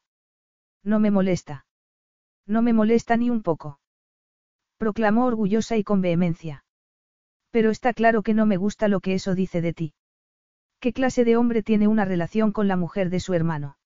No 0.85 0.99
me 0.99 1.11
molesta. 1.11 1.65
No 2.47 2.63
me 2.63 2.73
molesta 2.73 3.17
ni 3.17 3.31
un 3.31 3.43
poco. 3.43 3.79
Proclamó 4.79 5.27
orgullosa 5.27 5.77
y 5.77 5.85
con 5.85 6.01
vehemencia. 6.01 6.65
Pero 7.51 7.71
está 7.71 7.93
claro 7.93 8.23
que 8.23 8.35
no 8.35 8.47
me 8.47 8.57
gusta 8.57 8.89
lo 8.89 9.01
que 9.01 9.15
eso 9.15 9.35
dice 9.35 9.61
de 9.61 9.73
ti. 9.73 9.95
¿Qué 10.81 10.93
clase 10.93 11.25
de 11.25 11.37
hombre 11.37 11.63
tiene 11.63 11.87
una 11.87 12.05
relación 12.05 12.51
con 12.51 12.67
la 12.67 12.77
mujer 12.77 13.11
de 13.11 13.21
su 13.21 13.35
hermano? 13.35 13.77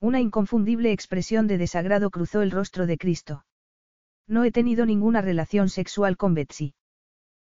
Una 0.00 0.20
inconfundible 0.20 0.92
expresión 0.92 1.48
de 1.48 1.58
desagrado 1.58 2.10
cruzó 2.10 2.42
el 2.42 2.52
rostro 2.52 2.86
de 2.86 2.98
Cristo. 2.98 3.44
No 4.28 4.44
he 4.44 4.52
tenido 4.52 4.86
ninguna 4.86 5.20
relación 5.20 5.68
sexual 5.68 6.16
con 6.16 6.34
Betsy. 6.34 6.74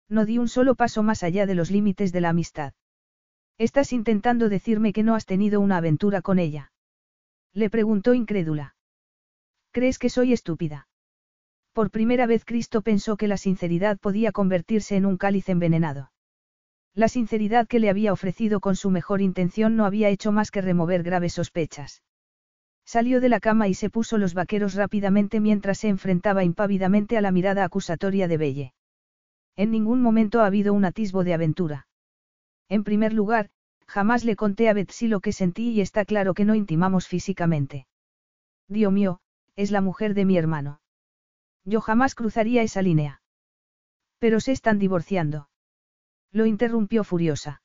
No 0.09 0.25
di 0.25 0.37
un 0.37 0.49
solo 0.49 0.75
paso 0.75 1.03
más 1.03 1.23
allá 1.23 1.45
de 1.45 1.55
los 1.55 1.71
límites 1.71 2.11
de 2.11 2.21
la 2.21 2.29
amistad. 2.29 2.73
Estás 3.57 3.93
intentando 3.93 4.49
decirme 4.49 4.91
que 4.91 5.03
no 5.03 5.15
has 5.15 5.25
tenido 5.25 5.61
una 5.61 5.77
aventura 5.77 6.21
con 6.21 6.39
ella. 6.39 6.73
Le 7.55 7.69
preguntó 7.69 8.13
incrédula. 8.13 8.75
¿Crees 9.71 9.97
que 9.97 10.09
soy 10.09 10.33
estúpida? 10.33 10.89
Por 11.71 11.89
primera 11.89 12.25
vez 12.25 12.43
Cristo 12.43 12.81
pensó 12.81 13.15
que 13.15 13.29
la 13.29 13.37
sinceridad 13.37 13.97
podía 13.97 14.33
convertirse 14.33 14.97
en 14.97 15.05
un 15.05 15.15
cáliz 15.15 15.47
envenenado. 15.47 16.11
La 16.93 17.07
sinceridad 17.07 17.65
que 17.65 17.79
le 17.79 17.89
había 17.89 18.11
ofrecido 18.11 18.59
con 18.59 18.75
su 18.75 18.89
mejor 18.89 19.21
intención 19.21 19.77
no 19.77 19.85
había 19.85 20.09
hecho 20.09 20.33
más 20.33 20.51
que 20.51 20.61
remover 20.61 21.01
graves 21.01 21.33
sospechas. 21.33 22.03
Salió 22.85 23.21
de 23.21 23.29
la 23.29 23.39
cama 23.39 23.69
y 23.69 23.73
se 23.73 23.89
puso 23.89 24.17
los 24.17 24.33
vaqueros 24.33 24.75
rápidamente 24.75 25.39
mientras 25.39 25.77
se 25.79 25.87
enfrentaba 25.87 26.43
impávidamente 26.43 27.17
a 27.17 27.21
la 27.21 27.31
mirada 27.31 27.63
acusatoria 27.63 28.27
de 28.27 28.37
Belle. 28.37 28.73
En 29.55 29.71
ningún 29.71 30.01
momento 30.01 30.41
ha 30.41 30.45
habido 30.45 30.73
un 30.73 30.83
atisbo 30.83 31.23
de 31.23 31.33
aventura. 31.33 31.87
En 32.67 32.83
primer 32.83 33.13
lugar, 33.13 33.49
jamás 33.87 34.23
le 34.23 34.35
conté 34.35 34.69
a 34.69 34.73
Betsy 34.73 35.07
lo 35.07 35.19
que 35.19 35.31
sentí 35.31 35.69
y 35.71 35.81
está 35.81 36.05
claro 36.05 36.33
que 36.33 36.45
no 36.45 36.55
intimamos 36.55 37.07
físicamente. 37.07 37.87
Dios 38.67 38.91
mío, 38.91 39.19
es 39.55 39.71
la 39.71 39.81
mujer 39.81 40.13
de 40.13 40.25
mi 40.25 40.37
hermano. 40.37 40.81
Yo 41.63 41.81
jamás 41.81 42.15
cruzaría 42.15 42.61
esa 42.61 42.81
línea. 42.81 43.21
Pero 44.19 44.39
se 44.39 44.51
están 44.51 44.79
divorciando. 44.79 45.49
Lo 46.31 46.45
interrumpió 46.45 47.03
furiosa. 47.03 47.61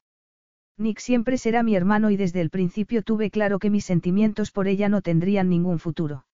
Nick 0.77 0.99
siempre 0.99 1.37
será 1.37 1.63
mi 1.63 1.77
hermano 1.77 2.11
y 2.11 2.17
desde 2.17 2.41
el 2.41 2.49
principio 2.49 3.03
tuve 3.03 3.31
claro 3.31 3.59
que 3.59 3.69
mis 3.69 3.85
sentimientos 3.85 4.51
por 4.51 4.67
ella 4.67 4.89
no 4.89 5.03
tendrían 5.03 5.49
ningún 5.49 5.79
futuro. 5.79 6.25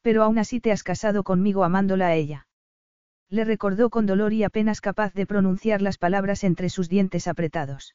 Pero 0.00 0.22
aún 0.22 0.38
así 0.38 0.60
te 0.60 0.72
has 0.72 0.82
casado 0.82 1.22
conmigo 1.22 1.64
amándola 1.64 2.06
a 2.06 2.14
ella. 2.14 2.46
Le 3.28 3.44
recordó 3.44 3.90
con 3.90 4.06
dolor 4.06 4.32
y 4.32 4.42
apenas 4.42 4.80
capaz 4.80 5.12
de 5.12 5.26
pronunciar 5.26 5.82
las 5.82 5.98
palabras 5.98 6.44
entre 6.44 6.70
sus 6.70 6.88
dientes 6.88 7.28
apretados. 7.28 7.94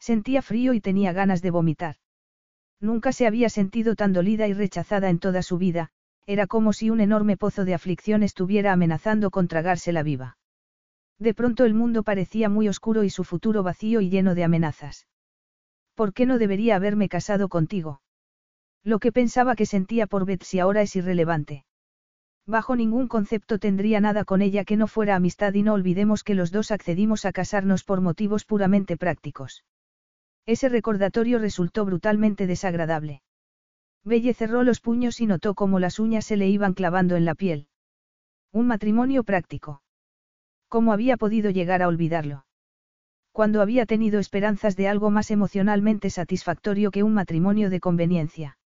Sentía 0.00 0.42
frío 0.42 0.72
y 0.74 0.80
tenía 0.80 1.12
ganas 1.12 1.42
de 1.42 1.50
vomitar. 1.50 1.96
Nunca 2.80 3.12
se 3.12 3.26
había 3.26 3.50
sentido 3.50 3.94
tan 3.94 4.12
dolida 4.12 4.48
y 4.48 4.54
rechazada 4.54 5.10
en 5.10 5.18
toda 5.18 5.42
su 5.42 5.58
vida, 5.58 5.90
era 6.26 6.46
como 6.46 6.72
si 6.72 6.88
un 6.88 7.00
enorme 7.00 7.36
pozo 7.36 7.64
de 7.64 7.74
aflicción 7.74 8.22
estuviera 8.22 8.72
amenazando 8.72 9.30
con 9.30 9.46
tragársela 9.46 10.02
viva. 10.02 10.38
De 11.18 11.34
pronto 11.34 11.66
el 11.66 11.74
mundo 11.74 12.02
parecía 12.02 12.48
muy 12.48 12.66
oscuro 12.66 13.04
y 13.04 13.10
su 13.10 13.24
futuro 13.24 13.62
vacío 13.62 14.00
y 14.00 14.08
lleno 14.08 14.34
de 14.34 14.44
amenazas. 14.44 15.06
¿Por 15.94 16.14
qué 16.14 16.24
no 16.24 16.38
debería 16.38 16.76
haberme 16.76 17.10
casado 17.10 17.50
contigo? 17.50 18.00
Lo 18.82 19.00
que 19.00 19.12
pensaba 19.12 19.54
que 19.54 19.66
sentía 19.66 20.06
por 20.06 20.24
Betsy 20.24 20.60
ahora 20.60 20.80
es 20.80 20.96
irrelevante. 20.96 21.66
Bajo 22.46 22.74
ningún 22.74 23.06
concepto 23.06 23.58
tendría 23.58 24.00
nada 24.00 24.24
con 24.24 24.40
ella 24.40 24.64
que 24.64 24.78
no 24.78 24.86
fuera 24.86 25.14
amistad 25.14 25.52
y 25.52 25.62
no 25.62 25.74
olvidemos 25.74 26.24
que 26.24 26.34
los 26.34 26.50
dos 26.50 26.70
accedimos 26.70 27.26
a 27.26 27.32
casarnos 27.32 27.84
por 27.84 28.00
motivos 28.00 28.46
puramente 28.46 28.96
prácticos. 28.96 29.62
Ese 30.50 30.68
recordatorio 30.68 31.38
resultó 31.38 31.84
brutalmente 31.84 32.48
desagradable. 32.48 33.22
Belle 34.02 34.34
cerró 34.34 34.64
los 34.64 34.80
puños 34.80 35.20
y 35.20 35.26
notó 35.26 35.54
cómo 35.54 35.78
las 35.78 36.00
uñas 36.00 36.24
se 36.24 36.36
le 36.36 36.48
iban 36.48 36.74
clavando 36.74 37.14
en 37.14 37.24
la 37.24 37.36
piel. 37.36 37.68
Un 38.50 38.66
matrimonio 38.66 39.22
práctico. 39.22 39.80
¿Cómo 40.66 40.92
había 40.92 41.16
podido 41.16 41.50
llegar 41.50 41.82
a 41.82 41.86
olvidarlo? 41.86 42.46
Cuando 43.30 43.62
había 43.62 43.86
tenido 43.86 44.18
esperanzas 44.18 44.74
de 44.74 44.88
algo 44.88 45.08
más 45.10 45.30
emocionalmente 45.30 46.10
satisfactorio 46.10 46.90
que 46.90 47.04
un 47.04 47.14
matrimonio 47.14 47.70
de 47.70 47.78
conveniencia. 47.78 48.58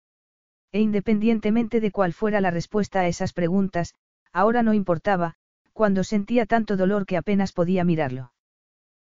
E 0.70 0.78
independientemente 0.78 1.80
de 1.80 1.90
cuál 1.90 2.12
fuera 2.12 2.40
la 2.40 2.52
respuesta 2.52 3.00
a 3.00 3.08
esas 3.08 3.32
preguntas, 3.32 3.96
ahora 4.32 4.62
no 4.62 4.72
importaba, 4.72 5.34
cuando 5.72 6.04
sentía 6.04 6.46
tanto 6.46 6.76
dolor 6.76 7.06
que 7.06 7.16
apenas 7.16 7.50
podía 7.50 7.82
mirarlo. 7.82 8.31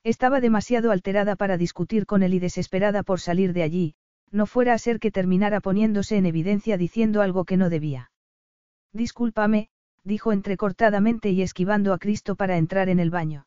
Estaba 0.03 0.41
demasiado 0.41 0.93
alterada 0.93 1.37
para 1.37 1.59
discutir 1.59 2.07
con 2.07 2.23
él 2.23 2.35
y 2.35 2.39
desesperada 2.39 3.03
por 3.03 3.21
salir 3.21 3.53
de 3.53 3.63
allí, 3.63 3.95
no 4.31 4.47
fuera 4.47 4.73
a 4.73 4.79
ser 4.79 4.99
que 4.99 5.11
terminara 5.11 5.61
poniéndose 5.61 6.17
en 6.17 6.27
evidencia 6.27 6.79
diciendo 6.79 7.21
algo 7.21 7.45
que 7.45 7.57
no 7.57 7.69
debía. 7.69 8.11
Discúlpame, 8.93 9.69
dijo 10.05 10.33
entrecortadamente 10.33 11.31
y 11.31 11.43
esquivando 11.43 11.93
a 11.93 11.99
Cristo 11.99 12.35
para 12.35 12.57
entrar 12.57 12.89
en 12.89 12.99
el 12.99 13.11
baño. 13.11 13.47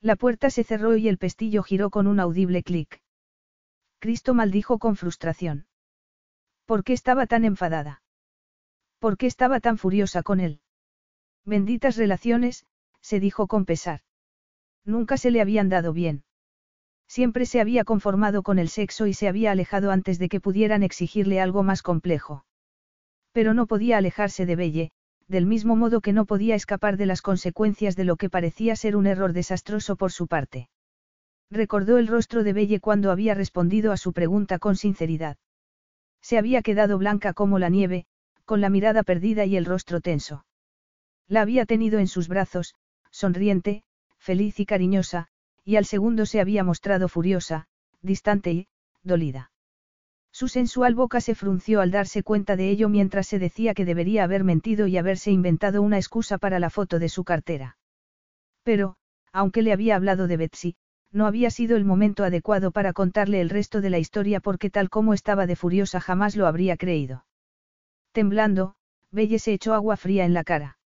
La 0.00 0.16
puerta 0.16 0.50
se 0.50 0.64
cerró 0.64 0.96
y 0.96 1.08
el 1.08 1.16
pestillo 1.18 1.62
giró 1.62 1.88
con 1.88 2.06
un 2.06 2.20
audible 2.20 2.62
clic. 2.62 3.00
Cristo 3.98 4.34
maldijo 4.34 4.78
con 4.78 4.96
frustración. 4.96 5.66
¿Por 6.66 6.84
qué 6.84 6.92
estaba 6.92 7.26
tan 7.26 7.44
enfadada? 7.44 8.02
¿Por 8.98 9.16
qué 9.16 9.26
estaba 9.26 9.60
tan 9.60 9.78
furiosa 9.78 10.22
con 10.22 10.40
él? 10.40 10.60
Benditas 11.44 11.96
relaciones, 11.96 12.66
se 13.00 13.20
dijo 13.20 13.46
con 13.46 13.64
pesar. 13.64 14.00
Nunca 14.84 15.16
se 15.16 15.30
le 15.30 15.40
habían 15.40 15.68
dado 15.68 15.92
bien. 15.92 16.24
Siempre 17.08 17.46
se 17.46 17.60
había 17.60 17.84
conformado 17.84 18.42
con 18.42 18.58
el 18.58 18.68
sexo 18.68 19.06
y 19.06 19.14
se 19.14 19.28
había 19.28 19.52
alejado 19.52 19.90
antes 19.90 20.18
de 20.18 20.28
que 20.28 20.40
pudieran 20.40 20.82
exigirle 20.82 21.40
algo 21.40 21.62
más 21.62 21.82
complejo. 21.82 22.44
Pero 23.32 23.54
no 23.54 23.66
podía 23.66 23.98
alejarse 23.98 24.46
de 24.46 24.56
Belle, 24.56 24.90
del 25.28 25.46
mismo 25.46 25.76
modo 25.76 26.00
que 26.00 26.12
no 26.12 26.24
podía 26.24 26.54
escapar 26.54 26.96
de 26.96 27.06
las 27.06 27.22
consecuencias 27.22 27.96
de 27.96 28.04
lo 28.04 28.16
que 28.16 28.30
parecía 28.30 28.76
ser 28.76 28.96
un 28.96 29.06
error 29.06 29.32
desastroso 29.32 29.96
por 29.96 30.12
su 30.12 30.26
parte. 30.26 30.68
Recordó 31.50 31.98
el 31.98 32.06
rostro 32.06 32.44
de 32.44 32.52
Belle 32.52 32.80
cuando 32.80 33.10
había 33.10 33.34
respondido 33.34 33.92
a 33.92 33.96
su 33.96 34.12
pregunta 34.12 34.58
con 34.58 34.76
sinceridad. 34.76 35.36
Se 36.22 36.38
había 36.38 36.62
quedado 36.62 36.98
blanca 36.98 37.34
como 37.34 37.58
la 37.58 37.68
nieve, 37.68 38.06
con 38.44 38.60
la 38.60 38.70
mirada 38.70 39.02
perdida 39.02 39.44
y 39.44 39.56
el 39.56 39.64
rostro 39.64 40.00
tenso. 40.00 40.46
La 41.28 41.42
había 41.42 41.66
tenido 41.66 41.98
en 41.98 42.08
sus 42.08 42.28
brazos, 42.28 42.74
sonriente, 43.10 43.84
feliz 44.22 44.60
y 44.60 44.66
cariñosa, 44.66 45.26
y 45.64 45.76
al 45.76 45.84
segundo 45.84 46.26
se 46.26 46.40
había 46.40 46.62
mostrado 46.62 47.08
furiosa, 47.08 47.66
distante 48.02 48.52
y, 48.52 48.68
dolida. 49.02 49.50
Su 50.30 50.46
sensual 50.46 50.94
boca 50.94 51.20
se 51.20 51.34
frunció 51.34 51.80
al 51.80 51.90
darse 51.90 52.22
cuenta 52.22 52.54
de 52.56 52.70
ello 52.70 52.88
mientras 52.88 53.26
se 53.26 53.40
decía 53.40 53.74
que 53.74 53.84
debería 53.84 54.22
haber 54.22 54.44
mentido 54.44 54.86
y 54.86 54.96
haberse 54.96 55.32
inventado 55.32 55.82
una 55.82 55.98
excusa 55.98 56.38
para 56.38 56.60
la 56.60 56.70
foto 56.70 57.00
de 57.00 57.08
su 57.08 57.24
cartera. 57.24 57.76
Pero, 58.62 58.96
aunque 59.32 59.62
le 59.62 59.72
había 59.72 59.96
hablado 59.96 60.28
de 60.28 60.36
Betsy, 60.36 60.76
no 61.10 61.26
había 61.26 61.50
sido 61.50 61.76
el 61.76 61.84
momento 61.84 62.24
adecuado 62.24 62.70
para 62.70 62.92
contarle 62.92 63.40
el 63.40 63.50
resto 63.50 63.80
de 63.80 63.90
la 63.90 63.98
historia 63.98 64.40
porque 64.40 64.70
tal 64.70 64.88
como 64.88 65.14
estaba 65.14 65.46
de 65.46 65.56
furiosa 65.56 66.00
jamás 66.00 66.36
lo 66.36 66.46
habría 66.46 66.76
creído. 66.76 67.26
Temblando, 68.12 68.76
Belle 69.10 69.40
se 69.40 69.52
echó 69.52 69.74
agua 69.74 69.96
fría 69.96 70.24
en 70.24 70.32
la 70.32 70.44
cara. 70.44 70.78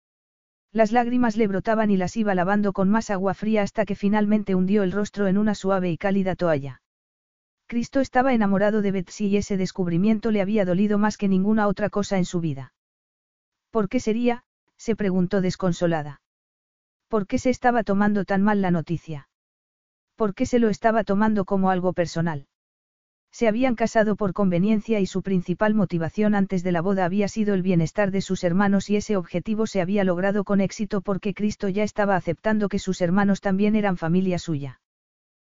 Las 0.76 0.92
lágrimas 0.92 1.38
le 1.38 1.48
brotaban 1.48 1.90
y 1.90 1.96
las 1.96 2.18
iba 2.18 2.36
lavando 2.36 2.74
con 2.74 2.90
más 2.90 3.10
agua 3.10 3.34
fría 3.34 3.62
hasta 3.62 3.86
que 3.86 3.96
finalmente 3.96 4.56
hundió 4.56 4.84
el 4.84 4.92
rostro 4.92 5.28
en 5.28 5.38
una 5.38 5.56
suave 5.56 5.90
y 5.90 5.98
cálida 5.98 6.36
toalla. 6.36 6.82
Cristo 7.66 8.02
estaba 8.02 8.34
enamorado 8.34 8.82
de 8.82 8.92
Betsy 8.92 9.28
y 9.28 9.38
ese 9.38 9.56
descubrimiento 9.56 10.32
le 10.32 10.42
había 10.42 10.66
dolido 10.66 10.98
más 10.98 11.16
que 11.16 11.30
ninguna 11.30 11.70
otra 11.70 11.90
cosa 11.90 12.18
en 12.18 12.26
su 12.26 12.42
vida. 12.42 12.74
¿Por 13.72 13.88
qué 13.88 14.02
sería? 14.02 14.44
se 14.76 14.98
preguntó 14.98 15.40
desconsolada. 15.40 16.20
¿Por 17.08 17.26
qué 17.26 17.40
se 17.40 17.52
estaba 17.52 17.84
tomando 17.84 18.26
tan 18.26 18.42
mal 18.42 18.62
la 18.62 18.72
noticia? 18.72 19.30
¿Por 20.18 20.36
qué 20.36 20.46
se 20.46 20.60
lo 20.60 20.68
estaba 20.68 21.06
tomando 21.06 21.46
como 21.46 21.70
algo 21.70 21.94
personal? 21.94 22.48
Se 23.36 23.50
habían 23.50 23.76
casado 23.76 24.16
por 24.16 24.32
conveniencia 24.32 25.02
y 25.02 25.06
su 25.08 25.22
principal 25.22 25.74
motivación 25.74 26.36
antes 26.36 26.64
de 26.64 26.72
la 26.72 26.80
boda 26.80 27.04
había 27.04 27.28
sido 27.28 27.54
el 27.54 27.64
bienestar 27.64 28.10
de 28.10 28.22
sus 28.22 28.46
hermanos 28.46 28.90
y 28.90 28.96
ese 28.96 29.18
objetivo 29.18 29.68
se 29.68 29.82
había 29.82 30.06
logrado 30.06 30.46
con 30.46 30.62
éxito 30.62 31.02
porque 31.02 31.34
Cristo 31.34 31.68
ya 31.68 31.84
estaba 31.84 32.16
aceptando 32.16 32.70
que 32.70 32.80
sus 32.80 33.02
hermanos 33.02 33.42
también 33.42 33.76
eran 33.76 33.98
familia 33.98 34.40
suya. 34.40 34.80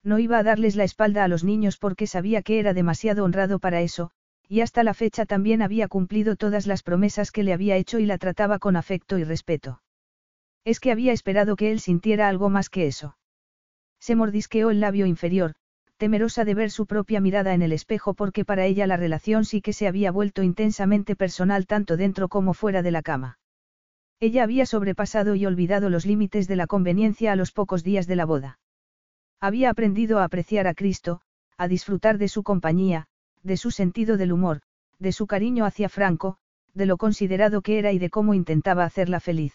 No 0.03 0.17
iba 0.17 0.39
a 0.39 0.43
darles 0.43 0.75
la 0.75 0.85
espalda 0.85 1.23
a 1.23 1.27
los 1.27 1.43
niños 1.43 1.77
porque 1.77 2.07
sabía 2.07 2.41
que 2.41 2.57
era 2.57 2.73
demasiado 2.73 3.23
honrado 3.23 3.59
para 3.59 3.81
eso, 3.81 4.09
y 4.49 4.61
hasta 4.61 4.81
la 4.81 4.95
fecha 4.95 5.27
también 5.27 5.61
había 5.61 5.87
cumplido 5.87 6.35
todas 6.35 6.65
las 6.65 6.81
promesas 6.81 7.29
que 7.29 7.43
le 7.43 7.53
había 7.53 7.75
hecho 7.75 7.99
y 7.99 8.07
la 8.07 8.17
trataba 8.17 8.57
con 8.57 8.75
afecto 8.75 9.19
y 9.19 9.23
respeto. 9.23 9.83
Es 10.65 10.79
que 10.79 10.91
había 10.91 11.13
esperado 11.13 11.55
que 11.55 11.71
él 11.71 11.79
sintiera 11.79 12.27
algo 12.27 12.49
más 12.49 12.71
que 12.71 12.87
eso. 12.87 13.19
Se 13.99 14.15
mordisqueó 14.15 14.71
el 14.71 14.79
labio 14.79 15.05
inferior, 15.05 15.53
temerosa 15.97 16.45
de 16.45 16.53
ver 16.53 16.71
su 16.71 16.85
propia 16.85 17.19
mirada 17.19 17.53
en 17.53 17.61
el 17.61 17.71
espejo 17.71 18.13
porque 18.13 18.45
para 18.45 18.65
ella 18.65 18.87
la 18.87 18.97
relación 18.97 19.45
sí 19.45 19.61
que 19.61 19.73
se 19.73 19.87
había 19.87 20.11
vuelto 20.11 20.43
intensamente 20.43 21.15
personal 21.15 21.65
tanto 21.65 21.97
dentro 21.97 22.29
como 22.29 22.53
fuera 22.53 22.81
de 22.81 22.91
la 22.91 23.01
cama. 23.01 23.39
Ella 24.19 24.43
había 24.43 24.65
sobrepasado 24.65 25.35
y 25.35 25.45
olvidado 25.45 25.89
los 25.89 26.05
límites 26.05 26.47
de 26.47 26.55
la 26.55 26.67
conveniencia 26.67 27.31
a 27.31 27.35
los 27.35 27.51
pocos 27.51 27.83
días 27.83 28.07
de 28.07 28.15
la 28.15 28.25
boda. 28.25 28.59
Había 29.39 29.69
aprendido 29.69 30.19
a 30.19 30.23
apreciar 30.23 30.67
a 30.67 30.73
Cristo, 30.73 31.21
a 31.57 31.67
disfrutar 31.67 32.17
de 32.17 32.27
su 32.27 32.43
compañía, 32.43 33.07
de 33.43 33.57
su 33.57 33.71
sentido 33.71 34.17
del 34.17 34.31
humor, 34.31 34.61
de 34.99 35.11
su 35.11 35.27
cariño 35.27 35.65
hacia 35.65 35.89
Franco, 35.89 36.37
de 36.73 36.85
lo 36.85 36.97
considerado 36.97 37.61
que 37.61 37.79
era 37.79 37.91
y 37.91 37.99
de 37.99 38.09
cómo 38.09 38.33
intentaba 38.33 38.83
hacerla 38.83 39.19
feliz. 39.19 39.53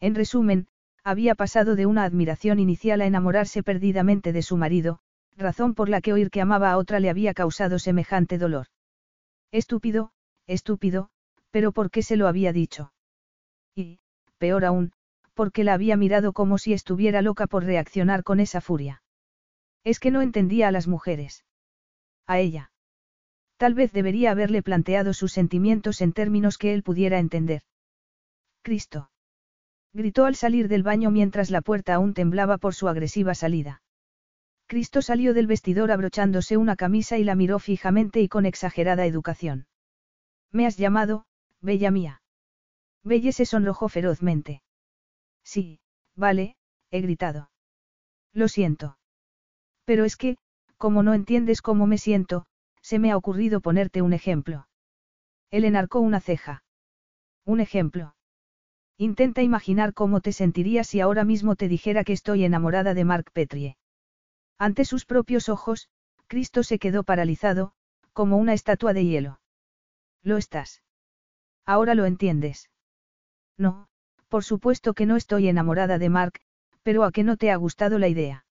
En 0.00 0.14
resumen, 0.14 0.68
había 1.04 1.34
pasado 1.34 1.74
de 1.76 1.86
una 1.86 2.04
admiración 2.04 2.58
inicial 2.58 3.00
a 3.00 3.06
enamorarse 3.06 3.62
perdidamente 3.62 4.32
de 4.32 4.42
su 4.42 4.56
marido, 4.56 5.00
razón 5.38 5.74
por 5.74 5.88
la 5.88 6.00
que 6.00 6.12
oír 6.12 6.30
que 6.30 6.40
amaba 6.40 6.72
a 6.72 6.76
otra 6.76 7.00
le 7.00 7.08
había 7.08 7.32
causado 7.32 7.78
semejante 7.78 8.38
dolor. 8.38 8.66
Estúpido, 9.52 10.10
estúpido, 10.46 11.10
pero 11.50 11.72
¿por 11.72 11.90
qué 11.90 12.02
se 12.02 12.16
lo 12.16 12.26
había 12.26 12.52
dicho? 12.52 12.92
Y, 13.74 14.00
peor 14.38 14.64
aún, 14.64 14.92
porque 15.34 15.64
la 15.64 15.74
había 15.74 15.96
mirado 15.96 16.32
como 16.32 16.58
si 16.58 16.72
estuviera 16.72 17.22
loca 17.22 17.46
por 17.46 17.64
reaccionar 17.64 18.24
con 18.24 18.40
esa 18.40 18.60
furia. 18.60 19.02
Es 19.84 20.00
que 20.00 20.10
no 20.10 20.20
entendía 20.20 20.68
a 20.68 20.72
las 20.72 20.88
mujeres. 20.88 21.44
A 22.26 22.40
ella. 22.40 22.72
Tal 23.56 23.74
vez 23.74 23.92
debería 23.92 24.32
haberle 24.32 24.62
planteado 24.62 25.14
sus 25.14 25.32
sentimientos 25.32 26.00
en 26.00 26.12
términos 26.12 26.58
que 26.58 26.74
él 26.74 26.82
pudiera 26.82 27.18
entender. 27.18 27.62
Cristo. 28.62 29.10
Gritó 29.92 30.26
al 30.26 30.34
salir 30.34 30.68
del 30.68 30.82
baño 30.82 31.10
mientras 31.10 31.50
la 31.50 31.62
puerta 31.62 31.94
aún 31.94 32.14
temblaba 32.14 32.58
por 32.58 32.74
su 32.74 32.88
agresiva 32.88 33.34
salida. 33.34 33.80
Cristo 34.68 35.00
salió 35.00 35.32
del 35.32 35.46
vestidor 35.46 35.90
abrochándose 35.90 36.58
una 36.58 36.76
camisa 36.76 37.16
y 37.16 37.24
la 37.24 37.34
miró 37.34 37.58
fijamente 37.58 38.20
y 38.20 38.28
con 38.28 38.44
exagerada 38.44 39.06
educación. 39.06 39.66
¿Me 40.52 40.66
has 40.66 40.76
llamado, 40.76 41.24
bella 41.62 41.90
mía? 41.90 42.20
Belle 43.02 43.32
se 43.32 43.46
sonrojó 43.46 43.88
ferozmente. 43.88 44.62
Sí, 45.42 45.80
vale, 46.14 46.56
he 46.90 47.00
gritado. 47.00 47.50
Lo 48.34 48.46
siento. 48.46 48.98
Pero 49.86 50.04
es 50.04 50.16
que, 50.16 50.36
como 50.76 51.02
no 51.02 51.14
entiendes 51.14 51.62
cómo 51.62 51.86
me 51.86 51.96
siento, 51.96 52.44
se 52.82 52.98
me 52.98 53.10
ha 53.10 53.16
ocurrido 53.16 53.62
ponerte 53.62 54.02
un 54.02 54.12
ejemplo. 54.12 54.68
Él 55.50 55.64
enarcó 55.64 56.00
una 56.00 56.20
ceja. 56.20 56.62
Un 57.46 57.60
ejemplo. 57.60 58.14
Intenta 58.98 59.40
imaginar 59.42 59.94
cómo 59.94 60.20
te 60.20 60.32
sentirías 60.32 60.88
si 60.88 61.00
ahora 61.00 61.24
mismo 61.24 61.56
te 61.56 61.68
dijera 61.68 62.04
que 62.04 62.12
estoy 62.12 62.44
enamorada 62.44 62.92
de 62.92 63.04
Mark 63.06 63.30
Petrie. 63.32 63.78
Ante 64.58 64.84
sus 64.84 65.04
propios 65.04 65.48
ojos, 65.48 65.88
Cristo 66.26 66.62
se 66.62 66.78
quedó 66.78 67.04
paralizado, 67.04 67.72
como 68.12 68.36
una 68.36 68.54
estatua 68.54 68.92
de 68.92 69.04
hielo. 69.04 69.40
Lo 70.22 70.36
estás. 70.36 70.82
Ahora 71.64 71.94
lo 71.94 72.04
entiendes. 72.04 72.68
No, 73.56 73.88
por 74.28 74.44
supuesto 74.44 74.94
que 74.94 75.06
no 75.06 75.16
estoy 75.16 75.48
enamorada 75.48 75.98
de 75.98 76.08
Mark, 76.08 76.40
pero 76.82 77.04
a 77.04 77.12
que 77.12 77.22
no 77.22 77.36
te 77.36 77.50
ha 77.50 77.56
gustado 77.56 77.98
la 77.98 78.08
idea. 78.08 78.44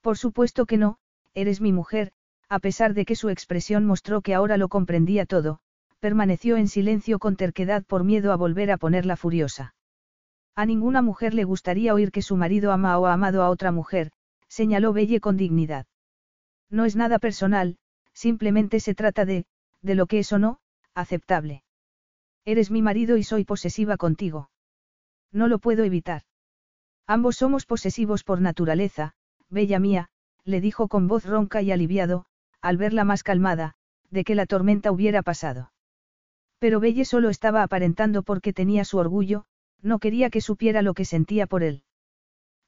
Por 0.00 0.16
supuesto 0.16 0.64
que 0.64 0.78
no, 0.78 0.98
eres 1.34 1.60
mi 1.60 1.72
mujer, 1.72 2.12
a 2.48 2.58
pesar 2.60 2.94
de 2.94 3.04
que 3.04 3.16
su 3.16 3.28
expresión 3.28 3.84
mostró 3.84 4.22
que 4.22 4.34
ahora 4.34 4.56
lo 4.56 4.68
comprendía 4.68 5.26
todo, 5.26 5.60
permaneció 6.00 6.56
en 6.56 6.68
silencio 6.68 7.18
con 7.18 7.36
terquedad 7.36 7.84
por 7.84 8.04
miedo 8.04 8.32
a 8.32 8.36
volver 8.36 8.70
a 8.70 8.78
ponerla 8.78 9.16
furiosa. 9.16 9.74
A 10.54 10.64
ninguna 10.64 11.02
mujer 11.02 11.34
le 11.34 11.44
gustaría 11.44 11.92
oír 11.94 12.10
que 12.10 12.22
su 12.22 12.36
marido 12.36 12.72
ama 12.72 12.98
o 12.98 13.06
ha 13.06 13.12
amado 13.12 13.42
a 13.42 13.50
otra 13.50 13.72
mujer, 13.72 14.10
señaló 14.48 14.92
Belle 14.92 15.20
con 15.20 15.36
dignidad. 15.36 15.86
No 16.70 16.84
es 16.84 16.96
nada 16.96 17.18
personal, 17.18 17.78
simplemente 18.12 18.80
se 18.80 18.94
trata 18.94 19.24
de, 19.24 19.46
de 19.82 19.94
lo 19.94 20.06
que 20.06 20.18
es 20.20 20.32
o 20.32 20.38
no, 20.38 20.58
aceptable. 20.94 21.62
Eres 22.44 22.70
mi 22.70 22.82
marido 22.82 23.16
y 23.16 23.24
soy 23.24 23.44
posesiva 23.44 23.96
contigo. 23.96 24.50
No 25.32 25.48
lo 25.48 25.58
puedo 25.58 25.84
evitar. 25.84 26.22
Ambos 27.06 27.36
somos 27.36 27.66
posesivos 27.66 28.24
por 28.24 28.40
naturaleza, 28.40 29.14
bella 29.48 29.78
mía, 29.78 30.08
le 30.44 30.60
dijo 30.60 30.88
con 30.88 31.08
voz 31.08 31.24
ronca 31.24 31.62
y 31.62 31.72
aliviado, 31.72 32.26
al 32.60 32.76
verla 32.76 33.04
más 33.04 33.22
calmada, 33.22 33.74
de 34.10 34.24
que 34.24 34.34
la 34.34 34.46
tormenta 34.46 34.90
hubiera 34.92 35.22
pasado. 35.22 35.72
Pero 36.58 36.80
Belle 36.80 37.04
solo 37.04 37.28
estaba 37.28 37.62
aparentando 37.62 38.22
porque 38.22 38.52
tenía 38.52 38.84
su 38.84 38.98
orgullo, 38.98 39.44
no 39.80 39.98
quería 39.98 40.30
que 40.30 40.40
supiera 40.40 40.82
lo 40.82 40.94
que 40.94 41.04
sentía 41.04 41.46
por 41.46 41.62
él. 41.62 41.82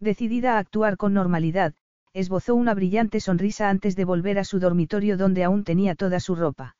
Decidida 0.00 0.54
a 0.54 0.58
actuar 0.58 0.96
con 0.96 1.12
normalidad, 1.12 1.74
esbozó 2.14 2.54
una 2.54 2.74
brillante 2.74 3.20
sonrisa 3.20 3.68
antes 3.68 3.96
de 3.96 4.06
volver 4.06 4.38
a 4.38 4.44
su 4.44 4.58
dormitorio 4.58 5.18
donde 5.18 5.44
aún 5.44 5.62
tenía 5.62 5.94
toda 5.94 6.20
su 6.20 6.34
ropa. 6.34 6.76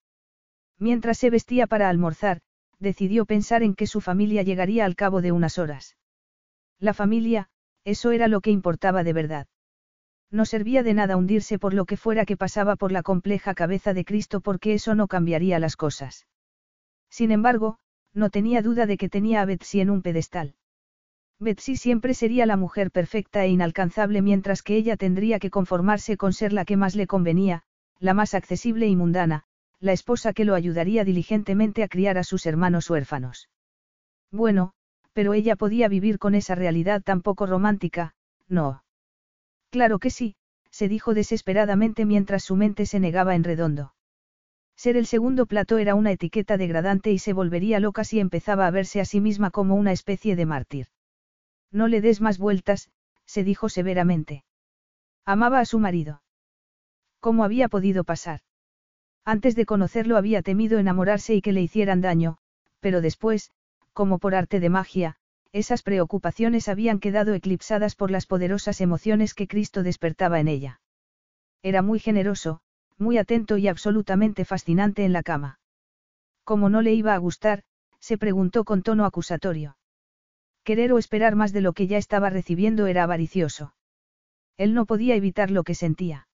Mientras 0.79 1.19
se 1.19 1.29
vestía 1.29 1.67
para 1.67 1.91
almorzar, 1.91 2.41
decidió 2.79 3.27
pensar 3.27 3.63
en 3.63 3.75
que 3.75 3.87
su 3.87 4.01
familia 4.01 4.43
llegaría 4.43 4.87
al 4.87 4.97
cabo 4.97 5.21
de 5.21 5.33
unas 5.33 5.59
horas. 5.59 5.97
La 6.79 6.95
familia, 6.95 7.49
eso 7.85 8.11
era 8.11 8.27
lo 8.27 8.41
que 8.41 8.51
importaba 8.51 9.05
de 9.05 9.13
verdad. 9.13 9.47
No 10.31 10.47
servía 10.47 10.83
de 10.83 10.95
nada 10.95 11.19
hundirse 11.19 11.59
por 11.59 11.75
lo 11.75 11.85
que 11.85 11.99
fuera 11.99 12.25
que 12.25 12.39
pasaba 12.39 12.77
por 12.77 12.91
la 12.91 13.03
compleja 13.03 13.53
cabeza 13.53 13.93
de 13.93 14.07
Cristo 14.07 14.41
porque 14.41 14.73
eso 14.73 14.95
no 14.95 15.09
cambiaría 15.09 15.59
las 15.59 15.77
cosas. 15.77 16.27
Sin 17.11 17.33
embargo, 17.33 17.79
no 18.15 18.31
tenía 18.31 18.63
duda 18.63 18.87
de 18.87 18.97
que 18.97 19.11
tenía 19.11 19.43
a 19.43 19.45
Betsy 19.45 19.81
en 19.81 19.91
un 19.91 20.01
pedestal. 20.01 20.55
Betsy 21.41 21.77
siempre 21.77 22.13
sería 22.13 22.45
la 22.45 22.59
mujer 22.59 22.91
perfecta 22.91 23.45
e 23.45 23.49
inalcanzable 23.49 24.21
mientras 24.21 24.63
que 24.63 24.77
ella 24.77 24.99
tendría 24.99 25.39
que 25.39 25.49
conformarse 25.49 26.19
con 26.19 26.35
ser 26.35 26.53
la 26.53 26.67
que 26.67 26.77
más 26.77 26.95
le 26.95 27.07
convenía, 27.07 27.63
la 27.99 28.13
más 28.13 28.35
accesible 28.35 28.87
y 28.89 28.95
mundana, 28.95 29.45
la 29.81 29.93
esposa 29.93 30.35
que 30.35 30.45
lo 30.45 30.55
ayudaría 30.55 31.03
diligentemente 31.03 31.83
a 31.83 31.89
criar 31.89 32.19
a 32.19 32.25
sus 32.25 32.45
hermanos 32.45 32.91
huérfanos. 32.91 33.49
Bueno, 34.31 34.75
pero 35.15 35.33
ella 35.33 35.57
podía 35.57 35.89
vivir 35.89 36.19
con 36.19 36.35
esa 36.35 36.55
realidad 36.55 37.03
tan 37.03 37.23
poco 37.23 37.47
romántica, 37.47 38.15
no. 38.47 38.85
Claro 39.71 39.99
que 39.99 40.11
sí, 40.11 40.37
se 40.71 40.89
dijo 40.89 41.15
desesperadamente 41.15 42.05
mientras 42.05 42.45
su 42.45 42.55
mente 42.55 42.85
se 42.85 43.01
negaba 43.01 43.35
en 43.35 43.45
redondo. 43.45 43.95
Ser 44.77 44.99
el 44.99 45.07
segundo 45.07 45.47
plato 45.47 45.79
era 45.79 45.95
una 45.95 46.13
etiqueta 46.13 46.59
degradante 46.59 47.11
y 47.13 47.19
se 47.19 47.33
volvería 47.33 47.81
loca 47.81 48.05
si 48.05 48.21
empezaba 48.21 48.67
a 48.67 48.71
verse 48.71 49.01
a 49.01 49.07
sí 49.07 49.21
misma 49.21 49.51
como 49.51 49.75
una 49.75 49.93
especie 49.93 50.37
de 50.37 50.47
mártir. 50.47 50.87
No 51.73 51.89
le 51.89 52.01
des 52.01 52.21
más 52.21 52.39
vueltas, 52.39 52.91
se 53.27 53.45
dijo 53.45 53.69
severamente. 53.69 54.45
Amaba 55.25 55.61
a 55.61 55.65
su 55.65 55.79
marido. 55.79 56.23
¿Cómo 57.21 57.45
había 57.45 57.69
podido 57.69 58.05
pasar? 58.05 58.41
Antes 59.25 59.55
de 59.55 59.67
conocerlo 59.67 60.17
había 60.17 60.43
temido 60.43 60.79
enamorarse 60.79 61.35
y 61.35 61.43
que 61.43 61.53
le 61.53 61.63
hicieran 61.63 62.01
daño, 62.01 62.39
pero 62.81 63.01
después, 63.01 63.53
como 63.93 64.19
por 64.19 64.35
arte 64.35 64.61
de 64.61 64.71
magia, 64.71 65.17
esas 65.53 65.83
preocupaciones 65.83 66.69
habían 66.69 67.01
quedado 67.01 67.35
eclipsadas 67.35 67.95
por 67.95 68.11
las 68.11 68.27
poderosas 68.27 68.81
emociones 68.81 69.35
que 69.35 69.49
Cristo 69.49 69.83
despertaba 69.83 70.41
en 70.41 70.49
ella. 70.49 70.81
Era 71.63 71.83
muy 71.83 71.99
generoso, 71.99 72.61
muy 72.99 73.19
atento 73.19 73.59
y 73.59 73.69
absolutamente 73.69 74.45
fascinante 74.45 75.05
en 75.05 75.13
la 75.13 75.23
cama. 75.23 75.59
Como 76.45 76.71
no 76.71 76.83
le 76.83 76.95
iba 76.95 77.15
a 77.15 77.19
gustar, 77.19 77.63
se 77.99 78.17
preguntó 78.17 78.65
con 78.65 78.83
tono 78.83 79.05
acusatorio. 79.05 79.77
Querer 80.65 80.93
o 80.93 80.99
esperar 80.99 81.37
más 81.37 81.53
de 81.53 81.61
lo 81.61 81.73
que 81.73 81.87
ya 81.87 81.99
estaba 81.99 82.31
recibiendo 82.31 82.87
era 82.87 83.03
avaricioso. 83.03 83.75
Él 84.57 84.75
no 84.75 84.87
podía 84.87 85.15
evitar 85.15 85.51
lo 85.51 85.65
que 85.65 85.75
sentía. 85.75 86.29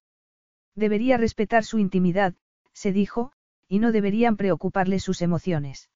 Debería 0.75 1.17
respetar 1.17 1.65
su 1.65 1.79
intimidad, 1.79 2.35
se 2.73 2.93
dijo, 2.93 3.33
y 3.69 3.79
no 3.79 3.93
deberían 3.93 4.37
preocuparle 4.37 4.99
sus 5.01 5.23
emociones. 5.23 5.91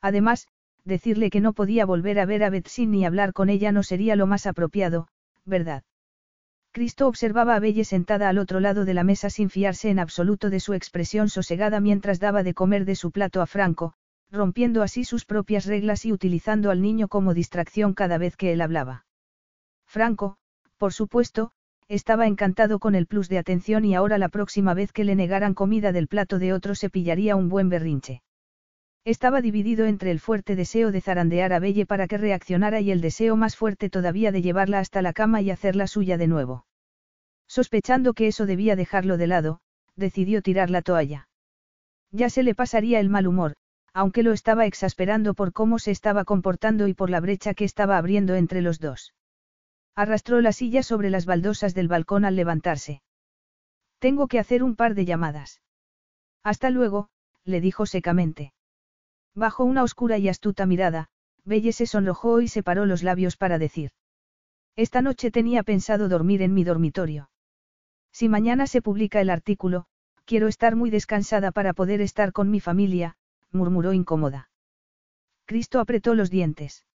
Además, 0.00 0.48
decirle 0.84 1.30
que 1.30 1.40
no 1.40 1.52
podía 1.52 1.84
volver 1.84 2.20
a 2.20 2.26
ver 2.26 2.44
a 2.44 2.50
Betsy 2.50 2.86
ni 2.86 3.04
hablar 3.04 3.32
con 3.32 3.50
ella 3.50 3.72
no 3.72 3.82
sería 3.82 4.16
lo 4.16 4.26
más 4.26 4.46
apropiado, 4.46 5.08
¿verdad? 5.44 5.82
Cristo 6.72 7.08
observaba 7.08 7.56
a 7.56 7.58
Belle 7.58 7.84
sentada 7.84 8.28
al 8.28 8.38
otro 8.38 8.60
lado 8.60 8.84
de 8.84 8.94
la 8.94 9.02
mesa 9.02 9.30
sin 9.30 9.48
fiarse 9.48 9.88
en 9.88 9.98
absoluto 9.98 10.50
de 10.50 10.60
su 10.60 10.74
expresión 10.74 11.28
sosegada 11.30 11.80
mientras 11.80 12.20
daba 12.20 12.42
de 12.42 12.54
comer 12.54 12.84
de 12.84 12.96
su 12.96 13.10
plato 13.10 13.40
a 13.40 13.46
Franco, 13.46 13.94
rompiendo 14.30 14.82
así 14.82 15.04
sus 15.04 15.24
propias 15.24 15.66
reglas 15.66 16.04
y 16.04 16.12
utilizando 16.12 16.70
al 16.70 16.82
niño 16.82 17.08
como 17.08 17.34
distracción 17.34 17.94
cada 17.94 18.18
vez 18.18 18.36
que 18.36 18.52
él 18.52 18.60
hablaba. 18.60 19.06
Franco, 19.86 20.36
por 20.76 20.92
supuesto, 20.92 21.52
estaba 21.88 22.26
encantado 22.26 22.78
con 22.80 22.94
el 22.94 23.06
plus 23.06 23.28
de 23.28 23.38
atención 23.38 23.84
y 23.84 23.94
ahora 23.94 24.18
la 24.18 24.28
próxima 24.28 24.74
vez 24.74 24.92
que 24.92 25.04
le 25.04 25.14
negaran 25.14 25.54
comida 25.54 25.92
del 25.92 26.08
plato 26.08 26.38
de 26.38 26.52
otro 26.52 26.74
se 26.74 26.90
pillaría 26.90 27.36
un 27.36 27.48
buen 27.48 27.68
berrinche. 27.68 28.22
Estaba 29.04 29.40
dividido 29.40 29.86
entre 29.86 30.10
el 30.10 30.18
fuerte 30.18 30.56
deseo 30.56 30.90
de 30.90 31.00
zarandear 31.00 31.52
a 31.52 31.60
Belle 31.60 31.86
para 31.86 32.08
que 32.08 32.18
reaccionara 32.18 32.80
y 32.80 32.90
el 32.90 33.00
deseo 33.00 33.36
más 33.36 33.56
fuerte 33.56 33.88
todavía 33.88 34.32
de 34.32 34.42
llevarla 34.42 34.80
hasta 34.80 35.00
la 35.00 35.12
cama 35.12 35.40
y 35.42 35.52
hacerla 35.52 35.86
suya 35.86 36.18
de 36.18 36.26
nuevo. 36.26 36.66
Sospechando 37.46 38.14
que 38.14 38.26
eso 38.26 38.46
debía 38.46 38.74
dejarlo 38.74 39.16
de 39.16 39.28
lado, 39.28 39.60
decidió 39.94 40.42
tirar 40.42 40.70
la 40.70 40.82
toalla. 40.82 41.28
Ya 42.10 42.28
se 42.30 42.42
le 42.42 42.56
pasaría 42.56 42.98
el 42.98 43.08
mal 43.08 43.28
humor, 43.28 43.54
aunque 43.96 44.22
lo 44.22 44.34
estaba 44.34 44.66
exasperando 44.66 45.32
por 45.32 45.54
cómo 45.54 45.78
se 45.78 45.90
estaba 45.90 46.26
comportando 46.26 46.86
y 46.86 46.92
por 46.92 47.08
la 47.08 47.18
brecha 47.18 47.54
que 47.54 47.64
estaba 47.64 47.96
abriendo 47.96 48.34
entre 48.34 48.60
los 48.60 48.78
dos. 48.78 49.14
Arrastró 49.94 50.42
la 50.42 50.52
silla 50.52 50.82
sobre 50.82 51.08
las 51.08 51.24
baldosas 51.24 51.72
del 51.72 51.88
balcón 51.88 52.26
al 52.26 52.36
levantarse. 52.36 53.00
Tengo 53.98 54.28
que 54.28 54.38
hacer 54.38 54.62
un 54.62 54.76
par 54.76 54.94
de 54.94 55.06
llamadas. 55.06 55.62
Hasta 56.42 56.68
luego, 56.68 57.08
le 57.42 57.62
dijo 57.62 57.86
secamente. 57.86 58.52
Bajo 59.34 59.64
una 59.64 59.82
oscura 59.82 60.18
y 60.18 60.28
astuta 60.28 60.66
mirada, 60.66 61.08
Belle 61.46 61.72
se 61.72 61.86
sonrojó 61.86 62.42
y 62.42 62.48
separó 62.48 62.84
los 62.84 63.02
labios 63.02 63.38
para 63.38 63.58
decir. 63.58 63.92
Esta 64.76 65.00
noche 65.00 65.30
tenía 65.30 65.62
pensado 65.62 66.10
dormir 66.10 66.42
en 66.42 66.52
mi 66.52 66.64
dormitorio. 66.64 67.30
Si 68.12 68.28
mañana 68.28 68.66
se 68.66 68.82
publica 68.82 69.22
el 69.22 69.30
artículo, 69.30 69.86
quiero 70.26 70.48
estar 70.48 70.76
muy 70.76 70.90
descansada 70.90 71.50
para 71.50 71.72
poder 71.72 72.02
estar 72.02 72.32
con 72.32 72.50
mi 72.50 72.60
familia, 72.60 73.16
murmuró 73.56 73.92
incómoda. 73.92 74.50
Cristo 75.46 75.80
apretó 75.80 76.14
los 76.14 76.30
dientes. 76.30 76.86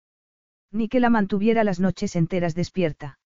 Ni 0.70 0.88
que 0.88 1.00
la 1.00 1.10
mantuviera 1.10 1.64
las 1.64 1.80
noches 1.80 2.14
enteras 2.14 2.54
despierta. 2.54 3.18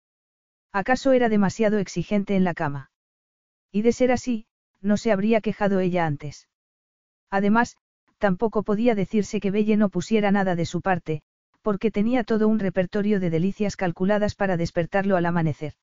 ¿Acaso 0.72 1.12
era 1.12 1.28
demasiado 1.30 1.78
exigente 1.78 2.36
en 2.36 2.44
la 2.44 2.54
cama? 2.54 2.92
Y 3.72 3.82
de 3.82 3.92
ser 3.92 4.12
así, 4.12 4.46
no 4.82 4.98
se 4.98 5.12
habría 5.12 5.42
quejado 5.42 5.80
ella 5.80 6.06
antes. 6.06 6.48
Además, 7.30 7.78
tampoco 8.18 8.64
podía 8.64 8.96
decirse 8.96 9.40
que 9.40 9.52
Belle 9.52 9.76
no 9.76 9.90
pusiera 9.90 10.32
nada 10.32 10.56
de 10.56 10.66
su 10.66 10.82
parte, 10.82 11.22
porque 11.62 11.92
tenía 11.92 12.24
todo 12.24 12.48
un 12.48 12.60
repertorio 12.60 13.20
de 13.20 13.30
delicias 13.30 13.76
calculadas 13.76 14.36
para 14.36 14.58
despertarlo 14.58 15.18
al 15.18 15.26
amanecer. 15.26 15.74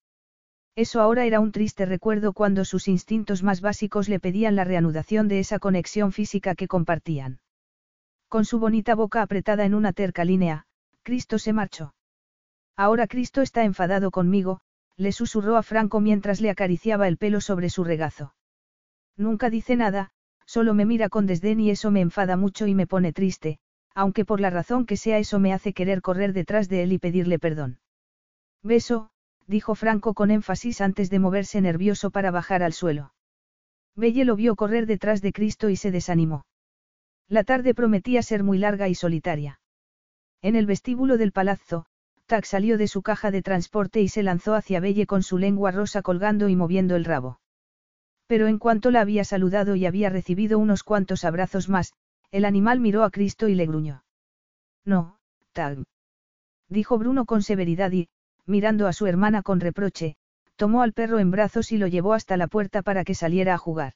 Eso 0.81 1.03
ahora 1.03 1.27
era 1.27 1.41
un 1.41 1.53
triste 1.53 1.85
recuerdo 1.85 2.33
cuando 2.33 2.65
sus 2.65 2.89
instintos 2.89 3.43
más 3.43 3.61
básicos 3.61 4.09
le 4.09 4.19
pedían 4.19 4.57
la 4.57 4.65
reanudación 4.65 5.29
de 5.29 5.39
esa 5.39 5.59
conexión 5.59 6.11
física 6.11 6.55
que 6.55 6.69
compartían. 6.69 7.39
Con 8.29 8.47
su 8.47 8.59
bonita 8.59 8.95
boca 8.95 9.21
apretada 9.21 9.67
en 9.67 9.75
una 9.75 9.93
terca 9.93 10.25
línea, 10.25 10.65
Cristo 11.03 11.39
se 11.39 11.53
marchó. 11.53 11.93
Ahora 12.79 13.09
Cristo 13.09 13.43
está 13.43 13.65
enfadado 13.65 14.11
conmigo, 14.11 14.63
le 14.97 15.13
susurró 15.13 15.59
a 15.59 15.63
Franco 15.63 16.01
mientras 16.01 16.41
le 16.41 16.49
acariciaba 16.49 17.09
el 17.09 17.19
pelo 17.19 17.43
sobre 17.43 17.69
su 17.69 17.85
regazo. 17.85 18.35
Nunca 19.19 19.51
dice 19.51 19.77
nada, 19.77 20.13
solo 20.47 20.73
me 20.73 20.87
mira 20.87 21.11
con 21.11 21.27
desdén 21.27 21.61
y 21.61 21.69
eso 21.69 21.91
me 21.91 22.01
enfada 22.01 22.39
mucho 22.39 22.67
y 22.67 22.75
me 22.75 22.87
pone 22.87 23.13
triste, 23.13 23.59
aunque 23.95 24.25
por 24.25 24.41
la 24.41 24.49
razón 24.49 24.87
que 24.87 24.97
sea 24.97 25.19
eso 25.19 25.41
me 25.41 25.53
hace 25.53 25.75
querer 25.75 26.01
correr 26.01 26.33
detrás 26.33 26.71
de 26.71 26.85
él 26.85 26.93
y 26.93 26.99
pedirle 26.99 27.39
perdón. 27.39 27.81
Beso, 28.63 29.11
dijo 29.51 29.75
Franco 29.75 30.15
con 30.15 30.31
énfasis 30.31 30.81
antes 30.81 31.11
de 31.11 31.19
moverse 31.19 31.61
nervioso 31.61 32.11
para 32.11 32.31
bajar 32.31 32.63
al 32.63 32.73
suelo. 32.73 33.13
Belle 33.97 34.25
lo 34.25 34.37
vio 34.37 34.55
correr 34.55 34.87
detrás 34.87 35.21
de 35.21 35.33
Cristo 35.33 35.69
y 35.69 35.77
se 35.77 35.91
desanimó. 35.91 36.47
La 37.29 37.43
tarde 37.43 37.75
prometía 37.75 38.23
ser 38.23 38.45
muy 38.45 38.59
larga 38.59 38.89
y 38.89 38.95
solitaria. 38.95 39.61
En 40.41 40.55
el 40.55 40.67
vestíbulo 40.67 41.19
del 41.19 41.33
palazzo, 41.33 41.87
Tac 42.27 42.45
salió 42.45 42.79
de 42.79 42.87
su 42.87 43.03
caja 43.03 43.33
de 43.33 43.43
transporte 43.43 44.01
y 44.01 44.09
se 44.09 44.23
lanzó 44.23 44.55
hacia 44.55 44.79
Belle 44.79 45.07
con 45.07 45.25
su 45.25 45.37
lengua 45.37 45.73
rosa 45.73 46.01
colgando 46.01 46.49
y 46.49 46.55
moviendo 46.55 46.95
el 46.95 47.05
rabo. 47.05 47.41
Pero 48.29 48.47
en 48.47 48.59
cuanto 48.59 48.93
la 48.93 49.01
había 49.01 49.25
saludado 49.25 49.75
y 49.75 49.85
había 49.85 50.11
recibido 50.11 50.61
unos 50.61 50.85
cuantos 50.85 51.25
abrazos 51.25 51.69
más, 51.69 51.93
el 52.31 52.45
animal 52.45 52.79
miró 52.79 53.03
a 53.03 53.11
Cristo 53.11 53.49
y 53.49 53.57
le 53.57 53.67
gruñó. 53.67 54.05
No, 54.85 55.19
tal. 55.53 55.85
Dijo 56.69 56.99
Bruno 56.99 57.25
con 57.27 57.43
severidad 57.43 57.91
y, 57.91 58.09
mirando 58.51 58.87
a 58.87 58.93
su 58.93 59.07
hermana 59.07 59.43
con 59.43 59.61
reproche, 59.61 60.17
tomó 60.57 60.83
al 60.83 60.93
perro 60.93 61.19
en 61.19 61.31
brazos 61.31 61.73
y 61.73 61.79
lo 61.79 61.87
llevó 61.87 62.13
hasta 62.13 62.37
la 62.37 62.49
puerta 62.49 62.83
para 62.83 63.05
que 63.05 63.15
saliera 63.15 63.55
a 63.55 63.59
jugar. 63.59 63.95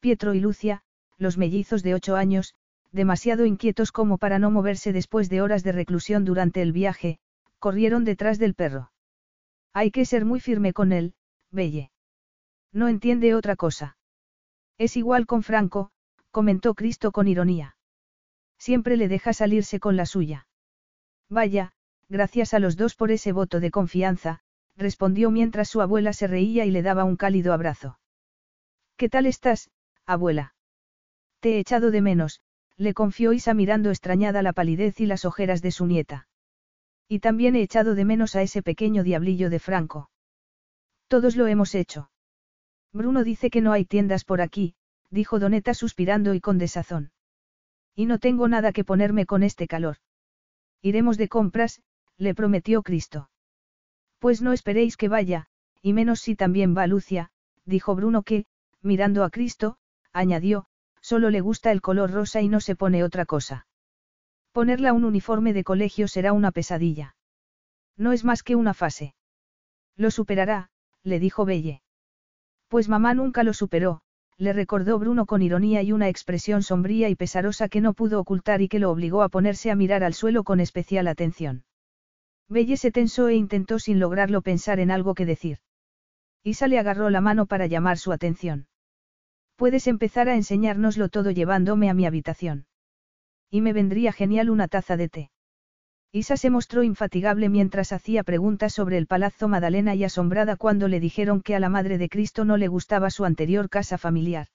Pietro 0.00 0.32
y 0.32 0.40
Lucia, 0.40 0.82
los 1.18 1.36
mellizos 1.36 1.82
de 1.82 1.94
ocho 1.94 2.16
años, 2.16 2.54
demasiado 2.92 3.44
inquietos 3.44 3.92
como 3.92 4.16
para 4.16 4.38
no 4.38 4.50
moverse 4.50 4.92
después 4.92 5.28
de 5.28 5.42
horas 5.42 5.62
de 5.62 5.72
reclusión 5.72 6.24
durante 6.24 6.62
el 6.62 6.72
viaje, 6.72 7.18
corrieron 7.58 8.04
detrás 8.04 8.38
del 8.38 8.54
perro. 8.54 8.92
Hay 9.74 9.90
que 9.90 10.06
ser 10.06 10.24
muy 10.24 10.40
firme 10.40 10.72
con 10.72 10.92
él, 10.92 11.14
Belle. 11.50 11.90
No 12.72 12.88
entiende 12.88 13.34
otra 13.34 13.56
cosa. 13.56 13.98
Es 14.78 14.96
igual 14.96 15.26
con 15.26 15.42
Franco, 15.42 15.90
comentó 16.30 16.74
Cristo 16.74 17.12
con 17.12 17.28
ironía. 17.28 17.76
Siempre 18.58 18.96
le 18.96 19.08
deja 19.08 19.32
salirse 19.32 19.80
con 19.80 19.96
la 19.96 20.06
suya. 20.06 20.46
Vaya, 21.28 21.72
gracias 22.08 22.54
a 22.54 22.58
los 22.58 22.76
dos 22.76 22.94
por 22.94 23.10
ese 23.10 23.32
voto 23.32 23.60
de 23.60 23.70
confianza, 23.70 24.40
respondió 24.76 25.30
mientras 25.30 25.68
su 25.68 25.80
abuela 25.80 26.12
se 26.12 26.26
reía 26.26 26.64
y 26.64 26.70
le 26.70 26.82
daba 26.82 27.04
un 27.04 27.16
cálido 27.16 27.52
abrazo. 27.52 27.98
¿Qué 28.96 29.08
tal 29.08 29.26
estás, 29.26 29.70
abuela? 30.04 30.54
Te 31.40 31.56
he 31.56 31.58
echado 31.58 31.90
de 31.90 32.00
menos, 32.00 32.40
le 32.76 32.94
confió 32.94 33.32
Isa 33.32 33.54
mirando 33.54 33.90
extrañada 33.90 34.42
la 34.42 34.52
palidez 34.52 35.00
y 35.00 35.06
las 35.06 35.24
ojeras 35.24 35.62
de 35.62 35.70
su 35.70 35.86
nieta. 35.86 36.28
Y 37.08 37.20
también 37.20 37.56
he 37.56 37.62
echado 37.62 37.94
de 37.94 38.04
menos 38.04 38.36
a 38.36 38.42
ese 38.42 38.62
pequeño 38.62 39.02
diablillo 39.02 39.48
de 39.50 39.58
Franco. 39.58 40.10
Todos 41.08 41.36
lo 41.36 41.46
hemos 41.46 41.74
hecho. 41.74 42.10
Bruno 42.92 43.24
dice 43.24 43.50
que 43.50 43.60
no 43.60 43.72
hay 43.72 43.84
tiendas 43.84 44.24
por 44.24 44.40
aquí, 44.40 44.74
dijo 45.10 45.38
Doneta 45.38 45.74
suspirando 45.74 46.34
y 46.34 46.40
con 46.40 46.58
desazón. 46.58 47.12
Y 47.94 48.06
no 48.06 48.18
tengo 48.18 48.48
nada 48.48 48.72
que 48.72 48.84
ponerme 48.84 49.24
con 49.24 49.42
este 49.42 49.66
calor. 49.66 49.98
Iremos 50.82 51.16
de 51.16 51.28
compras, 51.28 51.80
le 52.18 52.34
prometió 52.34 52.82
Cristo. 52.82 53.30
Pues 54.18 54.42
no 54.42 54.52
esperéis 54.52 54.96
que 54.96 55.08
vaya, 55.08 55.46
y 55.82 55.92
menos 55.92 56.20
si 56.20 56.34
también 56.34 56.76
va 56.76 56.86
Lucia, 56.86 57.30
dijo 57.64 57.94
Bruno 57.94 58.22
que, 58.22 58.46
mirando 58.82 59.24
a 59.24 59.30
Cristo, 59.30 59.76
añadió, 60.12 60.66
solo 61.00 61.30
le 61.30 61.40
gusta 61.40 61.70
el 61.72 61.82
color 61.82 62.10
rosa 62.10 62.40
y 62.40 62.48
no 62.48 62.60
se 62.60 62.74
pone 62.74 63.04
otra 63.04 63.26
cosa. 63.26 63.66
Ponerla 64.52 64.94
un 64.94 65.04
uniforme 65.04 65.52
de 65.52 65.64
colegio 65.64 66.08
será 66.08 66.32
una 66.32 66.50
pesadilla. 66.50 67.14
No 67.96 68.12
es 68.12 68.24
más 68.24 68.42
que 68.42 68.56
una 68.56 68.72
fase. 68.72 69.14
Lo 69.96 70.10
superará, 70.10 70.70
le 71.02 71.20
dijo 71.20 71.44
Belle. 71.44 71.82
Pues 72.68 72.88
mamá 72.88 73.12
nunca 73.12 73.42
lo 73.42 73.52
superó, 73.52 74.00
le 74.38 74.52
recordó 74.52 74.98
Bruno 74.98 75.26
con 75.26 75.42
ironía 75.42 75.82
y 75.82 75.92
una 75.92 76.08
expresión 76.08 76.62
sombría 76.62 77.10
y 77.10 77.14
pesarosa 77.14 77.68
que 77.68 77.80
no 77.80 77.92
pudo 77.92 78.18
ocultar 78.18 78.62
y 78.62 78.68
que 78.68 78.78
lo 78.78 78.90
obligó 78.90 79.22
a 79.22 79.28
ponerse 79.28 79.70
a 79.70 79.76
mirar 79.76 80.02
al 80.02 80.14
suelo 80.14 80.42
con 80.42 80.60
especial 80.60 81.06
atención. 81.06 81.65
Belle 82.48 82.76
se 82.76 82.92
tensó 82.92 83.28
e 83.28 83.34
intentó 83.34 83.78
sin 83.78 83.98
lograrlo 83.98 84.42
pensar 84.42 84.78
en 84.78 84.90
algo 84.90 85.14
que 85.14 85.26
decir. 85.26 85.58
Isa 86.44 86.68
le 86.68 86.78
agarró 86.78 87.10
la 87.10 87.20
mano 87.20 87.46
para 87.46 87.66
llamar 87.66 87.98
su 87.98 88.12
atención. 88.12 88.68
Puedes 89.56 89.86
empezar 89.86 90.28
a 90.28 90.36
enseñárnoslo 90.36 91.08
todo 91.08 91.30
llevándome 91.30 91.90
a 91.90 91.94
mi 91.94 92.06
habitación. 92.06 92.66
Y 93.50 93.62
me 93.62 93.72
vendría 93.72 94.12
genial 94.12 94.50
una 94.50 94.68
taza 94.68 94.96
de 94.96 95.08
té. 95.08 95.30
Isa 96.12 96.36
se 96.36 96.50
mostró 96.50 96.82
infatigable 96.82 97.48
mientras 97.48 97.92
hacía 97.92 98.22
preguntas 98.22 98.72
sobre 98.72 98.96
el 98.96 99.06
Palazzo 99.06 99.48
Madalena 99.48 99.94
y 99.94 100.04
asombrada 100.04 100.56
cuando 100.56 100.88
le 100.88 101.00
dijeron 101.00 101.42
que 101.42 101.54
a 101.56 101.60
la 101.60 101.68
Madre 101.68 101.98
de 101.98 102.08
Cristo 102.08 102.44
no 102.44 102.56
le 102.56 102.68
gustaba 102.68 103.10
su 103.10 103.24
anterior 103.24 103.68
casa 103.68 103.98
familiar. 103.98 104.48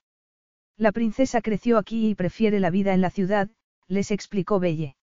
La 0.78 0.92
princesa 0.92 1.42
creció 1.42 1.78
aquí 1.78 2.10
y 2.10 2.16
prefiere 2.16 2.60
la 2.60 2.70
vida 2.70 2.94
en 2.94 3.02
la 3.02 3.10
ciudad, 3.10 3.50
les 3.88 4.12
explicó 4.12 4.60
Belle. 4.60 4.96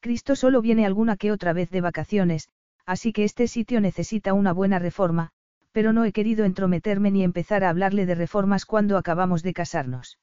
Cristo 0.00 0.34
solo 0.34 0.62
viene 0.62 0.86
alguna 0.86 1.16
que 1.16 1.30
otra 1.30 1.52
vez 1.52 1.70
de 1.70 1.80
vacaciones, 1.80 2.48
así 2.86 3.12
que 3.12 3.24
este 3.24 3.46
sitio 3.46 3.80
necesita 3.80 4.32
una 4.32 4.52
buena 4.52 4.78
reforma, 4.78 5.30
pero 5.72 5.92
no 5.92 6.04
he 6.04 6.12
querido 6.12 6.44
entrometerme 6.44 7.10
ni 7.10 7.22
empezar 7.22 7.64
a 7.64 7.68
hablarle 7.68 8.06
de 8.06 8.14
reformas 8.14 8.64
cuando 8.64 8.96
acabamos 8.96 9.42
de 9.42 9.52
casarnos. 9.52 10.18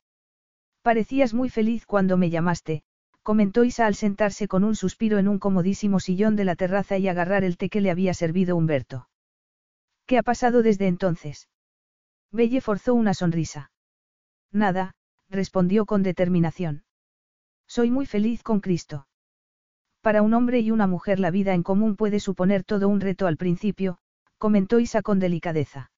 Parecías 0.81 1.33
muy 1.33 1.49
feliz 1.49 1.85
cuando 1.85 2.17
me 2.17 2.29
llamaste, 2.29 2.83
comentó 3.23 3.63
Isa 3.63 3.85
al 3.85 3.95
sentarse 3.95 4.47
con 4.47 4.63
un 4.63 4.75
suspiro 4.75 5.17
en 5.19 5.27
un 5.27 5.37
comodísimo 5.37 5.99
sillón 5.99 6.35
de 6.35 6.45
la 6.45 6.55
terraza 6.55 6.97
y 6.97 7.07
agarrar 7.07 7.43
el 7.43 7.57
té 7.57 7.69
que 7.69 7.81
le 7.81 7.91
había 7.91 8.13
servido 8.13 8.55
Humberto. 8.55 9.09
¿Qué 10.05 10.17
ha 10.17 10.23
pasado 10.23 10.63
desde 10.63 10.87
entonces? 10.87 11.49
Belle 12.31 12.61
forzó 12.61 12.93
una 12.93 13.13
sonrisa. 13.13 13.71
Nada, 14.51 14.95
respondió 15.29 15.85
con 15.85 16.03
determinación. 16.03 16.83
Soy 17.67 17.91
muy 17.91 18.05
feliz 18.05 18.43
con 18.43 18.61
Cristo. 18.61 19.07
Para 20.07 20.21
un 20.21 20.33
hombre 20.33 20.61
y 20.61 20.71
una 20.71 20.87
mujer 20.87 21.19
la 21.19 21.31
vida 21.31 21.53
en 21.53 21.63
común 21.63 21.97
puede 21.97 22.21
suponer 22.21 22.63
todo 22.63 22.87
un 22.87 23.01
reto 23.01 23.27
al 23.27 23.35
principio, 23.35 23.97
comentó 24.37 24.79
Isa 24.79 25.01
con 25.01 25.19
delicadeza. 25.19 25.91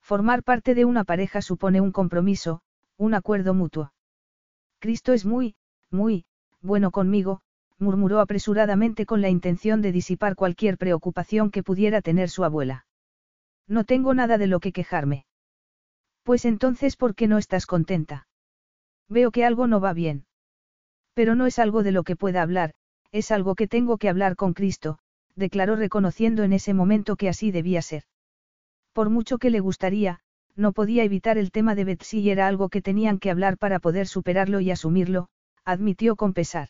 Formar 0.00 0.42
parte 0.42 0.74
de 0.74 0.86
una 0.86 1.04
pareja 1.04 1.42
supone 1.42 1.82
un 1.82 1.92
compromiso, 1.92 2.62
un 2.96 3.12
acuerdo 3.12 3.52
mutuo. 3.52 3.92
Cristo 4.78 5.12
es 5.12 5.26
muy, 5.26 5.54
muy, 5.90 6.24
bueno 6.62 6.90
conmigo, 6.90 7.42
murmuró 7.78 8.20
apresuradamente 8.20 9.04
con 9.04 9.20
la 9.20 9.28
intención 9.28 9.82
de 9.82 9.92
disipar 9.92 10.34
cualquier 10.34 10.78
preocupación 10.78 11.50
que 11.50 11.62
pudiera 11.62 12.00
tener 12.00 12.30
su 12.30 12.42
abuela. 12.42 12.86
No 13.68 13.84
tengo 13.84 14.14
nada 14.14 14.38
de 14.38 14.46
lo 14.46 14.60
que 14.60 14.72
quejarme. 14.72 15.26
Pues 16.22 16.46
entonces, 16.46 16.96
¿por 16.96 17.14
qué 17.14 17.28
no 17.28 17.36
estás 17.36 17.66
contenta? 17.66 18.28
Veo 19.10 19.30
que 19.30 19.44
algo 19.44 19.66
no 19.66 19.78
va 19.78 19.92
bien. 19.92 20.24
Pero 21.12 21.34
no 21.34 21.44
es 21.44 21.58
algo 21.58 21.82
de 21.82 21.92
lo 21.92 22.02
que 22.02 22.16
pueda 22.16 22.40
hablar, 22.40 22.72
es 23.16 23.30
algo 23.30 23.54
que 23.54 23.66
tengo 23.66 23.98
que 23.98 24.08
hablar 24.08 24.36
con 24.36 24.52
Cristo, 24.52 24.98
declaró 25.34 25.76
reconociendo 25.76 26.42
en 26.42 26.52
ese 26.52 26.74
momento 26.74 27.16
que 27.16 27.28
así 27.28 27.50
debía 27.50 27.82
ser. 27.82 28.04
Por 28.92 29.10
mucho 29.10 29.38
que 29.38 29.50
le 29.50 29.60
gustaría, 29.60 30.20
no 30.54 30.72
podía 30.72 31.04
evitar 31.04 31.38
el 31.38 31.50
tema 31.50 31.74
de 31.74 31.84
Betsy 31.84 32.20
y 32.20 32.30
era 32.30 32.46
algo 32.46 32.68
que 32.68 32.82
tenían 32.82 33.18
que 33.18 33.30
hablar 33.30 33.58
para 33.58 33.78
poder 33.78 34.06
superarlo 34.06 34.60
y 34.60 34.70
asumirlo, 34.70 35.28
admitió 35.64 36.16
con 36.16 36.32
pesar. 36.32 36.68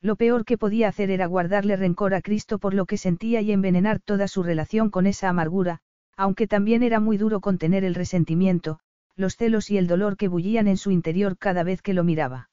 Lo 0.00 0.16
peor 0.16 0.44
que 0.44 0.58
podía 0.58 0.88
hacer 0.88 1.10
era 1.10 1.26
guardarle 1.26 1.76
rencor 1.76 2.14
a 2.14 2.20
Cristo 2.20 2.58
por 2.58 2.74
lo 2.74 2.84
que 2.84 2.98
sentía 2.98 3.40
y 3.40 3.52
envenenar 3.52 4.00
toda 4.00 4.28
su 4.28 4.42
relación 4.42 4.90
con 4.90 5.06
esa 5.06 5.28
amargura, 5.28 5.80
Aunque 6.16 6.46
también 6.46 6.82
era 6.82 7.00
muy 7.00 7.16
duro 7.16 7.40
contener 7.40 7.84
el 7.84 7.94
resentimiento, 7.94 8.78
los 9.16 9.36
celos 9.36 9.70
y 9.70 9.78
el 9.78 9.86
dolor 9.86 10.16
que 10.16 10.28
bullían 10.28 10.68
en 10.68 10.76
su 10.76 10.90
interior 10.90 11.36
cada 11.38 11.64
vez 11.64 11.82
que 11.82 11.94
lo 11.94 12.04
miraba. 12.04 12.50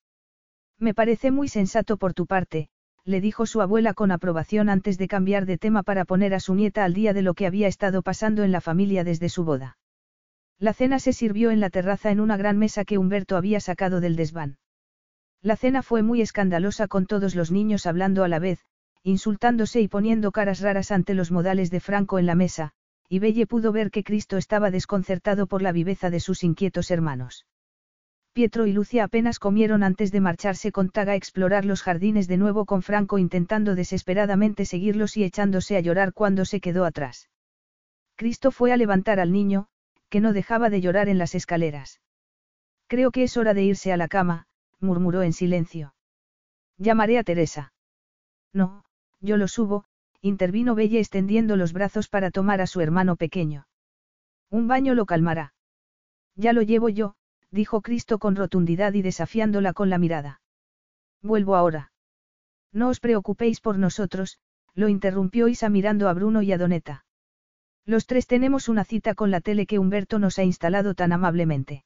Me 0.80 0.94
parece 0.94 1.30
muy 1.30 1.48
sensato 1.48 1.98
por 1.98 2.16
tu 2.16 2.26
parte, 2.26 2.70
le 3.06 3.22
dijo 3.22 3.46
su 3.46 3.62
abuela 3.62 3.94
con 3.94 4.12
aprobación 4.12 4.70
antes 4.70 4.98
de 4.98 5.08
cambiar 5.08 5.46
de 5.46 5.58
tema 5.58 5.84
para 5.84 6.06
poner 6.06 6.34
a 6.34 6.40
su 6.40 6.56
nieta 6.56 6.84
al 6.84 6.94
día 6.94 7.14
de 7.14 7.22
lo 7.22 7.34
que 7.34 7.48
había 7.48 7.68
estado 7.68 8.02
pasando 8.02 8.44
en 8.44 8.52
la 8.52 8.62
familia 8.62 9.04
desde 9.04 9.30
su 9.30 9.44
boda. 9.44 9.78
La 10.60 10.74
cena 10.74 11.00
se 11.00 11.12
sirvió 11.12 11.50
en 11.50 11.60
la 11.60 11.72
terraza 11.72 12.12
en 12.12 12.20
una 12.20 12.38
gran 12.38 12.58
mesa 12.58 12.86
que 12.86 12.98
Humberto 12.98 13.36
había 13.36 13.60
sacado 13.60 14.00
del 14.00 14.16
desván. 14.16 14.58
La 15.42 15.56
cena 15.56 15.82
fue 15.82 16.04
muy 16.04 16.22
escandalosa 16.22 16.88
con 16.88 17.08
todos 17.08 17.34
los 17.34 17.50
niños 17.50 17.88
hablando 17.88 18.24
a 18.24 18.28
la 18.28 18.38
vez, 18.38 18.60
insultándose 19.02 19.82
y 19.82 19.88
poniendo 19.88 20.32
caras 20.32 20.60
raras 20.62 20.92
ante 20.92 21.16
los 21.16 21.32
modales 21.32 21.72
de 21.72 21.80
Franco 21.80 22.20
en 22.20 22.28
la 22.28 22.36
mesa, 22.36 22.74
y 23.10 23.18
Belle 23.18 23.48
pudo 23.48 23.72
ver 23.72 23.90
que 23.90 24.04
Cristo 24.04 24.38
estaba 24.38 24.70
desconcertado 24.70 25.48
por 25.48 25.64
la 25.64 25.72
viveza 25.72 26.12
de 26.12 26.20
sus 26.20 26.44
inquietos 26.44 26.92
hermanos. 26.92 27.48
Pietro 28.34 28.66
y 28.66 28.72
Lucia 28.72 29.04
apenas 29.04 29.40
comieron 29.40 29.84
antes 29.84 30.12
de 30.14 30.22
marcharse 30.22 30.72
con 30.72 30.90
Taga 30.90 31.12
a 31.12 31.16
explorar 31.16 31.66
los 31.66 31.82
jardines 31.82 32.30
de 32.30 32.38
nuevo 32.38 32.66
con 32.66 32.82
Franco 32.82 33.18
intentando 33.18 33.76
desesperadamente 33.76 34.64
seguirlos 34.64 35.18
y 35.18 35.26
echándose 35.26 35.76
a 35.76 35.82
llorar 35.82 36.14
cuando 36.14 36.46
se 36.46 36.62
quedó 36.62 36.86
atrás. 36.86 37.30
Cristo 38.16 38.52
fue 38.52 38.72
a 38.72 38.78
levantar 38.78 39.20
al 39.20 39.34
niño, 39.34 39.68
que 40.10 40.22
no 40.22 40.32
dejaba 40.32 40.70
de 40.70 40.80
llorar 40.80 41.10
en 41.10 41.18
las 41.18 41.36
escaleras. 41.36 42.00
Creo 42.88 43.12
que 43.12 43.24
es 43.24 43.36
hora 43.36 43.54
de 43.54 43.64
irse 43.64 43.92
a 43.92 43.98
la 43.98 44.08
cama, 44.08 44.48
murmuró 44.80 45.24
en 45.24 45.34
silencio. 45.34 45.94
Llamaré 46.78 47.18
a 47.18 47.24
Teresa. 47.24 47.74
No, 48.54 48.86
yo 49.20 49.36
lo 49.36 49.50
subo, 49.50 49.84
intervino 50.22 50.74
Belle 50.74 51.00
extendiendo 51.00 51.58
los 51.58 51.74
brazos 51.74 52.08
para 52.08 52.32
tomar 52.32 52.62
a 52.62 52.68
su 52.68 52.80
hermano 52.80 53.18
pequeño. 53.18 53.68
Un 54.50 54.68
baño 54.68 54.94
lo 54.94 55.06
calmará. 55.06 55.54
Ya 56.36 56.54
lo 56.54 56.62
llevo 56.62 56.90
yo, 56.90 57.16
dijo 57.52 57.82
Cristo 57.82 58.18
con 58.18 58.36
rotundidad 58.36 58.94
y 58.94 59.02
desafiándola 59.02 59.74
con 59.74 59.90
la 59.90 59.98
mirada. 59.98 60.42
Vuelvo 61.22 61.56
ahora. 61.56 61.92
No 62.74 62.88
os 62.88 63.00
preocupéis 63.00 63.60
por 63.60 63.78
nosotros, 63.78 64.40
lo 64.74 64.88
interrumpió 64.88 65.48
Isa 65.48 65.70
mirando 65.70 66.08
a 66.08 66.14
Bruno 66.14 66.42
y 66.42 66.52
a 66.52 66.58
Doneta. 66.58 67.06
Los 67.86 68.06
tres 68.06 68.28
tenemos 68.28 68.70
una 68.70 68.86
cita 68.86 69.16
con 69.16 69.32
la 69.32 69.42
tele 69.42 69.66
que 69.66 69.80
Humberto 69.80 70.20
nos 70.20 70.40
ha 70.40 70.44
instalado 70.44 70.94
tan 70.94 71.12
amablemente. 71.12 71.84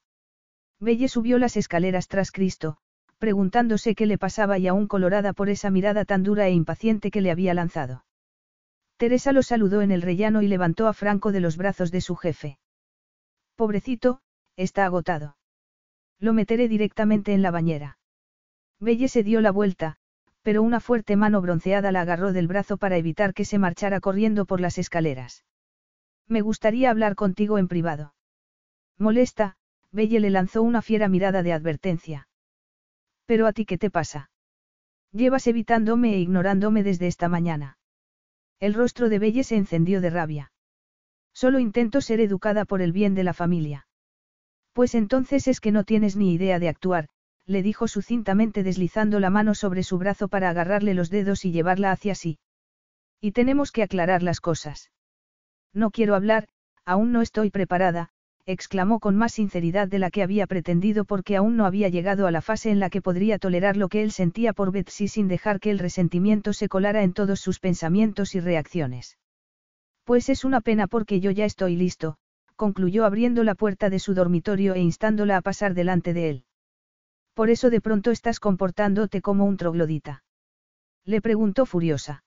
Belle 0.79 1.07
subió 1.07 1.39
las 1.39 1.57
escaleras 1.57 2.07
tras 2.07 2.31
Cristo, 2.31 2.77
preguntándose 3.17 3.95
qué 3.95 4.05
le 4.05 4.17
pasaba 4.17 4.59
y 4.59 4.67
aún 4.67 4.87
colorada 4.87 5.33
por 5.33 5.49
esa 5.49 5.71
mirada 5.71 6.05
tan 6.05 6.23
dura 6.23 6.47
e 6.47 6.51
impaciente 6.51 7.11
que 7.11 7.21
le 7.21 7.31
había 7.31 7.53
lanzado. 7.53 8.05
Teresa 8.97 9.31
lo 9.31 9.41
saludó 9.41 9.81
en 9.81 9.91
el 9.91 10.01
rellano 10.01 10.41
y 10.41 10.47
levantó 10.47 10.87
a 10.87 10.93
Franco 10.93 11.31
de 11.31 11.39
los 11.39 11.57
brazos 11.57 11.91
de 11.91 12.01
su 12.01 12.15
jefe. 12.15 12.59
Pobrecito, 13.55 14.21
está 14.57 14.85
agotado. 14.85 15.37
Lo 16.19 16.33
meteré 16.33 16.67
directamente 16.67 17.33
en 17.33 17.41
la 17.41 17.51
bañera. 17.51 17.97
Belle 18.79 19.07
se 19.07 19.23
dio 19.23 19.41
la 19.41 19.51
vuelta, 19.51 19.97
pero 20.41 20.61
una 20.61 20.79
fuerte 20.79 21.15
mano 21.15 21.41
bronceada 21.41 21.91
la 21.91 22.01
agarró 22.01 22.31
del 22.31 22.47
brazo 22.47 22.77
para 22.77 22.97
evitar 22.97 23.33
que 23.33 23.45
se 23.45 23.57
marchara 23.57 23.99
corriendo 23.99 24.45
por 24.45 24.61
las 24.61 24.77
escaleras. 24.77 25.43
Me 26.27 26.41
gustaría 26.41 26.89
hablar 26.89 27.15
contigo 27.15 27.57
en 27.57 27.67
privado. 27.67 28.13
Molesta, 28.97 29.57
Belle 29.91 30.19
le 30.19 30.29
lanzó 30.29 30.61
una 30.61 30.81
fiera 30.81 31.09
mirada 31.09 31.43
de 31.43 31.53
advertencia. 31.53 32.27
Pero 33.25 33.47
a 33.47 33.53
ti 33.53 33.65
qué 33.65 33.77
te 33.77 33.89
pasa? 33.89 34.29
Llevas 35.11 35.47
evitándome 35.47 36.13
e 36.13 36.19
ignorándome 36.19 36.83
desde 36.83 37.07
esta 37.07 37.29
mañana. 37.29 37.77
El 38.59 38.73
rostro 38.73 39.09
de 39.09 39.19
Belle 39.19 39.43
se 39.43 39.55
encendió 39.55 40.01
de 40.01 40.09
rabia. 40.09 40.51
Solo 41.33 41.59
intento 41.59 42.01
ser 42.01 42.19
educada 42.19 42.65
por 42.65 42.81
el 42.81 42.91
bien 42.91 43.15
de 43.15 43.23
la 43.23 43.33
familia. 43.33 43.87
Pues 44.75 44.93
entonces 44.93 45.47
es 45.47 45.61
que 45.61 45.71
no 45.71 45.85
tienes 45.85 46.17
ni 46.17 46.33
idea 46.33 46.59
de 46.59 46.67
actuar, 46.67 47.07
le 47.45 47.63
dijo 47.63 47.87
sucintamente 47.87 48.61
deslizando 48.61 49.21
la 49.21 49.29
mano 49.29 49.55
sobre 49.55 49.83
su 49.83 49.97
brazo 49.97 50.27
para 50.27 50.49
agarrarle 50.49 50.93
los 50.93 51.09
dedos 51.09 51.45
y 51.45 51.53
llevarla 51.53 51.91
hacia 51.91 52.13
sí. 52.13 52.39
Y 53.21 53.31
tenemos 53.31 53.71
que 53.71 53.83
aclarar 53.83 54.21
las 54.21 54.41
cosas. 54.41 54.91
No 55.73 55.91
quiero 55.91 56.13
hablar, 56.13 56.49
aún 56.83 57.13
no 57.13 57.21
estoy 57.21 57.51
preparada, 57.51 58.09
exclamó 58.45 58.99
con 58.99 59.15
más 59.15 59.31
sinceridad 59.31 59.87
de 59.87 59.99
la 59.99 60.11
que 60.11 60.23
había 60.23 60.45
pretendido 60.45 61.05
porque 61.05 61.37
aún 61.37 61.55
no 61.55 61.65
había 61.65 61.87
llegado 61.87 62.27
a 62.27 62.31
la 62.31 62.41
fase 62.41 62.69
en 62.69 62.81
la 62.81 62.89
que 62.89 63.01
podría 63.01 63.39
tolerar 63.39 63.77
lo 63.77 63.87
que 63.87 64.03
él 64.03 64.11
sentía 64.11 64.51
por 64.51 64.73
Betsy 64.73 65.07
sin 65.07 65.29
dejar 65.29 65.61
que 65.61 65.71
el 65.71 65.79
resentimiento 65.79 66.51
se 66.51 66.67
colara 66.67 67.01
en 67.03 67.13
todos 67.13 67.39
sus 67.39 67.61
pensamientos 67.61 68.35
y 68.35 68.41
reacciones. 68.41 69.17
Pues 70.03 70.27
es 70.27 70.43
una 70.43 70.59
pena 70.59 70.87
porque 70.87 71.21
yo 71.21 71.31
ya 71.31 71.45
estoy 71.45 71.77
listo, 71.77 72.17
concluyó 72.55 73.05
abriendo 73.05 73.43
la 73.43 73.55
puerta 73.55 73.89
de 73.89 73.99
su 73.99 74.13
dormitorio 74.13 74.73
e 74.73 74.79
instándola 74.79 75.37
a 75.37 75.41
pasar 75.41 75.73
delante 75.73 76.13
de 76.13 76.29
él. 76.29 76.45
Por 77.33 77.49
eso 77.49 77.69
de 77.69 77.81
pronto 77.81 78.11
estás 78.11 78.39
comportándote 78.39 79.21
como 79.21 79.45
un 79.45 79.57
troglodita. 79.57 80.23
Le 81.03 81.21
preguntó 81.21 81.65
furiosa. 81.65 82.23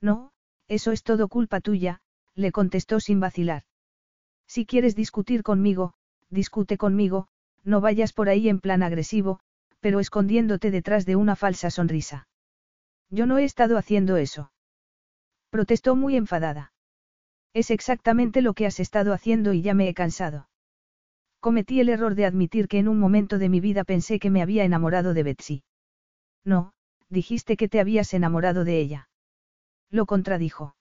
No, 0.00 0.32
eso 0.68 0.90
es 0.90 1.02
todo 1.02 1.28
culpa 1.28 1.60
tuya, 1.60 2.00
le 2.34 2.50
contestó 2.50 2.98
sin 2.98 3.20
vacilar. 3.20 3.64
Si 4.46 4.66
quieres 4.66 4.96
discutir 4.96 5.42
conmigo, 5.42 5.94
discute 6.30 6.78
conmigo, 6.78 7.28
no 7.62 7.80
vayas 7.80 8.12
por 8.12 8.28
ahí 8.28 8.48
en 8.48 8.60
plan 8.60 8.82
agresivo, 8.82 9.40
pero 9.80 10.00
escondiéndote 10.00 10.70
detrás 10.70 11.04
de 11.06 11.16
una 11.16 11.36
falsa 11.36 11.70
sonrisa. 11.70 12.26
Yo 13.10 13.26
no 13.26 13.38
he 13.38 13.44
estado 13.44 13.76
haciendo 13.76 14.16
eso. 14.16 14.52
Protestó 15.50 15.94
muy 15.94 16.16
enfadada. 16.16 16.71
Es 17.54 17.70
exactamente 17.70 18.40
lo 18.40 18.54
que 18.54 18.66
has 18.66 18.80
estado 18.80 19.12
haciendo 19.12 19.52
y 19.52 19.62
ya 19.62 19.74
me 19.74 19.88
he 19.88 19.94
cansado. 19.94 20.48
Cometí 21.40 21.80
el 21.80 21.88
error 21.88 22.14
de 22.14 22.24
admitir 22.24 22.68
que 22.68 22.78
en 22.78 22.88
un 22.88 22.98
momento 22.98 23.38
de 23.38 23.48
mi 23.48 23.60
vida 23.60 23.84
pensé 23.84 24.18
que 24.18 24.30
me 24.30 24.42
había 24.42 24.64
enamorado 24.64 25.12
de 25.12 25.22
Betsy. 25.22 25.62
No, 26.44 26.72
dijiste 27.08 27.56
que 27.56 27.68
te 27.68 27.80
habías 27.80 28.14
enamorado 28.14 28.64
de 28.64 28.78
ella. 28.78 29.08
Lo 29.90 30.06
contradijo. 30.06 30.76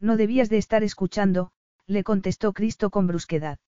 No 0.00 0.16
debías 0.16 0.48
de 0.48 0.58
estar 0.58 0.82
escuchando, 0.82 1.52
le 1.86 2.02
contestó 2.02 2.52
Cristo 2.52 2.90
con 2.90 3.06
brusquedad. 3.06 3.58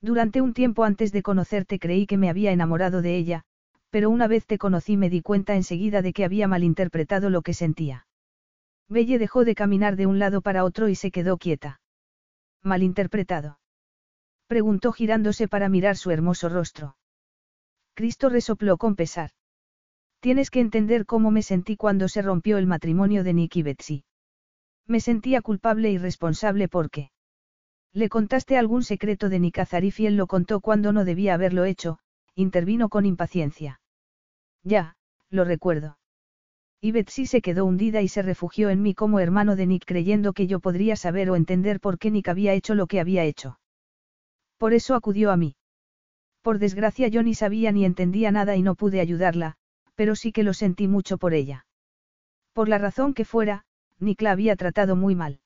Durante 0.00 0.40
un 0.40 0.54
tiempo 0.54 0.84
antes 0.84 1.12
de 1.12 1.22
conocerte 1.22 1.78
creí 1.78 2.06
que 2.06 2.16
me 2.16 2.30
había 2.30 2.52
enamorado 2.52 3.02
de 3.02 3.16
ella, 3.16 3.42
pero 3.90 4.08
una 4.10 4.26
vez 4.26 4.46
te 4.46 4.58
conocí 4.58 4.96
me 4.96 5.10
di 5.10 5.20
cuenta 5.20 5.54
enseguida 5.54 6.02
de 6.02 6.12
que 6.12 6.24
había 6.24 6.48
malinterpretado 6.48 7.30
lo 7.30 7.42
que 7.42 7.52
sentía. 7.52 8.06
Belle 8.88 9.18
dejó 9.18 9.44
de 9.44 9.54
caminar 9.54 9.96
de 9.96 10.06
un 10.06 10.18
lado 10.18 10.42
para 10.42 10.64
otro 10.64 10.88
y 10.88 10.94
se 10.94 11.10
quedó 11.10 11.38
quieta. 11.38 11.80
¿Malinterpretado? 12.62 13.58
Preguntó 14.46 14.92
girándose 14.92 15.48
para 15.48 15.68
mirar 15.68 15.96
su 15.96 16.10
hermoso 16.10 16.48
rostro. 16.48 16.96
Cristo 17.94 18.28
resopló 18.28 18.76
con 18.76 18.96
pesar. 18.96 19.30
Tienes 20.20 20.50
que 20.50 20.60
entender 20.60 21.04
cómo 21.06 21.30
me 21.30 21.42
sentí 21.42 21.76
cuando 21.76 22.08
se 22.08 22.22
rompió 22.22 22.58
el 22.58 22.66
matrimonio 22.66 23.24
de 23.24 23.34
Nick 23.34 23.56
y 23.56 23.62
Betsy. 23.62 24.04
Me 24.86 25.00
sentía 25.00 25.42
culpable 25.42 25.90
y 25.90 25.98
responsable 25.98 26.68
porque. 26.68 27.10
¿Le 27.92 28.08
contaste 28.08 28.56
algún 28.56 28.82
secreto 28.84 29.28
de 29.28 29.38
Nikazarif 29.38 30.00
y 30.00 30.06
él 30.06 30.16
lo 30.16 30.26
contó 30.26 30.60
cuando 30.60 30.92
no 30.92 31.04
debía 31.04 31.34
haberlo 31.34 31.64
hecho? 31.64 31.98
intervino 32.34 32.88
con 32.88 33.04
impaciencia. 33.04 33.80
Ya, 34.62 34.96
lo 35.28 35.44
recuerdo. 35.44 35.98
Y 36.84 36.90
Betsy 36.90 37.26
se 37.26 37.42
quedó 37.42 37.64
hundida 37.64 38.02
y 38.02 38.08
se 38.08 38.22
refugió 38.22 38.68
en 38.68 38.82
mí 38.82 38.92
como 38.92 39.20
hermano 39.20 39.54
de 39.54 39.68
Nick 39.68 39.84
creyendo 39.86 40.32
que 40.32 40.48
yo 40.48 40.58
podría 40.58 40.96
saber 40.96 41.30
o 41.30 41.36
entender 41.36 41.78
por 41.78 41.96
qué 41.96 42.10
Nick 42.10 42.28
había 42.28 42.54
hecho 42.54 42.74
lo 42.74 42.88
que 42.88 42.98
había 42.98 43.22
hecho. 43.22 43.60
Por 44.58 44.74
eso 44.74 44.96
acudió 44.96 45.30
a 45.30 45.36
mí. 45.36 45.54
Por 46.42 46.58
desgracia 46.58 47.06
yo 47.06 47.22
ni 47.22 47.34
sabía 47.36 47.70
ni 47.70 47.84
entendía 47.84 48.32
nada 48.32 48.56
y 48.56 48.62
no 48.62 48.74
pude 48.74 48.98
ayudarla, 48.98 49.54
pero 49.94 50.16
sí 50.16 50.32
que 50.32 50.42
lo 50.42 50.54
sentí 50.54 50.88
mucho 50.88 51.18
por 51.18 51.34
ella. 51.34 51.66
Por 52.52 52.68
la 52.68 52.78
razón 52.78 53.14
que 53.14 53.24
fuera, 53.24 53.64
Nick 54.00 54.20
la 54.20 54.32
había 54.32 54.56
tratado 54.56 54.96
muy 54.96 55.14
mal. 55.14 55.38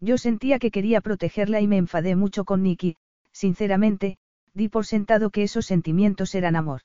Yo 0.00 0.16
sentía 0.16 0.58
que 0.58 0.70
quería 0.70 1.02
protegerla 1.02 1.60
y 1.60 1.68
me 1.68 1.76
enfadé 1.76 2.16
mucho 2.16 2.46
con 2.46 2.62
Nicky, 2.62 2.96
sinceramente, 3.30 4.16
di 4.54 4.70
por 4.70 4.86
sentado 4.86 5.28
que 5.28 5.42
esos 5.42 5.66
sentimientos 5.66 6.34
eran 6.34 6.56
amor. 6.56 6.80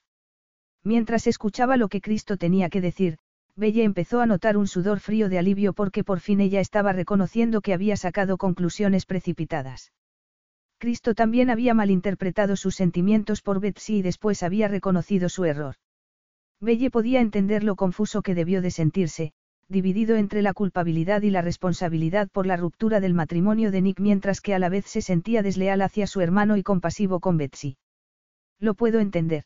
Mientras 0.84 1.26
escuchaba 1.26 1.78
lo 1.78 1.88
que 1.88 2.02
Cristo 2.02 2.36
tenía 2.36 2.68
que 2.68 2.82
decir, 2.82 3.16
Belle 3.54 3.84
empezó 3.84 4.20
a 4.20 4.26
notar 4.26 4.56
un 4.56 4.66
sudor 4.66 5.00
frío 5.00 5.28
de 5.28 5.38
alivio 5.38 5.74
porque 5.74 6.04
por 6.04 6.20
fin 6.20 6.40
ella 6.40 6.60
estaba 6.60 6.92
reconociendo 6.92 7.60
que 7.60 7.74
había 7.74 7.96
sacado 7.96 8.38
conclusiones 8.38 9.04
precipitadas. 9.04 9.92
Cristo 10.78 11.14
también 11.14 11.50
había 11.50 11.74
malinterpretado 11.74 12.56
sus 12.56 12.74
sentimientos 12.74 13.42
por 13.42 13.60
Betsy 13.60 13.98
y 13.98 14.02
después 14.02 14.42
había 14.42 14.68
reconocido 14.68 15.28
su 15.28 15.44
error. 15.44 15.76
Belle 16.60 16.90
podía 16.90 17.20
entender 17.20 17.62
lo 17.62 17.76
confuso 17.76 18.22
que 18.22 18.34
debió 18.34 18.62
de 18.62 18.70
sentirse, 18.70 19.32
dividido 19.68 20.16
entre 20.16 20.42
la 20.42 20.54
culpabilidad 20.54 21.22
y 21.22 21.30
la 21.30 21.42
responsabilidad 21.42 22.28
por 22.30 22.46
la 22.46 22.56
ruptura 22.56 23.00
del 23.00 23.14
matrimonio 23.14 23.70
de 23.70 23.82
Nick 23.82 24.00
mientras 24.00 24.40
que 24.40 24.54
a 24.54 24.58
la 24.58 24.68
vez 24.68 24.86
se 24.86 25.02
sentía 25.02 25.42
desleal 25.42 25.82
hacia 25.82 26.06
su 26.06 26.20
hermano 26.20 26.56
y 26.56 26.62
compasivo 26.62 27.20
con 27.20 27.36
Betsy. 27.36 27.76
Lo 28.58 28.74
puedo 28.74 29.00
entender. 29.00 29.44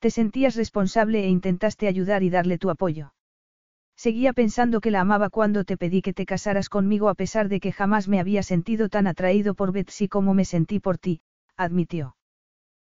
Te 0.00 0.10
sentías 0.10 0.54
responsable 0.54 1.24
e 1.24 1.28
intentaste 1.28 1.88
ayudar 1.88 2.22
y 2.22 2.30
darle 2.30 2.58
tu 2.58 2.70
apoyo. 2.70 3.12
Seguía 3.96 4.32
pensando 4.32 4.80
que 4.80 4.92
la 4.92 5.00
amaba 5.00 5.28
cuando 5.28 5.64
te 5.64 5.76
pedí 5.76 6.02
que 6.02 6.12
te 6.12 6.24
casaras 6.24 6.68
conmigo 6.68 7.08
a 7.08 7.14
pesar 7.14 7.48
de 7.48 7.58
que 7.58 7.72
jamás 7.72 8.06
me 8.06 8.20
había 8.20 8.44
sentido 8.44 8.88
tan 8.88 9.08
atraído 9.08 9.54
por 9.54 9.72
Betsy 9.72 10.06
como 10.06 10.34
me 10.34 10.44
sentí 10.44 10.78
por 10.78 10.98
ti, 10.98 11.20
admitió. 11.56 12.16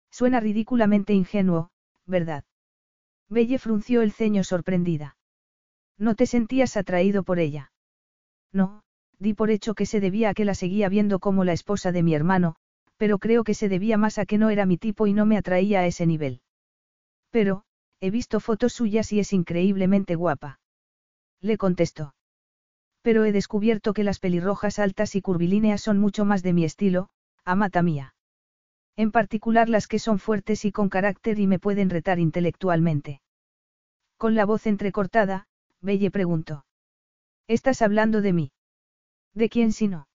Suena 0.09 0.39
ridículamente 0.39 1.13
ingenuo, 1.13 1.69
¿verdad? 2.05 2.45
Belle 3.29 3.59
frunció 3.59 4.01
el 4.01 4.13
ceño 4.13 4.45
sorprendida. 4.45 5.17
¿No 5.97 6.15
te 6.15 6.25
sentías 6.25 6.77
atraído 6.77 7.23
por 7.23 7.39
ella? 7.39 7.73
No, 8.53 8.83
di 9.19 9.33
por 9.33 9.51
hecho 9.51 9.73
que 9.73 9.85
se 9.85 9.99
debía 9.99 10.29
a 10.29 10.33
que 10.33 10.45
la 10.45 10.55
seguía 10.55 10.87
viendo 10.87 11.19
como 11.19 11.43
la 11.43 11.53
esposa 11.53 11.91
de 11.91 12.03
mi 12.03 12.13
hermano, 12.15 12.55
pero 12.95 13.19
creo 13.19 13.43
que 13.43 13.53
se 13.53 13.67
debía 13.67 13.97
más 13.97 14.17
a 14.17 14.25
que 14.25 14.37
no 14.37 14.49
era 14.49 14.65
mi 14.65 14.77
tipo 14.77 15.07
y 15.07 15.13
no 15.13 15.25
me 15.25 15.37
atraía 15.37 15.81
a 15.81 15.85
ese 15.85 16.05
nivel. 16.05 16.41
Pero, 17.31 17.63
he 17.99 18.11
visto 18.11 18.39
fotos 18.39 18.73
suyas 18.73 19.11
y 19.11 19.19
es 19.19 19.33
increíblemente 19.33 20.15
guapa. 20.15 20.59
Le 21.41 21.57
contestó. 21.57 22.13
Pero 23.01 23.25
he 23.25 23.31
descubierto 23.31 23.93
que 23.93 24.03
las 24.03 24.19
pelirrojas 24.19 24.77
altas 24.77 25.15
y 25.15 25.21
curvilíneas 25.21 25.81
son 25.81 25.97
mucho 25.97 26.23
más 26.23 26.43
de 26.43 26.53
mi 26.53 26.65
estilo, 26.65 27.09
amata 27.43 27.81
mía. 27.81 28.13
En 28.95 29.11
particular 29.11 29.69
las 29.69 29.87
que 29.87 29.97
son 29.97 30.19
fuertes 30.19 30.65
y 30.65 30.71
con 30.71 30.89
carácter 30.89 31.39
y 31.39 31.47
me 31.47 31.57
pueden 31.57 31.89
retar 31.89 32.19
intelectualmente. 32.19 33.21
Con 34.17 34.35
la 34.35 34.45
voz 34.45 34.67
entrecortada, 34.67 35.47
Belle 35.79 36.11
preguntó. 36.11 36.65
¿Estás 37.47 37.81
hablando 37.81 38.21
de 38.21 38.33
mí? 38.33 38.51
¿De 39.33 39.49
quién 39.49 39.71
si 39.71 39.87
no? 39.87 40.07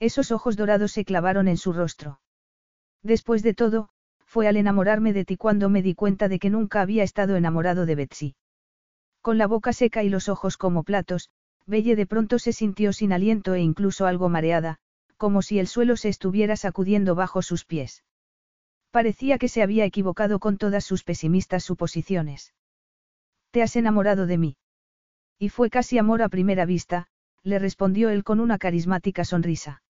Esos 0.00 0.32
ojos 0.32 0.56
dorados 0.56 0.92
se 0.92 1.04
clavaron 1.04 1.46
en 1.46 1.58
su 1.58 1.72
rostro. 1.72 2.20
Después 3.02 3.42
de 3.42 3.54
todo, 3.54 3.90
fue 4.30 4.46
al 4.46 4.56
enamorarme 4.56 5.12
de 5.12 5.24
ti 5.24 5.36
cuando 5.36 5.68
me 5.68 5.82
di 5.82 5.96
cuenta 5.96 6.28
de 6.28 6.38
que 6.38 6.50
nunca 6.50 6.82
había 6.82 7.02
estado 7.02 7.34
enamorado 7.34 7.84
de 7.84 7.96
Betsy. 7.96 8.36
Con 9.22 9.38
la 9.38 9.48
boca 9.48 9.72
seca 9.72 10.04
y 10.04 10.08
los 10.08 10.28
ojos 10.28 10.56
como 10.56 10.84
platos, 10.84 11.30
Belle 11.66 11.96
de 11.96 12.06
pronto 12.06 12.38
se 12.38 12.52
sintió 12.52 12.92
sin 12.92 13.12
aliento 13.12 13.54
e 13.54 13.60
incluso 13.60 14.06
algo 14.06 14.28
mareada, 14.28 14.76
como 15.16 15.42
si 15.42 15.58
el 15.58 15.66
suelo 15.66 15.96
se 15.96 16.08
estuviera 16.08 16.54
sacudiendo 16.54 17.16
bajo 17.16 17.42
sus 17.42 17.64
pies. 17.64 18.04
Parecía 18.92 19.36
que 19.36 19.48
se 19.48 19.64
había 19.64 19.84
equivocado 19.84 20.38
con 20.38 20.58
todas 20.58 20.84
sus 20.84 21.02
pesimistas 21.02 21.64
suposiciones. 21.64 22.54
Te 23.50 23.62
has 23.62 23.74
enamorado 23.74 24.26
de 24.26 24.38
mí. 24.38 24.56
Y 25.40 25.48
fue 25.48 25.70
casi 25.70 25.98
amor 25.98 26.22
a 26.22 26.28
primera 26.28 26.66
vista, 26.66 27.08
le 27.42 27.58
respondió 27.58 28.10
él 28.10 28.22
con 28.22 28.38
una 28.38 28.58
carismática 28.58 29.24
sonrisa. 29.24 29.82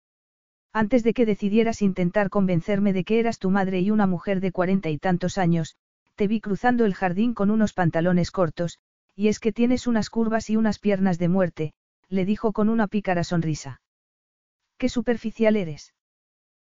Antes 0.72 1.02
de 1.02 1.14
que 1.14 1.26
decidieras 1.26 1.82
intentar 1.82 2.30
convencerme 2.30 2.92
de 2.92 3.04
que 3.04 3.18
eras 3.18 3.38
tu 3.38 3.50
madre 3.50 3.80
y 3.80 3.90
una 3.90 4.06
mujer 4.06 4.40
de 4.40 4.52
cuarenta 4.52 4.88
y 4.88 4.98
tantos 4.98 5.36
años, 5.36 5.76
te 6.14 6.28
vi 6.28 6.40
cruzando 6.40 6.84
el 6.84 6.94
jardín 6.94 7.34
con 7.34 7.50
unos 7.50 7.72
pantalones 7.72 8.30
cortos, 8.30 8.78
y 9.16 9.28
es 9.28 9.40
que 9.40 9.52
tienes 9.52 9.86
unas 9.86 10.10
curvas 10.10 10.48
y 10.48 10.56
unas 10.56 10.78
piernas 10.78 11.18
de 11.18 11.28
muerte, 11.28 11.72
le 12.08 12.24
dijo 12.24 12.52
con 12.52 12.68
una 12.68 12.86
pícara 12.86 13.24
sonrisa. 13.24 13.80
Qué 14.78 14.88
superficial 14.88 15.56
eres. 15.56 15.94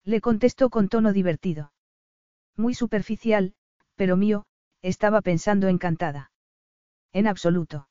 Le 0.04 0.20
contestó 0.20 0.70
con 0.70 0.88
tono 0.88 1.12
divertido. 1.12 1.72
Muy 2.56 2.74
superficial, 2.74 3.54
pero 3.96 4.16
mío, 4.16 4.46
estaba 4.80 5.22
pensando 5.22 5.68
encantada. 5.68 6.30
En 7.12 7.26
absoluto. 7.26 7.88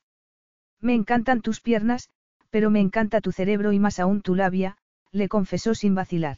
Me 0.80 0.94
encantan 0.94 1.42
tus 1.42 1.60
piernas, 1.60 2.10
pero 2.50 2.70
me 2.70 2.80
encanta 2.80 3.20
tu 3.20 3.32
cerebro 3.32 3.74
y 3.74 3.80
más 3.80 4.00
aún 4.00 4.22
tu 4.22 4.36
labia, 4.36 4.78
le 5.12 5.28
confesó 5.28 5.76
sin 5.76 5.96
vacilar. 5.96 6.38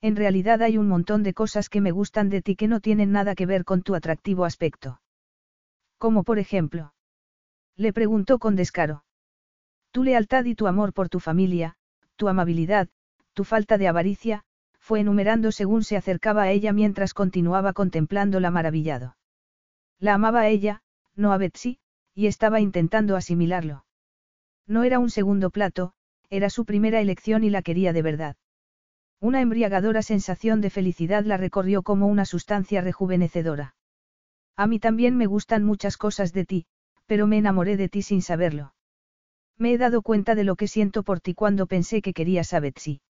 En 0.00 0.16
realidad 0.16 0.62
hay 0.62 0.78
un 0.78 0.88
montón 0.88 1.22
de 1.22 1.34
cosas 1.34 1.68
que 1.68 1.80
me 1.80 1.90
gustan 1.90 2.28
de 2.28 2.42
ti 2.42 2.56
que 2.56 2.68
no 2.68 2.80
tienen 2.80 3.12
nada 3.12 3.34
que 3.34 3.46
ver 3.46 3.64
con 3.64 3.82
tu 3.82 3.94
atractivo 3.94 4.44
aspecto. 4.44 5.00
Como 5.98 6.22
por 6.22 6.38
ejemplo. 6.38 6.94
Le 7.76 7.92
preguntó 7.92 8.38
con 8.38 8.56
descaro. 8.56 9.04
Tu 9.90 10.04
lealtad 10.04 10.44
y 10.44 10.54
tu 10.54 10.66
amor 10.66 10.92
por 10.92 11.08
tu 11.08 11.20
familia, 11.20 11.76
tu 12.16 12.28
amabilidad, 12.28 12.88
tu 13.32 13.44
falta 13.44 13.78
de 13.78 13.88
avaricia, 13.88 14.44
fue 14.78 15.00
enumerando 15.00 15.50
según 15.52 15.82
se 15.82 15.96
acercaba 15.96 16.42
a 16.42 16.50
ella 16.50 16.72
mientras 16.72 17.12
continuaba 17.14 17.72
contemplándola 17.72 18.50
maravillado. 18.50 19.16
La 19.98 20.14
amaba 20.14 20.40
a 20.40 20.48
ella, 20.48 20.82
no 21.14 21.32
a 21.32 21.38
Betsy, 21.38 21.80
y 22.14 22.28
estaba 22.28 22.60
intentando 22.60 23.16
asimilarlo. 23.16 23.84
No 24.66 24.84
era 24.84 24.98
un 24.98 25.10
segundo 25.10 25.50
plato, 25.50 25.94
era 26.30 26.50
su 26.50 26.64
primera 26.64 27.00
elección 27.00 27.44
y 27.44 27.50
la 27.50 27.62
quería 27.62 27.92
de 27.92 28.02
verdad. 28.02 28.36
Una 29.20 29.40
embriagadora 29.40 30.02
sensación 30.02 30.60
de 30.60 30.70
felicidad 30.70 31.24
la 31.24 31.36
recorrió 31.36 31.82
como 31.82 32.06
una 32.06 32.24
sustancia 32.24 32.80
rejuvenecedora. 32.80 33.74
A 34.56 34.66
mí 34.66 34.78
también 34.78 35.16
me 35.16 35.26
gustan 35.26 35.64
muchas 35.64 35.96
cosas 35.96 36.32
de 36.32 36.44
ti, 36.44 36.66
pero 37.06 37.26
me 37.26 37.38
enamoré 37.38 37.76
de 37.76 37.88
ti 37.88 38.02
sin 38.02 38.22
saberlo. 38.22 38.74
Me 39.58 39.72
he 39.72 39.78
dado 39.78 40.02
cuenta 40.02 40.34
de 40.34 40.44
lo 40.44 40.56
que 40.56 40.68
siento 40.68 41.02
por 41.02 41.20
ti 41.20 41.34
cuando 41.34 41.66
pensé 41.66 42.02
que 42.02 42.12
querías 42.12 42.52
a 42.52 42.60
Betsy. 42.60 43.00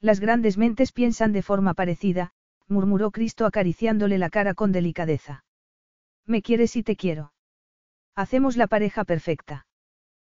Las 0.00 0.20
grandes 0.20 0.56
mentes 0.58 0.92
piensan 0.92 1.32
de 1.32 1.42
forma 1.42 1.74
parecida, 1.74 2.32
murmuró 2.68 3.10
Cristo 3.10 3.46
acariciándole 3.46 4.18
la 4.18 4.30
cara 4.30 4.54
con 4.54 4.70
delicadeza. 4.70 5.44
Me 6.26 6.42
quieres 6.42 6.76
y 6.76 6.82
te 6.82 6.96
quiero. 6.96 7.32
Hacemos 8.14 8.56
la 8.56 8.66
pareja 8.66 9.04
perfecta. 9.04 9.66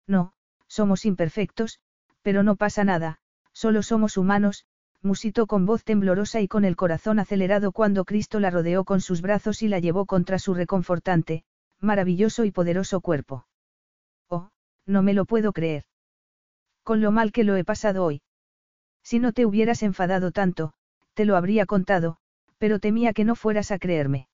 No, 0.06 0.34
somos 0.66 1.04
imperfectos, 1.04 1.80
pero 2.24 2.42
no 2.42 2.56
pasa 2.56 2.84
nada, 2.84 3.18
solo 3.52 3.82
somos 3.82 4.16
humanos, 4.16 4.64
musitó 5.02 5.46
con 5.46 5.66
voz 5.66 5.84
temblorosa 5.84 6.40
y 6.40 6.48
con 6.48 6.64
el 6.64 6.74
corazón 6.74 7.18
acelerado 7.18 7.70
cuando 7.70 8.06
Cristo 8.06 8.40
la 8.40 8.48
rodeó 8.48 8.84
con 8.84 9.02
sus 9.02 9.20
brazos 9.20 9.62
y 9.62 9.68
la 9.68 9.78
llevó 9.78 10.06
contra 10.06 10.38
su 10.38 10.54
reconfortante, 10.54 11.44
maravilloso 11.80 12.46
y 12.46 12.50
poderoso 12.50 13.02
cuerpo. 13.02 13.46
Oh, 14.30 14.48
no 14.86 15.02
me 15.02 15.12
lo 15.12 15.26
puedo 15.26 15.52
creer. 15.52 15.84
Con 16.82 17.02
lo 17.02 17.12
mal 17.12 17.30
que 17.30 17.44
lo 17.44 17.56
he 17.56 17.64
pasado 17.64 18.02
hoy. 18.02 18.22
Si 19.02 19.18
no 19.18 19.32
te 19.32 19.44
hubieras 19.44 19.82
enfadado 19.82 20.30
tanto, 20.30 20.72
te 21.12 21.26
lo 21.26 21.36
habría 21.36 21.66
contado, 21.66 22.16
pero 22.56 22.78
temía 22.78 23.12
que 23.12 23.24
no 23.24 23.36
fueras 23.36 23.70
a 23.70 23.78
creerme. 23.78 24.28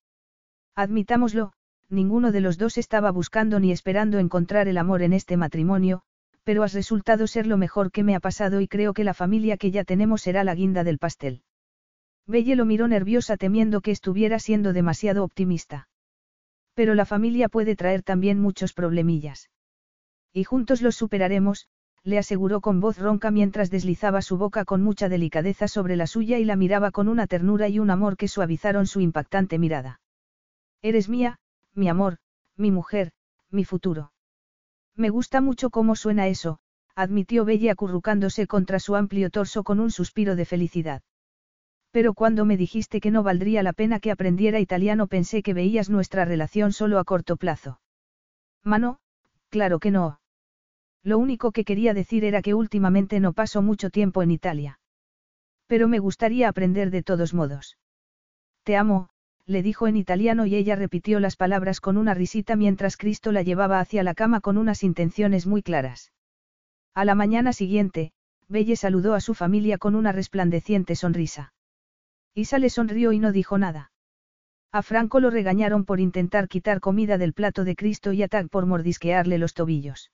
Admitámoslo, 0.77 1.55
ninguno 1.89 2.31
de 2.31 2.41
los 2.41 2.57
dos 2.57 2.79
estaba 2.79 3.11
buscando 3.11 3.59
ni 3.59 3.73
esperando 3.73 4.21
encontrar 4.21 4.69
el 4.69 4.79
amor 4.79 5.03
en 5.03 5.13
este 5.13 5.37
matrimonio, 5.37 6.05
pero 6.45 6.63
has 6.63 6.73
resultado 6.73 7.27
ser 7.27 7.47
lo 7.47 7.57
mejor 7.57 7.91
que 7.91 8.03
me 8.03 8.15
ha 8.15 8.21
pasado 8.21 8.61
y 8.61 8.69
creo 8.69 8.95
que 8.95 9.05
la 9.05 9.15
familia 9.15 9.57
que 9.57 9.71
ya 9.71 9.85
tenemos 9.85 10.23
será 10.23 10.45
la 10.45 10.55
guinda 10.55 10.85
del 10.85 10.99
pastel. 10.99 11.43
Belle 12.27 12.57
lo 12.57 12.65
miró 12.65 12.89
nerviosa 12.89 13.37
temiendo 13.37 13.81
que 13.81 13.91
estuviera 13.91 14.39
siendo 14.39 14.73
demasiado 14.73 15.25
optimista. 15.25 15.89
Pero 16.75 16.95
la 16.95 17.05
familia 17.05 17.49
puede 17.49 17.77
traer 17.77 18.03
también 18.03 18.41
muchos 18.41 18.73
problemillas. 18.73 19.51
Y 20.33 20.45
juntos 20.45 20.81
los 20.81 20.97
superaremos, 20.97 21.67
le 22.03 22.19
aseguró 22.19 22.61
con 22.61 22.81
voz 22.81 22.99
ronca 22.99 23.31
mientras 23.31 23.71
deslizaba 23.71 24.23
su 24.23 24.39
boca 24.39 24.65
con 24.65 24.83
mucha 24.83 25.09
delicadeza 25.09 25.69
sobre 25.69 25.97
la 25.97 26.07
suya 26.07 26.39
y 26.39 26.45
la 26.45 26.57
miraba 26.57 26.91
con 26.91 27.09
una 27.09 27.27
ternura 27.27 27.69
y 27.69 27.79
un 27.79 27.91
amor 27.91 28.17
que 28.17 28.29
suavizaron 28.29 28.87
su 28.87 29.01
impactante 29.01 29.59
mirada. 29.59 30.01
Eres 30.83 31.09
mía, 31.09 31.39
mi 31.75 31.89
amor, 31.89 32.19
mi 32.57 32.71
mujer, 32.71 33.13
mi 33.51 33.65
futuro. 33.65 34.13
Me 34.97 35.11
gusta 35.11 35.41
mucho 35.41 35.71
cómo 35.71 35.97
suena 35.97 36.29
eso, 36.29 36.59
admitió 36.95 37.45
Belle 37.45 37.71
acurrucándose 37.71 38.47
contra 38.47 38.79
su 38.79 38.97
amplio 38.97 39.31
torso 39.31 39.65
con 39.65 39.81
un 39.81 39.91
suspiro 39.91 40.37
de 40.37 40.45
felicidad. 40.45 41.03
Pero 41.91 42.15
cuando 42.15 42.45
me 42.45 42.57
dijiste 42.57 43.01
que 43.01 43.11
no 43.11 43.23
valdría 43.23 43.63
la 43.63 43.73
pena 43.73 43.99
que 44.01 44.11
aprendiera 44.11 44.61
italiano 44.61 45.07
pensé 45.07 45.43
que 45.43 45.55
veías 45.55 45.91
nuestra 45.91 46.25
relación 46.25 46.73
solo 46.73 46.99
a 46.99 47.05
corto 47.05 47.37
plazo. 47.37 47.81
Mano, 48.63 48.99
claro 49.49 49.79
que 49.79 49.91
no. 49.91 50.21
Lo 51.03 51.19
único 51.19 51.51
que 51.51 51.65
quería 51.65 51.95
decir 51.95 52.25
era 52.25 52.43
que 52.43 52.55
últimamente 52.55 53.21
no 53.21 53.33
paso 53.33 53.63
mucho 53.63 53.91
tiempo 53.91 54.23
en 54.23 54.31
Italia. 54.31 54.79
Pero 55.67 55.89
me 55.89 55.99
gustaría 55.99 56.49
aprender 56.49 56.91
de 56.91 57.03
todos 57.03 57.33
modos. 57.33 57.79
Te 58.65 58.77
amo, 58.77 59.09
le 59.51 59.65
dijo 59.65 59.89
en 59.89 59.97
italiano 59.97 60.47
y 60.47 60.55
ella 60.55 60.77
repitió 60.77 61.19
las 61.19 61.35
palabras 61.35 61.81
con 61.81 61.97
una 61.97 62.15
risita 62.15 62.55
mientras 62.55 62.97
Cristo 62.97 63.33
la 63.33 63.43
llevaba 63.43 63.81
hacia 63.81 64.05
la 64.05 64.15
cama 64.15 64.41
con 64.41 64.57
unas 64.57 64.85
intenciones 64.85 65.47
muy 65.47 65.61
claras. 65.61 66.13
A 66.95 67.05
la 67.05 67.17
mañana 67.17 67.53
siguiente, 67.53 68.13
Belle 68.49 68.77
saludó 68.77 69.15
a 69.15 69.21
su 69.21 69.35
familia 69.35 69.77
con 69.77 69.97
una 69.97 70.13
resplandeciente 70.13 70.95
sonrisa. 70.95 71.53
Isa 72.33 72.61
le 72.61 72.71
sonrió 72.71 73.11
y 73.11 73.19
no 73.19 73.33
dijo 73.33 73.59
nada. 73.59 73.91
A 74.71 74.83
Franco 74.83 75.19
lo 75.19 75.31
regañaron 75.31 75.85
por 75.85 75.99
intentar 75.99 76.47
quitar 76.47 76.79
comida 76.79 77.19
del 77.19 77.33
plato 77.33 77.65
de 77.65 77.75
Cristo 77.75 78.13
y 78.13 78.23
a 78.23 78.29
Tag 78.29 78.51
por 78.51 78.67
mordisquearle 78.67 79.37
los 79.39 79.55
tobillos. 79.55 80.13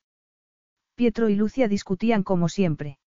Pietro 0.94 1.28
y 1.28 1.34
Lucia 1.34 1.68
discutían 1.68 2.22
como 2.22 2.48
siempre. 2.48 2.98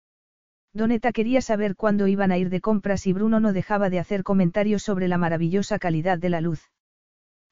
Doneta 0.73 1.11
quería 1.11 1.41
saber 1.41 1.75
cuándo 1.75 2.07
iban 2.07 2.31
a 2.31 2.37
ir 2.37 2.49
de 2.49 2.61
compras 2.61 3.07
y 3.07 3.13
Bruno 3.13 3.39
no 3.39 3.53
dejaba 3.53 3.89
de 3.89 3.99
hacer 3.99 4.23
comentarios 4.23 4.83
sobre 4.83 5.07
la 5.07 5.17
maravillosa 5.17 5.79
calidad 5.79 6.19
de 6.19 6.29
la 6.29 6.41
luz. 6.41 6.69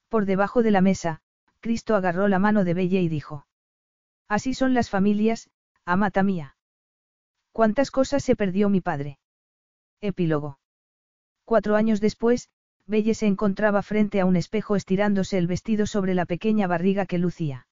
Por 0.09 0.25
debajo 0.25 0.61
de 0.61 0.71
la 0.71 0.81
mesa, 0.81 1.21
Cristo 1.59 1.95
agarró 1.95 2.27
la 2.27 2.39
mano 2.39 2.63
de 2.63 2.73
Bella 2.73 2.99
y 2.99 3.09
dijo. 3.09 3.47
Así 4.27 4.53
son 4.53 4.73
las 4.73 4.89
familias, 4.89 5.49
amata 5.85 6.21
mía. 6.21 6.55
¿Cuántas 7.51 7.91
cosas 7.91 8.23
se 8.23 8.35
perdió 8.35 8.69
mi 8.69 8.81
padre? 8.81 9.17
Epílogo. 9.99 10.59
Cuatro 11.43 11.75
años 11.75 11.99
después, 12.01 12.49
Belle 12.85 13.15
se 13.15 13.25
encontraba 13.25 13.81
frente 13.81 14.21
a 14.21 14.25
un 14.25 14.35
espejo 14.35 14.75
estirándose 14.75 15.37
el 15.37 15.47
vestido 15.47 15.87
sobre 15.87 16.13
la 16.13 16.25
pequeña 16.25 16.67
barriga 16.67 17.05
que 17.05 17.17
lucía. 17.17 17.67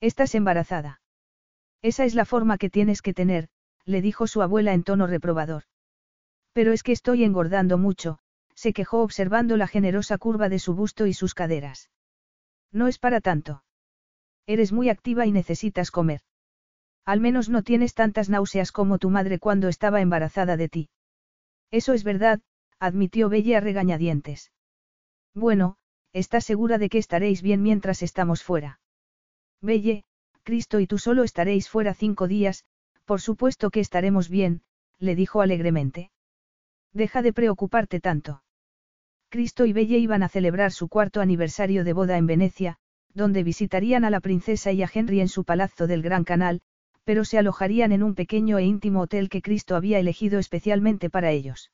Estás 0.00 0.34
embarazada. 0.34 1.00
Esa 1.80 2.04
es 2.04 2.14
la 2.14 2.24
forma 2.24 2.58
que 2.58 2.70
tienes 2.70 3.02
que 3.02 3.14
tener, 3.14 3.48
le 3.88 4.02
dijo 4.02 4.26
su 4.26 4.42
abuela 4.42 4.74
en 4.74 4.84
tono 4.84 5.06
reprobador. 5.06 5.64
Pero 6.52 6.72
es 6.72 6.82
que 6.82 6.92
estoy 6.92 7.24
engordando 7.24 7.78
mucho, 7.78 8.18
se 8.54 8.72
quejó 8.72 9.02
observando 9.02 9.56
la 9.56 9.66
generosa 9.66 10.18
curva 10.18 10.48
de 10.48 10.58
su 10.58 10.74
busto 10.74 11.06
y 11.06 11.14
sus 11.14 11.34
caderas. 11.34 11.88
No 12.70 12.86
es 12.86 12.98
para 12.98 13.20
tanto. 13.20 13.64
Eres 14.46 14.72
muy 14.72 14.90
activa 14.90 15.24
y 15.24 15.32
necesitas 15.32 15.90
comer. 15.90 16.20
Al 17.06 17.20
menos 17.20 17.48
no 17.48 17.62
tienes 17.62 17.94
tantas 17.94 18.28
náuseas 18.28 18.72
como 18.72 18.98
tu 18.98 19.08
madre 19.08 19.38
cuando 19.38 19.68
estaba 19.68 20.02
embarazada 20.02 20.58
de 20.58 20.68
ti. 20.68 20.90
Eso 21.70 21.94
es 21.94 22.04
verdad, 22.04 22.42
admitió 22.78 23.30
Belle 23.30 23.56
a 23.56 23.60
regañadientes. 23.60 24.52
Bueno, 25.34 25.76
¿estás 26.12 26.44
segura 26.44 26.76
de 26.76 26.90
que 26.90 26.98
estaréis 26.98 27.40
bien 27.40 27.62
mientras 27.62 28.02
estamos 28.02 28.42
fuera? 28.42 28.80
Belle, 29.62 30.04
Cristo 30.42 30.78
y 30.78 30.86
tú 30.86 30.98
solo 30.98 31.24
estaréis 31.24 31.70
fuera 31.70 31.94
cinco 31.94 32.28
días, 32.28 32.64
por 33.08 33.22
supuesto 33.22 33.70
que 33.70 33.80
estaremos 33.80 34.28
bien, 34.28 34.60
le 34.98 35.16
dijo 35.16 35.40
alegremente. 35.40 36.10
Deja 36.92 37.22
de 37.22 37.32
preocuparte 37.32 38.00
tanto. 38.00 38.42
Cristo 39.30 39.64
y 39.64 39.72
Belle 39.72 39.96
iban 39.96 40.22
a 40.22 40.28
celebrar 40.28 40.72
su 40.72 40.88
cuarto 40.88 41.22
aniversario 41.22 41.84
de 41.84 41.94
boda 41.94 42.18
en 42.18 42.26
Venecia, 42.26 42.76
donde 43.14 43.44
visitarían 43.44 44.04
a 44.04 44.10
la 44.10 44.20
princesa 44.20 44.72
y 44.72 44.82
a 44.82 44.90
Henry 44.92 45.22
en 45.22 45.28
su 45.28 45.44
palazzo 45.44 45.86
del 45.86 46.02
Gran 46.02 46.24
Canal, 46.24 46.60
pero 47.04 47.24
se 47.24 47.38
alojarían 47.38 47.92
en 47.92 48.02
un 48.02 48.14
pequeño 48.14 48.58
e 48.58 48.64
íntimo 48.64 49.00
hotel 49.00 49.30
que 49.30 49.40
Cristo 49.40 49.74
había 49.74 49.98
elegido 49.98 50.38
especialmente 50.38 51.08
para 51.08 51.30
ellos. 51.30 51.70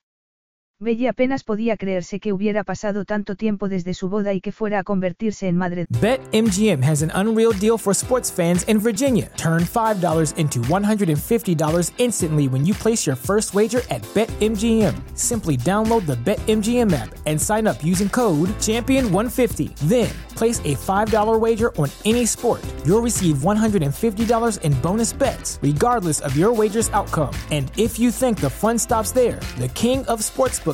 Belle 0.85 1.09
apenas 1.09 1.43
podía 1.43 1.77
creerse 1.77 2.21
que 2.21 2.33
hubiera 2.33 2.63
pasado 2.63 3.05
tanto 3.05 3.35
tiempo 3.35 3.69
desde 3.69 3.95
su 3.95 4.09
boda 4.09 4.35
y 4.35 4.41
que 4.41 4.53
fuera 4.53 4.81
a 4.81 4.85
convertirse 4.85 5.49
en 5.49 5.57
madre. 5.57 5.87
BetMGM 6.01 6.83
has 6.83 7.03
an 7.03 7.11
unreal 7.15 7.53
deal 7.59 7.79
for 7.79 7.95
sports 7.95 8.31
fans 8.31 8.65
in 8.69 8.79
Virginia. 8.79 9.31
Turn 9.37 9.63
$5 9.63 10.37
into 10.37 10.61
$150 10.61 11.93
instantly 11.97 12.49
when 12.49 12.67
you 12.67 12.75
place 12.75 13.07
your 13.07 13.17
first 13.17 13.55
wager 13.55 13.81
at 13.89 14.03
BetMGM. 14.15 14.95
Simply 15.17 15.57
download 15.57 16.07
the 16.07 16.17
BetMGM 16.17 16.93
app 16.93 17.15
and 17.25 17.41
sign 17.41 17.67
up 17.67 17.83
using 17.83 18.11
code 18.11 18.51
Champion150. 18.61 19.75
Then, 19.89 20.11
place 20.35 20.59
a 20.61 20.75
$5 20.75 21.41
wager 21.41 21.75
on 21.77 21.89
any 22.05 22.27
sport. 22.27 22.61
You'll 22.85 23.01
receive 23.01 23.39
$150 23.39 24.61
in 24.63 24.73
bonus 24.83 25.13
bets, 25.15 25.59
regardless 25.63 26.21
of 26.21 26.37
your 26.37 26.53
wager's 26.53 26.91
outcome. 26.91 27.35
And 27.51 27.71
if 27.77 27.99
you 27.99 28.11
think 28.11 28.41
the 28.41 28.51
fun 28.51 28.79
stops 28.79 29.13
there, 29.13 29.41
the 29.59 29.69
King 29.69 30.05
of 30.07 30.21
Sportsbooks 30.21 30.74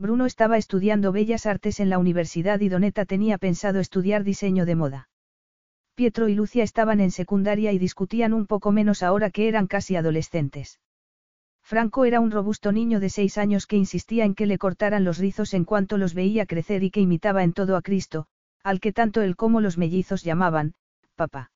Bruno 0.00 0.24
estaba 0.24 0.56
estudiando 0.56 1.12
Bellas 1.12 1.44
Artes 1.44 1.78
en 1.78 1.90
la 1.90 1.98
universidad 1.98 2.58
y 2.60 2.70
Doneta 2.70 3.04
tenía 3.04 3.36
pensado 3.36 3.80
estudiar 3.80 4.24
diseño 4.24 4.64
de 4.64 4.74
moda. 4.74 5.10
Pietro 5.94 6.28
y 6.28 6.34
Lucia 6.34 6.64
estaban 6.64 7.00
en 7.00 7.10
secundaria 7.10 7.70
y 7.72 7.78
discutían 7.78 8.32
un 8.32 8.46
poco 8.46 8.72
menos 8.72 9.02
ahora 9.02 9.28
que 9.28 9.46
eran 9.46 9.66
casi 9.66 9.96
adolescentes. 9.96 10.80
Franco 11.62 12.06
era 12.06 12.20
un 12.20 12.30
robusto 12.30 12.72
niño 12.72 12.98
de 12.98 13.10
seis 13.10 13.36
años 13.36 13.66
que 13.66 13.76
insistía 13.76 14.24
en 14.24 14.34
que 14.34 14.46
le 14.46 14.56
cortaran 14.56 15.04
los 15.04 15.18
rizos 15.18 15.52
en 15.52 15.66
cuanto 15.66 15.98
los 15.98 16.14
veía 16.14 16.46
crecer 16.46 16.82
y 16.82 16.90
que 16.90 17.00
imitaba 17.00 17.44
en 17.44 17.52
todo 17.52 17.76
a 17.76 17.82
Cristo, 17.82 18.26
al 18.64 18.80
que 18.80 18.94
tanto 18.94 19.20
él 19.20 19.36
como 19.36 19.60
los 19.60 19.76
mellizos 19.76 20.24
llamaban, 20.24 20.72
papá. 21.14 21.52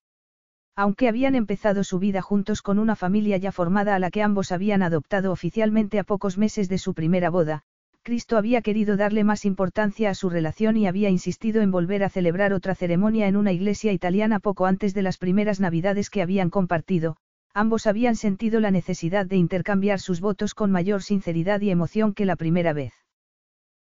Aunque 0.77 1.09
habían 1.09 1.35
empezado 1.35 1.83
su 1.83 1.99
vida 1.99 2.21
juntos 2.21 2.61
con 2.61 2.79
una 2.79 2.95
familia 2.95 3.39
ya 3.39 3.53
formada 3.53 3.95
a 3.95 3.99
la 3.99 4.11
que 4.11 4.23
ambos 4.23 4.53
habían 4.53 4.83
adoptado 4.83 5.33
oficialmente 5.33 5.99
a 5.99 6.05
pocos 6.05 6.37
meses 6.37 6.69
de 6.69 6.77
su 6.77 6.93
primera 6.93 7.31
boda, 7.31 7.65
Cristo 8.05 8.37
había 8.37 8.61
querido 8.61 8.99
darle 8.99 9.25
más 9.25 9.47
importancia 9.47 10.11
a 10.11 10.15
su 10.15 10.29
relación 10.29 10.77
y 10.77 10.87
había 10.87 11.09
insistido 11.09 11.63
en 11.63 11.71
volver 11.71 12.05
a 12.05 12.11
celebrar 12.11 12.53
otra 12.53 12.75
ceremonia 12.75 13.29
en 13.29 13.37
una 13.37 13.51
iglesia 13.51 13.93
italiana 13.93 14.41
poco 14.41 14.67
antes 14.67 14.93
de 14.93 15.01
las 15.01 15.17
primeras 15.17 15.59
navidades 15.59 16.11
que 16.11 16.21
habían 16.21 16.51
compartido, 16.51 17.17
ambos 17.55 17.87
habían 17.87 18.15
sentido 18.15 18.61
la 18.61 18.71
necesidad 18.71 19.25
de 19.25 19.37
intercambiar 19.37 20.01
sus 20.01 20.21
votos 20.21 20.55
con 20.55 20.71
mayor 20.71 21.03
sinceridad 21.03 21.63
y 21.63 21.71
emoción 21.71 22.13
que 22.13 22.27
la 22.27 22.37
primera 22.37 22.75
vez. 22.75 22.93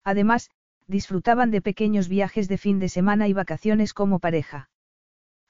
Además, 0.04 0.50
disfrutaban 0.86 1.50
de 1.50 1.62
pequeños 1.62 2.10
viajes 2.10 2.50
de 2.50 2.58
fin 2.58 2.80
de 2.80 2.90
semana 2.90 3.30
y 3.30 3.34
vacaciones 3.34 3.94
como 3.94 4.20
pareja. 4.20 4.70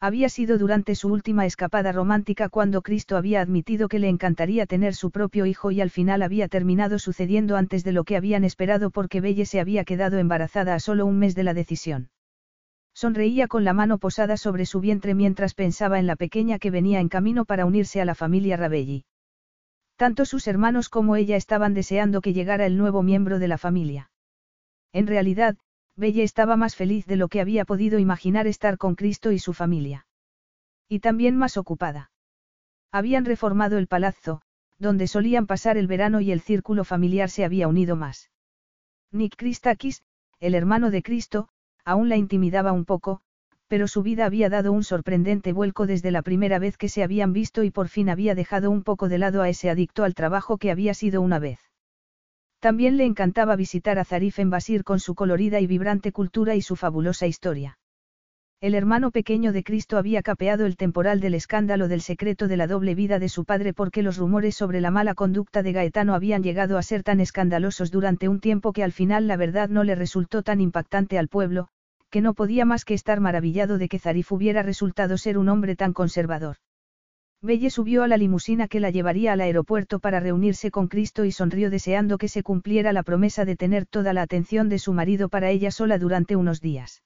Había 0.01 0.29
sido 0.29 0.57
durante 0.57 0.95
su 0.95 1.09
última 1.09 1.45
escapada 1.45 1.91
romántica 1.91 2.47
cuando 2.47 2.81
Cristo 2.81 3.17
había 3.17 3.41
admitido 3.41 3.89
que 3.89 3.99
le 3.99 4.07
encantaría 4.07 4.65
tener 4.65 4.95
su 4.95 5.11
propio 5.11 5.45
hijo 5.45 5.71
y 5.71 5.81
al 5.81 5.89
final 5.89 6.21
había 6.21 6.47
terminado 6.47 6.99
sucediendo 6.99 7.57
antes 7.57 7.83
de 7.83 7.91
lo 7.91 8.05
que 8.05 8.15
habían 8.15 8.45
esperado 8.45 8.91
porque 8.91 9.19
Belle 9.19 9.45
se 9.45 9.59
había 9.59 9.83
quedado 9.83 10.17
embarazada 10.17 10.73
a 10.73 10.79
solo 10.79 11.05
un 11.05 11.19
mes 11.19 11.35
de 11.35 11.43
la 11.43 11.53
decisión. 11.53 12.11
Sonreía 12.93 13.47
con 13.47 13.65
la 13.65 13.73
mano 13.73 13.97
posada 13.97 14.37
sobre 14.37 14.65
su 14.65 14.79
vientre 14.79 15.15
mientras 15.15 15.53
pensaba 15.53 15.99
en 15.99 16.07
la 16.07 16.15
pequeña 16.15 16.59
que 16.59 16.71
venía 16.71 17.01
en 17.01 17.09
camino 17.09 17.43
para 17.43 17.65
unirse 17.65 17.99
a 17.99 18.05
la 18.05 18.15
familia 18.15 18.55
Rabelli. 18.55 19.03
Tanto 19.97 20.23
sus 20.23 20.47
hermanos 20.47 20.87
como 20.87 21.17
ella 21.17 21.35
estaban 21.35 21.73
deseando 21.73 22.21
que 22.21 22.31
llegara 22.31 22.65
el 22.65 22.77
nuevo 22.77 23.03
miembro 23.03 23.37
de 23.37 23.49
la 23.49 23.57
familia. 23.57 24.11
En 24.93 25.07
realidad, 25.07 25.57
Belle 25.99 26.23
estaba 26.23 26.55
más 26.55 26.77
feliz 26.77 27.05
de 27.05 27.17
lo 27.17 27.27
que 27.27 27.41
había 27.41 27.65
podido 27.65 27.99
imaginar 27.99 28.47
estar 28.47 28.77
con 28.77 28.95
Cristo 28.95 29.33
y 29.33 29.39
su 29.39 29.53
familia. 29.53 30.07
Y 30.87 30.99
también 30.99 31.35
más 31.35 31.57
ocupada. 31.57 32.11
Habían 32.89 33.25
reformado 33.25 33.77
el 33.77 33.87
palazzo, 33.87 34.41
donde 34.77 35.07
solían 35.07 35.45
pasar 35.45 35.77
el 35.77 35.87
verano 35.87 36.21
y 36.21 36.31
el 36.31 36.39
círculo 36.39 36.85
familiar 36.85 37.29
se 37.29 37.43
había 37.43 37.67
unido 37.67 37.97
más. 37.97 38.31
Nick 39.11 39.35
Christakis, 39.35 40.03
el 40.39 40.55
hermano 40.55 40.89
de 40.89 41.03
Cristo, 41.03 41.49
aún 41.83 42.07
la 42.07 42.15
intimidaba 42.15 42.71
un 42.71 42.85
poco, 42.85 43.19
pero 43.67 43.89
su 43.89 44.01
vida 44.01 44.25
había 44.25 44.49
dado 44.49 44.71
un 44.71 44.85
sorprendente 44.85 45.51
vuelco 45.51 45.85
desde 45.85 46.11
la 46.11 46.21
primera 46.21 46.59
vez 46.59 46.77
que 46.77 46.87
se 46.87 47.03
habían 47.03 47.33
visto 47.33 47.63
y 47.63 47.71
por 47.71 47.89
fin 47.89 48.09
había 48.09 48.35
dejado 48.35 48.71
un 48.71 48.83
poco 48.83 49.09
de 49.09 49.17
lado 49.17 49.41
a 49.41 49.49
ese 49.49 49.69
adicto 49.69 50.05
al 50.05 50.15
trabajo 50.15 50.57
que 50.57 50.71
había 50.71 50.93
sido 50.93 51.21
una 51.21 51.39
vez. 51.39 51.68
También 52.59 52.97
le 52.97 53.05
encantaba 53.05 53.55
visitar 53.55 53.99
a 53.99 54.05
Zarif 54.05 54.37
en 54.39 54.49
Basir 54.49 54.83
con 54.83 54.99
su 54.99 55.15
colorida 55.15 55.61
y 55.61 55.67
vibrante 55.67 56.11
cultura 56.11 56.55
y 56.55 56.61
su 56.61 56.75
fabulosa 56.75 57.25
historia. 57.25 57.77
El 58.61 58.75
hermano 58.75 59.11
pequeño 59.11 59.53
de 59.53 59.63
Cristo 59.63 59.97
había 59.97 60.21
capeado 60.21 60.65
el 60.65 60.75
temporal 60.75 61.21
del 61.21 61.33
escándalo 61.33 61.87
del 61.87 62.01
secreto 62.01 62.49
de 62.49 62.57
la 62.57 62.67
doble 62.67 62.93
vida 62.93 63.17
de 63.17 63.29
su 63.29 63.45
padre 63.45 63.73
porque 63.73 64.03
los 64.03 64.17
rumores 64.17 64.55
sobre 64.55 64.81
la 64.81 64.91
mala 64.91 65.15
conducta 65.15 65.63
de 65.63 65.71
Gaetano 65.71 66.13
habían 66.13 66.43
llegado 66.43 66.77
a 66.77 66.83
ser 66.83 67.01
tan 67.01 67.21
escandalosos 67.21 67.89
durante 67.89 68.27
un 68.27 68.41
tiempo 68.41 68.73
que 68.73 68.83
al 68.83 68.91
final 68.91 69.27
la 69.27 69.37
verdad 69.37 69.69
no 69.69 69.85
le 69.85 69.95
resultó 69.95 70.43
tan 70.43 70.59
impactante 70.59 71.17
al 71.17 71.29
pueblo, 71.29 71.69
que 72.09 72.19
no 72.19 72.33
podía 72.33 72.65
más 72.65 72.83
que 72.83 72.95
estar 72.95 73.21
maravillado 73.21 73.77
de 73.77 73.87
que 73.87 73.99
Zarif 73.99 74.33
hubiera 74.33 74.61
resultado 74.61 75.17
ser 75.17 75.37
un 75.37 75.47
hombre 75.47 75.77
tan 75.77 75.93
conservador. 75.93 76.57
Belle 77.41 77.69
subió 77.69 78.03
a 78.03 78.07
la 78.09 78.17
limusina 78.17 78.67
que 78.67 78.81
la 78.81 78.89
llevaría 78.89 79.31
al 79.31 79.39
aeropuerto 79.39 79.99
para 79.99 80.19
reunirse 80.19 80.71
con 80.71 80.89
Cristo 80.89 81.23
y 81.23 81.31
sonrió 81.31 81.69
deseando 81.69 82.17
que 82.17 82.27
se 82.27 82.43
cumpliera 82.43 82.91
la 82.91 83.03
promesa 83.03 83.45
de 83.45 83.55
tener 83.55 83.85
toda 83.85 84.11
la 84.11 84.23
atención 84.23 84.67
de 84.67 84.77
su 84.77 84.91
marido 84.91 85.29
para 85.29 85.49
ella 85.49 85.71
sola 85.71 85.97
durante 85.97 86.35
unos 86.35 86.59
días. 86.59 87.01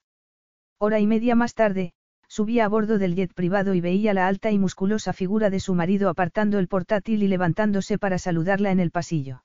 Hora 0.79 0.99
y 0.99 1.05
media 1.05 1.35
más 1.35 1.53
tarde, 1.53 1.93
subía 2.27 2.65
a 2.65 2.67
bordo 2.67 2.97
del 2.97 3.15
jet 3.15 3.31
privado 3.35 3.75
y 3.75 3.81
veía 3.81 4.15
la 4.15 4.27
alta 4.27 4.49
y 4.49 4.57
musculosa 4.57 5.13
figura 5.13 5.51
de 5.51 5.59
su 5.59 5.75
marido 5.75 6.09
apartando 6.09 6.57
el 6.57 6.67
portátil 6.67 7.21
y 7.21 7.27
levantándose 7.27 7.99
para 7.99 8.17
saludarla 8.17 8.71
en 8.71 8.79
el 8.79 8.89
pasillo. 8.89 9.43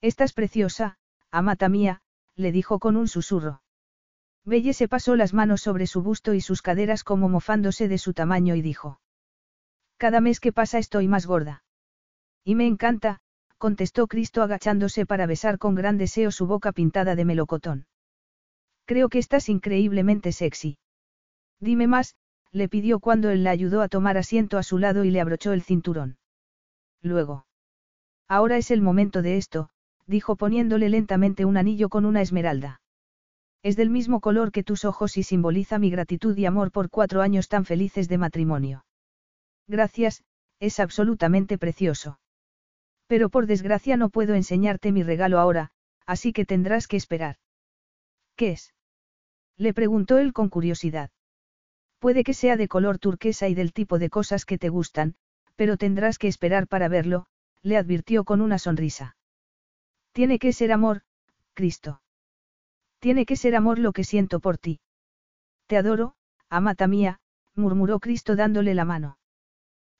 Estás 0.00 0.32
preciosa, 0.32 0.96
amata 1.30 1.68
mía, 1.68 2.00
le 2.34 2.50
dijo 2.50 2.78
con 2.78 2.96
un 2.96 3.08
susurro. 3.08 3.60
Belle 4.46 4.72
se 4.72 4.88
pasó 4.88 5.16
las 5.16 5.34
manos 5.34 5.60
sobre 5.60 5.86
su 5.86 6.02
busto 6.02 6.32
y 6.32 6.40
sus 6.40 6.62
caderas 6.62 7.04
como 7.04 7.28
mofándose 7.28 7.88
de 7.88 7.98
su 7.98 8.14
tamaño 8.14 8.54
y 8.54 8.62
dijo. 8.62 9.00
Cada 9.98 10.20
mes 10.20 10.38
que 10.38 10.52
pasa 10.52 10.78
estoy 10.78 11.08
más 11.08 11.26
gorda. 11.26 11.64
Y 12.44 12.54
me 12.54 12.66
encanta, 12.66 13.18
contestó 13.58 14.06
Cristo 14.06 14.42
agachándose 14.42 15.04
para 15.04 15.26
besar 15.26 15.58
con 15.58 15.74
gran 15.74 15.98
deseo 15.98 16.30
su 16.30 16.46
boca 16.46 16.70
pintada 16.72 17.16
de 17.16 17.24
melocotón. 17.24 17.86
Creo 18.86 19.08
que 19.08 19.18
estás 19.18 19.48
increíblemente 19.48 20.30
sexy. 20.32 20.78
Dime 21.60 21.88
más, 21.88 22.14
le 22.52 22.68
pidió 22.68 23.00
cuando 23.00 23.28
él 23.30 23.42
la 23.42 23.50
ayudó 23.50 23.82
a 23.82 23.88
tomar 23.88 24.16
asiento 24.16 24.56
a 24.56 24.62
su 24.62 24.78
lado 24.78 25.04
y 25.04 25.10
le 25.10 25.20
abrochó 25.20 25.52
el 25.52 25.62
cinturón. 25.62 26.16
Luego. 27.02 27.44
Ahora 28.28 28.56
es 28.56 28.70
el 28.70 28.80
momento 28.80 29.20
de 29.20 29.36
esto, 29.36 29.68
dijo 30.06 30.36
poniéndole 30.36 30.88
lentamente 30.88 31.44
un 31.44 31.56
anillo 31.56 31.88
con 31.88 32.04
una 32.04 32.22
esmeralda. 32.22 32.80
Es 33.64 33.76
del 33.76 33.90
mismo 33.90 34.20
color 34.20 34.52
que 34.52 34.62
tus 34.62 34.84
ojos 34.84 35.16
y 35.16 35.24
simboliza 35.24 35.80
mi 35.80 35.90
gratitud 35.90 36.36
y 36.38 36.46
amor 36.46 36.70
por 36.70 36.88
cuatro 36.88 37.20
años 37.20 37.48
tan 37.48 37.64
felices 37.64 38.08
de 38.08 38.18
matrimonio. 38.18 38.84
Gracias, 39.68 40.24
es 40.60 40.80
absolutamente 40.80 41.58
precioso. 41.58 42.18
Pero 43.06 43.28
por 43.28 43.46
desgracia 43.46 43.96
no 43.96 44.08
puedo 44.08 44.34
enseñarte 44.34 44.92
mi 44.92 45.02
regalo 45.02 45.38
ahora, 45.38 45.70
así 46.06 46.32
que 46.32 46.46
tendrás 46.46 46.88
que 46.88 46.96
esperar. 46.96 47.36
¿Qué 48.34 48.52
es? 48.52 48.74
Le 49.56 49.74
preguntó 49.74 50.18
él 50.18 50.32
con 50.32 50.48
curiosidad. 50.48 51.10
Puede 51.98 52.24
que 52.24 52.32
sea 52.32 52.56
de 52.56 52.68
color 52.68 52.98
turquesa 52.98 53.48
y 53.48 53.54
del 53.54 53.72
tipo 53.72 53.98
de 53.98 54.08
cosas 54.08 54.44
que 54.44 54.56
te 54.56 54.68
gustan, 54.68 55.16
pero 55.56 55.76
tendrás 55.76 56.18
que 56.18 56.28
esperar 56.28 56.66
para 56.66 56.88
verlo, 56.88 57.26
le 57.62 57.76
advirtió 57.76 58.24
con 58.24 58.40
una 58.40 58.58
sonrisa. 58.58 59.16
Tiene 60.12 60.38
que 60.38 60.52
ser 60.52 60.72
amor, 60.72 61.02
Cristo. 61.54 62.00
Tiene 63.00 63.26
que 63.26 63.36
ser 63.36 63.54
amor 63.54 63.78
lo 63.78 63.92
que 63.92 64.04
siento 64.04 64.40
por 64.40 64.58
ti. 64.58 64.80
Te 65.66 65.76
adoro, 65.76 66.14
amata 66.48 66.86
mía, 66.86 67.20
murmuró 67.54 67.98
Cristo 68.00 68.36
dándole 68.36 68.74
la 68.74 68.84
mano. 68.84 69.17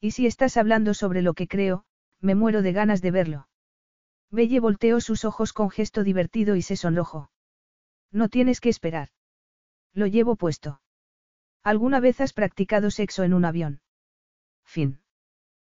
Y 0.01 0.13
si 0.13 0.27
estás 0.27 0.57
hablando 0.57 0.95
sobre 0.95 1.23
lo 1.23 1.35
que 1.35 1.49
creo, 1.49 1.85
me 2.21 2.35
muero 2.35 2.63
de 2.63 2.73
ganas 2.73 3.03
de 3.03 3.11
verlo. 3.11 3.49
Belle 4.31 4.61
volteó 4.61 5.01
sus 5.01 5.25
ojos 5.25 5.53
con 5.53 5.71
gesto 5.71 6.05
divertido 6.05 6.55
y 6.57 6.63
se 6.63 6.77
sonrojó. 6.77 7.31
No 8.13 8.29
tienes 8.29 8.61
que 8.61 8.69
esperar. 8.69 9.09
Lo 9.95 10.07
llevo 10.07 10.37
puesto. 10.37 10.81
¿Alguna 11.63 12.01
vez 12.01 12.21
has 12.21 12.33
practicado 12.33 12.91
sexo 12.91 13.25
en 13.25 13.35
un 13.35 13.45
avión? 13.45 13.81
Fin. 14.65 15.01